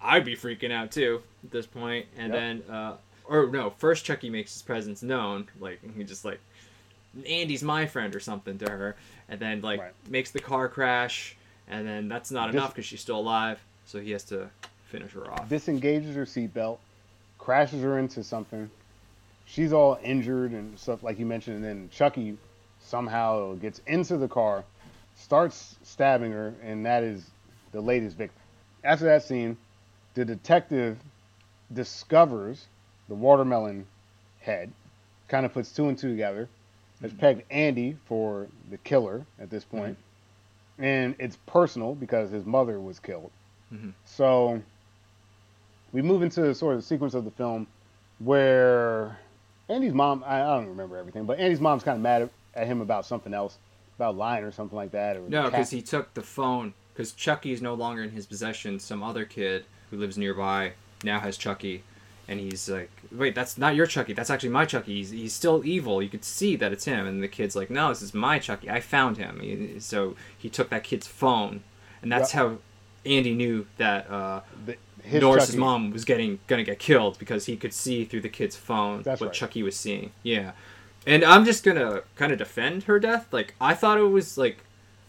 I'd 0.02 0.26
be 0.26 0.36
freaking 0.36 0.72
out 0.72 0.92
too 0.92 1.22
at 1.44 1.52
this 1.52 1.66
point. 1.66 2.08
And 2.18 2.34
Yep. 2.34 2.42
then, 2.42 2.76
uh, 2.76 2.98
or 3.26 3.48
no, 3.48 3.70
first 3.72 4.06
Chucky 4.06 4.30
makes 4.30 4.54
his 4.54 4.62
presence 4.62 5.04
known. 5.04 5.48
Like 5.60 5.80
he 5.96 6.04
just 6.04 6.26
like 6.26 6.40
Andy's 7.28 7.64
my 7.64 7.86
friend 7.88 8.16
or 8.16 8.20
something 8.20 8.58
to 8.60 8.70
her, 8.70 8.96
and 9.28 9.40
then 9.40 9.62
like 9.62 9.80
Right. 9.80 9.94
makes 10.10 10.32
the 10.32 10.40
car 10.40 10.70
crash, 10.70 11.36
and 11.68 11.86
then 11.88 12.08
that's 12.08 12.32
not 12.32 12.48
Just- 12.48 12.56
enough 12.56 12.70
because 12.74 12.86
she's 12.86 13.02
still 13.02 13.20
alive, 13.20 13.60
so 13.86 14.00
he 14.00 14.12
has 14.12 14.24
to 14.26 14.50
finish 14.90 15.12
her 15.12 15.32
off. 15.32 15.48
Disengages 15.50 16.16
her 16.16 16.26
seatbelt, 16.26 16.80
crashes 17.38 17.82
her 17.82 17.98
into 18.00 18.24
something. 18.24 18.70
She's 19.46 19.74
all 19.74 19.98
injured 20.04 20.52
and 20.52 20.78
stuff 20.78 21.04
like 21.04 21.20
you 21.20 21.26
mentioned, 21.26 21.58
and 21.58 21.66
then 21.66 21.90
Chucky 21.92 22.38
somehow 22.82 23.56
gets 23.56 23.82
into 23.88 24.18
the 24.18 24.28
car, 24.28 24.64
starts 25.16 25.76
stabbing 25.84 26.32
her, 26.32 26.54
and 26.64 26.86
that 26.86 27.04
is 27.04 27.30
the 27.72 27.82
latest 27.82 28.18
victim. 28.18 28.42
After 28.84 29.06
that 29.06 29.24
scene, 29.24 29.58
the 30.14 30.26
detective 30.26 30.98
discovers 31.74 32.66
the 33.08 33.16
watermelon 33.16 33.86
head, 34.42 34.72
kind 35.28 35.46
of 35.46 35.54
puts 35.54 35.72
two 35.72 35.88
and 35.88 35.98
two 35.98 36.10
together, 36.10 36.48
has 37.02 37.14
pegged 37.14 37.44
Andy 37.50 37.96
for 38.06 38.48
the 38.70 38.78
killer 38.78 39.26
at 39.40 39.50
this 39.50 39.64
point, 39.64 39.98
and 40.78 41.16
it's 41.20 41.38
personal 41.46 41.96
because 41.96 42.30
his 42.30 42.46
mother 42.46 42.80
was 42.80 43.00
killed. 43.00 43.32
Mhm. 43.74 43.94
So 44.06 44.62
we 45.92 46.02
move 46.02 46.22
into 46.22 46.54
sort 46.56 46.76
of 46.76 46.82
the 46.82 46.86
sequence 46.88 47.14
of 47.14 47.26
the 47.26 47.32
film 47.32 47.68
where 48.20 49.18
Andy's 49.70 49.94
mom, 49.94 50.24
I, 50.26 50.42
I 50.42 50.58
don't 50.58 50.68
remember 50.70 50.98
everything, 50.98 51.26
but 51.26 51.40
Andy's 51.40 51.62
mom's 51.62 51.84
kind 51.84 51.96
of 51.96 52.02
mad 52.02 52.24
at, 52.24 52.30
at 52.56 52.68
him 52.68 52.82
about 52.82 53.06
something 53.06 53.34
else, 53.34 53.58
about 53.98 54.16
lying 54.16 54.44
or 54.44 54.52
something 54.52 54.76
like 54.76 54.92
that. 54.92 55.16
Or 55.18 55.22
No, 55.28 55.46
because 55.46 55.70
he 55.70 55.82
took 55.82 56.14
the 56.14 56.22
phone. 56.22 56.74
Because 56.94 57.14
Chucky 57.14 57.54
is 57.54 57.62
no 57.62 57.76
longer 57.76 58.04
in 58.04 58.12
his 58.12 58.26
possession. 58.26 58.78
Some 58.78 59.02
other 59.04 59.24
kid 59.24 59.64
who 59.90 59.96
lives 59.98 60.18
nearby 60.18 60.74
now 61.02 61.22
has 61.22 61.38
Chucky, 61.38 61.84
and 62.28 62.42
he's 62.42 62.68
like, 62.70 62.92
"Wait, 63.10 63.34
that's 63.36 63.58
not 63.58 63.74
your 63.74 63.86
Chucky. 63.88 64.12
That's 64.12 64.30
actually 64.30 64.50
my 64.50 64.66
Chucky. 64.66 64.96
He's, 64.96 65.12
he's 65.12 65.32
still 65.32 65.64
evil. 65.66 66.04
You 66.04 66.10
could 66.10 66.26
see 66.26 66.58
that 66.58 66.74
it's 66.74 66.84
him." 66.84 67.08
And 67.08 67.24
the 67.24 67.30
kid's 67.30 67.56
like, 67.56 67.70
"No, 67.70 67.88
this 67.88 68.02
is 68.02 68.14
my 68.14 68.38
Chucky. 68.38 68.70
I 68.70 68.82
found 68.82 69.16
him." 69.16 69.40
He- 69.40 69.80
So 69.80 70.18
he 70.38 70.50
took 70.50 70.70
that 70.72 70.84
kid's 70.84 71.08
phone, 71.08 71.62
and 72.02 72.12
that's 72.12 72.32
how 72.34 72.58
Andy 73.06 73.34
knew 73.34 73.66
that 73.78 74.10
uh, 74.12 74.42
the- 74.66 74.76
his 75.10 75.22
Norris's 75.22 75.50
Chucky- 75.50 75.60
mom 75.60 75.92
was 75.92 76.06
getting 76.06 76.40
gonna 76.48 76.64
get 76.64 76.80
killed 76.80 77.18
because 77.20 77.46
he 77.46 77.56
could 77.58 77.74
see 77.74 78.06
through 78.06 78.22
the 78.22 78.30
kid's 78.30 78.56
phone 78.56 79.02
That's 79.04 79.20
what 79.22 79.28
right. 79.28 79.36
Chucky 79.36 79.64
was 79.64 79.76
seeing. 79.76 80.12
Yeah, 80.24 80.52
and 81.08 81.24
I'm 81.24 81.46
just 81.46 81.64
gonna 81.64 82.04
kind 82.16 82.32
of 82.32 82.38
defend 82.38 82.84
her 82.84 83.00
death. 83.00 83.28
Like 83.32 83.56
I 83.60 83.74
thought 83.74 83.98
it 83.98 84.04
was 84.04 84.38
like, 84.38 84.60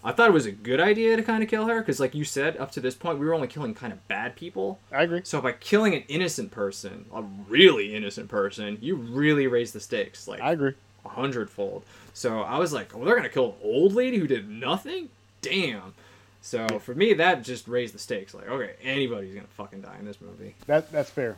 I 0.03 0.13
thought 0.13 0.29
it 0.29 0.33
was 0.33 0.47
a 0.47 0.53
good 0.53 0.81
idea 0.81 1.17
to 1.17 1.23
kind 1.23 1.43
of 1.43 1.49
kill 1.49 1.67
her 1.67 1.81
because, 1.81 2.01
like 2.01 2.15
you 2.15 2.25
said, 2.25 2.57
up 2.57 2.71
to 2.73 2.81
this 2.81 2.95
point 2.95 3.19
we 3.19 3.27
were 3.27 3.35
only 3.35 3.49
killing 3.49 3.75
kind 3.75 3.93
of 3.93 4.07
bad 4.09 4.35
people. 4.37 4.79
I 4.91 5.03
agree. 5.03 5.21
So 5.25 5.41
by 5.41 5.53
killing 5.53 5.95
an 5.95 6.05
innocent 6.09 6.51
person, 6.51 7.05
a 7.15 7.23
really 7.49 7.95
innocent 7.95 8.29
person, 8.29 8.79
you 8.81 8.97
really 8.97 9.47
raise 9.47 9.73
the 9.73 9.81
stakes 9.81 10.27
like 10.27 10.41
I 10.41 10.53
agree. 10.53 10.73
a 11.05 11.09
hundredfold. 11.11 11.85
So 12.15 12.41
I 12.41 12.59
was 12.59 12.73
like, 12.73 12.95
oh, 12.95 13.05
they're 13.05 13.17
gonna 13.17 13.29
kill 13.29 13.47
an 13.47 13.55
old 13.63 13.93
lady 13.95 14.19
who 14.19 14.27
did 14.27 14.49
nothing. 14.49 15.11
Damn. 15.43 15.95
So 16.43 16.79
for 16.79 16.95
me, 16.95 17.15
that 17.15 17.43
just 17.43 17.69
raised 17.69 17.95
the 17.95 17.99
stakes. 17.99 18.35
Like, 18.35 18.49
okay, 18.49 18.75
anybody's 18.83 19.35
gonna 19.35 19.47
fucking 19.57 19.83
die 19.83 19.97
in 19.99 20.07
this 20.07 20.21
movie. 20.21 20.55
That 20.67 20.91
that's 20.91 21.11
fair. 21.11 21.37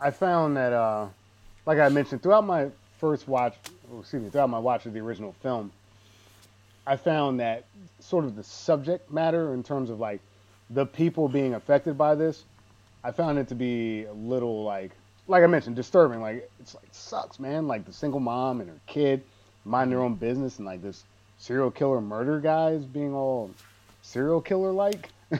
I 0.00 0.10
found 0.10 0.56
that, 0.56 0.72
uh, 0.72 1.08
like 1.66 1.78
I 1.78 1.88
mentioned, 1.88 2.22
throughout 2.22 2.46
my 2.46 2.68
first 2.98 3.28
watch, 3.28 3.54
oh, 3.92 4.00
excuse 4.00 4.22
me, 4.22 4.30
throughout 4.30 4.50
my 4.50 4.58
watch 4.58 4.86
of 4.86 4.92
the 4.92 5.00
original 5.00 5.32
film, 5.42 5.72
I 6.86 6.96
found 6.96 7.40
that 7.40 7.64
sort 8.00 8.24
of 8.24 8.36
the 8.36 8.44
subject 8.44 9.12
matter 9.12 9.52
in 9.52 9.62
terms 9.62 9.90
of 9.90 10.00
like 10.00 10.20
the 10.70 10.86
people 10.86 11.28
being 11.28 11.54
affected 11.54 11.98
by 11.98 12.14
this, 12.14 12.44
I 13.04 13.12
found 13.12 13.38
it 13.38 13.48
to 13.48 13.54
be 13.54 14.04
a 14.04 14.12
little 14.12 14.64
like, 14.64 14.92
like 15.26 15.42
I 15.42 15.46
mentioned, 15.46 15.76
disturbing. 15.76 16.20
Like 16.20 16.50
it's 16.60 16.74
like 16.74 16.88
sucks, 16.92 17.38
man. 17.38 17.68
Like 17.68 17.84
the 17.84 17.92
single 17.92 18.20
mom 18.20 18.60
and 18.60 18.70
her 18.70 18.80
kid 18.86 19.22
mind 19.64 19.92
their 19.92 20.00
own 20.00 20.14
business, 20.14 20.58
and 20.58 20.66
like 20.66 20.80
this 20.80 21.04
serial 21.38 21.70
killer 21.70 22.00
murder 22.00 22.40
guy 22.40 22.70
is 22.70 22.84
being 22.84 23.14
all 23.14 23.50
serial 24.08 24.40
killer 24.40 24.72
like. 24.72 25.10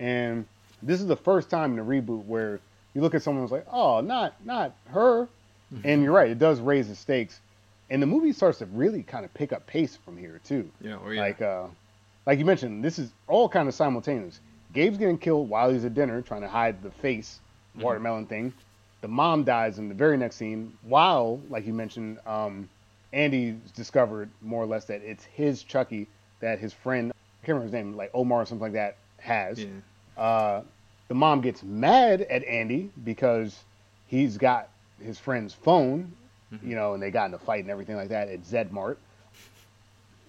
And 0.00 0.44
this 0.82 1.00
is 1.00 1.06
the 1.06 1.16
first 1.16 1.48
time 1.48 1.70
in 1.70 1.76
the 1.76 1.82
reboot 1.82 2.24
where 2.26 2.60
you 2.94 3.00
look 3.00 3.14
at 3.14 3.22
someone 3.22 3.44
who's 3.44 3.52
like, 3.52 3.66
oh, 3.70 4.00
not 4.00 4.34
not 4.44 4.74
her. 4.88 5.28
And 5.82 6.02
you're 6.02 6.12
right, 6.12 6.30
it 6.30 6.38
does 6.38 6.60
raise 6.60 6.88
the 6.88 6.96
stakes. 6.96 7.40
And 7.90 8.02
the 8.02 8.06
movie 8.06 8.32
starts 8.32 8.58
to 8.58 8.66
really 8.66 9.02
kind 9.02 9.24
of 9.24 9.32
pick 9.34 9.52
up 9.52 9.66
pace 9.66 9.96
from 9.96 10.16
here 10.16 10.40
too. 10.44 10.68
Yeah, 10.80 10.98
oh 11.04 11.10
yeah. 11.10 11.20
Like 11.20 11.40
uh 11.40 11.66
like 12.26 12.38
you 12.38 12.44
mentioned, 12.44 12.84
this 12.84 12.98
is 12.98 13.12
all 13.28 13.48
kind 13.48 13.68
of 13.68 13.74
simultaneous. 13.74 14.40
Gabe's 14.72 14.98
getting 14.98 15.18
killed 15.18 15.48
while 15.48 15.70
he's 15.70 15.84
at 15.84 15.94
dinner 15.94 16.20
trying 16.22 16.42
to 16.42 16.48
hide 16.48 16.82
the 16.82 16.90
face 16.90 17.38
watermelon 17.80 18.26
thing. 18.26 18.52
The 19.00 19.08
mom 19.08 19.44
dies 19.44 19.78
in 19.78 19.88
the 19.88 19.94
very 19.94 20.16
next 20.16 20.36
scene 20.36 20.72
while, 20.82 21.40
like 21.50 21.66
you 21.66 21.72
mentioned, 21.72 22.18
um, 22.26 22.68
Andy's 23.12 23.54
discovered 23.76 24.28
more 24.42 24.62
or 24.62 24.66
less 24.66 24.86
that 24.86 25.02
it's 25.02 25.24
his 25.24 25.62
Chucky 25.62 26.08
that 26.40 26.58
his 26.58 26.72
friend, 26.72 27.12
I 27.44 27.46
can't 27.46 27.56
remember 27.58 27.76
his 27.76 27.84
name, 27.84 27.94
like 27.94 28.10
Omar 28.14 28.40
or 28.40 28.46
something 28.46 28.62
like 28.62 28.72
that, 28.72 28.96
has. 29.18 29.58
yeah. 29.60 29.66
Uh, 30.22 30.62
the 31.08 31.14
mom 31.14 31.42
gets 31.42 31.62
mad 31.62 32.22
at 32.22 32.42
Andy 32.44 32.90
because 33.04 33.54
he's 34.06 34.38
got 34.38 34.70
his 35.04 35.18
friend's 35.18 35.52
phone, 35.52 36.10
Mm-hmm. 36.54 36.70
you 36.70 36.74
know, 36.76 36.94
and 36.94 37.02
they 37.02 37.10
got 37.10 37.28
in 37.28 37.34
a 37.34 37.38
fight 37.38 37.60
and 37.64 37.70
everything 37.70 37.96
like 37.96 38.08
that 38.08 38.28
at 38.28 38.40
Zedmart. 38.44 38.96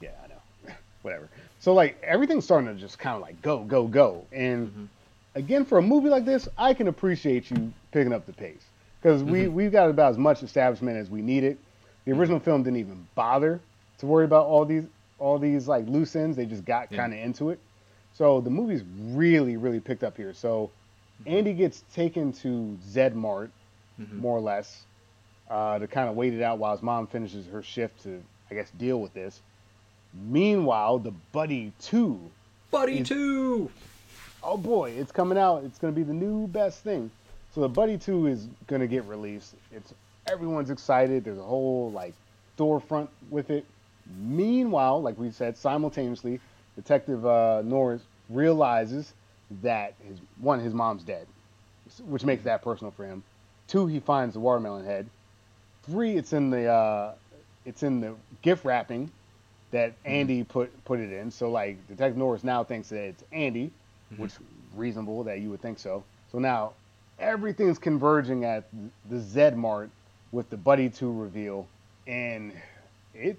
Yeah, 0.01 0.09
I 0.23 0.27
know. 0.27 0.73
Whatever. 1.03 1.29
So 1.59 1.73
like 1.73 2.01
everything's 2.03 2.43
starting 2.43 2.67
to 2.67 2.73
just 2.75 2.99
kind 2.99 3.15
of 3.15 3.21
like 3.21 3.41
go, 3.41 3.59
go, 3.63 3.87
go. 3.87 4.25
And 4.33 4.67
Mhm. 4.69 4.87
again, 5.35 5.63
for 5.65 5.77
a 5.77 5.81
movie 5.81 6.09
like 6.09 6.25
this, 6.25 6.49
I 6.57 6.73
can 6.73 6.87
appreciate 6.89 7.49
you 7.51 7.71
picking 7.91 8.11
up 8.11 8.25
the 8.25 8.33
pace 8.33 8.65
because 9.01 9.23
we 9.23 9.41
Mhm. 9.43 9.53
we've 9.53 9.71
got 9.71 9.89
about 9.89 10.11
as 10.11 10.17
much 10.17 10.43
establishment 10.43 10.97
as 10.97 11.09
we 11.09 11.21
needed. 11.21 11.57
The 12.05 12.11
original 12.11 12.39
film 12.39 12.63
didn't 12.63 12.79
even 12.79 13.07
bother 13.15 13.59
to 13.99 14.05
worry 14.05 14.25
about 14.25 14.47
all 14.47 14.65
these 14.65 14.85
all 15.19 15.39
these 15.39 15.67
like 15.67 15.87
loose 15.87 16.15
ends. 16.15 16.35
They 16.37 16.45
just 16.45 16.65
got 16.65 16.91
Yeah. 16.91 16.97
kind 16.97 17.13
of 17.13 17.19
into 17.19 17.49
it. 17.49 17.59
So 18.13 18.39
the 18.41 18.49
movie's 18.49 18.83
really, 18.99 19.57
really 19.57 19.79
picked 19.79 20.03
up 20.03 20.15
here. 20.17 20.33
So 20.33 20.71
Andy 21.25 21.53
gets 21.53 21.83
taken 21.93 22.31
to 22.33 22.77
Zedmart, 22.87 23.49
Mhm. 23.99 24.19
more 24.19 24.37
or 24.37 24.41
less, 24.41 24.83
uh, 25.49 25.79
to 25.79 25.87
kind 25.87 26.09
of 26.09 26.15
wait 26.15 26.33
it 26.33 26.41
out 26.41 26.57
while 26.59 26.73
his 26.73 26.81
mom 26.83 27.07
finishes 27.07 27.45
her 27.47 27.61
shift 27.61 28.03
to, 28.03 28.21
I 28.51 28.55
guess, 28.55 28.69
deal 28.71 28.99
with 28.99 29.13
this. 29.13 29.41
Meanwhile, 30.13 30.99
the 30.99 31.11
Buddy 31.31 31.73
2, 31.79 32.19
Buddy 32.71 32.99
is- 32.99 33.07
two. 33.09 33.69
oh 34.43 34.57
boy, 34.57 34.91
it's 34.91 35.11
coming 35.11 35.37
out. 35.37 35.63
It's 35.63 35.77
going 35.79 35.93
to 35.93 35.95
be 35.97 36.03
the 36.03 36.13
new 36.13 36.47
best 36.47 36.79
thing. 36.83 37.11
So 37.53 37.61
the 37.61 37.69
Buddy 37.69 37.97
2 37.97 38.27
is 38.27 38.47
going 38.67 38.81
to 38.81 38.87
get 38.87 39.05
released. 39.05 39.55
It's 39.71 39.93
everyone's 40.27 40.69
excited. 40.69 41.23
There's 41.23 41.37
a 41.37 41.43
whole 41.43 41.91
like 41.91 42.13
storefront 42.57 43.07
with 43.29 43.49
it. 43.49 43.65
Meanwhile, 44.17 45.01
like 45.01 45.17
we 45.17 45.31
said, 45.31 45.57
simultaneously, 45.57 46.39
Detective 46.75 47.25
uh, 47.25 47.61
Norris 47.63 48.01
realizes 48.29 49.13
that 49.61 49.93
his 50.07 50.19
one, 50.39 50.59
his 50.59 50.73
mom's 50.73 51.03
dead, 51.03 51.27
which 52.07 52.23
makes 52.23 52.43
that 52.43 52.61
personal 52.61 52.91
for 52.91 53.05
him. 53.05 53.23
Two, 53.67 53.87
he 53.87 53.99
finds 53.99 54.33
the 54.33 54.39
watermelon 54.39 54.85
head. 54.85 55.07
Three, 55.83 56.17
it's 56.17 56.33
in 56.33 56.49
the 56.49 56.67
uh, 56.67 57.13
it's 57.65 57.83
in 57.83 58.01
the 58.01 58.15
gift 58.41 58.65
wrapping 58.65 59.11
that 59.71 59.93
Andy 60.05 60.43
put 60.43 60.71
put 60.85 60.99
it 60.99 61.11
in. 61.11 61.31
So 61.31 61.49
like 61.49 61.77
Detective 61.87 62.17
Norris 62.17 62.43
now 62.43 62.63
thinks 62.63 62.89
that 62.89 63.03
it's 63.03 63.23
Andy, 63.31 63.71
which 64.17 64.33
reasonable 64.75 65.23
that 65.23 65.39
you 65.39 65.49
would 65.49 65.61
think 65.61 65.79
so. 65.79 66.03
So 66.31 66.39
now 66.39 66.73
everything's 67.19 67.79
converging 67.79 68.45
at 68.45 68.65
the 69.09 69.19
Z 69.19 69.51
Mart 69.51 69.89
with 70.31 70.49
the 70.49 70.57
Buddy 70.57 70.89
Two 70.89 71.11
reveal, 71.11 71.67
and 72.07 72.51
it 73.13 73.37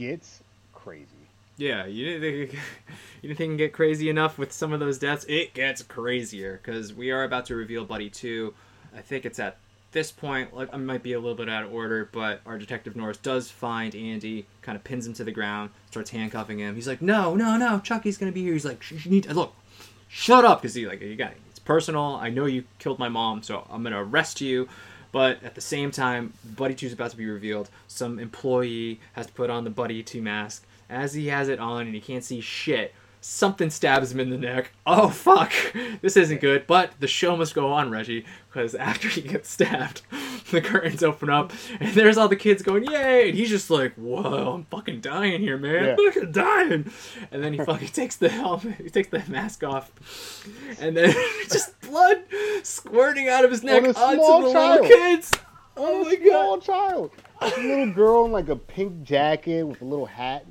gets 0.00 0.42
crazy. 0.72 1.28
Yeah, 1.58 1.84
you 1.84 2.06
didn't 2.06 2.22
think 2.22 2.52
you 3.22 3.28
didn't 3.28 3.36
think 3.36 3.48
it 3.48 3.52
can 3.52 3.56
get 3.58 3.72
crazy 3.74 4.08
enough 4.08 4.38
with 4.38 4.50
some 4.50 4.72
of 4.72 4.80
those 4.80 4.98
deaths. 4.98 5.26
It 5.28 5.52
gets 5.52 5.82
crazier 5.82 6.58
because 6.62 6.94
we 6.94 7.10
are 7.10 7.22
about 7.22 7.44
to 7.46 7.54
reveal 7.54 7.84
Buddy 7.84 8.08
two. 8.08 8.54
I 8.96 9.02
think 9.02 9.26
it's 9.26 9.38
at 9.38 9.58
this 9.92 10.10
point. 10.10 10.56
Like 10.56 10.70
I 10.72 10.78
might 10.78 11.02
be 11.02 11.12
a 11.12 11.20
little 11.20 11.34
bit 11.36 11.50
out 11.50 11.64
of 11.64 11.72
order, 11.74 12.08
but 12.10 12.40
our 12.46 12.56
detective 12.56 12.96
Norris 12.96 13.18
does 13.18 13.50
find 13.50 13.94
Andy, 13.94 14.46
kind 14.62 14.74
of 14.74 14.84
pins 14.84 15.06
him 15.06 15.12
to 15.14 15.24
the 15.24 15.32
ground, 15.32 15.68
starts 15.90 16.10
handcuffing 16.10 16.60
him. 16.60 16.76
He's 16.76 16.88
like, 16.88 17.02
"No, 17.02 17.34
no, 17.34 17.58
no, 17.58 17.78
Chucky's 17.80 18.16
gonna 18.16 18.32
be 18.32 18.42
here." 18.42 18.54
He's 18.54 18.64
like, 18.64 18.82
"You 18.90 19.10
need 19.10 19.26
look, 19.26 19.54
shut 20.08 20.46
up," 20.46 20.62
because 20.62 20.74
he 20.74 20.86
like 20.86 21.02
you 21.02 21.14
got 21.14 21.34
it's 21.50 21.58
personal. 21.58 22.14
I 22.14 22.30
know 22.30 22.46
you 22.46 22.64
killed 22.78 22.98
my 22.98 23.10
mom, 23.10 23.42
so 23.42 23.66
I'm 23.70 23.82
gonna 23.82 24.02
arrest 24.02 24.40
you. 24.40 24.66
But 25.12 25.42
at 25.42 25.54
the 25.54 25.60
same 25.60 25.90
time, 25.90 26.32
Buddy 26.44 26.74
2 26.74 26.86
is 26.86 26.92
about 26.92 27.10
to 27.10 27.16
be 27.16 27.26
revealed. 27.26 27.68
Some 27.88 28.18
employee 28.18 29.00
has 29.14 29.26
to 29.26 29.32
put 29.32 29.50
on 29.50 29.64
the 29.64 29.70
Buddy 29.70 30.02
2 30.02 30.22
mask. 30.22 30.64
As 30.88 31.14
he 31.14 31.28
has 31.28 31.48
it 31.48 31.58
on 31.58 31.86
and 31.86 31.94
he 31.94 32.00
can't 32.00 32.24
see 32.24 32.40
shit, 32.40 32.94
something 33.20 33.70
stabs 33.70 34.12
him 34.12 34.20
in 34.20 34.30
the 34.30 34.38
neck. 34.38 34.72
Oh, 34.86 35.08
fuck. 35.08 35.52
This 36.00 36.16
isn't 36.16 36.40
good. 36.40 36.66
But 36.66 36.92
the 37.00 37.06
show 37.06 37.36
must 37.36 37.54
go 37.54 37.72
on, 37.72 37.90
Reggie, 37.90 38.24
because 38.48 38.74
after 38.74 39.08
he 39.10 39.20
gets 39.22 39.50
stabbed, 39.50 40.02
the 40.50 40.60
curtains 40.60 41.02
open 41.02 41.30
up 41.30 41.52
and 41.78 41.94
there's 41.94 42.16
all 42.16 42.28
the 42.28 42.36
kids 42.36 42.62
going, 42.62 42.84
yay! 42.84 43.28
And 43.28 43.38
he's 43.38 43.50
just 43.50 43.70
like, 43.70 43.94
whoa, 43.94 44.54
I'm 44.54 44.64
fucking 44.64 45.00
dying 45.00 45.40
here, 45.40 45.58
man. 45.58 45.84
Yeah. 45.84 45.96
I'm 45.98 46.12
fucking 46.12 46.32
dying. 46.32 46.90
And 47.30 47.44
then 47.44 47.52
he 47.52 47.58
fucking 47.64 47.88
takes 47.92 48.16
the 48.16 48.28
helmet, 48.28 48.76
he 48.76 48.90
takes 48.90 49.08
the 49.08 49.22
mask 49.28 49.62
off, 49.64 49.92
and 50.80 50.96
then 50.96 51.14
just 51.50 51.78
blood 51.82 52.24
squirting 52.62 53.28
out 53.28 53.44
of 53.44 53.50
his 53.50 53.62
neck 53.62 53.82
onto 53.82 53.92
small 53.92 54.42
the 54.42 54.52
child. 54.52 54.80
little 54.82 54.96
kids. 54.96 55.30
Oh 55.76 56.04
my 56.04 56.14
small 56.16 56.56
god. 56.56 56.62
child. 56.62 57.10
A 57.40 57.46
little 57.60 57.92
girl 57.92 58.24
in 58.26 58.32
like 58.32 58.48
a 58.48 58.56
pink 58.56 59.02
jacket 59.02 59.62
with 59.66 59.80
a 59.80 59.84
little 59.84 60.06
hat, 60.06 60.44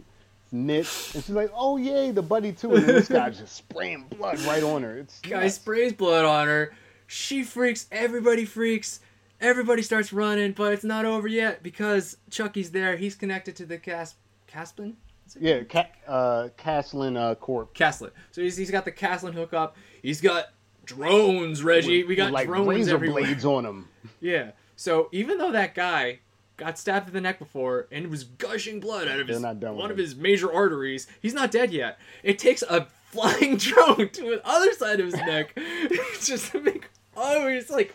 knit, 0.52 0.88
and 1.14 1.24
she's 1.24 1.30
like, 1.30 1.52
"Oh 1.56 1.78
yay, 1.78 2.12
the 2.12 2.22
buddy 2.22 2.52
too!" 2.52 2.74
And 2.76 2.86
this 2.86 3.08
guy's 3.08 3.38
just 3.40 3.56
spraying 3.56 4.06
blood 4.18 4.40
right 4.42 4.64
on 4.64 4.84
her. 4.84 4.98
It's 4.98 5.20
Guy 5.22 5.44
nuts. 5.44 5.56
sprays 5.56 5.94
blood 5.94 6.26
on 6.26 6.48
her. 6.48 6.74
She 7.08 7.44
freaks. 7.44 7.88
Everybody 7.92 8.46
freaks. 8.46 9.00
Everybody 9.42 9.82
starts 9.82 10.12
running, 10.12 10.52
but 10.52 10.74
it's 10.74 10.84
not 10.84 11.06
over 11.06 11.28
yet 11.28 11.64
because 11.64 12.18
Chucky's 12.30 12.72
there. 12.72 12.98
He's 12.98 13.16
connected 13.16 13.56
to 13.58 13.66
the 13.66 13.78
Cas 13.78 14.16
Caspin. 14.52 14.96
It? 15.36 15.42
yeah, 15.42 15.64
Ca- 15.64 15.88
uh, 16.12 16.50
Kaslan 16.58 17.16
uh, 17.18 17.36
Corp. 17.36 17.74
Kaslan. 17.76 18.12
So 18.32 18.42
he's, 18.42 18.58
he's 18.58 18.72
got 18.72 18.84
the 18.84 18.92
Kaslan 18.92 19.34
hookup. 19.34 19.78
He's 20.02 20.20
got 20.22 20.46
drones, 20.86 21.64
Reggie. 21.64 22.00
with- 22.02 22.10
we 22.10 22.16
got 22.16 22.26
with, 22.26 22.34
like 22.34 22.48
drones 22.48 22.68
razor 22.68 22.96
everywhere. 22.96 23.24
blades 23.24 23.46
on 23.46 23.64
them. 23.64 23.88
Yeah. 24.22 24.52
So 24.76 25.08
even 25.12 25.38
though 25.38 25.52
that 25.54 25.76
guy 25.76 26.20
got 26.60 26.77
stabbed 26.77 27.07
in 27.07 27.14
the 27.14 27.22
neck 27.22 27.40
before 27.40 27.88
and 27.91 28.07
was 28.07 28.23
gushing 28.23 28.80
blood 28.80 29.07
out 29.07 29.19
of 29.19 29.27
They're 29.27 29.36
his 29.36 29.64
one 29.64 29.90
of 29.90 29.98
his 29.98 30.15
major 30.15 30.53
arteries, 30.53 31.07
he's 31.22 31.34
not 31.34 31.52
dead 31.52 31.72
yet. 31.72 31.98
It 32.22 32.38
takes 32.38 32.61
a 32.61 32.88
flying 33.06 33.57
drone 33.57 34.10
to 34.10 34.22
the 34.22 34.41
other 34.44 34.73
side 34.73 34.99
of 34.99 35.07
his 35.07 35.15
neck, 35.15 35.57
just 36.22 36.52
to 36.52 36.61
make 36.61 36.90
oh, 37.18 37.48
it's 37.48 37.69
like 37.69 37.94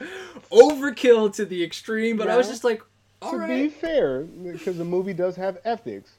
overkill 0.50 1.32
to 1.34 1.44
the 1.44 1.62
extreme. 1.62 2.16
But 2.16 2.28
I 2.28 2.36
was 2.36 2.48
just 2.48 2.64
like, 2.64 2.82
all 3.22 3.36
right 3.36 3.46
to 3.46 3.52
all 3.52 3.62
be 3.62 3.68
fair, 3.68 4.22
because 4.22 4.78
the 4.78 4.84
movie 4.84 5.14
does 5.14 5.36
have 5.36 5.58
ethics, 5.64 6.12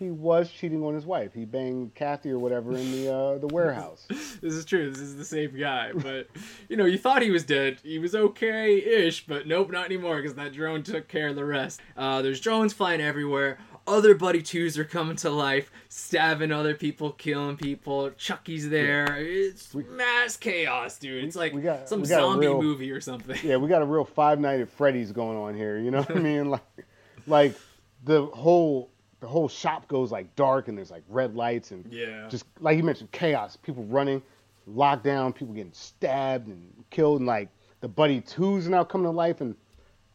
he 0.00 0.10
was 0.10 0.50
cheating 0.50 0.82
on 0.82 0.94
his 0.94 1.06
wife. 1.06 1.32
He 1.34 1.44
banged 1.44 1.94
Kathy 1.94 2.30
or 2.30 2.38
whatever 2.40 2.72
in 2.72 2.90
the 2.90 3.14
uh, 3.14 3.38
the 3.38 3.46
warehouse. 3.46 4.06
this 4.08 4.54
is 4.54 4.64
true. 4.64 4.90
This 4.90 4.98
is 5.00 5.16
the 5.16 5.24
same 5.24 5.56
guy. 5.56 5.92
But 5.94 6.26
you 6.68 6.76
know, 6.76 6.86
you 6.86 6.98
thought 6.98 7.22
he 7.22 7.30
was 7.30 7.44
dead. 7.44 7.78
He 7.84 8.00
was 8.00 8.14
okay-ish, 8.16 9.26
but 9.26 9.46
nope, 9.46 9.70
not 9.70 9.84
anymore 9.86 10.16
because 10.16 10.34
that 10.34 10.52
drone 10.52 10.82
took 10.82 11.06
care 11.06 11.28
of 11.28 11.36
the 11.36 11.44
rest. 11.44 11.80
Uh, 11.96 12.22
there's 12.22 12.40
drones 12.40 12.72
flying 12.72 13.00
everywhere. 13.00 13.58
Other 13.86 14.14
buddy 14.14 14.42
twos 14.42 14.78
are 14.78 14.84
coming 14.84 15.16
to 15.16 15.30
life, 15.30 15.70
stabbing 15.88 16.52
other 16.52 16.74
people, 16.74 17.12
killing 17.12 17.56
people. 17.56 18.10
Chucky's 18.10 18.68
there. 18.68 19.16
It's 19.18 19.74
mass 19.74 20.36
chaos, 20.36 20.98
dude. 20.98 21.24
It's 21.24 21.34
like 21.36 21.52
we 21.52 21.60
got- 21.62 21.88
some 21.88 22.00
we 22.00 22.06
zombie 22.06 22.46
real- 22.46 22.62
movie 22.62 22.90
or 22.92 23.00
something. 23.00 23.36
Yeah, 23.42 23.56
we 23.56 23.68
got 23.68 23.82
a 23.82 23.86
real 23.86 24.04
Five 24.04 24.38
Nights 24.38 24.62
at 24.62 24.68
Freddy's 24.70 25.12
going 25.12 25.36
on 25.36 25.54
here. 25.56 25.78
You 25.78 25.90
know 25.90 25.98
what 26.02 26.10
I 26.16 26.20
mean? 26.20 26.50
Like, 26.50 26.62
like 27.26 27.54
the 28.04 28.26
whole 28.26 28.90
the 29.20 29.28
whole 29.28 29.48
shop 29.48 29.86
goes 29.88 30.10
like 30.10 30.34
dark 30.36 30.68
and 30.68 30.76
there's 30.78 30.90
like 30.90 31.02
red 31.08 31.34
lights 31.36 31.70
and 31.70 31.84
Yeah. 31.92 32.26
just 32.28 32.44
like 32.60 32.76
you 32.76 32.82
mentioned, 32.82 33.10
chaos. 33.12 33.56
People 33.56 33.84
running, 33.84 34.22
lockdown, 34.68 35.34
people 35.34 35.54
getting 35.54 35.72
stabbed 35.72 36.48
and 36.48 36.72
killed, 36.90 37.18
and 37.20 37.26
like 37.26 37.48
the 37.80 37.88
buddy 37.88 38.20
twos 38.20 38.66
are 38.66 38.70
now 38.70 38.84
coming 38.84 39.06
to 39.06 39.10
life 39.10 39.40
and 39.40 39.54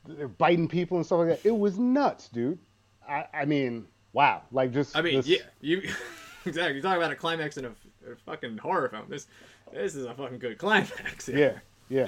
they're 0.07 0.27
biting 0.27 0.68
people 0.68 0.98
and 0.98 1.06
stuff 1.06 1.19
like 1.19 1.27
that. 1.30 1.45
It 1.45 1.57
was 1.57 1.77
nuts, 1.80 2.30
dude. 2.30 2.60
I, 3.07 3.26
I 3.34 3.45
mean, 3.45 3.88
wow. 4.14 4.41
Like 4.52 4.72
just 4.72 4.95
I 4.98 5.02
mean, 5.02 5.15
this- 5.18 5.27
yeah, 5.27 5.38
you 5.61 5.82
exactly. 6.45 6.73
You're 6.73 6.82
talking 6.84 6.98
about 6.98 7.11
a 7.11 7.15
climax 7.15 7.57
in 7.57 7.65
a, 7.65 7.69
a 7.69 8.15
fucking 8.26 8.57
horror 8.57 8.90
film. 8.90 9.06
This 9.10 9.27
this 9.73 9.95
is 9.95 10.06
a 10.06 10.14
fucking 10.14 10.40
good 10.40 10.57
climax. 10.57 11.27
Yeah, 11.27 11.53
yeah. 11.90 12.07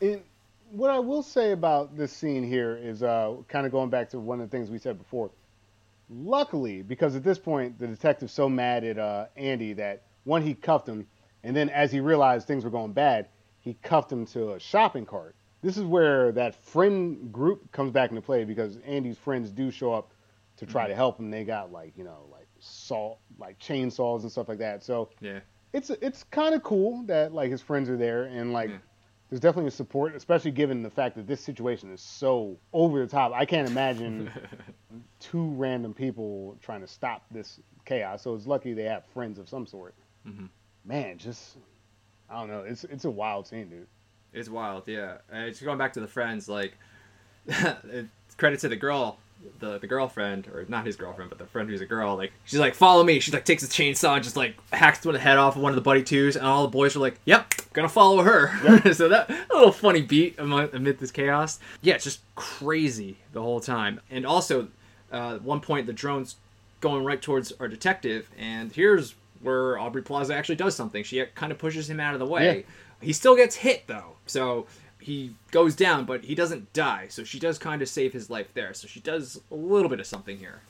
And 0.00 0.22
what 0.70 0.90
I 0.90 0.98
will 0.98 1.22
say 1.22 1.52
about 1.52 1.96
this 1.96 2.12
scene 2.12 2.42
here 2.46 2.76
is 2.76 3.02
uh, 3.02 3.36
kind 3.48 3.64
of 3.66 3.72
going 3.72 3.88
back 3.90 4.10
to 4.10 4.18
one 4.18 4.40
of 4.40 4.50
the 4.50 4.56
things 4.56 4.70
we 4.70 4.78
said 4.78 4.98
before. 4.98 5.30
Luckily, 6.10 6.82
because 6.82 7.14
at 7.16 7.22
this 7.22 7.38
point 7.38 7.78
the 7.78 7.86
detective's 7.86 8.32
so 8.32 8.48
mad 8.48 8.84
at 8.84 8.98
uh, 8.98 9.26
Andy 9.36 9.72
that 9.74 10.02
one 10.24 10.42
he 10.42 10.54
cuffed 10.54 10.88
him, 10.88 11.06
and 11.44 11.54
then 11.54 11.68
as 11.68 11.92
he 11.92 12.00
realized 12.00 12.46
things 12.46 12.64
were 12.64 12.70
going 12.70 12.92
bad, 12.92 13.28
he 13.60 13.74
cuffed 13.82 14.10
him 14.10 14.24
to 14.26 14.52
a 14.54 14.60
shopping 14.60 15.04
cart. 15.04 15.34
This 15.60 15.76
is 15.76 15.84
where 15.84 16.32
that 16.32 16.54
friend 16.54 17.32
group 17.32 17.70
comes 17.72 17.90
back 17.92 18.10
into 18.10 18.22
play 18.22 18.44
because 18.44 18.78
Andy's 18.86 19.18
friends 19.18 19.50
do 19.50 19.70
show 19.70 19.92
up 19.92 20.12
to 20.56 20.66
try 20.66 20.88
to 20.88 20.94
help 20.94 21.18
him. 21.18 21.30
They 21.30 21.44
got 21.44 21.72
like 21.72 21.92
you 21.96 22.04
know 22.04 22.26
like 22.32 22.46
salt, 22.58 23.18
like 23.38 23.58
chainsaws 23.58 24.22
and 24.22 24.30
stuff 24.30 24.48
like 24.48 24.58
that. 24.58 24.82
So 24.82 25.10
Yeah. 25.20 25.40
it's 25.72 25.90
it's 25.90 26.24
kind 26.24 26.54
of 26.54 26.62
cool 26.62 27.02
that 27.04 27.34
like 27.34 27.50
his 27.50 27.60
friends 27.60 27.90
are 27.90 27.96
there 27.96 28.24
and 28.24 28.52
like 28.52 28.70
Yeah. 28.70 28.76
There's 29.30 29.40
definitely 29.40 29.68
a 29.68 29.72
support, 29.72 30.14
especially 30.14 30.50
given 30.50 30.82
the 30.82 30.90
fact 30.90 31.16
that 31.16 31.26
this 31.26 31.40
situation 31.40 31.92
is 31.92 32.00
so 32.00 32.56
over 32.72 33.00
the 33.00 33.06
top. 33.06 33.32
I 33.34 33.44
can't 33.44 33.68
imagine 33.68 34.30
two 35.20 35.48
random 35.50 35.92
people 35.94 36.56
trying 36.62 36.80
to 36.80 36.86
stop 36.86 37.24
this 37.30 37.60
chaos. 37.84 38.22
So 38.22 38.34
it's 38.34 38.46
lucky 38.46 38.72
they 38.72 38.84
have 38.84 39.04
friends 39.12 39.38
of 39.38 39.48
some 39.48 39.66
sort. 39.66 39.94
Mhm. 40.26 40.48
Man, 40.84 41.18
just 41.18 41.56
I 42.30 42.38
don't 42.40 42.48
know. 42.48 42.60
It's 42.62 42.84
it's 42.84 43.04
a 43.04 43.10
wild 43.10 43.46
scene, 43.46 43.68
dude. 43.68 43.86
It's 44.32 44.48
wild, 44.48 44.84
yeah. 44.86 45.18
And 45.30 45.44
it's 45.46 45.60
going 45.60 45.78
back 45.78 45.92
to 45.94 46.00
the 46.00 46.06
friends, 46.08 46.48
like 46.48 46.76
credit 48.36 48.60
to 48.60 48.68
the 48.68 48.76
girl, 48.76 49.18
the 49.60 49.78
the 49.78 49.86
girlfriend, 49.86 50.48
or 50.48 50.64
not 50.68 50.86
his 50.86 50.96
girlfriend, 50.96 51.30
but 51.30 51.38
the 51.38 51.46
friend 51.46 51.68
who's 51.68 51.80
a 51.80 51.86
girl. 51.86 52.16
Like 52.16 52.32
she's 52.44 52.60
like, 52.60 52.74
follow 52.74 53.04
me. 53.04 53.20
She 53.20 53.32
like 53.32 53.44
takes 53.44 53.62
a 53.62 53.66
chainsaw 53.66 54.14
and 54.14 54.24
just 54.24 54.36
like 54.36 54.56
hacks 54.72 55.00
the 55.00 55.18
head 55.18 55.38
off 55.38 55.56
of 55.56 55.62
one 55.62 55.70
of 55.70 55.76
the 55.76 55.82
buddy 55.82 56.02
twos, 56.02 56.36
and 56.36 56.46
all 56.46 56.62
the 56.62 56.68
boys 56.68 56.96
are 56.96 57.00
like, 57.00 57.18
yep, 57.24 57.54
gonna 57.72 57.88
follow 57.88 58.22
her. 58.22 58.92
so 58.92 59.08
that 59.08 59.30
a 59.30 59.54
little 59.54 59.72
funny 59.72 60.02
beat 60.02 60.38
among, 60.38 60.70
amid 60.72 60.98
this 60.98 61.10
chaos. 61.10 61.58
Yeah, 61.82 61.94
it's 61.94 62.04
just 62.04 62.20
crazy 62.34 63.18
the 63.32 63.42
whole 63.42 63.60
time. 63.60 64.00
And 64.10 64.26
also, 64.26 64.68
uh, 65.12 65.36
at 65.36 65.42
one 65.42 65.60
point 65.60 65.86
the 65.86 65.92
drone's 65.92 66.36
going 66.80 67.04
right 67.04 67.20
towards 67.20 67.52
our 67.60 67.68
detective, 67.68 68.28
and 68.38 68.72
here's 68.72 69.14
where 69.40 69.78
Aubrey 69.78 70.02
Plaza 70.02 70.34
actually 70.34 70.56
does 70.56 70.74
something. 70.74 71.04
She 71.04 71.24
kind 71.34 71.52
of 71.52 71.58
pushes 71.58 71.88
him 71.88 72.00
out 72.00 72.14
of 72.14 72.20
the 72.20 72.26
way. 72.26 72.56
Yeah. 72.58 72.62
He 73.00 73.12
still 73.12 73.36
gets 73.36 73.54
hit 73.54 73.86
though, 73.86 74.16
so 74.26 74.66
he 75.00 75.34
goes 75.50 75.74
down, 75.76 76.04
but 76.04 76.24
he 76.24 76.34
doesn't 76.34 76.72
die. 76.72 77.06
So 77.08 77.24
she 77.24 77.38
does 77.38 77.58
kind 77.58 77.82
of 77.82 77.88
save 77.88 78.12
his 78.12 78.28
life 78.30 78.52
there. 78.54 78.74
So 78.74 78.86
she 78.88 79.00
does 79.00 79.40
a 79.50 79.54
little 79.54 79.88
bit 79.88 80.00
of 80.00 80.06
something 80.06 80.36
here. 80.38 80.60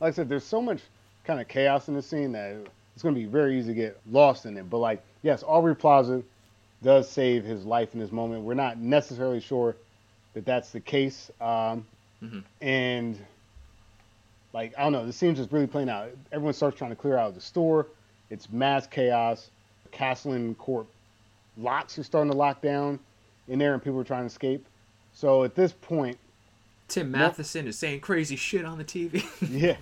Like 0.00 0.12
I 0.12 0.16
said, 0.16 0.28
there's 0.28 0.44
so 0.44 0.60
much 0.62 0.80
kind 1.24 1.40
of 1.40 1.48
chaos 1.48 1.88
in 1.88 1.94
this 1.94 2.06
scene 2.06 2.32
that 2.32 2.56
it's 2.94 3.02
going 3.02 3.14
to 3.14 3.20
be 3.20 3.26
very 3.26 3.58
easy 3.58 3.68
to 3.68 3.74
get 3.74 4.00
lost 4.10 4.46
in 4.46 4.56
it. 4.56 4.68
But 4.70 4.78
like, 4.78 5.02
yes, 5.22 5.42
Aubrey 5.46 5.74
Plaza 5.76 6.22
does 6.82 7.08
save 7.08 7.44
his 7.44 7.64
life 7.64 7.94
in 7.94 8.00
this 8.00 8.12
moment. 8.12 8.42
We're 8.44 8.54
not 8.54 8.78
necessarily 8.78 9.40
sure 9.40 9.74
that 10.34 10.44
that's 10.44 10.70
the 10.70 10.80
case. 10.80 11.30
Um, 11.40 11.86
Mhm. 12.22 12.42
And 12.60 13.18
like, 14.52 14.74
I 14.76 14.82
don't 14.82 14.92
know, 14.92 15.06
the 15.06 15.12
scene's 15.12 15.38
just 15.38 15.52
really 15.52 15.66
playing 15.68 15.88
out. 15.88 16.10
Everyone 16.32 16.52
starts 16.54 16.76
trying 16.76 16.90
to 16.90 16.96
clear 16.96 17.16
out 17.16 17.28
of 17.28 17.34
the 17.34 17.40
store. 17.40 17.86
It's 18.30 18.50
mass 18.50 18.86
chaos. 18.86 19.50
Kaslan 19.92 20.56
Corp 20.58 20.86
locks 21.56 21.98
are 21.98 22.02
starting 22.02 22.30
to 22.32 22.36
lock 22.36 22.60
down 22.60 22.98
in 23.48 23.58
there, 23.58 23.74
and 23.74 23.82
people 23.82 23.96
were 23.96 24.04
trying 24.04 24.22
to 24.22 24.26
escape. 24.26 24.66
So 25.12 25.44
at 25.44 25.54
this 25.54 25.72
point, 25.72 26.18
Tim 26.88 27.10
Matheson 27.10 27.66
is 27.66 27.78
saying 27.78 28.00
crazy 28.00 28.36
shit 28.36 28.64
on 28.64 28.78
the 28.78 28.84
TV. 28.84 29.24
yeah. 29.50 29.76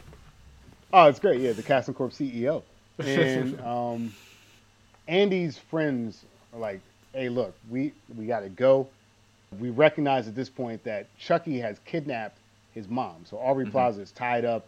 Oh, 0.93 1.09
it's 1.09 1.21
great. 1.21 1.41
Yeah, 1.41 1.53
the 1.53 1.63
Kaslan 1.63 1.95
Corp 1.95 2.13
CEO. 2.13 2.63
And 2.99 3.61
um, 3.65 4.15
Andy's 5.07 5.59
friends 5.59 6.25
are 6.53 6.59
like, 6.59 6.81
hey, 7.13 7.29
look, 7.29 7.55
we, 7.71 7.93
we 8.17 8.27
got 8.27 8.41
to 8.41 8.49
go. 8.49 8.89
We 9.61 9.71
recognize 9.71 10.27
at 10.27 10.35
this 10.35 10.49
point 10.49 10.83
that 10.85 11.07
Chucky 11.19 11.59
has 11.61 11.79
kidnapped 11.85 12.39
his 12.75 12.89
mom. 12.89 13.25
So 13.25 13.39
Aubrey 13.39 13.67
Plaza 13.67 14.03
is 14.03 14.11
tied 14.11 14.45
up. 14.45 14.67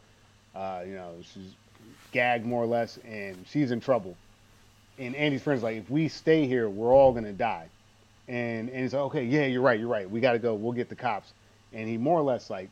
Uh, 0.55 0.83
you 0.87 0.95
know, 0.95 1.15
she's 1.23 1.55
gagged 2.13 2.47
more 2.47 2.63
or 2.63 2.67
less, 2.67 2.99
and 3.07 3.37
she's 3.49 3.71
in 3.71 3.81
trouble. 3.81 4.17
And 4.99 5.15
Andy's 5.15 5.43
friends 5.43 5.63
are 5.63 5.67
like, 5.67 5.77
if 5.77 5.91
we 5.91 6.09
stay 6.09 6.47
here, 6.47 6.69
we're 6.69 6.93
all 6.93 7.13
going 7.13 7.25
to 7.25 7.33
die. 7.33 7.69
And, 8.29 8.69
and 8.69 8.83
he's 8.83 8.93
like, 8.93 9.03
okay, 9.05 9.25
yeah, 9.25 9.47
you're 9.47 9.63
right, 9.63 9.79
you're 9.81 9.89
right. 9.89 10.09
We 10.09 10.21
got 10.21 10.33
to 10.33 10.39
go. 10.39 10.55
We'll 10.55 10.73
get 10.73 10.89
the 10.89 10.95
cops. 10.97 11.33
And 11.73 11.89
he 11.89 11.97
more 11.97 12.19
or 12.19 12.23
less 12.23 12.51
like 12.51 12.69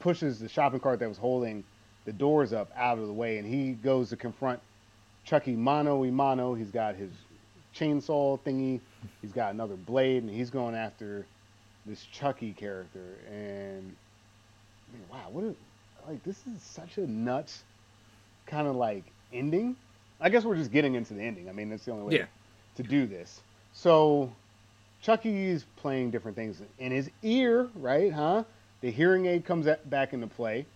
pushes 0.00 0.38
the 0.40 0.48
shopping 0.48 0.80
cart 0.80 0.98
that 1.00 1.08
was 1.08 1.18
holding 1.18 1.62
the 2.04 2.12
doors 2.12 2.52
up 2.52 2.70
out 2.76 2.98
of 2.98 3.06
the 3.06 3.12
way, 3.12 3.38
and 3.38 3.46
he 3.46 3.72
goes 3.72 4.08
to 4.10 4.16
confront 4.16 4.60
Chucky 5.24 5.54
mano 5.54 5.96
y 6.00 6.10
mano. 6.10 6.54
He's 6.54 6.70
got 6.70 6.96
his 6.96 7.10
chainsaw 7.76 8.38
thingy. 8.40 8.80
He's 9.22 9.32
got 9.32 9.52
another 9.54 9.76
blade, 9.76 10.22
and 10.22 10.32
he's 10.32 10.50
going 10.50 10.74
after 10.74 11.26
this 11.86 12.02
Chucky 12.04 12.52
character. 12.52 13.16
And 13.30 13.82
man, 14.92 15.02
wow, 15.10 15.26
what 15.30 15.44
a 15.44 15.54
like 16.08 16.22
this 16.24 16.38
is 16.46 16.62
such 16.62 16.96
a 16.98 17.06
nuts 17.06 17.62
kind 18.46 18.66
of 18.66 18.74
like 18.76 19.04
ending. 19.32 19.76
I 20.20 20.28
guess 20.30 20.44
we're 20.44 20.56
just 20.56 20.72
getting 20.72 20.94
into 20.94 21.14
the 21.14 21.22
ending. 21.22 21.48
I 21.48 21.52
mean, 21.52 21.68
that's 21.70 21.84
the 21.84 21.92
only 21.92 22.04
way 22.04 22.20
Yeah. 22.20 22.26
to 22.76 22.82
do 22.82 23.06
this. 23.06 23.40
So 23.72 24.32
Chucky's 25.02 25.64
playing 25.76 26.10
different 26.10 26.36
things 26.36 26.60
in 26.78 26.92
his 26.92 27.10
ear, 27.22 27.68
right? 27.74 28.12
Huh? 28.12 28.44
The 28.80 28.90
hearing 28.90 29.26
aid 29.26 29.44
comes 29.44 29.66
back 29.86 30.12
into 30.12 30.26
play. 30.26 30.66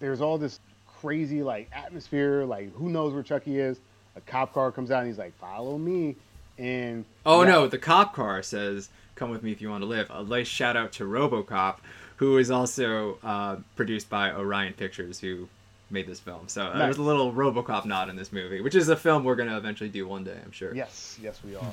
There's 0.00 0.20
all 0.20 0.38
this 0.38 0.60
crazy 1.00 1.42
like 1.42 1.70
atmosphere, 1.72 2.44
like 2.44 2.72
who 2.74 2.88
knows 2.88 3.12
where 3.12 3.22
Chucky 3.22 3.58
is. 3.58 3.78
A 4.16 4.20
cop 4.20 4.52
car 4.54 4.72
comes 4.72 4.90
out 4.90 5.00
and 5.00 5.08
he's 5.08 5.18
like, 5.18 5.36
"Follow 5.38 5.76
me," 5.76 6.16
and 6.58 7.04
oh 7.24 7.42
Yeah. 7.42 7.50
no, 7.50 7.66
the 7.66 7.78
cop 7.78 8.14
car 8.14 8.42
says, 8.42 8.88
"Come 9.14 9.30
with 9.30 9.42
me 9.42 9.52
if 9.52 9.60
you 9.60 9.68
want 9.68 9.82
to 9.82 9.86
live." 9.86 10.10
A 10.10 10.24
nice 10.24 10.48
shout 10.48 10.76
out 10.76 10.92
to 10.92 11.04
RoboCop, 11.04 11.76
who 12.16 12.38
is 12.38 12.50
also 12.50 13.18
uh, 13.22 13.56
produced 13.76 14.08
by 14.08 14.32
Orion 14.32 14.72
Pictures, 14.72 15.20
who 15.20 15.48
made 15.90 16.06
this 16.06 16.18
film. 16.20 16.48
So 16.48 16.62
uh, 16.64 16.78
there's 16.78 16.96
a 16.96 17.02
little 17.02 17.32
RoboCop 17.32 17.84
nod 17.84 18.08
in 18.08 18.16
this 18.16 18.32
movie, 18.32 18.60
which 18.60 18.74
is 18.74 18.88
a 18.88 18.96
film 18.96 19.22
we're 19.24 19.36
gonna 19.36 19.56
eventually 19.56 19.90
do 19.90 20.06
one 20.08 20.24
day, 20.24 20.38
I'm 20.44 20.52
sure. 20.52 20.74
Yes, 20.74 21.18
yes, 21.22 21.40
we 21.44 21.56
are. 21.56 21.72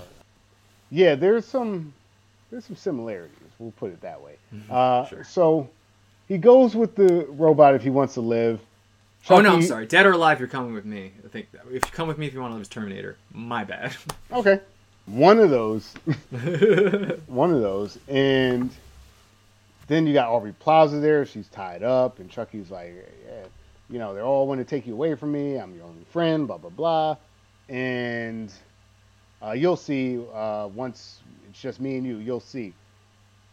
Yeah, 0.94 1.16
there's 1.16 1.46
some 1.46 1.92
there's 2.52 2.66
some 2.66 2.76
similarities. 2.76 3.36
We'll 3.58 3.72
put 3.72 3.92
it 3.92 4.02
that 4.02 4.22
way. 4.22 4.36
Uh, 4.70 5.04
Mm-hmm. 5.04 5.10
Sure. 5.16 5.24
So 5.24 5.70
he 6.28 6.38
goes 6.38 6.76
with 6.76 6.96
the 6.96 7.26
robot 7.30 7.74
if 7.76 7.82
he 7.82 7.90
wants 7.90 8.14
to 8.14 8.22
live. 8.22 8.60
Oh 9.30 9.42
no, 9.42 9.54
I'm 9.54 9.62
sorry. 9.64 9.86
Dead 9.88 10.06
or 10.06 10.12
alive, 10.12 10.40
you're 10.40 10.50
coming 10.50 10.74
with 10.74 10.86
me. 10.86 11.12
I 11.26 11.30
think 11.30 11.48
if 11.72 11.86
you 11.86 11.92
come 11.92 12.08
with 12.08 12.18
me 12.18 12.28
if 12.28 12.34
you 12.34 12.42
want 12.42 12.52
to 12.52 12.56
live 12.56 12.62
as 12.62 12.68
Terminator. 12.68 13.18
My 13.34 13.64
bad. 13.64 13.96
Okay, 14.32 14.60
one 15.06 15.40
of 15.40 15.50
those, 15.50 15.94
one 17.28 17.54
of 17.54 17.62
those, 17.62 17.98
and 18.08 18.70
then 19.88 20.06
you 20.08 20.14
got 20.14 20.28
Aubrey 20.30 20.54
Plaza 20.60 20.98
there. 21.00 21.26
She's 21.26 21.48
tied 21.48 21.84
up, 21.84 22.20
and 22.20 22.30
Chucky's 22.30 22.70
like, 22.72 22.94
yeah, 23.28 23.44
you 23.90 24.00
know, 24.00 24.14
they're 24.14 24.24
all 24.24 24.48
want 24.48 24.60
to 24.60 24.66
take 24.66 24.86
you 24.88 24.94
away 24.94 25.16
from 25.16 25.32
me. 25.32 25.58
I'm 25.58 25.74
your 25.76 25.86
only 25.86 26.04
friend. 26.12 26.46
Blah 26.48 26.58
blah 26.58 26.70
blah, 26.70 27.18
and 27.70 28.52
uh, 29.46 29.52
you'll 29.52 29.76
see 29.76 30.20
uh, 30.34 30.70
once 30.74 31.20
it's 31.50 31.62
just 31.62 31.80
me 31.82 31.98
and 31.98 32.06
you. 32.06 32.18
You'll 32.18 32.40
see, 32.40 32.74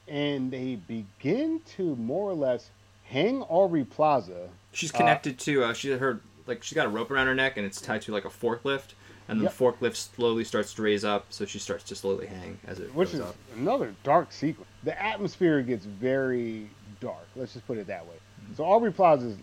and 0.09 0.51
they 0.51 0.77
begin 0.87 1.61
to 1.77 1.97
more 1.97 2.31
or 2.31 2.35
less 2.35 2.71
hang 3.05 3.43
Aubrey 3.43 3.85
Plaza. 3.85 4.49
She's 4.73 4.95
Uh, 4.95 4.99
connected 4.99 5.39
to. 5.41 5.65
Uh, 5.65 5.73
she 5.75 5.91
her 5.93 6.21
like 6.47 6.63
she's 6.63 6.75
got 6.77 6.87
a 6.87 6.91
rope 6.91 7.11
around 7.11 7.27
her 7.27 7.35
neck 7.35 7.57
and 7.57 7.67
it's 7.67 7.81
tied 7.81 8.03
to 8.03 8.13
like 8.13 8.25
a 8.25 8.29
forklift, 8.31 8.95
and 9.29 9.41
Yep. 9.43 9.53
the 9.57 9.65
forklift 9.65 9.97
slowly 9.97 10.45
starts 10.45 10.73
to 10.75 10.83
raise 10.83 11.05
up, 11.05 11.27
so 11.31 11.45
she 11.45 11.59
starts 11.59 11.85
to 11.85 11.95
slowly 11.95 12.27
hang 12.27 12.59
as 12.67 12.79
it 12.81 12.95
which 12.95 13.13
is 13.15 13.21
up. 13.21 13.37
another 13.57 13.95
dark 14.05 14.33
sequence. 14.33 14.69
The 14.85 15.01
atmosphere 15.01 15.61
gets 15.63 15.85
very 15.85 16.69
dark. 17.01 17.27
Let's 17.37 17.53
just 17.53 17.67
put 17.67 17.79
it 17.79 17.87
that 17.89 18.07
way. 18.07 18.15
So 18.57 18.65
Aubrey 18.65 18.93
Plaza 18.93 19.29
is 19.29 19.37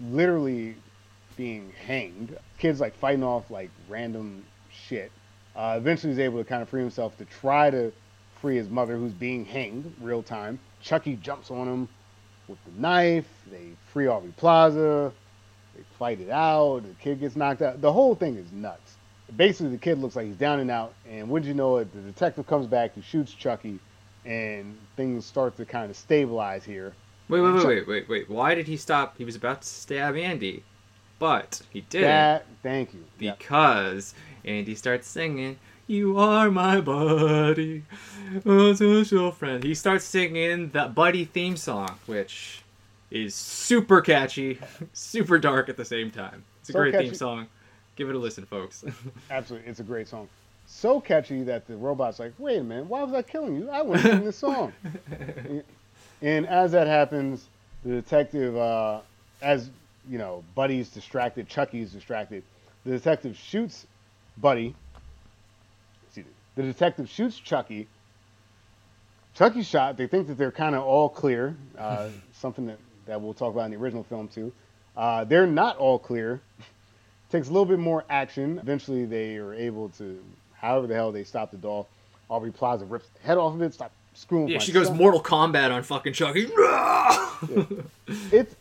literally 0.00 0.76
being 1.36 1.72
hanged. 1.86 2.36
Kids 2.58 2.80
like 2.80 2.94
fighting 2.96 3.24
off 3.24 3.50
like 3.50 3.70
random 3.88 4.44
shit. 4.70 5.10
Uh, 5.56 5.74
eventually, 5.78 6.12
he's 6.12 6.20
able 6.20 6.38
to 6.38 6.44
kind 6.44 6.62
of 6.62 6.68
free 6.68 6.80
himself 6.82 7.16
to 7.18 7.24
try 7.24 7.70
to 7.70 7.92
free 8.40 8.56
his 8.56 8.68
mother, 8.68 8.96
who's 8.96 9.12
being 9.12 9.44
hanged 9.44 9.92
real 10.00 10.22
time. 10.22 10.58
Chucky 10.82 11.16
jumps 11.16 11.50
on 11.50 11.66
him 11.66 11.88
with 12.46 12.58
the 12.64 12.80
knife. 12.80 13.26
They 13.50 13.70
free 13.92 14.06
Aubrey 14.06 14.34
Plaza. 14.36 15.12
They 15.74 15.82
fight 15.98 16.20
it 16.20 16.30
out. 16.30 16.80
The 16.82 16.94
kid 17.00 17.20
gets 17.20 17.36
knocked 17.36 17.62
out. 17.62 17.80
The 17.80 17.92
whole 17.92 18.14
thing 18.14 18.36
is 18.36 18.52
nuts. 18.52 18.96
Basically, 19.36 19.70
the 19.70 19.78
kid 19.78 19.98
looks 19.98 20.14
like 20.14 20.26
he's 20.26 20.36
down 20.36 20.60
and 20.60 20.70
out. 20.70 20.94
And 21.08 21.28
wouldn't 21.28 21.48
you 21.48 21.54
know 21.54 21.78
it, 21.78 21.92
the 21.92 22.00
detective 22.00 22.46
comes 22.46 22.66
back, 22.66 22.94
he 22.94 23.00
shoots 23.00 23.32
Chucky, 23.32 23.78
and 24.24 24.76
things 24.96 25.26
start 25.26 25.56
to 25.56 25.64
kind 25.64 25.90
of 25.90 25.96
stabilize 25.96 26.64
here. 26.64 26.92
Wait, 27.28 27.40
wait, 27.40 27.52
wait, 27.52 27.58
Chuck- 27.58 27.66
wait, 27.68 27.88
wait, 27.88 28.08
wait. 28.08 28.30
Why 28.30 28.54
did 28.54 28.68
he 28.68 28.76
stop? 28.76 29.18
He 29.18 29.24
was 29.24 29.34
about 29.34 29.62
to 29.62 29.68
stab 29.68 30.16
Andy, 30.16 30.62
but 31.18 31.60
he 31.70 31.80
didn't 31.80 32.06
That, 32.06 32.46
thank 32.62 32.94
you. 32.94 33.04
Yep. 33.18 33.40
Because 34.46 34.58
Andy 34.58 34.74
starts 34.74 35.08
singing. 35.08 35.58
You 35.86 36.18
are 36.18 36.50
my 36.50 36.80
buddy, 36.80 37.84
a 38.44 38.74
social 38.74 39.30
friend. 39.30 39.62
He 39.62 39.74
starts 39.74 40.04
singing 40.04 40.70
that 40.70 40.94
buddy 40.94 41.24
theme 41.24 41.56
song, 41.56 41.98
which 42.06 42.62
is 43.10 43.34
super 43.34 44.00
catchy, 44.00 44.58
super 44.92 45.38
dark 45.38 45.68
at 45.68 45.76
the 45.76 45.84
same 45.84 46.10
time. 46.10 46.44
It's 46.60 46.70
a 46.70 46.72
So 46.72 46.78
great 46.80 46.96
theme 46.96 47.14
song. 47.14 47.46
Give 47.94 48.10
it 48.10 48.16
a 48.16 48.18
listen, 48.18 48.44
folks. 48.46 48.84
Absolutely, 49.30 49.68
it's 49.70 49.80
a 49.80 49.84
great 49.84 50.08
song. 50.08 50.28
So 50.66 51.00
catchy 51.00 51.44
that 51.44 51.68
the 51.68 51.76
robot's 51.76 52.18
like, 52.18 52.32
wait 52.38 52.58
a 52.58 52.64
minute, 52.64 52.86
why 52.86 53.02
was 53.04 53.14
I 53.14 53.22
killing 53.22 53.54
you? 53.54 53.70
I 53.70 53.82
want 53.82 54.02
to 54.02 54.08
sing 54.08 54.24
this 54.24 54.36
song. 54.36 54.72
and 56.22 56.46
as 56.48 56.72
that 56.72 56.88
happens, 56.88 57.46
the 57.84 57.94
detective, 57.94 58.56
uh, 58.56 59.00
as 59.40 59.70
you 60.10 60.18
know, 60.18 60.42
Buddy's 60.56 60.88
distracted, 60.88 61.48
Chucky's 61.48 61.92
distracted. 61.92 62.42
The 62.84 62.90
detective 62.90 63.36
shoots 63.36 63.86
Buddy. 64.38 64.74
The 66.56 66.62
detective 66.62 67.08
shoots 67.10 67.38
Chucky. 67.38 67.86
Chucky's 69.34 69.66
shot. 69.66 69.98
They 69.98 70.06
think 70.06 70.26
that 70.28 70.38
they're 70.38 70.50
kind 70.50 70.74
of 70.74 70.82
all 70.82 71.08
clear. 71.10 71.54
Uh, 71.76 72.08
something 72.32 72.66
that, 72.66 72.78
that 73.06 73.20
we'll 73.20 73.34
talk 73.34 73.52
about 73.52 73.66
in 73.66 73.72
the 73.72 73.76
original 73.76 74.02
film 74.04 74.28
too. 74.28 74.52
Uh, 74.96 75.24
they're 75.24 75.46
not 75.46 75.76
all 75.76 75.98
clear. 75.98 76.40
Takes 77.30 77.48
a 77.48 77.50
little 77.50 77.66
bit 77.66 77.78
more 77.78 78.04
action. 78.08 78.58
Eventually, 78.58 79.04
they 79.04 79.36
are 79.36 79.52
able 79.52 79.90
to, 79.90 80.22
however 80.54 80.86
the 80.86 80.94
hell 80.94 81.12
they 81.12 81.24
stop 81.24 81.50
the 81.50 81.56
doll. 81.58 81.88
Aubrey 82.30 82.52
Plaza 82.52 82.84
rips 82.86 83.08
the 83.08 83.26
head 83.26 83.36
off 83.36 83.54
of 83.54 83.62
it. 83.62 83.74
Stop 83.74 83.92
screwing. 84.14 84.48
yeah, 84.48 84.58
she 84.58 84.72
goes. 84.72 84.90
Mortal 84.90 85.22
Kombat 85.22 85.70
on 85.70 85.82
fucking 85.82 86.12
Chucky. 86.12 86.48
It's 88.32 88.54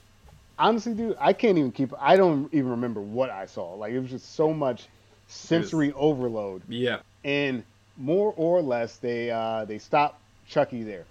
honestly, 0.59 0.93
dude, 0.93 1.15
I 1.19 1.31
can't 1.31 1.57
even 1.57 1.71
keep. 1.71 1.93
I 1.97 2.17
don't 2.17 2.53
even 2.53 2.71
remember 2.71 2.99
what 2.99 3.29
I 3.29 3.45
saw. 3.45 3.73
Like 3.75 3.93
it 3.93 3.99
was 3.99 4.09
just 4.09 4.35
so 4.35 4.51
much 4.53 4.87
sensory 5.27 5.93
overload, 5.93 6.61
yeah. 6.67 6.99
and 7.23 7.63
more 7.97 8.33
or 8.35 8.61
less, 8.61 8.97
they 8.97 9.31
uh, 9.31 9.65
they 9.65 9.77
stop 9.77 10.19
Chucky 10.47 10.83
there. 10.83 11.05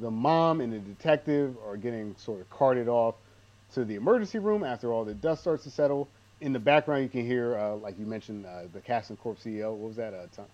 The 0.00 0.10
mom 0.10 0.60
and 0.60 0.72
the 0.72 0.78
detective 0.78 1.56
are 1.66 1.76
getting 1.76 2.16
sort 2.18 2.40
of 2.40 2.50
carted 2.50 2.88
off 2.88 3.14
to 3.74 3.84
the 3.84 3.94
emergency 3.94 4.38
room 4.38 4.64
after 4.64 4.92
all 4.92 5.04
the 5.04 5.14
dust 5.14 5.42
starts 5.42 5.64
to 5.64 5.70
settle. 5.70 6.08
In 6.40 6.52
the 6.52 6.58
background, 6.58 7.02
you 7.02 7.08
can 7.08 7.24
hear, 7.24 7.56
uh, 7.56 7.76
like 7.76 7.98
you 7.98 8.04
mentioned, 8.04 8.44
uh, 8.44 8.62
the 8.72 8.80
Kaslan 8.80 9.18
Corp 9.18 9.38
CEO. 9.38 9.70
What 9.70 9.88
was 9.88 9.96
that? 9.96 10.12
Uh, 10.12 10.26
Tom? 10.34 10.46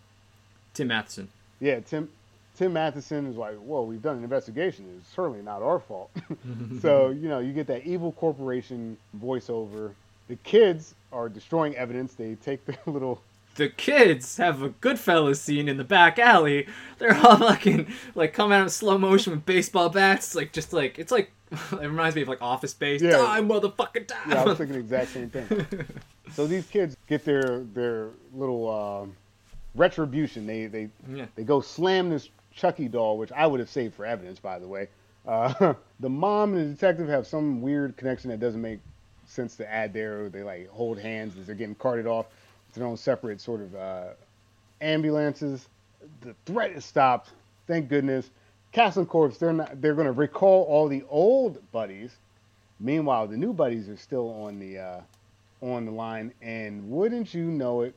Tim 0.74 0.88
Matheson. 0.88 1.28
Yeah, 1.60 1.80
Tim 1.80 2.08
Tim 2.56 2.72
Matheson 2.72 3.26
is 3.26 3.36
like, 3.36 3.56
"Whoa, 3.56 3.82
we've 3.82 4.02
done 4.02 4.18
an 4.18 4.24
investigation. 4.24 4.84
It's 4.98 5.08
certainly 5.14 5.42
not 5.42 5.62
our 5.62 5.80
fault." 5.80 6.10
so 6.80 7.10
you 7.10 7.28
know, 7.28 7.38
you 7.38 7.52
get 7.52 7.66
that 7.68 7.84
evil 7.86 8.12
corporation 8.12 8.96
voiceover. 9.18 9.92
The 10.28 10.36
kids 10.36 10.94
are 11.12 11.28
destroying 11.28 11.76
evidence. 11.76 12.14
They 12.14 12.34
take 12.36 12.64
the 12.64 12.76
little 12.90 13.22
the 13.56 13.68
kids 13.68 14.38
have 14.38 14.62
a 14.62 14.70
Goodfellas 14.70 15.36
scene 15.36 15.68
in 15.68 15.76
the 15.76 15.84
back 15.84 16.18
alley. 16.18 16.66
They're 16.98 17.14
all 17.14 17.36
fucking 17.38 17.92
like 18.14 18.32
come 18.32 18.50
out 18.50 18.62
in 18.62 18.68
slow 18.70 18.96
motion 18.96 19.32
with 19.32 19.44
baseball 19.44 19.90
bats, 19.90 20.34
like 20.34 20.52
just 20.52 20.72
like 20.72 20.98
it's 20.98 21.12
like 21.12 21.30
it 21.52 21.80
reminds 21.80 22.16
me 22.16 22.22
of 22.22 22.28
like 22.28 22.40
Office 22.40 22.70
Space. 22.70 23.02
Yeah. 23.02 23.18
Die, 23.18 23.40
motherfucking 23.42 24.06
die. 24.06 24.16
yeah, 24.28 24.40
I 24.42 24.44
was 24.44 24.56
thinking 24.58 24.74
the 24.74 24.80
exact 24.80 25.10
same 25.10 25.28
thing. 25.28 25.66
So 26.32 26.46
these 26.46 26.66
kids 26.66 26.96
get 27.08 27.24
their 27.26 27.60
their 27.74 28.08
little 28.32 28.70
um, 28.70 29.16
retribution. 29.74 30.46
They 30.46 30.66
they 30.66 30.88
Yeah. 31.12 31.26
they 31.34 31.44
go 31.44 31.60
slam 31.60 32.08
this 32.10 32.30
Chucky 32.54 32.88
doll, 32.88 33.18
which 33.18 33.32
I 33.32 33.46
would 33.46 33.60
have 33.60 33.70
saved 33.70 33.94
for 33.94 34.04
evidence, 34.06 34.38
by 34.38 34.58
the 34.58 34.68
way. 34.68 34.88
Uh, 35.26 35.74
the 36.00 36.08
mom 36.08 36.54
and 36.54 36.70
the 36.70 36.74
detective 36.74 37.08
have 37.08 37.26
some 37.26 37.60
weird 37.62 37.96
connection 37.96 38.30
that 38.30 38.40
doesn't 38.40 38.60
make 38.60 38.80
sense 39.32 39.56
to 39.56 39.70
add 39.70 39.92
there. 39.92 40.28
They 40.28 40.42
like 40.42 40.68
hold 40.68 40.98
hands 40.98 41.36
as 41.38 41.46
they're 41.46 41.54
getting 41.54 41.74
carted 41.74 42.06
off 42.06 42.26
to 42.72 42.78
their 42.78 42.88
own 42.88 42.96
separate 42.96 43.40
sort 43.40 43.60
of 43.60 43.74
uh, 43.74 44.04
ambulances. 44.80 45.68
The 46.20 46.34
threat 46.46 46.72
is 46.72 46.84
stopped. 46.84 47.30
Thank 47.66 47.88
goodness. 47.88 48.30
Castle 48.72 49.04
Corps, 49.04 49.30
they're 49.38 49.52
not. 49.52 49.80
They're 49.80 49.94
going 49.94 50.06
to 50.06 50.12
recall 50.12 50.64
all 50.64 50.88
the 50.88 51.04
old 51.08 51.58
buddies. 51.72 52.14
Meanwhile, 52.80 53.28
the 53.28 53.36
new 53.36 53.52
buddies 53.52 53.88
are 53.88 53.96
still 53.96 54.30
on 54.30 54.58
the 54.58 54.78
uh, 54.78 55.00
on 55.60 55.84
the 55.84 55.92
line, 55.92 56.32
and 56.42 56.90
wouldn't 56.90 57.34
you 57.34 57.44
know 57.44 57.82
it, 57.82 57.94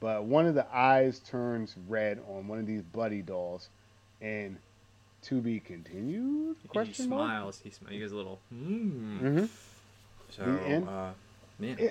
but 0.00 0.24
one 0.24 0.46
of 0.46 0.54
the 0.54 0.66
eyes 0.74 1.18
turns 1.20 1.74
red 1.88 2.20
on 2.28 2.46
one 2.46 2.58
of 2.58 2.66
these 2.66 2.82
buddy 2.82 3.22
dolls, 3.22 3.68
and 4.20 4.56
to 5.22 5.40
be 5.40 5.60
continued? 5.60 6.56
he 6.62 6.68
Question 6.68 7.08
mark. 7.08 7.54
He 7.62 7.70
smiles. 7.70 7.88
He 7.88 7.98
gives 7.98 8.12
a 8.12 8.16
little. 8.16 8.38
Mm. 8.54 9.20
Mm-hmm. 9.20 9.44
So, 10.30 10.44
The 10.44 10.60
end? 10.68 10.88
uh, 10.88 11.10
yeah. 11.60 11.74
Yeah. 11.78 11.90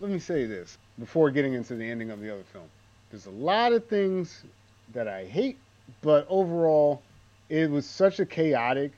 Let 0.00 0.10
me 0.10 0.18
say 0.18 0.46
this 0.46 0.76
before 0.98 1.30
getting 1.30 1.54
into 1.54 1.74
the 1.74 1.88
ending 1.88 2.10
of 2.10 2.20
the 2.20 2.32
other 2.32 2.42
film. 2.52 2.64
There's 3.10 3.26
a 3.26 3.30
lot 3.30 3.72
of 3.72 3.86
things 3.86 4.44
that 4.92 5.08
I 5.08 5.24
hate, 5.24 5.58
but 6.02 6.26
overall, 6.28 7.02
it 7.48 7.70
was 7.70 7.86
such 7.86 8.18
a 8.20 8.26
chaotic 8.26 8.92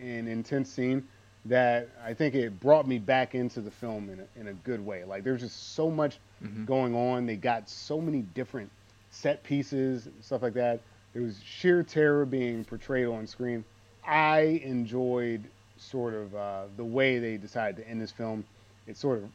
and 0.00 0.28
intense 0.28 0.68
scene 0.70 1.06
that 1.44 1.88
I 2.04 2.14
think 2.14 2.34
it 2.34 2.58
brought 2.60 2.86
me 2.86 2.98
back 2.98 3.34
into 3.34 3.60
the 3.60 3.70
film 3.70 4.10
in 4.10 4.20
a, 4.20 4.40
in 4.40 4.48
a 4.48 4.52
good 4.52 4.84
way. 4.84 5.04
Like 5.04 5.24
there's 5.24 5.40
just 5.40 5.74
so 5.74 5.90
much 5.90 6.18
Mhm. 6.44 6.66
going 6.66 6.94
on. 6.94 7.26
They 7.26 7.36
got 7.36 7.68
so 7.68 8.00
many 8.00 8.22
different 8.22 8.70
set 9.10 9.42
pieces 9.44 10.06
and 10.06 10.14
stuff 10.24 10.42
like 10.42 10.54
that. 10.54 10.80
There 11.12 11.22
was 11.22 11.40
sheer 11.44 11.82
terror 11.82 12.24
being 12.24 12.64
portrayed 12.64 13.06
on 13.06 13.26
screen. 13.26 13.64
I 14.04 14.60
enjoyed 14.64 15.42
sort 15.82 16.14
of 16.14 16.34
uh, 16.34 16.62
the 16.76 16.84
way 16.84 17.18
they 17.18 17.36
decided 17.36 17.76
to 17.76 17.88
end 17.88 18.00
this 18.00 18.10
film. 18.12 18.44
It 18.86 18.96
sort 18.96 19.18
of 19.18 19.28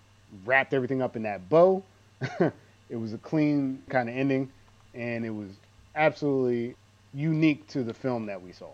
wrapped 0.46 0.74
everything 0.74 1.02
up 1.02 1.16
in 1.16 1.24
that 1.24 1.50
bow. 1.50 1.84
it 2.40 2.96
was 2.96 3.14
a 3.14 3.18
clean 3.18 3.82
kind 3.90 4.10
of 4.10 4.16
ending, 4.16 4.52
and 4.94 5.26
it 5.26 5.30
was 5.30 5.50
absolutely 5.96 6.76
unique 7.14 7.68
to 7.68 7.84
the 7.84 7.94
film 7.94 8.26
that 8.28 8.42
we 8.42 8.52
saw. 8.52 8.70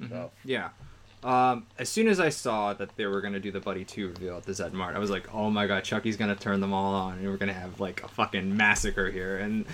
Mhm. 0.00 0.08
So 0.08 0.30
Yeah. 0.44 0.70
Um, 1.22 1.66
as 1.78 1.90
soon 1.90 2.08
as 2.08 2.18
I 2.18 2.30
saw 2.30 2.72
that 2.72 2.96
they 2.96 3.04
were 3.04 3.20
gonna 3.20 3.40
do 3.40 3.50
the 3.50 3.60
Buddy 3.60 3.84
Two 3.84 4.08
reveal 4.08 4.38
at 4.38 4.44
the 4.44 4.54
Zed 4.54 4.72
Mart, 4.72 4.96
I 4.96 4.98
was 4.98 5.10
like, 5.10 5.32
"Oh 5.34 5.50
my 5.50 5.66
god, 5.66 5.84
Chucky's 5.84 6.16
gonna 6.16 6.34
turn 6.36 6.60
them 6.60 6.72
all 6.72 6.94
on, 6.94 7.18
and 7.18 7.26
we're 7.28 7.36
gonna 7.36 7.52
have 7.52 7.78
like 7.78 8.02
a 8.02 8.08
fucking 8.08 8.56
massacre 8.56 9.10
here." 9.10 9.36
And 9.36 9.66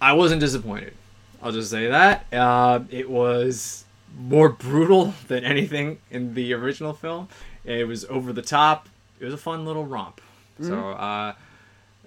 I 0.00 0.14
wasn't 0.14 0.40
disappointed. 0.40 0.94
I'll 1.42 1.52
just 1.52 1.70
say 1.70 1.88
that 1.88 2.32
uh, 2.32 2.80
it 2.90 3.10
was 3.10 3.83
more 4.18 4.48
brutal 4.48 5.14
than 5.28 5.44
anything 5.44 5.98
in 6.10 6.34
the 6.34 6.52
original 6.54 6.92
film. 6.92 7.28
It 7.64 7.86
was 7.88 8.04
over 8.06 8.32
the 8.32 8.42
top. 8.42 8.88
It 9.20 9.24
was 9.24 9.34
a 9.34 9.38
fun 9.38 9.64
little 9.64 9.84
romp. 9.86 10.20
So 10.60 10.90
uh, 10.90 11.34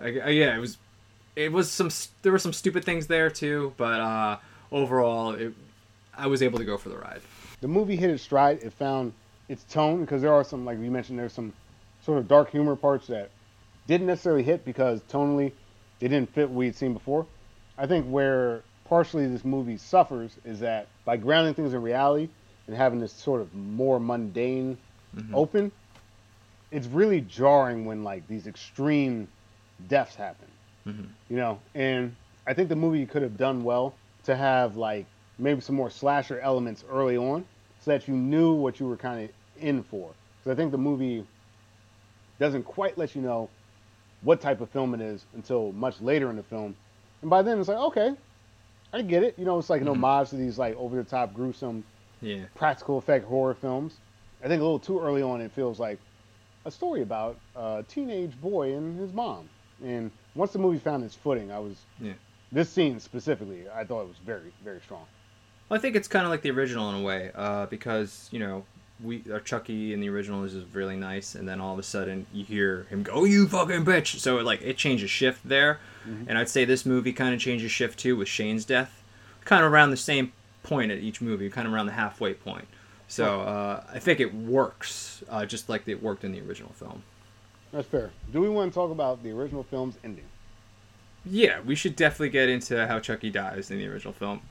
I, 0.01 0.05
I- 0.05 0.29
yeah, 0.29 0.55
it 0.55 0.59
was. 0.59 0.77
It 1.35 1.51
was 1.51 1.69
some. 1.69 1.89
There 2.23 2.31
were 2.31 2.39
some 2.39 2.53
stupid 2.53 2.83
things 2.83 3.07
there 3.07 3.29
too, 3.29 3.73
but 3.77 3.99
uh, 3.99 4.37
overall, 4.71 5.33
it, 5.33 5.53
I 6.17 6.27
was 6.27 6.41
able 6.41 6.57
to 6.59 6.65
go 6.65 6.77
for 6.77 6.89
the 6.89 6.97
ride. 6.97 7.21
the 7.61 7.67
movie 7.67 7.95
hit 7.95 8.09
its 8.09 8.23
stride. 8.23 8.59
It 8.63 8.73
found 8.73 9.13
its 9.49 9.63
tone 9.65 10.01
because 10.01 10.21
there 10.21 10.33
are 10.33 10.43
some, 10.43 10.65
like 10.65 10.79
you 10.79 10.89
mentioned, 10.91 11.19
there's 11.19 11.33
some 11.33 11.53
sort 12.03 12.17
of 12.19 12.27
dark 12.27 12.49
humor 12.51 12.75
parts 12.75 13.07
that 13.07 13.29
didn't 13.85 14.07
necessarily 14.07 14.43
hit 14.43 14.65
because 14.65 15.01
tonally 15.03 15.51
they 15.99 16.07
didn't 16.07 16.33
fit 16.33 16.49
what 16.49 16.55
we'd 16.57 16.75
seen 16.75 16.93
before. 16.93 17.25
I 17.77 17.85
think 17.85 18.05
where 18.07 18.61
partially 18.85 19.27
this 19.27 19.45
movie 19.45 19.77
suffers 19.77 20.31
is 20.43 20.59
that 20.61 20.87
by 21.07 21.15
grounding 21.15 21.53
things 21.53 21.73
in 21.73 21.81
reality 21.81 22.27
and 22.67 22.75
having 22.75 22.99
this 22.99 23.13
sort 23.13 23.39
of 23.39 23.55
more 23.55 23.97
mundane 23.97 24.77
open, 25.33 25.71
it's 26.69 26.85
really 26.85 27.21
jarring 27.21 27.85
when 27.85 28.03
like 28.03 28.27
these 28.27 28.45
extreme 28.45 29.25
deaths 29.87 30.15
happen. 30.15 30.47
Mhm. 30.85 31.07
You 31.29 31.37
know, 31.37 31.59
and 31.73 32.13
I 32.45 32.53
think 32.53 32.67
the 32.67 32.75
movie 32.75 33.05
could 33.05 33.21
have 33.21 33.37
done 33.37 33.63
well 33.63 33.95
to 34.25 34.35
have 34.35 34.75
like 34.75 35.05
maybe 35.39 35.61
some 35.61 35.75
more 35.75 35.89
slasher 35.89 36.41
elements 36.41 36.83
early 36.91 37.15
on, 37.15 37.45
so 37.79 37.91
that 37.91 38.07
you 38.09 38.13
knew 38.13 38.53
what 38.53 38.81
you 38.81 38.85
were 38.85 38.97
kind 38.97 39.23
of 39.23 39.63
in 39.63 39.83
for. 39.83 40.11
Because 40.39 40.51
I 40.51 40.55
think 40.55 40.71
the 40.71 40.77
movie 40.77 41.25
doesn't 42.37 42.63
quite 42.63 42.97
let 42.97 43.15
you 43.15 43.21
know 43.21 43.49
what 44.23 44.41
type 44.41 44.59
of 44.59 44.69
film 44.71 44.93
it 44.93 44.99
is 44.99 45.25
until 45.35 45.71
much 45.71 46.01
later 46.01 46.29
in 46.29 46.35
the 46.35 46.43
film. 46.43 46.75
And 47.21 47.29
by 47.29 47.43
then 47.43 47.59
it's 47.59 47.69
like, 47.69 47.77
okay, 47.77 48.13
I 48.93 49.01
get 49.01 49.23
it. 49.23 49.37
You 49.37 49.45
know, 49.45 49.57
it's 49.59 49.69
like 49.69 49.81
an 49.81 49.87
Mhm. 49.87 49.91
homage 49.91 50.29
to 50.29 50.35
these 50.35 50.57
like 50.57 50.75
over 50.77 50.95
the 50.95 51.03
top 51.03 51.33
gruesome 51.33 51.83
Yeah. 52.21 52.45
practical 52.55 52.97
effect 52.97 53.25
horror 53.25 53.53
films. 53.53 53.99
I 54.43 54.47
think 54.47 54.61
a 54.61 54.63
little 54.63 54.79
too 54.79 54.99
early 54.99 55.21
on 55.21 55.41
it 55.41 55.51
feels 55.51 55.79
like 55.79 55.99
a 56.65 56.71
story 56.71 57.01
about 57.01 57.37
a 57.55 57.83
teenage 57.87 58.39
boy 58.41 58.73
and 58.73 58.99
his 58.99 59.11
mom. 59.13 59.49
And 59.83 60.11
once 60.35 60.53
the 60.53 60.59
movie 60.59 60.79
found 60.79 61.03
its 61.03 61.15
footing, 61.15 61.51
I 61.51 61.59
was 61.59 61.85
Yeah. 62.01 62.13
this 62.51 62.69
scene 62.69 62.99
specifically, 62.99 63.69
I 63.69 63.83
thought 63.83 64.03
it 64.03 64.07
was 64.07 64.17
very, 64.19 64.51
very 64.63 64.81
strong. 64.81 65.05
Well, 65.69 65.77
I 65.77 65.81
think 65.81 65.95
it's 65.95 66.07
kind 66.07 66.25
of 66.25 66.31
like 66.31 66.41
the 66.41 66.51
original 66.51 66.89
in 66.89 67.01
a 67.01 67.03
way, 67.03 67.31
uh, 67.35 67.65
because 67.65 68.29
you 68.31 68.39
know 68.39 68.65
we 69.03 69.23
uh, 69.31 69.39
Chucky 69.39 69.93
in 69.93 69.99
the 69.99 70.09
original 70.09 70.43
is 70.43 70.53
just 70.53 70.67
really 70.73 70.95
nice, 70.95 71.35
and 71.35 71.47
then 71.47 71.61
all 71.61 71.73
of 71.73 71.79
a 71.79 71.83
sudden 71.83 72.25
you 72.33 72.43
hear 72.43 72.83
him 72.89 73.03
go, 73.03 73.11
"Oh, 73.13 73.25
"You 73.25 73.47
fucking 73.47 73.85
bitch!" 73.85 74.19
So 74.19 74.37
like 74.37 74.61
it 74.61 74.77
changes 74.77 75.09
shift 75.09 75.47
there, 75.47 75.79
and 76.27 76.37
I'd 76.37 76.49
say 76.49 76.65
this 76.65 76.85
movie 76.85 77.13
kind 77.13 77.33
of 77.33 77.39
changes 77.39 77.71
shift 77.71 77.99
too 77.99 78.15
with 78.15 78.27
Shane's 78.27 78.65
death, 78.65 79.03
kind 79.45 79.63
of 79.63 79.71
around 79.71 79.91
the 79.91 79.97
same 79.97 80.31
point 80.63 80.91
at 80.91 80.99
each 80.99 81.21
movie, 81.21 81.49
kind 81.49 81.67
of 81.67 81.73
around 81.73 81.85
the 81.85 81.93
halfway 81.93 82.33
point. 82.33 82.67
So 83.07 83.41
uh, 83.41 83.83
I 83.93 83.99
think 83.99 84.19
it 84.19 84.33
works, 84.33 85.23
uh, 85.29 85.45
just 85.45 85.69
like 85.69 85.87
it 85.87 86.03
worked 86.03 86.23
in 86.23 86.33
the 86.33 86.41
original 86.41 86.73
film. 86.73 87.03
That's 87.71 87.87
fair. 87.87 88.11
Do 88.31 88.41
we 88.41 88.49
want 88.49 88.71
to 88.71 88.75
talk 88.75 88.91
about 88.91 89.23
the 89.23 89.31
original 89.31 89.63
film's 89.63 89.95
ending? 90.03 90.25
Yeah, 91.25 91.59
we 91.61 91.75
should 91.75 91.95
definitely 91.95 92.29
get 92.29 92.49
into 92.49 92.87
how 92.87 92.99
Chucky 92.99 93.29
dies 93.29 93.69
in 93.71 93.77
the 93.77 93.87
original 93.87 94.13
film. 94.13 94.41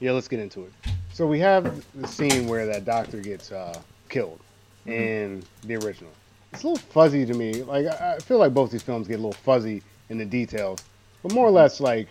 Yeah, 0.00 0.12
let's 0.12 0.28
get 0.28 0.40
into 0.40 0.62
it. 0.64 0.72
So 1.12 1.26
we 1.26 1.38
have 1.40 1.84
the 1.94 2.08
scene 2.08 2.46
where 2.48 2.66
that 2.66 2.84
doctor 2.84 3.20
gets 3.20 3.52
uh, 3.52 3.80
killed 4.08 4.40
in 4.86 5.42
the 5.64 5.76
original. 5.76 6.10
It's 6.52 6.62
a 6.62 6.68
little 6.68 6.84
fuzzy 6.90 7.24
to 7.26 7.34
me. 7.34 7.62
Like 7.62 7.86
I 7.86 8.18
feel 8.18 8.38
like 8.38 8.52
both 8.54 8.70
these 8.70 8.82
films 8.82 9.08
get 9.08 9.14
a 9.14 9.16
little 9.18 9.32
fuzzy 9.32 9.82
in 10.08 10.18
the 10.18 10.24
details, 10.24 10.80
but 11.22 11.32
more 11.32 11.46
or 11.46 11.50
less 11.50 11.80
like 11.80 12.08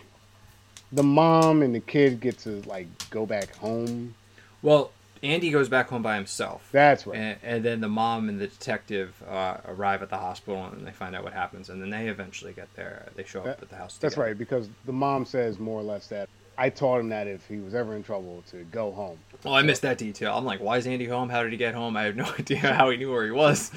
the 0.92 1.02
mom 1.02 1.62
and 1.62 1.74
the 1.74 1.80
kid 1.80 2.20
get 2.20 2.38
to 2.40 2.62
like 2.66 2.86
go 3.10 3.26
back 3.26 3.54
home. 3.56 4.14
Well, 4.62 4.90
Andy 5.22 5.50
goes 5.50 5.68
back 5.68 5.88
home 5.88 6.02
by 6.02 6.16
himself. 6.16 6.68
That's 6.72 7.06
right. 7.06 7.16
And, 7.18 7.38
and 7.42 7.64
then 7.64 7.80
the 7.80 7.88
mom 7.88 8.28
and 8.28 8.38
the 8.40 8.46
detective 8.48 9.14
uh, 9.28 9.56
arrive 9.66 10.02
at 10.02 10.10
the 10.10 10.18
hospital 10.18 10.64
and 10.66 10.86
they 10.86 10.90
find 10.92 11.14
out 11.16 11.24
what 11.24 11.32
happens. 11.32 11.70
And 11.70 11.80
then 11.80 11.88
they 11.90 12.08
eventually 12.08 12.52
get 12.52 12.68
there. 12.76 13.08
They 13.16 13.24
show 13.24 13.40
up 13.40 13.44
That- 13.46 13.62
at 13.62 13.68
the 13.70 13.76
house. 13.76 13.96
That's 13.98 14.16
right 14.18 14.36
because 14.36 14.68
the 14.84 14.92
mom 14.92 15.24
says 15.24 15.58
more 15.58 15.80
or 15.80 15.84
less 15.84 16.06
that 16.08 16.28
I 16.56 16.70
taught 16.70 17.00
him 17.00 17.08
that 17.10 17.26
if 17.26 17.46
he 17.48 17.58
was 17.58 17.74
ever 17.74 17.96
in 17.96 18.02
trouble 18.02 18.42
to 18.50 18.64
go 18.64 18.92
home. 18.92 19.18
Oh, 19.44 19.52
I 19.52 19.62
missed 19.62 19.82
that 19.82 19.98
detail. 19.98 20.36
I'm 20.36 20.44
like, 20.44 20.60
why 20.60 20.78
is 20.78 20.86
Andy 20.86 21.06
home? 21.06 21.28
How 21.28 21.42
did 21.42 21.52
he 21.52 21.58
get 21.58 21.74
home? 21.74 21.96
I 21.96 22.04
have 22.04 22.16
no 22.16 22.24
idea 22.38 22.58
how 22.58 22.90
he 22.90 22.96
knew 22.96 23.10
where 23.10 23.24
he 23.24 23.30
was. 23.30 23.70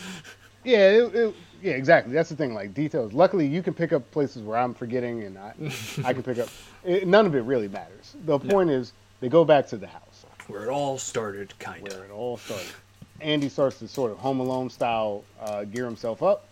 Yeah, 0.63 0.89
it, 0.89 1.15
it, 1.15 1.35
yeah, 1.61 1.73
exactly. 1.73 2.13
That's 2.13 2.29
the 2.29 2.35
thing. 2.35 2.53
Like 2.53 2.73
details. 2.73 3.13
Luckily, 3.13 3.47
you 3.47 3.63
can 3.63 3.73
pick 3.73 3.93
up 3.93 4.09
places 4.11 4.43
where 4.43 4.57
I'm 4.57 4.73
forgetting, 4.73 5.23
and 5.23 5.37
I, 5.37 5.53
I 6.03 6.13
can 6.13 6.23
pick 6.23 6.39
up. 6.39 6.49
It, 6.85 7.05
none 7.05 7.25
of 7.25 7.35
it 7.35 7.41
really 7.41 7.67
matters. 7.67 8.15
The 8.23 8.39
point 8.39 8.69
is, 8.69 8.93
they 9.19 9.27
go 9.27 9.43
back 9.43 9.67
to 9.67 9.77
the 9.77 9.87
house 9.87 10.25
where 10.47 10.63
it 10.63 10.69
all 10.69 10.97
started, 10.97 11.57
kind 11.59 11.85
of. 11.85 11.93
where 11.93 12.05
it 12.05 12.11
all 12.11 12.37
started. 12.37 12.67
Andy 13.19 13.49
starts 13.49 13.79
to 13.79 13.87
sort 13.87 14.11
of 14.11 14.17
Home 14.19 14.39
Alone 14.39 14.69
style 14.69 15.23
uh, 15.41 15.63
gear 15.65 15.85
himself 15.85 16.23
up 16.23 16.47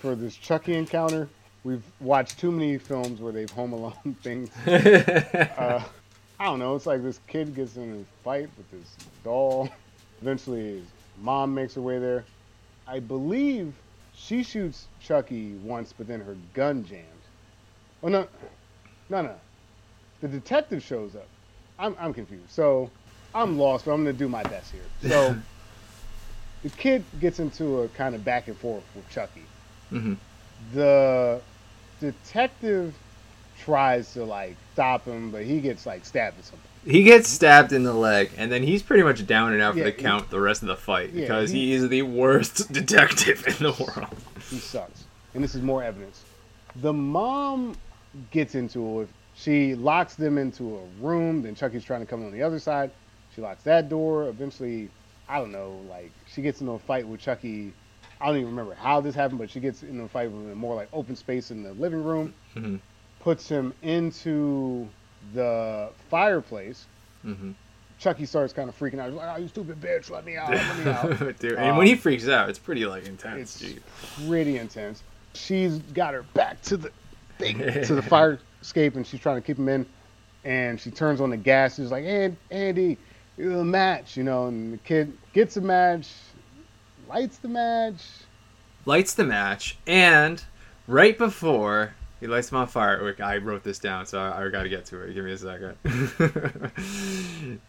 for 0.00 0.14
this 0.14 0.36
Chucky 0.36 0.74
encounter. 0.74 1.28
We've 1.64 1.82
watched 2.00 2.38
too 2.38 2.52
many 2.52 2.76
films 2.76 3.20
where 3.20 3.32
they've 3.32 3.50
Home 3.52 3.72
Alone 3.72 4.16
things. 4.22 4.50
Uh, 4.66 5.82
I 6.40 6.44
don't 6.44 6.58
know. 6.58 6.76
It's 6.76 6.86
like 6.86 7.02
this 7.02 7.20
kid 7.26 7.54
gets 7.54 7.76
in 7.76 8.04
a 8.04 8.22
fight 8.24 8.48
with 8.56 8.70
this 8.70 8.96
doll. 9.24 9.68
Eventually, 10.20 10.78
his 10.78 10.84
mom 11.20 11.54
makes 11.54 11.74
her 11.74 11.80
way 11.80 11.98
there. 11.98 12.24
I 12.86 13.00
believe 13.00 13.72
she 14.14 14.42
shoots 14.42 14.86
Chucky 15.00 15.54
once, 15.54 15.94
but 15.96 16.06
then 16.06 16.20
her 16.20 16.36
gun 16.52 16.84
jams. 16.84 17.04
Oh 18.02 18.08
no, 18.08 18.28
no, 19.08 19.22
no. 19.22 19.34
The 20.20 20.28
detective 20.28 20.82
shows 20.82 21.14
up. 21.16 21.26
I'm 21.78 21.96
I'm 21.98 22.12
confused. 22.12 22.50
So 22.50 22.90
I'm 23.34 23.58
lost, 23.58 23.86
but 23.86 23.92
I'm 23.92 24.00
gonna 24.00 24.12
do 24.12 24.28
my 24.28 24.42
best 24.42 24.70
here. 24.72 25.10
So 25.10 25.36
the 26.62 26.68
kid 26.70 27.04
gets 27.20 27.38
into 27.40 27.80
a 27.82 27.88
kind 27.88 28.14
of 28.14 28.24
back 28.24 28.48
and 28.48 28.56
forth 28.56 28.84
with 28.94 29.08
Chucky. 29.08 29.44
hmm 29.88 30.14
The 30.74 31.40
detective 32.12 32.94
tries 33.58 34.12
to 34.14 34.24
like 34.24 34.56
stop 34.72 35.04
him, 35.04 35.30
but 35.30 35.44
he 35.44 35.60
gets 35.60 35.86
like 35.86 36.04
stabbed 36.04 36.38
or 36.38 36.42
something. 36.42 36.60
He 36.86 37.02
gets 37.02 37.28
stabbed 37.28 37.72
in 37.72 37.82
the 37.82 37.94
leg, 37.94 38.30
and 38.36 38.52
then 38.52 38.62
he's 38.62 38.82
pretty 38.82 39.02
much 39.02 39.26
down 39.26 39.54
and 39.54 39.62
out 39.62 39.72
for 39.72 39.78
Yeah, 39.78 39.84
the 39.86 39.90
he- 39.92 40.02
count 40.02 40.28
the 40.30 40.40
rest 40.40 40.60
of 40.62 40.68
the 40.68 40.76
fight 40.76 41.10
Yeah, 41.14 41.22
because 41.22 41.50
he- 41.50 41.66
he 41.68 41.72
is 41.72 41.88
the 41.88 42.02
worst 42.02 42.70
detective 42.72 43.46
in 43.46 43.54
the 43.54 43.72
world. 43.72 44.14
He 44.50 44.58
sucks. 44.58 45.04
And 45.32 45.42
this 45.42 45.54
is 45.54 45.62
more 45.62 45.82
evidence. 45.82 46.22
The 46.76 46.92
mom 46.92 47.74
gets 48.30 48.54
into 48.54 49.00
it. 49.02 49.08
She 49.34 49.74
locks 49.74 50.14
them 50.14 50.36
into 50.38 50.76
a 50.76 51.02
room. 51.04 51.42
Then 51.42 51.54
Chucky's 51.54 51.84
trying 51.84 52.00
to 52.00 52.06
come 52.06 52.24
on 52.24 52.30
the 52.32 52.42
other 52.42 52.58
side. 52.58 52.90
She 53.34 53.40
locks 53.40 53.62
that 53.64 53.88
door. 53.88 54.28
Eventually, 54.28 54.90
I 55.28 55.38
don't 55.38 55.50
know, 55.52 55.80
like 55.88 56.12
she 56.32 56.42
gets 56.42 56.60
into 56.60 56.72
a 56.72 56.78
fight 56.78 57.06
with 57.08 57.18
Chucky. 57.20 57.72
I 58.20 58.26
don't 58.26 58.36
even 58.36 58.48
remember 58.50 58.74
how 58.74 59.00
this 59.00 59.14
happened, 59.14 59.38
but 59.38 59.50
she 59.50 59.60
gets 59.60 59.82
in 59.82 60.00
a 60.00 60.08
fight 60.08 60.30
with 60.30 60.42
him 60.42 60.50
in 60.52 60.58
more 60.58 60.74
like 60.74 60.88
open 60.92 61.16
space 61.16 61.50
in 61.50 61.62
the 61.62 61.72
living 61.72 62.02
room. 62.02 62.34
Mhm. 62.56 62.80
Puts 63.20 63.48
him 63.48 63.72
into 63.82 64.88
the 65.34 65.90
fireplace. 66.10 66.86
hmm 67.22 67.52
Chucky 67.98 68.26
starts 68.26 68.52
kind 68.52 68.68
of 68.68 68.76
freaking 68.78 68.98
out. 68.98 69.06
He's 69.08 69.14
like, 69.14 69.28
"Oh, 69.34 69.40
you 69.40 69.48
stupid 69.48 69.80
bitch! 69.80 70.10
Let 70.10 70.26
me 70.26 70.36
out! 70.36 70.50
Let 70.50 70.78
me 70.84 70.90
out!" 70.90 71.38
Dude, 71.38 71.52
and 71.52 71.70
Um, 71.70 71.76
when 71.78 71.86
he 71.86 71.94
freaks 71.94 72.28
out, 72.28 72.50
it's 72.50 72.58
pretty 72.58 72.84
like 72.84 73.06
intense. 73.06 73.62
it's 73.62 73.80
pretty 74.26 74.58
intense. 74.58 75.02
She's 75.34 75.78
got 75.78 76.12
her 76.12 76.24
back 76.34 76.60
to 76.62 76.76
the 76.76 76.90
thing, 77.38 77.58
to 77.84 77.94
the 77.94 78.02
fire 78.02 78.40
escape, 78.60 78.96
and 78.96 79.06
she's 79.06 79.20
trying 79.20 79.36
to 79.40 79.46
keep 79.46 79.58
him 79.58 79.68
in. 79.68 79.86
And 80.44 80.78
she 80.78 80.90
turns 80.90 81.20
on 81.20 81.30
the 81.30 81.36
gas. 81.38 81.76
She's 81.76 81.90
like, 81.92 82.04
"And 82.04 82.36
Andy, 82.50 82.98
you 83.38 83.58
a 83.60 83.64
match," 83.64 84.16
you 84.18 84.24
know. 84.24 84.48
And 84.48 84.74
the 84.74 84.78
kid 84.78 85.16
gets 85.32 85.56
a 85.56 85.60
match, 85.62 86.08
lights 87.08 87.38
the 87.38 87.48
match. 87.48 88.02
lights 88.86 89.14
the 89.14 89.24
match, 89.24 89.78
and 89.86 90.42
right 90.86 91.16
before 91.16 91.94
he 92.20 92.26
lights 92.26 92.50
them 92.50 92.58
on 92.58 92.66
fire, 92.66 93.14
I 93.22 93.36
wrote 93.38 93.64
this 93.64 93.78
down, 93.78 94.06
so 94.06 94.18
I, 94.18 94.44
I 94.44 94.48
got 94.48 94.62
to 94.64 94.68
get 94.68 94.84
to 94.86 95.00
it. 95.02 95.14
Give 95.14 95.24
me 95.24 95.32
a 95.32 95.38
second. 95.38 95.76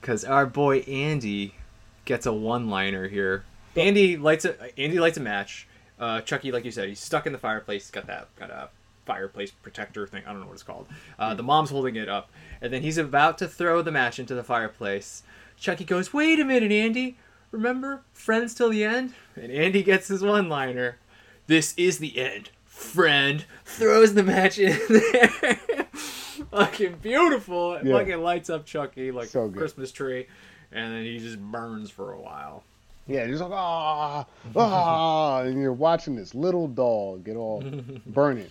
Because 0.00 0.24
our 0.24 0.46
boy 0.46 0.78
Andy 0.80 1.54
gets 2.04 2.24
a 2.24 2.32
one-liner 2.32 3.08
here. 3.08 3.44
Andy 3.76 4.16
lights 4.16 4.44
a 4.44 4.78
Andy 4.80 4.98
lights 4.98 5.16
a 5.18 5.20
match. 5.20 5.66
Uh, 5.98 6.20
Chucky, 6.20 6.52
like 6.52 6.64
you 6.64 6.70
said, 6.70 6.88
he's 6.88 7.00
stuck 7.00 7.26
in 7.26 7.32
the 7.32 7.38
fireplace. 7.38 7.86
He's 7.86 7.90
got 7.90 8.06
that 8.06 8.28
got 8.36 8.50
a 8.50 8.68
fireplace 9.06 9.50
protector 9.50 10.06
thing. 10.06 10.22
I 10.26 10.30
don't 10.30 10.40
know 10.40 10.46
what 10.46 10.54
it's 10.54 10.62
called. 10.62 10.86
Uh, 11.18 11.34
the 11.34 11.42
mom's 11.42 11.70
holding 11.70 11.96
it 11.96 12.08
up, 12.08 12.30
and 12.60 12.72
then 12.72 12.82
he's 12.82 12.96
about 12.96 13.38
to 13.38 13.48
throw 13.48 13.82
the 13.82 13.90
match 13.90 14.18
into 14.20 14.34
the 14.34 14.44
fireplace. 14.44 15.24
Chucky 15.58 15.84
goes, 15.84 16.12
"Wait 16.14 16.38
a 16.38 16.44
minute, 16.44 16.70
Andy. 16.72 17.18
Remember, 17.50 18.02
friends 18.12 18.54
till 18.54 18.70
the 18.70 18.84
end." 18.84 19.14
And 19.36 19.50
Andy 19.52 19.82
gets 19.82 20.08
his 20.08 20.22
one-liner. 20.22 20.96
This 21.46 21.74
is 21.76 21.98
the 21.98 22.18
end, 22.18 22.50
friend. 22.66 23.44
Throws 23.64 24.14
the 24.14 24.22
match 24.22 24.58
in 24.58 24.78
there. 24.88 25.56
fucking 26.50 26.96
beautiful. 27.02 27.74
It 27.74 27.86
Yeah. 27.86 27.98
fucking 27.98 28.22
lights 28.22 28.50
up 28.50 28.64
Chucky 28.66 29.10
like 29.10 29.28
So 29.28 29.44
a. 29.44 29.50
Christmas 29.50 29.92
tree, 29.92 30.26
and 30.72 30.92
then 30.92 31.04
he 31.04 31.18
just 31.18 31.38
burns 31.40 31.90
for 31.90 32.12
a 32.12 32.20
while. 32.20 32.64
Yeah, 33.06 33.26
just 33.26 33.42
like 33.42 33.52
ah 33.54 34.26
ah, 34.54 35.40
and 35.42 35.60
you're 35.60 35.72
watching 35.72 36.14
this 36.14 36.34
little 36.34 36.68
dog 36.68 37.24
get 37.24 37.36
all 37.36 37.62
burning. 38.06 38.50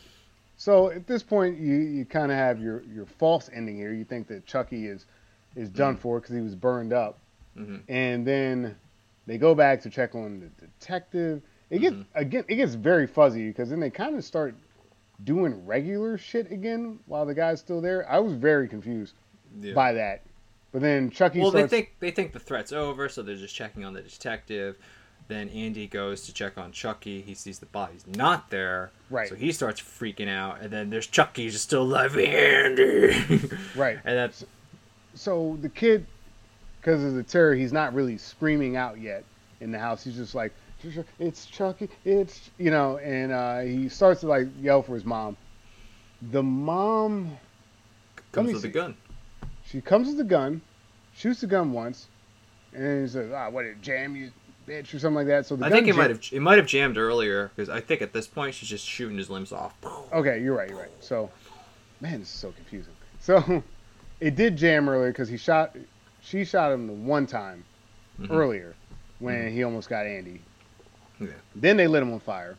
So 0.60 0.90
at 0.90 1.06
this 1.06 1.22
point, 1.22 1.60
you, 1.60 1.76
you 1.76 2.04
kind 2.06 2.32
of 2.32 2.38
have 2.40 2.60
your, 2.60 2.82
your 2.92 3.06
false 3.06 3.48
ending 3.54 3.76
here. 3.76 3.94
You 3.94 4.04
think 4.04 4.28
that 4.30 4.48
Chucky 4.48 4.88
is 4.88 5.06
is 5.56 5.70
done 5.70 5.96
for 5.98 6.20
because 6.20 6.34
he 6.36 6.42
was 6.42 6.56
burned 6.56 6.94
up, 6.94 7.20
Mhm. 7.56 7.82
and 7.88 8.26
then 8.26 8.76
they 9.28 9.38
go 9.38 9.54
back 9.54 9.82
to 9.82 9.90
check 9.90 10.16
on 10.16 10.40
the 10.40 10.66
detective. 10.66 11.42
It 11.70 11.80
gets 11.80 11.96
mm-hmm. 11.96 12.18
again, 12.20 12.46
it 12.48 12.56
gets 12.56 12.74
very 12.74 13.06
fuzzy 13.06 13.48
because 13.50 13.70
then 13.70 13.80
they 13.80 13.90
kind 13.90 14.16
of 14.16 14.24
start 14.24 14.56
doing 15.24 15.66
regular 15.66 16.18
shit 16.18 16.52
again 16.52 17.00
while 17.06 17.26
the 17.26 17.34
guy's 17.34 17.60
still 17.60 17.82
there. 17.82 18.10
I 18.10 18.20
was 18.20 18.34
very 18.34 18.68
confused 18.68 19.16
Yeah. 19.60 19.74
by 19.74 19.94
that. 19.94 20.24
But 20.72 20.82
then 20.82 21.10
Chucky 21.10 21.40
well, 21.40 21.52
starts. 21.52 21.70
they 21.70 21.78
think 21.78 21.96
they 22.00 22.12
think 22.12 22.34
the 22.34 22.40
threat's 22.40 22.72
over, 22.72 23.10
so 23.10 23.22
they're 23.22 23.36
just 23.36 23.56
checking 23.56 23.86
on 23.86 23.94
the 23.94 24.02
detective. 24.02 24.78
Then 25.28 25.50
Andy 25.50 25.88
goes 25.88 26.26
to 26.26 26.34
check 26.34 26.58
on 26.58 26.72
Chucky. 26.72 27.22
He 27.22 27.34
sees 27.34 27.60
the 27.60 27.66
body's 27.66 28.06
not 28.08 28.50
there, 28.50 28.92
Right. 29.10 29.28
So 29.28 29.36
he 29.36 29.52
starts 29.52 29.82
freaking 29.82 30.30
out, 30.30 30.62
and 30.62 30.72
then 30.72 30.90
there's 30.90 31.08
Chucky 31.08 31.50
just 31.50 31.64
still 31.66 31.84
alive, 31.84 32.18
Andy. 32.18 33.50
Right. 33.76 34.00
and 34.06 34.18
that's 34.18 34.46
so 35.16 35.58
the 35.62 35.70
kid, 35.70 36.06
because 36.88 37.04
of 37.04 37.16
the 37.16 37.24
terror, 37.24 37.54
he's 37.54 37.74
not 37.74 37.94
really 37.94 38.18
screaming 38.18 38.78
out 38.78 38.98
yet 38.98 39.26
in 39.60 39.72
the 39.72 39.78
house. 39.78 40.06
He's 40.06 40.16
just 40.16 40.34
like, 40.34 40.54
"It's 41.20 41.46
Chucky, 41.46 41.90
it's 42.06 42.50
you 42.58 42.72
know," 42.72 42.98
and 43.00 43.34
uh, 43.34 43.60
he 43.60 43.90
starts 43.90 44.22
to 44.22 44.28
like 44.28 44.48
yell 44.62 44.82
for 44.82 44.94
his 44.94 45.04
mom. 45.04 45.36
The 46.32 46.42
mom, 46.42 47.38
comes 48.32 48.48
me 48.48 48.54
with 48.54 48.64
a 48.64 48.70
gun. 48.70 48.96
she 49.66 49.82
comes 49.82 50.08
with 50.08 50.22
a 50.22 50.24
gun, 50.24 50.62
shoots 51.14 51.42
the 51.42 51.48
gun 51.48 51.74
once, 51.74 52.08
and 52.74 53.02
he 53.02 53.08
says, 53.12 53.34
"Ah, 53.36 53.50
what 53.50 53.64
did 53.64 53.72
it 53.72 53.82
jam 53.82 54.16
you, 54.16 54.32
bitch 54.66 54.94
or 54.94 55.00
something 55.00 55.16
like 55.16 55.28
that. 55.28 55.46
So 55.46 55.58
the 55.58 55.66
I 55.66 55.70
think 55.70 55.88
it 55.88 55.92
jam- 55.92 55.98
might 55.98 56.10
have 56.10 56.22
it 56.32 56.40
might 56.40 56.58
have 56.58 56.68
jammed 56.68 56.98
earlier 56.98 57.52
because 57.54 57.68
I 57.68 57.82
think 57.82 58.02
at 58.02 58.14
this 58.14 58.28
point 58.28 58.56
she's 58.56 58.70
just 58.70 58.86
shooting 58.86 59.18
his 59.18 59.30
limbs 59.30 59.52
off. 59.52 59.74
Okay, 60.14 60.42
you're 60.42 60.56
right. 60.56 60.70
You're 60.70 60.80
right. 60.80 60.92
So, 61.02 61.30
man, 62.00 62.22
this 62.22 62.30
is 62.30 62.40
so 62.40 62.54
confusing. 62.54 62.94
So, 63.20 63.62
it 64.22 64.38
did 64.38 64.56
jam 64.56 64.88
earlier 64.88 65.12
because 65.12 65.28
he 65.28 65.36
shot, 65.36 65.76
she 66.28 66.44
shot 66.46 66.72
him 66.72 66.88
the 66.88 66.94
one 66.94 67.26
time 67.26 67.64
Mhm. 68.20 68.32
earlier 68.32 68.76
when 69.20 69.52
he 69.52 69.64
almost 69.64 69.90
got 69.90 70.06
Andy. 70.06 70.42
Yeah. 71.20 71.28
Then 71.56 71.78
they 71.78 71.88
lit 71.88 72.04
him 72.04 72.12
on 72.14 72.20
fire. 72.20 72.58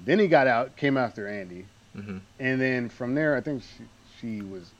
Then 0.00 0.18
he 0.18 0.26
got 0.28 0.46
out, 0.46 0.76
came 0.76 0.96
after 0.96 1.26
Andy, 1.28 1.66
mm-hmm. 1.96 2.18
and 2.38 2.60
then 2.60 2.88
from 2.88 3.14
there, 3.14 3.36
I 3.36 3.40
think 3.40 3.62
she, 3.62 3.84
she 4.20 4.42
was 4.42 4.70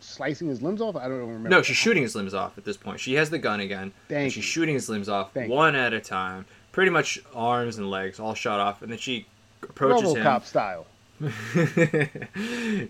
slicing 0.00 0.48
his 0.48 0.60
limbs 0.62 0.80
off. 0.80 0.94
I 0.96 1.08
don't 1.08 1.18
remember. 1.20 1.48
No, 1.48 1.62
she's 1.62 1.76
shooting 1.76 2.02
his 2.02 2.14
limbs 2.14 2.34
off 2.34 2.56
at 2.58 2.64
this 2.64 2.76
point. 2.76 3.00
She 3.00 3.14
has 3.14 3.30
the 3.30 3.38
gun 3.38 3.60
again. 3.60 3.82
and 3.82 3.92
Thank 4.08 4.32
she's 4.32 4.36
you. 4.38 4.42
shooting 4.42 4.74
his 4.74 4.88
limbs 4.88 5.08
off 5.08 5.32
Thank 5.32 5.50
one 5.50 5.74
at 5.74 5.92
a 5.94 6.00
time, 6.00 6.44
pretty 6.72 6.90
much 6.90 7.18
arms 7.34 7.78
and 7.78 7.90
legs 7.90 8.20
all 8.20 8.34
shot 8.34 8.60
off, 8.60 8.82
and 8.82 8.90
then 8.92 8.98
she 8.98 9.26
approaches 9.62 10.14
him. 10.14 10.22
RoboCop 10.22 10.44
style. 10.44 10.86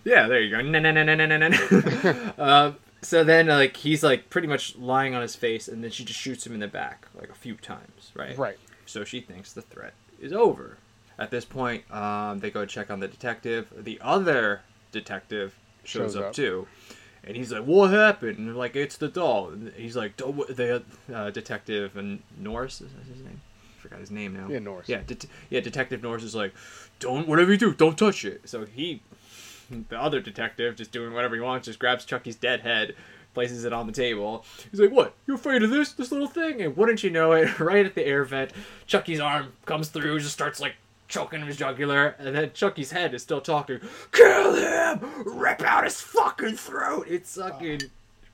yeah, 0.05 0.27
there 0.29 0.41
you 0.41 0.51
go. 0.51 0.61
No, 0.61 0.79
no, 0.81 0.91
no, 0.91 1.03
no, 1.03 1.15
no, 1.15 1.27
no, 1.27 1.49
no. 1.49 2.75
So 3.03 3.23
then, 3.25 3.47
like, 3.47 3.77
he's 3.77 4.03
like 4.03 4.31
pretty 4.31 4.49
much 4.49 4.77
lying 4.77 5.15
on 5.15 5.23
his 5.23 5.37
face, 5.37 5.69
and 5.69 5.83
then 5.85 5.91
she 5.91 6.05
just 6.05 6.19
shoots 6.19 6.47
him 6.47 6.55
in 6.55 6.61
the 6.61 6.69
back 6.69 7.07
like 7.15 7.31
a 7.31 7.35
few 7.35 7.55
times, 7.55 8.11
right? 8.15 8.37
Right. 8.37 8.59
So 8.87 9.05
she 9.05 9.21
thinks 9.21 9.53
the 9.53 9.63
threat 9.63 9.95
is 10.21 10.33
over. 10.33 10.79
At 11.19 11.31
this 11.31 11.45
point, 11.45 11.89
um, 11.93 12.39
they 12.41 12.51
go 12.51 12.65
check 12.65 12.91
on 12.91 13.01
the 13.01 13.09
detective. 13.09 13.73
The 13.77 13.99
other 14.03 14.61
detective 14.93 15.55
shows, 15.85 16.13
Shows 16.13 16.17
up, 16.17 16.25
up. 16.27 16.33
too, 16.33 16.67
and 17.25 17.37
he's 17.37 17.53
like, 17.53 17.65
"What 17.65 17.91
happened?" 17.91 18.39
And 18.39 18.47
they're 18.49 18.55
like, 18.55 18.77
"It's 18.77 18.97
the 18.97 19.09
doll." 19.09 19.49
And 19.51 19.73
he's 19.75 19.97
like, 19.97 20.17
The 20.17 20.83
uh, 21.13 21.31
detective 21.31 21.97
and 21.97 22.23
Norris 22.39 22.81
is 22.81 22.91
that 22.93 23.05
his 23.13 23.23
name? 23.25 23.41
I 23.77 23.81
forgot 23.81 23.99
his 24.01 24.11
name 24.11 24.35
now. 24.35 24.49
Yeah, 24.49 24.59
Norris. 24.61 24.89
Yeah, 24.89 25.01
det- 25.07 25.27
yeah. 25.51 25.61
Detective 25.61 26.03
Norris 26.03 26.23
is 26.23 26.35
like, 26.35 26.53
"Don't 27.01 27.27
whatever 27.29 27.51
you 27.53 27.59
do, 27.59 27.75
don't 27.75 27.99
touch 27.99 28.25
it." 28.25 28.49
So 28.49 28.65
he, 28.67 29.03
the 29.89 30.01
other 30.01 30.21
detective, 30.21 30.77
just 30.77 30.93
doing 30.93 31.13
whatever 31.13 31.35
he 31.35 31.41
wants, 31.41 31.67
just 31.67 31.79
grabs 31.79 32.05
Chucky's 32.05 32.37
dead 32.37 32.61
head, 32.61 32.95
places 33.35 33.65
it 33.65 33.73
on 33.73 33.87
the 33.87 33.93
table. 33.93 34.45
He's 34.71 34.81
like, 34.81 34.91
"What? 34.91 35.15
You 35.27 35.35
afraid 35.35 35.63
of 35.63 35.71
this? 35.71 35.93
This 35.93 36.11
little 36.11 36.27
thing?" 36.27 36.61
And 36.63 36.77
wouldn't 36.77 37.03
you 37.03 37.11
know 37.11 37.33
it? 37.33 37.59
Right 37.69 37.87
at 37.87 37.95
the 37.95 38.07
air 38.07 38.25
vent, 38.25 38.53
Chucky's 38.87 39.21
arm 39.21 39.53
comes 39.67 39.89
through, 39.89 40.21
just 40.21 40.33
starts 40.33 40.61
like 40.61 40.75
choking 41.09 41.45
his 41.47 41.57
jugular, 41.57 42.15
and 42.19 42.35
then 42.35 42.53
Chucky's 42.53 42.91
head 42.91 43.15
is 43.15 43.23
still 43.23 43.41
talking. 43.41 43.81
Kill 44.13 44.55
him! 44.55 45.01
Rip 45.25 45.63
out 45.63 45.85
his 45.85 46.01
fucking 46.01 46.57
throat! 46.57 47.07
It's 47.09 47.37
fucking 47.37 47.83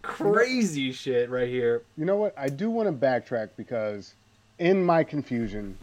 crazy 0.03 0.93
shit 0.93 1.31
right 1.31 1.49
here. 1.49 1.83
You 1.97 2.05
know 2.05 2.17
what? 2.17 2.35
I 2.37 2.49
do 2.49 2.71
want 2.71 2.89
to 2.89 2.93
backtrack 2.93 3.51
because 3.57 4.15
in 4.59 4.85
my 4.85 5.03
confusion 5.03 5.77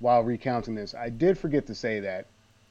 while 0.00 0.22
recounting 0.22 0.74
this, 0.74 0.94
I 0.94 1.08
did 1.08 1.38
forget 1.38 1.66
to 1.66 1.74
say 1.74 2.00
that 2.00 2.26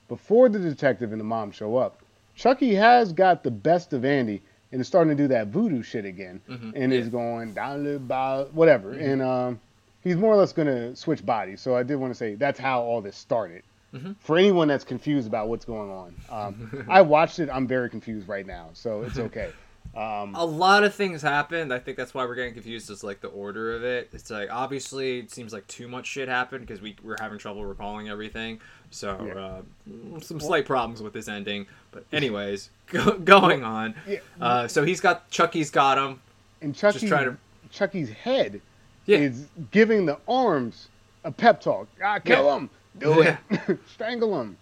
before 0.08 0.50
the 0.50 0.60
detective 0.60 1.12
and 1.12 1.20
the 1.20 1.26
mom 1.26 1.52
show 1.52 1.78
up, 1.78 2.03
Chucky 2.36 2.74
has 2.76 3.14
got 3.14 3.44
the 3.44 3.52
best 3.52 3.94
of 3.94 4.06
Andy 4.06 4.44
and 4.72 4.82
is 4.82 4.88
starting 4.88 5.16
to 5.16 5.24
do 5.24 5.28
that 5.30 5.48
voodoo 5.48 5.84
shit 5.84 6.06
again 6.06 6.42
Mhm, 6.50 6.74
and 6.76 6.92
yeah. 6.94 7.00
is 7.00 7.10
going 7.10 7.54
down 7.54 8.08
bow, 8.08 8.46
whatever. 8.52 8.92
And 8.94 9.22
um, 9.22 9.60
he's 10.02 10.16
more 10.16 10.34
or 10.34 10.38
less 10.38 10.52
going 10.54 10.68
to 10.68 10.96
switch 10.96 11.26
bodies. 11.26 11.62
So 11.62 11.76
I 11.76 11.84
did 11.84 11.96
want 11.98 12.12
to 12.12 12.18
say 12.18 12.36
that's 12.36 12.60
how 12.60 12.82
all 12.82 13.02
this 13.02 13.16
started. 13.16 13.64
Mhm. 13.94 14.16
For 14.20 14.38
anyone 14.40 14.68
that's 14.68 14.84
confused 14.84 15.28
about 15.28 15.50
what's 15.50 15.66
going 15.66 15.92
on, 15.92 16.16
um, 16.30 16.86
I 16.90 17.02
watched 17.04 17.38
it. 17.38 17.50
I'm 17.52 17.68
very 17.68 17.90
confused 17.92 18.28
right 18.28 18.46
now, 18.46 18.70
so 18.74 19.04
it's 19.04 19.20
okay. 19.20 19.52
Um, 19.96 20.34
a 20.36 20.44
lot 20.44 20.84
of 20.84 20.96
things 20.96 21.22
happened. 21.22 21.72
I 21.72 21.78
think 21.78 21.98
that's 21.98 22.14
why 22.16 22.26
we're 22.26 22.34
getting 22.36 22.54
confused. 22.54 22.90
Is 22.90 23.04
like 23.04 23.22
the 23.22 23.28
order 23.28 23.76
of 23.76 23.84
it. 23.84 24.10
It's 24.12 24.30
like 24.32 24.50
obviously 24.52 25.20
it 25.20 25.30
seems 25.32 25.54
like 25.54 25.68
too 25.68 25.88
much 25.88 26.08
shit 26.08 26.28
happened 26.28 26.66
because 26.66 26.82
we 26.82 26.96
we're 27.04 27.18
having 27.20 27.38
trouble 27.38 27.64
recalling 27.66 28.10
everything. 28.10 28.60
So 28.90 29.10
uh, 29.12 30.20
some 30.20 30.40
slight 30.40 30.66
problems 30.66 31.02
with 31.02 31.14
this 31.14 31.28
ending. 31.28 31.68
But 31.92 32.06
anyways, 32.12 32.70
go, 32.88 33.18
going 33.20 33.64
on. 33.64 33.94
yeah, 34.08 34.20
Uh, 34.42 34.68
so 34.68 34.84
he's 34.84 35.00
got 35.00 35.30
Chucky's 35.30 35.70
got 35.70 35.98
him. 36.00 36.20
and 36.62 36.76
Chucky, 36.76 37.08
try 37.08 37.24
to- 37.24 37.38
Chucky's 37.72 38.10
head 38.12 38.62
Yeah. 39.06 39.18
is 39.20 39.48
giving 39.72 40.06
the 40.08 40.18
arms 40.28 40.88
a 41.24 41.32
pep 41.32 41.62
talk. 41.62 41.88
Ah, 42.04 42.18
kill 42.20 42.46
Yeah. 42.46 42.56
him, 42.58 42.70
do 43.00 43.22
it, 43.22 43.38
strangle 43.92 44.40
him, 44.42 44.58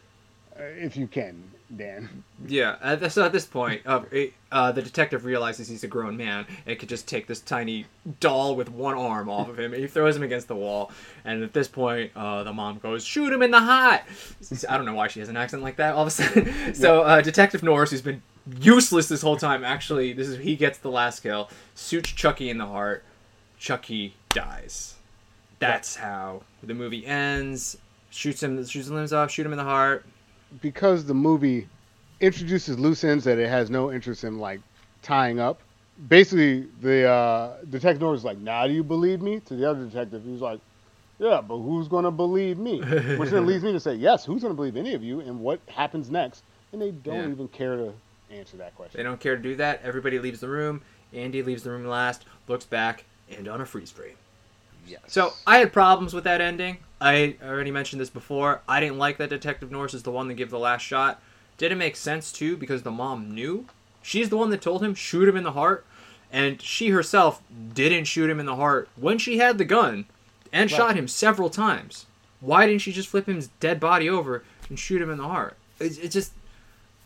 uh, 0.58 0.64
if 0.64 0.95
you 0.98 1.08
can, 1.08 1.41
Dan. 1.75 2.24
Yeah. 2.48 3.08
So 3.08 3.24
at 3.24 3.32
this 3.32 3.45
point, 3.45 3.82
uh, 3.85 4.01
uh, 4.51 4.72
the 4.72 4.82
detective 4.82 5.24
realizes 5.24 5.69
he's 5.69 5.83
a 5.83 5.88
grown 5.88 6.17
man 6.17 6.45
and 6.66 6.77
could 6.77 6.90
just 6.90 7.08
take 7.08 7.27
this 7.27 7.40
tiny 7.40 7.85
doll 8.19 8.56
with 8.56 8.69
one 8.69 8.95
arm 8.95 9.30
off 9.30 9.48
of 9.48 9.58
him. 9.58 9.74
He 9.74 9.88
throws 9.88 10.16
him 10.16 10.24
against 10.24 10.48
the 10.48 10.56
wall, 10.56 10.91
and 11.24 11.43
at 11.43 11.53
this 11.53 11.67
point, 11.67 12.11
uh, 12.16 12.43
the 12.43 12.51
mom 12.51 12.80
goes, 12.80 13.06
"Shoot 13.06 13.32
him 13.32 13.41
in 13.41 13.51
the 13.51 13.59
heart." 13.59 14.01
I 14.67 14.75
don't 14.75 14.85
know 14.85 14.93
why 14.93 15.08
she 15.08 15.19
has 15.22 15.30
an 15.30 15.38
accent 15.38 15.64
like 15.64 15.77
that 15.77 15.95
all 15.95 16.01
of 16.01 16.08
a 16.08 16.11
sudden. 16.11 16.74
so 16.74 17.01
uh, 17.01 17.22
Detective 17.22 17.64
Norris, 17.64 17.91
who's 17.91 18.01
been 18.01 18.22
useless 18.59 19.08
this 19.08 19.22
whole 19.22 19.38
time, 19.38 19.64
actually, 19.64 20.14
this 20.14 20.27
is 20.27 20.40
he 20.40 20.56
gets 20.56 20.77
the 20.80 20.91
last 20.91 21.22
kill, 21.22 21.50
shoots 21.75 22.11
Chucky 22.11 22.50
in 22.50 22.58
the 22.58 22.67
heart. 22.67 23.03
Chucky 23.58 24.16
dies. 24.30 24.95
That's 25.59 25.95
how 25.95 26.41
the 26.64 26.74
movie 26.74 27.06
ends. 27.06 27.77
Shoots 28.09 28.43
him, 28.43 28.58
shoots 28.58 28.74
his 28.74 28.91
limbs 28.91 29.14
off, 29.14 29.32
shoot 29.32 29.45
him 29.45 29.53
in 29.53 29.58
the 29.58 29.64
heart. 29.64 30.06
Because 30.61 31.05
the 31.05 31.13
movie 31.13 31.67
introduces 32.19 32.77
loose 32.77 33.03
ends 33.03 33.23
that 33.23 33.38
it 33.38 33.49
has 33.49 33.69
no 33.69 33.91
interest 33.91 34.23
in 34.23 34.39
like 34.39 34.59
tying 35.01 35.39
up. 35.39 35.61
Basically, 36.07 36.67
the 36.81 37.07
uh, 37.07 37.57
detective 37.69 38.13
is 38.13 38.23
like, 38.23 38.38
"Now 38.39 38.67
do 38.67 38.73
you 38.73 38.83
believe 38.83 39.21
me?" 39.21 39.39
To 39.41 39.55
the 39.55 39.69
other 39.69 39.85
detective, 39.85 40.23
he's 40.25 40.41
like, 40.41 40.59
"Yeah, 41.19 41.41
but 41.41 41.57
who's 41.57 41.88
gonna 41.88 42.11
believe 42.11 42.57
me?" 42.57 42.81
Which 43.17 43.30
then 43.30 43.45
leads 43.45 43.63
me 43.63 43.71
to 43.71 43.80
say, 43.80 43.95
"Yes, 43.95 44.25
who's 44.25 44.41
gonna 44.41 44.53
believe 44.55 44.75
any 44.77 44.93
of 44.93 45.03
you?" 45.03 45.19
And 45.21 45.39
what 45.39 45.59
happens 45.67 46.09
next? 46.09 46.43
And 46.73 46.81
they 46.81 46.91
don't 46.91 47.15
Yeah. 47.27 47.30
even 47.30 47.47
care 47.49 47.75
to 47.75 47.93
answer 48.31 48.57
that 48.57 48.75
question. 48.75 48.97
They 48.97 49.03
don't 49.03 49.19
care 49.19 49.35
to 49.35 49.41
do 49.41 49.55
that. 49.57 49.81
Everybody 49.83 50.17
leaves 50.19 50.39
the 50.39 50.47
room. 50.47 50.81
Andy 51.13 51.43
leaves 51.43 51.63
the 51.63 51.71
room 51.71 51.85
last, 51.85 52.23
looks 52.47 52.65
back, 52.65 53.03
and 53.30 53.47
on 53.47 53.61
a 53.61 53.65
freeze 53.65 53.91
frame. 53.91 54.15
Yes. 54.88 55.01
So 55.07 55.33
I 55.45 55.57
had 55.57 55.73
problems 55.73 56.13
with 56.13 56.23
that 56.23 56.41
ending. 56.41 56.77
I 57.01 57.35
already 57.43 57.71
mentioned 57.71 57.99
this 57.99 58.09
before. 58.11 58.61
I 58.67 58.80
didn't 58.80 58.99
like 58.99 59.17
that 59.17 59.30
Detective 59.31 59.71
Norris 59.71 59.93
is 59.95 60.03
the 60.03 60.11
one 60.11 60.27
that 60.27 60.35
give 60.35 60.51
the 60.51 60.59
last 60.59 60.83
shot. 60.83 61.19
Didn't 61.57 61.80
make 61.80 61.95
sense 61.95 62.31
too 62.31 62.55
because 62.55 62.83
the 62.83 62.91
mom 62.91 63.33
knew. 63.33 63.65
She's 64.03 64.30
the 64.30 64.38
one 64.38 64.51
that 64.51 64.61
told 64.61 64.83
him 64.83 64.93
shoot 64.95 65.27
him 65.27 65.35
in 65.35 65.43
the 65.43 65.51
heart, 65.53 65.85
and 66.31 66.61
she 66.61 66.89
herself 66.89 67.41
didn't 67.73 68.05
shoot 68.05 68.30
him 68.30 68.39
in 68.39 68.45
the 68.45 68.55
heart 68.55 68.88
when 68.95 69.17
she 69.17 69.39
had 69.39 69.57
the 69.57 69.65
gun, 69.65 70.05
and 70.53 70.71
Right. 70.71 70.77
shot 70.77 70.95
him 70.95 71.07
several 71.07 71.49
times. 71.49 72.05
Why 72.39 72.65
didn't 72.67 72.81
she 72.81 72.91
just 72.91 73.09
flip 73.09 73.25
his 73.27 73.47
dead 73.59 73.80
body 73.80 74.09
over 74.09 74.43
and 74.69 74.80
shoot 74.80 75.01
him 75.01 75.09
in 75.11 75.17
the 75.17 75.27
heart? 75.27 75.57
It, 75.80 76.03
it 76.05 76.07
just 76.09 76.33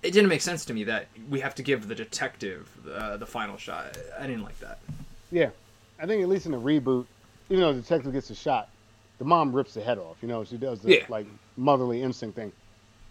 it 0.03 0.11
didn't 0.11 0.29
make 0.29 0.41
sense 0.41 0.65
to 0.65 0.73
me 0.73 0.83
that 0.83 1.07
we 1.29 1.39
have 1.39 1.55
to 1.55 1.63
give 1.63 1.87
the 1.87 1.95
detective 1.95 2.69
uh, 2.93 3.17
the 3.17 3.25
final 3.25 3.57
shot. 3.57 3.97
I 4.19 4.27
didn't 4.27 4.43
like 4.43 4.59
that. 4.59 4.79
Yeah, 5.31 5.49
I 5.99 6.05
think 6.05 6.21
at 6.21 6.29
least 6.29 6.45
in 6.45 6.51
the 6.51 6.59
reboot, 6.61 7.05
even 7.49 7.61
though 7.61 7.73
the 7.73 7.81
detective 7.81 8.13
gets 8.13 8.29
a 8.29 8.35
shot, 8.35 8.69
the 9.19 9.25
mom 9.25 9.53
rips 9.53 9.73
the 9.73 9.81
head 9.81 9.97
off. 9.97 10.17
You 10.21 10.27
know, 10.27 10.43
she 10.43 10.57
does 10.57 10.79
the 10.81 10.95
Yeah. 10.95 11.05
like 11.09 11.25
motherly 11.57 12.01
instinct 12.01 12.35
thing. 12.35 12.51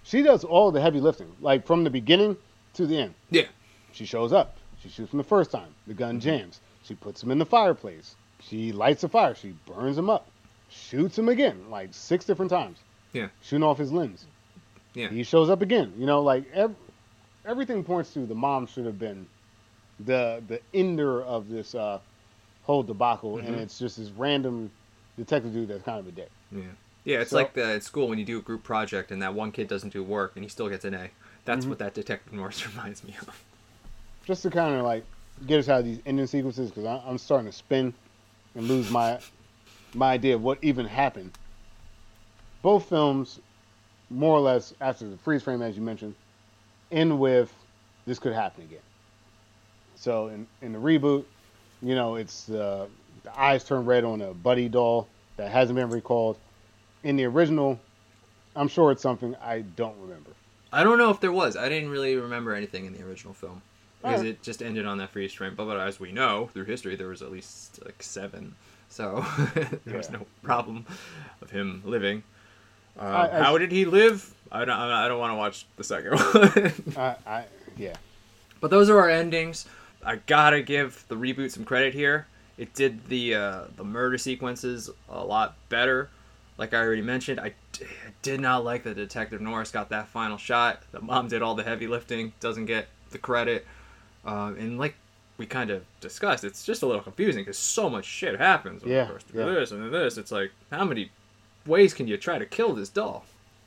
She 0.02 0.22
does 0.22 0.44
all 0.44 0.70
the 0.70 0.80
heavy 0.80 1.00
lifting, 1.00 1.32
like 1.40 1.66
from 1.66 1.84
the 1.84 1.90
beginning 1.90 2.36
to 2.74 2.86
the 2.86 2.98
end. 2.98 3.14
Yeah. 3.30 3.46
She 3.92 4.04
shows 4.04 4.32
up. 4.32 4.56
She 4.82 4.88
shoots 4.90 5.12
him 5.12 5.18
the 5.18 5.24
first 5.24 5.50
time. 5.50 5.74
The 5.86 5.94
gun 5.94 6.16
Mm-hmm. 6.16 6.20
jams. 6.28 6.60
She 6.82 6.94
puts 6.94 7.22
him 7.22 7.30
in 7.30 7.38
the 7.38 7.46
fireplace. 7.46 8.16
She 8.40 8.72
lights 8.72 9.02
a 9.04 9.08
fire. 9.08 9.34
She 9.34 9.54
burns 9.64 9.96
him 9.96 10.10
up. 10.10 10.26
Shoots 10.68 11.16
him 11.18 11.28
again, 11.30 11.70
like 11.70 11.88
six 11.92 12.24
different 12.26 12.50
times. 12.50 12.78
Yeah. 13.14 13.28
Shooting 13.42 13.62
off 13.62 13.78
his 13.78 13.92
limbs. 13.92 14.26
Yeah. 14.92 15.08
He 15.08 15.22
shows 15.22 15.48
up 15.48 15.62
again. 15.62 15.94
You 15.96 16.04
know, 16.06 16.20
like 16.20 16.44
ev- 16.52 16.74
everything 17.46 17.82
points 17.84 18.12
to 18.14 18.26
the 18.26 18.34
mom 18.34 18.66
should 18.66 18.84
have 18.86 18.98
been 18.98 19.26
the 20.00 20.42
the 20.48 20.60
ender 20.74 21.22
of 21.22 21.48
this 21.48 21.74
uh, 21.74 22.00
whole 22.64 22.82
debacle, 22.82 23.38
and 23.38 23.56
Mhm. 23.56 23.60
it's 23.60 23.78
just 23.78 23.96
this 23.96 24.10
random 24.10 24.70
detective 25.16 25.52
dude 25.52 25.68
that's 25.68 25.82
kind 25.84 25.98
of 26.00 26.06
a 26.06 26.12
dick. 26.12 26.30
Yeah. 26.52 26.62
Yeah, 27.04 27.20
it's 27.20 27.30
So- 27.30 27.36
like 27.36 27.54
the, 27.54 27.64
at 27.74 27.82
school 27.82 28.08
when 28.08 28.18
you 28.18 28.24
do 28.24 28.38
a 28.38 28.42
group 28.42 28.62
project 28.64 29.10
and 29.10 29.20
that 29.22 29.34
one 29.34 29.52
kid 29.52 29.68
doesn't 29.68 29.92
do 29.92 30.02
work 30.02 30.32
and 30.36 30.44
he 30.44 30.48
still 30.48 30.68
gets 30.68 30.84
an 30.84 30.94
A. 30.94 31.10
That's 31.44 31.66
Mhm. 31.66 31.70
what 31.70 31.78
that 31.80 31.94
Detective 31.94 32.32
Norris 32.32 32.66
reminds 32.74 33.04
me 33.04 33.14
of. 33.20 33.44
Just 34.26 34.42
to 34.42 34.50
kind 34.50 34.74
of 34.74 34.84
like 34.84 35.04
get 35.46 35.58
us 35.58 35.68
out 35.68 35.80
of 35.80 35.84
these 35.84 35.98
ending 36.06 36.26
sequences, 36.26 36.70
because 36.70 37.02
I'm 37.06 37.18
starting 37.18 37.46
to 37.50 37.52
spin 37.56 37.92
and 38.54 38.66
lose 38.68 38.90
my 38.90 39.18
my 39.94 40.12
idea 40.12 40.34
of 40.34 40.42
what 40.42 40.58
even 40.62 40.86
happened. 40.86 41.30
Both 42.62 42.88
films, 42.88 43.38
more 44.10 44.36
or 44.36 44.40
less, 44.40 44.72
after 44.80 45.08
the 45.08 45.16
freeze 45.18 45.42
frame, 45.42 45.60
as 45.62 45.76
you 45.76 45.82
mentioned, 45.82 46.14
end 46.90 47.20
with 47.20 47.52
this 48.06 48.18
could 48.18 48.32
happen 48.32 48.64
again. 48.64 48.80
So 49.96 50.28
in, 50.28 50.46
in 50.62 50.72
the 50.72 50.78
reboot, 50.78 51.24
you 51.82 51.94
know, 51.94 52.16
it's 52.16 52.48
uh, 52.50 52.86
the 53.24 53.38
eyes 53.40 53.64
turn 53.64 53.84
red 53.84 54.04
on 54.04 54.20
a 54.22 54.32
buddy 54.32 54.68
doll 54.68 55.08
that 55.36 55.50
hasn't 55.50 55.76
been 55.76 55.90
recalled. 55.90 56.36
In 57.02 57.16
the 57.16 57.24
original, 57.24 57.78
I'm 58.56 58.68
sure 58.68 58.90
it's 58.92 59.02
something 59.02 59.34
I 59.42 59.60
don't 59.60 59.98
remember. 60.00 60.30
I 60.72 60.82
don't 60.84 60.98
know 60.98 61.10
if 61.10 61.20
there 61.20 61.32
was. 61.32 61.56
I 61.56 61.68
didn't 61.68 61.90
really 61.90 62.16
remember 62.16 62.54
anything 62.54 62.86
in 62.86 62.92
the 62.92 63.02
original 63.02 63.34
film 63.34 63.60
because 64.00 64.18
Alright. 64.20 64.26
it 64.34 64.42
just 64.42 64.62
ended 64.62 64.86
on 64.86 64.98
that 64.98 65.10
freeze 65.10 65.32
frame. 65.32 65.54
But, 65.54 65.66
but 65.66 65.78
as 65.78 66.00
we 66.00 66.12
know 66.12 66.48
through 66.52 66.64
history, 66.64 66.96
there 66.96 67.08
was 67.08 67.22
at 67.22 67.30
least 67.32 67.80
like 67.84 68.02
seven. 68.02 68.54
so 68.88 69.24
there 69.84 69.96
was 69.96 70.10
no 70.10 70.26
problem 70.42 70.86
of 71.42 71.50
him 71.50 71.82
living. 71.84 72.22
Uh, 72.98 73.02
I- 73.02 73.38
I- 73.38 73.42
how 73.42 73.58
did 73.58 73.70
he 73.72 73.84
live? 73.84 74.32
I 74.52 74.64
don't. 74.64 74.70
I 74.78 75.08
don't 75.08 75.18
want 75.18 75.32
to 75.32 75.36
watch 75.36 75.66
the 75.76 75.84
second 75.84 76.12
one. 76.18 76.72
I, 76.96 77.16
I 77.26 77.44
yeah. 77.76 77.94
But 78.60 78.70
those 78.70 78.88
are 78.88 78.98
our 78.98 79.10
endings. 79.10 79.66
I 80.04 80.16
gotta 80.16 80.62
give 80.62 81.04
the 81.08 81.16
reboot 81.16 81.50
some 81.50 81.64
credit 81.64 81.92
here. 81.92 82.26
It 82.56 82.74
did 82.74 83.08
the 83.08 83.34
uh, 83.34 83.60
the 83.76 83.84
murder 83.84 84.18
sequences 84.18 84.90
a 85.08 85.24
lot 85.24 85.56
better. 85.68 86.10
Like 86.56 86.72
I 86.72 86.78
already 86.78 87.02
mentioned, 87.02 87.40
I 87.40 87.52
d- 87.72 87.84
did 88.22 88.40
not 88.40 88.64
like 88.64 88.84
that 88.84 88.94
Detective 88.94 89.40
Norris 89.40 89.72
got 89.72 89.88
that 89.88 90.08
final 90.08 90.36
shot. 90.36 90.82
The 90.92 91.00
mom 91.00 91.26
did 91.28 91.42
all 91.42 91.56
the 91.56 91.64
heavy 91.64 91.88
lifting, 91.88 92.32
doesn't 92.38 92.66
get 92.66 92.86
the 93.10 93.18
credit. 93.18 93.66
Uh, 94.24 94.52
and 94.56 94.78
like 94.78 94.94
we 95.36 95.46
kind 95.46 95.70
of 95.70 95.84
discussed, 96.00 96.44
it's 96.44 96.64
just 96.64 96.82
a 96.82 96.86
little 96.86 97.02
confusing 97.02 97.42
because 97.42 97.58
so 97.58 97.90
much 97.90 98.04
shit 98.04 98.38
happens. 98.38 98.84
Yeah, 98.84 99.08
course, 99.08 99.24
yeah. 99.34 99.46
this 99.46 99.72
and 99.72 99.82
then 99.82 99.90
this. 99.90 100.16
It's 100.16 100.30
like 100.30 100.52
how 100.70 100.84
many 100.84 101.10
ways 101.66 101.92
can 101.92 102.06
you 102.06 102.16
try 102.16 102.38
to 102.38 102.46
kill 102.46 102.72
this 102.74 102.88
doll? 102.88 103.24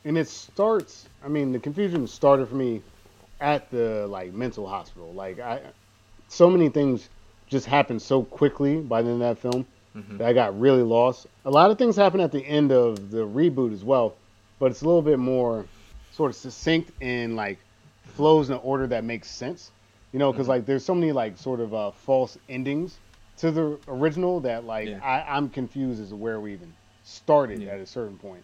and 0.07 0.17
it 0.17 0.27
starts 0.27 1.07
i 1.23 1.27
mean 1.27 1.51
the 1.51 1.59
confusion 1.59 2.07
started 2.07 2.47
for 2.47 2.55
me 2.55 2.81
at 3.41 3.69
the 3.69 4.07
like 4.07 4.33
mental 4.33 4.65
hospital 4.67 5.11
like 5.13 5.39
i 5.39 5.59
so 6.29 6.49
many 6.49 6.69
things 6.69 7.09
just 7.47 7.65
happened 7.65 8.01
so 8.01 8.23
quickly 8.23 8.77
by 8.81 9.01
the 9.01 9.09
end 9.09 9.21
of 9.21 9.35
that 9.35 9.41
film 9.51 9.65
Mhm. 9.95 10.17
that 10.19 10.27
i 10.27 10.33
got 10.33 10.59
really 10.59 10.83
lost 10.83 11.25
a 11.45 11.49
lot 11.49 11.71
of 11.71 11.77
things 11.77 11.95
happen 11.95 12.19
at 12.19 12.31
the 12.31 12.45
end 12.45 12.71
of 12.71 13.09
the 13.09 13.25
reboot 13.25 13.73
as 13.73 13.83
well 13.83 14.15
but 14.59 14.69
it's 14.71 14.81
a 14.81 14.85
little 14.85 15.01
bit 15.01 15.17
more 15.17 15.65
sort 16.11 16.29
of 16.29 16.35
succinct 16.35 16.91
and 17.01 17.35
like 17.35 17.57
flows 18.03 18.49
in 18.49 18.55
an 18.55 18.61
order 18.63 18.85
that 18.87 19.03
makes 19.03 19.29
sense 19.29 19.71
you 20.11 20.19
know 20.19 20.31
because 20.31 20.45
Mhm. 20.47 20.49
like 20.49 20.65
there's 20.65 20.85
so 20.85 20.93
many 20.93 21.11
like 21.11 21.37
sort 21.37 21.59
of 21.59 21.73
uh, 21.73 21.91
false 21.91 22.37
endings 22.49 22.97
to 23.37 23.49
the 23.51 23.79
original 23.87 24.39
that 24.41 24.65
like 24.65 24.87
Yeah. 24.89 24.99
I, 25.03 25.35
i'm 25.37 25.49
confused 25.49 26.01
as 26.01 26.09
to 26.09 26.15
where 26.15 26.39
we 26.39 26.53
even 26.53 26.73
started 27.03 27.61
Yeah. 27.61 27.71
at 27.73 27.79
a 27.79 27.85
certain 27.85 28.17
point 28.17 28.43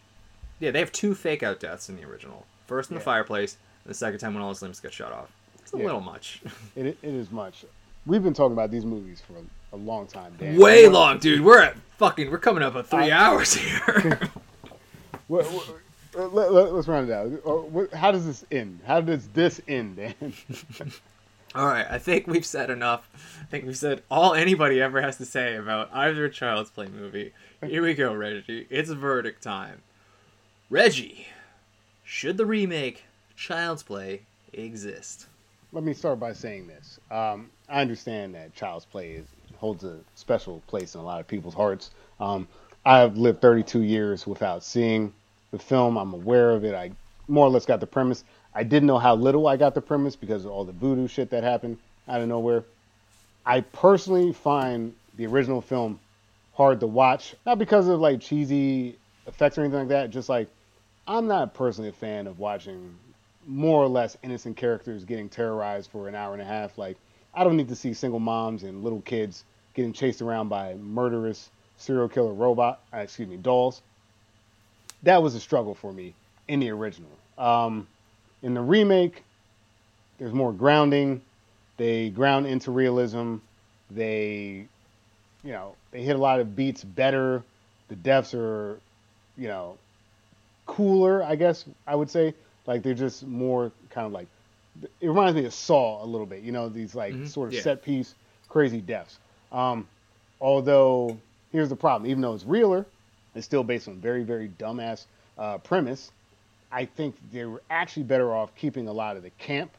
Yeah, 0.59 0.71
they 0.71 0.79
have 0.79 0.91
two 0.93 1.13
fake 1.13 1.43
out 1.43 1.59
deaths 1.59 1.89
in 1.89 1.97
the 1.97 2.05
original. 2.05 2.45
First 2.67 2.89
in 2.89 2.95
the 2.95 3.01
fireplace, 3.01 3.57
and 3.83 3.89
the 3.91 3.95
second 3.97 4.19
time 4.19 4.33
when 4.33 4.41
all 4.41 4.49
his 4.49 4.61
limbs 4.61 4.79
get 4.79 4.93
shut 4.93 5.11
off. 5.11 5.29
It's 5.59 5.73
a 5.73 5.77
Yeah. 5.77 5.85
little 5.87 5.99
much. 5.99 6.41
It, 6.75 6.85
it 6.85 6.97
is 7.03 7.29
much. 7.31 7.65
We've 8.05 8.23
been 8.23 8.33
talking 8.33 8.53
about 8.53 8.71
these 8.71 8.85
movies 8.85 9.21
for 9.21 9.33
a, 9.33 9.75
a 9.75 9.77
long 9.77 10.07
time. 10.07 10.35
Dan. 10.39 10.57
Way 10.57 10.83
What- 10.83 10.93
long, 10.93 11.19
dude. 11.19 11.41
We're 11.41 11.61
at 11.61 11.75
fucking. 11.97 12.29
We're 12.29 12.37
coming 12.37 12.63
up 12.63 12.75
at 12.75 12.87
three 12.87 13.11
I- 13.11 13.25
hours 13.25 13.53
here. 13.53 14.19
Uh, 16.15 16.27
let, 16.27 16.51
let, 16.53 16.71
us 16.71 16.87
round 16.87 17.09
it 17.09 17.13
out. 17.13 17.31
Uh, 17.43 17.97
How 17.97 18.11
does 18.11 18.25
this 18.25 18.45
end? 18.51 18.81
How 18.85 19.01
does 19.01 19.27
this 19.29 19.59
end, 19.67 19.95
Dan? 19.95 20.13
all 21.55 21.65
right, 21.65 21.87
I 21.89 21.97
think 21.97 22.27
we've 22.27 22.45
said 22.45 22.69
enough. 22.69 23.09
I 23.41 23.45
think 23.45 23.65
we've 23.65 23.77
said 23.77 24.03
all 24.11 24.35
anybody 24.35 24.79
ever 24.79 25.01
has 25.01 25.17
to 25.17 25.25
say 25.25 25.55
about 25.55 25.89
either 25.91 26.29
Child's 26.29 26.69
Play 26.69 26.87
movie. 26.87 27.33
Here 27.65 27.81
we 27.81 27.95
go, 27.95 28.13
Reggie. 28.13 28.67
It's 28.69 28.91
verdict 28.91 29.41
time. 29.41 29.81
Reggie, 30.69 31.27
should 32.03 32.37
the 32.37 32.45
remake 32.45 33.05
Child's 33.35 33.81
Play 33.81 34.21
exist? 34.51 35.27
Let 35.71 35.83
me 35.83 35.93
start 35.93 36.19
by 36.19 36.33
saying 36.33 36.67
this. 36.67 36.99
Um, 37.09 37.49
I 37.73 37.81
understand 37.81 38.35
that 38.35 38.53
Child's 38.53 38.85
Play 38.85 39.13
is, 39.13 39.25
holds 39.57 39.83
a 39.83 39.97
special 40.13 40.61
place 40.67 40.93
in 40.93 41.01
a 41.01 41.03
lot 41.03 41.19
of 41.19 41.27
people's 41.27 41.55
hearts. 41.55 41.89
Um, 42.19 42.47
I've 42.85 43.17
lived 43.17 43.41
32 43.41 43.81
years 43.81 44.27
without 44.27 44.63
seeing 44.63 45.11
the 45.49 45.57
film. 45.57 45.97
I'm 45.97 46.13
aware 46.13 46.51
of 46.51 46.63
it. 46.65 46.75
I 46.75 46.91
more 47.27 47.47
or 47.47 47.49
less 47.49 47.65
got 47.65 47.79
the 47.79 47.87
premise. 47.87 48.25
I 48.53 48.61
didn't 48.61 48.85
know 48.85 48.99
how 48.99 49.15
little 49.15 49.47
I 49.47 49.57
got 49.57 49.73
the 49.73 49.81
premise 49.81 50.15
because 50.15 50.45
of 50.45 50.51
all 50.51 50.65
the 50.65 50.71
voodoo 50.71 51.07
shit 51.07 51.31
that 51.31 51.43
happened 51.43 51.79
out 52.07 52.21
of 52.21 52.27
nowhere. 52.27 52.63
I 53.43 53.61
personally 53.61 54.33
find 54.33 54.93
the 55.17 55.25
original 55.25 55.59
film 55.59 55.99
hard 56.53 56.79
to 56.81 56.87
watch, 56.87 57.33
not 57.43 57.57
because 57.57 57.87
of 57.87 57.99
like 57.99 58.21
cheesy 58.21 58.97
effects 59.25 59.57
or 59.57 59.61
anything 59.61 59.79
like 59.79 59.87
that. 59.87 60.11
Just 60.11 60.29
like 60.29 60.47
I'm 61.07 61.25
not 61.25 61.55
personally 61.55 61.89
a 61.89 61.93
fan 61.93 62.27
of 62.27 62.37
watching 62.37 62.95
more 63.47 63.83
or 63.83 63.87
less 63.87 64.15
innocent 64.21 64.57
characters 64.57 65.05
getting 65.05 65.27
terrorized 65.27 65.89
for 65.89 66.07
an 66.07 66.13
hour 66.13 66.33
and 66.33 66.41
a 66.41 66.45
half. 66.45 66.77
Like 66.77 66.97
I 67.33 67.43
don't 67.43 67.57
need 67.57 67.69
to 67.69 67.75
see 67.75 67.93
single 67.93 68.19
moms 68.19 68.63
and 68.63 68.83
little 68.83 69.01
kids 69.01 69.43
getting 69.73 69.93
chased 69.93 70.21
around 70.21 70.49
by 70.49 70.75
murderous 70.75 71.49
serial 71.77 72.07
killer 72.07 72.33
robot, 72.33 72.79
uh, 72.93 72.97
excuse 72.97 73.27
me, 73.27 73.37
dolls. 73.37 73.81
That 75.03 75.21
was 75.21 75.35
a 75.35 75.39
struggle 75.39 75.73
for 75.73 75.91
me 75.91 76.13
in 76.47 76.59
the 76.59 76.69
original. 76.69 77.09
Um, 77.37 77.87
in 78.41 78.53
the 78.53 78.61
remake, 78.61 79.23
there's 80.17 80.33
more 80.33 80.53
grounding. 80.53 81.21
They 81.77 82.09
ground 82.09 82.45
into 82.45 82.71
realism. 82.71 83.37
They, 83.89 84.67
you 85.43 85.51
know, 85.51 85.75
they 85.91 86.03
hit 86.03 86.15
a 86.15 86.19
lot 86.19 86.39
of 86.39 86.55
beats 86.55 86.83
better. 86.83 87.43
The 87.87 87.95
deaths 87.95 88.33
are, 88.33 88.79
you 89.37 89.47
know, 89.47 89.77
cooler. 90.65 91.23
I 91.23 91.35
guess 91.35 91.65
I 91.87 91.95
would 91.95 92.09
say 92.09 92.33
like 92.65 92.83
they're 92.83 92.93
just 92.93 93.25
more 93.25 93.71
kind 93.89 94.05
of 94.05 94.13
like. 94.13 94.27
It 94.81 95.07
reminds 95.07 95.35
me 95.35 95.45
of 95.45 95.53
Saw 95.53 96.03
a 96.03 96.07
little 96.07 96.25
bit. 96.25 96.41
You 96.41 96.51
know, 96.51 96.69
these 96.69 96.95
like 96.95 97.13
Mhm, 97.13 97.27
sort 97.27 97.49
of 97.49 97.53
yeah. 97.53 97.61
set 97.61 97.83
piece 97.83 98.15
crazy 98.49 98.81
deaths. 98.81 99.19
Um, 99.51 99.87
although 100.41 101.17
here's 101.51 101.69
the 101.69 101.75
problem: 101.75 102.09
even 102.09 102.21
though 102.21 102.33
it's 102.33 102.45
realer, 102.45 102.85
it's 103.35 103.45
still 103.45 103.63
based 103.63 103.87
on 103.87 103.97
very 103.97 104.23
very 104.23 104.49
dumbass 104.49 105.05
uh, 105.37 105.57
premise. 105.59 106.11
I 106.71 106.85
think 106.85 107.15
they 107.31 107.45
were 107.45 107.61
actually 107.69 108.03
better 108.03 108.33
off 108.33 108.55
keeping 108.55 108.87
a 108.87 108.93
lot 108.93 109.15
of 109.15 109.23
the 109.23 109.29
camp 109.31 109.71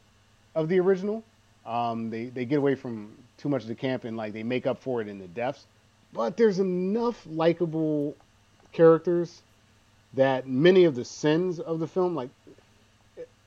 of 0.55 0.69
the 0.69 0.79
original. 0.79 1.25
Um, 1.67 2.11
they 2.11 2.27
they 2.27 2.45
get 2.45 2.59
away 2.59 2.75
from 2.75 3.11
too 3.37 3.49
much 3.49 3.63
of 3.63 3.69
the 3.69 3.75
camp 3.75 4.05
and 4.05 4.17
like 4.17 4.33
they 4.33 4.43
make 4.43 4.67
up 4.67 4.81
for 4.81 5.01
it 5.01 5.09
in 5.09 5.19
the 5.19 5.27
deaths. 5.29 5.67
But 6.13 6.37
there's 6.37 6.61
enough 6.61 7.27
likable 7.27 8.15
characters 8.73 9.43
that 10.15 10.47
many 10.47 10.85
of 10.85 10.95
the 10.95 11.05
sins 11.05 11.59
of 11.59 11.81
the 11.81 11.89
film, 11.89 12.15
like 12.15 12.29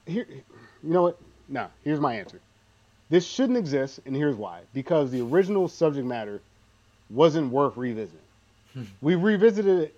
here, 0.05 0.25
you 0.29 0.43
know 0.93 1.03
what? 1.03 1.17
No, 1.49 1.67
here's 1.83 1.99
my 1.99 2.15
answer. 2.15 2.39
This 3.09 3.25
shouldn't 3.25 3.57
exist, 3.57 3.99
and 4.05 4.15
here's 4.15 4.35
why. 4.35 4.61
Because 4.73 5.11
the 5.11 5.21
original 5.21 5.67
subject 5.67 6.05
matter 6.05 6.41
wasn't 7.09 7.51
worth 7.51 7.77
revisiting. 7.77 8.19
we 9.01 9.15
revisited 9.15 9.79
it, 9.79 9.95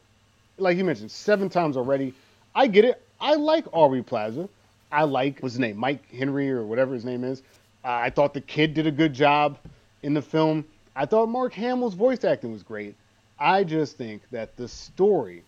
like 0.57 0.77
you 0.77 0.83
mentioned, 0.83 1.11
seven 1.11 1.49
times 1.49 1.75
already. 1.75 2.13
I 2.53 2.67
get 2.67 2.85
it. 2.85 3.01
I 3.19 3.35
like 3.35 3.65
Aubrey 3.71 4.03
Plaza. 4.03 4.47
I 4.91 5.03
like 5.03 5.39
what's 5.39 5.53
his 5.53 5.59
name, 5.59 5.77
Mike 5.77 6.09
Henry 6.11 6.49
or 6.51 6.63
whatever 6.63 6.93
his 6.93 7.05
name 7.05 7.23
is. 7.23 7.41
Uh, 7.83 7.89
I 7.89 8.09
thought 8.09 8.33
the 8.33 8.41
kid 8.41 8.73
did 8.73 8.87
a 8.87 8.91
good 8.91 9.13
job 9.13 9.57
in 10.03 10.13
the 10.13 10.21
film. 10.21 10.65
I 10.95 11.05
thought 11.05 11.27
Mark 11.29 11.53
Hamill's 11.53 11.93
voice 11.93 12.23
acting 12.23 12.51
was 12.51 12.63
great. 12.63 12.95
I 13.39 13.63
just 13.63 13.97
think 13.97 14.21
that 14.31 14.55
the 14.57 14.67
story 14.67 15.43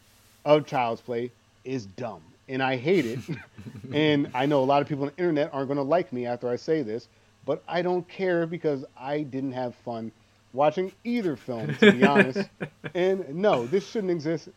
of 0.46 0.66
Child's 0.66 1.02
Play 1.02 1.32
is 1.66 1.86
dumb, 1.86 2.22
and 2.52 2.62
I 2.62 2.76
hate 2.76 3.06
it. 3.06 3.20
and 3.94 4.30
I 4.34 4.46
know 4.46 4.62
a 4.62 4.66
lot 4.66 4.82
of 4.82 4.88
people 4.88 5.06
on 5.06 5.12
the 5.16 5.24
internet 5.24 5.50
aren't 5.54 5.68
going 5.68 5.78
to 5.78 5.84
like 5.84 6.14
me 6.14 6.26
after 6.26 6.50
I 6.50 6.58
say 6.58 6.84
this, 6.84 7.08
but 7.46 7.64
I 7.68 7.82
don't 7.82 8.08
care 8.08 8.46
because 8.46 8.86
I 8.96 9.22
didn't 9.22 9.54
have 9.54 9.74
fun 9.74 10.12
watching 10.54 10.92
either 11.04 11.36
film, 11.36 11.74
to 11.76 11.92
be 11.92 12.04
honest. 12.04 12.50
And 12.94 13.36
no, 13.36 13.66
this 13.66 13.90
shouldn't 13.90 14.12
exist. 14.12 14.50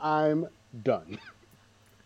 I'm 0.00 0.46
done. 0.84 1.18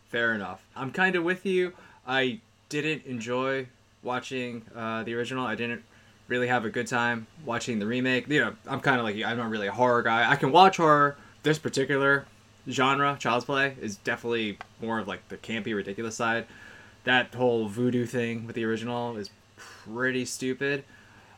Fair 0.08 0.34
enough. 0.34 0.64
I'm 0.74 0.90
kind 0.92 1.14
of 1.14 1.24
with 1.24 1.44
you. 1.44 1.74
I 2.06 2.40
didn't 2.70 3.04
enjoy 3.04 3.66
watching 4.02 4.62
uh, 4.74 5.02
the 5.02 5.12
original. 5.14 5.46
I 5.46 5.56
didn't 5.56 5.82
really 6.26 6.46
have 6.46 6.64
a 6.64 6.70
good 6.70 6.86
time 6.86 7.26
watching 7.44 7.80
the 7.80 7.86
remake. 7.86 8.28
You 8.28 8.40
know, 8.40 8.56
I'm 8.66 8.80
kind 8.80 8.98
of 8.98 9.04
like 9.04 9.16
you. 9.16 9.26
I'm 9.26 9.36
not 9.36 9.50
really 9.50 9.66
a 9.66 9.72
horror 9.72 10.02
guy. 10.02 10.30
I 10.30 10.36
can 10.36 10.52
watch 10.52 10.78
horror. 10.78 11.18
This 11.42 11.58
particular 11.58 12.26
genre, 12.68 13.16
Child's 13.18 13.44
Play, 13.44 13.76
is 13.80 13.96
definitely 13.96 14.58
more 14.80 14.98
of 14.98 15.08
like 15.08 15.28
the 15.28 15.36
campy, 15.36 15.74
ridiculous 15.74 16.16
side. 16.16 16.46
That 17.04 17.34
whole 17.34 17.68
voodoo 17.68 18.06
thing 18.06 18.46
with 18.46 18.54
the 18.56 18.64
original 18.64 19.16
is 19.16 19.30
pretty 19.56 20.24
stupid. 20.24 20.84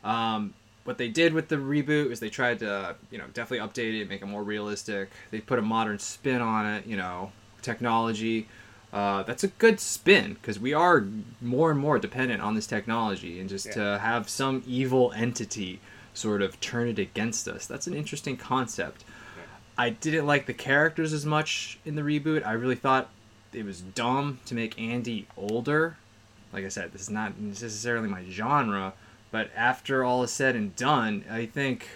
Um, 0.03 0.53
what 0.83 0.97
they 0.97 1.07
did 1.09 1.33
with 1.33 1.47
the 1.47 1.57
reboot 1.57 2.11
is 2.11 2.19
they 2.19 2.29
tried 2.29 2.59
to, 2.59 2.95
you 3.11 3.17
know, 3.17 3.25
definitely 3.33 3.67
update 3.67 4.01
it, 4.01 4.09
make 4.09 4.21
it 4.21 4.25
more 4.25 4.43
realistic. 4.43 5.11
They 5.29 5.39
put 5.39 5.59
a 5.59 5.61
modern 5.61 5.99
spin 5.99 6.41
on 6.41 6.65
it, 6.65 6.87
you 6.87 6.97
know, 6.97 7.31
technology. 7.61 8.47
Uh, 8.91 9.23
that's 9.23 9.43
a 9.43 9.47
good 9.47 9.79
spin 9.79 10.33
because 10.33 10.59
we 10.59 10.73
are 10.73 11.05
more 11.39 11.71
and 11.71 11.79
more 11.79 11.97
dependent 11.99 12.41
on 12.41 12.55
this 12.55 12.67
technology, 12.67 13.39
and 13.39 13.47
just 13.47 13.67
Yeah. 13.67 13.73
to 13.73 13.99
have 13.99 14.27
some 14.27 14.63
evil 14.67 15.13
entity 15.15 15.79
sort 16.13 16.41
of 16.41 16.59
turn 16.59 16.89
it 16.89 16.99
against 16.99 17.47
us. 17.47 17.65
That's 17.65 17.87
an 17.87 17.93
interesting 17.93 18.35
concept. 18.35 19.05
I 19.81 19.89
didn't 19.89 20.27
like 20.27 20.45
the 20.45 20.53
characters 20.53 21.11
as 21.11 21.25
much 21.25 21.79
in 21.85 21.95
the 21.95 22.03
reboot. 22.03 22.45
I 22.45 22.51
really 22.51 22.75
thought 22.75 23.09
it 23.51 23.65
was 23.65 23.81
dumb 23.81 24.39
to 24.45 24.53
make 24.53 24.79
Andy 24.79 25.25
older. 25.35 25.97
Like 26.53 26.65
I 26.65 26.67
said, 26.67 26.93
this 26.93 27.01
is 27.01 27.09
not 27.09 27.39
necessarily 27.39 28.07
my 28.07 28.23
genre, 28.29 28.93
but 29.31 29.49
after 29.55 30.03
all 30.03 30.21
is 30.21 30.29
said 30.29 30.55
and 30.55 30.75
done, 30.75 31.25
I 31.31 31.47
think 31.47 31.87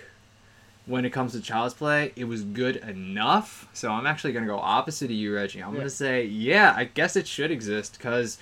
when 0.87 1.05
it 1.05 1.11
comes 1.11 1.33
to 1.33 1.41
Child's 1.41 1.75
Play, 1.75 2.11
it 2.15 2.23
was 2.23 2.41
good 2.41 2.77
enough. 2.77 3.67
So 3.73 3.91
I'm 3.91 4.07
actually 4.07 4.33
going 4.33 4.45
to 4.45 4.51
go 4.51 4.57
opposite 4.57 5.05
of 5.05 5.11
you, 5.11 5.35
Reggie. 5.35 5.61
I'm 5.61 5.69
Yeah. 5.69 5.75
going 5.75 5.85
to 5.87 5.95
say, 5.95 6.25
yeah, 6.25 6.73
I 6.75 6.85
guess 6.85 7.15
it 7.15 7.27
should 7.27 7.51
exist 7.51 7.97
because 7.99 8.39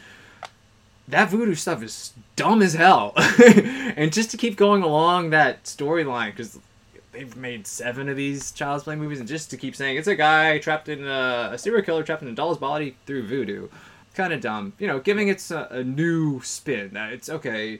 that 1.09 1.29
voodoo 1.29 1.55
stuff 1.55 1.83
is 1.83 2.13
dumb 2.37 2.61
as 2.61 2.75
hell. 2.75 3.11
and 3.97 4.13
just 4.13 4.31
to 4.31 4.37
keep 4.37 4.55
going 4.55 4.83
along 4.83 5.31
that 5.31 5.65
storyline, 5.65 6.27
because 6.31 6.59
they've 7.13 7.35
made 7.37 7.65
seven 7.65 8.09
of 8.09 8.17
these 8.17 8.51
Child's 8.51 8.83
Play 8.83 8.95
movies, 8.95 9.19
and 9.19 9.27
just 9.27 9.49
to 9.51 9.57
keep 9.57 9.75
saying 9.75 9.97
it's 9.97 10.07
a 10.07 10.15
guy 10.15 10.57
trapped 10.57 10.89
in 10.89 11.07
a, 11.07 11.51
a 11.53 11.57
serial 11.57 11.83
killer 11.83 12.03
trapped 12.03 12.23
in 12.23 12.27
a 12.27 12.33
doll's 12.33 12.57
body 12.57 12.97
through 13.05 13.27
voodoo, 13.27 13.69
kind 14.15 14.33
of 14.33 14.41
dumb. 14.41 14.73
You 14.79 14.87
know, 14.87 14.99
giving 14.99 15.29
it 15.29 15.49
a, 15.51 15.73
a 15.75 15.83
new 15.83 16.41
spin 16.41 16.91
that 16.93 17.13
it's 17.13 17.29
okay. 17.29 17.79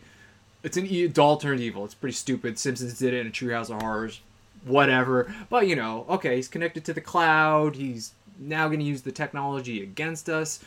It's 0.61 0.77
an 0.77 0.85
e- 0.85 1.07
doll 1.09 1.37
turned 1.37 1.59
evil. 1.59 1.83
It's 1.83 1.93
pretty 1.93 2.15
stupid. 2.15 2.57
Simpsons 2.57 2.97
did 2.97 3.13
it 3.13 3.19
in 3.19 3.27
a 3.27 3.31
Treehouse 3.31 3.69
of 3.69 3.81
Horrors, 3.81 4.21
whatever. 4.63 5.33
But 5.49 5.67
you 5.67 5.75
know, 5.75 6.05
okay, 6.09 6.37
he's 6.37 6.47
connected 6.47 6.85
to 6.85 6.93
the 6.93 7.01
cloud. 7.01 7.75
He's 7.75 8.13
now 8.39 8.67
going 8.67 8.79
to 8.79 8.85
use 8.85 9.01
the 9.01 9.11
technology 9.11 9.83
against 9.83 10.29
us. 10.29 10.59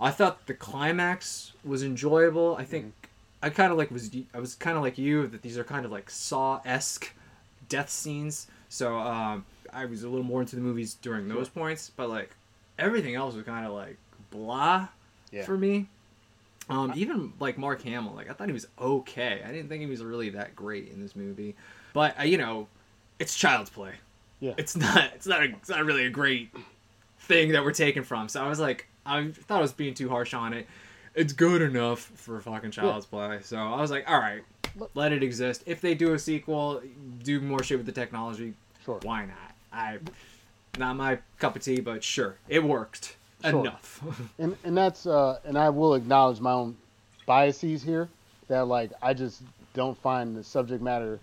I 0.00 0.10
thought 0.10 0.46
the 0.46 0.54
climax 0.54 1.52
was 1.64 1.82
enjoyable. 1.82 2.56
I 2.56 2.64
think 2.64 2.86
mm-hmm. 2.86 3.46
I 3.46 3.50
kind 3.50 3.72
of 3.72 3.78
like 3.78 3.90
was 3.90 4.10
I 4.32 4.38
was 4.38 4.54
kind 4.54 4.76
of 4.76 4.82
like 4.82 4.98
you 4.98 5.26
that 5.26 5.42
these 5.42 5.58
are 5.58 5.64
kind 5.64 5.84
of 5.84 5.90
like 5.90 6.08
Saw 6.08 6.60
esque 6.64 7.12
death 7.72 7.90
scenes. 7.90 8.46
So 8.68 8.96
um, 8.96 9.44
I 9.72 9.86
was 9.86 10.02
a 10.04 10.08
little 10.08 10.24
more 10.24 10.40
into 10.40 10.56
the 10.56 10.62
movies 10.62 10.94
during 11.02 11.28
those 11.28 11.48
points, 11.48 11.90
but 11.96 12.08
like 12.08 12.30
everything 12.78 13.14
else 13.14 13.34
was 13.34 13.44
kind 13.44 13.66
of 13.66 13.72
like 13.72 13.96
blah 14.30 14.88
Yeah. 15.30 15.44
for 15.44 15.56
me. 15.56 15.88
Um, 16.68 16.92
even 16.94 17.32
like 17.40 17.58
Mark 17.58 17.82
Hamill, 17.82 18.12
like 18.14 18.30
I 18.30 18.34
thought 18.34 18.46
he 18.46 18.52
was 18.52 18.66
okay. 18.80 19.42
I 19.44 19.50
didn't 19.50 19.68
think 19.68 19.80
he 19.80 19.86
was 19.90 20.02
really 20.02 20.30
that 20.30 20.54
great 20.54 20.88
in 20.88 21.02
this 21.02 21.16
movie, 21.16 21.54
but 21.92 22.18
uh, 22.18 22.22
you 22.22 22.38
know, 22.38 22.68
it's 23.18 23.34
Child's 23.36 23.68
Play. 23.70 23.92
Yeah. 24.40 24.54
It's 24.56 24.76
not. 24.76 25.04
It's 25.14 25.26
not. 25.26 25.40
A, 25.42 25.44
it's 25.46 25.68
not 25.68 25.84
really 25.84 26.06
a 26.06 26.10
great 26.10 26.50
thing 27.20 27.52
that 27.52 27.64
we're 27.64 27.72
taking 27.72 28.04
from. 28.04 28.28
So 28.28 28.42
I 28.44 28.48
was 28.48 28.60
like, 28.60 28.86
I 29.04 29.28
thought 29.32 29.58
I 29.58 29.60
was 29.62 29.72
being 29.72 29.94
too 29.94 30.08
harsh 30.08 30.34
on 30.34 30.52
it. 30.52 30.66
It's 31.14 31.32
good 31.32 31.62
enough 31.62 32.00
for 32.14 32.40
fucking 32.40 32.70
Child's 32.70 33.06
Play. 33.06 33.40
So 33.42 33.56
I 33.58 33.80
was 33.80 33.90
like, 33.90 34.08
all 34.08 34.18
right, 34.18 34.42
let 34.94 35.12
it 35.12 35.22
exist. 35.22 35.62
If 35.66 35.80
they 35.80 35.94
do 35.94 36.14
a 36.14 36.18
sequel, 36.18 36.82
do 37.22 37.40
more 37.40 37.62
shit 37.62 37.78
with 37.78 37.86
the 37.86 37.92
technology. 37.92 38.54
Sure. 38.84 38.98
Why 39.02 39.26
not? 39.26 39.54
I, 39.72 39.98
not 40.78 40.96
my 40.96 41.18
cup 41.38 41.56
of 41.56 41.62
tea, 41.62 41.80
but 41.80 42.02
sure, 42.02 42.36
it 42.48 42.62
worked 42.62 43.16
Sure. 43.44 43.60
enough. 43.60 44.00
and 44.38 44.56
and 44.64 44.76
that's 44.76 45.04
uh 45.06 45.40
and 45.44 45.58
I 45.58 45.68
will 45.68 45.94
acknowledge 45.94 46.38
my 46.40 46.52
own 46.52 46.76
biases 47.26 47.82
here 47.82 48.08
that 48.48 48.66
like 48.68 48.92
I 49.02 49.14
just 49.14 49.42
don't 49.74 49.98
find 49.98 50.36
the 50.36 50.44
subject 50.44 50.82
matter 50.82 51.18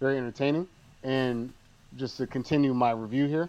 very 0.00 0.18
entertaining 0.18 0.68
and 1.02 1.52
just 1.96 2.16
to 2.18 2.26
continue 2.26 2.74
my 2.74 2.90
review 2.90 3.26
here 3.26 3.48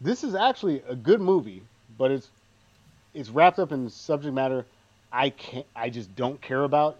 this 0.00 0.22
is 0.24 0.34
actually 0.34 0.82
a 0.88 0.94
good 0.94 1.20
movie 1.20 1.62
but 1.96 2.10
it's 2.10 2.28
it's 3.14 3.30
wrapped 3.30 3.58
up 3.58 3.72
in 3.72 3.88
subject 3.88 4.34
matter 4.34 4.66
I 5.12 5.30
can't 5.30 5.66
I 5.74 5.88
just 5.88 6.14
don't 6.16 6.38
care 6.42 6.64
about 6.64 6.98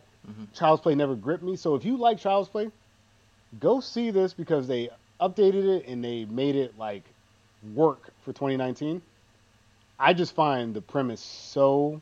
Child's 0.55 0.83
Play 0.83 0.95
never 0.95 1.15
gripped 1.15 1.43
me 1.45 1.57
so 1.57 1.75
if 1.75 1.85
you 1.85 1.97
like 1.97 2.19
Child's 2.19 2.49
Play 2.49 2.71
go 3.61 3.81
see 3.81 4.11
this 4.11 4.35
because 4.35 4.67
they 4.67 4.91
updated 5.21 5.79
it 5.79 5.87
and 5.87 6.05
they 6.05 6.25
made 6.27 6.57
it 6.57 6.77
like 6.79 7.05
work 7.75 8.11
for 8.25 8.33
2019 8.33 9.01
I 9.99 10.13
just 10.13 10.35
find 10.35 10.75
the 10.75 10.81
premise 10.83 11.21
so 11.21 12.01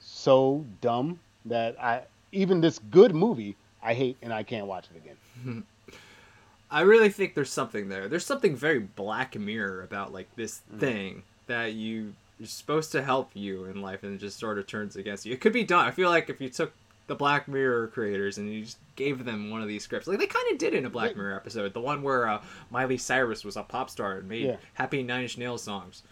so 0.00 0.64
dumb 0.80 1.18
that 1.46 1.82
I 1.82 2.02
even 2.32 2.60
this 2.60 2.78
good 2.90 3.14
movie 3.14 3.56
I 3.82 3.94
hate 3.94 4.16
and 4.22 4.32
I 4.32 4.42
can't 4.42 4.66
watch 4.66 4.86
it 4.94 4.96
again. 4.96 5.64
I 6.70 6.82
really 6.82 7.08
think 7.08 7.34
there's 7.34 7.52
something 7.52 7.88
there. 7.88 8.08
There's 8.08 8.26
something 8.26 8.54
very 8.54 8.80
Black 8.80 9.38
Mirror 9.38 9.82
about 9.82 10.12
like 10.12 10.34
this 10.36 10.60
Mm. 10.74 10.80
thing 10.80 11.22
that 11.46 11.72
you 11.74 12.14
you're 12.38 12.46
supposed 12.46 12.92
to 12.92 13.02
help 13.02 13.30
you 13.34 13.64
in 13.64 13.80
life 13.82 14.02
and 14.04 14.14
it 14.14 14.18
just 14.18 14.38
sort 14.38 14.58
of 14.58 14.66
turns 14.66 14.94
against 14.94 15.26
you. 15.26 15.32
It 15.32 15.40
could 15.40 15.52
be 15.52 15.64
done. 15.64 15.84
I 15.86 15.90
feel 15.90 16.08
like 16.08 16.28
if 16.30 16.40
you 16.40 16.48
took 16.48 16.72
the 17.08 17.14
Black 17.16 17.48
Mirror 17.48 17.88
creators 17.88 18.38
and 18.38 18.48
you 18.52 18.62
just 18.62 18.78
gave 18.94 19.24
them 19.24 19.50
one 19.50 19.60
of 19.62 19.66
these 19.68 19.82
scripts, 19.82 20.06
like 20.06 20.18
they 20.18 20.26
kind 20.26 20.46
of 20.52 20.58
did 20.58 20.74
in 20.74 20.86
a 20.86 20.90
Black 20.90 21.16
Mirror 21.16 21.34
episode, 21.36 21.74
the 21.74 21.80
one 21.80 22.02
where 22.02 22.28
uh, 22.28 22.40
Miley 22.70 22.96
Cyrus 22.98 23.44
was 23.44 23.56
a 23.56 23.62
pop 23.62 23.90
star 23.90 24.18
and 24.18 24.28
made 24.28 24.44
Yeah. 24.46 24.56
Happy 24.74 25.02
Nine 25.02 25.22
Inch 25.22 25.36
Nails 25.36 25.62
songs. 25.62 26.02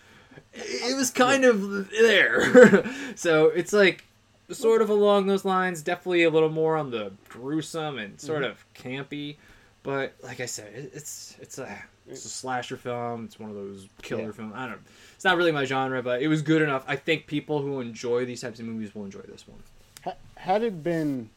It 0.53 0.97
was 0.97 1.11
kind 1.11 1.45
of 1.45 1.89
there. 1.91 2.85
so 3.15 3.47
it's 3.47 3.73
like 3.73 4.05
sort 4.51 4.83
of 4.83 4.91
along 4.91 5.27
those 5.27 5.45
lines, 5.45 5.83
definitely 5.83 6.25
a 6.25 6.31
little 6.31 6.51
more 6.51 6.77
on 6.77 6.91
the 6.91 7.13
gruesome 7.29 7.99
and 7.99 8.21
sort 8.21 8.43
Mm-hmm. 8.43 8.51
of 8.51 8.75
campy. 8.75 9.37
But 9.83 10.15
like 10.23 10.41
I 10.41 10.47
said, 10.47 10.91
it's 10.95 11.37
it's 11.41 11.59
a 11.59 11.79
it's 12.09 12.25
a 12.25 12.29
slasher 12.29 12.77
film. 12.77 13.25
It's 13.25 13.39
one 13.39 13.51
of 13.51 13.57
those 13.57 13.87
killer 14.03 14.23
Yeah. 14.25 14.31
films. 14.33 14.53
I 14.57 14.63
don't. 14.67 14.71
Know. 14.73 14.79
It's 15.15 15.25
not 15.25 15.37
really 15.37 15.53
my 15.53 15.65
genre, 15.65 16.03
but 16.03 16.23
it 16.23 16.29
was 16.29 16.43
good 16.43 16.61
enough. 16.63 16.85
I 16.89 16.97
think 16.97 17.27
people 17.27 17.61
who 17.63 17.81
enjoy 17.81 18.25
these 18.25 18.41
types 18.41 18.59
of 18.59 18.67
movies 18.67 18.95
will 18.95 19.05
enjoy 19.05 19.21
this 19.21 19.47
one. 19.47 19.63
Ha- 20.07 20.17
had 20.37 20.63
it 20.63 20.83
been 20.83 21.29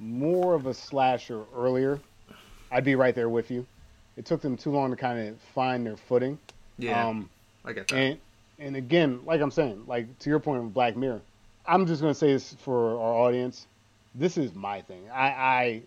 more 0.00 0.54
of 0.54 0.66
a 0.66 0.74
slasher 0.74 1.44
earlier, 1.54 2.00
I'd 2.72 2.84
be 2.84 2.96
right 2.96 3.14
there 3.14 3.28
with 3.28 3.50
you. 3.50 3.66
It 4.16 4.24
took 4.24 4.40
them 4.40 4.56
too 4.56 4.70
long 4.70 4.90
to 4.90 4.96
kind 4.96 5.28
of 5.28 5.38
find 5.54 5.86
their 5.86 5.96
footing. 5.96 6.38
Yeah, 6.78 7.06
um, 7.06 7.30
I 7.64 7.72
get 7.72 7.86
that. 7.88 7.96
and 7.96 8.18
and 8.58 8.76
again, 8.76 9.20
like 9.24 9.40
I'm 9.40 9.50
saying, 9.50 9.84
like 9.86 10.18
to 10.20 10.30
your 10.30 10.40
point 10.40 10.64
with 10.64 10.74
Black 10.74 10.96
Mirror, 10.96 11.20
I'm 11.66 11.86
just 11.86 12.00
gonna 12.00 12.14
say 12.14 12.32
this 12.32 12.54
for 12.64 12.98
our 12.98 13.14
audience. 13.14 13.66
This 14.14 14.36
is 14.36 14.54
my 14.54 14.80
thing. 14.80 15.08
I, 15.12 15.28
I 15.28 15.82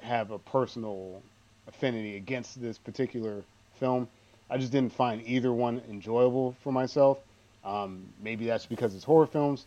have 0.00 0.30
a 0.30 0.38
personal 0.38 1.22
affinity 1.66 2.16
against 2.16 2.60
this 2.60 2.78
particular 2.78 3.42
film. 3.80 4.06
I 4.50 4.58
just 4.58 4.70
didn't 4.70 4.92
find 4.92 5.22
either 5.26 5.52
one 5.52 5.80
enjoyable 5.88 6.54
for 6.62 6.72
myself. 6.72 7.18
Um, 7.64 8.06
maybe 8.20 8.46
that's 8.46 8.66
because 8.66 8.94
it's 8.94 9.04
horror 9.04 9.26
films. 9.26 9.66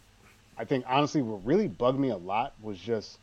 I 0.58 0.66
think 0.66 0.86
honestly, 0.88 1.22
what 1.22 1.46
really 1.46 1.68
bugged 1.68 2.00
me 2.00 2.10
a 2.10 2.18
lot 2.18 2.54
was 2.62 2.78
just 2.80 3.20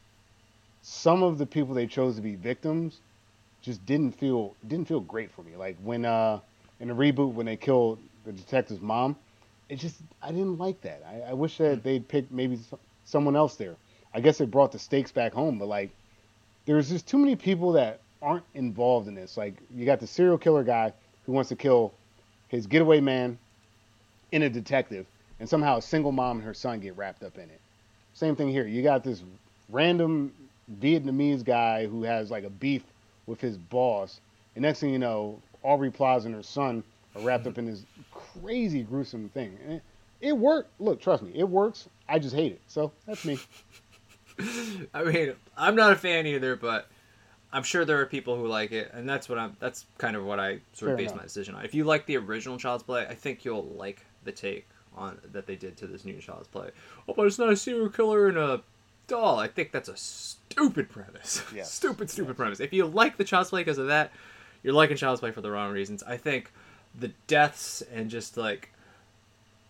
some 0.83 1.23
of 1.23 1.39
the 1.39 1.47
people 1.47 1.75
they 1.75 1.87
chose 1.87 2.17
to 2.17 2.23
be 2.23 2.35
victims 2.35 2.99
just 3.63 3.85
didn't 3.87 4.13
feel 4.13 4.55
didn't 4.67 4.89
feel 4.89 5.01
great 5.01 5.31
for 5.31 5.43
me. 5.43 5.57
Like 5.57 5.77
when 5.83 6.05
uh 6.05 6.41
in 6.81 6.89
the 6.89 6.95
reboot 6.95 7.33
when 7.33 7.47
they 7.47 7.57
killed 7.57 7.99
the 8.25 8.33
detective's 8.33 8.81
mom, 8.81 9.17
it 9.69 9.77
just 9.77 9.97
I 10.21 10.33
didn't 10.33 10.59
like 10.59 10.81
that. 10.83 11.03
I, 11.07 11.31
I 11.31 11.33
wish 11.33 11.59
that 11.59 11.83
they'd 11.83 12.07
picked 12.07 12.33
maybe 12.33 12.59
someone 13.05 13.37
else 13.37 13.57
there. 13.57 13.77
I 14.13 14.21
guess 14.21 14.41
it 14.41 14.51
brought 14.51 14.73
the 14.73 14.79
stakes 14.79 15.13
back 15.13 15.33
home, 15.33 15.59
but 15.59 15.69
like 15.69 15.91
there's 16.67 16.91
just 16.91 17.07
too 17.07 17.19
many 17.19 17.37
people 17.37 17.73
that 17.73 18.01
aren't 18.21 18.45
involved 18.55 19.09
in 19.09 19.15
this. 19.15 19.37
Like 19.37 19.55
you 19.75 19.87
got 19.87 20.01
the 20.01 20.07
serial 20.07 20.39
killer 20.39 20.65
guy 20.65 20.93
who 21.25 21.33
wants 21.33 21.49
to 21.49 21.57
kill 21.57 21.93
his 22.49 22.67
getaway 22.67 23.01
man 23.01 23.39
in 24.33 24.43
a 24.43 24.51
detective, 24.51 25.07
and 25.43 25.49
somehow 25.49 25.77
a 25.77 25.83
single 25.83 26.13
mom 26.13 26.37
and 26.37 26.47
her 26.47 26.55
son 26.55 26.79
get 26.79 26.97
wrapped 26.97 27.25
up 27.25 27.37
in 27.37 27.51
it. 27.51 27.61
Same 28.15 28.37
thing 28.37 28.49
here. 28.49 28.65
You 28.65 28.81
got 28.81 29.03
this 29.03 29.25
random 29.71 30.33
Vietnamese 30.81 31.45
guy 31.45 31.85
who 31.89 32.05
has 32.05 32.31
like 32.31 32.45
a 32.45 32.51
beef 32.51 32.85
with 33.27 33.41
his 33.41 33.59
boss, 33.59 34.21
and 34.55 34.63
next 34.63 34.79
thing 34.79 34.91
you 34.91 35.01
know, 35.01 35.41
Aubrey 35.65 35.91
Plaza 35.91 36.27
and 36.27 36.37
her 36.37 36.45
son 36.45 36.85
are 37.17 37.23
wrapped 37.23 37.49
up 37.49 37.59
in 37.59 37.67
this 37.67 37.83
crazy 38.13 38.85
gruesome 38.85 39.31
thing. 39.31 39.59
And 39.65 39.73
it, 39.73 39.83
it 40.21 40.39
worked. 40.39 40.81
Look, 40.81 41.01
trust 41.01 41.25
me, 41.25 41.33
it 41.35 41.49
works. 41.49 41.89
I 42.09 42.21
just 42.21 42.37
hate 42.37 42.53
it. 42.53 42.61
So 42.69 42.93
that's 43.05 43.25
me. 43.25 43.41
I 44.95 45.03
mean, 45.03 45.35
I'm 45.57 45.75
not 45.75 45.91
a 45.91 45.97
fan 45.97 46.25
either, 46.29 46.55
but 46.55 46.87
I'm 47.53 47.65
sure 47.65 47.85
there 47.85 47.99
are 47.99 48.07
people 48.07 48.37
who 48.37 48.47
like 48.47 48.71
it, 48.71 48.93
and 48.95 49.09
that's 49.09 49.29
what 49.29 49.41
I'm. 49.41 49.57
That's 49.59 49.87
kind 49.99 50.15
of 50.15 50.25
what 50.25 50.39
I 50.39 50.61
sort 50.73 50.93
of 50.93 50.97
Fair 50.97 50.97
base 50.99 51.07
enough. 51.09 51.17
my 51.17 51.23
decision 51.25 51.57
on. 51.57 51.65
If 51.65 51.75
you 51.75 51.83
like 51.83 52.07
the 52.07 52.17
original 52.19 52.59
Child's 52.59 52.85
Play, 52.85 53.09
I 53.09 53.17
think 53.17 53.45
you'll 53.45 53.65
like 53.65 54.07
the 54.23 54.31
take 54.31 54.69
on 54.97 55.19
that 55.33 55.47
they 55.47 55.57
did 55.57 55.77
to 55.79 55.87
this 55.87 56.05
new 56.05 56.19
Child's 56.19 56.49
Play. 56.49 56.71
Oh, 57.09 57.15
but 57.15 57.27
it's 57.27 57.39
not 57.39 57.51
a 57.51 57.57
serial 57.57 57.89
killer 57.89 58.29
and 58.29 58.39
a 58.39 58.63
doll. 59.07 59.39
I 59.39 59.49
think 59.49 59.73
that's 59.73 59.89
a 59.89 59.97
stupid 59.97 60.91
premise. 60.91 61.43
Yes. 61.55 61.73
stupid, 61.73 62.11
stupid 62.11 62.37
premise. 62.37 62.61
If 62.61 62.73
you 62.73 62.87
like 62.87 63.17
the 63.17 63.25
Child's 63.25 63.51
Play 63.51 63.63
because 63.63 63.79
of 63.79 63.89
that, 63.89 64.13
you're 64.63 64.75
liking 64.75 64.97
Child's 64.97 65.21
Play 65.21 65.31
for 65.31 65.41
the 65.41 65.51
wrong 65.51 65.73
reasons. 65.73 66.03
I 66.03 66.17
think 66.17 66.53
the 66.99 67.13
deaths 67.27 67.83
and 67.93 68.11
just 68.11 68.37
like 68.37 68.73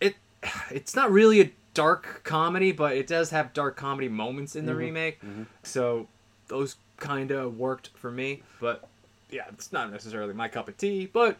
it, 0.01 0.15
it's 0.71 0.95
not 0.95 1.11
really 1.11 1.41
a 1.41 1.51
dark 1.73 2.21
comedy, 2.23 2.71
but 2.71 2.95
it 2.95 3.07
does 3.07 3.31
have 3.31 3.53
dark 3.53 3.75
comedy 3.75 4.09
moments 4.09 4.55
in 4.55 4.65
the 4.65 4.71
mm-hmm. 4.71 4.79
remake. 4.79 5.21
Mm-hmm. 5.21 5.43
So 5.63 6.07
those 6.47 6.75
kind 6.97 7.31
of 7.31 7.57
worked 7.57 7.89
for 7.95 8.11
me. 8.11 8.43
But 8.59 8.87
yeah, 9.29 9.45
it's 9.49 9.71
not 9.71 9.91
necessarily 9.91 10.33
my 10.33 10.47
cup 10.47 10.67
of 10.67 10.77
tea, 10.77 11.09
but 11.11 11.37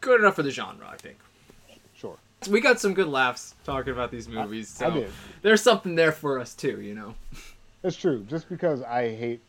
good 0.00 0.20
enough 0.20 0.36
for 0.36 0.42
the 0.42 0.50
genre, 0.50 0.88
I 0.88 0.96
think. 0.96 1.18
We 2.50 2.60
got 2.60 2.78
some 2.80 2.94
good 2.94 3.08
laughs 3.08 3.54
talking 3.64 3.92
about 3.92 4.10
these 4.10 4.28
movies, 4.28 4.74
I 4.80 4.88
so 4.88 4.94
did. 4.94 5.10
there's 5.42 5.60
something 5.62 5.94
there 5.96 6.12
for 6.12 6.38
us 6.38 6.54
too, 6.54 6.80
you 6.80 6.94
know. 6.94 7.14
It's 7.82 7.96
true. 7.96 8.24
Just 8.28 8.48
because 8.48 8.82
I 8.82 9.14
hate 9.14 9.40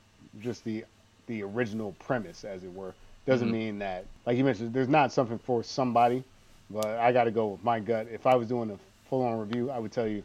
just 0.42 0.64
the 0.64 0.85
the 1.27 1.43
original 1.43 1.92
premise, 2.00 2.43
as 2.43 2.64
it 2.64 2.74
were, 2.74 2.93
doesn't 3.27 3.48
Mhm. 3.50 3.51
mean 3.51 3.80
that, 3.80 4.06
like 4.26 4.35
you 4.38 4.43
mentioned, 4.43 4.74
there's 4.74 4.88
not 4.88 5.11
something 5.11 5.38
for 5.38 5.61
somebody. 5.64 6.24
But 6.72 6.85
I 7.00 7.11
got 7.11 7.24
to 7.26 7.32
go 7.32 7.48
with 7.48 7.64
my 7.64 7.80
gut. 7.80 8.08
If 8.11 8.26
I 8.27 8.35
was 8.35 8.48
doing 8.48 8.69
a 8.72 8.77
full 9.09 9.24
on 9.24 9.40
review, 9.40 9.72
I 9.72 9.80
would 9.80 9.92
tell 9.92 10.08
you, 10.08 10.24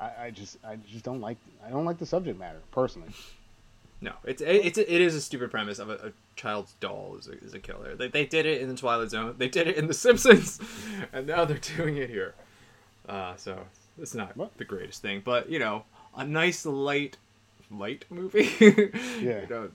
I, 0.00 0.10
I 0.26 0.30
just 0.30 0.56
I 0.64 0.76
just 0.90 1.04
don't 1.04 1.20
like 1.20 1.36
I 1.64 1.70
don't 1.70 1.84
like 1.84 1.98
the 1.98 2.06
subject 2.06 2.38
matter 2.38 2.58
personally. 2.72 3.08
No, 4.02 4.12
it's 4.24 4.42
it's 4.44 4.78
it 4.78 4.88
is 4.88 5.14
a 5.14 5.20
stupid 5.20 5.52
premise 5.52 5.78
of 5.78 5.88
a, 5.88 6.08
a 6.08 6.12
child's 6.34 6.74
doll 6.80 7.16
is 7.18 7.28
a, 7.28 7.38
is 7.44 7.54
a 7.54 7.60
killer. 7.60 7.94
They, 7.94 8.08
they 8.08 8.26
did 8.26 8.46
it 8.46 8.60
in 8.60 8.68
the 8.68 8.74
Twilight 8.74 9.10
Zone. 9.10 9.36
They 9.38 9.48
did 9.48 9.68
it 9.68 9.76
in 9.76 9.86
The 9.86 9.94
Simpsons, 9.94 10.58
and 11.12 11.26
now 11.28 11.44
they're 11.44 11.58
doing 11.76 11.96
it 11.98 12.10
here. 12.10 12.34
Uh, 13.08 13.36
so 13.36 13.60
it's 14.00 14.14
not 14.14 14.36
What? 14.36 14.58
the 14.58 14.64
greatest 14.64 15.02
thing, 15.02 15.22
but 15.24 15.48
you 15.48 15.60
know, 15.60 15.84
a 16.16 16.26
nice 16.26 16.66
light 16.66 17.16
light 17.70 18.04
movie. 18.10 18.50
Yeah. 19.20 19.42
You 19.42 19.46
know, 19.48 19.70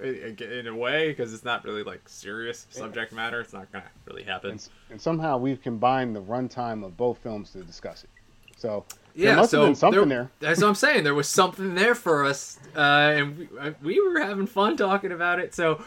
in 0.00 0.66
a 0.68 0.74
way 0.74 1.08
because 1.08 1.34
it's 1.34 1.44
not 1.44 1.64
really 1.64 1.82
like 1.82 2.08
serious 2.08 2.66
subject 2.70 3.12
matter. 3.12 3.40
It's 3.40 3.52
not 3.52 3.70
gonna 3.72 3.84
really 4.06 4.22
happen. 4.22 4.52
And, 4.52 4.68
and 4.90 5.00
somehow 5.00 5.38
we've 5.38 5.60
combined 5.60 6.14
the 6.14 6.22
runtime 6.22 6.84
of 6.84 6.96
both 6.96 7.18
films 7.18 7.50
to 7.50 7.62
discuss 7.64 8.04
it. 8.04 8.10
So 8.56 8.84
there 9.14 9.26
Yeah, 9.30 9.36
must 9.36 9.50
so 9.50 9.60
have 9.60 9.68
been 9.68 9.74
something 9.76 10.08
there, 10.08 10.18
there. 10.18 10.30
That's 10.48 10.60
what 10.60 10.68
I'm 10.68 10.74
saying. 10.74 11.04
There 11.04 11.14
was 11.14 11.28
something 11.28 11.74
there 11.74 11.94
for 11.94 12.24
us, 12.24 12.58
uh, 12.76 12.80
and 12.80 13.38
we, 13.38 13.48
uh, 13.58 13.72
we 13.82 14.00
were 14.00 14.20
having 14.20 14.46
fun 14.46 14.76
talking 14.76 15.12
about 15.12 15.38
it. 15.40 15.54
So 15.54 15.82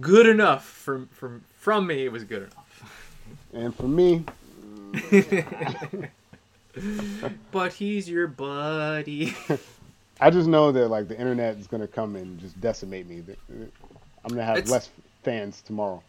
good 0.00 0.26
enough 0.26 0.64
from 0.64 1.06
from 1.08 1.44
from 1.58 1.86
me. 1.86 2.04
It 2.04 2.12
was 2.12 2.24
good 2.24 2.42
enough. 2.42 2.64
And 3.52 3.74
for 3.74 3.88
me, 3.88 4.24
but 7.52 7.72
he's 7.72 8.08
your 8.08 8.26
buddy. 8.26 9.34
I 10.20 10.30
just 10.30 10.48
know 10.48 10.72
that 10.72 10.88
like 10.88 11.08
the 11.08 11.18
internet 11.18 11.56
is 11.56 11.66
gonna 11.66 11.86
come 11.86 12.16
and 12.16 12.38
just 12.38 12.60
decimate 12.60 13.08
me. 13.08 13.22
I'm 13.48 14.28
gonna 14.28 14.44
have 14.44 14.58
It's- 14.58 14.70
less 14.70 14.90
fans 15.22 15.62
tomorrow. 15.62 16.02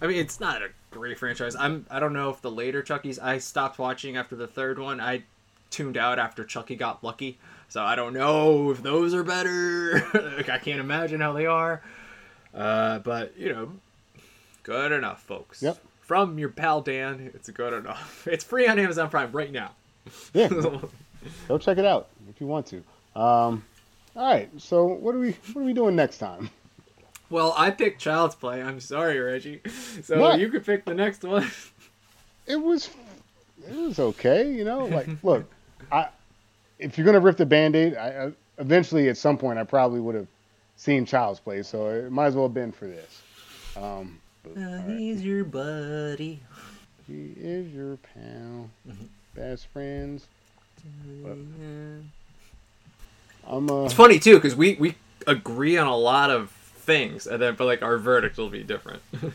I 0.00 0.06
mean, 0.06 0.18
it's 0.18 0.40
not 0.40 0.62
a 0.62 0.68
great 0.90 1.18
franchise. 1.18 1.56
I'm. 1.56 1.86
I 1.90 2.00
don't 2.00 2.12
know 2.12 2.30
if 2.30 2.42
the 2.42 2.50
later 2.50 2.82
Chucky's. 2.82 3.18
I 3.18 3.38
stopped 3.38 3.78
watching 3.78 4.16
after 4.16 4.36
the 4.36 4.46
third 4.46 4.78
one. 4.78 5.00
I 5.00 5.24
tuned 5.70 5.96
out 5.96 6.18
after 6.18 6.44
Chucky 6.44 6.76
got 6.76 7.02
lucky. 7.02 7.38
So 7.68 7.82
I 7.82 7.94
don't 7.94 8.12
know 8.12 8.70
if 8.72 8.82
those 8.82 9.14
are 9.14 9.22
better. 9.22 10.02
like, 10.12 10.48
I 10.50 10.58
can't 10.58 10.80
imagine 10.80 11.20
how 11.20 11.32
they 11.32 11.46
are. 11.46 11.82
Uh, 12.52 12.98
but 12.98 13.36
you 13.38 13.52
know, 13.52 13.72
good 14.62 14.92
enough, 14.92 15.22
folks. 15.22 15.62
Yep. 15.62 15.78
From 16.00 16.38
your 16.38 16.48
pal 16.48 16.80
Dan, 16.80 17.30
it's 17.34 17.48
good 17.50 17.72
enough. 17.72 18.26
It's 18.30 18.42
free 18.42 18.66
on 18.66 18.78
Amazon 18.78 19.08
Prime 19.08 19.30
right 19.30 19.52
now. 19.52 19.70
Yeah, 20.34 20.48
go 21.48 21.58
check 21.58 21.78
it 21.78 21.84
out 21.84 22.08
if 22.28 22.40
you 22.40 22.46
want 22.48 22.66
to. 22.66 22.78
Um, 23.14 23.64
all 24.16 24.32
right, 24.32 24.50
so 24.58 24.86
what 24.86 25.14
are 25.14 25.20
we 25.20 25.36
what 25.52 25.62
are 25.62 25.64
we 25.64 25.72
doing 25.72 25.94
next 25.94 26.18
time? 26.18 26.50
Well, 27.30 27.54
I 27.56 27.70
picked 27.70 28.00
Child's 28.00 28.34
Play. 28.34 28.62
I'm 28.62 28.80
sorry, 28.80 29.18
Reggie. 29.18 29.60
So 30.02 30.18
What? 30.20 30.40
you 30.40 30.48
could 30.50 30.64
pick 30.64 30.84
the 30.84 30.94
next 30.94 31.22
one. 31.24 31.48
It 32.46 32.56
was 32.56 32.90
it 33.68 33.76
was 33.76 33.98
okay, 33.98 34.50
you 34.52 34.64
know. 34.64 34.86
Like, 34.86 35.08
look, 35.22 35.50
I 35.92 36.08
if 36.78 36.96
you're 36.98 37.04
gonna 37.04 37.20
rip 37.20 37.36
the 37.36 37.46
band-aid, 37.46 37.96
I, 37.96 38.26
I 38.26 38.32
eventually 38.58 39.08
at 39.08 39.16
some 39.16 39.38
point 39.38 39.58
I 39.58 39.64
probably 39.64 40.00
would 40.00 40.14
have 40.14 40.26
seen 40.76 41.04
Child's 41.06 41.40
Play, 41.40 41.62
so 41.62 41.88
it 41.88 42.10
might 42.10 42.26
as 42.26 42.34
well 42.34 42.46
have 42.46 42.54
been 42.54 42.72
for 42.72 42.86
this. 42.86 43.22
Um, 43.76 44.18
but, 44.42 44.56
right. 44.56 44.84
he's 44.98 45.22
your 45.22 45.44
buddy. 45.44 46.40
He 47.06 47.34
is 47.36 47.72
your 47.72 47.98
pal, 48.14 48.70
best 49.34 49.66
friends. 49.68 50.26
I'm 53.46 53.70
uh, 53.70 53.84
It's 53.84 53.94
funny 53.94 54.18
too 54.18 54.36
because 54.36 54.54
we 54.56 54.76
we 54.76 54.94
agree 55.26 55.76
on 55.76 55.86
a 55.86 55.96
lot 55.96 56.30
of 56.30 56.50
things, 56.90 57.28
and 57.28 57.40
then 57.40 57.54
but 57.54 57.66
like 57.66 57.82
our 57.82 57.98
verdict 57.98 58.36
will 58.36 58.50
be 58.50 58.64
different. 58.64 59.00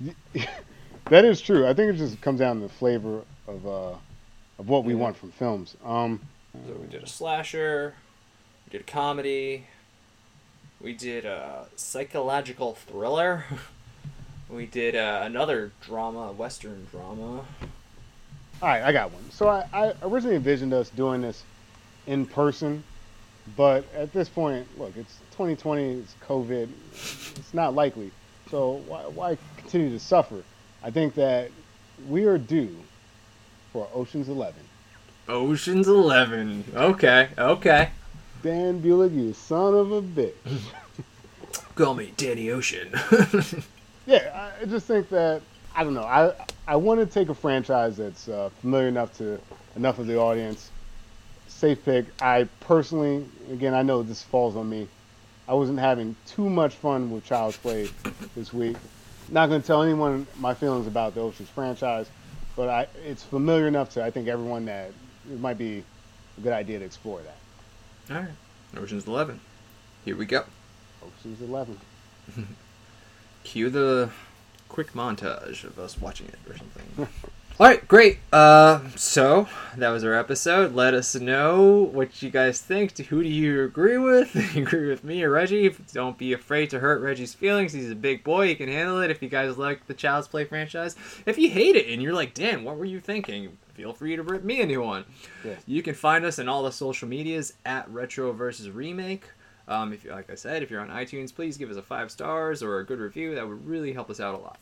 that 1.10 1.24
is 1.24 1.40
true. 1.40 1.66
I 1.66 1.74
think 1.74 1.94
it 1.94 1.96
just 1.96 2.20
comes 2.20 2.40
down 2.40 2.56
to 2.56 2.62
the 2.62 2.68
flavor 2.68 3.22
of 3.46 3.66
uh 3.66 3.94
of 4.58 4.68
what 4.68 4.84
we 4.84 4.94
want 4.94 5.16
from 5.16 5.30
films. 5.30 5.76
Um, 5.84 6.20
so 6.52 6.74
we 6.74 6.86
did 6.88 7.02
a 7.02 7.06
slasher, 7.06 7.94
we 8.66 8.72
did 8.72 8.80
a 8.82 8.90
comedy, 8.90 9.66
we 10.80 10.92
did 10.92 11.24
a 11.24 11.66
psychological 11.76 12.74
thriller, 12.74 13.44
we 14.50 14.66
did 14.66 14.94
uh, 14.94 15.22
another 15.22 15.72
drama, 15.80 16.32
western 16.32 16.86
drama. 16.90 17.44
all 18.60 18.68
right, 18.68 18.82
I 18.82 18.92
got 18.92 19.12
one. 19.12 19.30
So 19.30 19.48
I, 19.48 19.66
I 19.72 19.94
originally 20.02 20.36
envisioned 20.36 20.74
us 20.74 20.90
doing 20.90 21.22
this 21.22 21.44
in 22.06 22.26
person, 22.26 22.84
but 23.56 23.84
at 23.94 24.12
this 24.12 24.28
point, 24.28 24.66
look, 24.78 24.96
it's 24.96 25.18
2020, 25.32 25.82
it's 25.94 26.14
COVID, 26.26 26.68
it's 27.38 27.54
not 27.54 27.74
likely. 27.74 28.10
So 28.50 28.82
why, 28.86 29.02
why 29.02 29.38
continue 29.56 29.90
to 29.90 29.98
suffer? 29.98 30.42
I 30.82 30.90
think 30.90 31.14
that 31.14 31.50
we 32.08 32.24
are 32.24 32.38
due 32.38 32.76
for 33.72 33.88
Ocean's 33.94 34.28
Eleven. 34.28 34.62
Ocean's 35.28 35.88
Eleven. 35.88 36.64
Okay, 36.74 37.28
okay. 37.38 37.90
Dan 38.42 38.82
Bulick, 38.82 39.14
you 39.14 39.32
son 39.32 39.74
of 39.74 39.92
a 39.92 40.02
bitch. 40.02 40.32
Call 41.74 41.94
me 41.94 42.12
Danny 42.16 42.50
Ocean. 42.50 42.92
Yeah, 44.06 44.50
I 44.58 44.62
I 44.62 44.64
just 44.66 44.86
think 44.86 45.08
that 45.10 45.42
I 45.74 45.84
don't 45.84 45.94
know. 45.94 46.04
I 46.04 46.34
I 46.66 46.76
want 46.76 47.00
to 47.00 47.06
take 47.06 47.28
a 47.28 47.34
franchise 47.34 47.96
that's 47.96 48.28
uh, 48.28 48.50
familiar 48.60 48.88
enough 48.88 49.16
to 49.18 49.38
enough 49.76 49.98
of 49.98 50.06
the 50.06 50.18
audience. 50.18 50.70
Safe 51.48 51.84
pick. 51.84 52.06
I 52.20 52.48
personally, 52.60 53.24
again, 53.50 53.74
I 53.74 53.82
know 53.82 54.02
this 54.02 54.22
falls 54.22 54.56
on 54.56 54.68
me. 54.68 54.88
I 55.52 55.54
wasn't 55.54 55.80
having 55.80 56.16
too 56.24 56.48
much 56.48 56.76
fun 56.76 57.10
with 57.10 57.26
Child's 57.26 57.58
Play 57.58 57.90
this 58.34 58.54
week. 58.54 58.74
Not 59.28 59.50
going 59.50 59.60
to 59.60 59.66
tell 59.66 59.82
anyone 59.82 60.26
my 60.38 60.54
feelings 60.54 60.86
about 60.86 61.14
the 61.14 61.20
Ocean's 61.20 61.50
franchise, 61.50 62.08
but 62.56 62.70
I 62.70 62.86
it's 63.04 63.22
familiar 63.22 63.68
enough 63.68 63.90
to 63.90 64.02
I 64.02 64.10
think 64.10 64.28
everyone 64.28 64.64
that 64.64 64.92
it 65.30 65.38
might 65.40 65.58
be 65.58 65.84
a 66.38 66.40
good 66.40 66.54
idea 66.54 66.78
to 66.78 66.86
explore 66.86 67.20
that. 67.20 68.14
All 68.14 68.22
right, 68.22 68.82
Ocean's 68.82 69.06
Eleven. 69.06 69.40
Here 70.06 70.16
we 70.16 70.24
go. 70.24 70.44
Ocean's 71.04 71.42
Eleven. 71.42 71.78
cue 73.44 73.68
the 73.68 74.08
quick 74.70 74.94
montage 74.94 75.64
of 75.64 75.78
us 75.78 76.00
watching 76.00 76.28
it 76.28 76.38
or 76.48 76.56
something. 76.56 77.08
All 77.60 77.66
right, 77.66 77.86
great. 77.86 78.18
Uh, 78.32 78.80
so 78.96 79.46
that 79.76 79.90
was 79.90 80.04
our 80.04 80.14
episode. 80.14 80.74
Let 80.74 80.94
us 80.94 81.14
know 81.14 81.82
what 81.92 82.22
you 82.22 82.30
guys 82.30 82.62
think. 82.62 82.96
Who 82.96 83.22
do 83.22 83.28
you 83.28 83.64
agree 83.64 83.98
with? 83.98 84.34
you 84.56 84.62
agree 84.62 84.88
with 84.88 85.04
me 85.04 85.22
or 85.22 85.30
Reggie? 85.30 85.68
Don't 85.92 86.16
be 86.16 86.32
afraid 86.32 86.70
to 86.70 86.80
hurt 86.80 87.02
Reggie's 87.02 87.34
feelings. 87.34 87.74
He's 87.74 87.90
a 87.90 87.94
big 87.94 88.24
boy. 88.24 88.48
He 88.48 88.54
can 88.54 88.68
handle 88.68 89.00
it. 89.02 89.10
If 89.10 89.22
you 89.22 89.28
guys 89.28 89.58
like 89.58 89.86
the 89.86 89.92
Child's 89.92 90.28
Play 90.28 90.46
franchise, 90.46 90.96
if 91.26 91.36
you 91.36 91.50
hate 91.50 91.76
it 91.76 91.88
and 91.88 92.02
you're 92.02 92.14
like, 92.14 92.32
Dan, 92.32 92.64
what 92.64 92.78
were 92.78 92.86
you 92.86 93.00
thinking? 93.00 93.58
Feel 93.74 93.92
free 93.92 94.16
to 94.16 94.22
rip 94.22 94.42
me 94.44 94.62
a 94.62 94.66
new 94.66 94.82
one. 94.82 95.04
Yeah. 95.44 95.54
You 95.66 95.82
can 95.82 95.94
find 95.94 96.24
us 96.24 96.38
in 96.38 96.48
all 96.48 96.62
the 96.62 96.72
social 96.72 97.06
medias 97.06 97.52
at 97.66 97.88
Retro 97.90 98.32
versus 98.32 98.70
Remake. 98.70 99.24
Um, 99.68 99.92
if 99.92 100.04
you, 100.04 100.10
like 100.10 100.30
I 100.30 100.36
said, 100.36 100.62
if 100.62 100.70
you're 100.70 100.80
on 100.80 100.88
iTunes, 100.88 101.34
please 101.34 101.58
give 101.58 101.70
us 101.70 101.76
a 101.76 101.82
five 101.82 102.10
stars 102.10 102.62
or 102.62 102.78
a 102.78 102.84
good 102.84 102.98
review. 102.98 103.34
That 103.34 103.46
would 103.46 103.66
really 103.66 103.92
help 103.92 104.08
us 104.08 104.20
out 104.20 104.34
a 104.34 104.38
lot. 104.38 104.58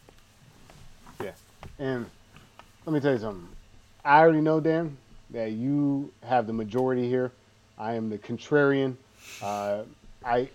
Yeah. 1.22 1.32
And 1.78 2.06
let 2.90 2.94
me 2.94 3.00
tell 3.00 3.12
you 3.12 3.20
something. 3.20 3.48
I 4.04 4.18
already 4.18 4.40
know, 4.40 4.58
Dan, 4.58 4.96
that 5.30 5.52
you 5.52 6.12
have 6.24 6.48
the 6.48 6.52
majority 6.52 7.08
here. 7.08 7.30
I 7.78 7.94
am 7.94 8.10
the 8.10 8.18
contrarian. 8.18 8.96
Uh, 9.40 9.82
I 10.24 10.48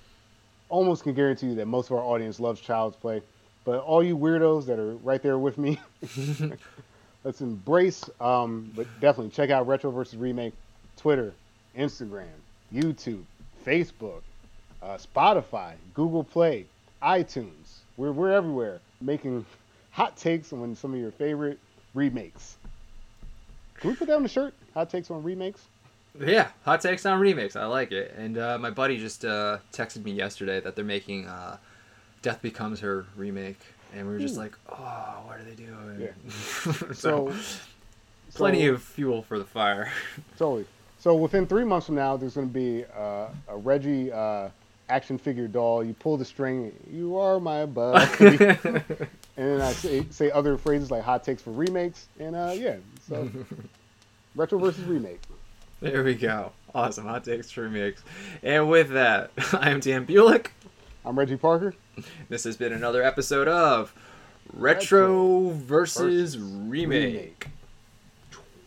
almost 0.67 1.03
can 1.03 1.13
guarantee 1.13 1.47
you 1.47 1.55
that 1.55 1.65
most 1.65 1.89
of 1.89 1.95
our 1.95 2.03
audience 2.03 2.41
loves 2.41 2.59
Child's 2.59 2.97
Play. 2.97 3.21
But 3.63 3.79
all 3.79 4.03
you 4.03 4.17
weirdos 4.17 4.65
that 4.65 4.79
are 4.79 4.95
right 4.97 5.23
there 5.23 5.39
with 5.39 5.57
me, 5.57 5.79
let's 7.23 7.39
embrace. 7.39 8.03
Um, 8.19 8.69
but 8.75 8.85
definitely 8.99 9.31
check 9.31 9.49
out 9.49 9.65
Retro 9.65 9.89
versus 9.89 10.17
Remake, 10.17 10.53
Twitter, 10.97 11.31
Instagram, 11.77 12.27
YouTube, 12.73 13.23
Facebook, 13.65 14.23
uh, 14.83 14.97
Spotify, 14.97 15.75
Google 15.93 16.25
Play, 16.25 16.65
iTunes. 17.01 17.77
We're 17.95 18.11
we're 18.11 18.33
everywhere 18.33 18.81
making 18.99 19.45
hot 19.91 20.17
takes 20.17 20.51
on 20.51 20.75
some 20.75 20.93
of 20.93 20.99
your 20.99 21.11
favorite 21.11 21.59
remakes. 21.95 22.57
Can 23.79 23.89
we 23.89 23.95
put 23.95 24.07
that 24.07 24.15
on 24.15 24.23
the 24.23 24.29
shirt? 24.29 24.53
Hot 24.73 24.89
takes 24.89 25.09
on 25.09 25.23
remakes. 25.23 25.61
Yeah, 26.19 26.49
hot 26.63 26.81
takes 26.81 27.05
on 27.05 27.19
remakes. 27.19 27.55
I 27.55 27.65
like 27.65 27.91
it. 27.91 28.13
And 28.17 28.37
uh, 28.37 28.57
my 28.59 28.69
buddy 28.69 28.97
just 28.97 29.25
uh, 29.25 29.57
texted 29.73 30.03
me 30.03 30.11
yesterday 30.11 30.59
that 30.59 30.75
they're 30.75 30.85
making 30.85 31.27
uh, 31.27 31.57
Death 32.21 32.41
Becomes 32.41 32.79
Her 32.81 33.05
remake, 33.17 33.59
and 33.93 34.07
we 34.07 34.13
were 34.13 34.19
just 34.19 34.35
Ooh. 34.35 34.39
like, 34.39 34.53
oh, 34.69 35.23
what 35.25 35.39
are 35.39 35.43
they 35.43 35.55
doing? 35.55 35.99
Yeah. 35.99 36.71
so, 36.93 36.93
So, 36.93 37.33
plenty 38.35 38.65
so- 38.65 38.73
of 38.73 38.81
fuel 38.83 39.21
for 39.23 39.39
the 39.39 39.45
fire. 39.45 39.91
Totally. 40.37 40.65
So 40.99 41.13
within 41.15 41.45
three 41.45 41.63
months 41.65 41.85
from 41.85 41.95
now, 41.95 42.17
there's 42.17 42.33
going 42.33 42.47
to 42.47 42.53
be 42.53 42.83
uh, 42.97 43.27
a 43.47 43.55
Reggie 43.57 44.11
uh, 44.11 44.49
action 44.89 45.17
figure 45.17 45.47
doll. 45.47 45.83
You 45.83 45.93
pull 45.93 46.17
the 46.17 46.25
string. 46.25 46.71
You 46.91 47.17
are 47.17 47.39
my 47.39 47.65
buddy. 47.65 48.37
and 48.37 48.85
then 49.35 49.61
I 49.61 49.71
say, 49.73 50.05
say 50.09 50.31
other 50.31 50.57
phrases 50.57 50.91
like 50.91 51.03
hot 51.03 51.23
takes 51.23 51.41
for 51.41 51.51
remakes. 51.51 52.07
And 52.19 52.35
uh, 52.35 52.53
yeah, 52.55 52.77
so 53.07 53.29
retro 54.35 54.59
versus 54.59 54.83
remake. 54.85 55.21
There 55.81 56.03
we 56.03 56.15
go. 56.15 56.51
Awesome. 56.73 57.05
Hot 57.05 57.23
takes 57.23 57.51
for 57.51 57.63
remakes. 57.63 58.03
And 58.43 58.69
with 58.69 58.89
that, 58.89 59.31
I 59.53 59.69
am 59.69 59.79
Dan 59.79 60.05
Bulick. 60.05 60.47
I'm 61.05 61.17
Reggie 61.17 61.37
Parker. 61.37 61.75
This 62.29 62.43
has 62.45 62.57
been 62.57 62.73
another 62.73 63.03
episode 63.03 63.47
of 63.47 63.93
Retro, 64.53 65.49
versus, 65.49 66.35
versus 66.35 66.37
remake. 66.37 67.13
Remake. 67.13 67.47